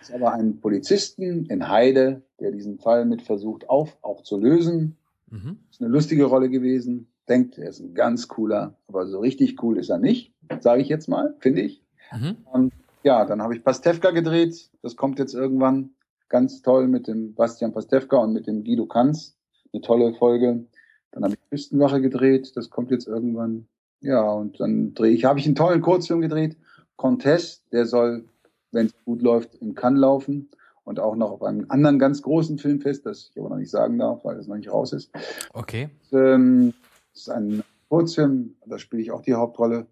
ist 0.00 0.12
aber 0.12 0.32
ein 0.34 0.60
Polizisten 0.60 1.46
in 1.46 1.68
Heide, 1.68 2.22
der 2.40 2.50
diesen 2.52 2.78
Fall 2.78 3.06
mit 3.06 3.22
versucht 3.22 3.70
auf, 3.70 3.96
auch 4.02 4.22
zu 4.22 4.36
lösen. 4.38 4.96
Mhm. 5.30 5.58
Ist 5.70 5.80
eine 5.80 5.90
lustige 5.90 6.24
Rolle 6.24 6.50
gewesen. 6.50 7.06
Denkt, 7.28 7.56
er 7.56 7.70
ist 7.70 7.80
ein 7.80 7.94
ganz 7.94 8.28
cooler, 8.28 8.74
aber 8.88 9.06
so 9.06 9.20
richtig 9.20 9.62
cool 9.62 9.78
ist 9.78 9.88
er 9.90 9.98
nicht, 9.98 10.32
sage 10.60 10.82
ich 10.82 10.88
jetzt 10.88 11.08
mal, 11.08 11.34
finde 11.38 11.62
ich. 11.62 11.82
Mhm. 12.12 12.36
Und 12.52 12.72
ja, 13.04 13.24
dann 13.24 13.40
habe 13.40 13.56
ich 13.56 13.64
Pastewka 13.64 14.10
gedreht. 14.10 14.68
Das 14.82 14.96
kommt 14.96 15.18
jetzt 15.18 15.34
irgendwann 15.34 15.90
ganz 16.32 16.62
toll 16.62 16.88
mit 16.88 17.06
dem 17.06 17.34
Bastian 17.34 17.72
Pastewka 17.72 18.16
und 18.16 18.32
mit 18.32 18.46
dem 18.46 18.64
Guido 18.64 18.86
Kanz. 18.86 19.36
Eine 19.72 19.82
tolle 19.82 20.14
Folge. 20.14 20.64
Dann 21.12 21.24
habe 21.24 21.34
ich 21.34 21.50
Küstenwache 21.50 22.00
gedreht. 22.00 22.56
Das 22.56 22.70
kommt 22.70 22.90
jetzt 22.90 23.06
irgendwann. 23.06 23.68
Ja, 24.00 24.28
und 24.32 24.58
dann 24.58 24.94
drehe 24.94 25.12
ich, 25.12 25.26
habe 25.26 25.38
ich 25.38 25.46
einen 25.46 25.54
tollen 25.54 25.82
Kurzfilm 25.82 26.22
gedreht. 26.22 26.56
Contest, 26.96 27.64
der 27.70 27.86
soll, 27.86 28.24
wenn 28.72 28.86
es 28.86 28.94
gut 29.04 29.22
läuft, 29.22 29.54
in 29.56 29.74
Cannes 29.74 30.00
laufen. 30.00 30.50
und 30.84 30.98
auch 30.98 31.14
noch 31.14 31.30
auf 31.30 31.42
einem 31.42 31.66
anderen 31.68 32.00
ganz 32.00 32.22
großen 32.22 32.58
Filmfest, 32.58 33.06
das 33.06 33.30
ich 33.30 33.38
aber 33.38 33.50
noch 33.50 33.58
nicht 33.58 33.70
sagen 33.70 33.98
darf, 33.98 34.24
weil 34.24 34.36
es 34.36 34.48
noch 34.48 34.56
nicht 34.56 34.72
raus 34.72 34.92
ist. 34.92 35.12
Okay. 35.52 35.90
Ähm, 36.10 36.74
das 37.12 37.22
ist 37.22 37.30
ein 37.30 37.62
Kurzfilm, 37.88 38.56
da 38.66 38.78
spiele 38.78 39.00
ich 39.00 39.12
auch 39.12 39.22
die 39.22 39.34
Hauptrolle. 39.34 39.86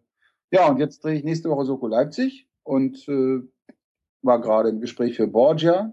Ja, 0.50 0.68
und 0.68 0.78
jetzt 0.78 1.04
drehe 1.04 1.14
ich 1.14 1.22
nächste 1.22 1.48
Woche 1.48 1.64
Soko 1.64 1.86
Leipzig 1.86 2.48
und 2.64 3.06
äh, 3.08 3.40
war 4.22 4.40
gerade 4.40 4.70
im 4.70 4.80
Gespräch 4.80 5.14
für 5.16 5.28
Borgia, 5.28 5.92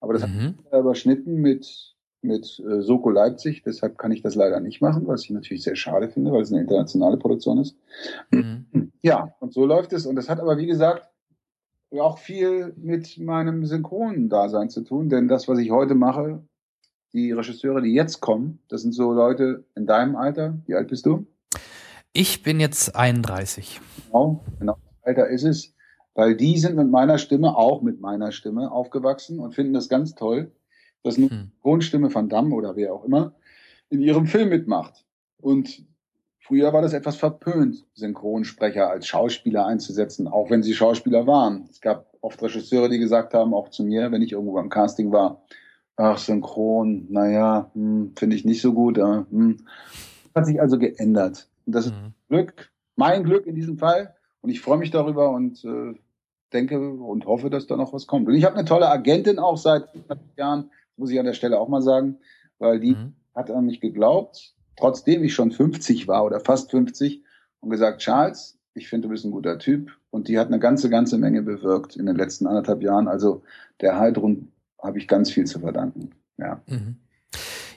aber 0.00 0.12
das 0.14 0.26
Mhm. 0.26 0.54
hat 0.70 0.80
überschnitten 0.80 1.36
mit 1.36 1.94
mit 2.20 2.60
äh, 2.68 2.80
Soko 2.82 3.10
Leipzig, 3.10 3.62
deshalb 3.62 3.96
kann 3.96 4.10
ich 4.10 4.22
das 4.22 4.34
leider 4.34 4.58
nicht 4.58 4.80
machen, 4.80 5.06
was 5.06 5.22
ich 5.24 5.30
natürlich 5.30 5.62
sehr 5.62 5.76
schade 5.76 6.08
finde, 6.08 6.32
weil 6.32 6.42
es 6.42 6.50
eine 6.52 6.60
internationale 6.62 7.16
Produktion 7.16 7.58
ist. 7.58 7.76
Ja, 9.02 9.32
und 9.38 9.52
so 9.54 9.64
läuft 9.64 9.92
es. 9.92 10.06
Und 10.06 10.16
das 10.16 10.28
hat 10.28 10.40
aber, 10.40 10.58
wie 10.58 10.66
gesagt, 10.66 11.08
auch 11.92 12.18
viel 12.18 12.74
mit 12.76 13.16
meinem 13.18 13.64
Synchrondasein 13.64 14.68
zu 14.68 14.82
tun, 14.82 15.08
denn 15.08 15.28
das, 15.28 15.46
was 15.46 15.58
ich 15.60 15.70
heute 15.70 15.94
mache, 15.94 16.42
die 17.12 17.30
Regisseure, 17.30 17.80
die 17.80 17.94
jetzt 17.94 18.20
kommen, 18.20 18.58
das 18.68 18.82
sind 18.82 18.92
so 18.92 19.12
Leute 19.12 19.64
in 19.76 19.86
deinem 19.86 20.16
Alter. 20.16 20.58
Wie 20.66 20.74
alt 20.74 20.88
bist 20.88 21.06
du? 21.06 21.26
Ich 22.12 22.42
bin 22.42 22.58
jetzt 22.58 22.96
31. 22.96 23.80
Genau, 24.06 24.44
genau. 24.58 24.76
Alter 25.02 25.28
ist 25.28 25.44
es, 25.44 25.74
weil 26.18 26.34
die 26.34 26.58
sind 26.58 26.74
mit 26.74 26.90
meiner 26.90 27.16
Stimme, 27.16 27.56
auch 27.56 27.80
mit 27.80 28.00
meiner 28.00 28.32
Stimme 28.32 28.72
aufgewachsen 28.72 29.38
und 29.38 29.54
finden 29.54 29.72
das 29.72 29.88
ganz 29.88 30.16
toll, 30.16 30.50
dass 31.04 31.16
eine 31.16 31.28
Synchronstimme 31.28 32.10
von 32.10 32.28
Damm 32.28 32.52
oder 32.52 32.74
wer 32.74 32.92
auch 32.92 33.04
immer 33.04 33.34
in 33.88 34.02
ihrem 34.02 34.26
Film 34.26 34.48
mitmacht. 34.48 35.04
Und 35.40 35.86
früher 36.40 36.72
war 36.72 36.82
das 36.82 36.92
etwas 36.92 37.14
verpönt, 37.14 37.86
Synchronsprecher 37.94 38.90
als 38.90 39.06
Schauspieler 39.06 39.64
einzusetzen, 39.66 40.26
auch 40.26 40.50
wenn 40.50 40.64
sie 40.64 40.74
Schauspieler 40.74 41.28
waren. 41.28 41.68
Es 41.70 41.80
gab 41.80 42.12
oft 42.20 42.42
Regisseure, 42.42 42.88
die 42.88 42.98
gesagt 42.98 43.32
haben, 43.32 43.54
auch 43.54 43.68
zu 43.68 43.84
mir, 43.84 44.10
wenn 44.10 44.20
ich 44.20 44.32
irgendwo 44.32 44.54
beim 44.54 44.70
Casting 44.70 45.12
war, 45.12 45.44
ach, 45.94 46.18
Synchron, 46.18 47.06
naja, 47.10 47.70
hm, 47.74 48.14
finde 48.16 48.34
ich 48.34 48.44
nicht 48.44 48.60
so 48.60 48.72
gut. 48.72 48.98
Äh, 48.98 49.22
hm. 49.30 49.58
Hat 50.34 50.46
sich 50.46 50.60
also 50.60 50.78
geändert. 50.78 51.48
Und 51.64 51.76
das 51.76 51.86
ist 51.86 51.94
Glück, 52.28 52.72
mein 52.96 53.22
Glück 53.22 53.46
in 53.46 53.54
diesem 53.54 53.78
Fall. 53.78 54.16
Und 54.40 54.50
ich 54.50 54.60
freue 54.60 54.78
mich 54.78 54.90
darüber 54.90 55.30
und 55.30 55.64
äh, 55.64 55.94
denke 56.52 56.78
und 56.78 57.26
hoffe, 57.26 57.50
dass 57.50 57.66
da 57.66 57.76
noch 57.76 57.92
was 57.92 58.06
kommt. 58.06 58.28
Und 58.28 58.34
ich 58.34 58.44
habe 58.44 58.56
eine 58.56 58.64
tolle 58.64 58.88
Agentin 58.88 59.38
auch 59.38 59.56
seit 59.56 59.88
Jahren, 60.36 60.70
muss 60.96 61.10
ich 61.10 61.18
an 61.18 61.26
der 61.26 61.34
Stelle 61.34 61.58
auch 61.58 61.68
mal 61.68 61.82
sagen, 61.82 62.18
weil 62.58 62.80
die 62.80 62.96
hat 63.34 63.50
an 63.50 63.66
mich 63.66 63.80
geglaubt, 63.80 64.54
trotzdem 64.76 65.22
ich 65.22 65.34
schon 65.34 65.52
50 65.52 66.08
war 66.08 66.24
oder 66.24 66.40
fast 66.40 66.70
50 66.70 67.22
und 67.60 67.70
gesagt, 67.70 68.00
Charles, 68.00 68.58
ich 68.74 68.88
finde, 68.88 69.08
du 69.08 69.12
bist 69.12 69.24
ein 69.24 69.30
guter 69.30 69.58
Typ. 69.58 69.90
Und 70.10 70.28
die 70.28 70.38
hat 70.38 70.48
eine 70.48 70.58
ganze, 70.58 70.88
ganze 70.88 71.18
Menge 71.18 71.42
bewirkt 71.42 71.96
in 71.96 72.06
den 72.06 72.16
letzten 72.16 72.46
anderthalb 72.46 72.82
Jahren. 72.82 73.08
Also 73.08 73.42
der 73.80 73.98
Heidrun 73.98 74.52
habe 74.80 74.98
ich 74.98 75.06
ganz 75.06 75.30
viel 75.30 75.44
zu 75.44 75.60
verdanken. 75.60 76.12
Ja. 76.38 76.62
Mhm. 76.66 76.96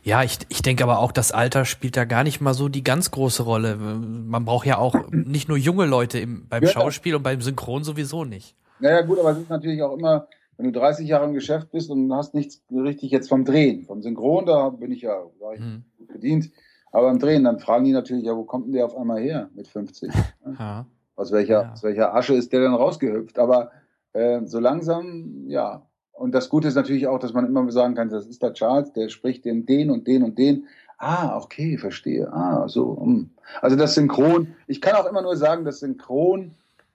Ja, 0.04 0.24
ich, 0.24 0.40
ich 0.50 0.62
denke 0.62 0.84
aber 0.84 1.00
auch, 1.00 1.12
das 1.12 1.32
Alter 1.32 1.66
spielt 1.66 1.96
da 1.96 2.06
gar 2.06 2.24
nicht 2.24 2.42
mal 2.42 2.54
so 2.54 2.70
die 2.70 2.84
ganz 2.84 3.12
große 3.12 3.44
Rolle. 3.44 3.76
Man 3.76 4.46
braucht 4.46 4.66
ja 4.66 4.78
auch 4.78 5.12
nicht 5.12 5.48
nur 5.48 5.58
junge 5.58 5.86
Leute 5.86 6.20
im, 6.20 6.48
beim 6.48 6.64
Ja. 6.64 6.70
Schauspiel 6.70 7.16
und 7.16 7.24
beim 7.24 7.42
Synchron 7.42 7.84
sowieso 7.84 8.24
nicht. 8.26 8.56
Naja, 8.82 9.02
gut, 9.02 9.20
aber 9.20 9.32
es 9.32 9.38
ist 9.38 9.50
natürlich 9.50 9.82
auch 9.84 9.98
immer, 9.98 10.28
wenn 10.58 10.72
du 10.72 10.80
30 10.80 11.08
Jahre 11.08 11.26
im 11.26 11.34
Geschäft 11.34 11.72
bist 11.72 11.90
und 11.90 12.14
hast 12.14 12.34
nichts 12.34 12.62
richtig 12.72 13.12
jetzt 13.12 13.30
vom 13.30 13.46
Drehen, 13.46 13.86
vom 13.86 14.02
Synchron, 14.02 14.46
da 14.46 14.70
bin 14.70 14.92
ich 14.92 15.02
ja 15.02 15.24
ich 15.54 15.62
gut 15.98 16.08
bedient. 16.14 16.52
Aber 16.92 17.08
beim 17.08 17.20
Drehen, 17.20 17.46
dann 17.46 17.60
fragen 17.60 17.86
die 17.86 17.94
natürlich, 17.94 18.26
ja, 18.26 18.36
wo 18.36 18.44
kommt 18.44 18.66
denn 18.66 18.74
der 18.74 18.86
auf 18.86 18.98
einmal 18.98 19.22
her 19.22 19.50
mit 19.56 19.68
50? 19.68 20.12
Ja. 20.60 20.86
Aus 21.16 21.32
welcher, 21.32 21.74
aus 21.74 21.84
welcher 21.84 22.16
Asche 22.16 22.34
ist 22.34 22.52
der 22.52 22.62
denn 22.62 22.74
rausgehüpft? 22.74 23.38
Aber 23.38 23.72
äh, 24.14 24.42
so 24.46 24.60
langsam, 24.60 25.46
ja. 25.48 25.86
Und 26.14 26.34
das 26.34 26.50
Gute 26.50 26.68
ist 26.68 26.76
natürlich 26.76 27.08
auch, 27.08 27.20
dass 27.20 27.34
man 27.34 27.46
immer 27.46 27.72
sagen 27.72 27.96
kann, 27.96 28.10
das 28.10 28.26
ist 28.26 28.42
der 28.42 28.54
Charles, 28.54 28.92
der 28.94 29.10
spricht 29.10 29.46
den, 29.46 29.66
den 29.66 29.92
und 29.92 30.08
den 30.08 30.24
und 30.24 30.38
den. 30.38 30.68
Ah, 30.98 31.38
okay, 31.38 31.78
verstehe. 31.78 32.32
Ah, 32.32 32.68
so. 32.68 33.00
hm. 33.00 33.30
Also 33.62 33.76
das 33.76 33.94
Synchron, 33.94 34.56
ich 34.68 34.82
kann 34.82 34.96
auch 34.96 35.06
immer 35.06 35.22
nur 35.22 35.36
sagen, 35.36 35.66
das 35.66 35.80
Synchron 35.80 36.52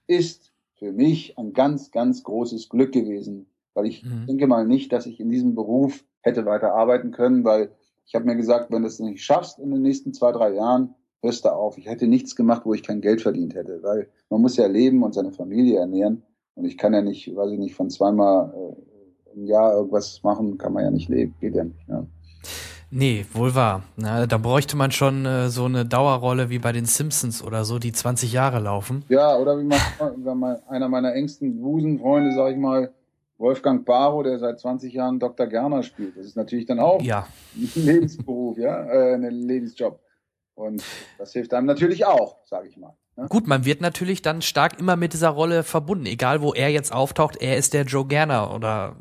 ist 0.07 0.53
für 0.77 0.93
mich 0.93 1.39
ein 1.39 1.53
ganz, 1.53 1.91
ganz 1.91 2.23
großes 2.23 2.69
Glück 2.69 2.93
gewesen, 2.93 3.47
weil 3.75 3.87
ich 3.87 4.05
denke 4.27 4.47
mal 4.47 4.67
nicht, 4.67 4.93
dass 4.93 5.07
ich 5.07 5.21
in 5.21 5.31
diesem 5.31 5.55
Beruf 5.55 6.05
hätte 6.21 6.47
weiter 6.47 6.75
arbeiten 6.75 7.11
können, 7.11 7.45
weil 7.45 7.71
ich 8.07 8.15
habe 8.15 8.25
mir 8.25 8.37
gesagt, 8.37 8.71
wenn 8.71 8.83
du 8.83 8.89
es 8.89 9.01
nicht 9.01 9.23
schaffst 9.23 9.59
in 9.59 9.71
den 9.71 9.83
nächsten 9.83 10.15
zwei, 10.15 10.33
drei 10.33 10.55
Jahren, 10.55 10.95
hörst 11.23 11.45
du 11.45 11.49
auf. 11.51 11.77
Ich 11.77 11.87
hätte 11.87 12.07
nichts 12.07 12.37
gemacht, 12.37 12.63
wo 12.65 12.75
ich 12.75 12.83
kein 12.83 13.01
Geld 13.01 13.21
verdient 13.21 13.55
hätte, 13.55 13.83
weil 13.83 14.09
man 14.31 14.43
muss 14.43 14.57
ja 14.57 14.67
leben 14.67 15.03
und 15.03 15.15
seine 15.15 15.33
Familie 15.33 15.79
ernähren 15.79 16.23
und 16.55 16.65
ich 16.65 16.79
kann 16.79 16.95
ja 16.95 17.03
nicht, 17.03 17.35
weiß 17.35 17.51
ich 17.53 17.59
nicht, 17.59 17.75
von 17.75 17.91
zweimal 17.91 18.53
äh, 18.55 19.35
im 19.35 19.47
Jahr 19.47 19.75
irgendwas 19.75 20.23
machen, 20.23 20.57
kann 20.57 20.73
man 20.73 20.85
ja 20.85 20.91
nicht 20.91 21.09
leben, 21.09 21.35
geht 21.41 21.55
ja 21.55 21.65
nicht. 21.65 21.89
Ja. 21.89 22.07
Nee, 22.91 23.27
wohl 23.33 23.55
wahr. 23.55 23.83
Na, 23.97 24.27
da 24.27 24.39
bräuchte 24.39 24.77
man 24.77 24.93
schon 24.93 25.27
äh, 25.27 25.49
so 25.49 25.65
eine 25.65 25.85
Dauerrolle 25.85 26.51
wie 26.51 26.59
bei 26.61 26.73
den 26.73 26.87
Simpsons 26.87 27.43
oder 27.43 27.65
so, 27.65 27.79
die 27.79 27.93
20 27.93 28.33
Jahre 28.33 28.61
laufen. 28.61 29.05
Ja, 29.09 29.37
oder 29.37 29.59
wie 29.59 29.65
man, 29.65 29.79
wenn 30.19 30.39
man 30.39 30.57
einer 30.69 30.89
meiner 30.89 31.13
engsten 31.15 31.61
Busenfreunde, 31.61 32.33
sag 32.33 32.53
ich 32.53 32.59
mal, 32.59 32.93
Wolfgang 33.39 33.85
Barrow, 33.85 34.23
der 34.23 34.39
seit 34.39 34.61
20 34.61 34.95
Jahren 34.95 35.19
Dr. 35.19 35.47
Gerner 35.47 35.83
spielt. 35.83 36.17
Das 36.17 36.25
ist 36.27 36.37
natürlich 36.37 36.67
dann 36.67 36.79
auch 36.81 37.03
Ja. 37.03 37.27
ein 37.57 37.71
Lebensberuf, 37.85 38.57
ja, 38.57 38.85
äh, 38.85 39.15
ein 39.15 39.23
Lebensjob. 39.31 40.01
Und 40.55 40.83
das 41.19 41.33
hilft 41.33 41.53
einem 41.53 41.67
natürlich 41.67 42.07
auch, 42.07 42.37
sage 42.47 42.69
ich 42.69 42.79
mal. 42.79 42.95
Ne? 43.17 43.27
Gut, 43.29 43.47
man 43.47 43.65
wird 43.67 43.81
natürlich 43.83 44.23
dann 44.23 44.41
stark 44.43 44.79
immer 44.79 44.97
mit 44.97 45.13
dieser 45.13 45.31
Rolle 45.31 45.65
verbunden, 45.65 46.07
egal 46.07 46.41
wo 46.41 46.55
er 46.55 46.71
jetzt 46.71 46.93
auftaucht, 46.95 47.37
er 47.37 47.57
ist 47.59 47.75
der 47.75 47.83
Joe 47.85 48.07
Gerner 48.07 48.55
oder 48.55 48.97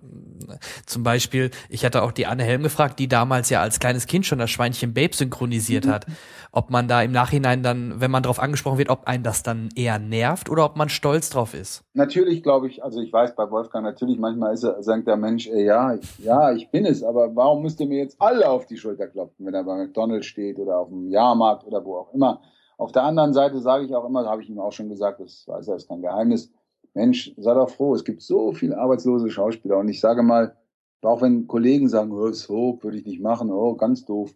zum 0.85 1.03
Beispiel, 1.03 1.51
ich 1.69 1.85
hatte 1.85 2.03
auch 2.03 2.11
die 2.11 2.25
Anne 2.25 2.43
Helm 2.43 2.63
gefragt, 2.63 2.99
die 2.99 3.07
damals 3.07 3.49
ja 3.49 3.61
als 3.61 3.79
kleines 3.79 4.07
Kind 4.07 4.25
schon 4.25 4.39
das 4.39 4.49
Schweinchen 4.49 4.93
Babe 4.93 5.15
synchronisiert 5.15 5.87
hat, 5.87 6.05
ob 6.51 6.69
man 6.69 6.87
da 6.87 7.01
im 7.01 7.11
Nachhinein 7.11 7.63
dann, 7.63 7.99
wenn 7.99 8.11
man 8.11 8.23
darauf 8.23 8.39
angesprochen 8.39 8.77
wird, 8.77 8.89
ob 8.89 9.07
einen 9.07 9.23
das 9.23 9.43
dann 9.43 9.69
eher 9.75 9.99
nervt 9.99 10.49
oder 10.49 10.65
ob 10.65 10.77
man 10.77 10.89
stolz 10.89 11.29
drauf 11.29 11.53
ist. 11.53 11.83
Natürlich 11.93 12.43
glaube 12.43 12.67
ich, 12.67 12.83
also 12.83 13.01
ich 13.01 13.11
weiß 13.11 13.35
bei 13.35 13.49
Wolfgang 13.51 13.83
natürlich, 13.83 14.17
manchmal 14.17 14.53
ist 14.53 14.63
er, 14.63 14.81
sagt 14.81 15.07
der 15.07 15.17
Mensch, 15.17 15.47
äh, 15.47 15.65
ja, 15.65 15.95
ich, 15.95 16.19
ja, 16.19 16.51
ich 16.51 16.69
bin 16.71 16.85
es, 16.85 17.03
aber 17.03 17.35
warum 17.35 17.61
müsst 17.61 17.79
ihr 17.79 17.87
mir 17.87 17.99
jetzt 17.99 18.21
alle 18.21 18.49
auf 18.49 18.65
die 18.65 18.77
Schulter 18.77 19.07
klopfen, 19.07 19.45
wenn 19.45 19.53
er 19.53 19.63
bei 19.63 19.75
McDonalds 19.75 20.25
steht 20.25 20.59
oder 20.59 20.77
auf 20.77 20.89
dem 20.89 21.09
Jahrmarkt 21.09 21.65
oder 21.65 21.83
wo 21.83 21.97
auch 21.97 22.13
immer. 22.13 22.41
Auf 22.77 22.91
der 22.91 23.03
anderen 23.03 23.33
Seite 23.33 23.59
sage 23.59 23.85
ich 23.85 23.95
auch 23.95 24.05
immer, 24.05 24.25
habe 24.25 24.41
ich 24.41 24.49
ihm 24.49 24.59
auch 24.59 24.73
schon 24.73 24.89
gesagt, 24.89 25.19
das 25.21 25.47
weiß 25.47 25.67
er, 25.69 25.75
ist 25.75 25.87
kein 25.87 26.01
Geheimnis. 26.01 26.51
Mensch, 26.95 27.33
sei 27.37 27.53
doch 27.53 27.69
froh, 27.69 27.93
es 27.93 28.03
gibt 28.03 28.21
so 28.21 28.53
viele 28.53 28.77
arbeitslose 28.77 29.29
Schauspieler 29.29 29.77
und 29.77 29.89
ich 29.89 29.99
sage 29.99 30.23
mal, 30.23 30.55
auch 31.01 31.21
wenn 31.21 31.45
Kollegen 31.45 31.87
sagen, 31.87 32.11
oh, 32.11 32.31
Soap 32.31 32.83
würde 32.83 32.97
ich 32.97 33.05
nicht 33.05 33.21
machen, 33.21 33.51
oh, 33.51 33.75
ganz 33.75 34.05
doof. 34.05 34.33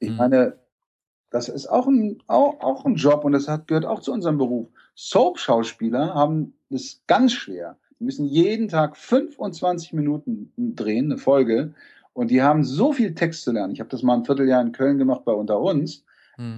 Ich 0.00 0.10
meine, 0.16 0.58
das 1.30 1.48
ist 1.48 1.66
auch 1.66 1.86
ein, 1.86 2.20
auch, 2.26 2.60
auch 2.60 2.84
ein 2.84 2.96
Job 2.96 3.24
und 3.24 3.32
das 3.32 3.46
hat, 3.46 3.68
gehört 3.68 3.84
auch 3.84 4.00
zu 4.00 4.12
unserem 4.12 4.38
Beruf. 4.38 4.68
Soap-Schauspieler 4.94 6.14
haben 6.14 6.54
es 6.70 7.02
ganz 7.06 7.32
schwer. 7.32 7.76
Die 8.00 8.04
müssen 8.04 8.26
jeden 8.26 8.68
Tag 8.68 8.96
25 8.96 9.92
Minuten 9.92 10.52
drehen, 10.56 11.06
eine 11.06 11.18
Folge. 11.18 11.74
Und 12.14 12.30
die 12.30 12.42
haben 12.42 12.64
so 12.64 12.92
viel 12.92 13.14
Text 13.14 13.42
zu 13.42 13.52
lernen. 13.52 13.72
Ich 13.72 13.80
habe 13.80 13.90
das 13.90 14.02
mal 14.02 14.14
ein 14.14 14.24
Vierteljahr 14.24 14.62
in 14.62 14.72
Köln 14.72 14.98
gemacht 14.98 15.24
bei 15.24 15.32
Unter 15.32 15.60
uns. 15.60 16.04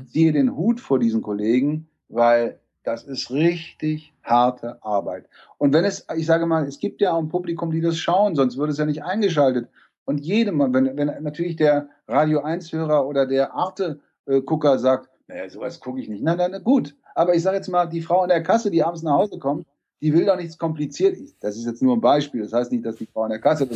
Ziehe 0.07 0.33
den 0.33 0.57
Hut 0.57 0.81
vor 0.81 0.99
diesen 0.99 1.23
Kollegen, 1.23 1.89
weil 2.09 2.61
das 2.83 3.05
ist 3.05 3.31
richtig 3.31 4.13
harte 4.23 4.83
Arbeit. 4.83 5.27
Und 5.59 5.73
wenn 5.73 5.85
es, 5.85 6.07
ich 6.17 6.27
sage 6.27 6.47
mal, 6.47 6.65
es 6.67 6.79
gibt 6.79 7.01
ja 7.01 7.13
auch 7.13 7.19
ein 7.19 7.29
Publikum, 7.29 7.71
die 7.71 7.81
das 7.81 7.99
schauen, 7.99 8.37
sonst 8.37 8.57
würde 8.57 8.73
es 8.73 8.79
ja 8.79 8.87
nicht 8.87 9.03
eingeschaltet. 9.03 9.69
Und 10.05 10.19
jedem, 10.19 10.59
wenn, 10.73 10.97
wenn 10.97 11.23
natürlich 11.23 11.57
der 11.57 11.89
Radio 12.09 12.43
1-Hörer 12.45 13.07
oder 13.07 13.27
der 13.27 13.53
Arte-Gucker 13.55 14.79
sagt, 14.79 15.09
naja, 15.29 15.49
sowas 15.49 15.81
gucke 15.81 16.01
ich 16.01 16.09
nicht. 16.09 16.23
Nein, 16.23 16.39
nein, 16.39 16.63
gut. 16.65 16.97
Aber 17.15 17.35
ich 17.35 17.43
sage 17.43 17.57
jetzt 17.57 17.69
mal, 17.69 17.87
die 17.87 18.03
Frau 18.03 18.23
in 18.23 18.29
der 18.29 18.43
Kasse, 18.43 18.71
die 18.71 18.83
abends 18.83 19.03
nach 19.03 19.13
Hause 19.13 19.39
kommt, 19.39 19.67
die 20.03 20.15
will 20.15 20.25
doch 20.25 20.37
nichts 20.37 20.57
kompliziert. 20.57 21.19
Das 21.41 21.57
ist 21.57 21.67
jetzt 21.67 21.83
nur 21.83 21.95
ein 21.97 22.01
Beispiel. 22.01 22.43
Das 22.43 22.53
heißt 22.53 22.73
nicht, 22.73 22.87
dass 22.87 22.97
die 22.97 23.07
Frau 23.07 23.25
in 23.25 23.31
der 23.31 23.41
Kasse 23.41 23.69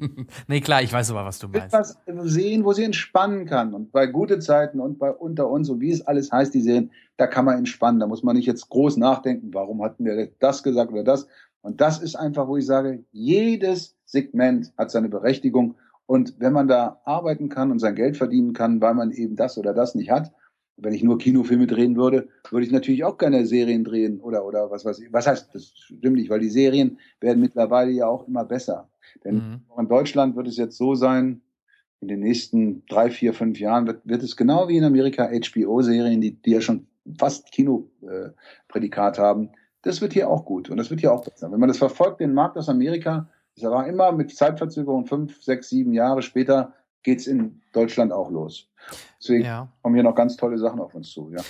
Nee, 0.46 0.60
klar, 0.60 0.82
ich 0.82 0.92
weiß 0.92 1.10
aber, 1.10 1.24
was 1.24 1.38
du 1.38 1.48
meinst. 1.48 1.72
was 1.72 1.98
sehen, 2.22 2.64
wo 2.64 2.72
sie 2.72 2.84
entspannen 2.84 3.46
kann. 3.46 3.74
Und 3.74 3.90
bei 3.90 4.06
gute 4.06 4.38
Zeiten 4.38 4.78
und 4.78 4.98
bei 4.98 5.10
unter 5.10 5.48
uns 5.48 5.68
und 5.70 5.80
wie 5.80 5.90
es 5.90 6.06
alles 6.06 6.30
heißt, 6.30 6.54
die 6.54 6.60
Serien, 6.60 6.90
da 7.16 7.26
kann 7.26 7.44
man 7.44 7.58
entspannen. 7.58 8.00
Da 8.00 8.06
muss 8.06 8.22
man 8.22 8.36
nicht 8.36 8.46
jetzt 8.46 8.68
groß 8.68 8.96
nachdenken, 8.96 9.52
warum 9.52 9.82
hatten 9.82 10.04
wir 10.04 10.30
das 10.38 10.62
gesagt 10.62 10.92
oder 10.92 11.04
das. 11.04 11.26
Und 11.62 11.80
das 11.80 12.00
ist 12.00 12.14
einfach, 12.14 12.46
wo 12.46 12.56
ich 12.56 12.66
sage, 12.66 13.04
jedes 13.10 13.96
Segment 14.04 14.72
hat 14.78 14.90
seine 14.90 15.08
Berechtigung. 15.08 15.76
Und 16.06 16.34
wenn 16.38 16.52
man 16.52 16.68
da 16.68 17.00
arbeiten 17.04 17.48
kann 17.48 17.70
und 17.70 17.78
sein 17.78 17.94
Geld 17.94 18.16
verdienen 18.16 18.52
kann, 18.52 18.80
weil 18.80 18.94
man 18.94 19.10
eben 19.10 19.34
das 19.36 19.58
oder 19.58 19.72
das 19.74 19.94
nicht 19.94 20.10
hat, 20.10 20.32
wenn 20.76 20.94
ich 20.94 21.02
nur 21.02 21.18
Kinofilme 21.18 21.66
drehen 21.66 21.96
würde, 21.96 22.28
würde 22.50 22.66
ich 22.66 22.72
natürlich 22.72 23.04
auch 23.04 23.18
gerne 23.18 23.46
Serien 23.46 23.84
drehen 23.84 24.20
oder, 24.20 24.44
oder 24.44 24.70
was 24.70 24.84
weiß 24.84 24.98
ich. 25.00 25.12
Was 25.12 25.26
heißt, 25.26 25.54
das 25.54 25.72
stimmt 25.74 26.16
nicht, 26.16 26.30
weil 26.30 26.40
die 26.40 26.50
Serien 26.50 26.98
werden 27.20 27.40
mittlerweile 27.40 27.90
ja 27.90 28.06
auch 28.06 28.26
immer 28.26 28.44
besser. 28.44 28.88
Denn 29.24 29.60
auch 29.68 29.78
in 29.78 29.88
Deutschland 29.88 30.36
wird 30.36 30.48
es 30.48 30.56
jetzt 30.56 30.76
so 30.76 30.94
sein, 30.94 31.42
in 32.00 32.08
den 32.08 32.20
nächsten 32.20 32.84
drei, 32.86 33.10
vier, 33.10 33.32
fünf 33.32 33.60
Jahren 33.60 33.86
wird, 33.86 34.00
wird 34.04 34.22
es 34.22 34.36
genau 34.36 34.68
wie 34.68 34.76
in 34.76 34.84
Amerika 34.84 35.30
HBO-Serien, 35.30 36.20
die, 36.20 36.34
die 36.34 36.50
ja 36.50 36.60
schon 36.60 36.86
fast 37.16 37.52
Kinoprädikat 37.52 39.18
haben. 39.18 39.50
Das 39.82 40.00
wird 40.00 40.12
hier 40.12 40.28
auch 40.28 40.44
gut 40.44 40.68
und 40.68 40.76
das 40.78 40.90
wird 40.90 41.00
hier 41.00 41.12
auch 41.12 41.24
besser. 41.24 41.50
Wenn 41.52 41.60
man 41.60 41.68
das 41.68 41.78
verfolgt, 41.78 42.20
den 42.20 42.34
Markt 42.34 42.56
aus 42.56 42.68
Amerika, 42.68 43.28
Es 43.54 43.62
war 43.62 43.86
immer 43.86 44.12
mit 44.12 44.34
Zeitverzögerung 44.34 45.06
fünf, 45.06 45.42
sechs, 45.42 45.68
sieben 45.68 45.92
Jahre 45.92 46.22
später 46.22 46.72
geht's 47.02 47.26
in 47.26 47.60
Deutschland 47.72 48.12
auch 48.12 48.30
los. 48.30 48.68
Deswegen 49.20 49.44
Ja. 49.44 49.68
kommen 49.82 49.94
hier 49.94 50.04
noch 50.04 50.14
ganz 50.14 50.36
tolle 50.36 50.58
Sachen 50.58 50.80
auf 50.80 50.94
uns 50.94 51.10
zu. 51.10 51.30
Ja. 51.30 51.42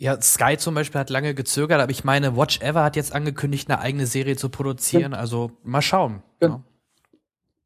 Ja, 0.00 0.20
Sky 0.20 0.56
zum 0.56 0.74
Beispiel 0.76 1.00
hat 1.00 1.10
lange 1.10 1.34
gezögert, 1.34 1.80
aber 1.80 1.90
ich 1.90 2.04
meine, 2.04 2.36
Watch 2.36 2.60
Ever 2.60 2.84
hat 2.84 2.94
jetzt 2.94 3.12
angekündigt, 3.12 3.68
eine 3.68 3.80
eigene 3.80 4.06
Serie 4.06 4.36
zu 4.36 4.48
produzieren. 4.48 5.12
Also 5.12 5.50
mal 5.64 5.82
schauen. 5.82 6.22
Ja. 6.40 6.62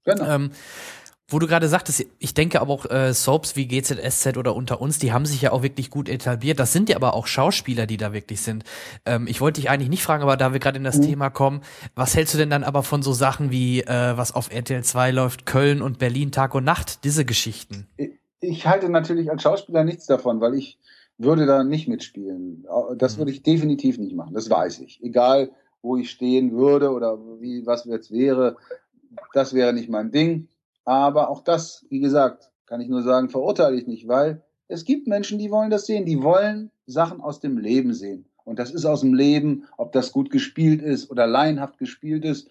Genau. 0.05 0.25
Ähm, 0.27 0.51
wo 1.33 1.39
du 1.39 1.47
gerade 1.47 1.69
sagtest, 1.69 2.07
ich 2.19 2.35
denke 2.35 2.61
aber 2.61 2.73
auch 2.73 2.91
äh, 2.91 3.13
Soaps 3.13 3.57
wie 3.57 3.67
GZSZ 3.67 4.37
oder 4.37 4.55
Unter 4.55 4.81
uns, 4.81 4.99
die 4.99 5.13
haben 5.13 5.27
sich 5.27 5.43
ja 5.43 5.53
auch 5.53 5.63
wirklich 5.63 5.91
gut 5.91 6.09
etabliert. 6.09 6.59
Das 6.59 6.73
sind 6.73 6.89
ja 6.89 6.97
aber 6.97 7.15
auch 7.15 7.27
Schauspieler, 7.27 7.87
die 7.87 7.97
da 7.97 8.13
wirklich 8.13 8.41
sind. 8.41 8.65
Ähm, 9.07 9.27
ich 9.27 9.41
wollte 9.41 9.61
dich 9.61 9.71
eigentlich 9.71 9.89
nicht 9.89 10.03
fragen, 10.03 10.23
aber 10.23 10.37
da 10.37 10.53
wir 10.53 10.61
gerade 10.61 10.79
in 10.79 10.85
das 10.85 10.99
Mhm. 10.99 11.03
Thema 11.03 11.31
kommen, 11.31 11.63
was 11.95 12.15
hältst 12.15 12.35
du 12.35 12.39
denn 12.39 12.51
dann 12.51 12.65
aber 12.65 12.83
von 12.83 13.03
so 13.03 13.13
Sachen 13.13 13.51
wie, 13.51 13.81
äh, 13.81 14.17
was 14.17 14.35
auf 14.35 14.53
RTL 14.53 14.85
2 14.85 15.11
läuft, 15.11 15.47
Köln 15.47 15.83
und 15.83 15.99
Berlin 15.99 16.33
Tag 16.33 16.55
und 16.55 16.65
Nacht, 16.65 17.05
diese 17.05 17.25
Geschichten? 17.25 17.87
Ich 18.41 18.67
halte 18.67 18.89
natürlich 18.89 19.31
als 19.31 19.43
Schauspieler 19.43 19.85
nichts 19.85 20.07
davon, 20.07 20.41
weil 20.41 20.55
ich 20.55 20.79
würde 21.19 21.47
da 21.47 21.63
nicht 21.63 21.89
mitspielen. 21.89 22.67
Das 22.97 23.19
würde 23.19 23.31
ich 23.31 23.43
definitiv 23.43 23.99
nicht 23.99 24.17
machen. 24.17 24.35
Das 24.35 24.51
weiß 24.51 24.81
ich. 24.81 25.03
Egal, 25.03 25.51
wo 25.83 25.97
ich 25.97 26.11
stehen 26.11 26.53
würde 26.53 26.91
oder 26.91 27.19
wie, 27.41 27.67
was 27.67 27.85
jetzt 27.85 28.11
wäre, 28.11 28.57
das 29.33 29.55
wäre 29.55 29.73
nicht 29.73 29.89
mein 29.89 30.11
Ding. 30.11 30.49
Aber 30.85 31.29
auch 31.31 31.43
das, 31.43 31.87
wie 31.91 32.01
gesagt, 32.01 32.51
kann 32.67 32.81
ich 32.81 32.89
nur 32.89 33.03
sagen, 33.03 33.29
verurteile 33.29 33.77
ich 33.77 33.87
nicht, 33.87 34.09
weil 34.09 34.43
es 34.69 34.85
gibt 34.85 35.07
Menschen, 35.07 35.39
die 35.39 35.51
wollen 35.51 35.71
das 35.71 35.87
sehen. 35.87 36.07
Die 36.07 36.23
wollen 36.23 36.71
Sachen 36.87 37.21
aus 37.21 37.41
dem 37.41 37.59
Leben 37.59 37.93
sehen. 37.95 38.27
Und 38.45 38.59
das 38.59 38.73
ist 38.73 38.85
aus 38.85 39.01
dem 39.01 39.15
Leben, 39.15 39.67
ob 39.77 39.93
das 39.93 40.11
gut 40.13 40.31
gespielt 40.31 40.83
ist 40.83 41.11
oder 41.11 41.27
laienhaft 41.27 41.79
gespielt 41.79 42.25
ist. 42.25 42.49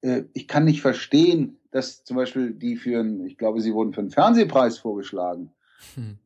Äh, 0.00 0.24
Ich 0.32 0.48
kann 0.48 0.64
nicht 0.64 0.80
verstehen, 0.80 1.58
dass 1.70 2.04
zum 2.04 2.16
Beispiel 2.16 2.52
die 2.54 2.76
für 2.76 3.00
einen, 3.00 3.26
ich 3.26 3.36
glaube, 3.36 3.60
sie 3.60 3.74
wurden 3.74 3.92
für 3.92 4.00
einen 4.00 4.10
Fernsehpreis 4.10 4.78
vorgeschlagen. 4.78 5.52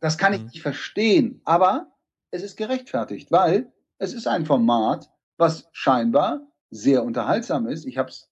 Das 0.00 0.18
kann 0.18 0.34
ich 0.34 0.42
nicht 0.44 0.62
verstehen, 0.62 1.40
aber 1.44 1.90
es 2.30 2.42
ist 2.42 2.56
gerechtfertigt, 2.56 3.32
weil 3.32 3.72
es 3.98 4.12
ist 4.12 4.28
ein 4.28 4.46
Format, 4.46 5.10
was 5.36 5.68
scheinbar 5.72 6.46
sehr 6.70 7.02
unterhaltsam 7.02 7.66
ist. 7.66 7.86
Ich 7.86 7.96
habe 7.98 8.10
es 8.10 8.28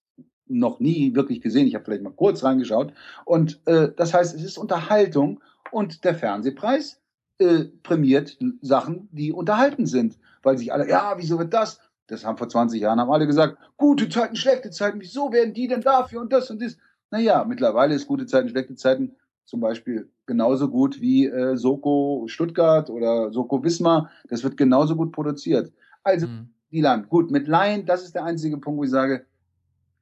noch 0.49 0.79
nie 0.79 1.15
wirklich 1.15 1.41
gesehen. 1.41 1.67
Ich 1.67 1.75
habe 1.75 1.85
vielleicht 1.85 2.03
mal 2.03 2.13
kurz 2.13 2.43
reingeschaut. 2.43 2.93
Und 3.25 3.59
äh, 3.65 3.89
das 3.95 4.13
heißt, 4.13 4.35
es 4.35 4.43
ist 4.43 4.57
Unterhaltung 4.57 5.41
und 5.71 6.03
der 6.03 6.15
Fernsehpreis 6.15 7.01
äh, 7.39 7.65
prämiert 7.83 8.37
Sachen, 8.61 9.09
die 9.11 9.31
unterhalten 9.31 9.85
sind, 9.85 10.17
weil 10.43 10.57
sich 10.57 10.73
alle, 10.73 10.89
ja, 10.89 11.15
wieso 11.17 11.39
wird 11.39 11.53
das? 11.53 11.79
Das 12.07 12.25
haben 12.25 12.37
vor 12.37 12.49
20 12.49 12.81
Jahren 12.81 12.99
haben 12.99 13.11
alle 13.11 13.27
gesagt, 13.27 13.57
gute 13.75 14.07
Zeiten, 14.07 14.35
schlechte 14.35 14.71
Zeiten, 14.71 15.01
wieso 15.01 15.31
werden 15.31 15.53
die 15.53 15.67
denn 15.67 15.81
dafür 15.81 16.21
und 16.21 16.31
das 16.31 16.49
und 16.49 16.61
das? 16.61 16.77
Naja, 17.11 17.43
mittlerweile 17.45 17.95
ist 17.95 18.07
gute 18.07 18.25
Zeiten, 18.25 18.49
schlechte 18.49 18.75
Zeiten 18.75 19.15
zum 19.45 19.59
Beispiel 19.61 20.09
genauso 20.25 20.69
gut 20.69 20.99
wie 20.99 21.25
äh, 21.25 21.55
Soko 21.55 22.25
Stuttgart 22.27 22.89
oder 22.89 23.31
Soko 23.31 23.63
Wismar. 23.63 24.11
Das 24.29 24.43
wird 24.43 24.57
genauso 24.57 24.95
gut 24.95 25.11
produziert. 25.13 25.71
Also, 26.03 26.27
die 26.71 26.81
Land. 26.81 27.09
Gut, 27.09 27.31
mit 27.31 27.47
Laien, 27.47 27.85
das 27.85 28.03
ist 28.03 28.15
der 28.15 28.25
einzige 28.25 28.57
Punkt, 28.57 28.79
wo 28.79 28.83
ich 28.83 28.89
sage, 28.89 29.25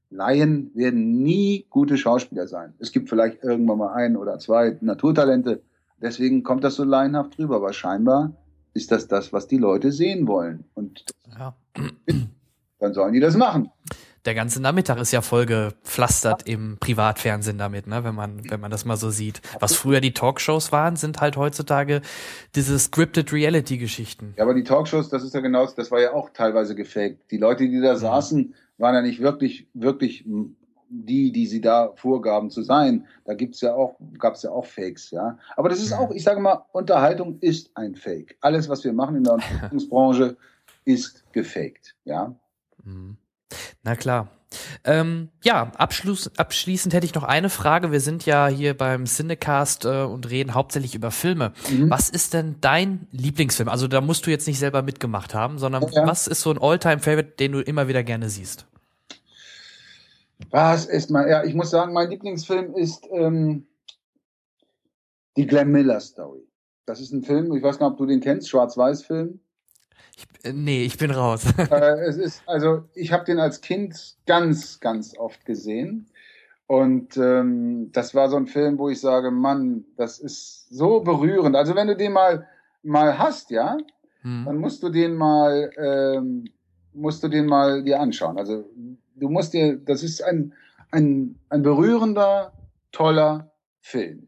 Laien 0.10 0.72
werden 0.76 1.22
nie 1.24 1.66
gute 1.70 1.98
Schauspieler 1.98 2.48
sein. 2.48 2.74
Es 2.80 2.92
gibt 2.92 3.10
vielleicht 3.10 3.44
irgendwann 3.44 3.78
mal 3.78 3.94
ein 3.94 4.16
oder 4.16 4.40
zwei 4.40 4.78
Naturtalente. 4.82 5.62
Deswegen 6.02 6.44
kommt 6.44 6.64
das 6.64 6.76
so 6.76 6.84
laienhaft 6.84 7.38
rüber. 7.40 7.58
Aber 7.58 7.74
scheinbar 7.74 8.34
ist 8.74 8.92
das 8.92 9.08
das, 9.08 9.34
was 9.34 9.48
die 9.48 9.58
Leute 9.58 9.92
sehen 9.92 10.28
wollen. 10.28 10.66
Und 10.74 11.06
Ja. 11.38 11.56
dann 12.80 12.94
sollen 12.94 13.14
die 13.14 13.20
das 13.20 13.36
machen. 13.36 13.72
Der 14.26 14.34
ganze 14.34 14.60
Nachmittag 14.60 14.98
ist 14.98 15.12
ja 15.12 15.22
voll 15.22 15.46
gepflastert 15.46 16.48
im 16.50 16.78
Privatfernsehen 16.80 17.60
damit, 17.60 17.86
ne, 17.86 18.04
wenn 18.04 18.16
man, 18.16 18.50
wenn 18.50 18.60
man 18.60 18.72
das 18.72 18.84
mal 18.84 18.98
so 18.98 19.12
sieht. 19.12 19.40
Was 19.60 19.76
früher 19.76 20.02
die 20.02 20.14
Talkshows 20.14 20.72
waren, 20.72 20.96
sind 20.96 21.22
halt 21.22 21.38
heutzutage 21.38 22.02
diese 22.56 22.80
scripted 22.80 23.32
Reality-Geschichten. 23.32 24.34
Ja, 24.36 24.44
aber 24.44 24.56
die 24.56 24.64
Talkshows, 24.64 25.10
das 25.10 25.24
ist 25.24 25.36
ja 25.36 25.42
genau, 25.42 25.68
das 25.68 25.92
war 25.92 26.02
ja 26.02 26.14
auch 26.14 26.32
teilweise 26.32 26.74
gefaked. 26.74 27.30
Die 27.30 27.38
Leute, 27.38 27.70
die 27.70 27.80
da 27.80 27.96
saßen, 27.96 28.56
waren 28.78 28.96
ja 28.96 29.02
nicht 29.02 29.22
wirklich, 29.22 29.68
wirklich 29.74 30.26
die, 30.90 31.32
die 31.32 31.48
sie 31.48 31.62
da 31.62 31.94
vorgaben 31.96 32.50
zu 32.50 32.62
sein. 32.62 33.08
Da 33.26 33.34
gibt's 33.34 33.62
ja 33.62 33.74
auch, 33.74 33.98
gab's 34.18 34.44
ja 34.44 34.52
auch 34.52 34.66
Fakes, 34.66 35.12
ja. 35.12 35.38
Aber 35.56 35.70
das 35.70 35.82
ist 35.82 35.94
auch, 35.94 36.12
ich 36.12 36.24
sage 36.24 36.40
mal, 36.40 36.66
Unterhaltung 36.72 37.40
ist 37.40 37.72
ein 37.76 37.96
Fake. 37.96 38.38
Alles, 38.42 38.70
was 38.70 38.84
wir 38.84 38.94
machen 38.94 39.16
in 39.16 39.24
der 39.24 39.34
Unterhaltungsbranche, 39.36 40.38
ist 40.86 41.24
gefaked, 41.34 41.96
ja. 42.06 42.36
Na 43.84 43.96
klar. 43.96 44.30
Ähm, 44.84 45.30
ja, 45.44 45.72
abschluss, 45.78 46.32
abschließend 46.38 46.94
hätte 46.94 47.06
ich 47.06 47.14
noch 47.16 47.24
eine 47.24 47.50
Frage. 47.50 47.92
Wir 47.92 48.00
sind 48.00 48.26
ja 48.26 48.48
hier 48.48 48.76
beim 48.76 49.06
Cinecast 49.06 49.86
äh, 49.86 50.04
und 50.04 50.30
reden 50.30 50.54
hauptsächlich 50.54 50.96
über 50.96 51.12
Filme. 51.12 51.54
Mhm. 51.70 51.90
Was 51.90 52.10
ist 52.10 52.34
denn 52.34 52.56
dein 52.62 53.08
Lieblingsfilm? 53.12 53.70
Also 53.70 53.88
da 53.88 54.02
musst 54.02 54.26
du 54.26 54.32
jetzt 54.32 54.48
nicht 54.48 54.60
selber 54.60 54.82
mitgemacht 54.82 55.34
haben, 55.34 55.58
sondern 55.60 55.84
Ja. 55.92 56.08
was 56.08 56.28
ist 56.28 56.42
so 56.42 56.52
ein 56.52 56.58
Alltime-Favorite, 56.58 57.34
den 57.40 57.54
du 57.54 57.60
immer 57.62 57.88
wieder 57.88 58.04
gerne 58.04 58.30
siehst? 58.30 58.66
Was 60.52 60.86
ist 60.86 61.10
mein, 61.10 61.28
ja, 61.30 61.44
ich 61.44 61.54
muss 61.54 61.70
sagen, 61.70 61.94
mein 61.94 62.10
Lieblingsfilm 62.10 62.76
ist 62.76 63.08
ähm, 63.12 63.66
die 65.38 65.48
Glenn 65.48 65.72
Miller 65.72 66.00
Story. 66.00 66.42
Das 66.86 67.00
ist 67.00 67.12
ein 67.14 67.24
Film, 67.24 67.54
ich 67.56 67.64
weiß 67.64 67.80
gar 67.80 67.90
nicht, 67.90 67.94
ob 67.94 67.98
du 67.98 68.06
den 68.06 68.20
kennst, 68.22 68.50
Schwarz-Weiß-Film. 68.50 69.40
Äh, 70.44 70.54
nee, 70.54 70.84
ich 70.84 70.98
bin 70.98 71.12
raus. 71.12 71.46
äh, 71.58 72.00
es 72.06 72.18
ist, 72.18 72.44
also 72.46 72.84
ich 72.94 73.12
habe 73.12 73.26
den 73.26 73.40
als 73.40 73.62
Kind 73.62 74.16
ganz, 74.26 74.80
ganz 74.80 75.18
oft 75.18 75.46
gesehen. 75.46 76.08
Und 76.68 77.16
ähm, 77.18 77.92
das 77.92 78.16
war 78.16 78.30
so 78.30 78.38
ein 78.38 78.48
Film, 78.48 78.80
wo 78.80 78.90
ich 78.90 79.00
sage, 79.00 79.30
Mann, 79.30 79.86
das 79.98 80.20
ist 80.20 80.68
so 80.70 81.02
berührend. 81.02 81.56
Also 81.56 81.76
wenn 81.76 81.88
du 81.88 81.96
den 81.96 82.14
mal 82.14 82.48
mal 82.82 83.18
hast, 83.18 83.52
ja, 83.52 83.78
dann 84.24 84.58
musst 84.58 84.82
du 84.82 84.90
den 84.90 85.16
mal 85.16 85.70
ähm, 85.78 86.46
musst 86.94 87.24
du 87.24 87.28
den 87.28 87.46
mal 87.46 87.84
dir 87.84 88.00
anschauen. 88.00 88.40
Also 88.40 88.68
du 89.16 89.30
musst 89.30 89.54
dir, 89.54 89.78
das 89.78 90.02
ist 90.02 90.24
ein 90.24 90.54
ein 90.90 91.38
ein 91.50 91.62
berührender, 91.62 92.54
toller 92.92 93.52
Film. 93.82 94.28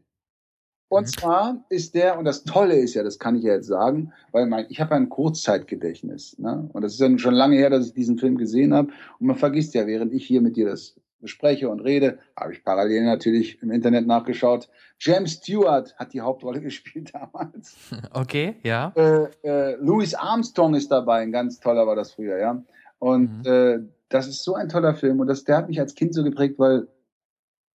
Und 0.88 1.08
zwar 1.08 1.64
ist 1.68 1.94
der, 1.94 2.18
und 2.18 2.24
das 2.24 2.44
Tolle 2.44 2.76
ist 2.76 2.94
ja, 2.94 3.02
das 3.02 3.18
kann 3.18 3.36
ich 3.36 3.44
ja 3.44 3.54
jetzt 3.54 3.66
sagen, 3.66 4.12
weil 4.32 4.46
mein, 4.46 4.66
ich 4.70 4.80
habe 4.80 4.94
ein 4.94 5.08
Kurzzeitgedächtnis. 5.08 6.38
Ne? 6.38 6.68
Und 6.72 6.82
das 6.82 6.94
ist 6.94 7.00
ja 7.00 7.18
schon 7.18 7.34
lange 7.34 7.56
her, 7.56 7.70
dass 7.70 7.88
ich 7.88 7.94
diesen 7.94 8.18
Film 8.18 8.38
gesehen 8.38 8.72
habe. 8.72 8.88
Und 9.18 9.26
man 9.26 9.36
vergisst 9.36 9.74
ja, 9.74 9.86
während 9.86 10.12
ich 10.12 10.26
hier 10.26 10.40
mit 10.40 10.56
dir 10.56 10.66
das 10.66 10.96
bespreche 11.20 11.68
und 11.68 11.80
rede, 11.80 12.18
habe 12.36 12.52
ich 12.52 12.64
parallel 12.64 13.04
natürlich 13.04 13.60
im 13.62 13.70
Internet 13.70 14.06
nachgeschaut. 14.06 14.68
James 14.98 15.32
Stewart 15.32 15.94
hat 15.96 16.12
die 16.12 16.20
Hauptrolle 16.20 16.60
gespielt 16.62 17.12
damals. 17.12 17.76
Okay, 18.12 18.56
ja. 18.62 18.92
Äh, 18.96 19.28
äh, 19.42 19.76
Louis 19.80 20.14
Armstrong 20.14 20.74
ist 20.74 20.90
dabei, 20.90 21.20
ein 21.20 21.32
ganz 21.32 21.60
toller 21.60 21.86
war 21.86 21.96
das 21.96 22.12
früher, 22.12 22.38
ja. 22.38 22.62
Und 22.98 23.46
äh, 23.46 23.80
das 24.08 24.26
ist 24.26 24.42
so 24.42 24.54
ein 24.54 24.68
toller 24.68 24.94
Film 24.94 25.20
und 25.20 25.26
das, 25.26 25.44
der 25.44 25.56
hat 25.56 25.68
mich 25.68 25.78
als 25.78 25.94
Kind 25.94 26.14
so 26.14 26.24
geprägt, 26.24 26.58
weil 26.58 26.88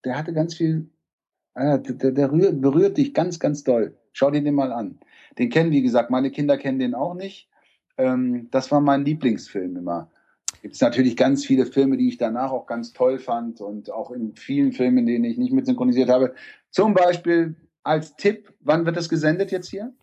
der 0.04 0.18
hatte 0.18 0.34
ganz 0.34 0.56
viel, 0.56 0.90
der, 1.56 1.78
der 1.78 2.32
rührt, 2.32 2.62
berührt 2.62 2.98
dich 2.98 3.14
ganz, 3.14 3.40
ganz 3.40 3.64
doll. 3.64 3.96
Schau 4.12 4.32
dir 4.32 4.44
den 4.44 4.56
mal 4.56 4.72
an. 4.72 5.00
Den 5.38 5.50
kennen, 5.50 5.72
wie 5.72 5.82
gesagt, 5.82 6.10
meine 6.10 6.32
Kinder 6.32 6.58
kennen 6.58 6.80
den 6.80 6.96
auch 6.96 7.14
nicht. 7.14 7.50
Ähm, 7.98 8.48
das 8.52 8.72
war 8.72 8.82
mein 8.82 9.06
Lieblingsfilm 9.06 9.78
immer. 9.78 10.12
Gibt 10.62 10.76
es 10.76 10.82
natürlich 10.82 11.18
ganz 11.18 11.46
viele 11.46 11.66
Filme, 11.66 11.98
die 11.98 12.08
ich 12.08 12.18
danach 12.18 12.52
auch 12.52 12.68
ganz 12.68 12.94
toll 12.94 13.20
fand 13.20 13.60
und 13.60 13.92
auch 13.92 14.12
in 14.12 14.36
vielen 14.36 14.72
Filmen, 14.72 15.00
in 15.00 15.06
denen 15.08 15.26
ich 15.26 15.38
nicht 15.38 15.52
mit 15.52 15.66
synchronisiert 15.66 16.10
habe. 16.10 16.34
Zum 16.70 16.94
Beispiel 16.94 17.56
als 17.84 18.16
Tipp, 18.16 18.54
wann 18.62 18.86
wird 18.86 18.96
das 18.96 19.10
gesendet 19.10 19.52
jetzt 19.52 19.70
hier? 19.70 19.94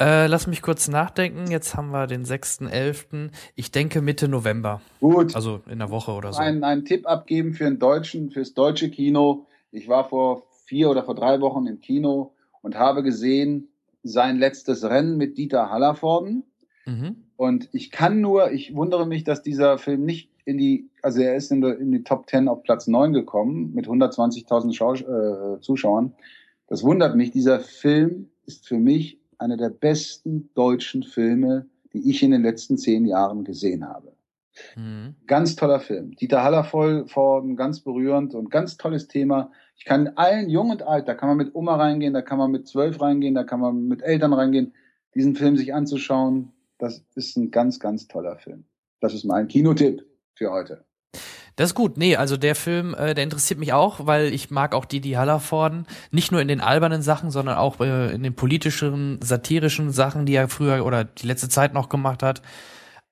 Äh, 0.00 0.26
lass 0.26 0.46
mich 0.46 0.62
kurz 0.62 0.88
nachdenken. 0.88 1.50
Jetzt 1.50 1.76
haben 1.76 1.90
wir 1.90 2.06
den 2.06 2.24
6.11. 2.24 3.30
Ich 3.54 3.70
denke 3.70 4.00
Mitte 4.00 4.28
November. 4.28 4.80
Gut. 5.00 5.34
Also 5.34 5.60
in 5.68 5.78
der 5.78 5.90
Woche 5.90 6.12
oder 6.12 6.32
so. 6.32 6.40
einen, 6.40 6.62
einen 6.64 6.84
Tipp 6.84 7.06
abgeben 7.06 7.54
für 7.54 7.64
den 7.64 7.78
deutschen, 7.78 8.30
fürs 8.30 8.54
deutsche 8.54 8.90
Kino. 8.90 9.46
Ich 9.70 9.88
war 9.88 10.08
vor 10.08 10.47
vier 10.68 10.90
oder 10.90 11.02
vor 11.02 11.14
drei 11.14 11.40
Wochen 11.40 11.66
im 11.66 11.80
Kino 11.80 12.34
und 12.60 12.76
habe 12.76 13.02
gesehen 13.02 13.68
sein 14.02 14.38
letztes 14.38 14.84
Rennen 14.84 15.16
mit 15.16 15.38
Dieter 15.38 15.70
Hallervorden. 15.70 16.44
Mhm. 16.86 17.24
Und 17.36 17.68
ich 17.72 17.90
kann 17.90 18.20
nur, 18.20 18.52
ich 18.52 18.74
wundere 18.74 19.06
mich, 19.06 19.24
dass 19.24 19.42
dieser 19.42 19.78
Film 19.78 20.04
nicht 20.04 20.30
in 20.44 20.58
die, 20.58 20.88
also 21.02 21.20
er 21.22 21.36
ist 21.36 21.50
in 21.50 21.62
die, 21.62 21.68
in 21.68 21.90
die 21.90 22.04
Top 22.04 22.28
10 22.28 22.48
auf 22.48 22.62
Platz 22.62 22.86
9 22.86 23.12
gekommen 23.12 23.72
mit 23.74 23.86
120.000 23.86 24.74
Schau- 24.74 24.94
äh, 24.94 25.60
Zuschauern. 25.60 26.12
Das 26.66 26.82
wundert 26.82 27.16
mich. 27.16 27.30
Dieser 27.30 27.60
Film 27.60 28.28
ist 28.44 28.66
für 28.66 28.78
mich 28.78 29.18
einer 29.38 29.56
der 29.56 29.70
besten 29.70 30.50
deutschen 30.54 31.02
Filme, 31.02 31.66
die 31.92 32.10
ich 32.10 32.22
in 32.22 32.30
den 32.30 32.42
letzten 32.42 32.76
zehn 32.76 33.06
Jahren 33.06 33.44
gesehen 33.44 33.88
habe. 33.88 34.12
Mhm. 34.76 35.16
Ganz 35.26 35.56
toller 35.56 35.80
Film. 35.80 36.14
Dieter 36.16 36.42
Hallervorden, 36.42 37.56
ganz 37.56 37.80
berührend 37.80 38.34
und 38.34 38.50
ganz 38.50 38.76
tolles 38.76 39.08
Thema. 39.08 39.50
Ich 39.76 39.84
kann 39.84 40.08
allen, 40.16 40.50
jung 40.50 40.70
und 40.70 40.82
alt, 40.82 41.08
da 41.08 41.14
kann 41.14 41.28
man 41.28 41.36
mit 41.36 41.54
Oma 41.54 41.76
reingehen, 41.76 42.14
da 42.14 42.22
kann 42.22 42.38
man 42.38 42.50
mit 42.50 42.66
zwölf 42.66 43.00
reingehen, 43.00 43.34
da 43.34 43.44
kann 43.44 43.60
man 43.60 43.86
mit 43.86 44.02
Eltern 44.02 44.32
reingehen, 44.32 44.74
diesen 45.14 45.36
Film 45.36 45.56
sich 45.56 45.74
anzuschauen. 45.74 46.52
Das 46.78 47.04
ist 47.14 47.36
ein 47.36 47.50
ganz, 47.50 47.80
ganz 47.80 48.08
toller 48.08 48.36
Film. 48.36 48.64
Das 49.00 49.14
ist 49.14 49.24
mein 49.24 49.48
Kinotipp 49.48 50.04
für 50.34 50.50
heute. 50.50 50.84
Das 51.58 51.70
ist 51.70 51.74
gut. 51.74 51.96
Nee, 51.96 52.14
also 52.14 52.36
der 52.36 52.54
Film, 52.54 52.94
äh, 52.94 53.14
der 53.14 53.24
interessiert 53.24 53.58
mich 53.58 53.72
auch, 53.72 54.06
weil 54.06 54.32
ich 54.32 54.48
mag 54.48 54.76
auch 54.76 54.84
Didi 54.84 55.14
Hallervorden. 55.14 55.86
Nicht 56.12 56.30
nur 56.30 56.40
in 56.40 56.46
den 56.46 56.60
albernen 56.60 57.02
Sachen, 57.02 57.32
sondern 57.32 57.56
auch 57.56 57.80
äh, 57.80 58.14
in 58.14 58.22
den 58.22 58.34
politischen, 58.34 59.18
satirischen 59.20 59.90
Sachen, 59.90 60.24
die 60.24 60.36
er 60.36 60.48
früher 60.48 60.86
oder 60.86 61.02
die 61.02 61.26
letzte 61.26 61.48
Zeit 61.48 61.74
noch 61.74 61.88
gemacht 61.88 62.22
hat. 62.22 62.42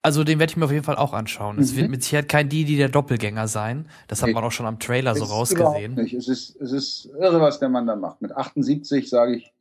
Also 0.07 0.23
den 0.23 0.39
werde 0.39 0.53
ich 0.53 0.57
mir 0.57 0.65
auf 0.67 0.71
jeden 0.71 0.85
Fall 0.85 0.95
auch 0.95 1.13
anschauen. 1.13 1.59
Es 1.59 1.73
Mhm. 1.73 1.77
wird 1.79 1.91
mit 1.91 2.03
Sicherheit 2.05 2.29
kein 2.29 2.49
Didi 2.49 2.77
der 2.77 2.89
Doppelgänger 2.89 3.49
sein. 3.49 3.89
Das 4.07 4.23
hat 4.23 4.29
Nee. 4.29 4.35
man 4.35 4.45
auch 4.45 4.53
schon 4.53 4.65
am 4.67 4.79
Trailer 4.79 5.17
so 5.17 5.25
Es 5.25 5.31
rausgesehen. 5.33 5.97
Nicht. 5.97 6.15
Es, 6.15 6.29
ist, 6.29 6.55
es 6.61 6.71
ist 6.71 7.07
irre, 7.19 7.41
was 7.41 7.59
der 7.59 7.69
Mann 7.71 7.89
da 7.89 7.97
macht. 7.97 8.23
Mit 8.23 8.31
78 8.31 9.11
sage 9.11 9.35
ich, 9.35 9.53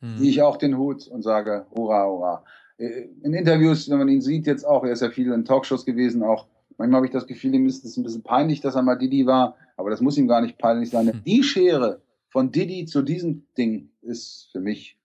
Hm. 0.00 0.18
ziehe 0.18 0.28
ich 0.28 0.42
auch 0.42 0.58
den 0.58 0.76
Hut 0.76 1.06
und 1.08 1.22
sage, 1.22 1.64
hurra, 1.74 2.04
hurra. 2.06 2.44
Äh, 2.76 3.08
In 3.22 3.32
Interviews, 3.32 3.88
wenn 3.88 3.96
man 3.96 4.08
ihn 4.08 4.20
sieht 4.20 4.46
jetzt 4.46 4.64
auch, 4.66 4.84
er 4.84 4.92
ist 4.92 5.00
ja 5.00 5.08
viel 5.10 5.32
in 5.32 5.46
Talkshows 5.46 5.86
gewesen, 5.86 6.22
auch 6.22 6.48
manchmal 6.76 6.98
habe 6.98 7.06
ich 7.06 7.12
das 7.12 7.26
Gefühl, 7.26 7.54
ihm 7.54 7.66
ist 7.66 7.82
es 7.86 7.96
ein 7.96 8.02
bisschen 8.02 8.22
peinlich, 8.22 8.60
dass 8.60 8.74
er 8.74 8.82
mal 8.82 8.96
Didi 8.96 9.24
war, 9.24 9.56
aber 9.78 9.88
das 9.88 10.02
muss 10.02 10.18
ihm 10.18 10.28
gar 10.28 10.42
nicht 10.42 10.58
peinlich 10.58 10.90
sein. 10.90 11.10
Hm. 11.10 11.22
Die 11.24 11.42
Schere 11.42 12.02
von 12.28 12.52
Didi 12.52 12.84
zu 12.84 13.00
diesem 13.00 13.46
Ding 13.56 13.88
ist 14.02 14.50
für 14.52 14.60
mich, 14.60 14.98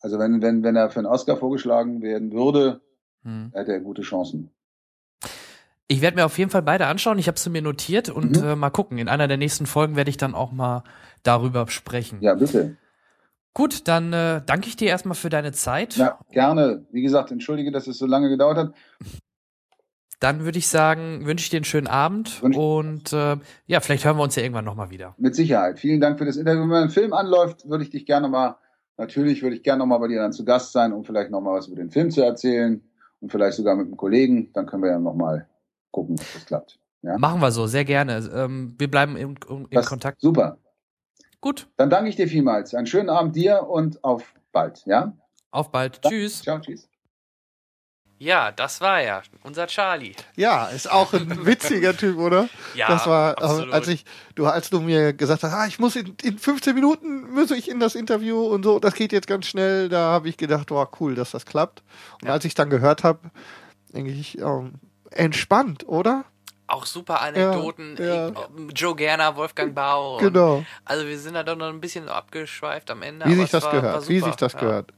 also 0.00 0.18
wenn, 0.18 0.42
wenn, 0.42 0.62
wenn 0.62 0.76
er 0.76 0.90
für 0.90 0.98
einen 0.98 1.06
Oscar 1.06 1.38
vorgeschlagen 1.38 2.02
werden 2.02 2.32
würde, 2.32 2.82
Hm. 3.24 3.50
hätte 3.54 3.72
er 3.72 3.80
gute 3.80 4.02
Chancen. 4.02 4.50
Ich 5.88 6.00
werde 6.02 6.16
mir 6.16 6.24
auf 6.24 6.38
jeden 6.38 6.50
Fall 6.50 6.62
beide 6.62 6.86
anschauen. 6.86 7.18
Ich 7.18 7.26
habe 7.26 7.38
sie 7.38 7.50
mir 7.50 7.62
notiert 7.62 8.08
und 8.10 8.36
Mhm. 8.36 8.42
äh, 8.44 8.56
mal 8.56 8.70
gucken. 8.70 8.98
In 8.98 9.08
einer 9.08 9.26
der 9.26 9.36
nächsten 9.36 9.66
Folgen 9.66 9.96
werde 9.96 10.08
ich 10.10 10.16
dann 10.16 10.34
auch 10.34 10.52
mal 10.52 10.84
darüber 11.24 11.66
sprechen. 11.68 12.18
Ja, 12.22 12.34
bitte. 12.34 12.76
Gut, 13.54 13.88
dann 13.88 14.12
äh, 14.12 14.40
danke 14.46 14.68
ich 14.68 14.76
dir 14.76 14.88
erstmal 14.88 15.16
für 15.16 15.28
deine 15.30 15.50
Zeit. 15.50 15.96
Ja, 15.96 16.20
gerne. 16.30 16.86
Wie 16.92 17.02
gesagt, 17.02 17.32
entschuldige, 17.32 17.72
dass 17.72 17.88
es 17.88 17.98
so 17.98 18.06
lange 18.06 18.28
gedauert 18.28 18.56
hat. 18.56 18.74
Dann 20.20 20.44
würde 20.44 20.58
ich 20.58 20.68
sagen, 20.68 21.26
wünsche 21.26 21.42
ich 21.44 21.50
dir 21.50 21.56
einen 21.56 21.64
schönen 21.64 21.86
Abend 21.88 22.42
und 22.42 23.12
äh, 23.12 23.38
ja, 23.66 23.80
vielleicht 23.80 24.04
hören 24.04 24.18
wir 24.18 24.22
uns 24.22 24.36
ja 24.36 24.42
irgendwann 24.42 24.66
nochmal 24.66 24.90
wieder. 24.90 25.14
Mit 25.18 25.34
Sicherheit. 25.34 25.78
Vielen 25.80 26.00
Dank 26.00 26.18
für 26.18 26.26
das 26.26 26.36
Interview. 26.36 26.62
Wenn 26.68 26.74
ein 26.84 26.90
Film 26.90 27.12
anläuft, 27.14 27.68
würde 27.68 27.82
ich 27.84 27.90
dich 27.90 28.04
gerne 28.06 28.28
mal, 28.28 28.56
natürlich 28.98 29.42
würde 29.42 29.56
ich 29.56 29.62
gerne 29.62 29.78
noch 29.78 29.86
mal 29.86 29.96
bei 29.98 30.08
dir 30.08 30.20
dann 30.20 30.32
zu 30.32 30.44
Gast 30.44 30.72
sein, 30.72 30.92
um 30.92 31.04
vielleicht 31.04 31.30
noch 31.30 31.40
mal 31.40 31.54
was 31.58 31.68
über 31.68 31.76
den 31.76 31.90
Film 31.90 32.10
zu 32.10 32.22
erzählen 32.22 32.82
und 33.20 33.30
vielleicht 33.30 33.56
sogar 33.56 33.76
mit 33.76 33.86
einem 33.86 33.96
Kollegen. 33.96 34.52
Dann 34.52 34.66
können 34.66 34.82
wir 34.82 34.90
ja 34.90 34.98
noch 34.98 35.14
mal 35.14 35.46
gucken, 35.90 36.16
ob 36.18 36.26
das 36.34 36.46
klappt. 36.46 36.78
Ja? 37.02 37.18
Machen 37.18 37.40
wir 37.40 37.50
so, 37.50 37.66
sehr 37.66 37.84
gerne. 37.84 38.28
Ähm, 38.34 38.74
wir 38.78 38.90
bleiben 38.90 39.16
in, 39.16 39.36
in 39.48 39.66
Das- 39.70 39.86
Kontakt. 39.86 40.20
Super. 40.20 40.58
Gut. 41.40 41.68
Dann 41.76 41.88
danke 41.88 42.10
ich 42.10 42.16
dir 42.16 42.28
vielmals. 42.28 42.74
Einen 42.74 42.86
schönen 42.86 43.08
Abend 43.08 43.34
dir 43.34 43.66
und 43.68 44.04
auf 44.04 44.34
bald. 44.52 44.84
Ja? 44.84 45.16
Auf 45.50 45.70
bald. 45.72 46.02
Tschüss. 46.02 46.42
Ciao, 46.42 46.60
tschüss. 46.60 46.88
Ja, 48.20 48.52
das 48.52 48.82
war 48.82 49.00
er, 49.00 49.22
unser 49.44 49.66
Charlie. 49.66 50.14
Ja, 50.36 50.66
ist 50.66 50.90
auch 50.90 51.14
ein 51.14 51.46
witziger 51.46 51.96
Typ, 51.96 52.18
oder? 52.18 52.50
Ja, 52.74 52.88
das 52.88 53.06
war, 53.06 53.32
äh, 53.32 53.42
absolut. 53.42 53.72
als 53.72 53.88
ich, 53.88 54.04
du, 54.34 54.44
als 54.44 54.68
du 54.68 54.80
mir 54.80 55.14
gesagt 55.14 55.42
hast, 55.42 55.54
ah, 55.54 55.66
ich 55.66 55.78
muss 55.78 55.96
in, 55.96 56.14
in 56.22 56.38
15 56.38 56.74
Minuten 56.74 57.30
muss 57.32 57.50
ich 57.50 57.70
in 57.70 57.80
das 57.80 57.94
Interview 57.94 58.38
und 58.44 58.62
so, 58.62 58.78
das 58.78 58.92
geht 58.92 59.12
jetzt 59.12 59.26
ganz 59.26 59.46
schnell, 59.46 59.88
da 59.88 60.10
habe 60.12 60.28
ich 60.28 60.36
gedacht, 60.36 60.70
oh 60.70 60.86
cool, 61.00 61.14
dass 61.14 61.30
das 61.30 61.46
klappt. 61.46 61.82
Und 62.20 62.28
als 62.28 62.44
ich 62.44 62.52
dann 62.52 62.68
gehört 62.68 63.04
habe, 63.04 63.30
denke 63.94 64.10
ich, 64.10 64.36
ähm, 64.36 64.74
entspannt, 65.12 65.88
oder? 65.88 66.26
Auch 66.66 66.84
super 66.84 67.22
Anekdoten. 67.22 67.96
Ja, 67.98 68.04
ja. 68.04 68.28
Ich- 68.68 68.78
Joe 68.78 68.94
Gerner, 68.94 69.34
Wolfgang 69.36 69.74
Bau. 69.74 70.18
Genau. 70.18 70.62
Also 70.84 71.06
wir 71.06 71.18
sind 71.18 71.32
da 71.32 71.42
doch 71.42 71.56
noch 71.56 71.70
ein 71.70 71.80
bisschen 71.80 72.06
abgeschweift 72.10 72.90
am 72.90 73.00
Ende. 73.00 73.24
Wie 73.24 73.34
sich 73.34 73.48
das 73.50 73.64
war, 73.64 73.72
gehört, 73.72 73.94
war 73.94 74.08
wie 74.08 74.20
sich 74.20 74.36
das 74.36 74.52
ja. 74.52 74.58
gehört. 74.60 74.92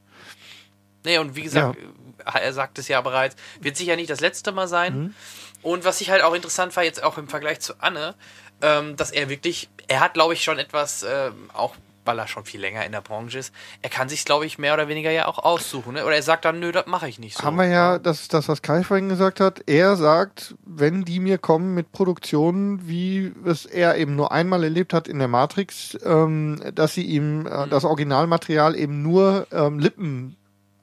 Nee, 1.04 1.18
und 1.18 1.36
wie 1.36 1.42
gesagt, 1.42 1.78
er 2.24 2.52
sagt 2.52 2.78
es 2.78 2.88
ja 2.88 3.00
bereits, 3.00 3.36
wird 3.60 3.76
sicher 3.76 3.96
nicht 3.96 4.10
das 4.10 4.20
letzte 4.20 4.52
Mal 4.52 4.68
sein. 4.68 4.98
Mhm. 4.98 5.14
Und 5.62 5.84
was 5.84 6.00
ich 6.00 6.10
halt 6.10 6.22
auch 6.22 6.34
interessant 6.34 6.74
war, 6.76 6.82
jetzt 6.82 7.02
auch 7.02 7.18
im 7.18 7.28
Vergleich 7.28 7.60
zu 7.60 7.74
Anne, 7.78 8.14
ähm, 8.60 8.96
dass 8.96 9.10
er 9.10 9.28
wirklich, 9.28 9.68
er 9.88 10.00
hat, 10.00 10.14
glaube 10.14 10.34
ich, 10.34 10.42
schon 10.42 10.58
etwas, 10.58 11.04
ähm, 11.08 11.50
auch 11.52 11.74
weil 12.04 12.18
er 12.18 12.26
schon 12.26 12.44
viel 12.44 12.60
länger 12.60 12.84
in 12.84 12.92
der 12.92 13.00
Branche 13.00 13.38
ist, 13.38 13.54
er 13.80 13.90
kann 13.90 14.08
sich, 14.08 14.24
glaube 14.24 14.46
ich, 14.46 14.58
mehr 14.58 14.74
oder 14.74 14.88
weniger 14.88 15.10
ja 15.10 15.26
auch 15.26 15.38
aussuchen. 15.38 15.94
Ne? 15.94 16.04
Oder 16.04 16.16
er 16.16 16.22
sagt 16.22 16.44
dann, 16.44 16.58
nö, 16.58 16.72
das 16.72 16.86
mache 16.86 17.08
ich 17.08 17.18
nicht 17.18 17.36
so. 17.36 17.44
Haben 17.44 17.56
wir 17.56 17.68
ja, 17.68 17.98
das 17.98 18.22
ist 18.22 18.34
das, 18.34 18.48
was 18.48 18.62
Kai 18.62 18.82
vorhin 18.82 19.08
gesagt 19.08 19.40
hat. 19.40 19.62
Er 19.66 19.96
sagt, 19.96 20.54
wenn 20.64 21.04
die 21.04 21.20
mir 21.20 21.38
kommen 21.38 21.74
mit 21.74 21.92
Produktionen, 21.92 22.88
wie 22.88 23.32
es 23.44 23.66
er 23.66 23.96
eben 23.96 24.16
nur 24.16 24.32
einmal 24.32 24.64
erlebt 24.64 24.92
hat 24.92 25.08
in 25.08 25.18
der 25.18 25.28
Matrix, 25.28 25.96
ähm, 26.04 26.60
dass 26.74 26.94
sie 26.94 27.04
ihm 27.04 27.46
äh, 27.46 27.68
das 27.68 27.84
Originalmaterial 27.84 28.74
eben 28.76 29.02
nur 29.02 29.46
ähm, 29.52 29.78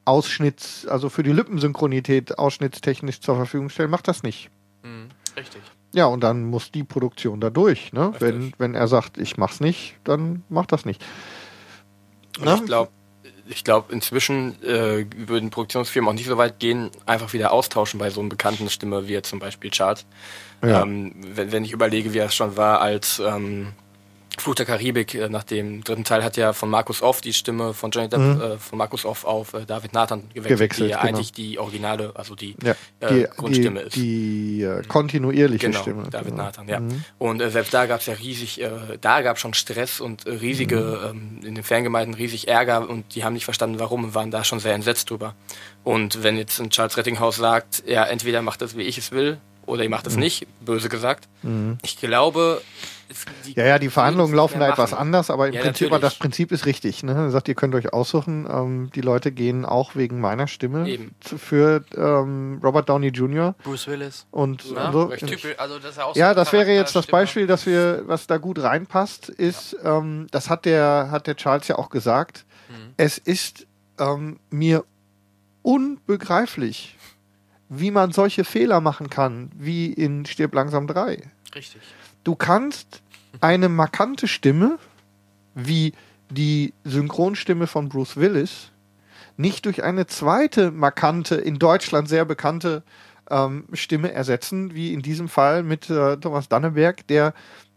Lippenausschnitts, 0.09 0.87
also 0.87 1.09
für 1.09 1.23
die 1.23 1.31
Lippensynchronität 1.31 2.37
ausschnittstechnisch 2.37 3.21
zur 3.21 3.35
Verfügung 3.35 3.69
stellen, 3.69 3.89
macht 3.89 4.07
das 4.07 4.23
nicht. 4.23 4.49
Mhm, 4.83 5.09
richtig. 5.37 5.61
Ja, 5.93 6.05
und 6.05 6.21
dann 6.21 6.45
muss 6.45 6.71
die 6.71 6.83
Produktion 6.83 7.39
da 7.39 7.49
durch. 7.49 7.93
Ne? 7.93 8.13
Wenn, 8.19 8.53
wenn 8.57 8.75
er 8.75 8.87
sagt, 8.87 9.17
ich 9.17 9.37
mach's 9.37 9.59
nicht, 9.59 9.95
dann 10.03 10.43
macht 10.49 10.71
das 10.71 10.85
nicht. 10.85 11.03
Und 12.37 12.45
Ne? 12.45 12.55
ich 12.55 12.65
glaube, 12.65 12.91
ich 13.47 13.63
glaube, 13.63 13.91
inzwischen 13.91 14.61
äh, 14.63 15.05
würden 15.15 15.49
Produktionsfirmen 15.49 16.09
auch 16.09 16.13
nicht 16.13 16.27
so 16.27 16.37
weit 16.37 16.59
gehen, 16.59 16.91
einfach 17.07 17.33
wieder 17.33 17.51
austauschen 17.51 17.99
bei 17.99 18.11
so 18.11 18.19
einer 18.19 18.29
bekannten 18.29 18.69
Stimme 18.69 19.07
wie 19.07 19.13
jetzt 19.13 19.29
zum 19.29 19.39
Beispiel 19.39 19.71
Charles. 19.71 20.05
Ja. 20.63 20.83
Ähm, 20.83 21.13
wenn, 21.33 21.51
wenn 21.51 21.65
ich 21.65 21.71
überlege, 21.71 22.13
wie 22.13 22.19
er 22.19 22.27
es 22.27 22.35
schon 22.35 22.55
war 22.57 22.81
als 22.81 23.19
ähm, 23.19 23.73
Fluch 24.41 24.55
der 24.55 24.65
Karibik, 24.65 25.13
äh, 25.15 25.29
nach 25.29 25.43
dem 25.43 25.83
dritten 25.83 26.03
Teil 26.03 26.23
hat 26.23 26.37
ja 26.37 26.53
von 26.53 26.69
Markus 26.69 27.01
Off 27.01 27.21
die 27.21 27.33
Stimme 27.33 27.73
von 27.73 27.91
Johnny 27.91 28.09
Depp 28.09 28.19
Mhm. 28.19 28.41
äh, 28.41 28.57
von 28.57 28.77
Markus 28.77 29.05
Off 29.05 29.25
auf 29.25 29.53
äh, 29.53 29.65
David 29.65 29.93
Nathan 29.93 30.23
gewechselt, 30.33 30.57
Gewechselt, 30.59 30.87
die 30.87 30.91
ja 30.91 31.01
genau. 31.01 31.09
eigentlich 31.09 31.31
die 31.33 31.59
Originale, 31.59 32.11
also 32.15 32.35
die, 32.35 32.55
Ja, 32.63 32.75
äh, 32.99 33.13
die, 33.13 33.27
Grundstimme 33.37 33.81
die, 33.81 33.85
ist. 33.87 33.95
Die 33.95 34.61
äh, 34.63 34.83
kontinuierliche 34.87 35.67
Genau, 35.67 35.81
Stimme. 35.81 36.03
David 36.09 36.31
genau. 36.31 36.43
Nathan, 36.43 36.67
ja. 36.67 36.79
Mhm. 36.79 37.03
Und 37.17 37.41
äh, 37.41 37.49
selbst 37.49 37.73
da 37.73 37.85
gab 37.85 37.99
es 38.01 38.05
ja 38.07 38.13
riesig, 38.13 38.61
da 39.01 39.21
gab 39.21 39.35
es 39.35 39.41
schon 39.41 39.53
Stress 39.53 39.99
und 39.99 40.25
riesige, 40.25 41.09
ähm, 41.11 41.39
in 41.43 41.55
den 41.55 41.63
Fangemeinden 41.63 42.13
riesig 42.15 42.47
Ärger 42.47 42.87
und 42.89 43.15
die 43.15 43.23
haben 43.23 43.33
nicht 43.33 43.45
verstanden, 43.45 43.79
warum 43.79 44.03
und 44.03 44.15
waren 44.15 44.31
da 44.31 44.43
schon 44.43 44.59
sehr 44.59 44.73
entsetzt 44.73 45.09
drüber. 45.09 45.35
Und 45.83 46.23
wenn 46.23 46.37
jetzt 46.37 46.59
ein 46.59 46.69
Charles 46.69 46.97
Rettinghaus 46.97 47.37
sagt, 47.37 47.83
ja, 47.87 48.03
entweder 48.05 48.41
macht 48.41 48.61
das, 48.61 48.75
wie 48.77 48.83
ich 48.83 48.97
es 48.97 49.11
will, 49.11 49.37
oder 49.65 49.83
ihr 49.83 49.89
macht 49.89 50.07
es 50.07 50.15
Mhm. 50.15 50.19
nicht, 50.21 50.47
böse 50.65 50.89
gesagt. 50.89 51.27
Mhm. 51.43 51.77
Ich 51.83 51.97
glaube, 51.99 52.61
die 53.45 53.53
Ja, 53.53 53.65
ja, 53.65 53.79
die 53.79 53.89
Verhandlungen 53.89 54.33
laufen 54.33 54.59
da 54.59 54.69
etwas 54.69 54.93
anders, 54.93 55.29
aber 55.29 55.47
im 55.47 55.53
Ja, 55.53 55.61
Prinzip, 55.61 55.89
natürlich. 55.89 56.01
das 56.11 56.19
Prinzip 56.19 56.51
ist 56.51 56.65
richtig. 56.65 57.03
Ne? 57.03 57.13
Er 57.13 57.31
sagt, 57.31 57.47
ihr 57.47 57.55
könnt 57.55 57.73
euch 57.75 57.91
aussuchen. 57.93 58.47
Ähm, 58.49 58.89
die 58.93 59.01
Leute 59.01 59.31
gehen 59.31 59.65
auch 59.65 59.95
wegen 59.95 60.19
meiner 60.19 60.47
Stimme 60.47 60.87
Eben. 60.87 61.11
für 61.21 61.83
ähm, 61.95 62.59
Robert 62.63 62.87
Downey 62.89 63.07
Jr. 63.09 63.55
Bruce 63.63 63.87
Willis. 63.87 64.27
Und, 64.31 64.63
Ja, 64.71 64.87
und 64.87 64.93
so. 64.93 65.03
recht 65.05 65.25
typisch, 65.27 65.55
also 65.57 65.79
das 65.79 65.91
ist 65.91 65.97
ja 65.97 66.03
auch 66.05 66.13
so 66.13 66.19
ja, 66.19 66.33
das 66.33 66.53
wäre 66.53 66.71
jetzt 66.71 66.95
das 66.95 67.07
Charakterstimme. 67.07 67.47
Beispiel, 67.47 67.47
dass 67.47 67.65
wir, 67.65 68.03
was 68.07 68.27
da 68.27 68.37
gut 68.37 68.61
reinpasst, 68.61 69.29
ist, 69.29 69.75
ähm, 69.83 70.27
das 70.31 70.49
hat 70.49 70.65
der, 70.65 71.09
hat 71.11 71.27
der 71.27 71.35
Charles 71.35 71.67
ja 71.67 71.77
auch 71.77 71.89
gesagt. 71.89 72.45
Mhm. 72.69 72.93
Es 72.97 73.17
ist 73.17 73.65
ähm, 73.99 74.39
mir 74.49 74.83
unbegreiflich, 75.63 76.95
wie 77.69 77.91
man 77.91 78.11
solche 78.11 78.43
Fehler 78.43 78.81
machen 78.81 79.09
kann, 79.09 79.51
wie 79.55 79.91
in 79.93 80.25
Stirb 80.25 80.53
langsam 80.53 80.87
3. 80.87 81.23
Richtig. 81.55 81.81
Du 82.23 82.35
kannst 82.35 83.01
eine 83.41 83.69
markante 83.69 84.27
Stimme, 84.27 84.77
wie 85.55 85.93
die 86.29 86.73
Synchronstimme 86.83 87.67
von 87.67 87.89
Bruce 87.89 88.17
Willis, 88.17 88.71
nicht 89.37 89.65
durch 89.65 89.83
eine 89.83 90.05
zweite 90.05 90.71
markante, 90.71 91.35
in 91.35 91.59
Deutschland 91.59 92.09
sehr 92.09 92.25
bekannte 92.25 92.83
ähm, 93.29 93.65
Stimme 93.73 94.11
ersetzen, 94.11 94.73
wie 94.75 94.93
in 94.93 95.01
diesem 95.01 95.29
Fall 95.29 95.63
mit 95.63 95.89
äh, 95.89 96.17
Thomas 96.17 96.49
Danneberg, 96.49 97.07
der 97.07 97.33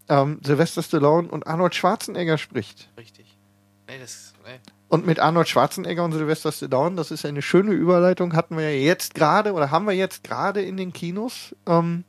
ähm, 0.09 0.41
Sylvester 0.45 0.83
Stallone 0.83 1.29
und 1.29 1.47
Arnold 1.47 1.75
Schwarzenegger 1.75 2.39
spricht. 2.39 2.91
Richtig. 2.99 3.39
Nee, 3.87 3.99
das, 4.01 4.33
nee. 4.45 4.59
Und 4.89 5.07
mit 5.07 5.21
Arnold 5.21 5.49
Schwarzenegger 5.49 6.05
und 6.05 6.13
Sylvester 6.13 6.53
Stallone, 6.53 6.97
das 6.97 7.11
ist 7.11 7.25
eine 7.25 7.43
schöne 7.43 7.73
Überleitung, 7.73 8.35
hatten 8.35 8.57
wir 8.57 8.65
ja 8.65 8.77
jetzt 8.77 9.15
gerade 9.15 9.53
oder 9.53 9.71
haben 9.71 9.87
wir 9.87 9.95
jetzt 9.95 10.25
gerade 10.25 10.63
in 10.63 10.77
den 10.77 10.93
Kinos 10.93 11.55
ähm, 11.67 12.05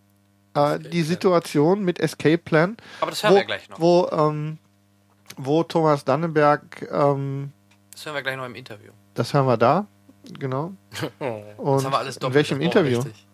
äh, 0.55 0.79
die 0.79 1.03
Situation 1.03 1.83
mit 1.83 1.99
Escape 1.99 2.37
Plan. 2.37 2.77
Aber 3.01 3.11
das 3.11 3.23
hören 3.23 3.33
wo, 3.33 3.37
wir 3.37 3.45
gleich 3.45 3.69
noch. 3.69 3.79
Wo, 3.79 4.07
ähm, 4.11 4.57
wo 5.37 5.63
Thomas 5.63 6.05
Dannenberg, 6.05 6.87
ähm, 6.91 7.51
Das 7.91 8.05
hören 8.05 8.15
wir 8.15 8.21
gleich 8.21 8.37
noch 8.37 8.45
im 8.45 8.55
Interview. 8.55 8.91
das 9.15 9.33
hören 9.33 9.47
wir 9.47 9.57
da, 9.57 9.87
genau. 10.39 10.73
Und 11.57 11.83
haben 11.83 11.91
wir 11.91 11.97
alles 11.97 12.17
in 12.17 12.19
doppelt 12.21 12.35
welchem 12.35 12.59
gesprochen, 12.59 12.85
Interview? 12.87 12.99
richtig. 13.01 13.27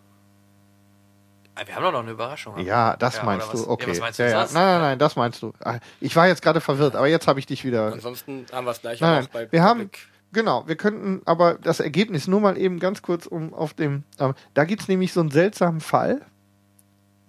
Ah, 1.55 1.63
Wir 1.67 1.75
haben 1.75 1.83
doch 1.83 1.91
noch 1.91 1.99
eine 1.99 2.11
Überraschung. 2.11 2.57
Ja, 2.59 2.95
das 2.95 3.17
Ja, 3.17 3.23
meinst 3.23 3.53
du. 3.53 3.69
Okay. 3.69 3.91
Ja, 3.93 3.99
meinst 3.99 4.19
du 4.19 4.29
ja. 4.29 4.43
Nein, 4.45 4.53
nein, 4.53 4.81
nein, 4.81 4.99
das 4.99 5.17
meinst 5.17 5.41
du. 5.43 5.51
Ah, 5.61 5.79
Ich 5.99 6.15
war 6.15 6.25
jetzt 6.27 6.41
gerade 6.41 6.61
verwirrt, 6.61 6.95
aber 6.95 7.07
jetzt 7.07 7.27
habe 7.27 7.37
ich 7.39 7.45
dich 7.47 7.65
wieder. 7.65 7.91
Ansonsten 7.91 8.45
haben 8.53 8.63
wir 8.65 8.71
es 8.71 8.79
gleich 8.81 9.01
Nein, 9.01 9.25
auch 9.25 9.33
nein, 9.33 9.47
bei 9.47 9.51
wir 9.51 9.61
haben, 9.61 9.89
genau, 10.31 10.65
wir 10.67 10.77
könnten 10.77 11.21
aber 11.25 11.55
das 11.55 11.81
Ergebnis 11.81 12.27
nur 12.27 12.39
mal 12.39 12.57
eben 12.57 12.79
ganz 12.79 13.01
kurz 13.01 13.25
um 13.25 13.53
auf 13.53 13.73
dem, 13.73 14.03
ähm, 14.19 14.35
da 14.53 14.63
gibt 14.63 14.83
es 14.83 14.87
nämlich 14.87 15.11
so 15.11 15.19
einen 15.19 15.31
seltsamen 15.31 15.81
Fall, 15.81 16.21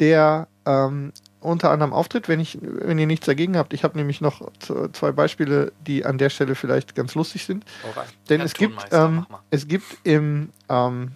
der 0.00 0.48
ähm, 0.66 1.12
unter 1.40 1.70
anderem 1.70 1.92
auftritt, 1.92 2.28
wenn 2.28 2.40
ich, 2.40 2.58
wenn 2.60 2.98
ihr 2.98 3.06
nichts 3.06 3.26
dagegen 3.26 3.56
habt. 3.56 3.72
Ich 3.72 3.84
habe 3.84 3.96
nämlich 3.96 4.20
noch 4.20 4.50
zwei 4.92 5.12
Beispiele, 5.12 5.72
die 5.86 6.04
an 6.04 6.18
der 6.18 6.28
Stelle 6.28 6.54
vielleicht 6.54 6.94
ganz 6.94 7.14
lustig 7.14 7.46
sind. 7.46 7.64
Rein. 7.96 8.06
Denn 8.28 8.40
es 8.42 8.52
gibt, 8.52 8.88
ähm, 8.92 9.26
es 9.50 9.66
gibt 9.68 9.86
im, 10.04 10.50
ähm, 10.68 11.12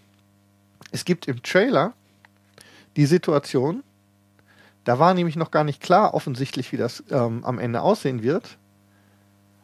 es 0.93 1.05
gibt 1.05 1.28
im 1.28 1.43
Trailer 1.43 1.93
die 2.97 3.06
Situation, 3.06 3.82
Da 4.85 4.98
war 4.98 5.15
nämlich 5.15 5.36
noch 5.36 5.51
gar 5.51 5.65
nicht 5.65 5.82
klar, 5.82 6.15
offensichtlich, 6.15 6.70
wie 6.73 6.77
das 6.77 7.02
ähm, 7.11 7.44
am 7.44 7.59
Ende 7.59 7.81
aussehen 7.81 8.23
wird, 8.23 8.59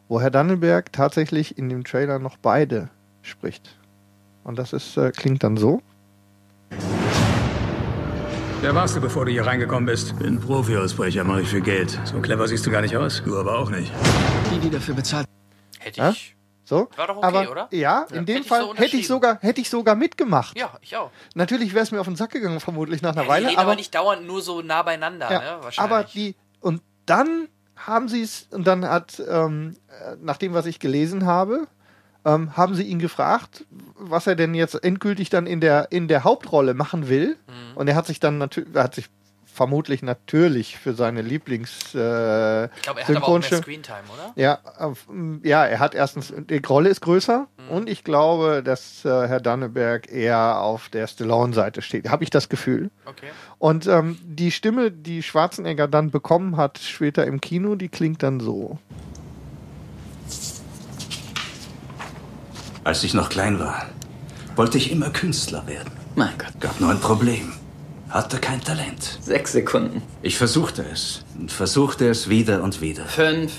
wo 0.09 0.19
Herr 0.19 0.31
Dannenberg 0.31 0.91
tatsächlich 0.91 1.57
in 1.57 1.69
dem 1.69 1.83
Trailer 1.83 2.19
noch 2.19 2.37
beide 2.37 2.89
spricht. 3.21 3.77
Und 4.43 4.57
das 4.57 4.73
ist, 4.73 4.97
äh, 4.97 5.11
klingt 5.11 5.43
dann 5.43 5.57
so. 5.57 5.81
Wer 8.61 8.75
warst 8.75 8.95
du, 8.95 9.01
bevor 9.01 9.25
du 9.25 9.31
hier 9.31 9.45
reingekommen 9.45 9.85
bist? 9.87 10.17
Bin 10.19 10.39
Profi-Ausbrecher, 10.39 11.23
mache 11.23 11.41
ich 11.41 11.47
für 11.49 11.61
Geld. 11.61 11.99
So 12.05 12.19
clever 12.21 12.47
siehst 12.47 12.65
du 12.65 12.71
gar 12.71 12.81
nicht 12.81 12.95
aus. 12.95 13.21
Du 13.25 13.37
aber 13.37 13.57
auch 13.57 13.69
nicht. 13.71 13.91
Die, 14.53 14.59
die 14.59 14.69
dafür 14.69 14.93
bezahlt. 14.93 15.25
Hätte 15.79 15.99
Ja? 15.99 16.09
ich. 16.11 16.35
So? 16.63 16.87
War 16.95 17.07
doch 17.07 17.17
okay, 17.17 17.25
Aber 17.27 17.51
oder? 17.51 17.67
ja, 17.71 18.05
in 18.11 18.25
dem 18.25 18.35
Hätte 18.35 18.39
ich 18.43 18.47
Fall 18.47 18.61
so 18.61 18.75
hätte 18.75 18.95
ich 18.97 19.07
sogar 19.07 19.39
hätte 19.41 19.59
ich 19.59 19.69
sogar 19.69 19.95
mitgemacht. 19.95 20.57
Ja, 20.57 20.77
ich 20.81 20.95
auch. 20.95 21.11
Natürlich 21.35 21.73
wäre 21.73 21.83
es 21.83 21.91
mir 21.91 21.99
auf 21.99 22.05
den 22.07 22.15
Sack 22.15 22.31
gegangen, 22.31 22.59
vermutlich 22.61 23.01
nach 23.01 23.11
einer 23.13 23.23
Die 23.23 23.27
Weile. 23.29 23.47
reden 23.49 23.57
aber, 23.59 23.75
nicht 23.75 23.93
dauernd 23.93 24.25
nur 24.25 24.41
so 24.41 24.61
nah 24.61 24.81
beieinander, 24.83 25.29
Ja, 25.29 25.39
ne? 25.39 25.63
Wahrscheinlich. 25.63 25.79
aber 25.79 26.03
die 26.05 26.35
und 26.61 26.81
dann 27.07 27.49
haben 27.75 28.07
sie 28.07 28.21
es 28.21 28.47
und 28.51 28.67
dann 28.67 28.85
hat 28.87 29.21
ähm, 29.27 29.75
äh, 29.89 30.15
nach 30.21 30.37
dem 30.37 30.53
was 30.53 30.65
ich 30.65 30.79
gelesen 30.79 31.25
habe 31.25 31.67
ähm, 32.25 32.55
haben 32.57 32.75
sie 32.75 32.83
ihn 32.83 32.99
gefragt 32.99 33.65
was 33.97 34.27
er 34.27 34.35
denn 34.35 34.53
jetzt 34.53 34.75
endgültig 34.83 35.29
dann 35.29 35.45
in 35.47 35.61
der 35.61 35.91
in 35.91 36.07
der 36.07 36.23
Hauptrolle 36.23 36.73
machen 36.73 37.07
will 37.09 37.37
Mhm. 37.47 37.77
und 37.77 37.87
er 37.87 37.95
hat 37.95 38.07
sich 38.07 38.19
dann 38.19 38.37
natürlich 38.37 38.75
hat 38.75 38.95
sich 38.95 39.09
vermutlich 39.53 40.01
natürlich 40.01 40.77
für 40.77 40.93
seine 40.93 41.21
Lieblings 41.21 41.93
äh, 41.93 42.65
ich 42.65 42.81
glaube, 42.83 43.01
er 43.01 43.07
hat 43.07 43.15
aber 43.17 43.27
auch 43.27 43.39
mehr 43.39 43.61
Screentime, 43.61 43.99
oder? 44.13 44.31
ja, 44.37 44.59
m, 45.09 45.41
ja, 45.43 45.65
er 45.65 45.79
hat 45.79 45.93
erstens, 45.93 46.33
die 46.49 46.61
Rolle 46.65 46.89
ist 46.89 47.01
größer 47.01 47.47
und 47.69 47.89
ich 47.89 48.05
glaube, 48.05 48.63
dass 48.63 49.03
äh, 49.03 49.09
Herr 49.27 49.41
Danneberg 49.41 50.09
eher 50.09 50.61
auf 50.61 50.87
der 50.87 51.05
Stallone-Seite 51.05 51.81
steht. 51.81 52.09
Habe 52.09 52.23
ich 52.23 52.29
das 52.29 52.47
Gefühl. 52.47 52.91
Okay. 53.05 53.27
Und 53.59 53.87
ähm, 53.87 54.17
die 54.23 54.51
Stimme, 54.51 54.89
die 54.89 55.21
Schwarzenegger 55.21 55.89
dann 55.89 56.11
bekommen 56.11 56.55
hat, 56.55 56.77
später 56.79 57.27
im 57.27 57.41
Kino, 57.41 57.75
die 57.75 57.89
klingt 57.89 58.23
dann 58.23 58.39
so. 58.39 58.79
Als 62.83 63.03
ich 63.03 63.13
noch 63.13 63.29
klein 63.29 63.59
war, 63.59 63.85
wollte 64.55 64.77
ich 64.77 64.91
immer 64.91 65.11
Künstler 65.11 65.65
werden. 65.67 65.91
Mein 66.15 66.35
Gott. 66.37 66.59
Gab 66.59 66.79
nur 66.79 66.89
ein 66.89 66.99
Problem. 66.99 67.53
Hatte 68.09 68.39
kein 68.39 68.59
Talent. 68.59 69.19
Sechs 69.21 69.51
Sekunden. 69.51 70.01
Ich 70.21 70.37
versuchte 70.37 70.83
es 70.91 71.23
und 71.39 71.51
versuchte 71.51 72.09
es 72.09 72.27
wieder 72.27 72.63
und 72.63 72.81
wieder. 72.81 73.05
Fünf. 73.05 73.53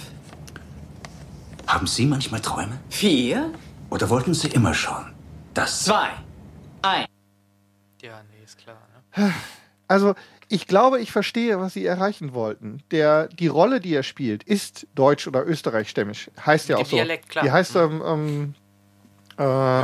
Haben 1.66 1.86
Sie 1.86 2.04
manchmal 2.04 2.40
Träume? 2.40 2.78
Vier. 2.90 3.50
Oder 3.90 4.10
wollten 4.10 4.34
Sie 4.34 4.48
immer 4.48 4.74
schon? 4.74 5.12
Das. 5.54 5.84
Zwei. 5.84 6.08
Ein. 6.82 7.06
Ja, 8.02 8.20
nee, 8.30 8.44
ist 8.44 8.58
klar. 8.58 8.76
Ne? 9.16 9.32
Also, 9.86 10.14
ich 10.48 10.66
glaube, 10.66 11.00
ich 11.00 11.12
verstehe, 11.12 11.60
was 11.60 11.74
sie 11.74 11.86
erreichen 11.86 12.34
wollten. 12.34 12.82
Der, 12.90 13.28
die 13.28 13.46
Rolle, 13.46 13.80
die 13.80 13.94
er 13.94 14.02
spielt, 14.02 14.42
ist 14.42 14.86
deutsch- 14.94 15.28
oder 15.28 15.46
österreichstämmig. 15.46 16.30
Heißt 16.44 16.68
ja 16.68 16.76
auch 16.76 16.84
so. 16.84 16.96
Dialekt, 16.96 17.28
klar. 17.30 17.44
Die 17.44 17.50
heißt 17.52 17.76
ähm, 17.76 18.02
ähm, 18.04 18.54
äh. 19.38 19.82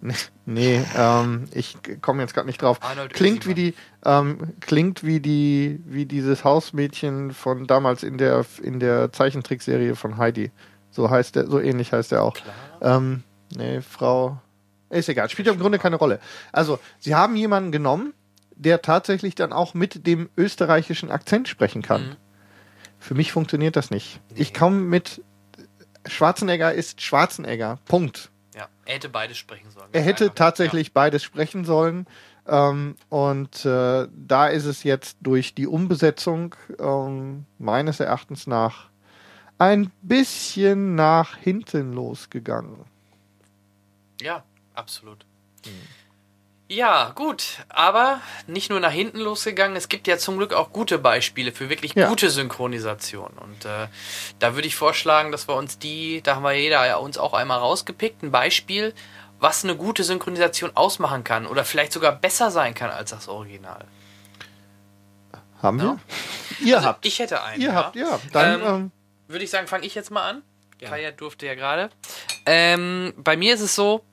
Nee, 0.00 0.14
nee 0.44 0.84
ähm, 0.96 1.44
ich 1.52 1.76
komme 2.02 2.22
jetzt 2.22 2.34
gerade 2.34 2.46
nicht 2.46 2.60
drauf. 2.60 2.78
Arnold 2.82 3.14
Klingt 3.14 3.46
wie 3.46 3.54
die, 3.54 3.74
ähm, 4.04 4.52
klingt 4.60 5.04
wie 5.04 5.20
die, 5.20 5.80
wie 5.86 6.06
dieses 6.06 6.44
Hausmädchen 6.44 7.32
von 7.32 7.66
damals 7.66 8.02
in 8.02 8.18
der 8.18 8.44
in 8.62 8.80
der 8.80 9.12
Zeichentrickserie 9.12 9.94
von 9.94 10.18
Heidi. 10.18 10.50
So 10.90 11.10
heißt 11.10 11.36
der, 11.36 11.46
so 11.46 11.60
ähnlich 11.60 11.92
heißt 11.92 12.12
er 12.12 12.22
auch. 12.22 12.36
Ähm, 12.80 13.22
nee, 13.54 13.80
Frau. 13.80 14.40
Ist 14.88 15.08
egal, 15.08 15.28
spielt 15.28 15.46
ja 15.46 15.52
im 15.52 15.58
Grunde 15.58 15.78
keine 15.78 15.96
Rolle. 15.96 16.20
Also, 16.52 16.78
sie 17.00 17.14
haben 17.14 17.34
jemanden 17.34 17.72
genommen, 17.72 18.14
der 18.54 18.82
tatsächlich 18.82 19.34
dann 19.34 19.52
auch 19.52 19.74
mit 19.74 20.06
dem 20.06 20.30
österreichischen 20.36 21.10
Akzent 21.10 21.48
sprechen 21.48 21.82
kann. 21.82 22.02
Mhm. 22.02 22.16
Für 22.98 23.14
mich 23.14 23.32
funktioniert 23.32 23.76
das 23.76 23.90
nicht. 23.90 24.20
Ich 24.34 24.54
komme 24.54 24.80
mit 24.80 25.22
Schwarzenegger 26.06 26.72
ist 26.72 27.02
Schwarzenegger. 27.02 27.78
Punkt. 27.84 28.30
Ja, 28.86 28.92
er 28.92 28.94
hätte 28.94 29.08
beides 29.08 29.36
sprechen 29.36 29.70
sollen. 29.70 29.88
Er 29.92 30.02
hätte 30.02 30.34
tatsächlich 30.34 30.92
beides 30.92 31.22
sprechen 31.22 31.64
sollen. 31.64 32.06
Ähm, 32.46 32.96
und 33.08 33.64
äh, 33.64 34.08
da 34.14 34.46
ist 34.46 34.64
es 34.64 34.84
jetzt 34.84 35.18
durch 35.20 35.54
die 35.54 35.66
Umbesetzung 35.66 36.54
ähm, 36.78 37.46
meines 37.58 38.00
Erachtens 38.00 38.46
nach 38.46 38.90
ein 39.58 39.90
bisschen 40.02 40.94
nach 40.94 41.36
hinten 41.36 41.92
losgegangen. 41.92 42.84
Ja, 44.20 44.44
absolut. 44.74 45.26
Ja, 46.68 47.12
gut, 47.14 47.58
aber 47.68 48.20
nicht 48.48 48.70
nur 48.70 48.80
nach 48.80 48.90
hinten 48.90 49.20
losgegangen, 49.20 49.76
es 49.76 49.88
gibt 49.88 50.08
ja 50.08 50.18
zum 50.18 50.36
Glück 50.36 50.52
auch 50.52 50.72
gute 50.72 50.98
Beispiele 50.98 51.52
für 51.52 51.68
wirklich 51.70 51.94
Ja. 51.94 52.08
gute 52.08 52.28
Synchronisation. 52.28 53.30
Und 53.38 53.64
äh, 53.64 53.86
da 54.40 54.54
würde 54.56 54.66
ich 54.66 54.74
vorschlagen, 54.74 55.30
dass 55.30 55.46
wir 55.48 55.54
uns 55.54 55.78
die, 55.78 56.22
da 56.22 56.34
haben 56.36 56.42
wir 56.42 56.52
jeder 56.52 56.84
ja 56.84 56.96
uns 56.96 57.18
auch 57.18 57.34
einmal 57.34 57.58
rausgepickt, 57.58 58.24
ein 58.24 58.32
Beispiel, 58.32 58.94
was 59.38 59.62
eine 59.62 59.76
gute 59.76 60.02
Synchronisation 60.02 60.72
ausmachen 60.74 61.22
kann 61.22 61.46
oder 61.46 61.64
vielleicht 61.64 61.92
sogar 61.92 62.10
besser 62.12 62.50
sein 62.50 62.74
kann 62.74 62.90
als 62.90 63.10
das 63.10 63.28
Original. 63.28 63.84
Haben 65.62 65.80
wir? 65.80 65.98
Ihr 66.64 66.76
Also, 66.76 66.88
habt. 66.88 67.06
Ich 67.06 67.18
hätte 67.20 67.42
einen. 67.44 67.60
Ihr 67.62 67.68
ja. 67.68 67.74
habt, 67.74 67.96
ja. 67.96 68.18
Dann, 68.32 68.60
ähm, 68.60 68.66
ähm, 68.66 68.92
würde 69.28 69.44
ich 69.44 69.50
sagen, 69.50 69.66
fange 69.68 69.86
ich 69.86 69.94
jetzt 69.94 70.10
mal 70.10 70.28
an. 70.28 70.42
Kaya 70.80 71.10
durfte 71.12 71.46
ja 71.46 71.54
gerade. 71.54 71.90
Ähm, 72.44 73.14
bei 73.16 73.36
mir 73.36 73.54
ist 73.54 73.62
es 73.62 73.74
so, 73.74 74.04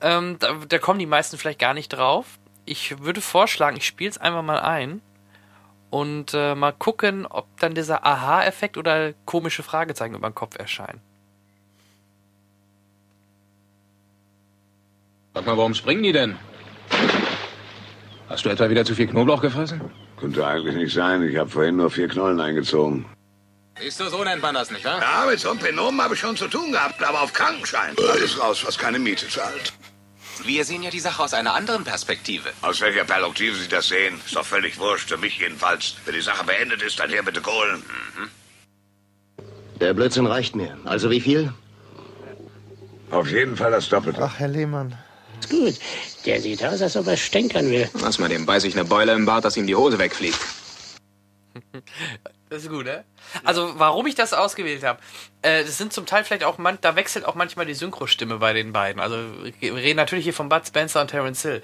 ähm, 0.00 0.36
da, 0.38 0.54
da 0.68 0.78
kommen 0.78 0.98
die 0.98 1.06
meisten 1.06 1.38
vielleicht 1.38 1.58
gar 1.58 1.74
nicht 1.74 1.88
drauf. 1.88 2.38
Ich 2.64 3.00
würde 3.00 3.20
vorschlagen, 3.20 3.76
ich 3.76 3.86
spiele 3.86 4.10
es 4.10 4.18
einfach 4.18 4.42
mal 4.42 4.60
ein 4.60 5.00
und 5.90 6.34
äh, 6.34 6.54
mal 6.54 6.72
gucken, 6.72 7.26
ob 7.26 7.46
dann 7.58 7.74
dieser 7.74 8.06
Aha-Effekt 8.06 8.76
oder 8.76 9.12
komische 9.24 9.62
Fragezeichen 9.62 10.14
über 10.14 10.28
den 10.30 10.34
Kopf 10.34 10.56
erscheinen. 10.56 11.00
Sag 15.34 15.46
mal, 15.46 15.56
warum 15.56 15.74
springen 15.74 16.02
die 16.02 16.12
denn? 16.12 16.36
Hast 18.28 18.44
du 18.44 18.48
etwa 18.48 18.70
wieder 18.70 18.84
zu 18.84 18.94
viel 18.94 19.06
Knoblauch 19.08 19.40
gefressen? 19.40 19.80
Könnte 20.16 20.46
eigentlich 20.46 20.76
nicht 20.76 20.92
sein. 20.94 21.22
Ich 21.22 21.36
habe 21.36 21.48
vorhin 21.50 21.76
nur 21.76 21.90
vier 21.90 22.08
Knollen 22.08 22.40
eingezogen. 22.40 23.06
Siehst 23.80 23.98
du, 23.98 24.08
so 24.08 24.22
nennt 24.22 24.42
man 24.42 24.54
das, 24.54 24.70
nicht 24.70 24.84
wahr? 24.84 25.00
Ja, 25.00 25.24
mit 25.26 25.40
so 25.40 25.50
einem 25.50 25.58
Penomen 25.58 26.00
habe 26.02 26.14
ich 26.14 26.20
schon 26.20 26.36
zu 26.36 26.46
tun 26.48 26.70
gehabt, 26.70 27.02
aber 27.02 27.22
auf 27.22 27.32
Krankenschein. 27.32 27.96
Alles 28.10 28.38
raus, 28.40 28.62
was 28.66 28.76
keine 28.76 28.98
Miete 28.98 29.26
zahlt. 29.28 29.72
Wir 30.44 30.64
sehen 30.64 30.82
ja 30.82 30.90
die 30.90 31.00
Sache 31.00 31.22
aus 31.22 31.34
einer 31.34 31.54
anderen 31.54 31.84
Perspektive. 31.84 32.50
Aus 32.62 32.80
welcher 32.80 33.04
Perspektive 33.04 33.56
Sie 33.56 33.68
das 33.68 33.88
sehen, 33.88 34.20
ist 34.24 34.34
doch 34.34 34.46
völlig 34.46 34.78
wurscht, 34.78 35.08
für 35.08 35.18
mich 35.18 35.38
jedenfalls. 35.38 35.96
Wenn 36.04 36.14
die 36.14 36.20
Sache 36.20 36.44
beendet 36.44 36.82
ist, 36.82 36.98
dann 36.98 37.10
her 37.10 37.22
bitte 37.22 37.40
Kohlen. 37.40 37.82
Der 39.80 39.94
Blödsinn 39.94 40.26
reicht 40.26 40.56
mir. 40.56 40.78
Also 40.84 41.10
wie 41.10 41.20
viel? 41.20 41.52
Auf 43.10 43.30
jeden 43.30 43.56
Fall 43.56 43.70
das 43.70 43.88
Doppelte. 43.88 44.22
Ach, 44.22 44.38
Herr 44.38 44.48
Lehmann. 44.48 44.96
Gut, 45.48 45.74
der 46.26 46.40
sieht 46.40 46.64
aus, 46.64 46.82
als 46.82 46.96
ob 46.96 47.06
er 47.06 47.16
stänkern 47.16 47.70
will. 47.70 47.88
Lass 48.00 48.18
mal 48.18 48.28
dem 48.28 48.46
beiß 48.46 48.64
ich 48.64 48.74
eine 48.74 48.84
Beule 48.84 49.12
im 49.12 49.26
Bart, 49.26 49.44
dass 49.44 49.56
ihm 49.56 49.66
die 49.66 49.74
Hose 49.74 49.98
wegfliegt. 49.98 50.38
Das 52.50 52.64
ist 52.64 52.68
gut, 52.68 52.84
ne? 52.84 53.04
Also, 53.44 53.78
warum 53.78 54.08
ich 54.08 54.16
das 54.16 54.32
ausgewählt 54.32 54.82
habe, 54.82 54.98
äh, 55.42 55.62
das 55.62 55.78
sind 55.78 55.92
zum 55.92 56.04
Teil 56.04 56.24
vielleicht 56.24 56.42
auch, 56.42 56.58
man, 56.58 56.78
da 56.80 56.96
wechselt 56.96 57.24
auch 57.24 57.36
manchmal 57.36 57.64
die 57.64 57.74
Synchrostimme 57.74 58.38
bei 58.38 58.52
den 58.52 58.72
beiden. 58.72 59.00
Also, 59.00 59.18
wir 59.60 59.76
reden 59.76 59.98
natürlich 59.98 60.24
hier 60.24 60.34
von 60.34 60.48
Bud 60.48 60.66
Spencer 60.66 61.00
und 61.00 61.12
Terence 61.12 61.42
Hill. 61.42 61.62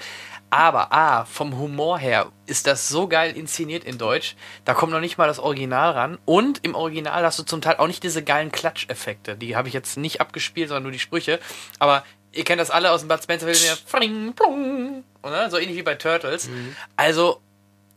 Aber, 0.48 0.92
ah, 0.92 1.24
vom 1.24 1.58
Humor 1.58 1.98
her 1.98 2.30
ist 2.46 2.68
das 2.68 2.88
so 2.88 3.08
geil 3.08 3.36
inszeniert 3.36 3.82
in 3.82 3.98
Deutsch, 3.98 4.36
da 4.64 4.74
kommt 4.74 4.92
noch 4.92 5.00
nicht 5.00 5.18
mal 5.18 5.26
das 5.26 5.40
Original 5.40 5.90
ran. 5.90 6.18
Und 6.24 6.64
im 6.64 6.76
Original 6.76 7.24
hast 7.24 7.40
du 7.40 7.42
zum 7.42 7.60
Teil 7.60 7.78
auch 7.78 7.88
nicht 7.88 8.04
diese 8.04 8.22
geilen 8.22 8.52
Klatscheffekte. 8.52 9.34
Die 9.34 9.56
habe 9.56 9.66
ich 9.66 9.74
jetzt 9.74 9.96
nicht 9.96 10.20
abgespielt, 10.20 10.68
sondern 10.68 10.84
nur 10.84 10.92
die 10.92 11.00
Sprüche. 11.00 11.40
Aber 11.80 12.04
ihr 12.30 12.44
kennt 12.44 12.60
das 12.60 12.70
alle 12.70 12.92
aus 12.92 13.00
dem 13.00 13.08
Bud 13.08 13.20
Spencer 13.20 13.48
Film, 13.48 14.34
plong, 14.34 15.02
oder? 15.24 15.50
so 15.50 15.58
ähnlich 15.58 15.76
wie 15.76 15.82
bei 15.82 15.96
Turtles. 15.96 16.48
Also, 16.94 17.40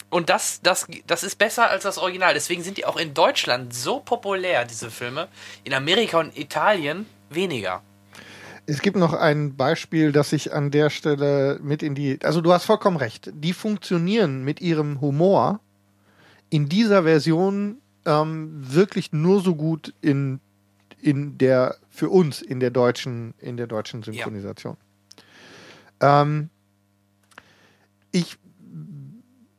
und 0.10 0.30
das, 0.30 0.62
das, 0.62 0.88
das 1.06 1.24
ist 1.24 1.38
besser 1.38 1.70
als 1.70 1.84
das 1.84 1.98
Original. 1.98 2.34
Deswegen 2.34 2.64
sind 2.64 2.78
die 2.78 2.86
auch 2.86 2.98
in 2.98 3.14
Deutschland 3.14 3.74
so 3.74 4.00
populär, 4.00 4.66
diese 4.66 4.90
Filme. 4.90 5.28
In 5.64 5.74
Amerika 5.74 6.20
und 6.20 6.38
Italien 6.38 7.06
weniger. 7.30 7.84
Es 8.66 8.82
gibt 8.82 8.98
noch 8.98 9.14
ein 9.14 9.56
Beispiel, 9.56 10.12
das 10.12 10.32
ich 10.34 10.54
an 10.54 10.72
der 10.72 10.90
Stelle 10.90 11.60
mit 11.62 11.82
in 11.84 11.96
die. 11.96 12.20
Also 12.24 12.42
du 12.42 12.54
hast 12.54 12.66
vollkommen 12.66 12.98
recht. 12.98 13.32
Die 13.34 13.54
funktionieren 13.54 14.44
mit 14.44 14.62
ihrem 14.62 15.02
Humor 15.02 15.60
in 16.50 16.70
dieser 16.70 17.04
Version 17.04 17.78
ähm, 18.06 18.50
wirklich 18.54 19.12
nur 19.12 19.42
so 19.42 19.56
gut 19.56 19.94
in, 20.02 20.40
in 21.02 21.38
der 21.38 21.78
für 21.90 22.10
uns 22.10 22.42
in 22.42 22.60
der 22.60 22.72
deutschen 22.72 23.34
in 23.40 23.58
der 23.58 23.68
deutschen 23.68 24.04
Synchronisation. 24.04 24.78
Ähm, 26.00 26.50
ich 28.12 28.38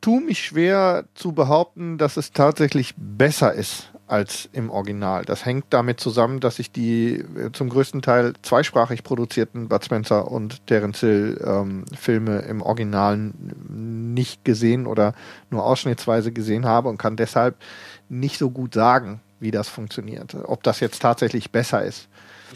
tue 0.00 0.20
mich 0.20 0.42
schwer 0.44 1.04
zu 1.14 1.32
behaupten, 1.32 1.98
dass 1.98 2.16
es 2.16 2.32
tatsächlich 2.32 2.94
besser 2.96 3.52
ist 3.52 3.90
als 4.06 4.48
im 4.52 4.70
Original. 4.70 5.24
Das 5.24 5.44
hängt 5.44 5.66
damit 5.70 6.00
zusammen, 6.00 6.40
dass 6.40 6.58
ich 6.58 6.72
die 6.72 7.14
äh, 7.36 7.52
zum 7.52 7.68
größten 7.68 8.02
Teil 8.02 8.32
zweisprachig 8.42 9.04
produzierten 9.04 9.68
Bud 9.68 9.84
Spencer 9.84 10.28
und 10.30 10.66
Terence 10.66 11.00
Hill 11.00 11.40
ähm, 11.44 11.84
Filme 11.96 12.40
im 12.40 12.60
Original 12.60 13.16
nicht 13.68 14.44
gesehen 14.44 14.86
oder 14.88 15.14
nur 15.50 15.64
ausschnittsweise 15.64 16.32
gesehen 16.32 16.66
habe 16.66 16.88
und 16.88 16.98
kann 16.98 17.16
deshalb 17.16 17.54
nicht 18.08 18.36
so 18.38 18.50
gut 18.50 18.74
sagen, 18.74 19.20
wie 19.38 19.52
das 19.52 19.68
funktioniert. 19.68 20.34
Ob 20.44 20.62
das 20.64 20.80
jetzt 20.80 21.00
tatsächlich 21.00 21.52
besser 21.52 21.84
ist. 21.84 22.08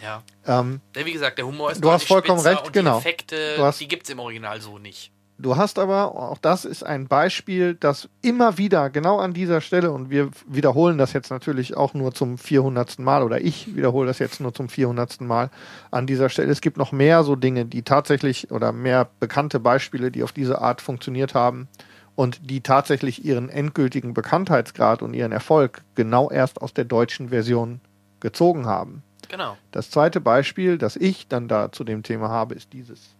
Ja. 0.03 0.23
Ähm, 0.45 0.81
Wie 0.93 1.13
gesagt, 1.13 1.39
der 1.39 1.47
Humor 1.47 1.71
ist 1.71 1.83
Du 1.85 1.89
hast 1.91 2.09
vollkommen 2.09 2.41
recht, 2.41 2.73
genau. 2.73 2.95
Die 2.99 3.07
Effekte, 3.07 3.37
Du 3.57 3.63
hast- 3.63 3.81
die 3.81 3.87
gibt's 3.87 4.11
im 4.11 4.19
Original 4.19 4.61
so 4.61 4.79
nicht. 4.81 5.13
Du 5.37 5.57
hast 5.57 5.81
aber, 5.81 6.15
auch 6.15 6.39
das 6.39 6.65
ist 6.65 6.85
ein 6.85 7.09
Beispiel, 7.09 7.75
das 7.75 8.09
immer 8.23 8.57
wieder 8.57 8.89
genau 8.89 9.19
an 9.19 9.33
dieser 9.33 9.61
Stelle, 9.61 9.91
und 9.91 10.09
wir 10.09 10.31
wiederholen 10.47 10.97
das 10.97 11.13
jetzt 11.13 11.31
natürlich 11.31 11.77
auch 11.77 11.93
nur 11.93 12.15
zum 12.15 12.39
400. 12.39 13.01
Mal, 13.01 13.25
oder 13.25 13.41
ich 13.41 13.75
wiederhole 13.75 14.07
das 14.07 14.21
jetzt 14.21 14.41
nur 14.41 14.55
zum 14.55 14.69
400. 14.69 15.23
Mal 15.23 15.51
an 15.91 16.07
dieser 16.07 16.29
Stelle. 16.29 16.53
Es 16.53 16.61
gibt 16.61 16.77
noch 16.77 16.93
mehr 16.93 17.25
so 17.25 17.35
Dinge, 17.35 17.65
die 17.67 17.83
tatsächlich, 17.83 18.53
oder 18.53 18.71
mehr 18.71 19.09
bekannte 19.19 19.59
Beispiele, 19.59 20.13
die 20.13 20.23
auf 20.23 20.31
diese 20.31 20.61
Art 20.61 20.81
funktioniert 20.81 21.35
haben 21.35 21.67
und 22.15 22.49
die 22.49 22.61
tatsächlich 22.61 23.25
ihren 23.25 23.49
endgültigen 23.49 24.15
Bekanntheitsgrad 24.15 25.03
und 25.03 25.15
ihren 25.15 25.33
Erfolg 25.33 25.83
genau 25.97 26.31
erst 26.31 26.63
aus 26.63 26.75
der 26.75 26.85
deutschen 26.85 27.31
Version 27.31 27.81
gezogen 28.21 28.67
haben. 28.67 29.03
Genau. 29.29 29.57
Das 29.73 29.91
zweite 29.91 30.21
Beispiel, 30.21 30.79
das 30.79 30.95
ich 30.95 31.27
dann 31.27 31.49
da 31.49 31.73
zu 31.73 31.83
dem 31.83 32.05
Thema 32.05 32.29
habe, 32.29 32.55
ist 32.55 32.73
dieses. 32.73 33.17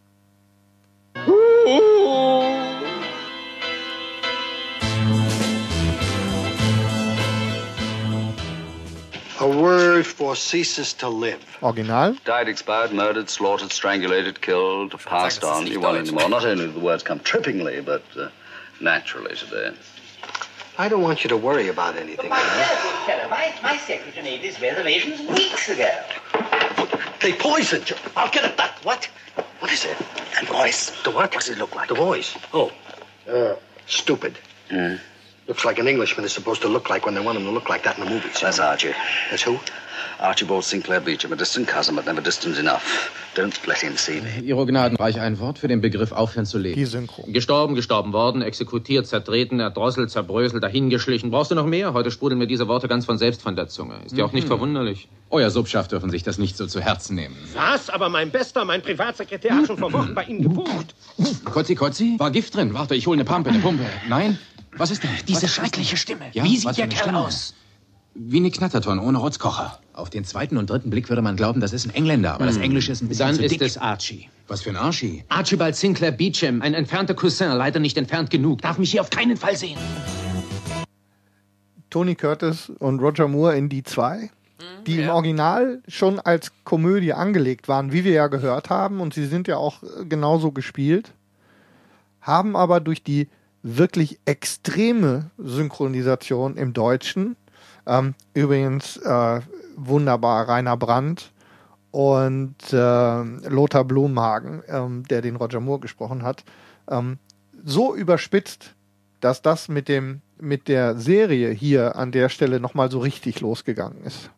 A 9.41 9.49
word 9.49 10.07
for 10.07 10.37
ceases 10.37 10.95
to 10.95 11.09
live. 11.09 11.43
Original. 11.63 12.17
Died, 12.25 12.49
expired, 12.49 12.93
murdered, 12.93 13.29
slaughtered, 13.29 13.71
strangulated, 13.71 14.41
killed, 14.41 14.99
passed 15.01 15.45
on. 15.45 15.67
You 15.67 15.81
want 15.81 15.99
anymore. 15.99 16.29
Not 16.29 16.45
only 16.45 16.67
do 16.67 16.73
the 16.73 16.81
words 16.81 17.03
come 17.03 17.21
trippingly, 17.21 17.85
but 17.85 18.05
uh, 18.17 18.29
naturally 18.81 19.35
today. 19.35 19.75
I 20.77 20.89
don't 20.89 21.03
want 21.03 21.23
you 21.23 21.29
to 21.29 21.37
worry 21.37 21.69
about 21.69 21.97
anything. 21.97 22.31
My 22.31 22.41
fellow, 23.07 23.29
my, 23.29 23.55
my 23.63 23.77
secretary 23.79 24.25
made 24.25 24.43
these 24.43 24.61
reservations 24.61 25.21
weeks 25.31 25.69
ago. 25.69 25.91
They 27.21 27.33
poisoned 27.33 27.89
you. 27.89 27.97
I'll 28.17 28.31
get 28.31 28.45
it 28.45 28.57
that. 28.57 28.79
What? 28.85 29.09
What 29.61 29.73
is 29.73 29.85
it? 29.85 29.97
That 29.99 30.47
voice. 30.47 30.91
The 31.05 31.11
what? 31.11 31.33
What 31.33 31.41
does 31.41 31.49
it 31.49 31.59
look 31.59 31.75
like? 31.75 31.89
The 31.89 31.95
voice. 31.95 32.37
Oh. 32.53 32.73
Uh, 33.29 33.55
stupid. 33.87 34.37
Hmm. 34.69 34.97
Looks 35.47 35.65
like 35.65 35.79
an 35.79 35.87
Englishman 35.87 36.25
is 36.25 36.33
supposed 36.33 36.63
to 36.63 36.69
look 36.69 36.91
like 36.91 37.05
when 37.05 37.15
they 37.15 37.21
want 37.21 37.39
him 37.39 37.45
to 37.45 37.51
look 37.51 37.69
like 37.69 37.85
that 37.85 37.99
in 37.99 38.05
the 38.05 38.11
movies. 38.11 38.41
That's 38.41 38.59
Archie. 38.59 38.95
That's 39.31 39.43
who? 39.43 39.59
Archibald 40.19 40.65
Sinclair 40.65 41.01
Beecham, 41.01 41.33
a 41.33 41.37
distant 41.37 41.67
cousin, 41.69 41.97
but 41.97 42.07
never 42.07 42.21
distant 42.23 42.59
enough. 42.59 43.11
Don't 43.37 43.55
let 43.67 43.79
him 43.79 43.97
see 43.97 44.21
me. 44.21 44.41
Ihre 44.45 44.65
Gnaden, 44.65 44.97
reich 44.97 45.21
ein 45.21 45.39
Wort 45.41 45.59
für 45.59 45.67
den 45.69 45.81
Begriff 45.81 46.13
aufhören 46.13 46.47
zu 46.47 46.57
leben. 46.59 46.77
Die 46.77 46.85
Synchro. 46.85 47.25
Gestorben, 47.27 47.75
gestorben 47.75 48.13
worden, 48.13 48.41
exekutiert, 48.43 49.07
zertreten, 49.07 49.59
erdrosselt, 49.61 50.11
zerbröselt, 50.11 50.63
dahingeschlichen. 50.63 51.31
Brauchst 51.31 51.51
du 51.51 51.55
noch 51.57 51.67
mehr? 51.67 51.93
Heute 51.95 52.11
sprudeln 52.13 52.39
mir 52.39 52.47
diese 52.47 52.69
Worte 52.69 52.87
ganz 52.87 53.05
von 53.07 53.19
selbst 53.19 53.43
von 53.43 53.57
der 53.57 53.69
Zunge. 53.69 53.97
Ist 54.07 54.17
ja 54.17 54.25
auch 54.25 54.33
nicht 54.33 54.45
Mhm. 54.45 54.49
verwunderlich. 54.49 55.09
Euer 55.31 55.51
Subschaft 55.51 55.91
dürfen 55.93 56.11
sich 56.11 56.23
das 56.23 56.39
nicht 56.39 56.57
so 56.57 56.67
zu 56.67 56.81
Herzen 56.81 57.17
nehmen. 57.17 57.37
Was? 57.55 57.91
Aber 57.91 58.09
mein 58.09 58.31
Bester, 58.31 58.65
mein 58.65 58.83
Privatsekretär 58.83 59.55
hat 59.57 59.67
schon 59.67 59.79
vor 59.79 59.93
Wochen 59.93 60.15
bei 60.15 60.25
Ihnen 60.25 60.43
gebucht. 60.43 60.95
Kotzi, 61.45 61.75
Kotzi? 61.75 62.15
War 62.19 62.31
Gift 62.31 62.55
drin. 62.55 62.73
Warte, 62.75 62.95
ich 62.95 63.07
hole 63.07 63.17
eine 63.17 63.25
Pampe, 63.25 63.51
eine 63.51 63.59
Pumpe. 63.59 63.85
Nein? 64.09 64.39
Was 64.77 64.91
ist 64.91 65.03
denn? 65.03 65.11
Diese 65.27 65.43
Was 65.45 65.55
schreckliche? 65.55 65.97
Stimme. 65.97 66.27
Ja, 66.33 66.45
Wie 66.45 66.57
sieht 66.57 66.77
der 66.77 66.87
Kerl 66.89 67.03
Stimme? 67.03 67.19
aus? 67.19 67.55
Wie 68.15 68.37
eine 68.39 68.51
Knattertonne 68.51 69.03
ohne 69.03 69.19
Rotzkocher. 69.19 69.79
Auf 69.93 70.09
den 70.11 70.25
zweiten 70.25 70.57
und 70.57 70.71
dritten 70.71 70.91
Blick 70.91 71.09
würde 71.09 71.23
man 71.23 71.37
glauben, 71.37 71.61
das 71.61 71.73
ist 71.73 71.87
ein 71.87 71.91
Engländer, 71.95 72.35
aber 72.35 72.47
das 72.47 72.57
Hm. 72.57 72.63
Englische 72.63 72.93
ist 72.93 73.03
ein 73.03 73.09
bisschen 73.09 73.27
Dann 73.27 73.35
zu 73.37 73.43
ist 73.45 73.51
dick. 73.53 73.63
es 73.63 73.77
Archie. 73.79 74.29
Was 74.47 74.63
für 74.63 74.71
ein 74.71 74.77
Archie? 74.77 75.25
Archibald 75.29 75.75
Sinclair 75.75 76.13
Beecham, 76.13 76.63
ein 76.63 76.75
entfernter 76.75 77.15
Cousin, 77.15 77.49
leider 77.53 77.81
nicht 77.81 77.97
entfernt 77.97 78.31
genug. 78.31 78.63
Darf 78.63 78.79
mich 78.79 78.91
hier 78.93 79.01
auf 79.01 79.11
keinen 79.11 79.37
Fall 79.37 79.57
sehen. 79.57 79.79
Tony 81.91 82.15
Curtis 82.15 82.71
und 82.79 82.99
Roger 83.01 83.29
Moore 83.29 83.57
in 83.57 83.69
die 83.69 83.83
zwei, 83.83 84.31
Mhm, 84.61 84.85
die 84.87 85.01
im 85.01 85.09
Original 85.09 85.83
schon 85.89 86.21
als 86.21 86.53
Komödie 86.65 87.13
angelegt 87.13 87.67
waren, 87.69 87.93
wie 87.93 88.05
wir 88.05 88.13
ja 88.13 88.27
gehört 88.29 88.71
haben, 88.71 89.01
und 89.01 89.13
sie 89.15 89.27
sind 89.27 89.49
ja 89.49 89.57
auch 89.57 89.83
äh, 89.83 90.05
genauso 90.05 90.53
gespielt, 90.53 91.13
haben 92.21 92.55
aber 92.57 92.81
durch 92.81 93.03
die 93.03 93.29
wirklich 93.63 94.19
extreme 94.25 95.31
Synchronisation 95.39 96.57
im 96.57 96.73
Deutschen, 96.73 97.37
ähm, 97.87 98.15
übrigens 98.33 98.97
äh, 98.99 99.41
wunderbar 99.77 100.49
Rainer 100.49 100.77
Brandt 100.77 101.33
und 101.91 102.57
äh, 102.73 103.23
Lothar 103.49 103.85
Blumhagen, 103.85 104.63
ähm, 104.69 105.05
der 105.09 105.23
den 105.23 105.37
Roger 105.37 105.61
Moore 105.61 105.81
gesprochen 105.81 106.23
hat, 106.23 106.45
ähm, 106.89 107.19
so 107.65 107.95
überspitzt, 107.95 108.75
dass 109.21 109.43
das 109.43 109.69
mit 109.69 109.89
dem 109.89 110.21
mit 110.39 110.69
der 110.69 110.97
Serie 110.97 111.51
hier 111.51 111.97
an 111.97 112.11
der 112.13 112.29
Stelle 112.29 112.59
nochmal 112.61 112.91
so 112.91 112.99
richtig 112.99 113.41
losgegangen 113.41 114.03
ist. 114.05 114.31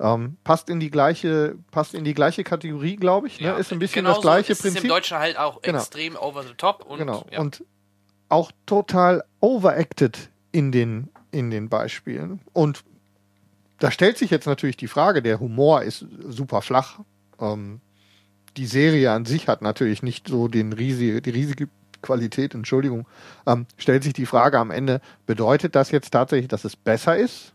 Ähm, 0.00 0.36
passt 0.42 0.70
in 0.70 0.80
die 0.80 0.90
gleiche, 0.90 1.56
passt 1.70 1.94
in 1.94 2.04
die 2.04 2.14
gleiche 2.14 2.42
Kategorie, 2.42 2.96
glaube 2.96 3.28
ich. 3.28 3.40
Ne? 3.40 3.52
ist 3.52 3.72
ein 3.72 3.78
bisschen 3.78 4.04
das 4.04 4.20
gleiche 4.20 4.52
ist 4.52 4.62
Prinzip. 4.62 4.78
Es 4.78 4.84
im 4.84 4.88
Deutschen 4.88 5.18
halt 5.18 5.38
auch 5.38 5.62
Genau. 5.62 5.78
extrem 5.78 6.16
over 6.16 6.42
the 6.42 6.54
top 6.56 6.84
und 6.86 6.98
genau. 6.98 7.24
ja. 7.30 7.40
Und 7.40 7.62
auch 8.28 8.50
total 8.66 9.22
overacted 9.40 10.30
in 10.54 10.70
den, 10.70 11.08
in 11.32 11.50
den 11.50 11.68
Beispielen. 11.68 12.38
Und 12.52 12.84
da 13.80 13.90
stellt 13.90 14.18
sich 14.18 14.30
jetzt 14.30 14.46
natürlich 14.46 14.76
die 14.76 14.86
Frage, 14.86 15.20
der 15.20 15.40
Humor 15.40 15.82
ist 15.82 16.06
super 16.28 16.62
flach. 16.62 17.00
Ähm, 17.40 17.80
die 18.56 18.66
Serie 18.66 19.10
an 19.10 19.24
sich 19.24 19.48
hat 19.48 19.62
natürlich 19.62 20.04
nicht 20.04 20.28
so 20.28 20.46
den 20.46 20.72
riesige, 20.72 21.20
die 21.20 21.30
riesige 21.30 21.68
Qualität, 22.02 22.54
Entschuldigung. 22.54 23.08
Ähm, 23.48 23.66
stellt 23.76 24.04
sich 24.04 24.12
die 24.12 24.26
Frage 24.26 24.60
am 24.60 24.70
Ende, 24.70 25.00
bedeutet 25.26 25.74
das 25.74 25.90
jetzt 25.90 26.12
tatsächlich, 26.12 26.46
dass 26.46 26.64
es 26.64 26.76
besser 26.76 27.16
ist 27.16 27.52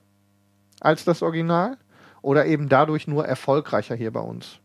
als 0.81 1.05
das 1.05 1.21
Original? 1.21 1.77
Oder 2.21 2.47
eben 2.47 2.67
dadurch 2.67 3.07
nur 3.07 3.25
erfolgreicher 3.25 3.95
hier 3.95 4.11
bei 4.11 4.19
uns? 4.19 4.59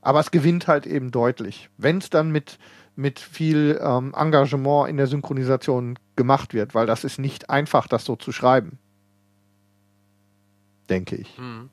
Aber 0.00 0.20
es 0.20 0.30
gewinnt 0.30 0.68
halt 0.68 0.86
eben 0.86 1.10
deutlich. 1.10 1.68
Wenn 1.76 1.98
es 1.98 2.08
dann 2.08 2.30
mit, 2.30 2.58
mit 2.96 3.20
viel 3.20 3.78
ähm, 3.82 4.14
Engagement 4.16 4.88
in 4.88 4.96
der 4.96 5.06
Synchronisation 5.06 5.98
gemacht 6.18 6.52
wird, 6.52 6.74
weil 6.74 6.84
das 6.86 7.04
ist 7.04 7.18
nicht 7.18 7.48
einfach, 7.48 7.86
das 7.88 8.04
so 8.04 8.16
zu 8.16 8.30
schreiben. 8.32 8.78
Denke 10.90 11.16
ich. 11.16 11.36
Hm. 11.38 11.70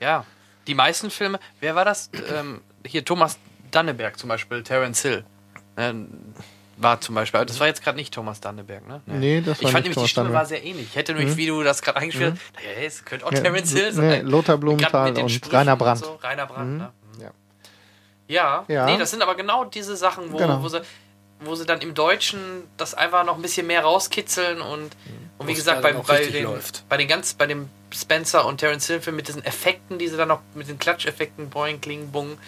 Ja, 0.00 0.24
die 0.66 0.74
meisten 0.74 1.10
Filme, 1.10 1.38
wer 1.60 1.74
war 1.76 1.84
das? 1.84 2.10
Ähm, 2.34 2.60
hier 2.84 3.04
Thomas 3.04 3.38
Danneberg 3.70 4.18
zum 4.18 4.28
Beispiel, 4.28 4.62
Terence 4.64 5.02
Hill. 5.02 5.24
Ähm, 5.76 6.08
war 6.76 7.00
zum 7.00 7.14
Beispiel, 7.14 7.44
das 7.44 7.60
war 7.60 7.66
jetzt 7.68 7.82
gerade 7.82 7.96
nicht 7.96 8.12
Thomas 8.14 8.40
Danneberg, 8.40 8.86
ne? 8.88 9.00
Nee, 9.06 9.40
das 9.40 9.58
Ich 9.58 9.64
war 9.64 9.72
fand 9.72 9.84
nicht 9.84 9.84
nämlich, 9.84 9.88
die 9.90 9.94
Thomas 9.94 10.10
Stimme 10.10 10.24
Danneberg. 10.24 10.40
war 10.42 10.46
sehr 10.46 10.64
ähnlich. 10.64 10.86
Ich 10.88 10.96
hätte 10.96 11.12
nämlich, 11.14 11.34
Mhm. 11.34 11.38
wie 11.38 11.46
du 11.46 11.62
das 11.62 11.82
gerade 11.82 11.98
eingespielt 11.98 12.34
Mhm. 12.34 12.38
hast, 12.56 12.64
ja, 12.64 12.82
es 12.82 13.04
könnte 13.04 13.26
auch 13.26 13.32
Ja, 13.32 13.40
Terence 13.40 13.72
Hill 13.72 13.86
nee, 13.86 13.90
sein. 13.92 14.26
Lothar 14.26 14.56
Gerade 14.56 14.58
Blumenthal 14.58 15.16
und 15.18 15.28
Sprüchen 15.30 15.56
Rainer 15.56 15.72
und 15.72 15.78
Brandt. 15.78 16.04
So. 16.04 16.14
Rainer 16.16 16.46
Brandt, 16.46 16.70
Mhm. 16.72 16.78
ne? 16.78 16.92
Ja. 17.20 17.30
Ja, 18.28 18.64
Ja. 18.68 18.86
nee, 18.86 18.96
das 18.98 19.10
sind 19.10 19.22
aber 19.22 19.34
genau 19.34 19.64
diese 19.64 19.96
Sachen, 19.96 20.32
wo, 20.32 20.36
Genau. 20.38 20.62
wo, 20.62 20.68
sie, 20.68 20.80
wo 21.44 21.54
sie 21.54 21.66
dann 21.66 21.80
im 21.80 21.94
Deutschen 21.94 22.64
das 22.76 22.94
einfach 22.94 23.24
noch 23.24 23.36
ein 23.36 23.42
bisschen 23.42 23.66
mehr 23.66 23.82
rauskitzeln 23.82 24.60
und, 24.60 24.90
und 25.38 25.46
wie 25.46 25.54
gesagt, 25.54 25.82
bei, 25.82 25.92
bei, 25.92 26.26
den, 26.26 26.44
läuft. 26.44 26.84
bei 26.88 26.96
den 26.96 27.08
ganz, 27.08 27.34
bei 27.34 27.46
dem 27.46 27.68
Spencer 27.92 28.46
und 28.46 28.58
Terence 28.58 28.86
Hill 28.86 29.00
Film 29.00 29.16
mit 29.16 29.28
diesen 29.28 29.44
Effekten, 29.44 29.98
die 29.98 30.08
sie 30.08 30.16
dann 30.16 30.28
noch, 30.28 30.40
mit 30.54 30.68
den 30.68 30.78
Klatscheffekten, 30.78 31.50
Boing, 31.50 31.80
Kling, 31.80 32.10
Bung, 32.10 32.38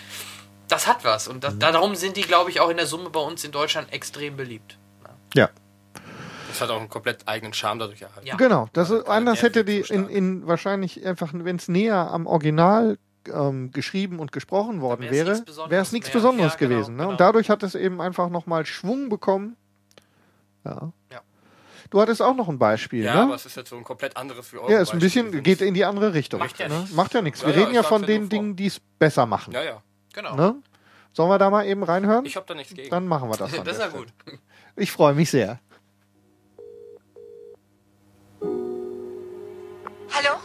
das 0.68 0.86
hat 0.86 1.04
was. 1.04 1.28
Und 1.28 1.44
das, 1.44 1.58
darum 1.58 1.94
sind 1.94 2.16
die, 2.16 2.22
glaube 2.22 2.50
ich, 2.50 2.60
auch 2.60 2.70
in 2.70 2.76
der 2.76 2.86
Summe 2.86 3.10
bei 3.10 3.20
uns 3.20 3.44
in 3.44 3.52
Deutschland 3.52 3.92
extrem 3.92 4.36
beliebt. 4.36 4.78
Ja. 5.34 5.50
Das 6.48 6.60
hat 6.60 6.70
auch 6.70 6.78
einen 6.78 6.88
komplett 6.88 7.26
eigenen 7.26 7.52
Charme 7.52 7.80
dadurch 7.80 8.02
erhalten. 8.02 8.36
Genau, 8.36 8.68
das 8.72 8.90
ist, 8.90 9.08
anders 9.08 9.42
hätte 9.42 9.64
die 9.64 9.80
in, 9.80 10.08
in 10.08 10.46
wahrscheinlich 10.46 11.04
einfach, 11.04 11.30
wenn 11.32 11.56
es 11.56 11.66
näher 11.66 12.10
am 12.12 12.26
Original 12.26 12.96
ähm, 13.32 13.70
geschrieben 13.72 14.18
und 14.18 14.32
gesprochen 14.32 14.80
worden 14.80 15.10
wäre, 15.10 15.42
wäre 15.68 15.82
es 15.82 15.92
nichts 15.92 16.10
Besonderes 16.10 16.56
gewesen. 16.56 16.96
ne? 16.96 17.06
Und 17.08 17.20
dadurch 17.20 17.50
hat 17.50 17.62
es 17.62 17.74
eben 17.74 18.00
einfach 18.00 18.28
nochmal 18.28 18.66
Schwung 18.66 19.08
bekommen. 19.08 19.56
Ja. 20.64 20.92
Du 21.90 22.00
hattest 22.00 22.22
auch 22.22 22.34
noch 22.34 22.48
ein 22.48 22.58
Beispiel, 22.58 23.04
Ja, 23.04 23.14
ne? 23.14 23.22
aber 23.24 23.34
es 23.34 23.46
ist 23.46 23.56
jetzt 23.56 23.68
so 23.70 23.76
ein 23.76 23.84
komplett 23.84 24.16
anderes 24.16 24.48
für 24.48 24.60
eure 24.62 24.72
Ja, 24.72 24.80
ist 24.80 24.92
ein 24.92 24.98
bisschen, 24.98 25.42
geht 25.44 25.60
in 25.60 25.74
die 25.74 25.84
andere 25.84 26.12
Richtung. 26.14 26.40
Macht 26.40 26.58
ja 26.58 26.66
ne? 26.68 26.78
nichts. 26.80 26.92
Macht 26.94 27.14
ja 27.14 27.22
nichts. 27.22 27.42
Wir 27.42 27.50
Ja, 27.50 27.56
ja, 27.56 27.62
reden 27.62 27.74
ja 27.74 27.82
von 27.84 28.00
ja 28.00 28.06
den. 28.08 28.28
Dingen, 28.28 28.56
die 28.56 28.66
es 28.66 28.80
besser 28.98 29.26
machen. 29.26 29.52
Ja, 29.52 29.62
ja. 29.62 29.82
Genau. 30.12 30.34
Ne? 30.34 30.56
Sollen 31.12 31.30
wir 31.30 31.38
da 31.38 31.50
mal 31.50 31.64
eben 31.66 31.84
reinhören? 31.84 32.24
Ich 32.24 32.36
hab 32.36 32.46
da 32.48 32.54
nichts 32.54 32.74
gegen. 32.74 32.90
Dann 32.90 33.06
machen 33.06 33.28
wir 33.28 33.36
das. 33.36 33.52
Das 33.64 33.76
ist 33.76 33.80
ja 33.80 33.88
gut. 33.88 34.08
Ich 34.74 34.90
freue 34.90 35.14
mich 35.14 35.30
sehr. 35.30 35.60
Hallo? 40.10 40.38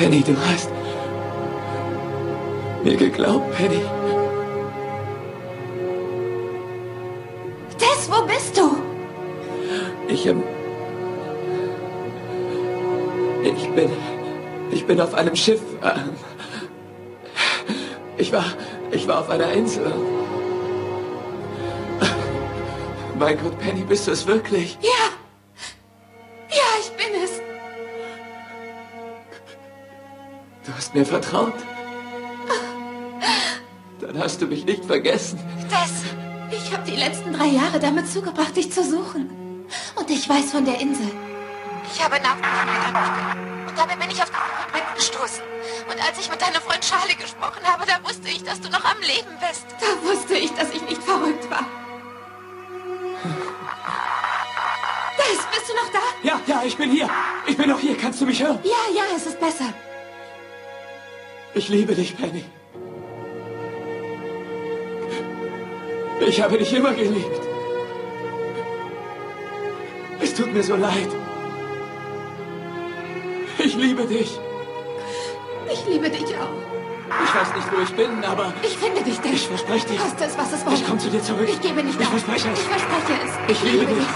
Penny, 0.00 0.22
du 0.22 0.34
hast 0.34 0.70
mir 2.82 2.96
geglaubt, 2.96 3.54
Penny. 3.54 3.82
Tess, 7.76 8.10
wo 8.10 8.24
bist 8.24 8.56
du? 8.56 8.78
Ich, 10.08 10.24
ähm, 10.24 10.42
ich 13.42 13.68
bin, 13.72 13.90
ich 14.70 14.86
bin 14.86 15.02
auf 15.02 15.12
einem 15.12 15.36
Schiff. 15.36 15.60
Ähm, 15.82 16.16
ich 18.16 18.32
war, 18.32 18.46
ich 18.92 19.06
war 19.06 19.20
auf 19.20 19.28
einer 19.28 19.52
Insel. 19.52 19.92
Mein 23.18 23.36
Gott, 23.42 23.58
Penny, 23.58 23.82
bist 23.82 24.06
du 24.06 24.12
es 24.12 24.26
wirklich? 24.26 24.78
Ja, 24.80 25.19
hast 30.90 30.94
mir 30.96 31.06
vertraut. 31.06 31.54
Dann 34.00 34.18
hast 34.18 34.42
du 34.42 34.46
mich 34.46 34.64
nicht 34.64 34.84
vergessen. 34.84 35.38
Tess, 35.68 36.02
ich 36.50 36.72
habe 36.72 36.82
die 36.84 36.96
letzten 36.96 37.32
drei 37.32 37.46
Jahre 37.46 37.78
damit 37.78 38.10
zugebracht, 38.10 38.56
dich 38.56 38.72
zu 38.72 38.82
suchen. 38.82 39.30
Und 39.94 40.10
ich 40.10 40.28
weiß 40.28 40.50
von 40.50 40.64
der 40.64 40.80
Insel. 40.80 41.06
Ich 41.94 42.04
habe 42.04 42.16
nachgeguckt. 42.16 43.68
Und 43.68 43.78
dabei 43.78 43.94
bin 43.94 44.10
ich 44.10 44.20
auf 44.20 44.32
Moment 44.32 44.96
gestoßen. 44.96 45.44
Und 45.88 46.04
als 46.04 46.18
ich 46.18 46.28
mit 46.28 46.42
deinem 46.42 46.60
Freund 46.60 46.80
Charlie 46.80 47.14
gesprochen 47.14 47.62
habe, 47.62 47.84
da 47.86 48.02
wusste 48.08 48.28
ich, 48.28 48.42
dass 48.42 48.60
du 48.60 48.68
noch 48.68 48.84
am 48.84 49.00
Leben 49.00 49.30
bist. 49.48 49.66
Da 49.78 50.08
wusste 50.08 50.34
ich, 50.34 50.52
dass 50.54 50.70
ich 50.72 50.82
nicht 50.88 51.02
verrückt 51.02 51.48
war. 51.50 51.66
Tess, 55.16 55.46
bist 55.52 55.68
du 55.68 55.74
noch 55.74 55.92
da? 55.92 56.00
Ja, 56.24 56.40
ja, 56.48 56.62
ich 56.64 56.76
bin 56.76 56.90
hier. 56.90 57.08
Ich 57.46 57.56
bin 57.56 57.68
noch 57.68 57.78
hier. 57.78 57.96
Kannst 57.96 58.20
du 58.20 58.26
mich 58.26 58.42
hören? 58.42 58.58
Ja, 58.64 58.92
ja, 58.92 59.04
es 59.14 59.26
ist 59.26 59.38
besser. 59.38 59.72
Ich 61.54 61.68
liebe 61.68 61.94
dich, 61.94 62.16
Penny. 62.16 62.44
Ich 66.26 66.42
habe 66.42 66.58
dich 66.58 66.72
immer 66.74 66.92
geliebt. 66.92 67.40
Es 70.20 70.34
tut 70.34 70.52
mir 70.52 70.62
so 70.62 70.76
leid. 70.76 71.08
Ich 73.58 73.74
liebe 73.74 74.04
dich. 74.04 74.38
Ich 75.72 75.86
liebe 75.86 76.10
dich 76.10 76.22
auch. 76.36 76.58
Ich 77.24 77.34
weiß 77.34 77.54
nicht, 77.56 77.72
wo 77.72 77.82
ich 77.82 77.90
bin, 77.94 78.24
aber 78.24 78.52
Ich 78.62 78.76
finde 78.76 79.02
dich, 79.02 79.18
Tess. 79.18 79.32
ich 79.32 79.48
verspreche 79.48 79.88
dir. 79.88 79.98
Koste 79.98 80.24
es, 80.24 80.38
was 80.38 80.52
es 80.52 80.64
wolle. 80.64 80.76
Ich 80.76 80.86
komme 80.86 80.98
zu 80.98 81.10
dir 81.10 81.22
zurück. 81.22 81.48
Ich 81.48 81.60
gebe 81.60 81.82
nicht 81.82 81.98
Ich 82.00 82.06
auf. 82.06 82.10
verspreche 82.12 82.48
es. 82.52 82.60
Ich 82.60 82.66
verspreche 82.68 83.20
es. 83.24 83.50
Ich 83.52 83.72
liebe 83.72 83.86
dich. 83.86 84.06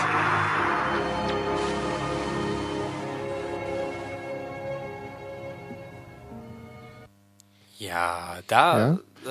Ja, 7.94 8.38
da. 8.48 8.98
Äh, 9.24 9.28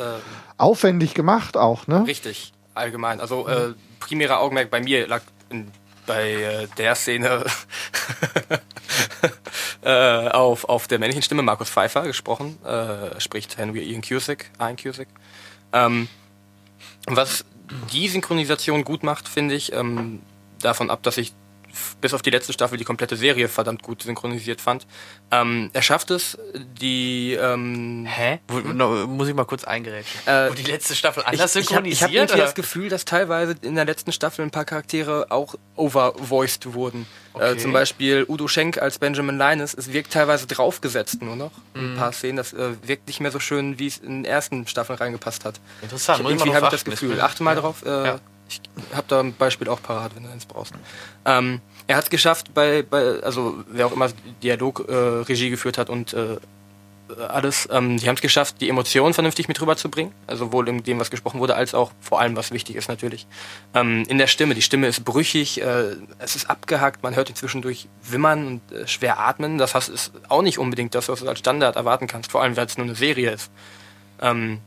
Aufwendig 0.58 1.14
gemacht 1.14 1.58
auch, 1.58 1.86
ne? 1.88 2.08
Richtig, 2.08 2.54
allgemein. 2.74 3.20
Also 3.20 3.46
äh, 3.46 3.74
primärer 4.00 4.40
Augenmerk 4.40 4.72
bei 4.72 4.80
mir 4.80 5.06
lag 5.06 5.22
in, 5.50 5.70
bei 6.06 6.32
äh, 6.32 6.68
der 6.78 6.96
Szene 6.96 7.44
äh, 9.82 10.30
auf, 10.30 10.64
auf 10.64 10.88
der 10.88 11.00
männlichen 11.00 11.24
Stimme, 11.24 11.42
Markus 11.42 11.70
Pfeiffer 11.70 12.04
gesprochen, 12.04 12.58
äh, 12.64 13.20
spricht 13.20 13.58
Henry 13.58 13.84
Ian 13.84 14.02
Cusick, 14.02 14.50
Ian 14.62 14.78
Cusick. 14.78 15.10
Ähm, 15.74 16.08
was 17.06 17.44
die 17.92 18.08
Synchronisation 18.08 18.86
gut 18.86 19.04
macht, 19.04 19.28
finde 19.28 19.56
ich, 19.56 19.74
ähm, 19.74 20.22
davon 20.62 20.90
ab, 20.90 21.04
dass 21.04 21.18
ich 21.18 21.34
bis 22.02 22.14
auf 22.14 22.22
die 22.22 22.30
letzte 22.30 22.54
Staffel 22.54 22.78
die 22.78 22.84
komplette 22.84 23.16
Serie 23.16 23.48
verdammt 23.48 23.84
gut 23.84 24.04
synchronisiert 24.04 24.62
fand. 24.62 24.86
Ähm, 25.32 25.70
er 25.74 25.82
schafft 25.82 26.12
es, 26.12 26.38
die 26.56 27.34
ähm, 27.34 28.06
Hä? 28.08 28.40
Wo, 28.48 28.60
no, 28.60 29.08
muss 29.08 29.28
ich 29.28 29.34
mal 29.36 29.46
kurz 29.46 29.64
eingerätschen. 29.64 30.22
Äh, 30.26 30.50
Wo 30.50 30.54
die 30.54 30.64
letzte 30.64 30.96
Staffel 30.96 31.24
anders 31.26 31.56
ich, 31.56 31.70
ich 31.70 31.76
hab- 31.76 31.86
Ich 31.86 32.02
habe 32.02 32.12
synchronisiert? 32.12 32.12
irgendwie 32.30 32.38
das 32.42 32.56
Gefühl, 32.56 32.90
dass 32.90 33.06
teilweise 33.06 33.56
in 33.62 33.76
der 33.76 33.86
letzten 33.86 34.12
Staffel 34.12 34.44
ein 34.44 34.52
paar 34.52 34.66
Charaktere 34.66 35.28
auch 35.30 35.56
overvoiced 35.76 36.74
wurden. 36.74 37.06
Äh, 37.36 37.38
Okay. 37.54 37.58
zum 37.58 37.74
Beispiel 37.74 38.26
Udo 38.28 38.48
Schenk 38.48 38.78
als 38.80 39.00
Benjamin 39.00 39.38
Linus. 39.40 39.74
Es 39.74 39.92
wirkt 39.92 40.14
teilweise 40.14 40.46
draufgesetzt 40.46 41.22
nur 41.24 41.36
noch. 41.36 41.52
Ein 41.74 41.94
Mhm. 41.94 41.98
paar 41.98 42.12
Szenen. 42.12 42.38
Das 42.38 42.54
äh, 42.54 42.74
wirkt 42.84 43.08
nicht 43.08 43.20
mehr 43.22 43.32
so 43.32 43.40
schön, 43.40 43.80
wie 43.80 43.88
es 43.88 43.98
in 43.98 44.22
den 44.22 44.26
ersten 44.26 44.68
Staffeln 44.68 45.00
reingepasst 45.00 45.44
hat. 45.44 45.60
Interessant, 45.82 46.20
Ich, 46.22 46.28
irgendwie 46.30 46.54
habe 46.54 46.66
ich 46.68 46.72
das 46.72 46.86
Gefühl. 46.86 47.20
Achte 47.22 47.42
mal 47.42 47.56
ja. 47.56 47.62
drauf. 47.62 47.84
Äh, 47.84 47.90
Ja. 47.90 48.20
Ich 48.54 48.96
habe 48.96 49.06
da 49.08 49.20
ein 49.20 49.34
Beispiel 49.34 49.70
auch 49.70 49.82
parat, 49.82 50.16
wenn 50.16 50.24
du 50.24 50.30
eins 50.30 50.46
brauchst. 50.46 50.74
Ähm, 51.26 51.62
er 51.88 51.98
hat 51.98 52.06
es 52.06 52.10
geschafft, 52.10 52.54
bei, 52.54 52.84
bei, 52.84 53.22
also 53.24 53.64
wer 53.68 53.88
auch 53.88 53.92
immer 53.92 54.10
Dialog 54.42 54.88
äh, 54.90 55.50
geführt 55.50 55.78
hat 55.78 55.90
und 55.90 56.14
äh, 56.14 56.38
alles, 57.30 57.68
ähm, 57.72 57.98
die 57.98 58.08
haben 58.08 58.16
es 58.16 58.22
geschafft, 58.22 58.62
die 58.62 58.70
Emotionen 58.70 59.14
vernünftig 59.14 59.48
mit 59.48 59.62
rüberzubringen. 59.62 60.14
Also 60.28 60.46
sowohl 60.46 60.70
in 60.70 60.84
dem, 60.84 61.00
was 61.00 61.12
gesprochen 61.12 61.40
wurde, 61.40 61.56
als 61.56 61.74
auch 61.74 61.92
vor 62.00 62.20
allem, 62.20 62.36
was 62.36 62.52
wichtig 62.52 62.76
ist 62.76 62.88
natürlich. 62.88 63.28
Ähm, 63.74 64.04
in 64.08 64.18
der 64.18 64.28
Stimme. 64.28 64.56
Die 64.56 64.62
Stimme 64.62 64.88
ist 64.88 65.04
brüchig, 65.04 65.62
äh, 65.62 65.96
es 66.20 66.36
ist 66.36 66.50
abgehackt, 66.50 67.04
man 67.04 67.16
hört 67.16 67.30
ihn 67.30 67.36
zwischendurch 67.36 67.88
wimmern 68.04 68.48
und 68.48 68.72
äh, 68.72 68.88
schwer 68.88 69.20
atmen. 69.20 69.58
Das 69.58 69.76
heißt, 69.76 69.90
ist 69.90 70.14
auch 70.30 70.42
nicht 70.42 70.58
unbedingt 70.60 70.96
das, 70.96 71.10
was 71.10 71.20
du 71.20 71.28
als 71.28 71.40
Standard 71.40 71.76
erwarten 71.76 72.08
kannst, 72.08 72.32
vor 72.32 72.42
allem, 72.42 72.56
weil 72.56 72.66
es 72.66 72.78
nur 72.78 72.86
eine 72.86 72.96
Serie 72.96 73.32
ist. 73.32 73.52
Ähm, 74.22 74.60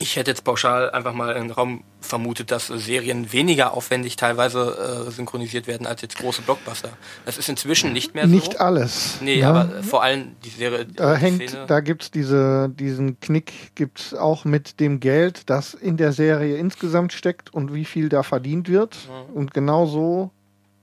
ich 0.00 0.16
hätte 0.16 0.30
jetzt 0.30 0.44
pauschal 0.44 0.90
einfach 0.90 1.12
mal 1.12 1.36
in 1.36 1.42
den 1.42 1.50
Raum 1.50 1.84
vermutet, 2.00 2.50
dass 2.50 2.68
Serien 2.68 3.32
weniger 3.34 3.74
aufwendig 3.74 4.16
teilweise 4.16 5.06
äh, 5.06 5.10
synchronisiert 5.10 5.66
werden 5.66 5.86
als 5.86 6.00
jetzt 6.00 6.16
große 6.16 6.40
Blockbuster. 6.40 6.88
Das 7.26 7.36
ist 7.36 7.50
inzwischen 7.50 7.92
nicht 7.92 8.14
mehr 8.14 8.24
so. 8.24 8.34
Nicht 8.34 8.60
alles. 8.60 9.18
Nee, 9.20 9.42
ne? 9.42 9.46
aber 9.46 9.82
vor 9.82 10.02
allem 10.02 10.36
die 10.42 10.48
Serie. 10.48 10.86
Da 10.86 11.16
die 11.16 11.20
hängt, 11.20 11.50
Szene, 11.50 11.66
da 11.66 11.80
gibt's 11.80 12.10
diese, 12.10 12.70
diesen 12.70 13.20
Knick 13.20 13.74
gibt's 13.74 14.14
auch 14.14 14.46
mit 14.46 14.80
dem 14.80 15.00
Geld, 15.00 15.50
das 15.50 15.74
in 15.74 15.98
der 15.98 16.12
Serie 16.12 16.56
insgesamt 16.56 17.12
steckt 17.12 17.52
und 17.52 17.74
wie 17.74 17.84
viel 17.84 18.08
da 18.08 18.22
verdient 18.22 18.70
wird. 18.70 18.96
Mhm. 19.06 19.36
Und 19.36 19.54
genauso 19.54 20.30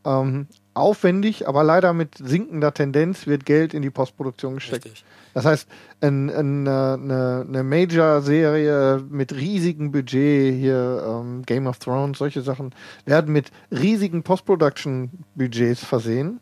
ähm, 0.06 0.48
aufwendig, 0.78 1.48
aber 1.48 1.64
leider 1.64 1.94
mit 1.94 2.18
sinkender 2.18 2.74
Tendenz 2.74 3.28
wird 3.28 3.46
Geld 3.46 3.74
in 3.74 3.82
die 3.82 3.90
Postproduktion 3.90 4.56
gesteckt. 4.56 5.04
Das 5.34 5.46
heißt, 5.46 5.68
ein, 6.02 6.30
ein, 6.30 6.66
äh, 6.66 6.70
eine, 6.70 7.46
eine 7.48 7.64
Major-Serie 7.64 9.04
mit 9.10 9.34
riesigem 9.34 9.92
Budget, 9.92 10.56
hier 10.56 11.04
ähm, 11.08 11.44
Game 11.46 11.68
of 11.68 11.78
Thrones, 11.78 12.18
solche 12.18 12.42
Sachen, 12.42 12.74
werden 13.06 13.34
mit 13.34 13.52
riesigen 13.72 14.24
Post-Production-Budgets 14.24 15.84
versehen. 15.84 16.40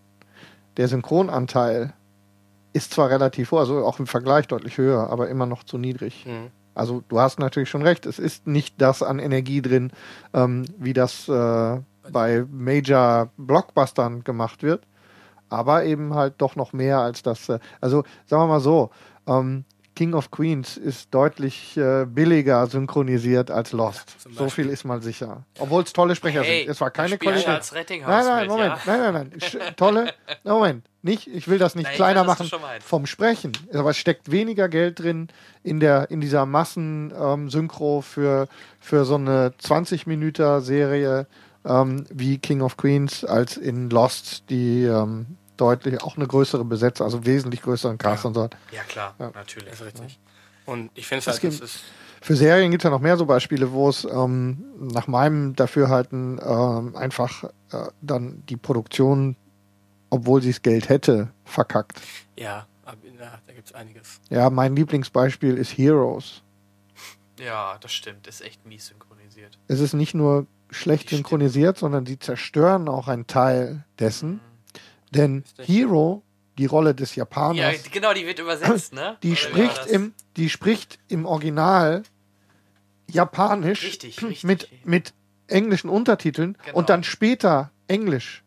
Der 0.77 0.87
Synchronanteil 0.87 1.93
ist 2.73 2.93
zwar 2.93 3.09
relativ 3.09 3.51
hoch, 3.51 3.59
also 3.59 3.85
auch 3.85 3.99
im 3.99 4.07
Vergleich 4.07 4.47
deutlich 4.47 4.77
höher, 4.77 5.09
aber 5.09 5.29
immer 5.29 5.45
noch 5.45 5.63
zu 5.63 5.77
niedrig. 5.77 6.25
Mhm. 6.25 6.51
Also 6.73 7.03
du 7.07 7.19
hast 7.19 7.39
natürlich 7.39 7.69
schon 7.69 7.81
recht, 7.81 8.05
es 8.05 8.19
ist 8.19 8.47
nicht 8.47 8.75
das 8.79 9.01
an 9.01 9.19
Energie 9.19 9.61
drin, 9.61 9.91
ähm, 10.33 10.65
wie 10.77 10.91
das 10.93 11.29
äh, 11.29 11.79
bei 12.11 12.45
Major-Blockbustern 12.51 14.23
gemacht 14.23 14.63
wird, 14.63 14.83
aber 15.49 15.83
eben 15.85 16.13
halt 16.13 16.35
doch 16.39 16.55
noch 16.55 16.73
mehr 16.73 16.99
als 16.99 17.23
das. 17.23 17.49
Äh, 17.49 17.59
also 17.81 18.03
sagen 18.25 18.43
wir 18.43 18.47
mal 18.47 18.59
so, 18.59 18.89
ähm, 19.27 19.65
King 19.95 20.13
of 20.13 20.29
Queens 20.29 20.75
ist 20.75 21.13
deutlich 21.13 21.77
äh, 21.77 22.03
billiger 22.05 22.67
synchronisiert 22.67 23.49
als 23.49 23.71
Lost. 23.71 24.17
so 24.29 24.49
viel 24.49 24.67
ist 24.67 24.83
mal 24.83 25.01
sicher. 25.01 25.43
Obwohl 25.57 25.83
es 25.83 25.93
tolle 25.93 26.15
Sprecher 26.17 26.43
Hey, 26.43 26.63
sind. 26.63 26.71
Es 26.71 26.81
war 26.81 26.91
keine 26.91 27.17
Qualität. 27.17 27.71
Rettinghaus 27.73 28.09
Nein, 28.09 28.25
nein, 28.25 28.47
Moment. 28.49 28.75
ja? 28.85 28.97
Nein, 28.97 28.99
nein, 28.99 29.13
nein. 29.31 29.39
Sch- 29.39 29.75
Tolle. 29.77 30.13
Moment. 30.43 30.83
Nicht, 31.01 31.27
ich 31.27 31.47
will 31.47 31.59
das 31.59 31.75
nicht 31.75 31.85
Nein, 31.85 31.95
kleiner 31.95 32.27
weiß, 32.27 32.39
machen 32.39 32.49
vom 32.81 33.05
Sprechen. 33.05 33.53
Aber 33.73 33.91
es 33.91 33.97
steckt 33.97 34.31
weniger 34.31 34.67
Geld 34.67 34.99
drin 34.99 35.29
in 35.63 35.79
der 35.79 36.11
in 36.11 36.19
dieser 36.19 36.45
Massen-Synchro 36.45 38.01
für, 38.01 38.47
für 38.81 39.05
so 39.05 39.15
eine 39.15 39.53
20 39.59 40.07
Minuten 40.07 40.59
Serie 40.61 41.27
ähm, 41.65 42.05
wie 42.11 42.37
King 42.37 42.61
of 42.61 42.77
Queens 42.77 43.23
als 43.25 43.57
in 43.57 43.89
Lost, 43.89 44.49
die 44.49 44.83
ähm, 44.83 45.37
deutlich 45.57 46.01
auch 46.03 46.15
eine 46.17 46.27
größere 46.27 46.65
Besetzung, 46.65 47.05
also 47.05 47.25
wesentlich 47.25 47.61
größeren 47.61 47.97
Cast 47.97 48.25
und 48.25 48.33
so. 48.35 48.43
hat. 48.43 48.57
Ja, 48.71 48.83
klar, 48.83 49.15
Ja. 49.19 49.31
natürlich. 49.33 49.73
ist 49.73 49.83
richtig. 49.85 50.19
Und 50.65 50.91
ich 50.95 51.07
finde 51.07 51.19
es 51.19 51.27
halt, 51.27 51.41
gibt- 51.41 51.53
das 51.61 51.75
ist 51.75 51.83
Für 52.21 52.35
Serien 52.35 52.71
gibt 52.71 52.81
es 52.81 52.85
ja 52.85 52.89
noch 52.89 52.99
mehr 53.01 53.17
so 53.17 53.25
Beispiele, 53.25 53.71
wo 53.71 53.87
es 53.87 54.03
ähm, 54.03 54.63
nach 54.79 55.07
meinem 55.07 55.55
Dafürhalten 55.55 56.39
ähm, 56.43 56.95
einfach 56.95 57.43
äh, 57.71 57.87
dann 58.01 58.43
die 58.49 58.57
Produktion, 58.57 59.35
obwohl 60.09 60.41
sie 60.41 60.49
das 60.51 60.61
Geld 60.61 60.89
hätte, 60.89 61.29
verkackt. 61.45 62.01
ja, 62.37 62.65
ja 62.85 63.39
da 63.47 63.53
gibt 63.53 63.67
es 63.67 63.73
einiges. 63.73 64.19
Ja, 64.29 64.49
mein 64.49 64.75
Lieblingsbeispiel 64.75 65.55
ist 65.57 65.77
Heroes. 65.77 66.41
Ja, 67.39 67.77
das 67.79 67.93
stimmt. 67.93 68.27
Ist 68.27 68.41
echt 68.41 68.65
mies 68.65 68.87
synchronisiert. 68.87 69.57
Es 69.67 69.79
ist 69.79 69.93
nicht 69.93 70.13
nur 70.15 70.47
schlecht 70.69 71.09
synchronisiert, 71.09 71.77
sondern 71.77 72.05
sie 72.05 72.19
zerstören 72.19 72.87
auch 72.89 73.07
einen 73.07 73.27
Teil 73.27 73.85
dessen. 73.99 74.39
Denn 75.11 75.43
Hero, 75.59 76.23
die 76.57 76.65
Rolle 76.65 76.95
des 76.95 77.15
Japaners, 77.15 77.57
Ja, 77.57 77.89
genau, 77.91 78.13
die 78.13 78.25
wird 78.25 78.39
übersetzt, 78.39 78.93
ne? 78.93 79.17
die 79.23 79.31
Oder 79.31 79.37
spricht 79.37 79.85
im, 79.87 80.13
die 80.37 80.49
spricht 80.49 80.99
im 81.07 81.25
Original 81.25 82.03
Japanisch 83.09 83.83
Richtig, 83.83 84.21
richtig. 84.21 84.43
mit, 84.43 84.69
mit 84.85 85.13
englischen 85.47 85.89
Untertiteln 85.89 86.57
Genau. 86.65 86.77
und 86.77 86.89
dann 86.89 87.03
später 87.03 87.71
Englisch. 87.87 88.43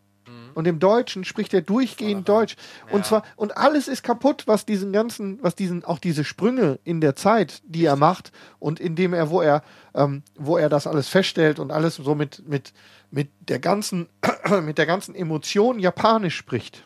Und 0.59 0.67
im 0.67 0.79
Deutschen 0.79 1.23
spricht 1.23 1.53
er 1.53 1.61
durchgehend 1.61 2.27
Deutsch. 2.27 2.57
Und 2.91 3.05
zwar, 3.05 3.23
und 3.37 3.55
alles 3.55 3.87
ist 3.87 4.03
kaputt, 4.03 4.43
was 4.45 4.65
diesen 4.65 4.91
ganzen, 4.91 5.41
was 5.41 5.55
diesen, 5.55 5.85
auch 5.85 5.99
diese 5.99 6.25
Sprünge 6.25 6.79
in 6.83 6.99
der 6.99 7.15
Zeit, 7.15 7.61
die 7.63 7.85
er 7.85 7.95
macht 7.95 8.33
und 8.59 8.77
indem 8.81 9.13
er, 9.13 9.29
wo 9.29 9.39
er, 9.39 9.63
ähm, 9.95 10.21
wo 10.35 10.57
er 10.57 10.67
das 10.67 10.85
alles 10.85 11.07
feststellt 11.07 11.59
und 11.59 11.71
alles 11.71 11.95
so 11.95 12.13
mit, 12.13 12.45
mit, 12.45 12.73
mit 13.09 13.29
der 13.39 13.59
ganzen, 13.59 14.09
mit 14.63 14.77
der 14.77 14.85
ganzen 14.85 15.15
Emotion 15.15 15.79
Japanisch 15.79 16.35
spricht. 16.35 16.85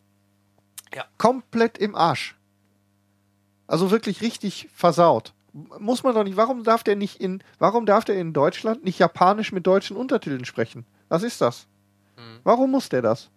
Ja. 0.93 1.06
Komplett 1.18 1.80
im 1.80 1.95
Arsch. 1.95 2.35
Also 3.66 3.90
wirklich 3.90 4.22
richtig 4.22 4.69
versaut. 4.72 5.34
Muss 5.80 6.03
man 6.03 6.14
doch 6.14 6.24
nicht, 6.24 6.38
warum 6.38 6.64
darf 6.64 6.84
der 6.84 6.95
nicht 6.95 7.19
in, 7.19 7.42
warum 7.58 7.88
darf 7.88 8.06
der 8.06 8.19
in 8.19 8.34
Deutschland 8.34 8.85
nicht 8.85 9.00
Japanisch 9.00 9.52
mit 9.52 9.66
deutschen 9.66 9.98
Untertiteln 9.98 10.45
sprechen? 10.45 10.85
Was 11.10 11.24
ist 11.24 11.42
das? 11.42 11.66
Warum 12.43 12.69
muss 12.69 12.90
der 12.90 13.02
das? 13.02 13.32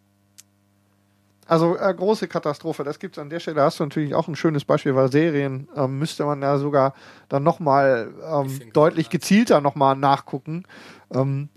Also 1.47 1.76
äh, 1.76 1.94
große 1.94 2.26
Katastrophe. 2.26 2.83
Das 2.83 2.99
gibt's 2.99 3.18
an 3.18 3.31
der 3.31 3.41
Stelle. 3.41 3.57
Da 3.57 3.65
hast 3.65 3.78
du 3.78 3.84
natürlich 3.84 4.15
auch 4.15 4.26
ein 4.26 4.36
schönes 4.36 4.65
Beispiel, 4.65 4.94
weil 4.97 5.10
Serien 5.10 5.68
ähm, 5.76 5.99
müsste 5.99 6.25
man 6.25 6.42
ja 6.42 6.58
sogar 6.58 6.94
dann 7.28 7.44
nochmal 7.44 8.12
ähm, 8.28 8.60
deutlich 8.73 9.10
gezielter 9.10 9.60
nochmal 9.60 9.97
nachgucken. 9.97 10.65
Ähm, 11.15 11.49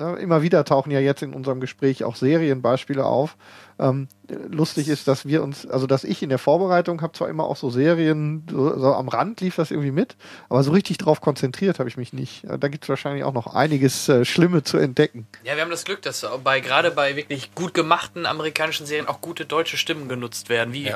ne, 0.00 0.16
immer 0.16 0.42
wieder 0.42 0.64
tauchen 0.64 0.90
ja 0.90 0.98
jetzt 0.98 1.22
in 1.22 1.34
unserem 1.34 1.60
Gespräch 1.60 2.02
auch 2.04 2.16
Serienbeispiele 2.16 3.04
auf. 3.04 3.36
Ähm, 3.78 4.08
lustig 4.50 4.88
ist, 4.88 5.06
dass 5.08 5.24
wir 5.26 5.42
uns, 5.42 5.66
also 5.66 5.86
dass 5.86 6.04
ich 6.04 6.22
in 6.22 6.28
der 6.28 6.38
Vorbereitung 6.38 7.00
habe 7.02 7.12
zwar 7.12 7.28
immer 7.28 7.44
auch 7.44 7.56
so 7.56 7.70
Serien, 7.70 8.46
so, 8.50 8.78
so 8.78 8.92
am 8.94 9.08
Rand 9.08 9.40
lief 9.40 9.56
das 9.56 9.70
irgendwie 9.70 9.90
mit, 9.92 10.16
aber 10.48 10.62
so 10.62 10.72
richtig 10.72 10.98
drauf 10.98 11.20
konzentriert 11.20 11.78
habe 11.78 11.88
ich 11.88 11.96
mich 11.96 12.12
nicht. 12.12 12.44
Da 12.58 12.68
gibt's 12.68 12.88
wahrscheinlich 12.88 13.24
auch 13.24 13.32
noch 13.32 13.46
einiges 13.54 14.08
äh, 14.08 14.24
Schlimme 14.24 14.62
zu 14.64 14.76
entdecken. 14.76 15.26
Ja, 15.44 15.54
wir 15.54 15.62
haben 15.62 15.70
das 15.70 15.84
Glück, 15.84 16.02
dass 16.02 16.26
bei 16.44 16.60
gerade 16.60 16.90
bei 16.90 17.16
wirklich 17.16 17.54
gut 17.54 17.72
gemachten 17.72 18.26
amerikanischen 18.26 18.86
Serien 18.86 19.08
auch 19.08 19.20
gute 19.20 19.46
deutsche 19.46 19.76
Stimmen 19.76 20.08
genutzt 20.08 20.48
werden, 20.48 20.74
wie 20.74 20.92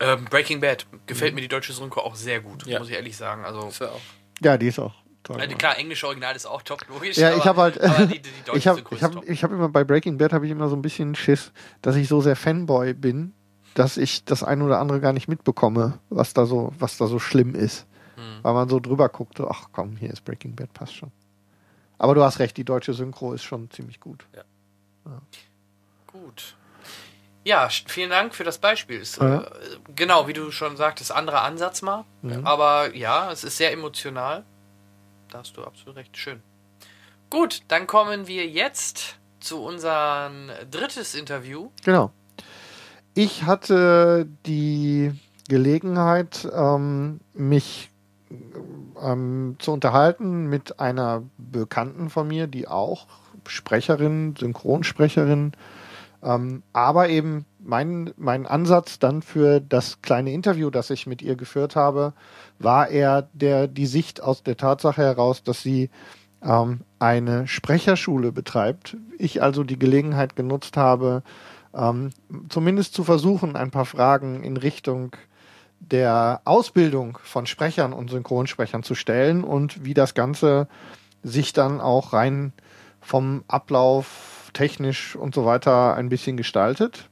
ähm, 0.00 0.24
Breaking 0.26 0.60
Bad. 0.60 0.86
Gefällt 1.06 1.32
Mhm. 1.32 1.36
mir 1.36 1.40
die 1.42 1.48
deutsche 1.48 1.72
Synchro 1.72 2.00
auch 2.00 2.14
sehr 2.14 2.40
gut, 2.40 2.66
Ja. 2.66 2.78
muss 2.78 2.88
ich 2.88 2.94
ehrlich 2.94 3.16
sagen. 3.16 3.44
Also 3.44 3.70
Ja, 4.40 4.56
die 4.56 4.68
ist 4.68 4.78
auch. 4.78 4.94
Also 5.28 5.56
klar, 5.56 5.78
englische 5.78 6.06
Original 6.06 6.34
ist 6.34 6.46
auch 6.46 6.62
top, 6.62 6.84
logisch. 6.88 7.16
Ja, 7.16 7.28
aber, 7.28 7.36
ich 7.38 7.44
habe 7.46 7.60
halt, 7.60 8.10
die, 8.12 8.20
die 8.20 8.30
ich 8.54 8.66
habe, 8.66 8.82
ich 8.90 9.02
habe, 9.02 9.24
ich 9.26 9.44
habe 9.44 9.54
immer 9.54 9.68
bei 9.68 9.84
Breaking 9.84 10.18
Bad 10.18 10.32
habe 10.32 10.46
ich 10.46 10.50
immer 10.52 10.68
so 10.68 10.76
ein 10.76 10.82
bisschen 10.82 11.14
Schiss, 11.14 11.52
dass 11.82 11.94
ich 11.96 12.08
so 12.08 12.20
sehr 12.20 12.36
Fanboy 12.36 12.94
bin, 12.94 13.32
dass 13.74 13.96
ich 13.96 14.24
das 14.24 14.42
ein 14.42 14.62
oder 14.62 14.78
andere 14.80 15.00
gar 15.00 15.12
nicht 15.12 15.28
mitbekomme, 15.28 15.98
was 16.08 16.32
da 16.34 16.46
so, 16.46 16.72
was 16.78 16.96
da 16.96 17.06
so 17.06 17.18
schlimm 17.18 17.54
ist, 17.54 17.86
Hm. 18.16 18.38
weil 18.42 18.54
man 18.54 18.68
so 18.68 18.80
drüber 18.80 19.08
guckt, 19.08 19.38
so, 19.38 19.48
ach 19.48 19.68
komm, 19.72 19.96
hier 19.96 20.10
ist 20.10 20.24
Breaking 20.24 20.56
Bad, 20.56 20.72
passt 20.72 20.94
schon. 20.96 21.12
Aber 21.98 22.14
du 22.14 22.22
hast 22.24 22.38
recht, 22.38 22.56
die 22.56 22.64
deutsche 22.64 22.94
Synchro 22.94 23.32
ist 23.34 23.42
schon 23.44 23.70
ziemlich 23.70 24.00
gut. 24.00 24.24
Gut. 26.06 26.56
Ja, 27.44 27.66
sch- 27.66 27.84
vielen 27.88 28.10
Dank 28.10 28.34
für 28.34 28.44
das 28.44 28.58
Beispiel. 28.58 29.00
Ist, 29.00 29.18
Ja. 29.18 29.42
äh, 29.42 29.50
genau, 29.96 30.26
wie 30.28 30.32
du 30.32 30.50
schon 30.50 30.76
sagtest, 30.76 31.12
anderer 31.12 31.42
Ansatz 31.42 31.82
mal. 31.82 32.04
Mhm. 32.22 32.46
Aber 32.46 32.94
ja, 32.94 33.30
es 33.32 33.44
ist 33.44 33.56
sehr 33.56 33.72
emotional. 33.72 34.44
Da 35.30 35.38
hast 35.38 35.56
du 35.56 35.64
absolut 35.64 35.96
recht. 35.96 36.16
Schön. 36.16 36.42
Gut, 37.30 37.62
dann 37.68 37.86
kommen 37.86 38.26
wir 38.26 38.46
jetzt 38.46 39.18
zu 39.38 39.62
unserem 39.62 40.50
drittes 40.70 41.14
Interview. 41.14 41.70
Genau. 41.84 42.12
Ich 43.14 43.44
hatte 43.44 44.28
die 44.46 45.12
Gelegenheit, 45.48 46.48
ähm, 46.52 47.20
mich 47.32 47.90
ähm, 49.02 49.56
zu 49.58 49.72
unterhalten 49.72 50.46
mit 50.46 50.78
einer 50.80 51.22
Bekannten 51.38 52.10
von 52.10 52.28
mir, 52.28 52.46
die 52.46 52.68
auch 52.68 53.06
Sprecherin, 53.46 54.34
Synchronsprecherin, 54.38 55.52
ähm, 56.22 56.62
aber 56.72 57.08
eben 57.08 57.46
mein, 57.62 58.12
mein 58.16 58.46
Ansatz 58.46 58.98
dann 58.98 59.22
für 59.22 59.60
das 59.60 60.02
kleine 60.02 60.32
Interview, 60.32 60.70
das 60.70 60.90
ich 60.90 61.06
mit 61.06 61.22
ihr 61.22 61.36
geführt 61.36 61.76
habe, 61.76 62.12
war 62.58 62.88
eher 62.88 63.28
der, 63.32 63.66
die 63.66 63.86
Sicht 63.86 64.22
aus 64.22 64.42
der 64.42 64.56
Tatsache 64.56 65.02
heraus, 65.02 65.42
dass 65.42 65.62
sie 65.62 65.90
ähm, 66.42 66.80
eine 66.98 67.46
Sprecherschule 67.46 68.32
betreibt. 68.32 68.96
Ich 69.18 69.42
also 69.42 69.64
die 69.64 69.78
Gelegenheit 69.78 70.36
genutzt 70.36 70.76
habe, 70.76 71.22
ähm, 71.74 72.10
zumindest 72.48 72.94
zu 72.94 73.04
versuchen, 73.04 73.56
ein 73.56 73.70
paar 73.70 73.86
Fragen 73.86 74.42
in 74.42 74.56
Richtung 74.56 75.16
der 75.78 76.42
Ausbildung 76.44 77.18
von 77.22 77.46
Sprechern 77.46 77.92
und 77.92 78.10
Synchronsprechern 78.10 78.82
zu 78.82 78.94
stellen 78.94 79.44
und 79.44 79.84
wie 79.84 79.94
das 79.94 80.14
Ganze 80.14 80.68
sich 81.22 81.52
dann 81.52 81.80
auch 81.80 82.12
rein 82.12 82.52
vom 83.00 83.44
Ablauf 83.48 84.50
technisch 84.52 85.16
und 85.16 85.34
so 85.34 85.44
weiter 85.44 85.94
ein 85.94 86.08
bisschen 86.08 86.36
gestaltet. 86.36 87.09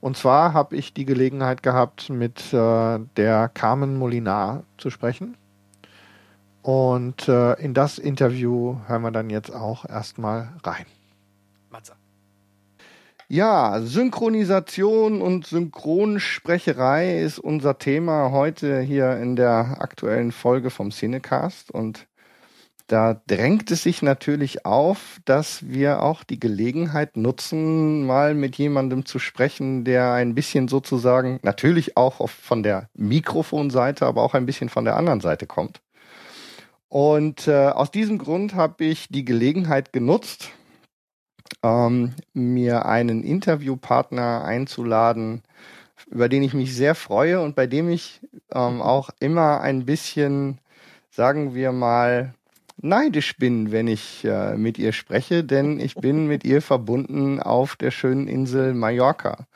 Und 0.00 0.16
zwar 0.16 0.54
habe 0.54 0.76
ich 0.76 0.94
die 0.94 1.04
Gelegenheit 1.04 1.62
gehabt, 1.62 2.08
mit 2.08 2.52
äh, 2.52 2.98
der 3.16 3.48
Carmen 3.52 3.98
Molinar 3.98 4.64
zu 4.78 4.90
sprechen. 4.90 5.36
Und 6.62 7.28
äh, 7.28 7.54
in 7.54 7.74
das 7.74 7.98
Interview 7.98 8.76
hören 8.86 9.02
wir 9.02 9.10
dann 9.10 9.30
jetzt 9.30 9.52
auch 9.54 9.84
erstmal 9.84 10.52
rein. 10.62 10.86
Matze. 11.70 11.94
Ja, 13.28 13.80
Synchronisation 13.80 15.22
und 15.22 15.46
Synchronsprecherei 15.46 17.20
ist 17.20 17.38
unser 17.38 17.78
Thema 17.78 18.30
heute 18.32 18.80
hier 18.80 19.16
in 19.18 19.36
der 19.36 19.76
aktuellen 19.80 20.32
Folge 20.32 20.70
vom 20.70 20.90
Cinecast 20.90 21.70
und 21.70 22.06
da 22.90 23.22
drängt 23.28 23.70
es 23.70 23.84
sich 23.84 24.02
natürlich 24.02 24.66
auf, 24.66 25.20
dass 25.24 25.68
wir 25.68 26.02
auch 26.02 26.24
die 26.24 26.40
Gelegenheit 26.40 27.16
nutzen, 27.16 28.04
mal 28.04 28.34
mit 28.34 28.56
jemandem 28.56 29.06
zu 29.06 29.20
sprechen, 29.20 29.84
der 29.84 30.12
ein 30.12 30.34
bisschen 30.34 30.66
sozusagen 30.66 31.38
natürlich 31.44 31.96
auch 31.96 32.28
von 32.28 32.64
der 32.64 32.88
Mikrofonseite, 32.94 34.04
aber 34.06 34.24
auch 34.24 34.34
ein 34.34 34.44
bisschen 34.44 34.68
von 34.68 34.84
der 34.84 34.96
anderen 34.96 35.20
Seite 35.20 35.46
kommt. 35.46 35.80
Und 36.88 37.46
äh, 37.46 37.68
aus 37.68 37.92
diesem 37.92 38.18
Grund 38.18 38.56
habe 38.56 38.84
ich 38.84 39.06
die 39.08 39.24
Gelegenheit 39.24 39.92
genutzt, 39.92 40.50
ähm, 41.62 42.14
mir 42.32 42.86
einen 42.86 43.22
Interviewpartner 43.22 44.42
einzuladen, 44.42 45.42
über 46.08 46.28
den 46.28 46.42
ich 46.42 46.54
mich 46.54 46.74
sehr 46.74 46.96
freue 46.96 47.40
und 47.40 47.54
bei 47.54 47.68
dem 47.68 47.88
ich 47.88 48.20
ähm, 48.52 48.82
auch 48.82 49.10
immer 49.20 49.60
ein 49.60 49.86
bisschen, 49.86 50.58
sagen 51.08 51.54
wir 51.54 51.70
mal, 51.70 52.34
neidisch 52.82 53.36
bin, 53.36 53.72
wenn 53.72 53.86
ich 53.88 54.24
äh, 54.24 54.56
mit 54.56 54.78
ihr 54.78 54.92
spreche, 54.92 55.44
denn 55.44 55.80
ich 55.80 55.94
bin 55.94 56.26
mit 56.26 56.44
ihr 56.44 56.62
verbunden 56.62 57.40
auf 57.40 57.76
der 57.76 57.90
schönen 57.90 58.28
Insel 58.28 58.74
Mallorca. 58.74 59.46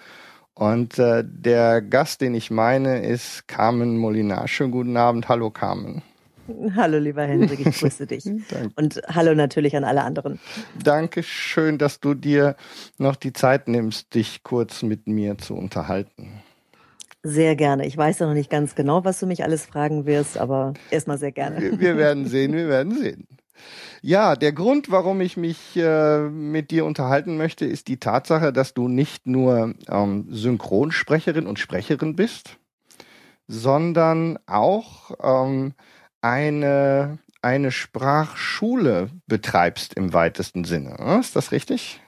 Und 0.54 0.98
äh, 0.98 1.24
der 1.26 1.82
Gast, 1.82 2.20
den 2.20 2.34
ich 2.34 2.50
meine, 2.50 3.04
ist 3.04 3.48
Carmen 3.48 3.96
Molinar. 3.96 4.46
Schönen 4.46 4.70
guten 4.70 4.96
Abend. 4.96 5.28
Hallo 5.28 5.50
Carmen. 5.50 6.02
Hallo, 6.76 6.98
lieber 6.98 7.22
Hendrik, 7.22 7.66
ich 7.66 7.78
grüße 7.78 8.06
dich. 8.06 8.24
Und 8.76 9.00
hallo 9.08 9.34
natürlich 9.34 9.76
an 9.76 9.84
alle 9.84 10.02
anderen. 10.02 10.38
Danke 10.82 11.22
schön, 11.22 11.78
dass 11.78 12.00
du 12.00 12.14
dir 12.14 12.54
noch 12.98 13.16
die 13.16 13.32
Zeit 13.32 13.66
nimmst, 13.66 14.14
dich 14.14 14.42
kurz 14.42 14.82
mit 14.82 15.06
mir 15.06 15.38
zu 15.38 15.54
unterhalten. 15.54 16.43
Sehr 17.26 17.56
gerne. 17.56 17.86
Ich 17.86 17.96
weiß 17.96 18.18
ja 18.18 18.26
noch 18.26 18.34
nicht 18.34 18.50
ganz 18.50 18.74
genau, 18.74 19.02
was 19.06 19.18
du 19.18 19.26
mich 19.26 19.44
alles 19.44 19.64
fragen 19.64 20.04
wirst, 20.04 20.36
aber 20.36 20.74
erstmal 20.90 21.16
sehr 21.16 21.32
gerne. 21.32 21.80
Wir, 21.80 21.96
werden 21.96 22.26
sehen, 22.26 22.52
wir 22.52 22.68
werden 22.68 22.94
sehen. 22.94 23.26
Ja, 24.02 24.36
der 24.36 24.52
Grund, 24.52 24.90
warum 24.90 25.22
ich 25.22 25.38
mich 25.38 25.74
äh, 25.74 26.28
mit 26.28 26.70
dir 26.70 26.84
unterhalten 26.84 27.38
möchte, 27.38 27.64
ist 27.64 27.88
die 27.88 27.96
Tatsache, 27.96 28.52
dass 28.52 28.74
du 28.74 28.88
nicht 28.88 29.26
nur 29.26 29.74
ähm, 29.88 30.26
Synchronsprecherin 30.28 31.46
und 31.46 31.58
Sprecherin 31.58 32.14
bist, 32.14 32.58
sondern 33.48 34.38
auch 34.44 35.12
ähm, 35.22 35.72
eine, 36.20 37.18
eine 37.40 37.70
Sprachschule 37.70 39.08
betreibst 39.26 39.94
im 39.94 40.12
weitesten 40.12 40.64
Sinne. 40.64 40.96
ne? 40.98 41.20
Ist 41.20 41.36
das 41.36 41.52
richtig? 41.52 42.02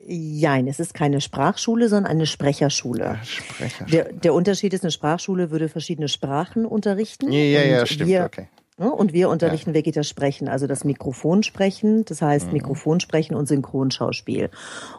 Jein, 0.00 0.68
es 0.68 0.78
ist 0.78 0.94
keine 0.94 1.20
Sprachschule, 1.20 1.88
sondern 1.88 2.10
eine 2.12 2.26
Sprecherschule. 2.26 3.18
Sprecherschule. 3.24 3.90
Der, 3.90 4.12
der 4.12 4.32
Unterschied 4.34 4.72
ist, 4.72 4.84
eine 4.84 4.92
Sprachschule 4.92 5.50
würde 5.50 5.68
verschiedene 5.68 6.08
Sprachen 6.08 6.64
unterrichten. 6.64 7.32
Ja, 7.32 7.38
ja, 7.40 7.62
ja, 7.62 7.80
und 7.80 7.88
stimmt, 7.88 8.08
Wir, 8.08 8.24
okay. 8.24 8.48
ne, 8.78 8.92
Und 8.92 9.12
wir 9.12 9.28
unterrichten 9.28 9.74
wirklich 9.74 9.96
das 9.96 10.08
Sprechen, 10.08 10.48
also 10.48 10.68
das 10.68 10.84
Mikrofonsprechen, 10.84 12.04
das 12.04 12.22
heißt 12.22 12.46
Mhm. 12.46 12.52
Mikrofonsprechen 12.52 13.34
und 13.34 13.48
Synchronschauspiel. 13.48 14.50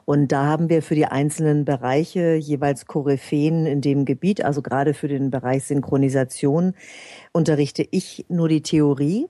Und 0.04 0.34
da 0.34 0.46
haben 0.46 0.68
wir 0.70 0.84
für 0.84 0.96
die 0.96 1.06
einzelnen 1.06 1.64
Bereiche 1.64 2.36
jeweils 2.36 2.86
Koryphäen 2.86 3.66
in 3.66 3.80
dem 3.80 4.04
Gebiet, 4.04 4.44
also 4.44 4.62
gerade 4.62 4.94
für 4.94 5.08
den 5.08 5.32
Bereich 5.32 5.64
Synchronisation 5.64 6.74
unterrichte 7.32 7.88
ich 7.90 8.26
nur 8.28 8.50
die 8.50 8.62
Theorie. 8.62 9.28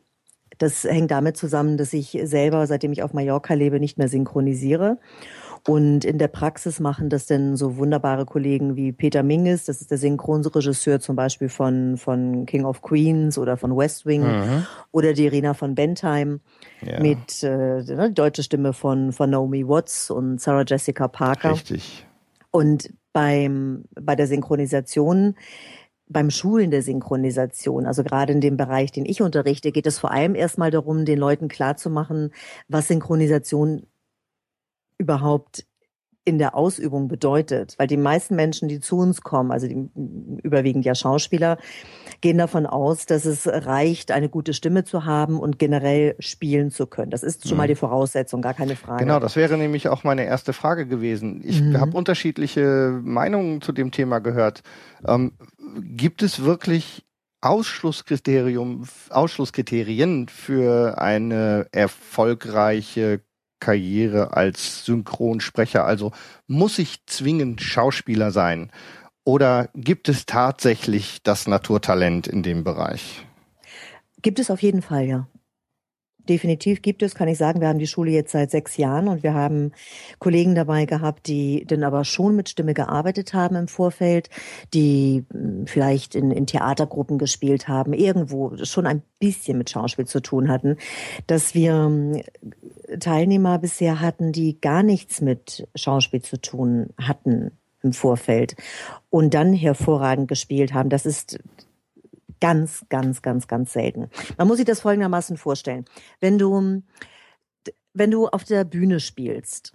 Das 0.58 0.84
hängt 0.84 1.12
damit 1.12 1.38
zusammen, 1.38 1.78
dass 1.78 1.94
ich 1.94 2.20
selber, 2.24 2.68
seitdem 2.68 2.92
ich 2.92 3.04
auf 3.04 3.14
Mallorca 3.14 3.54
lebe, 3.54 3.80
nicht 3.80 3.98
mehr 3.98 4.10
synchronisiere. 4.10 4.98
Und 5.68 6.06
in 6.06 6.18
der 6.18 6.28
Praxis 6.28 6.80
machen 6.80 7.10
das 7.10 7.26
denn 7.26 7.56
so 7.56 7.78
wunderbare 7.78 8.26
Kollegen 8.26 8.76
wie 8.76 8.92
Peter 8.92 9.24
Minges, 9.24 9.66
das 9.66 9.82
ist 9.82 9.92
der 9.92 9.98
Synchronregisseur 9.98 11.00
zum 11.00 11.16
Beispiel 11.16 11.50
von, 11.50 11.98
von 11.98 12.46
King 12.46 12.66
of 12.66 12.82
Queens 12.82 13.38
oder 13.38 13.58
von 13.58 13.76
West 13.76 14.06
Wing 14.06 14.24
Mhm. 14.24 14.66
oder 14.92 15.14
die 15.14 15.28
Rena 15.28 15.54
von 15.54 15.76
Bentheim 15.76 16.40
Ja. 16.86 17.00
mit 17.02 17.44
äh, 17.44 17.84
die 17.84 18.14
deutsche 18.14 18.44
Stimme 18.44 18.74
von, 18.74 19.12
von 19.12 19.30
Naomi 19.30 19.68
Watts 19.68 20.10
und 20.10 20.40
Sarah 20.40 20.64
Jessica 20.66 21.08
Parker. 21.08 21.52
Richtig. 21.54 22.06
Und 22.52 22.90
beim, 23.14 23.86
bei 24.00 24.16
der 24.16 24.28
Synchronisation, 24.28 25.36
beim 26.08 26.32
Schulen 26.32 26.72
der 26.72 26.82
Synchronisation, 26.82 27.86
also 27.86 28.04
gerade 28.04 28.34
in 28.34 28.42
dem 28.42 28.58
Bereich, 28.58 28.92
den 28.92 29.06
ich 29.06 29.22
unterrichte, 29.22 29.72
geht 29.72 29.86
es 29.86 30.00
vor 30.00 30.12
allem 30.12 30.34
erstmal 30.34 30.72
darum, 30.72 31.06
den 31.06 31.20
Leuten 31.20 31.48
klarzumachen, 31.50 32.32
was 32.68 32.88
Synchronisation 32.88 33.84
überhaupt 35.00 35.66
in 36.26 36.38
der 36.38 36.54
Ausübung 36.54 37.08
bedeutet. 37.08 37.74
Weil 37.80 37.88
die 37.88 37.98
meisten 37.98 38.36
Menschen, 38.36 38.68
die 38.68 38.80
zu 38.80 38.98
uns 38.98 39.22
kommen, 39.22 39.52
also 39.52 39.68
die 39.68 39.90
überwiegend 40.44 40.86
ja 40.86 40.94
Schauspieler, 40.94 41.58
gehen 42.22 42.38
davon 42.38 42.68
aus, 42.68 43.06
dass 43.08 43.26
es 43.26 43.48
reicht, 43.48 44.12
eine 44.12 44.30
gute 44.30 44.54
Stimme 44.54 44.84
zu 44.84 45.06
haben 45.06 45.40
und 45.40 45.58
generell 45.58 46.16
spielen 46.20 46.70
zu 46.70 46.86
können. 46.86 47.10
Das 47.10 47.24
ist 47.24 47.48
schon 47.48 47.58
mal 47.58 47.64
Mhm. 47.64 47.70
die 47.70 47.76
Voraussetzung, 47.76 48.42
gar 48.44 48.54
keine 48.54 48.76
Frage. 48.76 49.06
Genau, 49.06 49.20
das 49.20 49.36
wäre 49.38 49.58
nämlich 49.58 49.88
auch 49.88 50.04
meine 50.04 50.26
erste 50.26 50.54
Frage 50.54 50.86
gewesen. 50.86 51.42
Ich 51.44 51.62
Mhm. 51.62 51.80
habe 51.80 51.98
unterschiedliche 51.98 53.00
Meinungen 53.02 53.62
zu 53.62 53.72
dem 53.72 53.90
Thema 53.92 54.20
gehört. 54.20 54.62
Ähm, 55.08 55.32
gibt 55.80 56.22
es 56.22 56.44
wirklich 56.44 57.06
Ausschlusskriterium, 57.42 58.84
Ausschlusskriterien 59.10 60.28
für 60.28 61.00
eine 61.02 61.68
erfolgreiche 61.72 63.22
Karriere 63.60 64.36
als 64.36 64.86
Synchronsprecher? 64.86 65.86
Also 65.86 66.12
muss 66.48 66.80
ich 66.80 67.06
zwingend 67.06 67.62
Schauspieler 67.62 68.32
sein? 68.32 68.72
Oder 69.24 69.70
gibt 69.76 70.10
es 70.10 70.26
tatsächlich 70.26 71.22
das 71.24 71.48
Naturtalent 71.48 72.28
in 72.28 72.42
dem 72.42 72.64
Bereich? 72.64 73.26
Gibt 74.22 74.40
es 74.40 74.50
auf 74.50 74.62
jeden 74.62 74.82
Fall, 74.82 75.06
ja. 75.06 75.28
Definitiv 76.30 76.84
gibt 76.84 77.02
es, 77.02 77.16
kann 77.16 77.28
ich 77.28 77.40
sagen. 77.40 77.60
Wir 77.60 77.68
haben 77.68 77.80
die 77.80 77.88
Schule 77.88 78.12
jetzt 78.12 78.32
seit 78.32 78.52
sechs 78.52 78.78
Jahren 78.78 79.08
und 79.08 79.24
wir 79.24 79.34
haben 79.34 79.72
Kollegen 80.20 80.54
dabei 80.54 80.86
gehabt, 80.86 81.28
die 81.28 81.66
dann 81.66 81.84
aber 81.84 82.06
schon 82.06 82.36
mit 82.36 82.50
Stimme 82.50 82.76
gearbeitet 82.76 83.34
haben 83.34 83.56
im 83.56 83.68
Vorfeld, 83.68 84.30
die 84.74 85.26
mh, 85.34 85.66
vielleicht 85.66 86.14
in, 86.14 86.30
in 86.30 86.46
Theatergruppen 86.46 87.18
gespielt 87.18 87.68
haben, 87.68 87.94
irgendwo 87.94 88.56
schon 88.64 88.86
ein 88.86 89.02
bisschen 89.18 89.58
mit 89.58 89.72
Schauspiel 89.72 90.06
zu 90.06 90.22
tun 90.22 90.50
hatten, 90.50 90.78
dass 91.26 91.56
wir 91.56 91.74
mh, 91.90 92.22
Teilnehmer 93.00 93.58
bisher 93.58 94.00
hatten, 94.00 94.32
die 94.32 94.62
gar 94.62 94.84
nichts 94.84 95.22
mit 95.22 95.68
Schauspiel 95.74 96.22
zu 96.22 96.40
tun 96.40 96.90
hatten 97.02 97.52
im 97.82 97.94
Vorfeld 97.94 98.56
und 99.10 99.34
dann 99.34 99.54
hervorragend 99.54 100.28
gespielt 100.28 100.76
haben. 100.76 100.90
Das 100.90 101.08
ist 101.08 101.40
ganz, 102.40 102.86
ganz, 102.90 103.22
ganz, 103.22 103.48
ganz 103.48 103.74
selten. 103.74 104.10
Man 104.38 104.48
muss 104.48 104.58
sich 104.58 104.66
das 104.66 104.82
folgendermaßen 104.82 105.38
vorstellen. 105.38 105.86
Wenn 106.20 106.38
du, 106.38 106.82
wenn 107.94 108.12
du 108.12 108.28
auf 108.28 108.44
der 108.44 108.64
Bühne 108.64 109.00
spielst, 109.00 109.74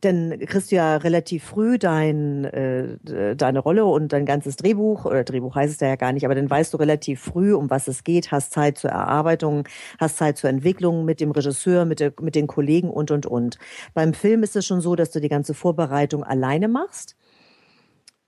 dann 0.00 0.38
kriegst 0.46 0.70
du 0.70 0.76
ja 0.76 0.96
relativ 0.96 1.42
früh 1.42 1.76
dein, 1.76 2.44
äh, 2.44 3.34
deine 3.34 3.58
Rolle 3.58 3.84
und 3.84 4.12
dein 4.12 4.26
ganzes 4.26 4.54
Drehbuch, 4.54 5.04
oder 5.04 5.24
Drehbuch 5.24 5.56
heißt 5.56 5.74
es 5.74 5.80
ja 5.80 5.96
gar 5.96 6.12
nicht, 6.12 6.24
aber 6.24 6.36
dann 6.36 6.48
weißt 6.48 6.72
du 6.72 6.76
relativ 6.76 7.20
früh, 7.20 7.52
um 7.52 7.68
was 7.68 7.88
es 7.88 8.04
geht, 8.04 8.30
hast 8.30 8.52
Zeit 8.52 8.78
zur 8.78 8.90
Erarbeitung, 8.90 9.66
hast 9.98 10.18
Zeit 10.18 10.38
zur 10.38 10.50
Entwicklung 10.50 11.04
mit 11.04 11.20
dem 11.20 11.32
Regisseur, 11.32 11.84
mit, 11.84 11.98
der, 11.98 12.12
mit 12.20 12.36
den 12.36 12.46
Kollegen 12.46 12.90
und, 12.90 13.10
und, 13.10 13.26
und. 13.26 13.58
Beim 13.92 14.14
Film 14.14 14.44
ist 14.44 14.54
es 14.54 14.64
schon 14.66 14.80
so, 14.80 14.94
dass 14.94 15.10
du 15.10 15.20
die 15.20 15.28
ganze 15.28 15.52
Vorbereitung 15.52 16.22
alleine 16.22 16.68
machst 16.68 17.16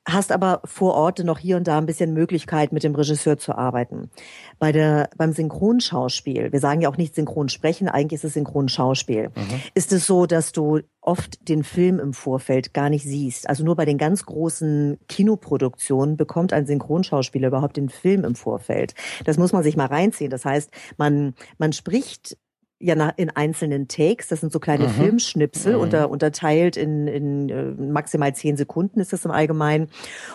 hast 0.07 0.33
aber 0.33 0.61
vor 0.65 0.95
Ort 0.95 1.19
noch 1.21 1.39
hier 1.39 1.57
und 1.57 1.67
da 1.67 1.79
ein 1.79 1.87
bisschen 1.87 2.15
Möglichkeit, 2.15 2.73
mit 2.73 2.85
dem 2.85 2.95
Regisseur 2.95 3.39
zu 3.39 3.57
arbeiten. 3.57 4.11
Bei 4.59 4.73
der, 4.73 5.11
beim 5.17 5.33
Synchronschauspiel, 5.33 6.53
wir 6.53 6.61
sagen 6.61 6.81
ja 6.81 6.89
auch 6.89 6.97
nicht 6.97 7.15
Synchronsprechen, 7.15 7.89
eigentlich 7.89 8.19
ist 8.19 8.25
es 8.25 8.35
Synchronschauspiel, 8.35 9.31
ist 9.75 9.93
es 9.93 10.07
so, 10.07 10.27
dass 10.27 10.53
du 10.53 10.81
oft 11.03 11.49
den 11.49 11.65
Film 11.65 11.99
im 11.99 12.13
Vorfeld 12.13 12.75
gar 12.75 12.91
nicht 12.91 13.05
siehst. 13.05 13.49
Also 13.49 13.65
nur 13.65 13.77
bei 13.77 13.85
den 13.85 13.99
ganz 13.99 14.25
großen 14.25 14.99
Kinoproduktionen 15.09 16.17
bekommt 16.17 16.53
ein 16.53 16.67
Synchronschauspieler 16.67 17.49
überhaupt 17.49 17.77
den 17.77 17.89
Film 17.89 18.25
im 18.25 18.35
Vorfeld. 18.35 18.95
Das 19.25 19.39
muss 19.39 19.53
man 19.53 19.63
sich 19.63 19.77
mal 19.77 19.87
reinziehen. 19.87 20.31
Das 20.31 20.45
heißt, 20.45 20.71
man, 20.99 21.35
man 21.59 21.73
spricht 21.73 22.37
ja 22.83 22.95
in 23.17 23.29
einzelnen 23.31 23.89
Takes. 23.89 24.29
Das 24.29 24.41
sind 24.41 24.51
so 24.53 24.59
kleine 24.59 24.85
Mhm. 24.85 24.93
Filmschnipsel, 24.93 25.75
Mhm. 25.75 25.81
unter, 25.81 26.11
unterteilt 26.11 26.77
in, 26.79 27.07
in 27.07 27.49
äh, 27.51 27.65
maximal 27.73 28.35
zehn 28.35 28.57
Sekunden 28.57 29.01
ist 29.01 29.13
das 29.13 29.25
im 29.27 29.31
Allgemeinen. 29.31 29.89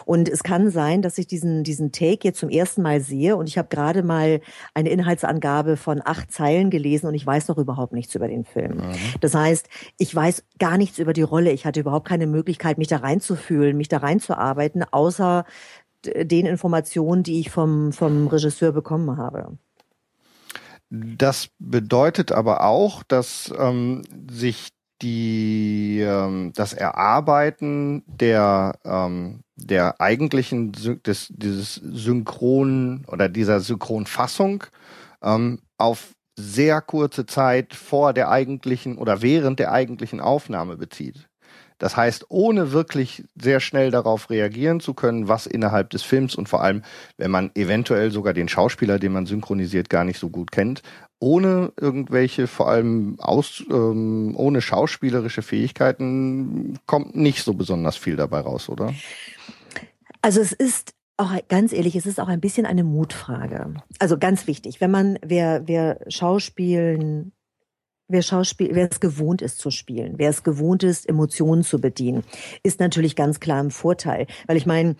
Und 0.05 0.29
es 0.29 0.43
kann 0.43 0.69
sein, 0.69 1.01
dass 1.01 1.17
ich 1.17 1.25
diesen, 1.25 1.63
diesen 1.63 1.91
Take 1.91 2.19
jetzt 2.21 2.39
zum 2.39 2.49
ersten 2.49 2.83
Mal 2.83 3.01
sehe 3.01 3.35
und 3.35 3.49
ich 3.49 3.57
habe 3.57 3.67
gerade 3.69 4.03
mal 4.03 4.41
eine 4.75 4.89
Inhaltsangabe 4.89 5.75
von 5.75 6.01
acht 6.05 6.31
Zeilen 6.31 6.69
gelesen 6.69 7.07
und 7.07 7.15
ich 7.15 7.25
weiß 7.25 7.47
noch 7.47 7.57
überhaupt 7.57 7.93
nichts 7.93 8.13
über 8.13 8.27
den 8.27 8.45
Film. 8.45 8.81
Das 9.21 9.33
heißt, 9.33 9.67
ich 9.97 10.15
weiß 10.15 10.43
gar 10.59 10.77
nichts 10.77 10.99
über 10.99 11.13
die 11.13 11.23
Rolle. 11.23 11.51
Ich 11.51 11.65
hatte 11.65 11.79
überhaupt 11.79 12.07
keine 12.07 12.27
Möglichkeit, 12.27 12.77
mich 12.77 12.87
da 12.89 12.97
reinzufühlen, 12.97 13.75
mich 13.75 13.87
da 13.87 13.97
reinzuarbeiten, 13.97 14.83
außer 14.91 15.45
den 16.05 16.45
Informationen, 16.45 17.23
die 17.23 17.39
ich 17.39 17.49
vom, 17.49 17.91
vom 17.91 18.27
Regisseur 18.27 18.71
bekommen 18.71 19.17
habe. 19.17 19.57
Das 20.89 21.49
bedeutet 21.59 22.31
aber 22.31 22.63
auch, 22.63 23.03
dass 23.03 23.53
ähm, 23.57 24.03
sich 24.29 24.69
die 25.01 25.99
ähm, 25.99 26.53
das 26.55 26.73
Erarbeiten 26.73 28.03
der 28.07 28.73
ähm, 28.85 29.41
der 29.55 29.99
eigentlichen 29.99 30.71
des, 30.71 31.27
dieses 31.29 31.75
Synchron 31.75 33.05
oder 33.07 33.29
dieser 33.29 33.59
Synchronfassung 33.59 34.65
ähm, 35.21 35.59
auf 35.77 36.13
sehr 36.37 36.81
kurze 36.81 37.25
Zeit 37.25 37.73
vor 37.73 38.13
der 38.13 38.29
eigentlichen 38.29 38.97
oder 38.97 39.21
während 39.21 39.59
der 39.59 39.71
eigentlichen 39.71 40.19
Aufnahme 40.19 40.77
bezieht. 40.77 41.29
Das 41.77 41.97
heißt, 41.97 42.25
ohne 42.29 42.71
wirklich 42.71 43.23
sehr 43.35 43.59
schnell 43.59 43.91
darauf 43.91 44.29
reagieren 44.29 44.79
zu 44.79 44.93
können, 44.93 45.27
was 45.27 45.45
innerhalb 45.45 45.89
des 45.89 46.03
Films 46.03 46.35
und 46.35 46.47
vor 46.47 46.63
allem, 46.63 46.83
wenn 47.17 47.31
man 47.31 47.51
eventuell 47.55 48.11
sogar 48.11 48.33
den 48.33 48.47
Schauspieler, 48.47 48.99
den 48.99 49.11
man 49.11 49.25
synchronisiert, 49.25 49.89
gar 49.89 50.03
nicht 50.03 50.19
so 50.19 50.29
gut 50.29 50.51
kennt, 50.51 50.81
ohne 51.19 51.73
irgendwelche, 51.79 52.47
vor 52.47 52.69
allem 52.69 53.19
aus, 53.19 53.63
ähm, 53.69 54.33
ohne 54.37 54.61
schauspielerische 54.61 55.41
Fähigkeiten, 55.41 56.79
kommt 56.85 57.15
nicht 57.15 57.43
so 57.43 57.53
besonders 57.53 57.97
viel 57.97 58.15
dabei 58.15 58.39
raus, 58.39 58.69
oder? 58.69 58.93
Also 60.21 60.41
es 60.41 60.53
ist 60.53 60.93
auch 61.17 61.33
ganz 61.47 61.71
ehrlich, 61.71 61.95
es 61.95 62.05
ist 62.05 62.19
auch 62.19 62.27
ein 62.27 62.41
bisschen 62.41 62.65
eine 62.65 62.83
Mutfrage. 62.83 63.73
Also 63.99 64.17
ganz 64.17 64.47
wichtig, 64.47 64.81
wenn 64.81 64.91
man 64.91 65.17
wer 65.25 65.63
wer 65.65 65.99
Schauspielen 66.09 67.31
Wer 68.07 68.21
Schauspiel, 68.21 68.69
wer 68.73 68.87
es 68.91 68.99
gewohnt 68.99 69.41
ist 69.41 69.57
zu 69.57 69.71
spielen, 69.71 70.13
wer 70.17 70.29
es 70.29 70.43
gewohnt 70.43 70.83
ist, 70.83 71.09
Emotionen 71.09 71.63
zu 71.63 71.81
bedienen, 71.81 72.23
ist 72.61 72.79
natürlich 72.79 73.15
ganz 73.15 73.39
klar 73.39 73.59
im 73.59 73.71
Vorteil. 73.71 74.27
Weil 74.45 74.57
ich 74.57 74.67
meine, 74.67 74.95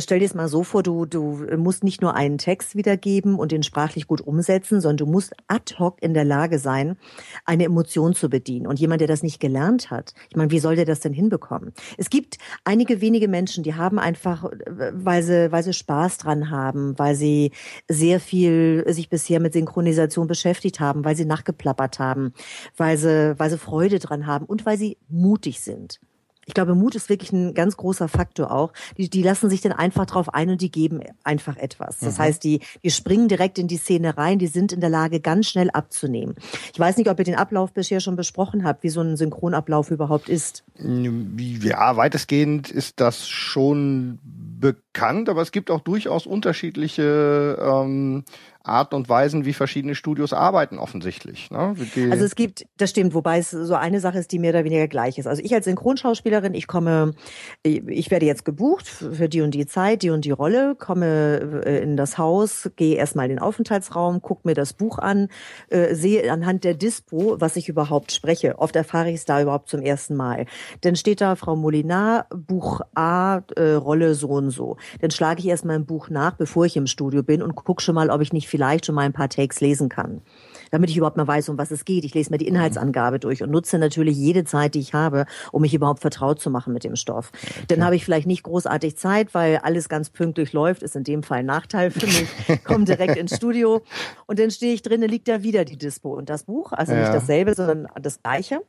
stell 0.00 0.18
dir 0.18 0.26
es 0.26 0.34
mal 0.34 0.48
so 0.48 0.62
vor, 0.62 0.82
du, 0.82 1.06
du 1.06 1.46
musst 1.56 1.82
nicht 1.82 2.02
nur 2.02 2.14
einen 2.14 2.36
Text 2.36 2.76
wiedergeben 2.76 3.36
und 3.36 3.52
den 3.52 3.62
sprachlich 3.62 4.06
gut 4.06 4.20
umsetzen, 4.20 4.82
sondern 4.82 5.06
du 5.06 5.10
musst 5.10 5.32
ad 5.48 5.76
hoc 5.78 6.02
in 6.02 6.12
der 6.12 6.26
Lage 6.26 6.58
sein, 6.58 6.98
eine 7.46 7.64
Emotion 7.64 8.14
zu 8.14 8.28
bedienen. 8.28 8.66
Und 8.66 8.78
jemand, 8.78 9.00
der 9.00 9.08
das 9.08 9.22
nicht 9.22 9.40
gelernt 9.40 9.90
hat, 9.90 10.12
ich 10.28 10.36
meine, 10.36 10.50
wie 10.50 10.58
soll 10.58 10.76
der 10.76 10.84
das 10.84 11.00
denn 11.00 11.14
hinbekommen? 11.14 11.72
Es 11.96 12.10
gibt 12.10 12.36
einige 12.64 13.00
wenige 13.00 13.28
Menschen, 13.28 13.64
die 13.64 13.76
haben 13.76 13.98
einfach, 13.98 14.44
weil 14.66 15.22
sie, 15.22 15.50
weil 15.52 15.62
sie 15.62 15.72
Spaß 15.72 16.18
dran 16.18 16.50
haben, 16.50 16.98
weil 16.98 17.14
sie 17.14 17.52
sehr 17.88 18.20
viel 18.20 18.84
sich 18.88 19.08
bisher 19.08 19.40
mit 19.40 19.54
Synchronisation 19.54 20.26
beschäftigt 20.26 20.80
haben, 20.80 21.02
weil 21.02 21.16
sie 21.16 21.24
nachgeplappert 21.24 21.98
haben, 21.98 22.34
weil 22.76 22.96
sie, 22.96 23.34
weil 23.38 23.50
sie 23.50 23.58
Freude 23.58 23.98
dran 23.98 24.26
haben 24.26 24.46
und 24.46 24.66
weil 24.66 24.78
sie 24.78 24.96
mutig 25.08 25.60
sind. 25.60 26.00
Ich 26.44 26.54
glaube, 26.54 26.74
Mut 26.74 26.96
ist 26.96 27.08
wirklich 27.08 27.30
ein 27.30 27.54
ganz 27.54 27.76
großer 27.76 28.08
Faktor 28.08 28.50
auch. 28.50 28.72
Die, 28.98 29.08
die 29.08 29.22
lassen 29.22 29.48
sich 29.48 29.60
dann 29.60 29.70
einfach 29.70 30.06
drauf 30.06 30.34
ein 30.34 30.50
und 30.50 30.60
die 30.60 30.72
geben 30.72 31.00
einfach 31.22 31.56
etwas. 31.56 32.00
Das 32.00 32.18
Mhm. 32.18 32.22
heißt, 32.22 32.42
die, 32.42 32.60
die 32.82 32.90
springen 32.90 33.28
direkt 33.28 33.60
in 33.60 33.68
die 33.68 33.76
Szene 33.76 34.18
rein, 34.18 34.40
die 34.40 34.48
sind 34.48 34.72
in 34.72 34.80
der 34.80 34.90
Lage, 34.90 35.20
ganz 35.20 35.48
schnell 35.48 35.70
abzunehmen. 35.70 36.34
Ich 36.72 36.80
weiß 36.80 36.96
nicht, 36.96 37.08
ob 37.08 37.20
ihr 37.20 37.24
den 37.24 37.36
Ablauf 37.36 37.72
bisher 37.72 38.00
schon 38.00 38.16
besprochen 38.16 38.64
habt, 38.64 38.82
wie 38.82 38.88
so 38.88 39.00
ein 39.00 39.16
Synchronablauf 39.16 39.92
überhaupt 39.92 40.28
ist. 40.28 40.64
Ja, 40.80 41.96
weitestgehend 41.96 42.72
ist 42.72 42.98
das 42.98 43.28
schon 43.28 44.18
bekannt, 44.62 45.28
aber 45.28 45.42
es 45.42 45.52
gibt 45.52 45.70
auch 45.70 45.80
durchaus 45.80 46.24
unterschiedliche 46.24 47.58
ähm, 47.60 48.24
Arten 48.64 48.94
und 48.94 49.08
Weisen, 49.08 49.44
wie 49.44 49.52
verschiedene 49.52 49.94
Studios 49.94 50.32
arbeiten, 50.32 50.78
offensichtlich. 50.78 51.50
Ne? 51.50 51.74
also 52.10 52.24
es 52.24 52.36
gibt, 52.36 52.64
das 52.76 52.90
stimmt, 52.90 53.12
wobei 53.12 53.38
es 53.38 53.50
so 53.50 53.74
eine 53.74 53.98
Sache 54.00 54.18
ist, 54.18 54.30
die 54.30 54.38
mehr 54.38 54.50
oder 54.50 54.64
weniger 54.64 54.86
gleich 54.86 55.18
ist. 55.18 55.26
Also 55.26 55.42
ich 55.42 55.52
als 55.52 55.64
Synchronschauspielerin, 55.64 56.54
ich 56.54 56.68
komme, 56.68 57.14
ich 57.62 58.10
werde 58.10 58.26
jetzt 58.26 58.44
gebucht 58.44 58.86
für 58.86 59.28
die 59.28 59.40
und 59.40 59.52
die 59.52 59.66
Zeit, 59.66 60.02
die 60.02 60.10
und 60.10 60.24
die 60.24 60.30
Rolle, 60.30 60.76
komme 60.76 61.62
äh, 61.66 61.82
in 61.82 61.96
das 61.96 62.18
Haus, 62.18 62.70
gehe 62.76 62.96
erstmal 62.96 63.26
in 63.26 63.30
den 63.30 63.38
Aufenthaltsraum, 63.40 64.22
gucke 64.22 64.46
mir 64.46 64.54
das 64.54 64.72
Buch 64.72 64.98
an, 64.98 65.28
äh, 65.70 65.94
sehe 65.94 66.30
anhand 66.30 66.62
der 66.62 66.74
Dispo, 66.74 67.40
was 67.40 67.56
ich 67.56 67.68
überhaupt 67.68 68.12
spreche. 68.12 68.58
Oft 68.58 68.76
erfahre 68.76 69.10
ich 69.10 69.16
es 69.16 69.24
da 69.24 69.42
überhaupt 69.42 69.68
zum 69.68 69.82
ersten 69.82 70.14
Mal. 70.14 70.46
Dann 70.82 70.94
steht 70.94 71.20
da 71.20 71.34
Frau 71.34 71.56
Molinar, 71.56 72.26
Buch 72.30 72.80
A, 72.94 73.40
äh, 73.56 73.72
Rolle 73.72 74.14
so 74.14 74.28
und 74.28 74.51
so. 74.52 74.76
Dann 75.00 75.10
schlage 75.10 75.40
ich 75.40 75.48
erstmal 75.48 75.76
ein 75.76 75.86
Buch 75.86 76.08
nach, 76.10 76.36
bevor 76.36 76.64
ich 76.64 76.76
im 76.76 76.86
Studio 76.86 77.22
bin 77.22 77.42
und 77.42 77.54
gucke 77.54 77.82
schon 77.82 77.94
mal, 77.94 78.10
ob 78.10 78.20
ich 78.20 78.32
nicht 78.32 78.48
vielleicht 78.48 78.86
schon 78.86 78.94
mal 78.94 79.02
ein 79.02 79.12
paar 79.12 79.28
Takes 79.28 79.60
lesen 79.60 79.88
kann. 79.88 80.22
Damit 80.70 80.90
ich 80.90 80.96
überhaupt 80.96 81.16
mal 81.16 81.26
weiß, 81.26 81.48
um 81.48 81.58
was 81.58 81.70
es 81.70 81.84
geht. 81.84 82.04
Ich 82.04 82.14
lese 82.14 82.30
mir 82.30 82.38
die 82.38 82.46
Inhaltsangabe 82.48 83.18
durch 83.18 83.42
und 83.42 83.50
nutze 83.50 83.78
natürlich 83.78 84.16
jede 84.16 84.44
Zeit, 84.44 84.74
die 84.74 84.80
ich 84.80 84.94
habe, 84.94 85.26
um 85.50 85.62
mich 85.62 85.74
überhaupt 85.74 86.00
vertraut 86.00 86.40
zu 86.40 86.50
machen 86.50 86.72
mit 86.72 86.84
dem 86.84 86.96
Stoff. 86.96 87.30
Okay. 87.34 87.64
Dann 87.68 87.84
habe 87.84 87.96
ich 87.96 88.04
vielleicht 88.04 88.26
nicht 88.26 88.44
großartig 88.44 88.96
Zeit, 88.96 89.34
weil 89.34 89.58
alles 89.58 89.88
ganz 89.88 90.10
pünktlich 90.10 90.52
läuft, 90.52 90.82
ist 90.82 90.96
in 90.96 91.04
dem 91.04 91.22
Fall 91.22 91.40
ein 91.40 91.46
Nachteil 91.46 91.90
für 91.90 92.06
mich. 92.06 92.64
Komme 92.64 92.84
direkt 92.84 93.16
ins 93.16 93.36
Studio 93.36 93.82
und 94.26 94.38
dann 94.38 94.50
stehe 94.50 94.74
ich 94.74 94.82
drin, 94.82 95.02
liegt 95.02 95.28
da 95.28 95.42
wieder 95.42 95.64
die 95.64 95.76
Dispo 95.76 96.14
und 96.14 96.30
das 96.30 96.44
Buch, 96.44 96.72
also 96.72 96.92
ja. 96.92 97.00
nicht 97.00 97.14
dasselbe, 97.14 97.54
sondern 97.54 97.88
das 98.00 98.22
gleiche. 98.22 98.62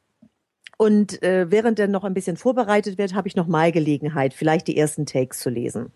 Und 0.77 1.21
äh, 1.21 1.51
während 1.51 1.79
dann 1.79 1.91
noch 1.91 2.03
ein 2.03 2.13
bisschen 2.13 2.35
vorbereitet 2.35 2.97
wird, 2.97 3.13
habe 3.13 3.27
ich 3.27 3.35
noch 3.35 3.47
mal 3.47 3.71
Gelegenheit, 3.71 4.33
vielleicht 4.33 4.67
die 4.67 4.77
ersten 4.77 5.05
Takes 5.05 5.39
zu 5.39 5.49
lesen. 5.49 5.91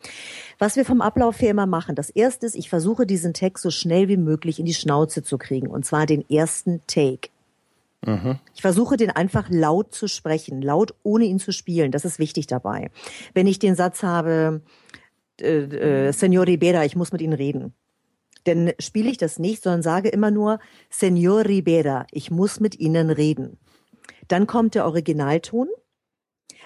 Was 0.60 0.76
wir 0.76 0.86
vom 0.86 1.02
Ablauf 1.02 1.42
her 1.42 1.52
immer 1.52 1.66
machen, 1.66 1.96
das 1.96 2.10
erste 2.10 2.46
ist, 2.46 2.56
ich 2.56 2.70
versuche 2.70 3.06
diesen 3.06 3.34
Text 3.34 3.64
so 3.64 3.72
schnell 3.72 4.08
wie 4.08 4.18
möglich 4.18 4.60
in 4.60 4.66
die 4.66 4.74
Schnauze 4.74 5.24
zu 5.24 5.38
kriegen, 5.38 5.68
und 5.68 5.86
zwar 5.86 6.06
den 6.06 6.28
ersten 6.30 6.82
Take. 6.88 7.30
Mhm. 8.06 8.38
Ich 8.54 8.62
versuche 8.62 8.98
den 8.98 9.10
einfach 9.10 9.50
laut 9.50 9.94
zu 9.94 10.08
sprechen, 10.08 10.62
laut 10.62 10.94
ohne 11.04 11.26
ihn 11.26 11.40
zu 11.40 11.52
spielen. 11.52 11.92
Das 11.92 12.06
ist 12.06 12.20
wichtig 12.20 12.48
dabei. 12.48 12.92
Wenn 13.34 13.48
ich 13.48 13.60
den 13.60 13.76
Satz 13.76 14.04
habe, 14.04 14.62
äh, 15.42 16.08
äh, 16.08 16.12
Senor 16.12 16.46
Ribera, 16.46 16.86
ich 16.86 16.96
muss 16.96 17.12
mit 17.12 17.22
Ihnen 17.22 17.34
reden, 17.34 17.74
dann 18.44 18.72
spiele 18.80 19.10
ich 19.10 19.18
das 19.18 19.40
nicht, 19.40 19.64
sondern 19.64 19.82
sage 19.82 20.10
immer 20.10 20.32
nur, 20.32 20.60
Senor 20.90 21.46
Ribera, 21.46 22.06
ich 22.12 22.32
muss 22.32 22.60
mit 22.60 22.80
Ihnen 22.80 23.10
reden. 23.10 23.58
Dann 24.28 24.48
kommt 24.48 24.76
der 24.76 24.86
Originalton. 24.86 25.68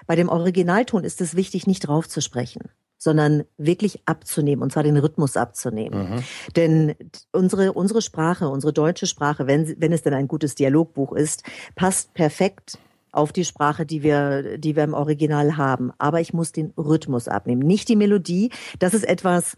Bei 0.07 0.15
dem 0.15 0.29
Originalton 0.29 1.03
ist 1.03 1.21
es 1.21 1.35
wichtig, 1.35 1.67
nicht 1.67 1.87
drauf 1.87 2.07
zu 2.07 2.21
sprechen 2.21 2.69
sondern 3.03 3.45
wirklich 3.57 3.99
abzunehmen, 4.05 4.61
und 4.61 4.71
zwar 4.71 4.83
den 4.83 4.95
Rhythmus 4.95 5.35
abzunehmen. 5.35 6.11
Mhm. 6.11 6.23
Denn 6.55 6.95
unsere, 7.31 7.73
unsere 7.73 8.03
Sprache, 8.03 8.47
unsere 8.47 8.73
deutsche 8.73 9.07
Sprache, 9.07 9.47
wenn, 9.47 9.75
wenn 9.79 9.91
es 9.91 10.03
denn 10.03 10.13
ein 10.13 10.27
gutes 10.27 10.53
Dialogbuch 10.53 11.13
ist, 11.13 11.43
passt 11.73 12.13
perfekt 12.13 12.77
auf 13.11 13.31
die 13.31 13.43
Sprache, 13.43 13.87
die 13.87 14.03
wir, 14.03 14.59
die 14.59 14.75
wir 14.75 14.83
im 14.83 14.93
Original 14.93 15.57
haben. 15.57 15.91
Aber 15.97 16.21
ich 16.21 16.31
muss 16.31 16.51
den 16.51 16.73
Rhythmus 16.77 17.27
abnehmen, 17.27 17.61
nicht 17.61 17.89
die 17.89 17.95
Melodie. 17.95 18.51
Das 18.77 18.93
ist 18.93 19.07
etwas, 19.07 19.57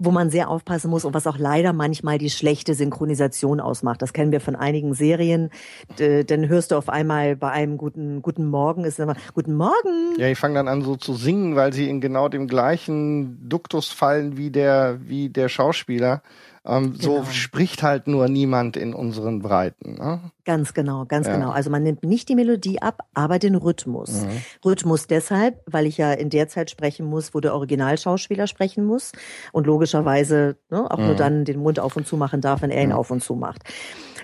wo 0.00 0.10
man 0.10 0.30
sehr 0.30 0.48
aufpassen 0.48 0.90
muss 0.90 1.04
und 1.04 1.14
was 1.14 1.26
auch 1.26 1.38
leider 1.38 1.72
manchmal 1.72 2.18
die 2.18 2.30
schlechte 2.30 2.74
Synchronisation 2.74 3.60
ausmacht. 3.60 4.00
Das 4.02 4.12
kennen 4.12 4.32
wir 4.32 4.40
von 4.40 4.56
einigen 4.56 4.94
Serien. 4.94 5.50
Dann 5.98 6.48
hörst 6.48 6.72
du 6.72 6.76
auf 6.76 6.88
einmal 6.88 7.36
bei 7.36 7.50
einem 7.50 7.76
guten 7.76 8.22
guten 8.22 8.46
Morgen 8.46 8.84
ist 8.84 8.98
immer 8.98 9.14
guten 9.34 9.54
Morgen. 9.54 10.18
Ja, 10.18 10.26
die 10.26 10.34
fangen 10.34 10.54
dann 10.54 10.68
an 10.68 10.82
so 10.82 10.96
zu 10.96 11.14
singen, 11.14 11.54
weil 11.54 11.72
sie 11.72 11.88
in 11.88 12.00
genau 12.00 12.28
dem 12.28 12.48
gleichen 12.48 13.48
Duktus 13.48 13.88
fallen 13.88 14.36
wie 14.38 14.50
der 14.50 14.98
wie 15.04 15.28
der 15.28 15.48
Schauspieler. 15.48 16.22
Ähm, 16.66 16.92
genau. 16.92 17.22
So 17.22 17.24
spricht 17.24 17.82
halt 17.82 18.06
nur 18.06 18.28
niemand 18.28 18.76
in 18.76 18.92
unseren 18.92 19.40
Breiten. 19.40 19.94
Ne? 19.94 20.30
Ganz 20.44 20.74
genau, 20.74 21.06
ganz 21.06 21.26
ja. 21.26 21.34
genau. 21.34 21.50
Also 21.50 21.70
man 21.70 21.82
nimmt 21.82 22.02
nicht 22.04 22.28
die 22.28 22.34
Melodie 22.34 22.82
ab, 22.82 23.00
aber 23.14 23.38
den 23.38 23.54
Rhythmus. 23.54 24.22
Mhm. 24.22 24.42
Rhythmus 24.64 25.06
deshalb, 25.06 25.62
weil 25.66 25.86
ich 25.86 25.96
ja 25.96 26.12
in 26.12 26.28
der 26.28 26.48
Zeit 26.48 26.70
sprechen 26.70 27.06
muss, 27.06 27.34
wo 27.34 27.40
der 27.40 27.54
Originalschauspieler 27.54 28.46
sprechen 28.46 28.84
muss 28.84 29.12
und 29.52 29.66
logischerweise 29.66 30.56
ne, 30.68 30.90
auch 30.90 30.98
mhm. 30.98 31.06
nur 31.06 31.14
dann 31.14 31.44
den 31.44 31.60
Mund 31.60 31.80
auf 31.80 31.96
und 31.96 32.06
zu 32.06 32.18
machen 32.18 32.42
darf, 32.42 32.60
wenn 32.60 32.70
er 32.70 32.82
ihn 32.82 32.90
mhm. 32.90 32.96
auf 32.96 33.10
und 33.10 33.22
zu 33.22 33.34
macht. 33.34 33.62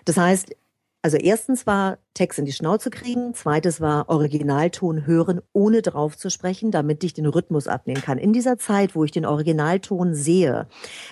Das 0.05 0.19
heißt, 0.19 0.55
also 1.03 1.17
erstens 1.19 1.67
war 1.67 1.99
Text 2.15 2.39
in 2.39 2.47
die 2.47 2.53
Schnauze 2.53 2.91
kriegen, 2.91 3.33
zweites 3.35 3.81
war 3.81 4.09
Originalton 4.09 5.07
hören, 5.07 5.41
ohne 5.53 5.83
drauf 5.83 6.17
zu 6.17 6.31
sprechen, 6.31 6.71
damit 6.71 7.05
ich 7.05 7.15
den 7.15 7.27
Rhythmus 7.27 7.69
abnehmen 7.69 8.03
kann. 8.03 8.19
In 8.19 8.33
dieser 8.33 8.59
Zeit, 8.59 8.95
wo 8.95 9.05
ich 9.05 9.13
den 9.13 9.27
Originalton 9.27 10.15
sehe 10.15 10.67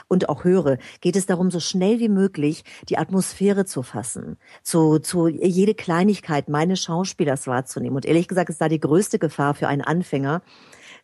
und 0.08 0.28
auch 0.28 0.42
höre, 0.44 0.78
geht 1.00 1.14
es 1.14 1.26
darum, 1.26 1.50
so 1.50 1.60
schnell 1.60 2.00
wie 2.00 2.08
möglich 2.08 2.64
die 2.88 2.98
Atmosphäre 2.98 3.66
zu 3.66 3.82
fassen, 3.82 4.36
zu, 4.62 4.98
zu 4.98 5.28
jede 5.28 5.74
Kleinigkeit 5.74 6.48
meines 6.48 6.82
Schauspielers 6.82 7.46
wahrzunehmen. 7.46 7.96
Und 7.96 8.06
ehrlich 8.06 8.26
gesagt 8.26 8.50
ist 8.50 8.60
da 8.60 8.68
die 8.68 8.80
größte 8.80 9.18
Gefahr 9.18 9.54
für 9.54 9.68
einen 9.68 9.82
Anfänger, 9.82 10.42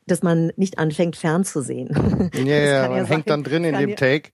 dass 0.07 0.23
man 0.23 0.50
nicht 0.57 0.78
anfängt 0.78 1.17
fernzusehen. 1.17 2.31
Ja, 2.34 2.57
ja, 2.57 2.89
man 2.89 2.99
ja 2.99 3.05
hängt 3.05 3.31
dann 3.31 3.44
drin 3.44 3.65
in 3.65 3.78
dem 3.78 3.97
Take 3.97 4.31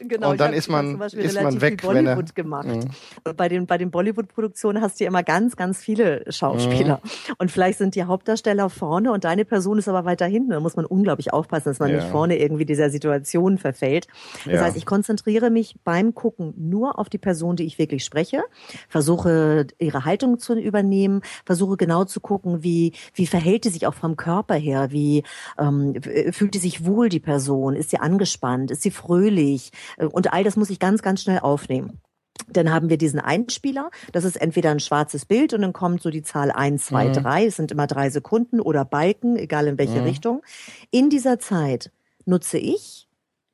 Genau, 0.00 0.30
und 0.30 0.40
dann 0.40 0.52
ist 0.52 0.68
man, 0.68 1.00
ist 1.00 1.40
man 1.40 1.60
weg. 1.60 1.82
Bollywood 1.82 2.34
gemacht. 2.34 2.68
Mhm. 2.68 2.90
Bei 3.36 3.48
den, 3.48 3.66
bei 3.66 3.78
den 3.78 3.90
Bollywood-Produktionen 3.90 4.82
hast 4.82 5.00
du 5.00 5.04
ja 5.04 5.08
immer 5.08 5.22
ganz, 5.22 5.56
ganz 5.56 5.78
viele 5.78 6.24
Schauspieler. 6.30 7.00
Mhm. 7.02 7.34
Und 7.38 7.50
vielleicht 7.50 7.78
sind 7.78 7.94
die 7.94 8.04
Hauptdarsteller 8.04 8.70
vorne 8.70 9.12
und 9.12 9.24
deine 9.24 9.44
Person 9.44 9.78
ist 9.78 9.88
aber 9.88 10.04
weiter 10.04 10.26
hinten. 10.26 10.50
Da 10.50 10.60
muss 10.60 10.76
man 10.76 10.84
unglaublich 10.84 11.32
aufpassen, 11.32 11.70
dass 11.70 11.78
man 11.78 11.90
ja. 11.90 11.96
nicht 11.96 12.08
vorne 12.08 12.38
irgendwie 12.38 12.64
dieser 12.64 12.90
Situation 12.90 13.58
verfällt. 13.58 14.06
Das 14.44 14.54
ja. 14.54 14.60
heißt, 14.62 14.76
ich 14.76 14.86
konzentriere 14.86 15.50
mich 15.50 15.76
beim 15.84 16.14
Gucken 16.14 16.54
nur 16.56 16.98
auf 16.98 17.08
die 17.08 17.18
Person, 17.18 17.56
die 17.56 17.64
ich 17.64 17.78
wirklich 17.78 18.04
spreche, 18.04 18.42
versuche 18.88 19.66
ihre 19.78 20.04
Haltung 20.04 20.38
zu 20.38 20.58
übernehmen, 20.58 21.22
versuche 21.44 21.76
genau 21.76 22.04
zu 22.04 22.20
gucken, 22.20 22.62
wie, 22.62 22.92
wie 23.14 23.26
verhält 23.26 23.64
die 23.64 23.70
sich 23.70 23.86
auch 23.86 23.94
vom 23.94 24.16
Körper 24.16 24.54
her, 24.54 24.90
wie 24.90 25.24
ähm, 25.58 25.94
fühlt 26.30 26.54
die 26.54 26.58
sich 26.58 26.84
wohl, 26.84 27.08
die 27.08 27.20
Person, 27.20 27.74
ist 27.74 27.90
sie 27.90 27.98
angespannt, 27.98 28.70
ist 28.70 28.82
sie 28.82 28.90
fröhlich, 28.90 29.70
und 29.96 30.32
all 30.32 30.44
das 30.44 30.56
muss 30.56 30.70
ich 30.70 30.78
ganz, 30.78 31.02
ganz 31.02 31.22
schnell 31.22 31.40
aufnehmen. 31.40 32.00
Dann 32.48 32.72
haben 32.72 32.88
wir 32.88 32.98
diesen 32.98 33.20
Einspieler. 33.20 33.90
Das 34.12 34.24
ist 34.24 34.36
entweder 34.36 34.70
ein 34.70 34.80
schwarzes 34.80 35.26
Bild 35.26 35.52
und 35.54 35.62
dann 35.62 35.72
kommt 35.72 36.02
so 36.02 36.10
die 36.10 36.22
Zahl 36.22 36.50
1, 36.50 36.86
2, 36.86 37.08
mhm. 37.08 37.12
3. 37.12 37.46
Es 37.46 37.56
sind 37.56 37.72
immer 37.72 37.86
drei 37.86 38.10
Sekunden 38.10 38.60
oder 38.60 38.84
Balken, 38.84 39.36
egal 39.36 39.66
in 39.66 39.78
welche 39.78 40.00
mhm. 40.00 40.04
Richtung. 40.04 40.42
In 40.90 41.10
dieser 41.10 41.38
Zeit 41.38 41.90
nutze 42.24 42.58
ich 42.58 43.08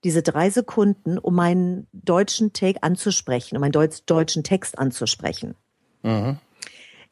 diese 0.05 0.23
drei 0.23 0.51
Sekunden, 0.51 1.19
um 1.19 1.35
meinen 1.35 1.87
deutschen 1.93 2.53
Take 2.53 2.83
anzusprechen, 2.83 3.57
um 3.57 3.63
meinen 3.63 3.73
deutschen 4.07 4.45
Text 4.45 4.79
anzusprechen. 4.79 5.55
Mhm. 6.03 6.39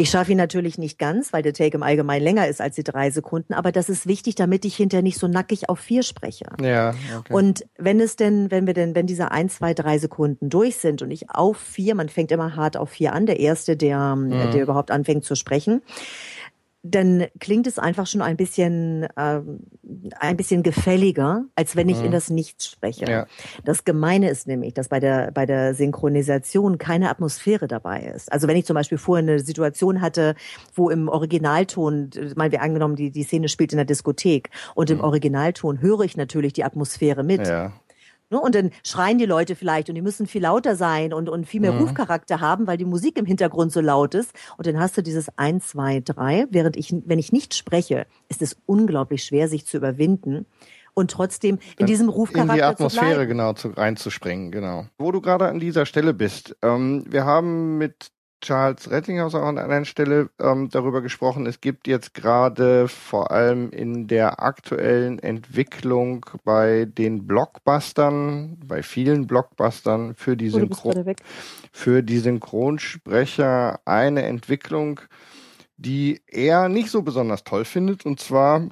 Ich 0.03 0.11
schaffe 0.11 0.33
ihn 0.33 0.37
natürlich 0.37 0.79
nicht 0.79 0.99
ganz, 0.99 1.33
weil 1.33 1.43
der 1.43 1.53
Take 1.53 1.77
im 1.77 1.85
Allgemeinen 1.85 2.25
länger 2.25 2.49
ist 2.49 2.61
als 2.61 2.75
die 2.75 2.83
drei 2.83 3.13
Sekunden, 3.13 3.55
aber 3.55 3.71
das 3.71 3.89
ist 3.89 4.09
wichtig, 4.09 4.35
damit 4.35 4.65
ich 4.65 4.75
hinterher 4.75 5.05
nicht 5.05 5.17
so 5.17 5.29
nackig 5.29 5.69
auf 5.69 5.79
vier 5.79 6.03
spreche. 6.03 6.47
Ja, 6.61 6.93
okay. 7.17 7.33
Und 7.33 7.65
wenn 7.79 8.01
es 8.01 8.17
denn, 8.17 8.51
wenn 8.51 8.67
wir 8.67 8.75
denn, 8.75 8.97
wenn 8.97 9.07
diese 9.07 9.31
ein, 9.31 9.49
zwei, 9.49 9.75
drei 9.75 9.99
Sekunden 9.99 10.51
durch 10.51 10.79
sind 10.79 11.03
und 11.03 11.13
ich 11.13 11.31
auf 11.31 11.57
vier, 11.57 11.95
man 11.95 12.09
fängt 12.09 12.33
immer 12.33 12.57
hart 12.57 12.77
auf 12.77 12.91
vier 12.91 13.13
an, 13.13 13.27
der 13.27 13.39
erste, 13.39 13.77
der, 13.77 14.17
mhm. 14.17 14.51
der 14.51 14.63
überhaupt 14.63 14.91
anfängt 14.91 15.25
zu 15.25 15.37
sprechen, 15.37 15.83
dann 16.83 17.27
klingt 17.39 17.67
es 17.67 17.79
einfach 17.79 18.07
schon 18.07 18.23
ein 18.23 18.37
bisschen 18.37 19.05
äh, 19.17 19.41
ein 20.19 20.37
bisschen 20.37 20.63
gefälliger, 20.63 21.45
als 21.55 21.77
wenn 21.77 21.89
ich 21.89 21.99
mhm. 21.99 22.07
in 22.07 22.13
das 22.13 22.29
Nichts 22.29 22.67
spreche. 22.67 23.05
Ja. 23.09 23.27
Das 23.65 23.85
Gemeine 23.85 24.31
ist 24.31 24.49
nämlich, 24.49 24.75
dass 24.75 24.89
bei 24.89 24.99
der 24.99 25.31
bei 25.31 25.47
der 25.47 25.75
Synchronisation 25.75 26.79
keine 26.79 27.09
Atmosphäre 27.09 27.69
dabei 27.69 28.01
ist. 28.01 28.33
Also 28.33 28.49
wenn 28.49 28.57
ich 28.57 28.67
zum 28.67 28.75
Beispiel 28.75 28.99
vorher 28.99 29.23
eine 29.23 29.39
Situation 29.39 30.01
hatte, 30.01 30.35
wo 30.75 30.91
im 30.91 31.09
Originalton, 31.09 32.11
mal 32.35 32.51
wir 32.51 32.63
angenommen, 32.63 32.97
die 32.97 33.11
die 33.11 33.23
Szene 33.23 33.49
spielt 33.49 33.73
in 33.73 33.77
der 33.77 33.85
Diskothek 33.85 34.51
und 34.75 34.91
mhm. 34.91 34.97
im 34.97 35.05
Originalton 35.05 35.81
höre 35.81 36.01
ich 36.01 36.17
natürlich 36.17 36.53
die 36.53 36.65
Atmosphäre 36.65 37.23
mit. 37.23 37.47
Ja. 37.47 37.73
Ne? 38.33 38.41
Und 38.41 38.55
dann 38.55 38.71
schreien 38.85 39.19
die 39.19 39.27
Leute 39.27 39.55
vielleicht 39.55 39.89
und 39.89 39.95
die 39.95 40.03
müssen 40.03 40.27
viel 40.27 40.43
lauter 40.43 40.75
sein 40.75 41.13
und, 41.13 41.29
und 41.29 41.47
viel 41.47 41.61
mehr 41.61 41.73
mhm. 41.73 41.83
Rufcharakter 41.83 42.41
haben, 42.41 42.67
weil 42.67 42.79
die 42.79 42.85
Musik 42.85 43.19
im 43.19 43.27
Hintergrund 43.27 43.73
so 43.73 43.81
laut 43.81 44.15
ist. 44.15 44.33
Und 44.57 44.67
dann 44.67 44.81
hast 44.81 44.97
du 44.97 45.03
dieses 45.03 45.29
1, 45.39 45.69
2, 45.69 46.01
3. 46.01 46.47
Während 46.51 46.77
ich, 46.77 46.95
wenn 47.07 47.19
ich 47.19 47.31
nicht 47.31 47.55
spreche, 47.55 48.07
ist 48.29 48.43
es 48.43 48.57
unglaublich 48.67 49.23
schwer, 49.23 49.49
sich 49.49 49.67
zu 49.67 49.77
überwinden 49.77 50.47
und 50.95 51.11
trotzdem 51.11 51.57
in 51.57 51.61
Dann 51.79 51.87
diesem 51.87 52.09
Rufcharakter 52.09 52.53
in 52.53 52.59
die 52.59 52.63
Atmosphäre 52.63 53.27
genau 53.27 53.53
zu, 53.53 53.69
reinzuspringen, 53.69 54.51
genau. 54.51 54.87
Wo 54.99 55.13
du 55.13 55.21
gerade 55.21 55.49
an 55.49 55.61
dieser 55.61 55.87
Stelle 55.87 56.15
bist, 56.15 56.57
ähm, 56.63 57.05
wir 57.07 57.25
haben 57.25 57.79
mit 57.79 58.11
Charles 58.43 58.91
Rettinghaus 58.91 59.35
auch 59.35 59.45
an 59.47 59.57
einer 59.57 59.85
Stelle 59.85 60.29
ähm, 60.41 60.69
darüber 60.69 61.01
gesprochen. 61.01 61.47
Es 61.47 61.61
gibt 61.61 61.87
jetzt 61.87 62.13
gerade 62.13 62.89
vor 62.89 63.31
allem 63.31 63.71
in 63.71 64.09
der 64.09 64.43
aktuellen 64.43 65.21
Entwicklung 65.21 66.27
bei 66.45 66.85
den 66.85 67.27
Blockbustern, 67.27 68.59
bei 68.67 68.83
vielen 68.83 69.29
Blockbustern 69.29 70.15
für 70.17 70.37
die, 70.37 70.51
Synchro 70.51 70.93
für 71.73 72.03
die 72.03 72.19
Synchronsprecher 72.19 73.81
eine 73.85 74.25
Entwicklung, 74.25 75.01
die 75.77 76.21
er 76.27 76.69
nicht 76.69 76.91
so 76.91 77.03
besonders 77.03 77.45
toll 77.45 77.65
findet. 77.65 78.05
Und 78.05 78.19
zwar 78.19 78.69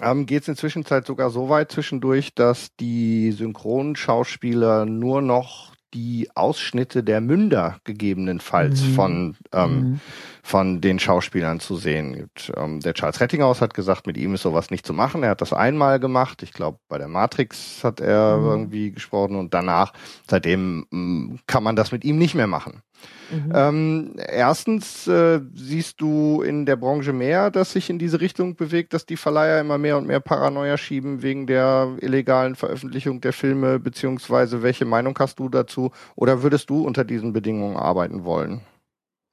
ähm, 0.00 0.24
geht 0.24 0.42
es 0.42 0.48
inzwischen 0.48 0.84
sogar 1.04 1.28
so 1.28 1.50
weit 1.50 1.70
zwischendurch, 1.70 2.34
dass 2.34 2.74
die 2.76 3.32
Synchronschauspieler 3.32 4.86
nur 4.86 5.20
noch 5.20 5.74
die 5.94 6.28
Ausschnitte 6.34 7.02
der 7.02 7.20
Münder 7.20 7.80
gegebenenfalls 7.84 8.82
Mhm. 8.82 8.94
von 8.94 9.36
ähm, 9.52 9.74
Mhm. 9.80 10.00
Von 10.42 10.80
den 10.80 10.98
Schauspielern 10.98 11.60
zu 11.60 11.76
sehen 11.76 12.14
gibt. 12.14 12.52
Ähm, 12.56 12.80
der 12.80 12.94
Charles 12.94 13.20
Rettinghaus 13.20 13.60
hat 13.60 13.74
gesagt, 13.74 14.06
mit 14.06 14.16
ihm 14.16 14.34
ist 14.34 14.42
sowas 14.42 14.70
nicht 14.70 14.86
zu 14.86 14.92
machen. 14.92 15.22
Er 15.22 15.30
hat 15.30 15.40
das 15.40 15.52
einmal 15.52 16.00
gemacht. 16.00 16.42
Ich 16.42 16.52
glaube, 16.52 16.78
bei 16.88 16.98
der 16.98 17.08
Matrix 17.08 17.84
hat 17.84 18.00
er 18.00 18.38
Mhm. 18.38 18.46
irgendwie 18.46 18.90
gesprochen 18.92 19.36
und 19.36 19.54
danach, 19.54 19.92
seitdem 20.28 20.86
mh, 20.90 21.36
kann 21.46 21.62
man 21.62 21.76
das 21.76 21.92
mit 21.92 22.04
ihm 22.04 22.18
nicht 22.18 22.34
mehr 22.34 22.46
machen. 22.46 22.82
Mhm. 23.30 23.52
Ähm, 23.54 24.14
erstens 24.18 25.06
äh, 25.06 25.40
siehst 25.54 26.00
du 26.00 26.42
in 26.42 26.66
der 26.66 26.76
Branche 26.76 27.12
mehr, 27.12 27.50
dass 27.50 27.72
sich 27.72 27.88
in 27.88 27.98
diese 27.98 28.20
Richtung 28.20 28.56
bewegt, 28.56 28.92
dass 28.92 29.06
die 29.06 29.16
Verleiher 29.16 29.60
immer 29.60 29.78
mehr 29.78 29.96
und 29.96 30.06
mehr 30.06 30.20
Paranoia 30.20 30.76
schieben 30.76 31.22
wegen 31.22 31.46
der 31.46 31.96
illegalen 32.00 32.56
Veröffentlichung 32.56 33.20
der 33.20 33.32
Filme, 33.32 33.78
beziehungsweise 33.78 34.62
welche 34.62 34.84
Meinung 34.84 35.16
hast 35.18 35.38
du 35.38 35.48
dazu? 35.48 35.92
Oder 36.16 36.42
würdest 36.42 36.68
du 36.70 36.82
unter 36.84 37.04
diesen 37.04 37.32
Bedingungen 37.32 37.76
arbeiten 37.76 38.24
wollen? 38.24 38.60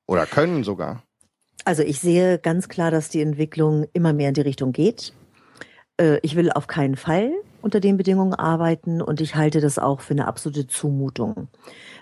Oder 0.08 0.26
können 0.26 0.64
sogar? 0.64 1.03
Also 1.66 1.84
ich 1.84 2.00
sehe 2.00 2.40
ganz 2.40 2.69
klar, 2.69 2.92
dass 2.92 3.10
die 3.10 3.22
Entwicklung 3.22 3.88
immer 3.94 4.14
mehr 4.14 4.30
in 4.30 4.34
die 4.34 4.42
Richtung 4.42 4.72
geht. 4.72 5.14
Äh, 6.00 6.19
Ich 6.24 6.36
will 6.36 6.50
auf 6.52 6.68
keinen 6.68 6.95
Fall 6.95 7.32
unter 7.61 7.80
den 7.80 7.98
Bedingungen 7.98 8.34
arbeiten 8.34 9.02
und 9.02 9.19
ich 9.19 9.36
halte 9.36 9.60
das 9.60 9.77
auch 9.77 10.00
für 10.00 10.14
eine 10.14 10.27
absolute 10.27 10.68
Zumutung. 10.68 11.50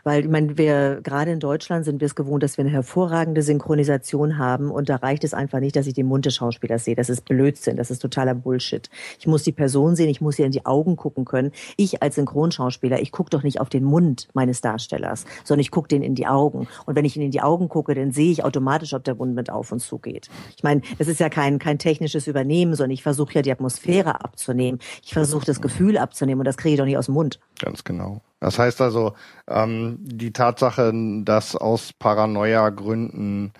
Weil, 0.05 0.23
ich 0.23 0.29
meine, 0.29 0.55
wir, 0.55 0.99
gerade 1.01 1.31
in 1.31 1.39
Deutschland 1.39 1.83
sind 1.83 1.99
wir 1.99 2.05
es 2.05 2.13
gewohnt, 2.13 2.43
dass 2.43 2.57
wir 2.57 2.63
eine 2.63 2.71
hervorragende 2.71 3.41
Synchronisation 3.41 4.37
haben 4.37 4.69
und 4.69 4.87
da 4.87 4.97
reicht 4.97 5.23
es 5.23 5.33
einfach 5.33 5.59
nicht, 5.59 5.75
dass 5.75 5.87
ich 5.87 5.95
den 5.95 6.05
Mund 6.05 6.27
des 6.27 6.35
Schauspielers 6.35 6.85
sehe. 6.85 6.93
Das 6.93 7.09
ist 7.09 7.25
Blödsinn, 7.25 7.75
das 7.75 7.89
ist 7.89 8.03
totaler 8.03 8.35
Bullshit. 8.35 8.87
Ich 9.17 9.25
muss 9.25 9.41
die 9.41 9.51
Person 9.51 9.95
sehen, 9.95 10.07
ich 10.07 10.21
muss 10.21 10.37
ihr 10.37 10.45
in 10.45 10.51
die 10.51 10.63
Augen 10.63 10.95
gucken 10.95 11.25
können. 11.25 11.51
Ich 11.75 12.03
als 12.03 12.15
Synchronschauspieler, 12.15 13.01
ich 13.01 13.11
gucke 13.11 13.31
doch 13.31 13.41
nicht 13.41 13.59
auf 13.59 13.69
den 13.69 13.83
Mund 13.83 14.27
meines 14.35 14.61
Darstellers, 14.61 15.25
sondern 15.43 15.61
ich 15.61 15.71
gucke 15.71 15.87
den 15.87 16.03
in 16.03 16.13
die 16.13 16.27
Augen. 16.27 16.67
Und 16.85 16.95
wenn 16.95 17.03
ich 17.03 17.17
ihn 17.17 17.23
in 17.23 17.31
die 17.31 17.41
Augen 17.41 17.67
gucke, 17.67 17.95
dann 17.95 18.11
sehe 18.11 18.31
ich 18.31 18.43
automatisch, 18.43 18.93
ob 18.93 19.03
der 19.03 19.15
Mund 19.15 19.33
mit 19.33 19.49
auf 19.49 19.71
und 19.71 19.79
zu 19.79 19.97
geht. 19.97 20.29
Ich 20.55 20.61
meine, 20.61 20.81
das 20.99 21.07
ist 21.07 21.19
ja 21.19 21.29
kein, 21.29 21.57
kein 21.57 21.79
technisches 21.79 22.27
Übernehmen, 22.27 22.75
sondern 22.75 22.91
ich 22.91 23.01
versuche 23.01 23.33
ja 23.33 23.41
die 23.41 23.51
Atmosphäre 23.51 24.23
abzunehmen. 24.23 24.79
Ich 25.03 25.13
versuche 25.13 25.47
das 25.47 25.61
Gefühl 25.61 25.97
abzunehmen 25.97 26.41
und 26.41 26.45
das 26.45 26.57
kriege 26.57 26.73
ich 26.73 26.77
doch 26.77 26.85
nicht 26.85 26.99
aus 26.99 27.07
dem 27.07 27.15
Mund. 27.15 27.39
Ganz 27.59 27.83
genau. 27.83 28.21
Das 28.39 28.59
heißt 28.59 28.81
also, 28.81 29.13
ähm, 29.47 29.97
die 30.01 30.31
Tatsache, 30.31 30.91
dass 31.23 31.55
aus 31.55 31.93
Paranoia-Gründen 31.93 33.53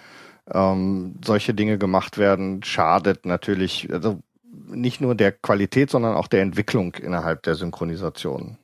ähm, 0.53 1.15
solche 1.23 1.53
Dinge 1.53 1.77
gemacht 1.77 2.17
werden, 2.17 2.63
schadet 2.63 3.25
natürlich 3.25 3.91
also 3.91 4.19
nicht 4.67 5.01
nur 5.01 5.15
der 5.15 5.31
Qualität, 5.31 5.89
sondern 5.89 6.15
auch 6.15 6.27
der 6.27 6.41
Entwicklung 6.41 6.93
innerhalb 6.95 7.43
der 7.43 7.55
Synchronisation. 7.55 8.57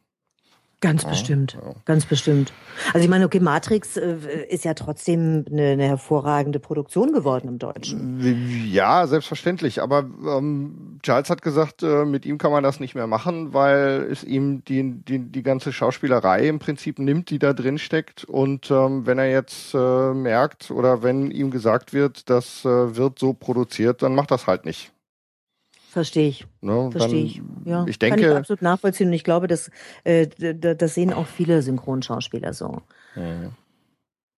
Ganz 0.81 1.03
Ja, 1.03 1.09
bestimmt, 1.09 1.57
ganz 1.85 2.07
bestimmt. 2.07 2.53
Also 2.91 3.03
ich 3.03 3.09
meine, 3.09 3.25
okay, 3.25 3.39
Matrix 3.39 3.97
äh, 3.97 4.15
ist 4.49 4.65
ja 4.65 4.73
trotzdem 4.73 5.45
eine, 5.49 5.67
eine 5.69 5.83
hervorragende 5.83 6.59
Produktion 6.59 7.13
geworden 7.13 7.47
im 7.47 7.59
Deutschen. 7.59 8.67
Ja, 8.71 9.05
selbstverständlich. 9.05 9.83
Aber 9.83 9.99
ähm, 9.99 10.99
Charles 11.03 11.29
hat 11.29 11.43
gesagt, 11.43 11.83
äh, 11.83 12.03
mit 12.05 12.25
ihm 12.25 12.39
kann 12.39 12.51
man 12.51 12.63
das 12.63 12.79
nicht 12.79 12.95
mehr 12.95 13.05
machen, 13.05 13.53
weil 13.53 14.07
es 14.11 14.23
ihm 14.23 14.65
die, 14.65 15.03
die, 15.07 15.19
die 15.19 15.43
ganze 15.43 15.71
Schauspielerei 15.71 16.47
im 16.47 16.57
Prinzip 16.57 16.97
nimmt, 16.97 17.29
die 17.29 17.37
da 17.37 17.53
drin 17.53 17.77
steckt. 17.77 18.23
Und 18.23 18.71
ähm, 18.71 19.05
wenn 19.05 19.19
er 19.19 19.29
jetzt 19.29 19.75
äh, 19.75 20.13
merkt 20.15 20.71
oder 20.71 21.03
wenn 21.03 21.29
ihm 21.29 21.51
gesagt 21.51 21.93
wird, 21.93 22.27
das 22.31 22.65
äh, 22.65 22.95
wird 22.95 23.19
so 23.19 23.33
produziert, 23.33 24.01
dann 24.01 24.15
macht 24.15 24.31
das 24.31 24.47
halt 24.47 24.65
nicht. 24.65 24.91
Verstehe 25.91 26.29
ich. 26.29 26.47
Ne? 26.61 26.89
Verstehe 26.89 27.25
ich. 27.25 27.41
Ja, 27.65 27.85
ich 27.85 27.99
kann 27.99 28.17
ich 28.17 28.21
denke, 28.21 28.37
absolut 28.37 28.61
nachvollziehen 28.61 29.07
und 29.07 29.13
ich 29.13 29.25
glaube, 29.25 29.47
das, 29.47 29.69
äh, 30.05 30.27
das 30.27 30.93
sehen 30.93 31.11
auch 31.11 31.27
viele 31.27 31.61
Synchronschauspieler 31.61 32.53
so. 32.53 32.81
Mhm. 33.15 33.49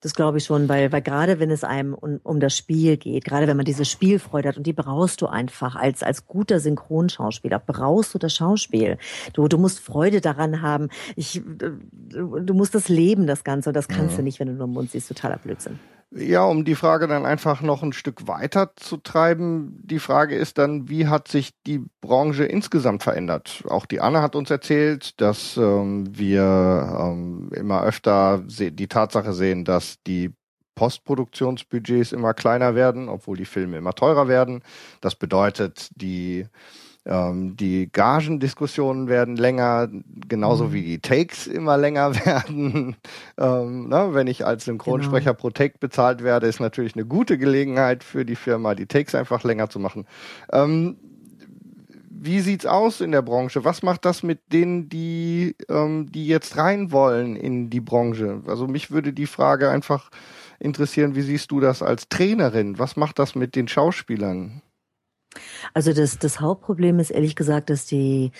Das 0.01 0.15
glaube 0.15 0.40
ich 0.40 0.45
schon, 0.45 0.67
weil, 0.67 0.91
weil 0.91 1.03
gerade 1.03 1.40
wenn 1.40 1.51
es 1.51 1.64
einem 1.64 1.93
um, 1.93 2.19
um 2.23 2.40
das 2.40 2.57
Spiel 2.57 2.98
geht, 2.98 3.23
gerade 3.23 3.48
wenn 3.48 3.56
man 3.56 3.67
diese 3.67 3.85
Spielfreude 3.85 4.49
hat 4.49 4.57
und 4.57 4.65
die 4.65 4.73
brauchst 4.73 5.22
du 5.22 5.27
einfach 5.27 5.75
als, 5.75 6.01
als 6.01 6.25
guter 6.25 6.59
Synchronschauspieler, 6.59 7.59
brauchst 7.59 8.15
du 8.15 8.17
das 8.17 8.33
Schauspiel. 8.33 8.98
Du, 9.33 9.48
du 9.48 9.59
musst 9.59 9.80
Freude 9.80 10.19
daran 10.19 10.61
haben. 10.64 10.90
Ich, 11.15 11.40
du, 11.45 12.40
du 12.40 12.53
musst 12.56 12.73
das 12.73 12.90
leben, 12.90 13.27
das 13.27 13.43
Ganze. 13.43 13.69
Und 13.69 13.75
das 13.75 13.88
kannst 13.88 14.14
Mhm. 14.14 14.17
du 14.17 14.23
nicht, 14.23 14.40
wenn 14.40 14.48
du 14.48 14.53
nur 14.56 14.65
im 14.65 14.73
Mund 14.73 14.91
siehst. 14.91 15.07
Totaler 15.07 15.38
Blödsinn. 15.38 15.80
Ja, 16.16 16.45
um 16.45 16.64
die 16.64 16.75
Frage 16.75 17.08
dann 17.08 17.25
einfach 17.25 17.61
noch 17.61 17.82
ein 17.82 17.92
Stück 17.92 18.27
weiter 18.27 18.74
zu 18.75 18.98
treiben. 18.98 19.80
Die 19.83 19.98
Frage 19.98 20.35
ist 20.35 20.59
dann, 20.59 20.88
wie 20.88 21.08
hat 21.08 21.27
sich 21.27 21.51
die 21.66 21.82
Branche 22.01 22.45
insgesamt 22.45 23.01
verändert? 23.01 23.64
Auch 23.67 23.88
die 23.88 24.00
Anne 24.00 24.22
hat 24.22 24.35
uns 24.35 24.51
erzählt, 24.51 25.19
dass 25.19 25.58
ähm, 25.58 26.06
wir 26.16 26.98
ähm, 27.00 27.50
immer 27.56 27.83
öfter 27.83 28.43
die 28.45 28.88
Tatsache 28.88 29.33
sehen, 29.33 29.66
dass 29.66 30.03
die 30.06 30.32
Postproduktionsbudgets 30.75 32.11
immer 32.11 32.35
kleiner 32.35 32.75
werden, 32.75 33.09
obwohl 33.09 33.38
die 33.38 33.45
Filme 33.45 33.77
immer 33.77 33.93
teurer 33.93 34.27
werden. 34.27 34.61
Das 35.01 35.16
bedeutet, 35.16 35.90
die 35.95 36.45
ähm, 37.06 37.57
die 37.57 37.91
Gagendiskussionen 37.91 39.07
werden 39.07 39.35
länger, 39.35 39.90
genauso 40.27 40.72
wie 40.72 40.83
die 40.83 40.99
Takes 40.99 41.48
immer 41.48 41.77
länger 41.77 42.15
werden. 42.25 42.95
ähm, 43.38 43.90
ne, 43.90 44.09
wenn 44.14 44.27
ich 44.27 44.45
als 44.45 44.65
Synchronsprecher 44.65 45.33
pro 45.33 45.49
Take 45.49 45.80
bezahlt 45.80 46.23
werde, 46.23 46.48
ist 46.48 46.61
natürlich 46.61 46.95
eine 46.95 47.06
gute 47.06 47.38
Gelegenheit 47.38 48.03
für 48.03 48.25
die 48.25 48.35
Firma, 48.35 48.73
die 48.73 48.85
Takes 48.85 49.15
einfach 49.15 49.43
länger 49.43 49.69
zu 49.69 49.80
machen. 49.80 50.06
Ähm, 50.51 50.98
wie 52.25 52.40
sieht's 52.40 52.65
aus 52.65 53.01
in 53.01 53.11
der 53.11 53.22
Branche? 53.22 53.65
Was 53.65 53.83
macht 53.83 54.06
das 54.06 54.23
mit 54.23 54.53
denen, 54.53 54.88
die, 54.88 55.57
ähm, 55.67 56.09
die 56.09 56.25
jetzt 56.25 56.56
rein 56.56 56.93
wollen 56.93 57.35
in 57.35 57.69
die 57.69 57.82
Branche? 57.82 58.41
Also 58.48 58.65
mich 58.65 58.91
würde 58.91 59.11
die 59.11 59.25
Frage 59.25 59.69
einfach 59.69 60.09
interessieren, 60.57 61.15
wie 61.15 61.22
siehst 61.22 61.51
du 61.51 61.59
das 61.59 61.83
als 61.83 62.07
Trainerin? 62.07 62.80
Was 62.80 62.95
macht 62.95 63.19
das 63.19 63.35
mit 63.35 63.57
den 63.57 63.67
Schauspielern? 63.67 64.61
Also 65.73 65.93
das, 65.93 66.19
das 66.19 66.39
Hauptproblem 66.39 66.99
ist 66.99 67.09
ehrlich 67.09 67.35
gesagt, 67.35 67.69
dass 67.69 67.85
die, 67.85 68.31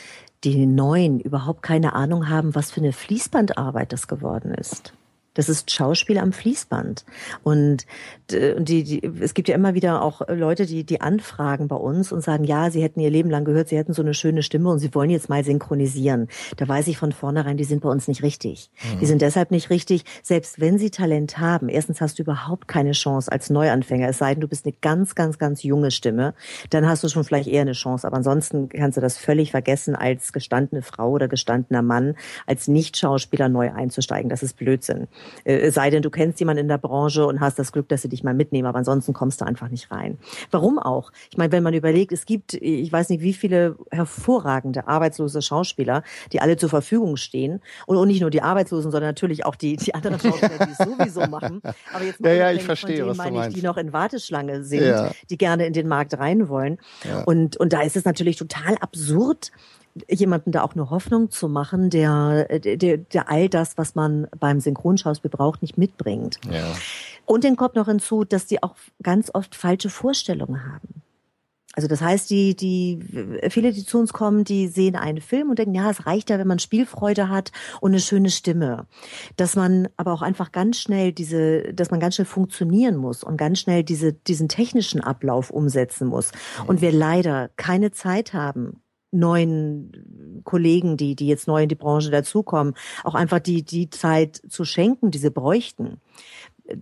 die 0.44 0.66
Neuen 0.66 1.20
überhaupt 1.20 1.64
keine 1.64 1.94
Ahnung 1.94 2.30
haben, 2.30 2.56
was 2.56 2.72
für 2.72 2.82
eine 2.82 2.94
Fließbandarbeit 2.94 3.92
das 3.92 4.08
geworden 4.08 4.54
ist. 4.54 4.94
Das 5.34 5.50
ist 5.50 5.72
Schauspiel 5.72 6.18
am 6.18 6.32
Fließband. 6.32 7.06
Und 7.44 7.86
die, 8.30 8.84
die, 8.84 9.04
es 9.22 9.34
gibt 9.34 9.48
ja 9.48 9.56
immer 9.56 9.74
wieder 9.74 10.02
auch 10.02 10.22
Leute, 10.28 10.66
die, 10.66 10.84
die 10.84 11.02
anfragen 11.02 11.68
bei 11.68 11.76
uns 11.76 12.12
und 12.12 12.22
sagen, 12.22 12.44
ja, 12.44 12.72
sie 12.72 12.82
hätten 12.82 13.00
ihr 13.00 13.10
Leben 13.10 13.30
lang 13.30 13.46
gehört, 13.46 13.70
sie 13.70 13.78
hätten 13.78 13.94
so 13.94 14.02
eine 14.02 14.14
schöne 14.14 14.44
Stimme 14.44 14.70
und 14.70 14.80
sie 14.80 14.94
wollen 14.94 15.10
jetzt 15.10 15.30
mal 15.30 15.44
synchronisieren. 15.44 16.28
Da 16.58 16.68
weiß 16.68 16.88
ich 16.88 16.98
von 16.98 17.12
vornherein, 17.12 17.58
die 17.58 17.64
sind 17.64 17.82
bei 17.82 17.90
uns 17.90 18.08
nicht 18.08 18.24
richtig. 18.24 18.70
Mhm. 18.84 19.00
Die 19.00 19.06
sind 19.06 19.22
deshalb 19.22 19.52
nicht 19.52 19.70
richtig, 19.70 20.06
selbst 20.22 20.60
wenn 20.60 20.78
sie 20.78 20.92
Talent 20.92 21.38
haben. 21.38 21.70
Erstens 21.70 22.02
hast 22.02 22.20
du 22.20 22.24
überhaupt 22.24 22.68
keine 22.68 22.92
Chance 22.92 23.32
als 23.32 23.50
Neuanfänger, 23.50 24.10
es 24.10 24.18
sei 24.18 24.34
denn, 24.34 24.42
du 24.42 24.48
bist 24.48 24.66
eine 24.66 24.76
ganz, 24.82 25.16
ganz, 25.16 25.38
ganz 25.38 25.64
junge 25.64 25.92
Stimme. 25.92 26.34
Dann 26.70 26.88
hast 26.88 27.04
du 27.04 27.10
schon 27.10 27.24
vielleicht 27.24 27.48
eher 27.48 27.62
eine 27.62 27.74
Chance. 27.74 28.08
Aber 28.08 28.18
ansonsten 28.18 28.70
kannst 28.70 28.98
du 28.98 29.02
das 29.02 29.18
völlig 29.18 29.52
vergessen, 29.52 29.96
als 29.96 30.34
gestandene 30.34 30.82
Frau 30.82 31.12
oder 31.12 31.28
gestandener 31.28 31.82
Mann, 31.82 32.16
als 32.46 32.68
Nicht-Schauspieler 32.68 33.50
neu 33.50 33.72
einzusteigen. 33.72 34.30
Das 34.30 34.44
ist 34.44 34.58
Blödsinn. 34.58 35.08
Äh, 35.44 35.56
Es 35.58 35.76
sei 35.76 35.90
denn, 35.90 36.02
du 36.02 36.10
kennst 36.10 36.40
jemanden 36.40 36.62
in 36.62 36.68
der 36.68 36.78
Branche 36.78 37.26
und 37.26 37.40
hast 37.40 37.60
das 37.60 37.72
Glück, 37.72 37.88
dass 37.90 38.02
sie 38.02 38.10
dich 38.10 38.24
mal 38.24 38.34
mitnehmen, 38.34 38.68
aber 38.68 38.78
ansonsten 38.80 39.14
kommst 39.14 39.42
du 39.42 39.46
einfach 39.46 39.70
nicht 39.70 39.92
rein. 39.92 40.18
Warum 40.52 40.80
auch? 40.80 41.12
Ich 41.32 41.38
meine, 41.38 41.52
wenn 41.52 41.64
man 41.64 41.74
überlegt, 41.74 42.12
es 42.12 42.26
gibt, 42.26 42.54
ich 42.54 42.92
weiß 42.92 43.10
nicht, 43.10 43.22
wie 43.22 43.34
viele 43.34 43.76
hervorragende 43.92 44.88
arbeitslose 44.88 45.42
Schauspieler, 45.42 46.04
die 46.32 46.42
alle 46.42 46.58
zur 46.58 46.70
Verfügung 46.70 47.18
stehen 47.18 47.62
und, 47.86 48.04
nicht 48.08 48.22
nur 48.22 48.30
die 48.30 48.42
Arbeitslosen, 48.42 48.92
sondern 48.92 49.10
natürlich 49.10 49.46
auch 49.46 49.56
die, 49.56 49.78
die 49.78 49.96
anderen 49.96 50.20
Schauspieler, 50.20 50.66
die 50.66 50.72
es 50.72 50.78
sowieso 50.78 51.22
machen. 51.30 51.62
Aber 51.94 52.04
jetzt 52.04 52.20
mal 52.20 52.30
Ja, 52.30 52.50
ja, 52.50 52.52
ich 52.52 52.64
verstehe, 52.64 52.98
denen 52.98 53.10
was 53.10 53.18
du 53.18 53.24
meine 53.24 53.36
ich, 53.36 53.42
meinst. 53.42 53.58
die 53.58 53.62
noch 53.62 53.78
in 53.78 53.94
Warteschlange 53.94 54.64
sind, 54.64 54.84
Ja. 54.86 55.12
die 55.30 55.38
gerne 55.38 55.66
in 55.66 55.74
den 55.74 55.88
Markt 55.88 56.18
rein 56.18 56.50
wollen. 56.50 56.78
Ja. 57.08 57.24
Und, 57.24 57.58
und 57.58 57.74
da 57.74 57.82
ist 57.82 57.96
es 57.96 58.06
natürlich 58.06 58.36
total 58.38 58.76
absurd, 58.82 59.52
jemanden 60.10 60.52
da 60.52 60.64
auch 60.64 60.74
eine 60.74 60.90
Hoffnung 60.90 61.30
zu 61.30 61.48
machen, 61.50 61.90
der, 61.90 62.60
der, 62.60 62.98
der 62.98 63.30
all 63.30 63.50
das, 63.50 63.78
was 63.78 63.96
man 63.96 64.28
beim 64.40 64.60
Synchronschauspiel 64.60 65.30
braucht, 65.30 65.62
nicht 65.62 65.78
mitbringt. 65.78 66.40
Ja. 66.50 66.76
Und 67.26 67.44
dann 67.44 67.56
kommt 67.56 67.76
noch 67.76 67.88
hinzu, 67.88 68.24
dass 68.24 68.46
die 68.46 68.62
auch 68.64 68.76
ganz 69.02 69.30
oft 69.34 69.56
falsche 69.56 69.90
Vorstellungen 69.90 70.66
haben. 70.66 71.04
Also 71.76 71.88
das 71.88 72.02
heißt, 72.02 72.30
die, 72.30 72.56
die, 72.56 73.00
viele, 73.50 73.74
die 73.74 73.84
zu 73.84 74.00
uns 74.00 74.14
kommen, 74.14 74.44
die 74.44 74.68
sehen 74.68 74.96
einen 74.96 75.22
Film 75.22 75.50
und 75.50 75.58
denken, 75.58 75.74
ja, 75.74 75.90
es 75.90 76.06
reicht 76.06 76.30
ja, 76.30 76.38
wenn 76.38 76.48
man 76.48 76.60
Spielfreude 76.60 77.30
hat 77.30 77.52
und 77.82 77.92
eine 77.92 78.00
schöne 78.00 78.30
Stimme. 78.30 78.86
Dass 79.38 79.56
man 79.56 79.90
aber 79.98 80.14
auch 80.14 80.22
einfach 80.22 80.52
ganz 80.52 80.80
schnell 80.80 81.12
diese, 81.14 81.74
dass 81.74 81.90
man 81.90 82.00
ganz 82.00 82.16
schnell 82.16 82.28
funktionieren 82.28 82.96
muss 82.96 83.24
und 83.24 83.38
ganz 83.38 83.60
schnell 83.60 83.84
diese, 83.84 84.14
diesen 84.14 84.50
technischen 84.50 85.02
Ablauf 85.02 85.50
umsetzen 85.50 86.08
muss. 86.08 86.32
Und 86.68 86.82
wir 86.82 86.92
leider 86.92 87.50
keine 87.56 87.90
Zeit 87.90 88.34
haben, 88.34 88.83
neuen 89.14 90.42
Kollegen, 90.44 90.98
die, 90.98 91.16
die 91.16 91.28
jetzt 91.28 91.48
neu 91.48 91.64
in 91.64 91.70
die 91.70 91.76
Branche 91.76 92.12
dazukommen, 92.12 92.74
auch 93.04 93.16
einfach 93.16 93.40
die, 93.40 93.64
die 93.64 93.90
Zeit 93.90 94.42
zu 94.50 94.66
schenken, 94.66 95.12
die 95.12 95.18
sie 95.20 95.30
bräuchten. 95.32 95.98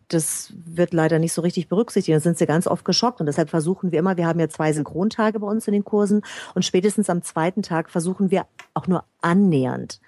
das 0.10 0.53
wird 0.56 0.93
leider 0.93 1.18
nicht 1.19 1.34
so 1.34 1.42
richtig 1.42 1.68
berücksichtigt. 1.68 2.14
Dann 2.16 2.22
sind 2.22 2.38
sie 2.38 2.45
ganz 2.45 2.68
oft 2.68 2.85
geschockt 2.85 3.19
und 3.19 3.26
deshalb 3.26 3.50
versuchen 3.50 3.92
wir 3.92 4.00
immer, 4.00 4.16
wir 4.18 4.27
haben 4.27 4.40
ja 4.40 4.48
zwei 4.48 4.72
Synchrontage 4.74 5.40
bei 5.40 5.48
uns 5.48 5.68
in 5.68 5.74
den 5.74 5.84
Kursen 5.84 6.22
und 6.56 6.64
spätestens 6.64 7.10
am 7.10 7.24
zweiten 7.24 7.61
Tag 7.64 7.90
versuchen 7.90 8.32
wir 8.32 8.45
auch 8.74 8.88
nur 8.88 9.03
annähernd 9.22 10.00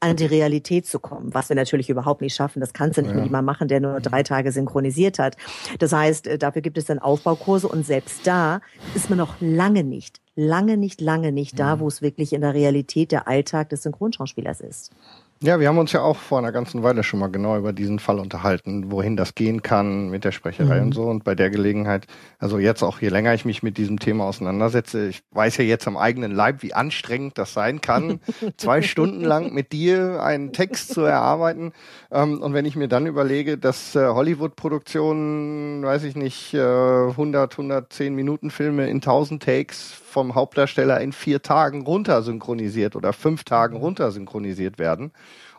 an 0.00 0.14
die 0.16 0.26
Realität 0.26 0.86
zu 0.86 1.00
kommen, 1.00 1.34
was 1.34 1.48
wir 1.48 1.56
natürlich 1.56 1.90
überhaupt 1.90 2.20
nicht 2.20 2.34
schaffen. 2.34 2.60
Das 2.60 2.72
kannst 2.72 2.96
du 2.98 3.02
nicht 3.02 3.10
Ja. 3.10 3.16
mit 3.16 3.24
jemandem 3.24 3.46
machen, 3.46 3.66
der 3.68 3.80
nur 3.80 4.00
drei 4.00 4.22
Tage 4.22 4.52
synchronisiert 4.52 5.18
hat. 5.18 5.36
Das 5.80 5.92
heißt, 5.92 6.28
äh, 6.28 6.38
dafür 6.38 6.62
gibt 6.62 6.78
es 6.78 6.84
dann 6.84 7.00
Aufbaukurse 7.00 7.66
und 7.68 7.84
selbst 7.84 8.24
da 8.24 8.60
ist 8.94 9.10
man 9.10 9.18
noch 9.18 9.34
lange 9.40 9.82
nicht, 9.82 10.20
lange 10.38 10.76
nicht, 10.76 11.00
lange 11.00 11.32
nicht 11.32 11.58
da, 11.58 11.80
wo 11.80 11.88
es 11.88 12.00
wirklich 12.00 12.32
in 12.32 12.42
der 12.42 12.54
Realität 12.54 13.10
der 13.10 13.26
Alltag 13.26 13.70
des 13.70 13.82
Synchronschauspielers 13.82 14.60
ist. 14.60 14.92
Ja, 15.40 15.60
wir 15.60 15.68
haben 15.68 15.78
uns 15.78 15.92
ja 15.92 16.00
auch 16.02 16.16
vor 16.16 16.38
einer 16.38 16.50
ganzen 16.50 16.82
Weile 16.82 17.04
schon 17.04 17.20
mal 17.20 17.28
genau 17.28 17.56
über 17.56 17.72
diesen 17.72 18.00
Fall 18.00 18.18
unterhalten, 18.18 18.90
wohin 18.90 19.16
das 19.16 19.36
gehen 19.36 19.62
kann 19.62 20.08
mit 20.10 20.24
der 20.24 20.32
Sprecherei 20.32 20.80
Mhm. 20.80 20.86
und 20.86 20.94
so. 20.94 21.04
Und 21.04 21.22
bei 21.22 21.36
der 21.36 21.48
Gelegenheit, 21.50 22.08
also 22.40 22.58
jetzt 22.58 22.82
auch 22.82 23.00
je 23.00 23.08
länger 23.08 23.34
ich 23.34 23.44
mich 23.44 23.62
mit 23.62 23.78
diesem 23.78 24.00
Thema 24.00 24.24
auseinandersetze, 24.24 25.06
ich 25.06 25.22
weiß 25.30 25.58
ja 25.58 25.64
jetzt 25.64 25.86
am 25.86 25.96
eigenen 25.96 26.32
Leib, 26.32 26.64
wie 26.64 26.74
anstrengend 26.74 27.38
das 27.38 27.52
sein 27.52 27.80
kann, 27.80 28.18
zwei 28.56 28.82
Stunden 28.82 29.22
lang 29.22 29.52
mit 29.54 29.70
dir 29.70 30.24
einen 30.24 30.52
Text 30.52 30.92
zu 30.92 31.02
erarbeiten. 31.02 31.72
Ähm, 32.10 32.42
und 32.42 32.52
wenn 32.52 32.64
ich 32.64 32.74
mir 32.74 32.88
dann 32.88 33.06
überlege, 33.06 33.58
dass 33.58 33.94
äh, 33.94 34.08
Hollywood-Produktionen, 34.08 35.84
weiß 35.84 36.02
ich 36.02 36.16
nicht, 36.16 36.52
äh, 36.54 36.58
100, 36.58 37.52
110 37.52 38.12
Minuten 38.12 38.50
Filme 38.50 38.88
in 38.88 38.96
1000 38.96 39.40
Takes 39.40 39.92
vom 40.08 40.34
Hauptdarsteller 40.34 41.00
in 41.00 41.12
vier 41.12 41.42
Tagen 41.42 41.82
runter 41.82 42.22
synchronisiert 42.22 42.96
oder 42.96 43.12
fünf 43.12 43.44
Tagen 43.44 43.76
runter 43.76 44.10
synchronisiert 44.10 44.78
werden 44.78 45.12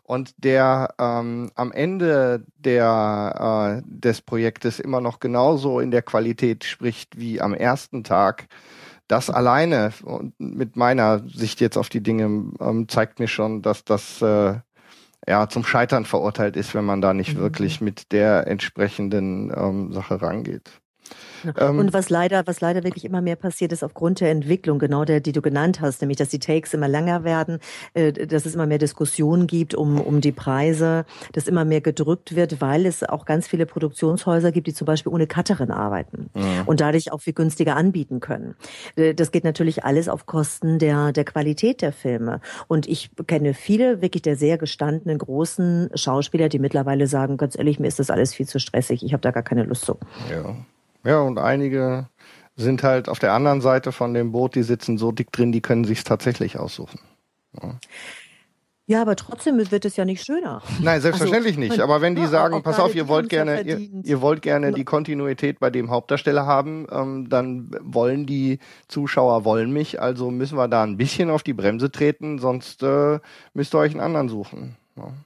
und 0.10 0.34
der 0.44 0.96
ähm, 0.98 1.52
am 1.54 1.72
Ende 1.72 2.44
der, 2.58 3.80
äh, 3.80 3.82
des 3.86 4.22
Projektes 4.22 4.80
immer 4.80 5.02
noch 5.02 5.20
genauso 5.20 5.80
in 5.80 5.92
der 5.92 6.02
Qualität 6.02 6.64
spricht 6.64 7.20
wie 7.20 7.40
am 7.40 7.54
ersten 7.54 8.04
Tag. 8.04 8.48
Das 9.08 9.30
alleine 9.30 9.94
und 10.04 10.34
mit 10.40 10.76
meiner 10.76 11.22
Sicht 11.30 11.62
jetzt 11.62 11.78
auf 11.78 11.90
die 11.90 12.02
Dinge 12.02 12.24
ähm, 12.60 12.88
zeigt 12.88 13.20
mir 13.20 13.28
schon, 13.28 13.62
dass 13.62 13.86
das 13.86 14.20
äh, 14.24 14.56
ja 15.28 15.48
zum 15.48 15.64
Scheitern 15.64 16.06
verurteilt 16.06 16.56
ist, 16.56 16.74
wenn 16.74 16.86
man 16.86 17.02
da 17.02 17.14
nicht 17.14 17.38
wirklich 17.38 17.80
mit 17.80 18.12
der 18.12 18.48
entsprechenden 18.48 19.54
ähm, 19.56 19.94
Sache 19.94 20.24
rangeht. 20.24 20.72
Ähm, 21.58 21.80
und 21.80 21.94
was 21.94 22.10
leider, 22.10 22.46
was 22.48 22.62
leider 22.62 22.84
wirklich 22.84 23.06
immer 23.06 23.22
mehr 23.22 23.36
passiert, 23.36 23.72
ist 23.72 23.84
aufgrund 23.84 24.20
der 24.20 24.32
Entwicklung, 24.32 24.80
genau 24.80 25.06
der, 25.06 25.20
die 25.20 25.32
du 25.32 25.42
genannt 25.42 25.82
hast, 25.82 26.02
nämlich, 26.02 26.18
dass 26.18 26.30
die 26.30 26.40
Takes 26.40 26.74
immer 26.74 26.88
länger 26.88 27.24
werden, 27.24 27.60
äh, 27.94 28.12
dass 28.12 28.46
es 28.46 28.56
immer 28.56 28.66
mehr 28.66 28.78
Diskussionen 28.78 29.48
gibt 29.48 29.76
um, 29.76 30.00
um 30.02 30.22
die 30.22 30.32
Preise, 30.32 31.06
dass 31.34 31.48
immer 31.48 31.66
mehr 31.66 31.82
gedrückt 31.82 32.36
wird, 32.36 32.62
weil 32.62 32.86
es 32.86 33.04
auch 33.04 33.26
ganz 33.26 33.48
viele 33.48 33.66
Produktionshäuser 33.66 34.52
gibt, 34.52 34.68
die 34.68 34.74
zum 34.74 34.86
Beispiel 34.86 35.12
ohne 35.12 35.28
Cutterin 35.28 35.72
arbeiten 35.72 36.30
Mhm. 36.34 36.64
und 36.66 36.82
dadurch 36.82 37.12
auch 37.12 37.22
viel 37.22 37.34
günstiger 37.34 37.76
anbieten 37.76 38.20
können. 38.20 38.56
Äh, 38.96 39.14
Das 39.14 39.32
geht 39.32 39.44
natürlich 39.44 39.84
alles 39.84 40.10
auf 40.10 40.26
Kosten 40.26 40.80
der, 40.80 41.12
der 41.12 41.24
Qualität 41.26 41.82
der 41.82 41.92
Filme. 41.92 42.42
Und 42.68 42.88
ich 42.88 43.12
kenne 43.28 43.54
viele 43.54 44.02
wirklich 44.02 44.22
der 44.22 44.36
sehr 44.36 44.58
gestandenen 44.58 45.18
großen 45.18 45.90
Schauspieler, 45.96 46.50
die 46.50 46.60
mittlerweile 46.60 47.08
sagen, 47.08 47.38
ganz 47.38 47.58
ehrlich, 47.58 47.80
mir 47.80 47.88
ist 47.88 48.00
das 48.00 48.10
alles 48.10 48.34
viel 48.34 48.48
zu 48.48 48.60
stressig, 48.60 49.04
ich 49.04 49.14
habe 49.14 49.22
da 49.22 49.32
gar 49.32 49.44
keine 49.44 49.64
Lust 49.64 49.86
zu. 49.86 49.98
Ja. 50.32 50.56
Ja, 51.04 51.22
und 51.22 51.38
einige 51.38 52.08
sind 52.56 52.84
halt 52.84 53.08
auf 53.10 53.20
der 53.20 53.34
anderen 53.34 53.62
Seite 53.62 53.92
von 53.92 54.14
dem 54.14 54.32
Boot, 54.32 54.56
die 54.56 54.64
sitzen 54.64 54.98
so 54.98 55.12
dick 55.12 55.32
drin, 55.32 55.52
die 55.52 55.62
können 55.62 55.86
sich's 55.86 56.04
tatsächlich 56.04 56.60
aussuchen. 56.60 57.00
Ja. 57.62 57.80
Ja, 58.90 59.04
aber 59.04 59.16
trotzdem 59.16 59.60
wird 59.60 59.86
es 59.86 59.98
ja 59.98 60.04
nicht 60.04 60.26
schöner. 60.26 60.64
Nein, 60.82 61.00
selbstverständlich 61.00 61.58
Also, 61.58 61.70
nicht. 61.70 61.80
Aber 61.80 62.02
wenn 62.02 62.16
die 62.16 62.24
ja, 62.24 62.28
sagen, 62.28 62.64
pass 62.64 62.80
auf, 62.80 62.96
ihr 62.96 63.08
wollt 63.08 63.30
gerne, 63.30 63.62
ihr, 63.62 63.78
ihr 64.04 64.20
wollt 64.20 64.42
gerne 64.42 64.72
die 64.72 64.84
Kontinuität 64.84 65.60
bei 65.60 65.70
dem 65.70 65.92
Hauptdarsteller 65.92 66.48
haben, 66.48 66.88
ähm, 66.92 67.30
dann 67.30 67.70
wollen 67.84 68.26
die 68.26 68.58
Zuschauer 68.88 69.46
wollen 69.46 69.72
mich, 69.72 70.02
also 70.02 70.32
müssen 70.32 70.58
wir 70.58 70.68
da 70.68 70.82
ein 70.82 70.98
bisschen 70.98 71.30
auf 71.30 71.44
die 71.44 71.54
Bremse 71.54 71.92
treten, 71.92 72.40
sonst 72.40 72.82
äh, 72.82 73.20
müsst 73.54 73.76
ihr 73.76 73.78
euch 73.78 73.92
einen 73.92 74.02
anderen 74.02 74.28
suchen. 74.28 74.76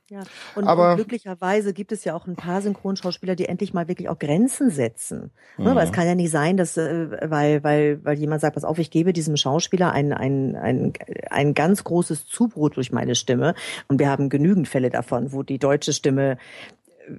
Ja. 0.10 0.22
Und, 0.56 0.66
Aber- 0.66 0.96
glücklicherweise 0.96 1.74
gibt 1.74 1.92
es 1.92 2.04
ja 2.04 2.14
auch 2.16 2.28
ein 2.28 2.36
paar 2.36 2.62
Synchronschauspieler, 2.62 3.36
die 3.36 3.48
endlich 3.48 3.74
mal 3.74 3.88
wirklich 3.88 4.10
auch 4.10 4.20
Grenzen 4.20 4.70
setzen. 4.70 5.32
Ne, 5.58 5.72
Mhm. 5.72 5.76
Weil 5.76 5.86
es 5.86 5.92
kann 5.92 6.08
ja 6.08 6.16
nicht 6.16 6.32
sein, 6.32 6.58
dass, 6.58 6.78
äh, 6.78 7.18
weil, 7.30 7.64
weil, 7.64 8.04
weil 8.04 8.18
jemand 8.18 8.42
sagt, 8.42 8.56
pass 8.56 8.64
auf, 8.64 8.80
ich 8.80 8.92
gebe 8.92 9.14
diesem 9.14 9.38
Schauspieler 9.38 9.92
ein, 9.92 10.14
ein, 10.14 10.56
ein, 10.56 10.94
ein 11.30 11.54
ganz 11.54 11.84
großes 11.84 12.26
Zubrot 12.28 12.76
durch 12.78 12.92
meine 12.92 13.16
Stimme. 13.16 13.54
Und 13.88 14.00
wir 14.00 14.10
haben 14.10 14.30
genügend 14.30 14.68
Fälle 14.68 14.90
davon, 14.90 15.32
wo 15.32 15.44
die 15.44 15.60
deutsche 15.60 15.94
Stimme 15.94 16.38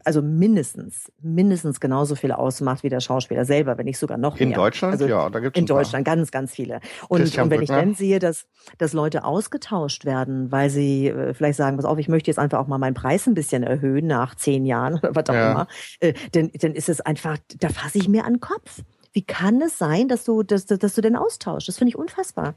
also 0.04 0.22
mindestens, 0.22 1.12
mindestens 1.20 1.80
genauso 1.80 2.14
viel 2.14 2.32
ausmacht 2.32 2.82
wie 2.82 2.88
der 2.88 3.00
Schauspieler 3.00 3.44
selber, 3.44 3.76
wenn 3.78 3.84
nicht 3.84 3.98
sogar 3.98 4.16
noch 4.18 4.38
In 4.38 4.48
mehr. 4.48 4.56
Deutschland? 4.56 4.92
Also 4.92 5.06
Ja, 5.06 5.28
da 5.30 5.40
gibt's 5.40 5.58
In 5.58 5.64
ein 5.64 5.68
paar. 5.68 5.76
Deutschland 5.78 6.04
ganz, 6.06 6.30
ganz 6.30 6.52
viele. 6.52 6.80
Und, 7.08 7.20
und 7.20 7.50
wenn 7.50 7.62
ich 7.62 7.68
Brückner. 7.68 7.84
dann 7.84 7.94
sehe, 7.94 8.18
dass, 8.18 8.46
dass 8.78 8.92
Leute 8.92 9.24
ausgetauscht 9.24 10.04
werden, 10.04 10.50
weil 10.50 10.70
sie 10.70 11.08
äh, 11.08 11.34
vielleicht 11.34 11.56
sagen, 11.58 11.76
pass 11.76 11.84
auf, 11.84 11.98
ich 11.98 12.08
möchte 12.08 12.30
jetzt 12.30 12.38
einfach 12.38 12.58
auch 12.58 12.66
mal 12.66 12.78
meinen 12.78 12.94
Preis 12.94 13.26
ein 13.26 13.34
bisschen 13.34 13.62
erhöhen 13.62 14.06
nach 14.06 14.34
zehn 14.34 14.64
Jahren 14.64 14.94
oder 15.02 15.14
was 15.14 15.28
auch 15.28 15.34
Ja. 15.34 15.50
immer, 15.50 15.66
äh, 16.00 16.14
dann, 16.32 16.50
dann 16.54 16.72
ist 16.74 16.88
es 16.88 17.00
einfach, 17.00 17.36
da 17.58 17.68
fasse 17.68 17.98
ich 17.98 18.08
mir 18.08 18.24
an 18.24 18.34
den 18.34 18.40
Kopf. 18.40 18.80
Wie 19.12 19.22
kann 19.22 19.60
es 19.62 19.78
sein, 19.78 20.08
dass 20.08 20.24
du, 20.24 20.42
dass, 20.42 20.66
dass, 20.66 20.94
du 20.94 21.00
den 21.00 21.14
austauschst? 21.14 21.68
Das 21.68 21.78
finde 21.78 21.90
ich 21.90 21.96
unfassbar. 21.96 22.54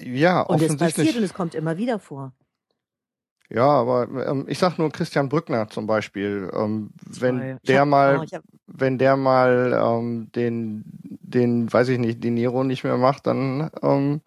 Ja, 0.00 0.40
Und 0.40 0.56
es 0.62 0.64
offensichtlich. 0.64 1.06
passiert 1.06 1.16
und 1.18 1.22
es 1.24 1.34
kommt 1.34 1.54
immer 1.54 1.76
wieder 1.76 1.98
vor. 1.98 2.32
Ja, 3.54 3.66
aber 3.66 4.08
ähm, 4.26 4.46
ich 4.48 4.58
sag 4.58 4.78
nur 4.78 4.90
Christian 4.90 5.28
Brückner 5.28 5.68
zum 5.68 5.86
Beispiel. 5.86 6.50
Ähm, 6.54 6.90
wenn 7.20 7.58
der 7.66 7.80
hab- 7.80 7.88
mal, 7.88 8.18
oh, 8.18 8.22
hab- 8.22 8.42
wenn 8.66 8.96
der 8.98 9.16
mal 9.16 9.78
ähm, 9.78 10.30
den, 10.34 10.84
den, 11.04 11.70
weiß 11.72 11.88
ich 11.90 11.98
nicht, 11.98 12.24
den 12.24 12.34
Nero 12.34 12.64
nicht 12.64 12.82
mehr 12.84 12.96
macht, 12.96 13.26
dann 13.26 13.70
ähm, 13.82 14.20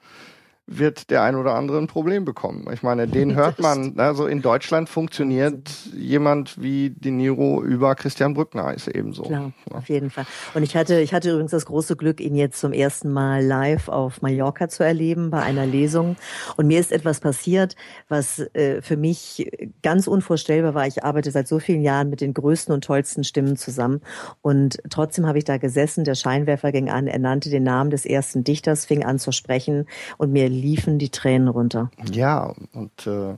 wird 0.67 1.11
der 1.11 1.21
ein 1.21 1.35
oder 1.35 1.53
andere 1.53 1.77
ein 1.77 1.85
Problem 1.85 2.25
bekommen. 2.25 2.65
Ich 2.73 2.81
meine, 2.81 3.07
den 3.07 3.35
hört 3.35 3.59
man, 3.59 3.99
also 3.99 4.25
in 4.25 4.41
Deutschland 4.41 4.89
funktioniert 4.89 5.69
jemand 5.95 6.59
wie 6.59 6.89
De 6.89 7.11
Niro 7.11 7.63
über 7.63 7.93
Christian 7.93 8.33
Brückner, 8.33 8.73
ist 8.73 8.87
eben 8.87 9.13
so. 9.13 9.23
Klar, 9.23 9.51
auf 9.69 9.89
jeden 9.89 10.09
Fall. 10.09 10.25
Und 10.55 10.63
ich 10.63 10.75
hatte, 10.75 10.99
ich 11.01 11.13
hatte 11.13 11.29
übrigens 11.29 11.51
das 11.51 11.67
große 11.67 11.95
Glück, 11.95 12.19
ihn 12.19 12.35
jetzt 12.35 12.59
zum 12.59 12.73
ersten 12.73 13.11
Mal 13.11 13.45
live 13.45 13.89
auf 13.89 14.23
Mallorca 14.23 14.67
zu 14.67 14.83
erleben 14.83 15.29
bei 15.29 15.43
einer 15.43 15.67
Lesung. 15.67 16.15
Und 16.57 16.65
mir 16.65 16.79
ist 16.79 16.91
etwas 16.91 17.19
passiert, 17.19 17.75
was 18.09 18.39
äh, 18.53 18.81
für 18.81 18.97
mich 18.97 19.51
ganz 19.83 20.07
unvorstellbar 20.07 20.73
war. 20.73 20.87
Ich 20.87 21.03
arbeite 21.03 21.29
seit 21.29 21.47
so 21.47 21.59
vielen 21.59 21.81
Jahren 21.81 22.09
mit 22.09 22.21
den 22.21 22.33
größten 22.33 22.73
und 22.73 22.83
tollsten 22.83 23.23
Stimmen 23.23 23.55
zusammen. 23.55 24.01
Und 24.41 24.79
trotzdem 24.89 25.27
habe 25.27 25.37
ich 25.37 25.43
da 25.43 25.57
gesessen, 25.57 26.05
der 26.05 26.15
Scheinwerfer 26.15 26.71
ging 26.71 26.89
an, 26.89 27.05
er 27.05 27.19
nannte 27.19 27.51
den 27.51 27.63
Namen 27.63 27.91
des 27.91 28.05
ersten 28.05 28.43
Dichters, 28.43 28.85
fing 28.85 29.05
an 29.05 29.19
zu 29.19 29.31
sprechen 29.31 29.85
und 30.17 30.31
mir 30.31 30.54
liefen 30.55 30.97
die 30.99 31.09
Tränen 31.09 31.47
runter. 31.47 31.91
Ja, 32.11 32.53
und 32.73 33.07
äh, 33.07 33.35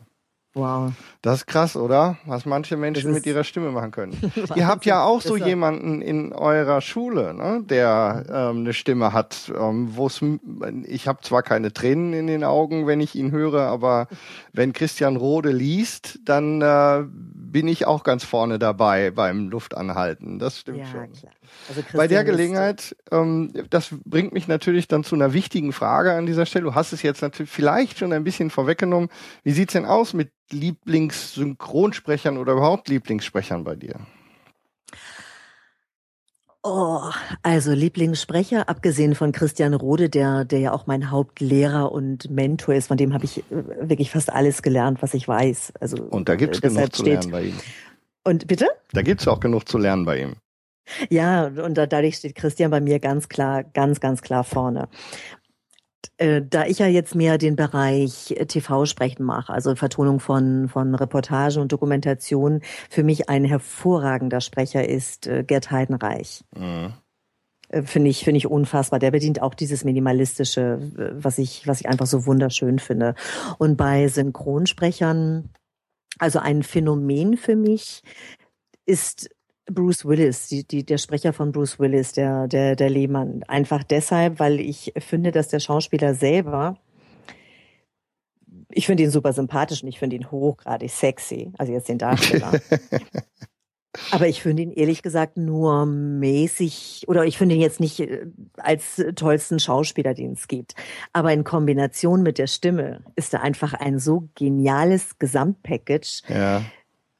Wow. 0.57 0.91
Das 1.21 1.41
ist 1.41 1.45
krass, 1.45 1.75
oder? 1.75 2.17
Was 2.25 2.47
manche 2.47 2.77
Menschen 2.77 3.13
mit 3.13 3.27
ihrer 3.27 3.43
Stimme 3.43 3.69
machen 3.71 3.91
können. 3.91 4.17
Ihr 4.55 4.65
habt 4.67 4.85
ja 4.85 5.03
auch 5.03 5.21
so 5.21 5.37
jemanden 5.37 6.01
in 6.01 6.33
eurer 6.33 6.81
Schule, 6.81 7.35
ne, 7.35 7.63
der 7.63 8.25
ähm, 8.27 8.57
eine 8.61 8.73
Stimme 8.73 9.13
hat, 9.13 9.51
ähm, 9.55 9.95
wo 9.95 10.07
es, 10.07 10.19
ich 10.85 11.07
habe 11.07 11.21
zwar 11.21 11.43
keine 11.43 11.73
Tränen 11.73 12.13
in 12.13 12.25
den 12.25 12.43
Augen, 12.43 12.87
wenn 12.87 13.01
ich 13.01 13.13
ihn 13.13 13.31
höre, 13.31 13.61
aber 13.61 14.07
wenn 14.51 14.73
Christian 14.73 15.15
Rode 15.15 15.51
liest, 15.51 16.19
dann 16.25 16.61
äh, 16.61 17.03
bin 17.07 17.67
ich 17.67 17.85
auch 17.85 18.03
ganz 18.03 18.23
vorne 18.23 18.57
dabei 18.57 19.11
beim 19.11 19.49
Luftanhalten. 19.49 20.39
Das 20.39 20.59
stimmt 20.59 20.79
Ja, 20.79 20.85
schon. 20.87 21.13
klar. 21.13 21.33
Also 21.69 21.81
Bei 21.93 22.07
der 22.07 22.23
Gelegenheit, 22.23 22.95
ähm, 23.11 23.53
das 23.69 23.89
bringt 24.05 24.33
mich 24.33 24.47
natürlich 24.47 24.87
dann 24.87 25.03
zu 25.03 25.15
einer 25.15 25.33
wichtigen 25.33 25.73
Frage 25.73 26.13
an 26.13 26.25
dieser 26.25 26.45
Stelle. 26.45 26.65
Du 26.65 26.75
hast 26.75 26.93
es 26.93 27.01
jetzt 27.01 27.21
natürlich 27.21 27.51
vielleicht 27.51 27.99
schon 27.99 28.13
ein 28.13 28.23
bisschen 28.23 28.49
vorweggenommen. 28.49 29.09
Wie 29.43 29.51
sieht's 29.51 29.73
denn 29.73 29.85
aus 29.85 30.13
mit 30.13 30.31
Lieblingssynchronsprechern 30.51 32.37
oder 32.37 32.53
überhaupt 32.53 32.89
Lieblingssprechern 32.89 33.63
bei 33.63 33.75
dir? 33.75 33.99
Oh, 36.69 37.11
also 37.43 37.71
Lieblingssprecher, 37.71 38.67
abgesehen 38.67 39.15
von 39.15 39.31
Christian 39.31 39.73
Rode, 39.73 40.09
der, 40.09 40.43
der 40.43 40.59
ja 40.59 40.73
auch 40.73 40.85
mein 40.85 41.11
Hauptlehrer 41.11 41.93
und 41.93 42.29
Mentor 42.29 42.75
ist, 42.75 42.87
von 42.87 42.97
dem 42.97 43.13
habe 43.13 43.23
ich 43.23 43.37
äh, 43.37 43.43
wirklich 43.89 44.11
fast 44.11 44.33
alles 44.33 44.61
gelernt, 44.61 45.01
was 45.01 45.13
ich 45.13 45.27
weiß. 45.27 45.73
Also 45.79 46.03
Und 46.03 46.27
da 46.27 46.35
gibt's 46.35 46.59
äh, 46.59 46.67
genug 46.67 46.93
zu 46.93 47.03
lernen 47.03 47.31
bei 47.31 47.43
ihm. 47.43 47.57
Und 48.25 48.47
bitte? 48.47 48.67
Da 48.91 49.01
gibt's 49.01 49.29
auch 49.29 49.39
genug 49.39 49.69
zu 49.69 49.77
lernen 49.77 50.03
bei 50.03 50.19
ihm. 50.19 50.35
Ja, 51.09 51.47
und 51.47 51.77
da, 51.77 51.85
dadurch 51.85 52.15
steht 52.15 52.35
Christian 52.35 52.71
bei 52.71 52.81
mir 52.81 52.99
ganz 52.99 53.29
klar, 53.29 53.63
ganz, 53.63 53.99
ganz 53.99 54.21
klar 54.21 54.43
vorne. 54.43 54.89
Äh, 56.17 56.41
Da 56.41 56.65
ich 56.65 56.79
ja 56.79 56.87
jetzt 56.87 57.15
mehr 57.15 57.37
den 57.37 57.55
Bereich 57.55 58.31
äh, 58.31 58.45
TV-Sprechen 58.45 59.23
mache, 59.23 59.53
also 59.53 59.75
Vertonung 59.75 60.19
von, 60.19 60.67
von 60.69 60.95
Reportagen 60.95 61.61
und 61.61 61.71
Dokumentation, 61.71 62.61
für 62.89 63.03
mich 63.03 63.29
ein 63.29 63.45
hervorragender 63.45 64.41
Sprecher 64.41 64.87
ist 64.87 65.27
äh, 65.27 65.43
Gerd 65.43 65.71
Heidenreich. 65.71 66.43
Mhm. 66.55 66.93
Finde 67.83 68.09
ich, 68.09 68.23
finde 68.23 68.37
ich 68.37 68.47
unfassbar. 68.47 68.97
Der 68.97 69.11
bedient 69.11 69.41
auch 69.41 69.53
dieses 69.53 69.83
Minimalistische, 69.83 70.79
was 71.19 71.37
ich, 71.37 71.67
was 71.67 71.81
ich 71.81 71.89
einfach 71.89 72.05
so 72.05 72.25
wunderschön 72.25 72.79
finde. 72.79 73.13
Und 73.57 73.75
bei 73.75 74.07
Synchronsprechern, 74.07 75.49
also 76.17 76.39
ein 76.39 76.63
Phänomen 76.63 77.35
für 77.35 77.57
mich 77.57 78.03
ist 78.85 79.29
Bruce 79.71 80.05
Willis, 80.05 80.47
die, 80.47 80.65
die, 80.65 80.85
der 80.85 80.97
Sprecher 80.97 81.33
von 81.33 81.51
Bruce 81.51 81.79
Willis, 81.79 82.13
der, 82.13 82.47
der, 82.47 82.75
der 82.75 82.89
Lehmann. 82.89 83.43
Einfach 83.47 83.83
deshalb, 83.83 84.39
weil 84.39 84.59
ich 84.59 84.93
finde, 84.97 85.31
dass 85.31 85.49
der 85.49 85.59
Schauspieler 85.59 86.13
selber, 86.13 86.77
ich 88.69 88.85
finde 88.85 89.03
ihn 89.03 89.11
super 89.11 89.33
sympathisch 89.33 89.83
und 89.83 89.89
ich 89.89 89.99
finde 89.99 90.15
ihn 90.15 90.31
hochgradig 90.31 90.89
sexy, 90.89 91.51
also 91.57 91.73
jetzt 91.73 91.89
den 91.89 91.97
Darsteller. 91.97 92.59
Aber 94.11 94.27
ich 94.27 94.41
finde 94.41 94.63
ihn 94.63 94.71
ehrlich 94.71 95.01
gesagt 95.01 95.37
nur 95.37 95.85
mäßig, 95.85 97.05
oder 97.07 97.25
ich 97.25 97.37
finde 97.37 97.55
ihn 97.55 97.61
jetzt 97.61 97.79
nicht 97.79 97.99
äh, 97.99 98.27
als 98.57 99.03
tollsten 99.15 99.59
Schauspieler, 99.59 100.13
den 100.13 100.33
es 100.33 100.47
gibt. 100.47 100.75
Aber 101.13 101.33
in 101.33 101.43
Kombination 101.43 102.21
mit 102.21 102.37
der 102.37 102.47
Stimme 102.47 103.03
ist 103.15 103.33
er 103.33 103.41
einfach 103.41 103.73
ein 103.73 103.99
so 103.99 104.29
geniales 104.35 105.17
Gesamtpackage. 105.17 106.21
Ja. 106.29 106.63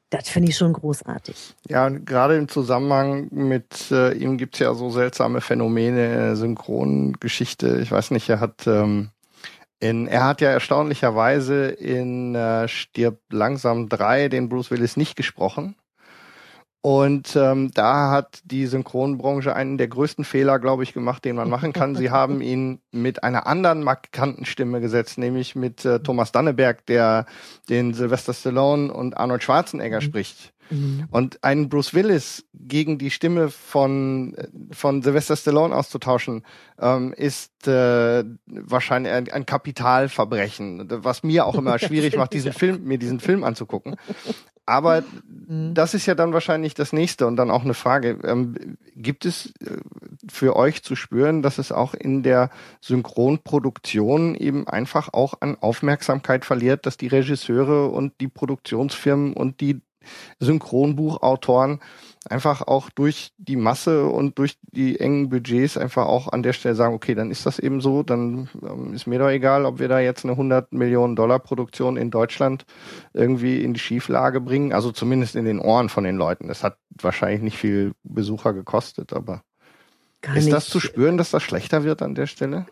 Das 0.10 0.30
finde 0.30 0.50
ich 0.50 0.58
schon 0.58 0.72
großartig. 0.72 1.56
Ja, 1.68 1.86
und 1.86 2.06
gerade 2.06 2.38
im 2.38 2.48
Zusammenhang 2.48 3.28
mit 3.32 3.92
äh, 3.92 4.14
ihm 4.14 4.38
gibt's 4.38 4.60
ja 4.60 4.74
so 4.74 4.90
seltsame 4.90 5.42
Phänomene, 5.42 6.32
äh, 6.32 6.36
Synchrongeschichte. 6.36 7.80
Ich 7.82 7.92
weiß 7.92 8.12
nicht, 8.12 8.30
er 8.30 8.40
hat 8.40 8.66
ähm, 8.68 9.10
in, 9.80 10.08
er 10.08 10.24
hat 10.24 10.40
ja 10.42 10.50
erstaunlicherweise 10.50 11.68
in 11.68 12.36
äh, 12.36 12.68
Stirb 12.70 13.20
langsam 13.30 13.90
drei 13.90 14.30
den 14.30 14.48
Bruce 14.48 14.72
Willis 14.72 14.96
nicht 14.96 15.16
gesprochen. 15.16 15.76
Und 16.82 17.36
ähm, 17.36 17.72
da 17.74 18.12
hat 18.12 18.40
die 18.46 18.66
Synchronbranche 18.66 19.56
einen 19.56 19.78
der 19.78 19.88
größten 19.88 20.24
Fehler, 20.24 20.60
glaube 20.60 20.84
ich, 20.84 20.94
gemacht, 20.94 21.26
den 21.26 21.36
man 21.36 21.50
machen 21.50 21.74
kann. 21.74 21.96
Sie 21.96 22.12
haben 22.12 22.40
ihn 22.40 22.80
mit 22.92 23.24
einer 23.24 23.48
anderen 23.48 23.84
markanten 23.84 24.46
Stimme 24.46 24.80
gesetzt, 24.80 25.18
nämlich 25.18 25.56
mit 25.56 25.84
äh, 25.86 26.00
Thomas 26.00 26.32
Danneberg, 26.32 26.86
der 26.86 27.26
den 27.70 27.94
Sylvester 27.94 28.34
Stallone 28.34 28.94
und 28.94 29.18
Arnold 29.18 29.44
Schwarzenegger 29.44 29.98
mhm. 29.98 30.02
spricht. 30.02 30.54
Mhm. 30.70 31.08
Und 31.12 31.44
einen 31.44 31.70
Bruce 31.70 31.94
Willis 31.94 32.46
gegen 32.54 32.98
die 32.98 33.12
Stimme 33.12 33.50
von, 33.50 34.36
von 34.72 35.02
Sylvester 35.02 35.36
Stallone 35.36 35.76
auszutauschen, 35.76 36.44
ähm, 36.80 37.14
ist 37.14 37.68
äh, 37.68 38.24
wahrscheinlich 38.46 39.14
ein, 39.14 39.30
ein 39.32 39.46
Kapitalverbrechen, 39.46 40.88
was 40.90 41.24
mir 41.24 41.46
auch 41.46 41.56
immer 41.56 41.80
schwierig 41.80 42.18
macht, 42.18 42.34
diesen 42.34 42.54
Film, 42.54 42.84
mir 42.84 42.98
diesen 42.98 43.20
Film 43.20 43.44
anzugucken. 43.44 43.96
Aber 44.68 45.04
mhm. 45.48 45.74
das 45.74 45.94
ist 45.94 46.06
ja 46.06 46.14
dann 46.14 46.34
wahrscheinlich 46.34 46.74
das 46.76 46.94
nächste 46.94 47.26
und 47.26 47.38
dann 47.38 47.50
auch 47.50 47.64
eine 47.64 47.74
Frage. 47.74 48.20
Ähm, 48.24 48.78
gibt 48.96 49.26
es 49.26 49.54
äh, 49.62 49.78
für 50.30 50.56
euch 50.58 50.84
zu 50.84 50.96
spüren, 50.96 51.42
dass 51.42 51.58
es 51.58 51.72
auch 51.72 51.94
in 51.94 52.22
der 52.22 52.50
Synchronproduktion 52.82 54.36
eben 54.36 54.68
einfach 54.68 55.14
auch 55.14 55.36
an 55.40 55.58
Aufmerksamkeit 55.60 56.44
verliert, 56.44 56.86
dass 56.86 56.98
die 56.98 57.08
Regisseure 57.08 57.88
und 57.88 58.14
die 58.20 58.28
Produktionsfirmen 58.28 59.34
und 59.34 59.62
die 59.62 59.82
Synchronbuchautoren 60.40 61.80
einfach 62.30 62.62
auch 62.62 62.90
durch 62.90 63.32
die 63.38 63.56
Masse 63.56 64.06
und 64.06 64.38
durch 64.38 64.58
die 64.62 65.00
engen 65.00 65.30
Budgets 65.30 65.78
einfach 65.78 66.06
auch 66.06 66.28
an 66.28 66.44
der 66.44 66.54
Stelle 66.54 66.76
sagen, 66.76 66.94
okay, 66.94 67.16
dann 67.16 67.32
ist 67.32 67.46
das 67.46 67.60
eben 67.60 67.82
so, 67.82 68.04
dann 68.04 68.50
ähm, 68.62 68.94
ist 68.94 69.08
mir 69.08 69.20
doch 69.20 69.30
egal, 69.30 69.66
ob 69.66 69.80
wir 69.80 69.88
da 69.88 70.00
jetzt 70.00 70.24
eine 70.24 70.34
100 70.34 70.74
Millionen 70.74 71.16
Dollar 71.16 71.40
Produktion 71.40 71.98
in 71.98 72.12
Deutschland 72.12 72.66
irgendwie 73.14 73.64
in 73.64 73.74
die 73.74 73.80
Schieflage 73.80 74.42
bringen, 74.42 74.74
also 74.74 74.92
zumindest 74.92 75.36
in 75.36 75.46
den 75.46 75.60
Ohren 75.60 75.90
von 75.90 76.04
den 76.04 76.18
Leuten. 76.18 76.48
Das 76.48 76.64
hat 76.64 76.78
wahrscheinlich 77.02 77.42
nicht 77.42 77.58
viel 77.58 77.94
Besucher 78.04 78.54
gekostet, 78.54 79.14
aber 79.14 79.44
Kann 80.22 80.38
ist 80.38 80.52
das 80.52 80.68
zu 80.68 80.80
spüren, 80.80 81.18
dass 81.18 81.32
das 81.32 81.44
schlechter 81.44 81.84
wird 81.84 82.02
an 82.02 82.16
der 82.16 82.28
Stelle? 82.28 82.66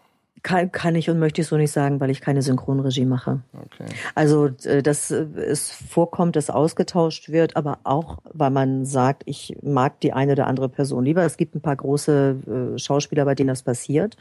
Kann, 0.46 0.72
kann 0.72 0.94
ich 0.94 1.10
und 1.10 1.18
möchte 1.18 1.42
ich 1.42 1.48
so 1.48 1.58
nicht 1.58 1.72
sagen, 1.72 2.00
weil 2.00 2.12
ich 2.12 2.22
keine 2.22 2.44
Synchronregie 2.44 3.06
mache. 3.06 3.40
Okay. 3.52 3.92
Also, 4.14 4.52
äh, 4.66 4.84
dass 4.84 5.10
äh, 5.10 5.26
es 5.38 5.72
vorkommt, 5.72 6.36
dass 6.36 6.52
ausgetauscht 6.52 7.30
wird, 7.30 7.56
aber 7.56 7.80
auch, 7.84 8.20
weil 8.32 8.52
man 8.52 8.86
sagt, 8.86 9.24
ich 9.26 9.58
mag 9.64 10.00
die 10.02 10.14
eine 10.14 10.34
oder 10.34 10.46
andere 10.46 10.70
Person 10.70 11.04
lieber. 11.04 11.24
Es 11.24 11.38
gibt 11.38 11.56
ein 11.56 11.62
paar 11.62 11.76
große 11.76 12.76
äh, 12.76 12.78
Schauspieler, 12.78 13.26
bei 13.26 13.34
denen 13.34 13.48
das 13.48 13.64
passiert. 13.64 14.18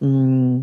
Mm, 0.00 0.62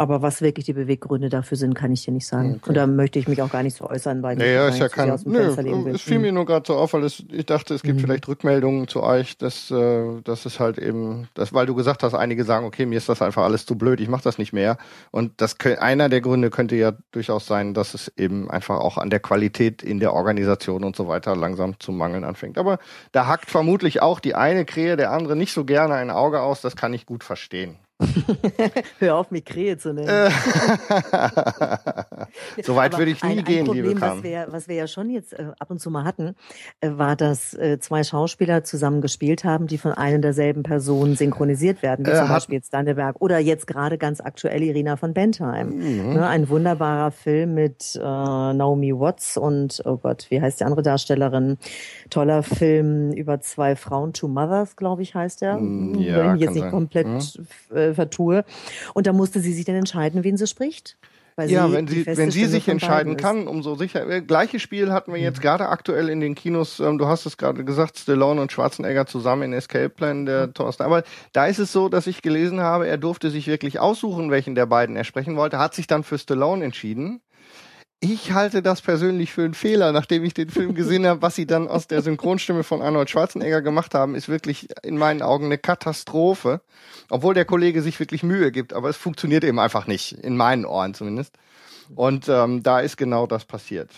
aber 0.00 0.22
was 0.22 0.40
wirklich 0.40 0.64
die 0.64 0.72
Beweggründe 0.72 1.28
dafür 1.28 1.56
sind, 1.56 1.74
kann 1.74 1.90
ich 1.90 2.04
dir 2.04 2.12
nicht 2.12 2.28
sagen. 2.28 2.60
Okay. 2.60 2.68
Und 2.68 2.76
da 2.76 2.86
möchte 2.86 3.18
ich 3.18 3.26
mich 3.26 3.42
auch 3.42 3.50
gar 3.50 3.64
nicht 3.64 3.76
so 3.76 3.84
äußern, 3.90 4.22
weil 4.22 4.36
naja, 4.36 4.68
ist 4.68 4.78
ja 4.78 4.88
kein, 4.88 5.12
nö, 5.24 5.52
es 5.92 6.02
fiel 6.02 6.20
mir 6.20 6.30
nur 6.30 6.46
gerade 6.46 6.64
so 6.64 6.76
auf, 6.76 6.92
weil 6.92 7.02
es, 7.02 7.24
ich 7.32 7.46
dachte, 7.46 7.74
es 7.74 7.82
gibt 7.82 7.96
mhm. 7.96 8.02
vielleicht 8.02 8.28
Rückmeldungen 8.28 8.86
zu 8.86 9.02
euch, 9.02 9.36
dass, 9.38 9.72
äh, 9.72 10.20
dass 10.22 10.46
es 10.46 10.60
halt 10.60 10.78
eben, 10.78 11.26
dass, 11.34 11.52
weil 11.52 11.66
du 11.66 11.74
gesagt 11.74 12.04
hast, 12.04 12.14
einige 12.14 12.44
sagen, 12.44 12.64
okay, 12.64 12.86
mir 12.86 12.96
ist 12.96 13.08
das 13.08 13.20
einfach 13.20 13.42
alles 13.42 13.66
zu 13.66 13.76
blöd, 13.76 14.00
ich 14.00 14.08
mache 14.08 14.22
das 14.22 14.38
nicht 14.38 14.52
mehr. 14.52 14.78
Und 15.10 15.32
das 15.40 15.56
einer 15.80 16.08
der 16.08 16.20
Gründe 16.20 16.50
könnte 16.50 16.76
ja 16.76 16.92
durchaus 17.10 17.46
sein, 17.46 17.74
dass 17.74 17.94
es 17.94 18.06
eben 18.16 18.48
einfach 18.48 18.78
auch 18.78 18.98
an 18.98 19.10
der 19.10 19.18
Qualität 19.18 19.82
in 19.82 19.98
der 19.98 20.14
Organisation 20.14 20.84
und 20.84 20.94
so 20.94 21.08
weiter 21.08 21.34
langsam 21.34 21.74
zu 21.80 21.90
mangeln 21.90 22.22
anfängt. 22.22 22.56
Aber 22.56 22.78
da 23.10 23.26
hackt 23.26 23.50
vermutlich 23.50 24.00
auch 24.00 24.20
die 24.20 24.36
eine 24.36 24.64
Krähe 24.64 24.96
der 24.96 25.10
andere 25.10 25.34
nicht 25.34 25.52
so 25.52 25.64
gerne 25.64 25.94
ein 25.94 26.10
Auge 26.10 26.40
aus, 26.40 26.60
das 26.60 26.76
kann 26.76 26.94
ich 26.94 27.04
gut 27.04 27.24
verstehen. 27.24 27.78
Hör 29.00 29.16
auf, 29.16 29.32
mich 29.32 29.44
Krähe 29.44 29.76
zu 29.76 29.92
nennen. 29.92 30.08
Äh. 30.08 30.30
so 32.62 32.76
weit 32.76 32.96
würde 32.96 33.10
ich 33.10 33.24
nie 33.24 33.30
ein, 33.30 33.38
ein 33.38 33.44
gehen, 33.44 33.66
Problem, 33.66 33.86
liebe 33.86 34.00
was 34.00 34.22
wir, 34.22 34.46
was 34.50 34.68
wir 34.68 34.76
ja 34.76 34.86
schon 34.86 35.10
jetzt 35.10 35.32
äh, 35.32 35.46
ab 35.58 35.68
und 35.70 35.80
zu 35.80 35.90
mal 35.90 36.04
hatten, 36.04 36.36
äh, 36.80 36.90
war, 36.92 37.16
dass 37.16 37.54
äh, 37.54 37.80
zwei 37.80 38.04
Schauspieler 38.04 38.62
zusammen 38.62 39.00
gespielt 39.00 39.42
haben, 39.42 39.66
die 39.66 39.78
von 39.78 39.90
einer 39.92 40.18
derselben 40.18 40.62
Person 40.62 41.16
synchronisiert 41.16 41.82
werden, 41.82 42.06
wie 42.06 42.10
äh, 42.10 42.18
zum 42.18 42.28
Beispiel 42.28 42.54
jetzt 42.54 42.72
Danneberg 42.72 43.16
oder 43.20 43.40
jetzt 43.40 43.66
gerade 43.66 43.98
ganz 43.98 44.20
aktuell 44.20 44.62
Irina 44.62 44.96
von 44.96 45.12
Bentheim. 45.12 45.70
Mhm. 45.70 46.14
Ne, 46.14 46.28
ein 46.28 46.48
wunderbarer 46.48 47.10
Film 47.10 47.54
mit 47.54 47.96
äh, 47.96 48.00
Naomi 48.00 48.92
Watts 48.92 49.36
und, 49.36 49.82
oh 49.84 49.96
Gott, 49.96 50.26
wie 50.30 50.40
heißt 50.40 50.60
die 50.60 50.64
andere 50.64 50.82
Darstellerin? 50.82 51.58
Toller 52.10 52.44
Film 52.44 53.10
über 53.12 53.40
zwei 53.40 53.74
Frauen, 53.74 54.12
Two 54.12 54.28
Mothers, 54.28 54.76
glaube 54.76 55.02
ich, 55.02 55.16
heißt 55.16 55.40
der. 55.40 55.56
Mm, 55.56 55.98
ja, 55.98 56.18
Wenn 56.18 56.36
ich 56.36 56.42
jetzt 56.42 56.54
nicht 56.54 56.62
sein. 56.62 56.70
komplett 56.70 57.08
Mhm 57.08 57.87
äh, 57.90 57.94
vertue. 57.94 58.44
Und 58.94 59.06
da 59.06 59.12
musste 59.12 59.40
sie 59.40 59.52
sich 59.52 59.64
dann 59.64 59.76
entscheiden, 59.76 60.24
wen 60.24 60.36
sie 60.36 60.46
spricht. 60.46 60.96
Weil 61.38 61.52
ja, 61.52 61.68
sie 61.68 61.72
wenn 61.72 61.86
sie, 61.86 62.04
wenn 62.04 62.32
sie 62.32 62.46
sich 62.46 62.66
entscheiden 62.66 63.16
kann, 63.16 63.46
umso 63.46 63.76
sicher. 63.76 64.10
Äh, 64.10 64.22
gleiches 64.22 64.60
Spiel 64.60 64.92
hatten 64.92 65.12
wir 65.12 65.20
jetzt 65.20 65.40
gerade 65.40 65.68
aktuell 65.68 66.08
in 66.08 66.18
den 66.18 66.34
Kinos, 66.34 66.80
ähm, 66.80 66.98
du 66.98 67.06
hast 67.06 67.26
es 67.26 67.36
gerade 67.36 67.64
gesagt, 67.64 67.96
Stallone 67.96 68.40
und 68.40 68.50
Schwarzenegger 68.50 69.06
zusammen 69.06 69.42
in 69.44 69.52
Escape 69.52 69.88
Plan, 69.88 70.26
der 70.26 70.52
Thorsten. 70.52 70.82
Aber 70.82 71.04
da 71.32 71.46
ist 71.46 71.60
es 71.60 71.72
so, 71.72 71.88
dass 71.88 72.08
ich 72.08 72.22
gelesen 72.22 72.60
habe, 72.60 72.88
er 72.88 72.98
durfte 72.98 73.30
sich 73.30 73.46
wirklich 73.46 73.78
aussuchen, 73.78 74.32
welchen 74.32 74.56
der 74.56 74.66
beiden 74.66 74.96
er 74.96 75.04
sprechen 75.04 75.36
wollte, 75.36 75.60
hat 75.60 75.74
sich 75.74 75.86
dann 75.86 76.02
für 76.02 76.18
Stallone 76.18 76.64
entschieden. 76.64 77.20
Ich 78.00 78.32
halte 78.32 78.62
das 78.62 78.80
persönlich 78.80 79.32
für 79.32 79.42
einen 79.42 79.54
Fehler, 79.54 79.90
nachdem 79.90 80.22
ich 80.22 80.32
den 80.32 80.50
Film 80.50 80.74
gesehen 80.74 81.04
habe. 81.04 81.20
Was 81.20 81.34
sie 81.34 81.46
dann 81.46 81.66
aus 81.66 81.88
der 81.88 82.00
Synchronstimme 82.00 82.62
von 82.62 82.80
Arnold 82.80 83.10
Schwarzenegger 83.10 83.60
gemacht 83.60 83.92
haben, 83.92 84.14
ist 84.14 84.28
wirklich 84.28 84.68
in 84.84 84.96
meinen 84.96 85.20
Augen 85.20 85.46
eine 85.46 85.58
Katastrophe. 85.58 86.60
Obwohl 87.10 87.34
der 87.34 87.44
Kollege 87.44 87.82
sich 87.82 87.98
wirklich 87.98 88.22
Mühe 88.22 88.52
gibt, 88.52 88.72
aber 88.72 88.88
es 88.88 88.96
funktioniert 88.96 89.42
eben 89.42 89.58
einfach 89.58 89.88
nicht, 89.88 90.12
in 90.12 90.36
meinen 90.36 90.64
Ohren 90.64 90.94
zumindest. 90.94 91.34
Und 91.94 92.28
ähm, 92.28 92.62
da 92.62 92.80
ist 92.80 92.96
genau 92.98 93.26
das 93.26 93.44
passiert. 93.44 93.90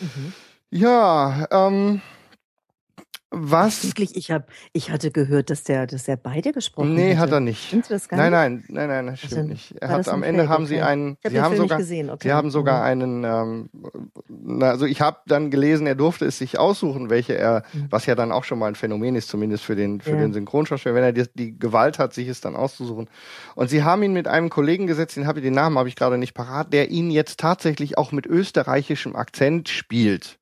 Mhm. 0.00 0.32
Ja, 0.70 1.46
ähm, 1.50 2.02
was? 3.30 3.84
Wirklich, 3.86 4.16
ich 4.16 4.30
hab, 4.32 4.48
ich 4.72 4.90
hatte 4.90 5.10
gehört, 5.12 5.50
dass 5.50 5.62
der, 5.62 5.86
dass 5.86 6.08
er 6.08 6.16
beide 6.16 6.52
gesprochen 6.52 6.94
Nee, 6.94 7.10
hätte. 7.10 7.18
hat 7.20 7.30
er 7.32 7.40
nicht. 7.40 7.68
Stimmt 7.68 7.88
das 7.90 8.08
gar 8.08 8.16
Nein, 8.16 8.32
nein, 8.32 8.64
nein, 8.68 8.88
nein, 8.88 9.06
das 9.06 9.18
stimmt 9.20 9.32
Also, 9.34 9.48
nicht. 9.48 9.74
Er 9.80 9.88
hat 9.88 10.08
am 10.08 10.22
Ende 10.24 10.40
Fake? 10.42 10.48
haben 10.50 10.66
sie 10.66 10.74
Okay. 10.76 10.82
einen, 10.82 11.16
Ich 11.20 11.24
hab 11.26 11.32
sie 11.32 11.40
haben 11.40 11.50
Film 11.54 11.62
sogar, 11.62 11.78
gesehen, 11.78 12.10
okay. 12.10 12.28
sie 12.28 12.32
haben 12.32 12.50
sogar 12.50 12.78
Mhm. 12.80 12.84
einen, 13.02 13.24
ähm, 13.24 13.70
na, 14.28 14.70
also 14.70 14.84
ich 14.86 15.00
habe 15.00 15.18
dann 15.26 15.50
gelesen, 15.50 15.86
er 15.86 15.94
durfte 15.94 16.24
es 16.24 16.38
sich 16.38 16.58
aussuchen, 16.58 17.08
welche 17.08 17.34
er, 17.38 17.62
was 17.88 18.06
ja 18.06 18.16
dann 18.16 18.32
auch 18.32 18.42
schon 18.44 18.58
mal 18.58 18.66
ein 18.66 18.74
Phänomen 18.74 19.14
ist, 19.14 19.28
zumindest 19.28 19.62
für 19.64 19.76
den 19.76 20.00
für 20.00 20.10
Mhm. 20.10 20.16
Ja. 20.16 20.22
den 20.22 20.32
Synchronschauspieler, 20.32 20.94
wenn 20.96 21.04
er 21.04 21.12
die, 21.12 21.24
die 21.34 21.56
Gewalt 21.58 22.00
hat, 22.00 22.12
sich 22.12 22.26
es 22.26 22.40
dann 22.40 22.56
auszusuchen. 22.56 23.08
Und 23.54 23.70
sie 23.70 23.84
haben 23.84 24.02
ihn 24.02 24.12
mit 24.12 24.26
einem 24.26 24.50
Kollegen 24.50 24.88
gesetzt, 24.88 25.16
den 25.16 25.28
habe 25.28 25.38
ich 25.38 25.44
den 25.44 25.54
Namen 25.54 25.78
habe 25.78 25.88
ich 25.88 25.94
gerade 25.94 26.18
nicht 26.18 26.34
parat, 26.34 26.72
der 26.72 26.90
ihn 26.90 27.10
jetzt 27.12 27.38
tatsächlich 27.38 27.96
auch 27.96 28.10
mit 28.10 28.26
österreichischem 28.26 29.14
Akzent 29.14 29.68
spielt. 29.68 30.39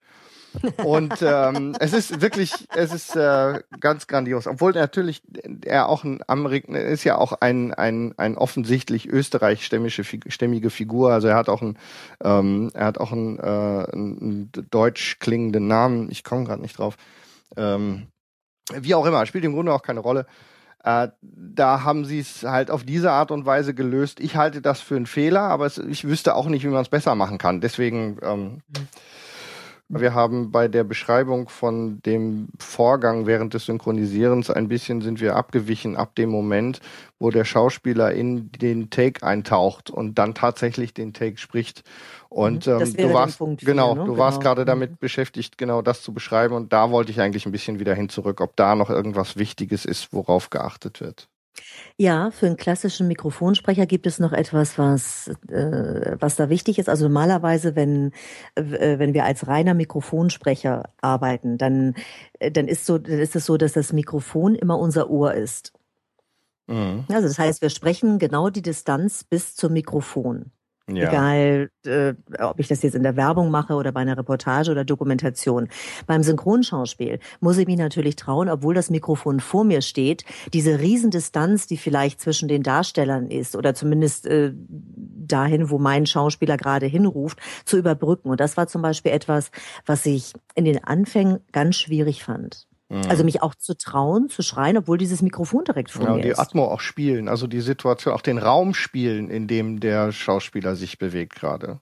Und 0.85 1.15
ähm, 1.23 1.75
es 1.81 1.93
ist 1.93 2.21
wirklich, 2.21 2.53
es 2.75 2.93
ist 2.93 3.17
äh, 3.17 3.61
ganz 3.81 4.07
grandios. 4.07 4.47
Obwohl 4.47 4.73
natürlich 4.73 5.23
er 5.65 5.89
auch 5.89 6.05
ein 6.05 6.21
Amerik 6.27 6.69
ist 6.69 7.05
ja 7.05 7.19
auch 7.19 7.33
ein 7.41 7.73
ein 7.75 8.15
ein 8.17 8.37
offensichtlich 8.37 9.09
österreichstämmige 9.09 10.05
stämmige 10.05 10.71
Figur. 10.71 11.13
Also 11.13 11.29
er 11.29 11.37
hat 11.37 11.49
auch 11.49 11.63
ein 11.63 11.79
ähm, 12.23 12.71
er 12.75 12.87
hat 12.87 12.99
auch 12.99 13.13
einen, 13.13 13.39
äh, 13.39 13.43
einen 13.43 14.51
deutsch 14.71 15.19
klingenden 15.19 15.67
Namen. 15.67 16.11
Ich 16.11 16.25
komme 16.25 16.45
gerade 16.45 16.63
nicht 16.63 16.79
drauf. 16.79 16.97
Ähm, 17.57 18.09
wie 18.75 18.95
auch 18.95 19.07
immer, 19.07 19.25
spielt 19.27 19.45
im 19.45 19.55
Grunde 19.55 19.73
auch 19.73 19.83
keine 19.83 20.01
Rolle. 20.01 20.27
Äh, 20.85 21.09
da 21.23 21.83
haben 21.83 22.05
sie 22.05 22.21
es 22.21 22.45
halt 22.45 22.71
auf 22.71 22.85
diese 22.85 23.11
Art 23.11 23.31
und 23.31 23.47
Weise 23.47 23.75
gelöst. 23.75 24.21
Ich 24.21 24.37
halte 24.37 24.63
das 24.63 24.81
für 24.81 24.97
einen 24.97 25.07
Fehler, 25.07 25.43
aber 25.43 25.67
es, 25.67 25.79
ich 25.79 26.07
wüsste 26.07 26.35
auch 26.35 26.47
nicht, 26.47 26.65
wie 26.65 26.69
man 26.69 26.83
es 26.83 26.89
besser 26.89 27.15
machen 27.15 27.39
kann. 27.39 27.61
Deswegen 27.61 28.19
ähm, 28.23 28.63
Wir 29.91 30.13
haben 30.13 30.51
bei 30.53 30.69
der 30.69 30.85
Beschreibung 30.85 31.49
von 31.49 32.03
dem 32.03 32.49
Vorgang 32.59 33.27
während 33.27 33.55
des 33.55 33.65
Synchronisierens 33.65 34.51
ein 34.51 34.69
bisschen 34.69 35.01
sind 35.01 35.19
wir 35.21 35.35
abgewichen 35.35 35.97
ab 35.97 36.15
dem 36.15 36.29
Moment, 36.29 36.81
wo 37.19 37.31
der 37.31 37.45
Schauspieler 37.47 38.13
in 38.13 38.53
den 38.53 38.91
Take 38.91 39.27
eintaucht 39.27 39.89
und 39.89 40.19
dann 40.19 40.35
tatsächlich 40.35 40.93
den 40.93 41.15
Take 41.15 41.39
spricht. 41.39 41.85
Und 42.29 42.67
Mhm. 42.67 42.71
Das 42.79 42.91
ähm, 42.91 42.97
du 42.99 43.13
warst 43.15 43.39
Punkt 43.39 43.65
genau, 43.65 43.95
ne? 43.95 44.05
du 44.05 44.19
warst 44.19 44.41
Genau. 44.41 44.51
gerade 44.51 44.65
damit 44.67 45.01
beschäftigt, 45.01 45.57
genau 45.57 45.81
das 45.81 46.03
zu 46.03 46.13
beschreiben 46.13 46.55
und 46.55 46.73
da 46.73 46.91
wollte 46.91 47.11
ich 47.11 47.21
eigentlich 47.21 47.47
ein 47.47 47.53
bisschen 47.53 47.79
wieder 47.81 47.95
hin 47.95 48.11
zurück, 48.11 48.43
ob 48.43 48.57
da 48.57 48.75
noch 48.75 48.91
irgendwas 48.91 49.37
Wichtiges 49.39 49.87
ist, 49.87 50.13
worauf 50.13 50.51
geachtet 50.51 51.01
wird. 51.01 51.29
Ja, 51.97 52.31
für 52.31 52.47
einen 52.47 52.57
klassischen 52.57 53.09
Mikrofonsprecher 53.09 53.87
gibt 53.87 54.07
es 54.07 54.19
noch 54.19 54.33
etwas, 54.33 54.79
was, 54.79 55.29
äh, 55.49 56.17
was 56.21 56.37
da 56.37 56.49
wichtig 56.49 56.79
ist. 56.79 56.89
Also 56.89 57.07
normalerweise, 57.07 57.75
wenn, 57.75 58.13
äh, 58.55 58.99
wenn 58.99 59.15
wir 59.15 59.25
als 59.25 59.49
reiner 59.49 59.75
Mikrofonsprecher 59.75 60.91
arbeiten, 61.01 61.59
dann, 61.59 61.95
äh, 62.39 62.51
dann, 62.51 62.69
ist 62.69 62.87
so, 62.87 62.99
dann 62.99 63.19
ist 63.19 63.35
es 63.35 63.47
so, 63.47 63.57
dass 63.57 63.73
das 63.73 63.93
Mikrofon 63.93 64.55
immer 64.55 64.79
unser 64.79 65.11
Ohr 65.11 65.35
ist. 65.35 65.73
Mhm. 66.69 67.05
Also 67.09 67.27
das 67.27 67.39
heißt, 67.39 67.63
wir 67.63 67.71
sprechen 67.71 68.19
genau 68.19 68.51
die 68.51 68.63
Distanz 68.63 69.25
bis 69.25 69.57
zum 69.57 69.73
Mikrofon. 69.73 70.53
Ja. 70.89 71.09
Egal, 71.09 71.71
äh, 71.85 72.15
ob 72.39 72.59
ich 72.61 72.69
das 72.69 72.83
jetzt 72.83 72.95
in 72.95 73.03
der 73.03 73.17
Werbung 73.17 73.51
mache 73.51 73.75
oder 73.75 73.93
bei 73.93 74.01
einer 74.01 74.17
Reportage 74.17 74.71
oder 74.71 74.85
Dokumentation. 74.85 75.69
Beim 76.07 76.23
Synchronschauspiel 76.23 77.19
muss 77.41 77.59
ich 77.59 77.67
mich 77.67 77.77
natürlich 77.77 78.17
trauen, 78.17 78.49
obwohl 78.49 78.75
das 78.75 78.89
Mikrofon 78.89 79.41
vor 79.41 79.65
mir 79.65 79.83
steht, 79.83 80.25
diese 80.53 80.79
Riesendistanz, 80.79 81.67
die 81.67 81.77
vielleicht 81.77 82.21
zwischen 82.21 82.49
den 82.49 82.63
Darstellern 82.63 83.31
ist 83.31 83.57
oder 83.57 83.75
zumindest 83.75 84.27
äh, 84.27 84.53
dahin, 84.55 85.71
wo 85.71 85.79
mein 85.79 86.07
Schauspieler 86.07 86.57
gerade 86.57 86.87
hinruft, 86.87 87.39
zu 87.65 87.77
überbrücken. 87.77 88.31
Und 88.31 88.41
das 88.41 88.57
war 88.57 88.67
zum 88.67 88.83
Beispiel 88.83 89.13
etwas, 89.13 89.51
was 89.85 90.07
ich 90.07 90.33
in 90.55 90.65
den 90.65 90.83
Anfängen 90.85 91.41
ganz 91.53 91.77
schwierig 91.77 92.25
fand. 92.25 92.68
Mhm. 92.91 93.03
Also 93.09 93.25
mich 93.25 93.43
auch 93.43 93.55
zu 93.55 93.77
trauen, 93.77 94.29
zu 94.29 94.43
schreien, 94.43 94.77
obwohl 94.79 94.99
dieses 94.99 95.23
Mikrofon 95.23 95.65
direkt 95.65 95.91
vor 95.91 96.07
Ja, 96.07 96.15
mir 96.15 96.23
die 96.23 96.31
ist. 96.31 96.39
Atmo 96.39 96.65
auch 96.65 96.81
spielen, 96.81 97.29
also 97.29 97.47
die 97.47 97.61
Situation, 97.61 98.15
auch 98.15 98.23
den 98.23 98.39
Raum 98.39 98.75
spielen, 98.75 99.29
in 99.31 99.47
dem 99.47 99.81
der 99.81 100.13
Schauspieler 100.13 100.75
sich 100.77 100.99
bewegt 100.99 101.35
gerade. 101.35 101.81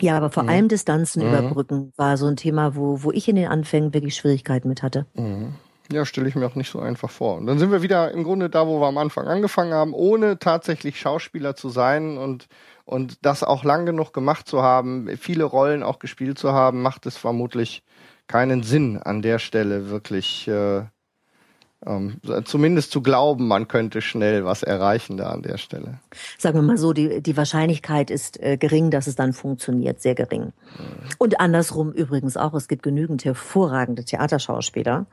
Ja, 0.00 0.16
aber 0.16 0.30
vor 0.30 0.44
Mhm. 0.44 0.48
allem 0.48 0.68
Distanzen 0.68 1.22
Mhm. 1.22 1.28
überbrücken 1.28 1.92
war 1.96 2.16
so 2.16 2.26
ein 2.26 2.36
Thema, 2.36 2.76
wo, 2.76 3.02
wo 3.02 3.10
ich 3.10 3.28
in 3.28 3.36
den 3.36 3.48
Anfängen 3.48 3.92
wirklich 3.94 4.14
Schwierigkeiten 4.14 4.68
mit 4.68 4.82
hatte. 4.82 5.06
Mhm. 5.14 5.54
Ja, 5.90 6.04
stelle 6.04 6.28
ich 6.28 6.34
mir 6.34 6.46
auch 6.46 6.54
nicht 6.54 6.70
so 6.70 6.80
einfach 6.80 7.10
vor. 7.10 7.36
Und 7.38 7.46
dann 7.46 7.58
sind 7.58 7.70
wir 7.72 7.80
wieder 7.82 8.10
im 8.12 8.22
Grunde 8.22 8.50
da, 8.50 8.66
wo 8.66 8.78
wir 8.78 8.86
am 8.88 8.98
Anfang 8.98 9.26
angefangen 9.26 9.72
haben, 9.72 9.94
ohne 9.94 10.38
tatsächlich 10.38 11.00
Schauspieler 11.00 11.56
zu 11.56 11.70
sein 11.70 12.18
und, 12.18 12.46
und 12.84 13.24
das 13.24 13.42
auch 13.42 13.64
lang 13.64 13.86
genug 13.86 14.12
gemacht 14.12 14.46
zu 14.46 14.62
haben, 14.62 15.08
viele 15.16 15.44
Rollen 15.44 15.82
auch 15.82 15.98
gespielt 15.98 16.38
zu 16.38 16.52
haben, 16.52 16.82
macht 16.82 17.06
es 17.06 17.16
vermutlich 17.16 17.82
keinen 18.28 18.62
Sinn 18.62 18.98
an 18.98 19.22
der 19.22 19.38
Stelle 19.38 19.90
wirklich, 19.90 20.46
äh, 20.46 20.82
ähm, 21.86 22.20
zumindest 22.44 22.90
zu 22.90 23.02
glauben, 23.02 23.48
man 23.48 23.68
könnte 23.68 24.00
schnell 24.00 24.44
was 24.44 24.62
erreichen 24.62 25.16
da 25.16 25.30
an 25.30 25.42
der 25.42 25.58
Stelle. 25.58 26.00
Sagen 26.36 26.58
wir 26.58 26.62
mal 26.62 26.76
so, 26.76 26.92
die, 26.92 27.22
die 27.22 27.36
Wahrscheinlichkeit 27.36 28.10
ist 28.10 28.40
äh, 28.40 28.56
gering, 28.56 28.90
dass 28.90 29.06
es 29.06 29.16
dann 29.16 29.32
funktioniert, 29.32 30.00
sehr 30.00 30.14
gering. 30.14 30.52
Und 31.18 31.40
andersrum 31.40 31.92
übrigens 31.92 32.36
auch, 32.36 32.54
es 32.54 32.68
gibt 32.68 32.82
genügend 32.82 33.24
hervorragende 33.24 34.04
Theaterschauspieler 34.04 35.06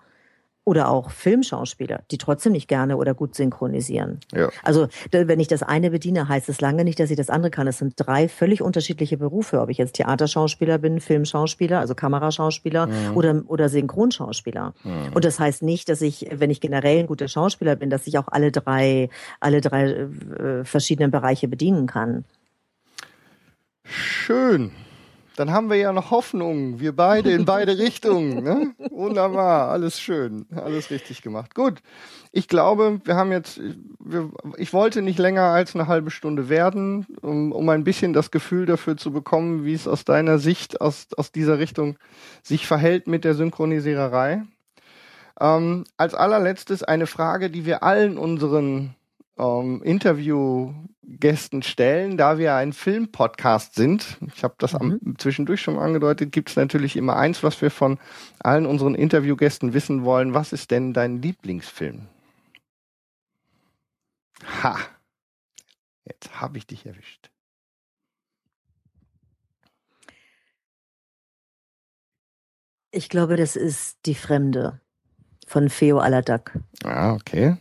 oder 0.65 0.89
auch 0.89 1.11
Filmschauspieler, 1.11 2.01
die 2.11 2.17
trotzdem 2.17 2.51
nicht 2.51 2.67
gerne 2.67 2.97
oder 2.97 3.13
gut 3.13 3.35
synchronisieren. 3.35 4.19
Ja. 4.33 4.49
Also 4.63 4.87
wenn 5.11 5.39
ich 5.39 5.47
das 5.47 5.63
eine 5.63 5.91
bediene, 5.91 6.27
heißt 6.27 6.49
es 6.49 6.59
lange 6.59 6.83
nicht, 6.83 6.99
dass 6.99 7.11
ich 7.11 7.17
das 7.17 7.29
andere 7.29 7.51
kann. 7.51 7.67
Es 7.67 7.77
sind 7.77 7.93
drei 7.95 8.27
völlig 8.27 8.61
unterschiedliche 8.61 9.17
Berufe, 9.17 9.61
ob 9.61 9.69
ich 9.69 9.77
jetzt 9.77 9.93
Theaterschauspieler 9.93 10.79
bin, 10.79 10.99
Filmschauspieler, 10.99 11.79
also 11.79 11.95
Kameraschauspieler 11.95 12.87
Mhm. 12.87 13.15
oder, 13.17 13.41
oder 13.47 13.69
Synchronschauspieler. 13.69 14.73
Mhm. 14.83 15.13
Und 15.13 15.23
das 15.23 15.39
heißt 15.39 15.61
nicht, 15.61 15.87
dass 15.87 16.01
ich, 16.01 16.27
wenn 16.31 16.49
ich 16.49 16.61
generell 16.61 16.99
ein 16.99 17.07
guter 17.07 17.27
Schauspieler 17.27 17.75
bin, 17.75 17.89
dass 17.89 18.07
ich 18.07 18.17
auch 18.17 18.27
alle 18.27 18.51
drei, 18.51 19.09
alle 19.39 19.61
drei 19.61 19.91
äh, 19.91 20.63
verschiedenen 20.63 21.11
Bereiche 21.11 21.47
bedienen 21.47 21.85
kann. 21.85 22.25
Schön. 23.83 24.71
Dann 25.35 25.51
haben 25.51 25.69
wir 25.69 25.77
ja 25.77 25.91
noch 25.91 26.11
Hoffnung. 26.11 26.79
Wir 26.79 26.95
beide 26.95 27.31
in 27.31 27.45
beide 27.45 27.77
Richtungen. 27.77 28.43
Ne? 28.43 28.73
Wunderbar. 28.89 29.69
Alles 29.69 29.99
schön. 29.99 30.45
Alles 30.55 30.89
richtig 30.89 31.21
gemacht. 31.21 31.55
Gut. 31.55 31.81
Ich 32.31 32.47
glaube, 32.47 32.99
wir 33.03 33.15
haben 33.15 33.31
jetzt, 33.31 33.59
wir, 33.99 34.29
ich 34.57 34.73
wollte 34.73 35.01
nicht 35.01 35.19
länger 35.19 35.43
als 35.43 35.75
eine 35.75 35.87
halbe 35.87 36.11
Stunde 36.11 36.49
werden, 36.49 37.05
um, 37.21 37.51
um 37.51 37.69
ein 37.69 37.83
bisschen 37.83 38.13
das 38.13 38.31
Gefühl 38.31 38.65
dafür 38.65 38.97
zu 38.97 39.11
bekommen, 39.11 39.65
wie 39.65 39.73
es 39.73 39.87
aus 39.87 40.05
deiner 40.05 40.39
Sicht, 40.39 40.81
aus, 40.81 41.07
aus 41.17 41.31
dieser 41.31 41.59
Richtung 41.59 41.97
sich 42.43 42.67
verhält 42.67 43.07
mit 43.07 43.23
der 43.23 43.35
Synchronisiererei. 43.35 44.43
Ähm, 45.39 45.83
als 45.97 46.13
allerletztes 46.13 46.83
eine 46.83 47.07
Frage, 47.07 47.49
die 47.49 47.65
wir 47.65 47.83
allen 47.83 48.17
unseren 48.17 48.95
ähm, 49.37 49.81
Interviewgästen 49.83 51.61
stellen, 51.61 52.17
da 52.17 52.37
wir 52.37 52.55
ein 52.55 52.73
Filmpodcast 52.73 53.75
sind. 53.75 54.17
Ich 54.35 54.43
habe 54.43 54.55
das 54.57 54.75
am, 54.75 54.99
zwischendurch 55.17 55.61
schon 55.61 55.77
angedeutet. 55.77 56.31
Gibt 56.31 56.49
es 56.49 56.55
natürlich 56.55 56.95
immer 56.95 57.17
eins, 57.17 57.43
was 57.43 57.61
wir 57.61 57.71
von 57.71 57.99
allen 58.39 58.65
unseren 58.65 58.95
Interviewgästen 58.95 59.73
wissen 59.73 60.03
wollen. 60.03 60.33
Was 60.33 60.53
ist 60.53 60.71
denn 60.71 60.93
dein 60.93 61.21
Lieblingsfilm? 61.21 62.07
Ha, 64.63 64.77
jetzt 66.05 66.39
habe 66.39 66.57
ich 66.57 66.67
dich 66.67 66.85
erwischt. 66.85 67.29
Ich 72.91 73.09
glaube, 73.09 73.35
das 73.35 73.57
ist 73.57 73.97
Die 74.05 74.15
Fremde 74.15 74.79
von 75.47 75.69
Feo 75.69 75.99
Aladak. 75.99 76.57
Ah, 76.85 77.13
okay. 77.13 77.57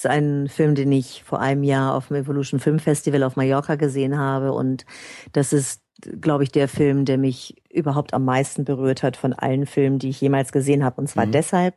Das 0.00 0.06
ist 0.06 0.16
ein 0.16 0.48
Film, 0.48 0.74
den 0.74 0.90
ich 0.92 1.24
vor 1.24 1.40
einem 1.40 1.62
Jahr 1.62 1.94
auf 1.94 2.08
dem 2.08 2.16
Evolution 2.16 2.58
Film 2.58 2.78
Festival 2.78 3.22
auf 3.22 3.36
Mallorca 3.36 3.74
gesehen 3.74 4.16
habe. 4.18 4.52
Und 4.52 4.86
das 5.32 5.52
ist, 5.52 5.82
glaube 6.22 6.42
ich, 6.42 6.50
der 6.50 6.68
Film, 6.68 7.04
der 7.04 7.18
mich 7.18 7.62
überhaupt 7.70 8.14
am 8.14 8.24
meisten 8.24 8.64
berührt 8.64 9.02
hat 9.02 9.18
von 9.18 9.34
allen 9.34 9.66
Filmen, 9.66 9.98
die 9.98 10.08
ich 10.08 10.18
jemals 10.22 10.52
gesehen 10.52 10.84
habe. 10.84 11.02
Und 11.02 11.08
zwar 11.08 11.26
Mhm. 11.26 11.32
deshalb, 11.32 11.74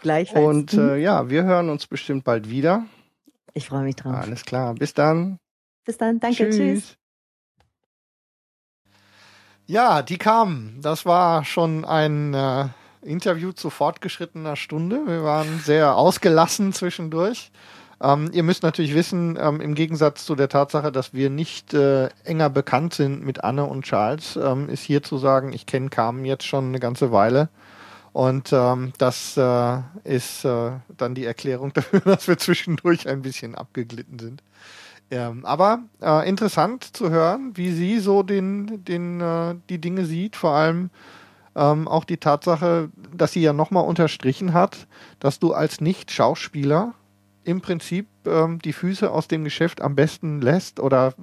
Gleichfalls. 0.00 0.46
Und 0.46 0.72
Mhm. 0.72 0.88
äh, 0.90 0.96
ja, 0.98 1.28
wir 1.28 1.42
hören 1.44 1.68
uns 1.68 1.88
bestimmt 1.88 2.22
bald 2.24 2.48
wieder. 2.48 2.86
ich 3.54 3.66
freue 3.66 3.82
mich 3.82 3.96
drauf. 3.96 4.14
Alles 4.14 4.44
klar. 4.44 4.74
Bis 4.74 4.94
dann. 4.94 5.40
Bis 5.84 5.98
dann. 5.98 6.20
Danke. 6.20 6.48
Tschüss. 6.48 6.96
Ja, 9.66 10.02
die 10.02 10.18
kamen. 10.18 10.78
Das 10.82 11.06
war 11.06 11.44
schon 11.44 11.86
ein 11.86 12.34
äh, 12.34 12.66
Interview 13.00 13.52
zu 13.52 13.70
fortgeschrittener 13.70 14.56
Stunde. 14.56 15.00
Wir 15.06 15.24
waren 15.24 15.58
sehr 15.60 15.96
ausgelassen 15.96 16.74
zwischendurch. 16.74 17.50
Ähm, 18.02 18.28
ihr 18.34 18.42
müsst 18.42 18.62
natürlich 18.62 18.94
wissen, 18.94 19.38
ähm, 19.40 19.62
im 19.62 19.74
Gegensatz 19.74 20.26
zu 20.26 20.34
der 20.34 20.50
Tatsache, 20.50 20.92
dass 20.92 21.14
wir 21.14 21.30
nicht 21.30 21.72
äh, 21.72 22.08
enger 22.24 22.50
bekannt 22.50 22.92
sind 22.92 23.24
mit 23.24 23.42
Anne 23.42 23.64
und 23.64 23.86
Charles, 23.86 24.36
ähm, 24.36 24.68
ist 24.68 24.82
hier 24.82 25.02
zu 25.02 25.16
sagen, 25.16 25.54
ich 25.54 25.64
kenne 25.64 25.88
Carmen 25.88 26.26
jetzt 26.26 26.44
schon 26.44 26.66
eine 26.66 26.80
ganze 26.80 27.10
Weile. 27.10 27.48
Und 28.12 28.52
ähm, 28.52 28.92
das 28.98 29.36
äh, 29.38 29.78
ist 30.04 30.44
äh, 30.44 30.72
dann 30.96 31.14
die 31.14 31.24
Erklärung 31.24 31.72
dafür, 31.74 32.00
dass 32.00 32.28
wir 32.28 32.36
zwischendurch 32.36 33.08
ein 33.08 33.22
bisschen 33.22 33.54
abgeglitten 33.54 34.18
sind. 34.18 34.42
Ja, 35.12 35.34
aber 35.42 35.80
äh, 36.02 36.28
interessant 36.28 36.96
zu 36.96 37.10
hören, 37.10 37.52
wie 37.54 37.70
sie 37.70 37.98
so 37.98 38.22
den, 38.22 38.84
den, 38.84 39.20
äh, 39.20 39.54
die 39.68 39.80
Dinge 39.80 40.04
sieht, 40.06 40.34
vor 40.34 40.52
allem 40.52 40.90
ähm, 41.54 41.86
auch 41.86 42.04
die 42.04 42.16
Tatsache, 42.16 42.90
dass 43.14 43.32
sie 43.32 43.42
ja 43.42 43.52
nochmal 43.52 43.84
unterstrichen 43.84 44.54
hat, 44.54 44.86
dass 45.20 45.38
du 45.38 45.52
als 45.52 45.80
Nicht-Schauspieler 45.80 46.94
im 47.44 47.60
Prinzip 47.60 48.08
ähm, 48.26 48.58
die 48.60 48.72
Füße 48.72 49.10
aus 49.10 49.28
dem 49.28 49.44
Geschäft 49.44 49.80
am 49.80 49.94
besten 49.94 50.40
lässt 50.40 50.80
oder 50.80 51.14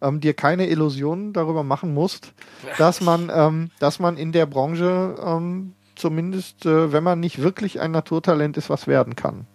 ähm, 0.00 0.20
dir 0.20 0.34
keine 0.34 0.68
Illusionen 0.68 1.32
darüber 1.32 1.62
machen 1.62 1.94
musst, 1.94 2.32
dass 2.78 3.00
man, 3.00 3.30
ähm, 3.32 3.70
dass 3.78 3.98
man 3.98 4.16
in 4.16 4.32
der 4.32 4.46
Branche 4.46 5.16
ähm, 5.22 5.74
zumindest, 5.94 6.64
äh, 6.66 6.92
wenn 6.92 7.04
man 7.04 7.20
nicht 7.20 7.42
wirklich 7.42 7.80
ein 7.80 7.90
Naturtalent 7.90 8.56
ist, 8.56 8.70
was 8.70 8.86
werden 8.86 9.16
kann. 9.16 9.46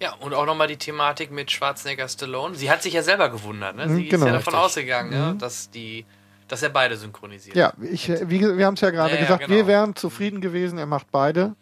Ja, 0.00 0.14
und 0.20 0.32
auch 0.34 0.46
nochmal 0.46 0.68
die 0.68 0.76
Thematik 0.76 1.30
mit 1.32 1.50
Schwarzenegger 1.50 2.08
Stallone. 2.08 2.54
Sie 2.54 2.70
hat 2.70 2.82
sich 2.82 2.92
ja 2.94 3.02
selber 3.02 3.30
gewundert, 3.30 3.74
ne? 3.76 3.88
Sie 3.88 4.04
Mhm, 4.04 4.08
genau. 4.08 4.24
ist 4.26 4.26
ja 4.26 4.32
davon 4.32 4.54
Richtig. 4.54 4.64
ausgegangen, 4.66 5.12
ja, 5.12 5.32
Mhm. 5.32 5.38
dass 5.38 5.70
die, 5.70 6.06
dass 6.46 6.62
er 6.62 6.68
beide 6.68 6.96
synchronisiert. 6.96 7.56
Ja, 7.56 7.72
ich, 7.82 8.08
wie, 8.08 8.40
wir 8.56 8.64
haben 8.66 8.74
es 8.74 8.80
ja 8.80 8.90
gerade 8.90 9.10
Ja, 9.14 9.16
ja, 9.16 9.22
gesagt, 9.22 9.44
genau. 9.46 9.56
wir 9.56 9.66
wären 9.66 9.96
zufrieden 9.96 10.40
gewesen, 10.40 10.78
er 10.78 10.86
macht 10.86 11.10
beide. 11.10 11.54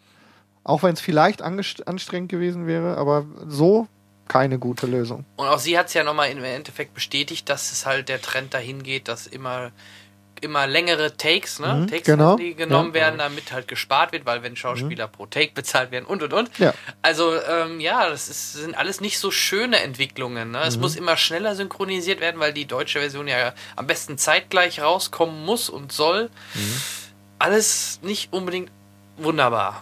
Auch 0.63 0.83
wenn 0.83 0.93
es 0.93 1.01
vielleicht 1.01 1.41
anstrengend 1.41 2.29
gewesen 2.29 2.67
wäre, 2.67 2.97
aber 2.97 3.25
so 3.47 3.87
keine 4.27 4.59
gute 4.59 4.85
Lösung. 4.85 5.23
Und 5.37 5.47
auch 5.47 5.59
sie 5.59 5.77
hat 5.79 5.87
es 5.87 5.93
ja 5.93 6.03
nochmal 6.03 6.29
im 6.29 6.43
Endeffekt 6.43 6.93
bestätigt, 6.93 7.47
dass 7.49 7.71
es 7.71 7.85
halt 7.85 8.09
der 8.09 8.21
Trend 8.21 8.53
dahin 8.53 8.83
geht, 8.83 9.07
dass 9.07 9.25
immer 9.27 9.71
immer 10.41 10.67
längere 10.67 11.15
Takes, 11.17 11.59
ne? 11.59 11.73
Mhm, 11.73 11.87
Takes, 11.87 12.03
genau, 12.05 12.35
die 12.37 12.55
genommen 12.55 12.89
ja. 12.89 12.95
werden, 12.95 13.19
damit 13.19 13.51
halt 13.51 13.67
gespart 13.67 14.11
wird, 14.11 14.25
weil 14.25 14.43
wenn 14.43 14.55
Schauspieler 14.55 15.07
pro 15.07 15.25
Take 15.25 15.51
bezahlt 15.53 15.91
werden 15.91 16.05
und 16.05 16.23
und 16.23 16.33
und. 16.33 16.57
Ja. 16.59 16.73
Also 17.01 17.33
ähm, 17.35 17.79
ja, 17.79 18.09
das 18.09 18.29
ist, 18.29 18.53
sind 18.53 18.77
alles 18.77 19.01
nicht 19.01 19.19
so 19.19 19.31
schöne 19.31 19.79
Entwicklungen. 19.79 20.51
Ne? 20.51 20.61
Es 20.63 20.75
Mhm. 20.75 20.81
muss 20.81 20.95
immer 20.95 21.17
schneller 21.17 21.55
synchronisiert 21.55 22.19
werden, 22.21 22.39
weil 22.39 22.53
die 22.53 22.65
deutsche 22.65 22.99
Version 22.99 23.27
ja 23.27 23.53
am 23.75 23.87
besten 23.87 24.17
zeitgleich 24.17 24.81
rauskommen 24.81 25.45
muss 25.45 25.69
und 25.69 25.91
soll. 25.91 26.29
Alles 27.39 27.99
nicht 28.03 28.33
unbedingt 28.33 28.71
wunderbar. 29.17 29.81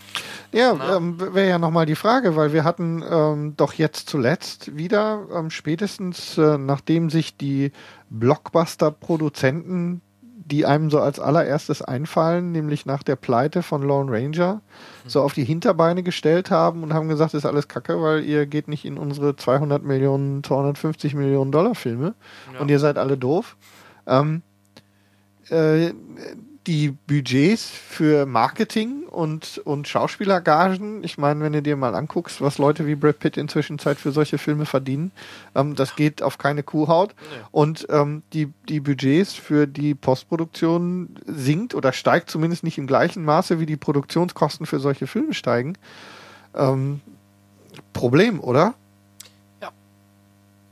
Ja, 0.51 0.95
ähm, 0.98 1.19
wäre 1.34 1.50
ja 1.50 1.59
nochmal 1.59 1.85
die 1.85 1.95
Frage, 1.95 2.38
weil 2.38 2.53
wir 2.53 2.64
hatten 2.64 3.03
ähm, 3.09 3.53
doch 3.58 3.74
jetzt 3.74 4.08
zuletzt 4.09 4.77
wieder, 4.77 5.27
ähm, 5.34 5.50
spätestens 5.50 6.38
äh, 6.38 6.58
nachdem 6.58 7.09
sich 7.09 7.35
die 7.35 7.74
Blockbuster-Produzenten, 8.09 10.01
die 10.45 10.65
einem 10.65 10.91
so 10.91 10.99
als 10.99 11.19
allererstes 11.19 11.82
einfallen, 11.82 12.51
nämlich 12.51 12.85
nach 12.85 13.01
der 13.01 13.15
Pleite 13.15 13.64
von 13.64 13.82
Lone 13.82 14.11
Ranger, 14.11 14.61
so 15.07 15.22
auf 15.22 15.33
die 15.33 15.43
Hinterbeine 15.43 16.03
gestellt 16.03 16.51
haben 16.51 16.83
und 16.83 16.93
haben 16.93 17.09
gesagt, 17.09 17.33
ist 17.33 17.48
alles 17.48 17.67
Kacke, 17.67 17.99
weil 18.01 18.24
ihr 18.24 18.45
geht 18.45 18.67
nicht 18.67 18.85
in 18.85 18.99
unsere 18.99 19.35
200 19.35 19.83
Millionen, 19.83 20.43
250 20.43 21.15
Millionen 21.15 21.51
Dollar 21.51 21.74
Filme 21.74 22.14
und 22.59 22.69
ihr 22.69 22.80
seid 22.80 22.99
alle 22.99 23.17
doof. 23.17 23.57
Ähm, 24.06 24.43
äh, 25.49 25.93
die 26.68 26.90
Budgets 26.90 27.69
für 27.69 28.26
Marketing 28.26 29.03
und, 29.03 29.60
und 29.66 29.88
Schauspielergagen, 29.88 31.03
ich 31.03 31.18
meine, 31.18 31.42
wenn 31.42 31.53
du 31.53 31.61
dir 31.61 31.76
mal 31.76 31.94
anguckst, 31.94 32.42
was 32.42 32.58
Leute 32.58 32.88
wie 32.88 32.95
Brad 32.95 33.19
Pitt 33.19 33.38
inzwischen 33.38 33.77
Zeit 33.77 33.98
für 34.00 34.11
solche 34.11 34.38
Filme 34.38 34.66
verdienen, 34.66 35.11
ähm, 35.53 35.76
das 35.76 35.95
geht 35.95 36.22
auf 36.22 36.38
keine 36.38 36.64
Kuhhaut. 36.64 37.14
Und 37.52 37.85
ähm, 37.90 38.24
die, 38.34 38.52
die 38.68 38.80
Budgets 38.80 39.34
für 39.34 39.68
die 39.68 39.94
Postproduktion 39.94 41.16
sinkt 41.26 41.76
oder 41.76 41.94
steigt 41.94 42.30
zumindest 42.30 42.64
nicht 42.64 42.77
im 42.77 42.88
gleichen 42.88 43.24
Maße, 43.24 43.60
wie 43.60 43.66
die 43.66 43.77
Produktionskosten 43.77 44.66
für 44.66 44.80
solche 44.80 45.08
Filme 45.08 45.34
steigen. 45.34 45.77
Ähm, 46.56 47.02
Problem, 47.94 48.40
oder? 48.40 48.74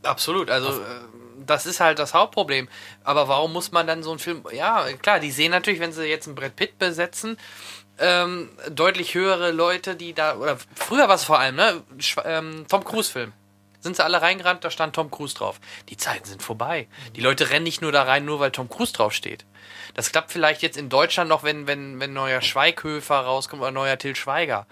Absolut, 0.03 0.49
also 0.49 0.69
äh, 0.69 0.83
das 1.45 1.65
ist 1.65 1.79
halt 1.79 1.99
das 1.99 2.13
Hauptproblem. 2.13 2.67
Aber 3.03 3.27
warum 3.27 3.53
muss 3.53 3.71
man 3.71 3.87
dann 3.87 4.03
so 4.03 4.11
einen 4.11 4.19
Film. 4.19 4.43
Ja, 4.51 4.85
klar, 5.01 5.19
die 5.19 5.31
sehen 5.31 5.51
natürlich, 5.51 5.79
wenn 5.79 5.91
sie 5.91 6.05
jetzt 6.05 6.27
einen 6.27 6.35
Brad 6.35 6.55
Pitt 6.55 6.79
besetzen, 6.79 7.37
ähm, 7.99 8.49
deutlich 8.69 9.13
höhere 9.13 9.51
Leute, 9.51 9.95
die 9.95 10.13
da. 10.13 10.37
Oder 10.37 10.57
früher 10.75 11.07
war 11.07 11.15
es 11.15 11.23
vor 11.23 11.39
allem, 11.39 11.55
ne? 11.55 11.83
Ähm, 12.25 12.65
Tom 12.67 12.83
Cruise-Film. 12.83 13.33
Sind 13.79 13.97
sie 13.97 14.03
alle 14.03 14.21
reingerannt, 14.21 14.63
da 14.63 14.71
stand 14.71 14.95
Tom 14.95 15.11
Cruise 15.11 15.35
drauf. 15.35 15.59
Die 15.89 15.97
Zeiten 15.97 16.23
sind 16.23 16.41
vorbei. 16.41 16.87
Die 17.17 17.21
Leute 17.21 17.49
rennen 17.49 17.65
nicht 17.65 17.81
nur 17.81 17.91
da 17.91 18.03
rein, 18.03 18.23
nur 18.23 18.39
weil 18.39 18.51
Tom 18.51 18.69
Cruise 18.69 18.93
draufsteht. 18.93 19.45
Das 19.93 20.11
klappt 20.13 20.31
vielleicht 20.31 20.61
jetzt 20.61 20.77
in 20.77 20.87
Deutschland 20.87 21.29
noch, 21.29 21.43
wenn, 21.43 21.67
wenn, 21.67 21.99
wenn 21.99 22.13
neuer 22.13 22.41
Schweighöfer 22.41 23.19
rauskommt 23.19 23.61
oder 23.61 23.71
neuer 23.71 23.97
Till 23.97 24.15
Schweiger. 24.15 24.67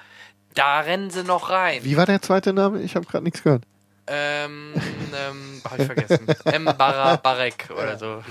Da 0.54 0.80
rennen 0.80 1.10
sie 1.10 1.24
noch 1.24 1.50
rein. 1.50 1.84
Wie 1.84 1.98
war 1.98 2.06
der 2.06 2.22
zweite 2.22 2.54
Name? 2.54 2.82
Ich 2.82 2.96
habe 2.96 3.06
gerade 3.06 3.26
nichts 3.26 3.44
gehört. 3.44 3.64
Ähm, 4.14 4.74
ähm, 5.16 5.62
hab 5.64 5.80
ich 5.80 5.86
vergessen. 5.86 6.28
M. 6.44 6.66
Barra 6.66 7.16
Barek 7.16 7.70
oder 7.72 7.98
so. 7.98 8.22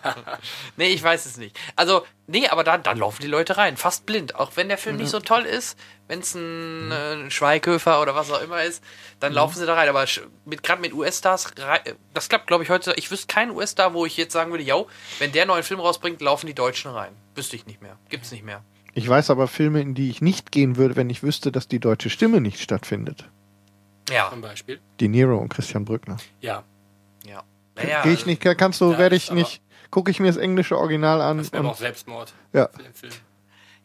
nee, 0.76 0.88
ich 0.88 1.04
weiß 1.04 1.26
es 1.26 1.36
nicht. 1.36 1.56
Also, 1.76 2.04
nee, 2.26 2.48
aber 2.48 2.64
da, 2.64 2.78
da 2.78 2.92
laufen 2.92 3.22
die 3.22 3.28
Leute 3.28 3.56
rein, 3.56 3.76
fast 3.76 4.06
blind. 4.06 4.34
Auch 4.34 4.52
wenn 4.56 4.66
der 4.66 4.76
Film 4.76 4.96
nicht 4.96 5.10
so 5.10 5.20
toll 5.20 5.42
ist, 5.42 5.78
wenn 6.08 6.18
es 6.18 6.34
ein 6.34 6.90
äh, 6.90 7.30
Schweighöfer 7.30 8.02
oder 8.02 8.16
was 8.16 8.32
auch 8.32 8.42
immer 8.42 8.64
ist, 8.64 8.82
dann 9.20 9.32
laufen 9.32 9.56
sie 9.56 9.66
da 9.66 9.74
rein. 9.74 9.88
Aber 9.88 10.04
mit, 10.44 10.64
gerade 10.64 10.80
mit 10.80 10.92
US-Stars, 10.92 11.52
das 12.12 12.28
klappt, 12.28 12.48
glaube 12.48 12.64
ich, 12.64 12.70
heute. 12.70 12.92
Ich 12.96 13.08
wüsste 13.12 13.28
keinen 13.28 13.52
US-Star, 13.52 13.94
wo 13.94 14.06
ich 14.06 14.16
jetzt 14.16 14.32
sagen 14.32 14.50
würde, 14.50 14.64
yo, 14.64 14.88
wenn 15.20 15.30
der 15.30 15.46
neuen 15.46 15.62
Film 15.62 15.78
rausbringt, 15.78 16.20
laufen 16.22 16.48
die 16.48 16.54
Deutschen 16.54 16.90
rein. 16.90 17.12
Wüsste 17.36 17.54
ich 17.54 17.66
nicht 17.66 17.80
mehr. 17.80 17.96
Gibt's 18.08 18.32
nicht 18.32 18.44
mehr. 18.44 18.64
Ich 18.94 19.08
weiß 19.08 19.30
aber 19.30 19.46
Filme, 19.46 19.80
in 19.80 19.94
die 19.94 20.10
ich 20.10 20.20
nicht 20.22 20.50
gehen 20.50 20.76
würde, 20.76 20.96
wenn 20.96 21.10
ich 21.10 21.22
wüsste, 21.22 21.52
dass 21.52 21.68
die 21.68 21.80
deutsche 21.80 22.10
Stimme 22.10 22.40
nicht 22.40 22.60
stattfindet. 22.60 23.28
Ja. 24.10 24.30
Zum 24.30 24.40
Beispiel. 24.40 24.80
Die 25.00 25.08
Nero 25.08 25.36
und 25.38 25.48
Christian 25.48 25.84
Brückner. 25.84 26.16
Ja. 26.40 26.64
Ja. 27.26 28.02
Gehe 28.02 28.12
ich 28.12 28.26
nicht, 28.26 28.40
kannst 28.40 28.80
du, 28.80 28.96
werde 28.98 29.16
ich 29.16 29.32
nicht, 29.32 29.60
gucke 29.90 30.10
ich 30.10 30.20
mir 30.20 30.28
das 30.28 30.36
englische 30.36 30.78
Original 30.78 31.20
an. 31.20 31.38
Das 31.38 31.52
wäre 31.52 31.66
auch 31.66 31.76
Selbstmord. 31.76 32.32
Ja. 32.52 32.68
Für 32.68 32.82
den 32.82 32.94
Film. 32.94 33.12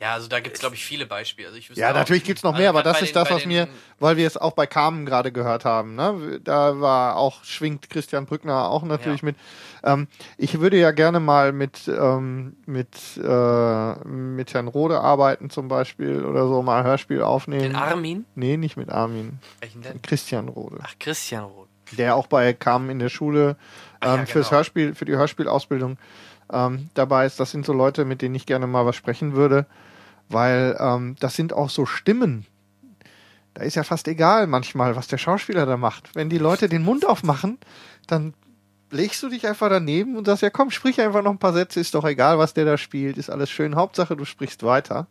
Ja, 0.01 0.13
also 0.13 0.29
da 0.29 0.39
gibt's 0.39 0.61
glaube 0.61 0.75
ich, 0.75 0.85
viele 0.85 1.05
Beispiele. 1.05 1.49
Also 1.49 1.59
ich 1.59 1.69
Ja, 1.75 1.89
auch- 1.89 1.93
natürlich 1.93 2.23
gibt's 2.23 2.41
noch 2.43 2.51
also 2.53 2.61
mehr, 2.61 2.69
aber 2.69 2.83
grad 2.83 2.95
das 2.95 3.01
ist 3.01 3.15
den- 3.15 3.21
das, 3.23 3.29
was 3.31 3.45
mir, 3.45 3.67
weil 3.99 4.15
wir 4.15 4.25
es 4.27 4.37
auch 4.37 4.53
bei 4.53 4.65
Carmen 4.65 5.05
gerade 5.05 5.31
gehört 5.33 5.65
haben, 5.65 5.95
ne? 5.95 6.39
Da 6.43 6.79
war 6.79 7.17
auch, 7.17 7.43
schwingt 7.43 7.89
Christian 7.89 8.25
Brückner 8.25 8.69
auch 8.69 8.83
natürlich 8.83 9.23
mit. 9.23 9.35
Ähm, 9.83 10.07
ich 10.37 10.61
würde 10.61 10.77
ja 10.77 10.91
gerne 10.91 11.19
mal 11.19 11.51
mit, 11.51 11.87
ähm, 11.89 12.55
mit, 12.65 12.95
äh, 13.17 13.93
mit 14.07 14.53
Herrn 14.53 14.67
Rode 14.69 15.01
arbeiten 15.01 15.49
zum 15.49 15.67
Beispiel 15.67 16.23
oder 16.23 16.47
so, 16.47 16.61
mal 16.61 16.79
ein 16.79 16.85
Hörspiel 16.85 17.21
aufnehmen. 17.21 17.63
Den 17.63 17.75
Armin? 17.75 18.25
Nee, 18.35 18.55
nicht 18.57 18.77
mit 18.77 18.89
Armin. 18.89 19.39
Welchen 19.59 19.81
denn? 19.81 20.01
Christian 20.01 20.47
Rode. 20.47 20.77
Ach, 20.81 20.93
Christian 20.99 21.43
Roth. 21.43 21.67
Der 21.97 22.15
auch 22.15 22.27
bei 22.27 22.53
Carmen 22.53 22.89
in 22.89 22.99
der 22.99 23.09
Schule 23.09 23.57
ähm, 24.01 24.19
ja, 24.19 24.25
fürs 24.25 24.47
genau. 24.49 24.57
Hörspiel, 24.59 24.95
für 24.95 25.05
die 25.05 25.15
Hörspielausbildung 25.15 25.97
ähm, 26.53 26.89
dabei 26.93 27.25
ist. 27.25 27.39
Das 27.39 27.51
sind 27.51 27.65
so 27.65 27.73
Leute, 27.73 28.05
mit 28.05 28.21
denen 28.21 28.35
ich 28.35 28.45
gerne 28.45 28.67
mal 28.67 28.85
was 28.85 28.95
sprechen 28.95 29.33
würde, 29.33 29.65
weil 30.29 30.77
ähm, 30.79 31.15
das 31.19 31.35
sind 31.35 31.53
auch 31.53 31.69
so 31.69 31.85
Stimmen. 31.85 32.45
Da 33.53 33.63
ist 33.63 33.75
ja 33.75 33.83
fast 33.83 34.07
egal 34.07 34.47
manchmal, 34.47 34.95
was 34.95 35.07
der 35.07 35.17
Schauspieler 35.17 35.65
da 35.65 35.75
macht. 35.75 36.15
Wenn 36.15 36.29
die 36.29 36.37
Leute 36.37 36.69
den 36.69 36.83
Mund 36.83 37.05
aufmachen, 37.05 37.57
dann 38.07 38.33
legst 38.91 39.21
du 39.21 39.29
dich 39.29 39.47
einfach 39.47 39.69
daneben 39.69 40.15
und 40.15 40.25
sagst, 40.25 40.43
ja 40.43 40.49
komm, 40.49 40.71
sprich 40.71 41.01
einfach 41.01 41.23
noch 41.23 41.31
ein 41.31 41.39
paar 41.39 41.53
Sätze, 41.53 41.79
ist 41.79 41.93
doch 41.93 42.05
egal, 42.05 42.37
was 42.37 42.53
der 42.53 42.65
da 42.65 42.77
spielt, 42.77 43.17
ist 43.17 43.29
alles 43.29 43.49
schön. 43.49 43.75
Hauptsache, 43.75 44.15
du 44.15 44.25
sprichst 44.25 44.63
weiter. 44.63 45.07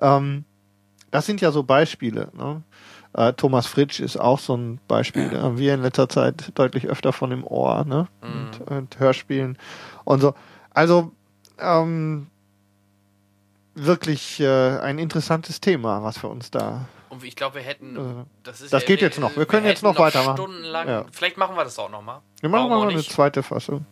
Ähm, 0.00 0.44
das 1.10 1.26
sind 1.26 1.40
ja 1.40 1.52
so 1.52 1.62
Beispiele. 1.62 2.30
Ne? 2.36 2.62
Äh, 3.14 3.32
Thomas 3.32 3.66
Fritsch 3.66 4.00
ist 4.00 4.16
auch 4.16 4.38
so 4.38 4.56
ein 4.56 4.80
Beispiel. 4.88 5.30
Da 5.30 5.42
haben 5.42 5.58
wir 5.58 5.74
in 5.74 5.82
letzter 5.82 6.08
Zeit 6.08 6.52
deutlich 6.54 6.86
öfter 6.86 7.12
von 7.12 7.32
im 7.32 7.44
Ohr, 7.44 7.84
ne? 7.84 8.08
Und, 8.20 8.66
und 8.70 8.98
Hörspielen 8.98 9.56
und 10.04 10.20
so. 10.20 10.34
Also 10.70 11.12
ähm, 11.58 12.28
wirklich 13.86 14.40
äh, 14.40 14.78
ein 14.78 14.98
interessantes 14.98 15.60
Thema, 15.60 16.02
was 16.02 16.18
für 16.18 16.28
uns 16.28 16.50
da. 16.50 16.86
Und 17.10 17.24
ich 17.24 17.36
glaube, 17.36 17.56
wir 17.56 17.62
hätten. 17.62 17.96
Äh, 17.96 18.24
Das, 18.42 18.60
ist 18.60 18.72
das 18.72 18.84
geht 18.84 19.00
jetzt 19.00 19.18
noch. 19.18 19.36
Wir 19.36 19.46
können 19.46 19.66
jetzt 19.66 19.78
hätten 19.78 19.86
noch 19.86 19.98
weitermachen. 19.98 20.36
Stundenlang. 20.36 20.88
Ja. 20.88 21.04
Vielleicht 21.10 21.36
machen 21.36 21.56
wir 21.56 21.64
das 21.64 21.78
auch 21.78 21.90
nochmal. 21.90 22.20
Wir 22.40 22.50
machen 22.50 22.68
mal 22.68 22.88
eine 22.88 23.02
zweite 23.02 23.42
Fassung. 23.42 23.86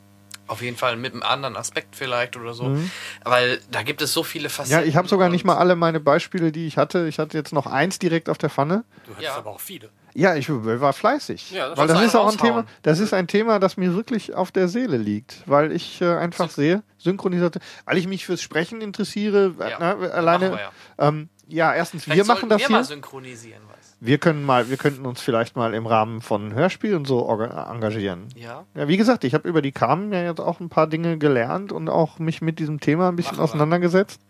Auf 0.49 0.63
jeden 0.63 0.77
Fall 0.77 0.97
mit 0.97 1.13
einem 1.13 1.25
anderen 1.25 1.57
Aspekt 1.57 1.97
vielleicht 1.97 2.37
oder 2.37 2.55
so. 2.55 2.65
Mhm. 2.65 2.91
Weil 3.25 3.61
da 3.71 3.83
gibt 3.83 4.01
es 4.01 4.13
so 4.13 4.23
viele 4.23 4.49
Facetten. 4.49 4.81
Ja, 4.85 4.89
ich 4.89 4.95
habe 4.95 5.09
sogar 5.09 5.29
nicht 5.29 5.45
mal 5.45 5.57
alle 5.57 5.75
meine 5.75 5.99
Beispiele, 5.99 6.53
die 6.53 6.69
ich 6.69 6.77
hatte. 6.77 7.09
Ich 7.09 7.19
hatte 7.19 7.37
jetzt 7.37 7.53
noch 7.53 7.67
eins 7.67 7.99
direkt 7.99 8.29
auf 8.29 8.39
der 8.39 8.51
Pfanne. 8.51 8.85
Du 9.07 9.17
hattest 9.17 9.37
aber 9.37 9.51
auch 9.51 9.61
viele. 9.61 9.91
Ja, 10.19 10.35
ich 10.35 10.49
war 10.49 10.93
fleißig. 10.95 11.51
Ja, 11.51 11.69
das 11.69 11.79
weil 11.79 11.89
das 11.89 12.03
ist 12.03 12.17
auch 12.17 12.33
ein. 12.33 12.39
Thema, 12.39 12.65
das 12.83 13.01
ist 13.01 13.13
ein 13.13 13.27
Thema, 13.27 13.59
das 13.59 13.77
mir 13.77 13.95
wirklich 13.95 14.35
auf 14.35 14.51
der 14.51 14.67
Seele 14.69 14.97
liegt, 14.97 15.43
weil 15.47 15.73
ich 15.73 16.01
äh, 16.01 16.07
einfach 16.17 16.49
sehe, 16.49 16.83
Synchronisation, 16.97 17.63
weil 17.85 17.99
ich 17.99 18.09
mich 18.09 18.25
fürs 18.25 18.41
Sprechen 18.41 18.81
interessiere, 18.81 19.55
äh, 19.61 19.71
Ja, 19.71 19.79
ne, 19.95 20.11
alleine. 20.13 20.51
ja. 20.53 21.09
Ähm, 21.09 21.29
ja, 21.49 21.75
erstens, 21.75 22.05
Vielleicht 22.05 22.17
wir 22.27 22.35
machen 22.35 22.49
das 22.49 22.61
wir 22.61 22.67
hier. 22.69 22.77
mal 22.77 22.85
synchronisieren. 22.85 23.61
Was. 23.69 23.95
Wir 24.01 24.19
können 24.19 24.43
mal, 24.45 24.69
wir 24.71 24.79
könnten 24.79 25.07
uns 25.07 25.21
vielleicht 25.21 25.55
mal 25.55 25.75
im 25.75 25.87
Rahmen 25.87 26.21
von 26.21 26.53
Hörspielen 26.55 27.05
so 27.05 27.29
engagieren. 27.29 28.29
Ja. 28.37 28.65
Ja, 28.75 28.89
wie 28.89 28.97
gesagt, 28.97 29.23
ich 29.25 29.35
habe 29.35 29.49
über 29.49 29.63
die 29.63 29.73
Carmen 29.73 30.13
ja 30.13 30.23
jetzt 30.23 30.41
auch 30.41 30.61
ein 30.61 30.69
paar 30.71 30.87
Dinge 30.87 31.19
gelernt 31.19 31.73
und 31.73 31.89
auch 31.89 32.19
mich 32.19 32.41
mit 32.43 32.59
diesem 32.59 32.81
Thema 32.81 33.09
ein 33.09 33.17
bisschen 33.17 33.39
auseinandergesetzt. 33.39 34.21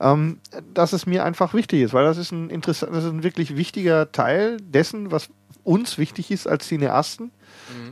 Ähm, 0.00 0.40
dass 0.72 0.92
es 0.92 1.06
mir 1.06 1.24
einfach 1.24 1.54
wichtig 1.54 1.82
ist, 1.82 1.94
weil 1.94 2.04
das 2.04 2.18
ist 2.18 2.32
ein 2.32 2.50
interessant, 2.50 2.94
das 2.94 3.04
ist 3.04 3.10
ein 3.10 3.22
wirklich 3.22 3.56
wichtiger 3.56 4.10
Teil 4.10 4.56
dessen, 4.60 5.12
was 5.12 5.30
uns 5.62 5.98
wichtig 5.98 6.30
ist 6.30 6.46
als 6.46 6.68
Cineasten. 6.68 7.30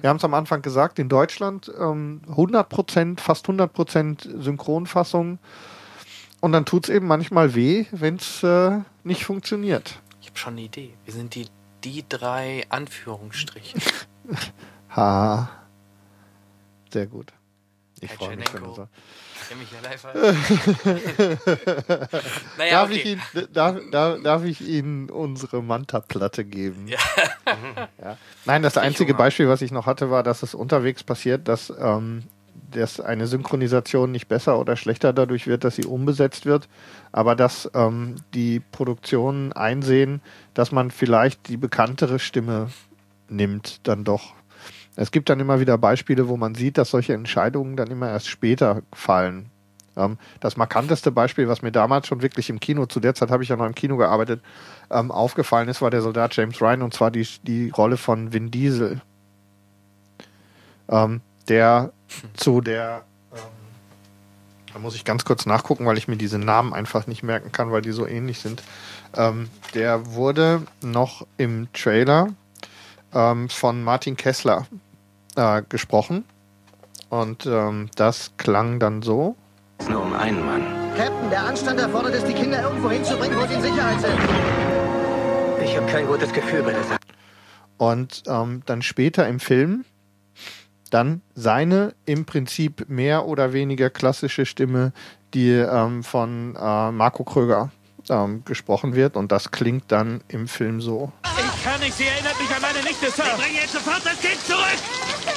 Wir 0.01 0.11
haben 0.11 0.19
es 0.19 0.25
am 0.25 0.35
Anfang 0.35 0.63
gesagt, 0.63 0.99
in 0.99 1.09
Deutschland 1.09 1.73
ähm, 1.79 2.21
100%, 2.29 3.21
fast 3.21 3.47
100% 3.47 4.43
Synchronfassung. 4.43 5.39
Und 6.41 6.53
dann 6.53 6.65
tut 6.65 6.89
es 6.89 6.95
eben 6.95 7.07
manchmal 7.07 7.55
weh, 7.55 7.87
wenn 7.93 8.17
es 8.17 8.43
äh, 8.43 8.81
nicht 9.05 9.25
funktioniert. 9.25 10.01
Ich 10.21 10.29
habe 10.29 10.39
schon 10.39 10.55
eine 10.55 10.63
Idee. 10.63 10.95
Wir 11.05 11.15
sind 11.15 11.35
die, 11.35 11.47
die 11.85 12.05
drei 12.09 12.65
Anführungsstriche. 12.69 13.79
Ha. 14.95 15.49
Sehr 16.93 17.07
gut. 17.07 17.33
Ich 18.01 18.13
freue 18.13 18.37
mich, 18.37 18.53
wenn 18.53 18.63
du. 18.63 18.87
So. 19.43 19.49
Kenn 19.49 19.59
mich 19.59 19.73
ja 19.73 19.81
live. 19.83 20.05
naja, 22.59 22.71
darf, 22.71 22.91
okay. 22.91 22.99
ich 22.99 23.07
Ihnen, 23.07 23.23
darf, 23.53 23.77
darf, 23.91 24.23
darf 24.23 24.45
ich 24.45 24.61
Ihnen 24.61 25.11
unsere 25.11 25.61
Manta-Platte 25.63 26.45
geben? 26.45 26.87
Ja. 26.89 26.99
ja. 28.03 28.19
Nein, 28.45 28.63
das 28.63 28.77
einzige 28.77 29.15
Beispiel, 29.15 29.49
was 29.49 29.63
ich 29.63 29.73
noch 29.73 29.87
hatte, 29.87 30.11
war, 30.11 30.23
dass 30.23 30.43
es 30.43 30.55
unterwegs 30.55 31.05
passiert, 31.05 31.49
dass, 31.49 31.73
ähm, 31.79 32.25
dass 32.71 33.01
eine 33.01 33.27
Synchronisation 33.27 34.11
nicht 34.11 34.29
besser 34.29 34.59
oder 34.59 34.77
schlechter 34.77 35.13
dadurch 35.13 35.47
wird, 35.47 35.65
dass 35.65 35.77
sie 35.77 35.85
umbesetzt 35.85 36.47
wird, 36.47 36.69
aber 37.13 37.37
dass 37.37 37.71
ähm, 37.75 38.17
die 38.35 38.61
Produktionen 38.61 39.53
einsehen, 39.53 40.21
dass 40.55 40.73
man 40.73 40.91
vielleicht 40.91 41.49
die 41.49 41.57
bekanntere 41.57 42.19
Stimme 42.19 42.71
nimmt, 43.29 43.87
dann 43.87 44.05
doch. 44.05 44.35
Es 44.97 45.11
gibt 45.11 45.31
dann 45.31 45.41
immer 45.41 45.61
wieder 45.61 45.79
Beispiele, 45.79 46.29
wo 46.29 46.37
man 46.37 46.55
sieht, 46.55 46.79
dass 46.79 46.91
solche 46.91 47.15
Entscheidungen 47.15 47.77
dann 47.77 47.91
immer 47.91 48.11
erst 48.11 48.29
später 48.29 48.83
fallen. 48.93 49.51
Ähm, 49.97 50.19
das 50.41 50.57
markanteste 50.57 51.11
Beispiel, 51.11 51.49
was 51.49 51.63
mir 51.63 51.73
damals 51.73 52.07
schon 52.07 52.23
wirklich 52.23 52.51
im 52.51 52.61
Kino, 52.61 52.87
zu 52.87 53.01
der 53.01 53.15
Zeit 53.15 53.31
habe 53.31 53.43
ich 53.43 53.49
ja 53.49 53.57
noch 53.57 53.67
im 53.67 53.75
Kino 53.75 53.97
gearbeitet, 53.97 54.43
ähm, 54.91 55.11
aufgefallen 55.11 55.69
ist, 55.69 55.83
war 55.83 55.91
der 55.91 56.03
Soldat 56.03 56.37
James 56.37 56.61
Ryan 56.61 56.83
und 56.83 56.95
zwar 56.95 57.11
die, 57.11 57.27
die 57.43 57.71
Rolle 57.71 57.97
von 57.97 58.33
Vin 58.33 58.51
Diesel. 58.51 59.01
Ähm, 60.89 61.21
der 61.49 61.93
zu 62.35 62.61
der, 62.61 63.05
ähm, 63.33 63.39
da 64.73 64.79
muss 64.79 64.95
ich 64.95 65.05
ganz 65.05 65.25
kurz 65.25 65.47
nachgucken, 65.47 65.87
weil 65.87 65.99
ich 65.99 66.09
mir 66.09 66.17
diese 66.17 66.39
Namen 66.39 66.73
einfach 66.75 67.07
nicht 67.07 67.23
merken 67.23 67.53
kann, 67.53 67.73
weil 67.73 67.83
die 67.83 67.93
so 67.93 68.07
ähnlich 68.07 68.41
sind. 68.41 68.63
Ähm, 69.15 69.49
der 69.75 70.13
wurde 70.13 70.63
noch 70.83 71.27
im 71.37 71.69
Trailer 71.73 72.29
ähm, 73.15 73.49
von 73.49 73.83
Martin 73.83 74.17
Kessler 74.17 74.67
äh, 75.37 75.63
gesprochen. 75.69 76.25
Und 77.09 77.47
ähm, 77.47 77.91
das 77.97 78.33
klang 78.39 78.79
dann 78.79 79.03
so. 79.03 79.37
Nur 79.89 80.03
um 80.03 80.13
einen 80.15 80.45
Mann. 80.45 80.63
Captain, 80.97 81.31
der 81.31 81.45
Anstand 81.45 81.81
erfordert 81.81 82.15
es, 82.15 82.25
die 82.25 82.35
Kinder 82.35 82.63
irgendwo 82.63 82.91
hinzubringen, 82.91 83.39
wo 83.39 83.47
sie 83.47 83.55
in 83.55 83.63
Sicherheit 83.63 84.01
sind. 84.01 84.19
Ich 85.65 85.77
habe 85.77 85.87
kein 85.87 86.07
gutes 86.07 86.33
Gefühl 86.33 86.63
bei 86.63 86.73
der 86.73 86.85
Sache. 86.85 86.99
Und 87.79 88.23
ähm, 88.27 88.63
dann 88.67 88.83
später 88.83 89.27
im 89.27 89.41
Film 89.41 89.85
dann 90.91 91.23
seine 91.35 91.95
im 92.05 92.27
Prinzip 92.27 92.89
mehr 92.89 93.27
oder 93.27 93.53
weniger 93.53 93.91
klassische 93.91 94.45
Stimme, 94.45 94.93
die 95.35 95.51
ähm, 95.51 96.03
von 96.03 96.55
äh, 96.55 96.91
Marco 96.93 97.25
Kröger 97.25 97.71
ähm, 98.11 98.45
gesprochen 98.45 98.95
wird. 98.95 99.17
Und 99.17 99.33
das 99.33 99.51
klingt 99.51 99.91
dann 99.91 100.23
im 100.29 100.49
Film 100.49 100.81
so. 100.81 101.13
Ich 101.65 101.69
kann 101.69 101.79
nicht, 101.79 101.97
sie 101.97 102.07
erinnert 102.07 102.37
mich 102.41 102.51
an 102.53 102.61
meine 102.61 102.81
Nichte, 102.83 103.09
Sir. 103.09 103.23
Wir 103.25 103.35
bringen 103.37 103.55
jetzt 103.55 103.73
sofort 103.73 104.05
das 104.05 104.19
Kind 104.21 104.41
zurück! 104.41 104.79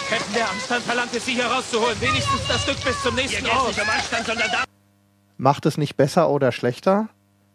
Captain, 0.10 0.34
der 0.34 0.50
Anstand 0.50 0.84
verlangt 0.84 1.14
es, 1.14 1.24
sie 1.24 1.34
hier 1.34 1.46
rauszuholen. 1.46 2.02
Wenigstens 2.02 2.48
das 2.48 2.64
Stück 2.64 2.84
bis 2.84 3.00
zum 3.04 3.14
nächsten 3.14 3.46
Ort. 3.46 3.68
nicht 3.68 3.80
um 3.82 3.88
Anstand, 3.90 4.26
sondern 4.26 4.50
da... 4.52 4.64
Macht 5.38 5.68
es 5.68 5.78
nicht 5.78 5.96
besser 5.98 6.30
oder 6.30 6.52
schlechter, 6.52 7.10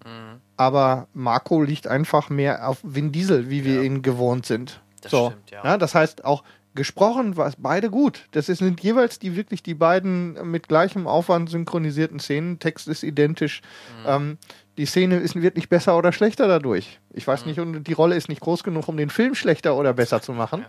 Mhm. 0.06 0.40
aber 0.56 1.08
Marco 1.14 1.60
liegt 1.62 1.88
einfach 1.88 2.30
mehr 2.30 2.68
auf 2.68 2.78
Vin 2.84 3.10
Diesel, 3.10 3.50
wie 3.50 3.64
wir 3.64 3.82
ihn 3.82 4.02
gewohnt 4.02 4.46
sind. 4.46 4.80
Das 5.02 5.10
so. 5.10 5.30
stimmt, 5.30 5.50
ja. 5.50 5.76
Das 5.76 5.94
heißt, 5.96 6.24
auch 6.24 6.44
gesprochen 6.76 7.36
war 7.36 7.48
es 7.48 7.54
beide 7.58 7.90
gut. 7.90 8.28
Das 8.30 8.48
ist- 8.48 8.58
sind 8.58 8.80
jeweils 8.82 9.18
die 9.18 9.34
wirklich 9.34 9.64
die 9.64 9.74
beiden 9.74 10.48
mit 10.48 10.68
gleichem 10.68 11.08
Aufwand 11.08 11.50
synchronisierten 11.50 12.20
Szenen. 12.20 12.60
Text 12.60 12.86
ist 12.86 13.02
identisch. 13.02 13.62
Mhm. 14.04 14.08
Ähm, 14.08 14.38
die 14.80 14.86
Szene 14.86 15.16
ist 15.18 15.34
wirklich 15.34 15.68
besser 15.68 15.94
oder 15.98 16.10
schlechter 16.10 16.48
dadurch. 16.48 16.98
Ich 17.12 17.26
Mhm. 17.26 17.30
weiß 17.32 17.44
nicht, 17.44 17.60
und 17.60 17.84
die 17.84 17.92
Rolle 17.92 18.16
ist 18.16 18.30
nicht 18.30 18.40
groß 18.40 18.64
genug, 18.64 18.88
um 18.88 18.96
den 18.96 19.10
Film 19.10 19.34
schlechter 19.34 19.76
oder 19.76 19.92
besser 19.92 20.22
zu 20.22 20.32
machen. 20.32 20.64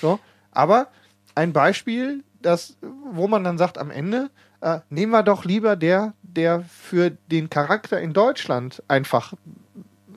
So, 0.00 0.20
aber 0.52 0.86
ein 1.34 1.52
Beispiel, 1.52 2.22
das, 2.40 2.76
wo 2.80 3.26
man 3.26 3.42
dann 3.42 3.58
sagt 3.58 3.76
am 3.76 3.90
Ende, 3.90 4.30
äh, 4.60 4.78
nehmen 4.88 5.10
wir 5.10 5.24
doch 5.24 5.44
lieber 5.44 5.74
der, 5.74 6.14
der 6.22 6.62
für 6.62 7.10
den 7.10 7.50
Charakter 7.50 8.00
in 8.00 8.12
Deutschland 8.12 8.84
einfach 8.86 9.32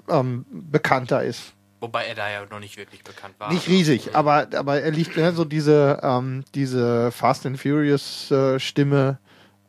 ähm, 0.09 0.45
bekannter 0.51 1.23
ist. 1.23 1.53
Wobei 1.79 2.05
er 2.05 2.13
da 2.13 2.29
ja 2.29 2.45
noch 2.45 2.59
nicht 2.59 2.77
wirklich 2.77 3.03
bekannt 3.03 3.33
war. 3.39 3.51
Nicht 3.51 3.67
riesig, 3.67 4.15
aber, 4.15 4.47
aber 4.53 4.79
er 4.81 4.91
liegt 4.91 5.17
ne, 5.17 5.31
so 5.33 5.43
diese, 5.43 5.99
ähm, 6.03 6.43
diese 6.53 7.11
Fast 7.11 7.47
and 7.47 7.59
Furious 7.59 8.29
äh, 8.29 8.59
Stimme. 8.59 9.17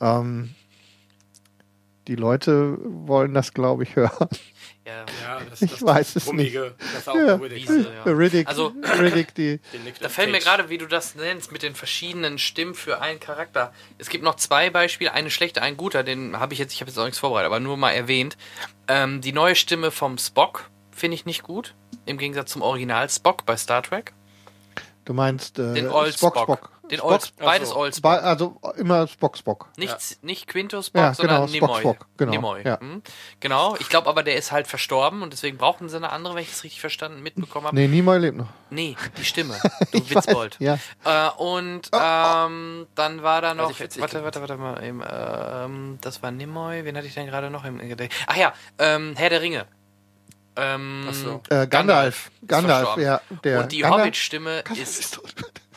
Ähm, 0.03 0.55
die 2.09 2.17
Leute 2.17 2.77
wollen 2.83 3.35
das, 3.35 3.55
glaube 3.55 3.85
ich, 3.85 3.95
hören. 3.97 4.29
Ja, 4.87 5.05
Ja, 5.23 5.41
das- 5.49 5.61
ich 5.63 5.71
das 5.73 5.83
weiß 5.83 6.17
es 6.17 6.25
Brummige, 6.25 6.75
nicht. 6.79 6.95
das 6.97 7.09
auch 7.09 7.15
ja. 7.15 7.35
Riddick. 7.35 7.59
Diese, 7.67 7.81
ja. 7.95 8.03
Riddick, 8.05 8.49
Also, 8.49 8.73
Riddick, 8.99 9.35
die. 9.35 9.61
Da 10.01 10.09
fällt 10.09 10.31
mir 10.31 10.39
gerade, 10.41 10.71
wie 10.71 10.79
du 10.79 10.87
das 10.87 11.15
nennst, 11.15 11.53
mit 11.53 11.63
den 11.63 11.75
verschiedenen 11.75 12.39
Stimmen 12.39 12.75
für 12.75 13.01
einen 13.03 13.21
Charakter. 13.21 13.73
Es 13.99 14.09
gibt 14.09 14.25
noch 14.25 14.37
zwei 14.37 14.71
Beispiele, 14.71 15.13
eine 15.13 15.31
schlechte, 15.31 15.61
ein 15.63 15.77
guter, 15.77 16.03
den 16.03 16.39
habe 16.41 16.55
ich 16.55 16.59
jetzt, 16.59 16.73
ich 16.73 16.81
habe 16.81 16.91
jetzt 16.91 16.99
auch 16.99 17.05
nichts 17.05 17.19
vorbereitet, 17.19 17.47
aber 17.47 17.61
nur 17.61 17.77
mal 17.77 17.91
erwähnt. 17.93 18.37
Ähm, 18.89 19.21
die 19.21 19.33
neue 19.33 19.55
Stimme 19.55 19.91
vom 19.91 20.17
Spock 20.17 20.71
finde 20.91 21.15
ich 21.17 21.27
nicht 21.27 21.43
gut, 21.43 21.75
im 22.07 22.17
Gegensatz 22.17 22.51
zum 22.53 22.63
Original 22.63 23.09
Spock 23.11 23.45
bei 23.45 23.57
Star 23.59 23.83
Trek. 23.83 24.15
Du 25.05 25.13
meinst 25.13 25.59
äh, 25.59 25.75
Den 25.75 25.89
Old 25.91 26.15
Spock, 26.15 26.35
Spock. 26.37 26.59
Spock. 26.59 26.71
Den 26.91 26.99
Spock, 26.99 27.11
Old- 27.13 27.33
beides 27.39 27.75
Old 27.75 27.95
Spock. 27.97 28.23
Also 28.23 28.61
immer 28.77 29.07
Spock, 29.09 29.37
Spock. 29.37 29.69
Nicht, 29.77 30.23
nicht 30.23 30.47
Quinto 30.47 30.81
Spock, 30.83 31.01
Ja, 31.01 31.15
sondern 31.15 31.47
genau, 31.47 31.49
Spock, 31.49 31.69
Nimoy. 31.69 31.81
Spock, 31.81 32.07
genau, 32.17 32.31
Nimoy. 32.33 32.63
ja. 32.65 32.81
Hm? 32.81 33.03
Genau, 33.41 33.77
ich 33.79 33.89
glaube 33.89 34.09
aber, 34.09 34.23
der 34.23 34.37
ist 34.37 34.53
halt 34.53 34.67
verstorben 34.67 35.23
und 35.23 35.33
deswegen 35.33 35.59
brauchten 35.59 35.89
sie 35.89 35.97
eine 35.97 36.11
andere, 36.11 36.35
wenn 36.35 36.43
ich 36.43 36.51
das 36.51 36.65
richtig 36.65 36.81
verstanden 36.81 37.23
mitbekommen 37.23 37.67
habe. 37.67 37.77
Nee, 37.77 37.89
Nimoy 37.89 38.19
lebt 38.19 38.39
noch. 38.39 38.49
Nee, 38.71 38.97
die 39.17 39.25
Stimme. 39.25 39.59
Du 39.93 39.99
Ich 39.99 40.15
weiß, 40.15 40.27
Witzbold. 40.27 40.57
ja. 40.61 40.79
Äh, 41.05 41.31
und 41.39 41.89
ähm, 41.93 42.87
dann 42.95 43.23
war 43.23 43.41
da 43.43 43.55
noch. 43.55 43.71
ich 43.71 43.81
witzig 43.81 44.03
Warte, 44.03 44.23
warte, 44.25 44.41
warte 44.41 44.57
mal. 44.57 44.83
Eben, 44.83 45.03
ähm, 45.11 45.99
das 46.01 46.23
war 46.23 46.31
Nimoy. 46.31 46.85
Wen 46.85 46.97
hatte 46.97 47.07
ich 47.07 47.15
denn 47.15 47.27
gerade 47.27 47.51
noch 47.51 47.65
im 47.65 47.79
Gedächtnis? 47.79 48.19
Ach 48.27 48.37
ja, 48.37 48.53
ähm, 48.79 49.15
Herr 49.17 49.31
der 49.31 49.41
Ringe. 49.41 49.67
Ähm, 50.57 51.07
Ach 51.09 51.15
so. 51.15 51.43
Äh, 51.51 51.67
Gandalf. 51.69 52.31
ist 52.41 52.49
Gandalf, 52.49 52.97
ja. 52.97 53.21
Der 53.45 53.61
und 53.61 53.71
die 53.73 53.85
Hobbit-Stimme 53.85 54.65
ist, 54.75 55.21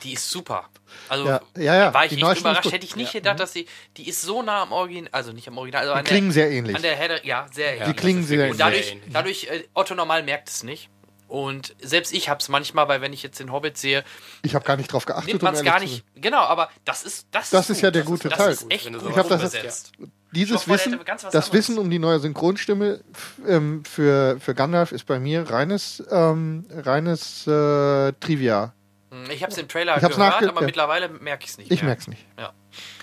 die 0.04 0.14
ist 0.14 0.30
super. 0.30 0.70
Also 1.10 1.28
Ja, 1.28 1.42
ja, 1.58 1.76
ja, 1.76 1.94
war 1.94 2.06
ich 2.06 2.10
die 2.16 2.22
echt 2.22 2.32
ist 2.34 2.40
überrascht. 2.40 2.72
Hätte 2.72 2.86
ich 2.86 2.96
nicht 2.96 3.14
Ja. 3.14 3.20
gedacht, 3.20 3.40
dass 3.40 3.54
sie, 3.54 3.66
die 3.98 4.08
ist 4.10 4.22
so 4.22 4.42
nah 4.42 4.64
am 4.64 4.72
Original, 4.72 5.10
also 5.14 5.32
nicht 5.32 5.48
am 5.48 5.58
Original, 5.58 5.82
also 5.82 5.94
Die 5.94 6.00
an 6.00 6.06
klingen 6.06 6.28
der, 6.30 6.34
sehr 6.34 6.52
ähnlich. 6.52 6.76
An 6.76 6.82
der 6.82 6.96
Herr 6.96 7.08
der, 7.08 7.26
ja, 7.26 7.48
sehr 7.52 7.74
Die 7.74 7.80
ähnlich. 7.82 7.96
klingen 7.98 8.24
sehr 8.24 8.50
Und 8.52 8.60
dadurch, 8.60 8.92
ähnlich. 8.92 9.10
dadurch 9.14 9.44
äh, 9.46 9.64
Otto 9.74 9.96
normal 9.96 10.24
merkt 10.24 10.50
es 10.50 10.64
nicht. 10.64 10.90
Und 11.28 11.76
selbst 11.80 12.12
ich 12.14 12.28
habe 12.28 12.42
es 12.42 12.50
manchmal, 12.50 12.90
weil 12.90 13.00
wenn 13.00 13.14
ich 13.14 13.24
jetzt 13.24 13.40
den 13.40 13.54
Hobbit 13.54 13.78
sehe, 13.78 14.04
Ich 14.42 14.54
habe 14.54 14.66
gar 14.66 14.76
nicht 14.76 14.92
drauf 14.92 15.06
geachtet. 15.06 15.28
nimmt 15.30 15.42
um 15.42 15.46
man 15.46 15.54
es 15.54 15.60
ehrlich 15.62 15.72
gar 15.72 15.80
nicht. 15.80 16.04
Genau, 16.16 16.42
aber 16.42 16.70
das 16.84 17.04
ist 17.04 17.28
das, 17.32 17.52
Das 17.52 17.70
ist 17.70 17.80
ja 17.82 17.88
gut. 17.90 17.96
der 17.96 18.02
Das 18.02 18.10
gute 18.12 18.30
das 18.30 18.38
Teil. 18.38 18.52
Ist 18.52 18.66
echt 18.70 18.92
gut 18.92 19.02
Ich 19.08 19.14
glaube, 19.14 19.30
das 19.30 19.54
ist 19.54 19.92
dieses 20.34 20.62
Stoffbeutel 20.62 20.92
Wissen, 20.94 21.06
das 21.06 21.24
anderes. 21.26 21.54
Wissen 21.54 21.78
um 21.78 21.90
die 21.90 22.00
neue 22.00 22.20
Synchronstimme 22.20 23.00
ähm, 23.48 23.84
für, 23.86 24.40
für 24.42 24.54
Gandalf 24.56 24.92
ist 24.92 25.06
bei 25.06 25.20
mir 25.20 25.50
reines, 25.50 26.04
ähm, 26.12 26.66
reines 26.70 27.48
äh, 27.48 28.12
Trivia. 28.20 28.74
Hm, 29.12 29.30
Ich 29.30 29.44
habe 29.44 29.52
es 29.52 29.58
im 29.58 29.68
Trailer 29.68 29.96
Ich 29.98 30.02
gehört, 30.08 30.44
aber 30.44 30.62
ja. 30.62 30.66
mittlerweile 30.66 31.10
merke 31.10 31.44
ich 31.44 31.52
es 31.52 31.58
nicht 31.58 31.72
Ich 31.72 31.82
mehr. 31.82 31.90
merk's 31.90 32.08
nicht. 32.08 32.26
Ja. 32.38 32.46
Hatten 32.46 32.56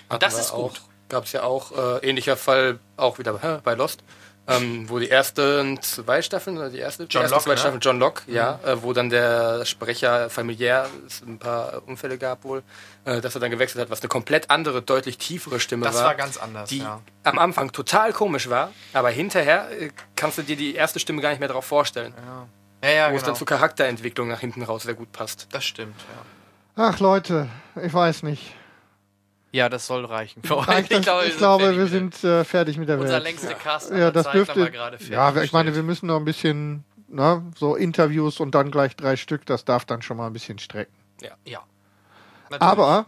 Und 0.09 0.23
das 0.23 0.39
ist 0.39 0.51
auch, 0.51 0.69
gut. 0.69 0.81
Gab 1.07 1.25
es 1.25 1.31
ja 1.31 1.43
auch 1.43 1.71
äh, 2.01 2.07
ähnlicher 2.09 2.35
Fall, 2.37 2.79
auch 2.97 3.17
wieder 3.19 3.39
hä, 3.41 3.59
bei 3.63 3.73
Lost, 3.75 4.03
ähm, 4.47 4.89
wo 4.89 4.97
die 4.97 5.09
ersten 5.11 5.79
zwei 5.81 6.21
Staffeln, 6.23 6.57
oder 6.57 6.69
die 6.71 6.79
erste, 6.79 7.05
die 7.05 7.13
John 7.13 7.21
ersten 7.23 7.33
Locke, 7.35 7.43
zwei 7.45 7.51
ne? 7.51 7.57
Staffeln, 7.57 7.81
John 7.81 7.99
Locke, 7.99 8.23
ja, 8.31 8.59
äh, 8.65 8.81
wo 8.81 8.93
dann 8.93 9.09
der 9.11 9.63
Sprecher 9.65 10.29
familiär 10.31 10.87
es 11.05 11.21
ein 11.21 11.37
paar 11.37 11.83
Unfälle 11.87 12.17
gab 12.17 12.43
wohl, 12.43 12.63
äh, 13.05 13.21
dass 13.21 13.35
er 13.35 13.41
dann 13.41 13.51
gewechselt 13.51 13.81
hat, 13.83 13.91
was 13.91 14.01
eine 14.01 14.09
komplett 14.09 14.49
andere, 14.49 14.81
deutlich 14.81 15.19
tiefere 15.19 15.59
Stimme 15.59 15.85
Das 15.85 15.95
war. 15.97 16.05
war 16.05 16.15
ganz 16.15 16.37
anders, 16.37 16.69
die 16.69 16.79
ja. 16.79 16.99
am 17.23 17.37
Anfang 17.37 17.71
total 17.71 18.11
komisch 18.13 18.49
war, 18.49 18.71
aber 18.93 19.09
hinterher 19.11 19.69
äh, 19.71 19.89
kannst 20.15 20.39
du 20.39 20.41
dir 20.43 20.55
die 20.55 20.73
erste 20.73 20.99
Stimme 20.99 21.21
gar 21.21 21.29
nicht 21.29 21.39
mehr 21.39 21.47
darauf 21.47 21.65
vorstellen. 21.65 22.13
Ja, 22.17 22.47
ja, 22.83 23.11
wo 23.11 23.15
es 23.15 23.21
genau. 23.21 23.31
dann 23.31 23.35
zur 23.35 23.47
Charakterentwicklung 23.47 24.27
nach 24.27 24.39
hinten 24.39 24.63
raus 24.63 24.83
sehr 24.83 24.93
gut 24.93 25.11
passt. 25.11 25.47
Das 25.51 25.65
stimmt, 25.65 25.95
ja. 25.97 26.25
Ach 26.75 26.99
Leute, 26.99 27.49
ich 27.81 27.93
weiß 27.93 28.23
nicht. 28.23 28.55
Ja, 29.51 29.67
das 29.67 29.87
soll 29.87 30.05
reichen. 30.05 30.43
Für. 30.43 30.67
Reicht 30.67 30.91
das? 30.91 31.25
Ich 31.27 31.37
glaube, 31.37 31.75
wir 31.75 31.87
sind 31.87 32.23
äh, 32.23 32.43
fertig 32.43 32.77
mit 32.77 32.87
der 32.87 32.99
Unser 32.99 33.15
Welt. 33.15 33.23
längster 33.23 33.55
Cast 33.55 33.91
ja, 33.91 34.11
das 34.11 34.25
Zeiten 34.25 34.45
dürfte. 34.53 35.11
Ja, 35.11 35.35
ich 35.41 35.51
meine, 35.51 35.75
wir 35.75 35.83
müssen 35.83 36.07
noch 36.07 36.17
ein 36.17 36.25
bisschen, 36.25 36.83
ne, 37.07 37.43
so 37.57 37.75
Interviews 37.75 38.39
und 38.39 38.53
dann 38.53 38.69
gleich 38.69 38.95
drei 38.95 39.15
Stück, 39.15 39.45
das 39.45 39.65
darf 39.65 39.85
dann 39.85 40.01
schon 40.01 40.17
mal 40.17 40.27
ein 40.27 40.33
bisschen 40.33 40.59
strecken. 40.59 40.93
Ja. 41.21 41.31
Ja. 41.45 41.63
Aber 42.59 43.07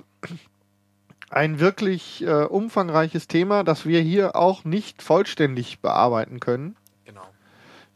ein 1.29 1.59
wirklich 1.59 2.23
äh, 2.23 2.43
umfangreiches 2.43 3.27
Thema, 3.27 3.63
das 3.63 3.85
wir 3.85 4.01
hier 4.01 4.35
auch 4.35 4.65
nicht 4.65 5.01
vollständig 5.01 5.79
bearbeiten 5.79 6.39
können. 6.39 6.75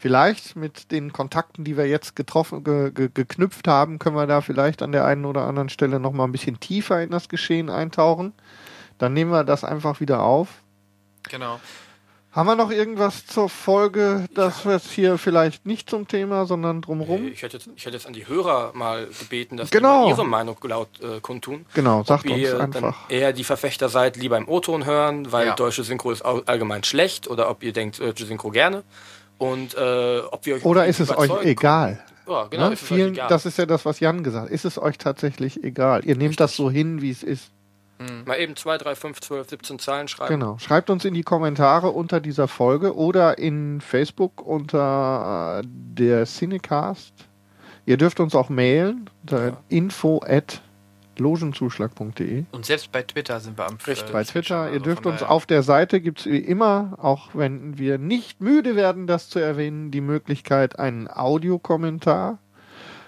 Vielleicht 0.05 0.55
mit 0.55 0.91
den 0.91 1.11
Kontakten, 1.13 1.63
die 1.63 1.77
wir 1.77 1.87
jetzt 1.87 2.15
getroffen, 2.15 2.63
ge, 2.63 2.91
ge, 2.91 3.09
geknüpft 3.11 3.67
haben, 3.67 3.97
können 3.97 4.15
wir 4.15 4.27
da 4.27 4.41
vielleicht 4.41 4.83
an 4.83 4.91
der 4.91 5.03
einen 5.03 5.25
oder 5.25 5.47
anderen 5.47 5.67
Stelle 5.67 5.99
noch 5.99 6.11
mal 6.11 6.25
ein 6.25 6.31
bisschen 6.31 6.59
tiefer 6.59 7.01
in 7.01 7.09
das 7.09 7.27
Geschehen 7.27 7.71
eintauchen. 7.71 8.33
Dann 8.99 9.13
nehmen 9.13 9.31
wir 9.31 9.43
das 9.43 9.63
einfach 9.63 10.01
wieder 10.01 10.21
auf. 10.21 10.49
Genau. 11.27 11.59
Haben 12.33 12.45
wir 12.49 12.55
noch 12.55 12.69
irgendwas 12.69 13.25
zur 13.25 13.49
Folge, 13.49 14.27
das 14.35 14.63
jetzt 14.65 14.91
hier 14.91 15.17
vielleicht 15.17 15.65
nicht 15.65 15.89
zum 15.89 16.07
Thema, 16.07 16.45
sondern 16.45 16.83
drumherum? 16.83 17.25
Ich 17.29 17.41
hätte, 17.41 17.57
jetzt, 17.57 17.69
ich 17.75 17.83
hätte 17.85 17.95
jetzt 17.95 18.05
an 18.05 18.13
die 18.13 18.27
Hörer 18.27 18.73
mal 18.75 19.07
gebeten, 19.07 19.57
dass 19.57 19.71
Genau. 19.71 20.01
die 20.05 20.11
mal 20.11 20.17
ihre 20.19 20.25
Meinung 20.27 20.57
laut 20.65 20.89
äh, 21.01 21.19
kundtun. 21.19 21.65
Genau, 21.73 22.01
Ob 22.01 22.07
sagt 22.07 22.29
uns 22.29 22.37
ihr 22.37 22.59
einfach. 22.59 22.81
Dann 22.81 22.93
eher 23.09 23.33
die 23.33 23.43
Verfechter 23.43 23.89
seid, 23.89 24.17
lieber 24.17 24.37
im 24.37 24.47
O-Ton 24.47 24.85
hören, 24.85 25.31
weil 25.31 25.47
Ja. 25.47 25.55
deutsche 25.55 25.83
Synchro 25.83 26.11
ist 26.11 26.21
allgemein 26.21 26.83
schlecht, 26.83 27.27
oder 27.27 27.49
ob 27.49 27.63
ihr 27.63 27.73
denkt, 27.73 27.99
deutsche 27.99 28.27
Synchro 28.27 28.51
gerne. 28.51 28.83
Und 29.37 29.75
äh, 29.75 30.19
ob 30.31 30.45
wir 30.45 30.55
euch 30.55 30.65
Oder 30.65 30.85
ist 30.85 30.99
es 30.99 31.15
euch 31.15 31.31
egal? 31.43 31.99
Ja, 32.27 32.45
genau, 32.45 32.67
Ne? 32.67 32.73
ist 32.73 32.83
Vielen, 32.83 33.13
egal. 33.13 33.27
das 33.29 33.45
ist 33.45 33.57
ja 33.57 33.65
das, 33.65 33.85
was 33.85 33.99
Jan 33.99 34.23
gesagt 34.23 34.45
hat. 34.45 34.51
Ist 34.51 34.65
es 34.65 34.81
euch 34.81 34.97
tatsächlich 34.97 35.63
egal? 35.63 36.05
Ihr 36.05 36.15
nehmt 36.15 36.39
das 36.39 36.55
so 36.55 36.71
hin, 36.71 37.01
wie 37.01 37.11
es 37.11 37.23
ist. 37.23 37.51
Mal 38.25 38.39
eben 38.39 38.55
2, 38.57 38.77
3, 38.77 38.95
5, 38.95 39.21
12, 39.21 39.49
17 39.49 39.79
Zahlen 39.79 40.07
schreiben. 40.09 40.33
Genau. 40.39 40.57
Schreibt 40.57 40.89
uns 40.89 41.05
in 41.05 41.13
die 41.13 41.23
Kommentare 41.23 41.91
unter 41.91 42.19
dieser 42.19 42.49
Folge 42.49 42.93
oder 42.95 43.37
in 43.37 43.79
Facebook 43.79 44.41
unter 44.45 45.61
äh, 45.61 45.65
der 45.65 46.25
Cinecast. 46.25 47.13
Ihr 47.85 47.95
dürft 47.97 48.19
uns 48.19 48.35
auch 48.35 48.49
mailen 48.49 49.09
unter 49.21 49.57
info 49.69 50.21
at 50.27 50.61
logenzuschlag.de. 51.19 52.45
Und 52.51 52.65
selbst 52.65 52.91
bei 52.91 53.01
Twitter 53.03 53.39
sind 53.39 53.57
wir 53.57 53.65
am 53.65 53.77
Richtig. 53.85 54.11
Bei 54.11 54.23
Twitter. 54.23 54.61
also 54.61 54.73
Ihr 54.73 54.79
dürft 54.81 55.05
uns 55.05 55.23
auf 55.23 55.45
der 55.45 55.63
Seite 55.63 56.01
gibt 56.01 56.21
es 56.21 56.25
wie 56.25 56.39
immer, 56.39 56.97
auch 57.01 57.29
wenn 57.33 57.77
wir 57.77 57.97
nicht 57.97 58.41
müde 58.41 58.75
werden, 58.75 59.07
das 59.07 59.29
zu 59.29 59.39
erwähnen, 59.39 59.91
die 59.91 60.01
Möglichkeit, 60.01 60.79
einen 60.79 61.07
Audiokommentar 61.07 62.39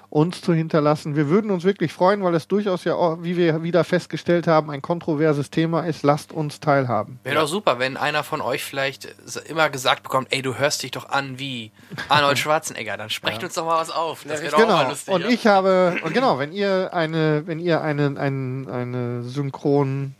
uns 0.09 0.39
zu 0.41 0.53
hinterlassen. 0.53 1.15
Wir 1.17 1.27
würden 1.27 1.51
uns 1.51 1.65
wirklich 1.65 1.91
freuen, 1.91 2.23
weil 2.23 2.33
es 2.33 2.47
durchaus 2.47 2.85
ja, 2.85 2.95
auch, 2.95 3.23
wie 3.23 3.35
wir 3.35 3.61
wieder 3.63 3.83
festgestellt 3.83 4.47
haben, 4.47 4.69
ein 4.71 4.81
kontroverses 4.81 5.49
Thema 5.49 5.81
ist. 5.81 6.03
Lasst 6.03 6.31
uns 6.31 6.61
teilhaben. 6.61 7.19
Wäre 7.23 7.35
doch 7.41 7.47
super, 7.47 7.77
wenn 7.77 7.97
einer 7.97 8.23
von 8.23 8.39
euch 8.39 8.63
vielleicht 8.63 9.13
immer 9.47 9.69
gesagt 9.69 10.03
bekommt, 10.03 10.29
ey, 10.31 10.41
du 10.41 10.55
hörst 10.55 10.81
dich 10.83 10.91
doch 10.91 11.09
an 11.09 11.39
wie 11.39 11.71
Arnold 12.07 12.39
Schwarzenegger, 12.39 12.95
dann 12.95 13.09
sprecht 13.09 13.43
uns 13.43 13.55
doch 13.55 13.65
mal 13.65 13.79
was 13.81 13.89
auf. 13.89 14.23
Das 14.25 14.41
wäre 14.41 14.51
doch 14.51 14.59
auch 14.63 14.67
mal 14.67 14.77
Genau. 14.77 14.89
lustig. 14.91 15.13
Und 15.13 15.21
ja? 15.23 15.27
ich 15.29 15.45
habe, 15.45 15.97
und 16.03 16.13
genau, 16.13 16.39
wenn 16.39 16.53
ihr 16.53 16.93
eine, 16.93 17.43
wenn 17.45 17.59
ihr 17.59 17.81
einen, 17.81 18.17
einen, 18.17 18.69
eine 18.69 19.23
Synchron, 19.23 20.15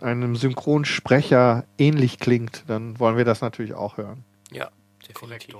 einem 0.00 0.36
Synchronsprecher 0.36 1.64
ähnlich 1.78 2.18
klingt, 2.20 2.64
dann 2.68 2.98
wollen 3.00 3.16
wir 3.16 3.24
das 3.24 3.40
natürlich 3.40 3.74
auch 3.74 3.96
hören. 3.96 4.24
Ja, 4.52 4.68
definitiv. 5.08 5.56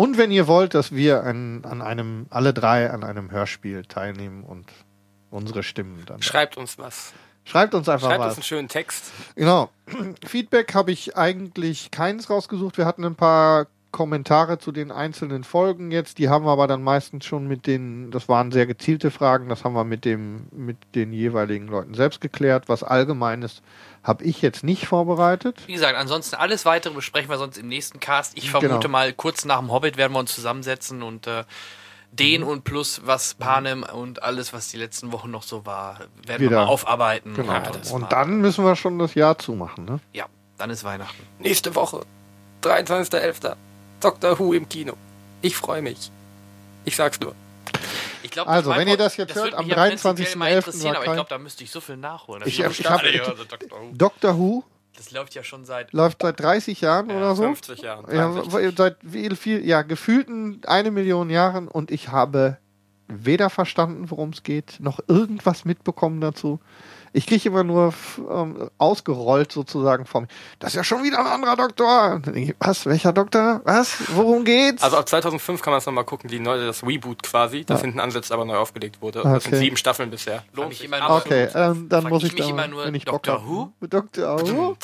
Und 0.00 0.16
wenn 0.16 0.30
ihr 0.30 0.46
wollt, 0.46 0.72
dass 0.72 0.92
wir 0.92 1.24
an, 1.24 1.62
an 1.66 1.82
einem, 1.82 2.24
alle 2.30 2.54
drei 2.54 2.88
an 2.88 3.04
einem 3.04 3.30
Hörspiel 3.30 3.82
teilnehmen 3.82 4.44
und 4.44 4.64
unsere 5.30 5.62
Stimmen 5.62 6.04
dann. 6.06 6.22
Schreibt 6.22 6.56
uns 6.56 6.78
was. 6.78 7.12
Schreibt 7.44 7.74
uns 7.74 7.86
einfach 7.86 8.08
Schreibt 8.08 8.20
was. 8.20 8.28
uns 8.28 8.36
einen 8.38 8.44
schönen 8.44 8.68
Text. 8.68 9.12
Genau. 9.34 9.68
Feedback 10.26 10.72
habe 10.72 10.90
ich 10.90 11.18
eigentlich 11.18 11.90
keins 11.90 12.30
rausgesucht. 12.30 12.78
Wir 12.78 12.86
hatten 12.86 13.04
ein 13.04 13.14
paar 13.14 13.66
Kommentare 13.92 14.58
zu 14.58 14.72
den 14.72 14.90
einzelnen 14.92 15.44
Folgen 15.44 15.90
jetzt. 15.90 16.18
Die 16.18 16.28
haben 16.28 16.44
wir 16.44 16.50
aber 16.52 16.66
dann 16.66 16.82
meistens 16.82 17.24
schon 17.24 17.46
mit 17.48 17.66
den, 17.66 18.10
das 18.10 18.28
waren 18.28 18.52
sehr 18.52 18.66
gezielte 18.66 19.10
Fragen, 19.10 19.48
das 19.48 19.64
haben 19.64 19.74
wir 19.74 19.84
mit 19.84 20.04
dem, 20.04 20.46
mit 20.52 20.76
den 20.94 21.12
jeweiligen 21.12 21.66
Leuten 21.66 21.94
selbst 21.94 22.20
geklärt. 22.20 22.68
Was 22.68 22.82
Allgemeines 22.82 23.62
habe 24.02 24.24
ich 24.24 24.40
jetzt 24.42 24.64
nicht 24.64 24.86
vorbereitet. 24.86 25.62
Wie 25.66 25.72
gesagt, 25.74 25.96
ansonsten 25.96 26.36
alles 26.36 26.64
weitere 26.64 26.94
besprechen 26.94 27.28
wir 27.28 27.38
sonst 27.38 27.58
im 27.58 27.68
nächsten 27.68 28.00
Cast. 28.00 28.36
Ich 28.38 28.50
vermute 28.50 28.78
Genau. 28.78 28.88
mal, 28.88 29.12
kurz 29.12 29.44
nach 29.44 29.58
dem 29.58 29.70
Hobbit 29.70 29.96
werden 29.96 30.12
wir 30.12 30.20
uns 30.20 30.34
zusammensetzen 30.34 31.02
und 31.02 31.26
äh, 31.26 31.44
den 32.12 32.40
Mhm. 32.42 32.48
und 32.48 32.64
plus 32.64 33.02
was 33.04 33.34
Panem 33.34 33.82
und 33.84 34.22
alles, 34.22 34.52
was 34.52 34.68
die 34.68 34.76
letzten 34.78 35.12
Wochen 35.12 35.30
noch 35.30 35.42
so 35.44 35.64
war, 35.66 35.98
werden 36.26 36.40
wir 36.40 36.50
Wieder. 36.50 36.64
mal 36.64 36.66
aufarbeiten. 36.66 37.34
Genau. 37.34 37.54
und, 37.56 37.76
uns 37.76 37.90
Und 37.92 38.10
dann 38.12 38.40
müssen 38.40 38.64
wir 38.64 38.74
schon 38.74 38.98
das 38.98 39.14
Jahr 39.14 39.38
zumachen, 39.38 39.84
ne? 39.84 40.00
Ja, 40.12 40.26
dann 40.58 40.70
ist 40.70 40.82
Weihnachten. 40.82 41.22
Nächste 41.38 41.74
Woche, 41.76 42.00
23.11. 42.62 43.54
Dr. 44.00 44.38
Who 44.38 44.52
im 44.52 44.68
Kino. 44.68 44.94
Ich 45.42 45.56
freue 45.56 45.82
mich. 45.82 46.10
Ich 46.84 46.96
sag's 46.96 47.20
nur. 47.20 47.34
Ich 48.22 48.30
glaub, 48.30 48.48
Also, 48.48 48.70
wenn 48.74 48.88
ihr 48.88 48.96
das 48.96 49.16
jetzt 49.16 49.34
hört, 49.34 49.46
würde 49.46 49.58
am 49.58 49.66
mich 49.66 49.76
ja 49.76 49.86
prinzipiell 49.86 50.36
mal 50.36 50.48
23.11. 50.50 50.56
interessieren, 50.56 50.94
Aber 50.94 51.00
ich 51.00 51.08
war 51.08 51.14
glaube, 51.14 51.30
da 51.30 51.38
müsste 51.38 51.64
ich 51.64 51.70
so 51.70 51.80
viel 51.80 51.96
nachholen. 51.96 52.42
Ich, 52.46 52.58
Das 52.58 52.72
ich, 52.72 52.80
ich 52.80 52.86
hab, 52.90 53.00
stark, 53.00 53.28
also 53.28 53.44
Dr. 53.44 53.80
Who. 53.80 53.90
Dr. 53.92 54.38
Who 54.38 54.64
Das 54.96 55.10
läuft 55.10 55.34
ja 55.34 55.42
schon 55.42 55.64
seit 55.64 55.92
läuft 55.92 56.22
seit 56.22 56.40
30 56.40 56.80
Jahren 56.80 57.10
oder 57.10 57.34
so. 57.34 57.42
50 57.44 57.82
Jahren. 57.82 58.04
Ja, 58.14 58.30
63. 58.32 58.76
seit 58.76 58.96
viel, 59.08 59.36
viel, 59.36 59.66
ja, 59.66 59.82
gefühlten 59.82 60.60
eine 60.66 60.90
Million 60.90 61.30
Jahren 61.30 61.68
und 61.68 61.90
ich 61.90 62.08
habe 62.08 62.58
weder 63.08 63.50
verstanden, 63.50 64.10
worum 64.10 64.30
es 64.30 64.42
geht, 64.42 64.78
noch 64.80 65.00
irgendwas 65.08 65.64
mitbekommen 65.64 66.20
dazu. 66.20 66.60
Ich 67.12 67.26
kriege 67.26 67.48
immer 67.48 67.64
nur 67.64 67.92
ähm, 68.30 68.70
ausgerollt 68.78 69.50
sozusagen 69.50 70.06
vom, 70.06 70.28
das 70.60 70.70
ist 70.70 70.76
ja 70.76 70.84
schon 70.84 71.02
wieder 71.02 71.18
ein 71.18 71.26
anderer 71.26 71.56
Doktor. 71.56 72.22
Ich, 72.34 72.54
Was, 72.60 72.86
welcher 72.86 73.12
Doktor? 73.12 73.60
Was? 73.64 73.96
Worum 74.14 74.44
geht's? 74.44 74.82
Also 74.82 74.96
ab 74.96 75.08
2005 75.08 75.60
kann 75.60 75.72
man 75.72 75.78
es 75.78 75.86
nochmal 75.86 76.04
gucken, 76.04 76.30
die 76.30 76.38
neue, 76.38 76.66
das 76.66 76.84
Reboot 76.86 77.22
quasi, 77.24 77.64
das 77.64 77.80
Ja. 77.80 77.86
hinten 77.86 78.00
ansetzt, 78.00 78.30
aber 78.30 78.44
neu 78.44 78.56
aufgelegt 78.56 79.02
wurde. 79.02 79.22
Das 79.22 79.42
sind 79.44 79.54
Okay. 79.54 79.62
sieben 79.64 79.76
Staffeln 79.76 80.10
bisher. 80.10 80.44
Lohnt 80.52 80.72
sich. 80.74 80.84
immer 80.84 81.00
nur- 81.00 81.16
okay, 81.16 81.48
ähm, 81.54 81.88
dann 81.88 82.04
muss 82.04 82.22
ich 82.22 82.28
ich, 82.28 82.34
mich 82.34 82.42
da, 82.46 82.50
immer 82.50 82.68
nur, 82.68 82.84
hab. 82.84 83.46
Who? 83.46 83.72
Dr. 83.80 84.40
Who? 84.48 84.76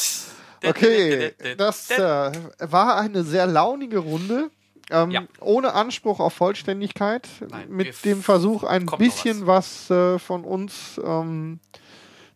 Okay, 0.67 1.33
das 1.59 1.91
äh, 1.91 2.33
war 2.61 2.97
eine 2.97 3.23
sehr 3.23 3.47
launige 3.47 3.99
Runde. 3.99 4.51
Ähm, 4.91 5.11
Ja. 5.11 5.23
Ohne 5.41 5.75
Anspruch 5.75 6.21
auf 6.21 6.33
Vollständigkeit, 6.35 7.29
wir 7.41 7.49
mit 7.69 8.05
dem 8.05 8.23
Versuch, 8.23 8.63
ein 8.63 8.87
bisschen 8.87 9.47
was, 9.47 9.91
äh, 9.91 10.19
von 10.21 10.45
uns 10.45 11.01
ähm, 11.05 11.59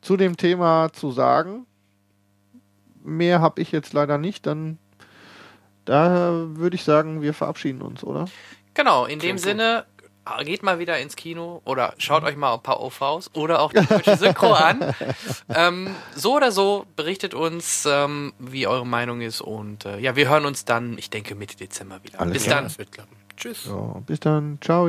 zu 0.01 0.17
dem 0.17 0.37
Thema 0.37 0.93
zu 0.93 1.11
sagen. 1.11 1.67
Mehr 3.03 3.41
habe 3.41 3.63
ich 3.63 3.73
jetzt 3.73 3.93
leider 3.93 4.19
nicht, 4.19 4.47
dann 4.47 4.79
da 5.85 6.47
würde 6.51 6.77
ich 6.77 6.85
sagen, 6.85 7.23
wir 7.23 7.35
verabschieden 7.35 7.83
uns, 7.83 8.05
oder? 8.05 8.27
Genau, 8.75 9.07
in 9.07 9.19
dem 9.19 9.21
Klingt 9.21 9.39
gut. 9.39 9.45
Sinne, 9.45 9.85
geht 10.45 10.63
mal 10.63 10.79
wieder 10.79 10.99
ins 10.99 11.17
Kino 11.17 11.61
oder 11.65 11.95
schaut 11.99 12.23
euch 12.25 12.37
mal 12.37 12.55
ein 12.55 12.63
paar 12.63 12.81
OVs 12.81 13.31
oder 13.35 13.61
auch 13.61 13.73
die 13.75 13.85
deutsche 13.85 14.17
Synchro 14.17 14.53
an. 14.53 14.95
Ähm, 15.49 15.95
so 16.15 16.37
oder 16.37 16.53
so, 16.53 16.87
berichtet 16.97 17.35
uns, 17.35 17.87
ähm, 17.91 18.33
wie 18.39 18.67
eure 18.67 18.87
Meinung 18.87 19.21
ist 19.21 19.41
und 19.41 19.85
äh, 19.85 19.99
ja, 19.99 20.17
wir 20.17 20.29
hören 20.29 20.45
uns 20.45 20.65
dann, 20.65 20.97
ich 20.99 21.11
denke, 21.11 21.35
Mitte 21.35 21.57
Dezember 21.57 22.03
wieder. 22.05 22.21
Alles 22.21 22.35
Bis 22.35 22.45
klar. 22.45 22.57
dann. 22.57 22.65
Das 22.65 22.79
wird 22.79 22.93
klappen. 22.93 23.17
Tschüss. 23.37 23.65
So, 23.65 24.03
bis 24.07 24.21
dann, 24.21 24.59
ciao. 24.61 24.89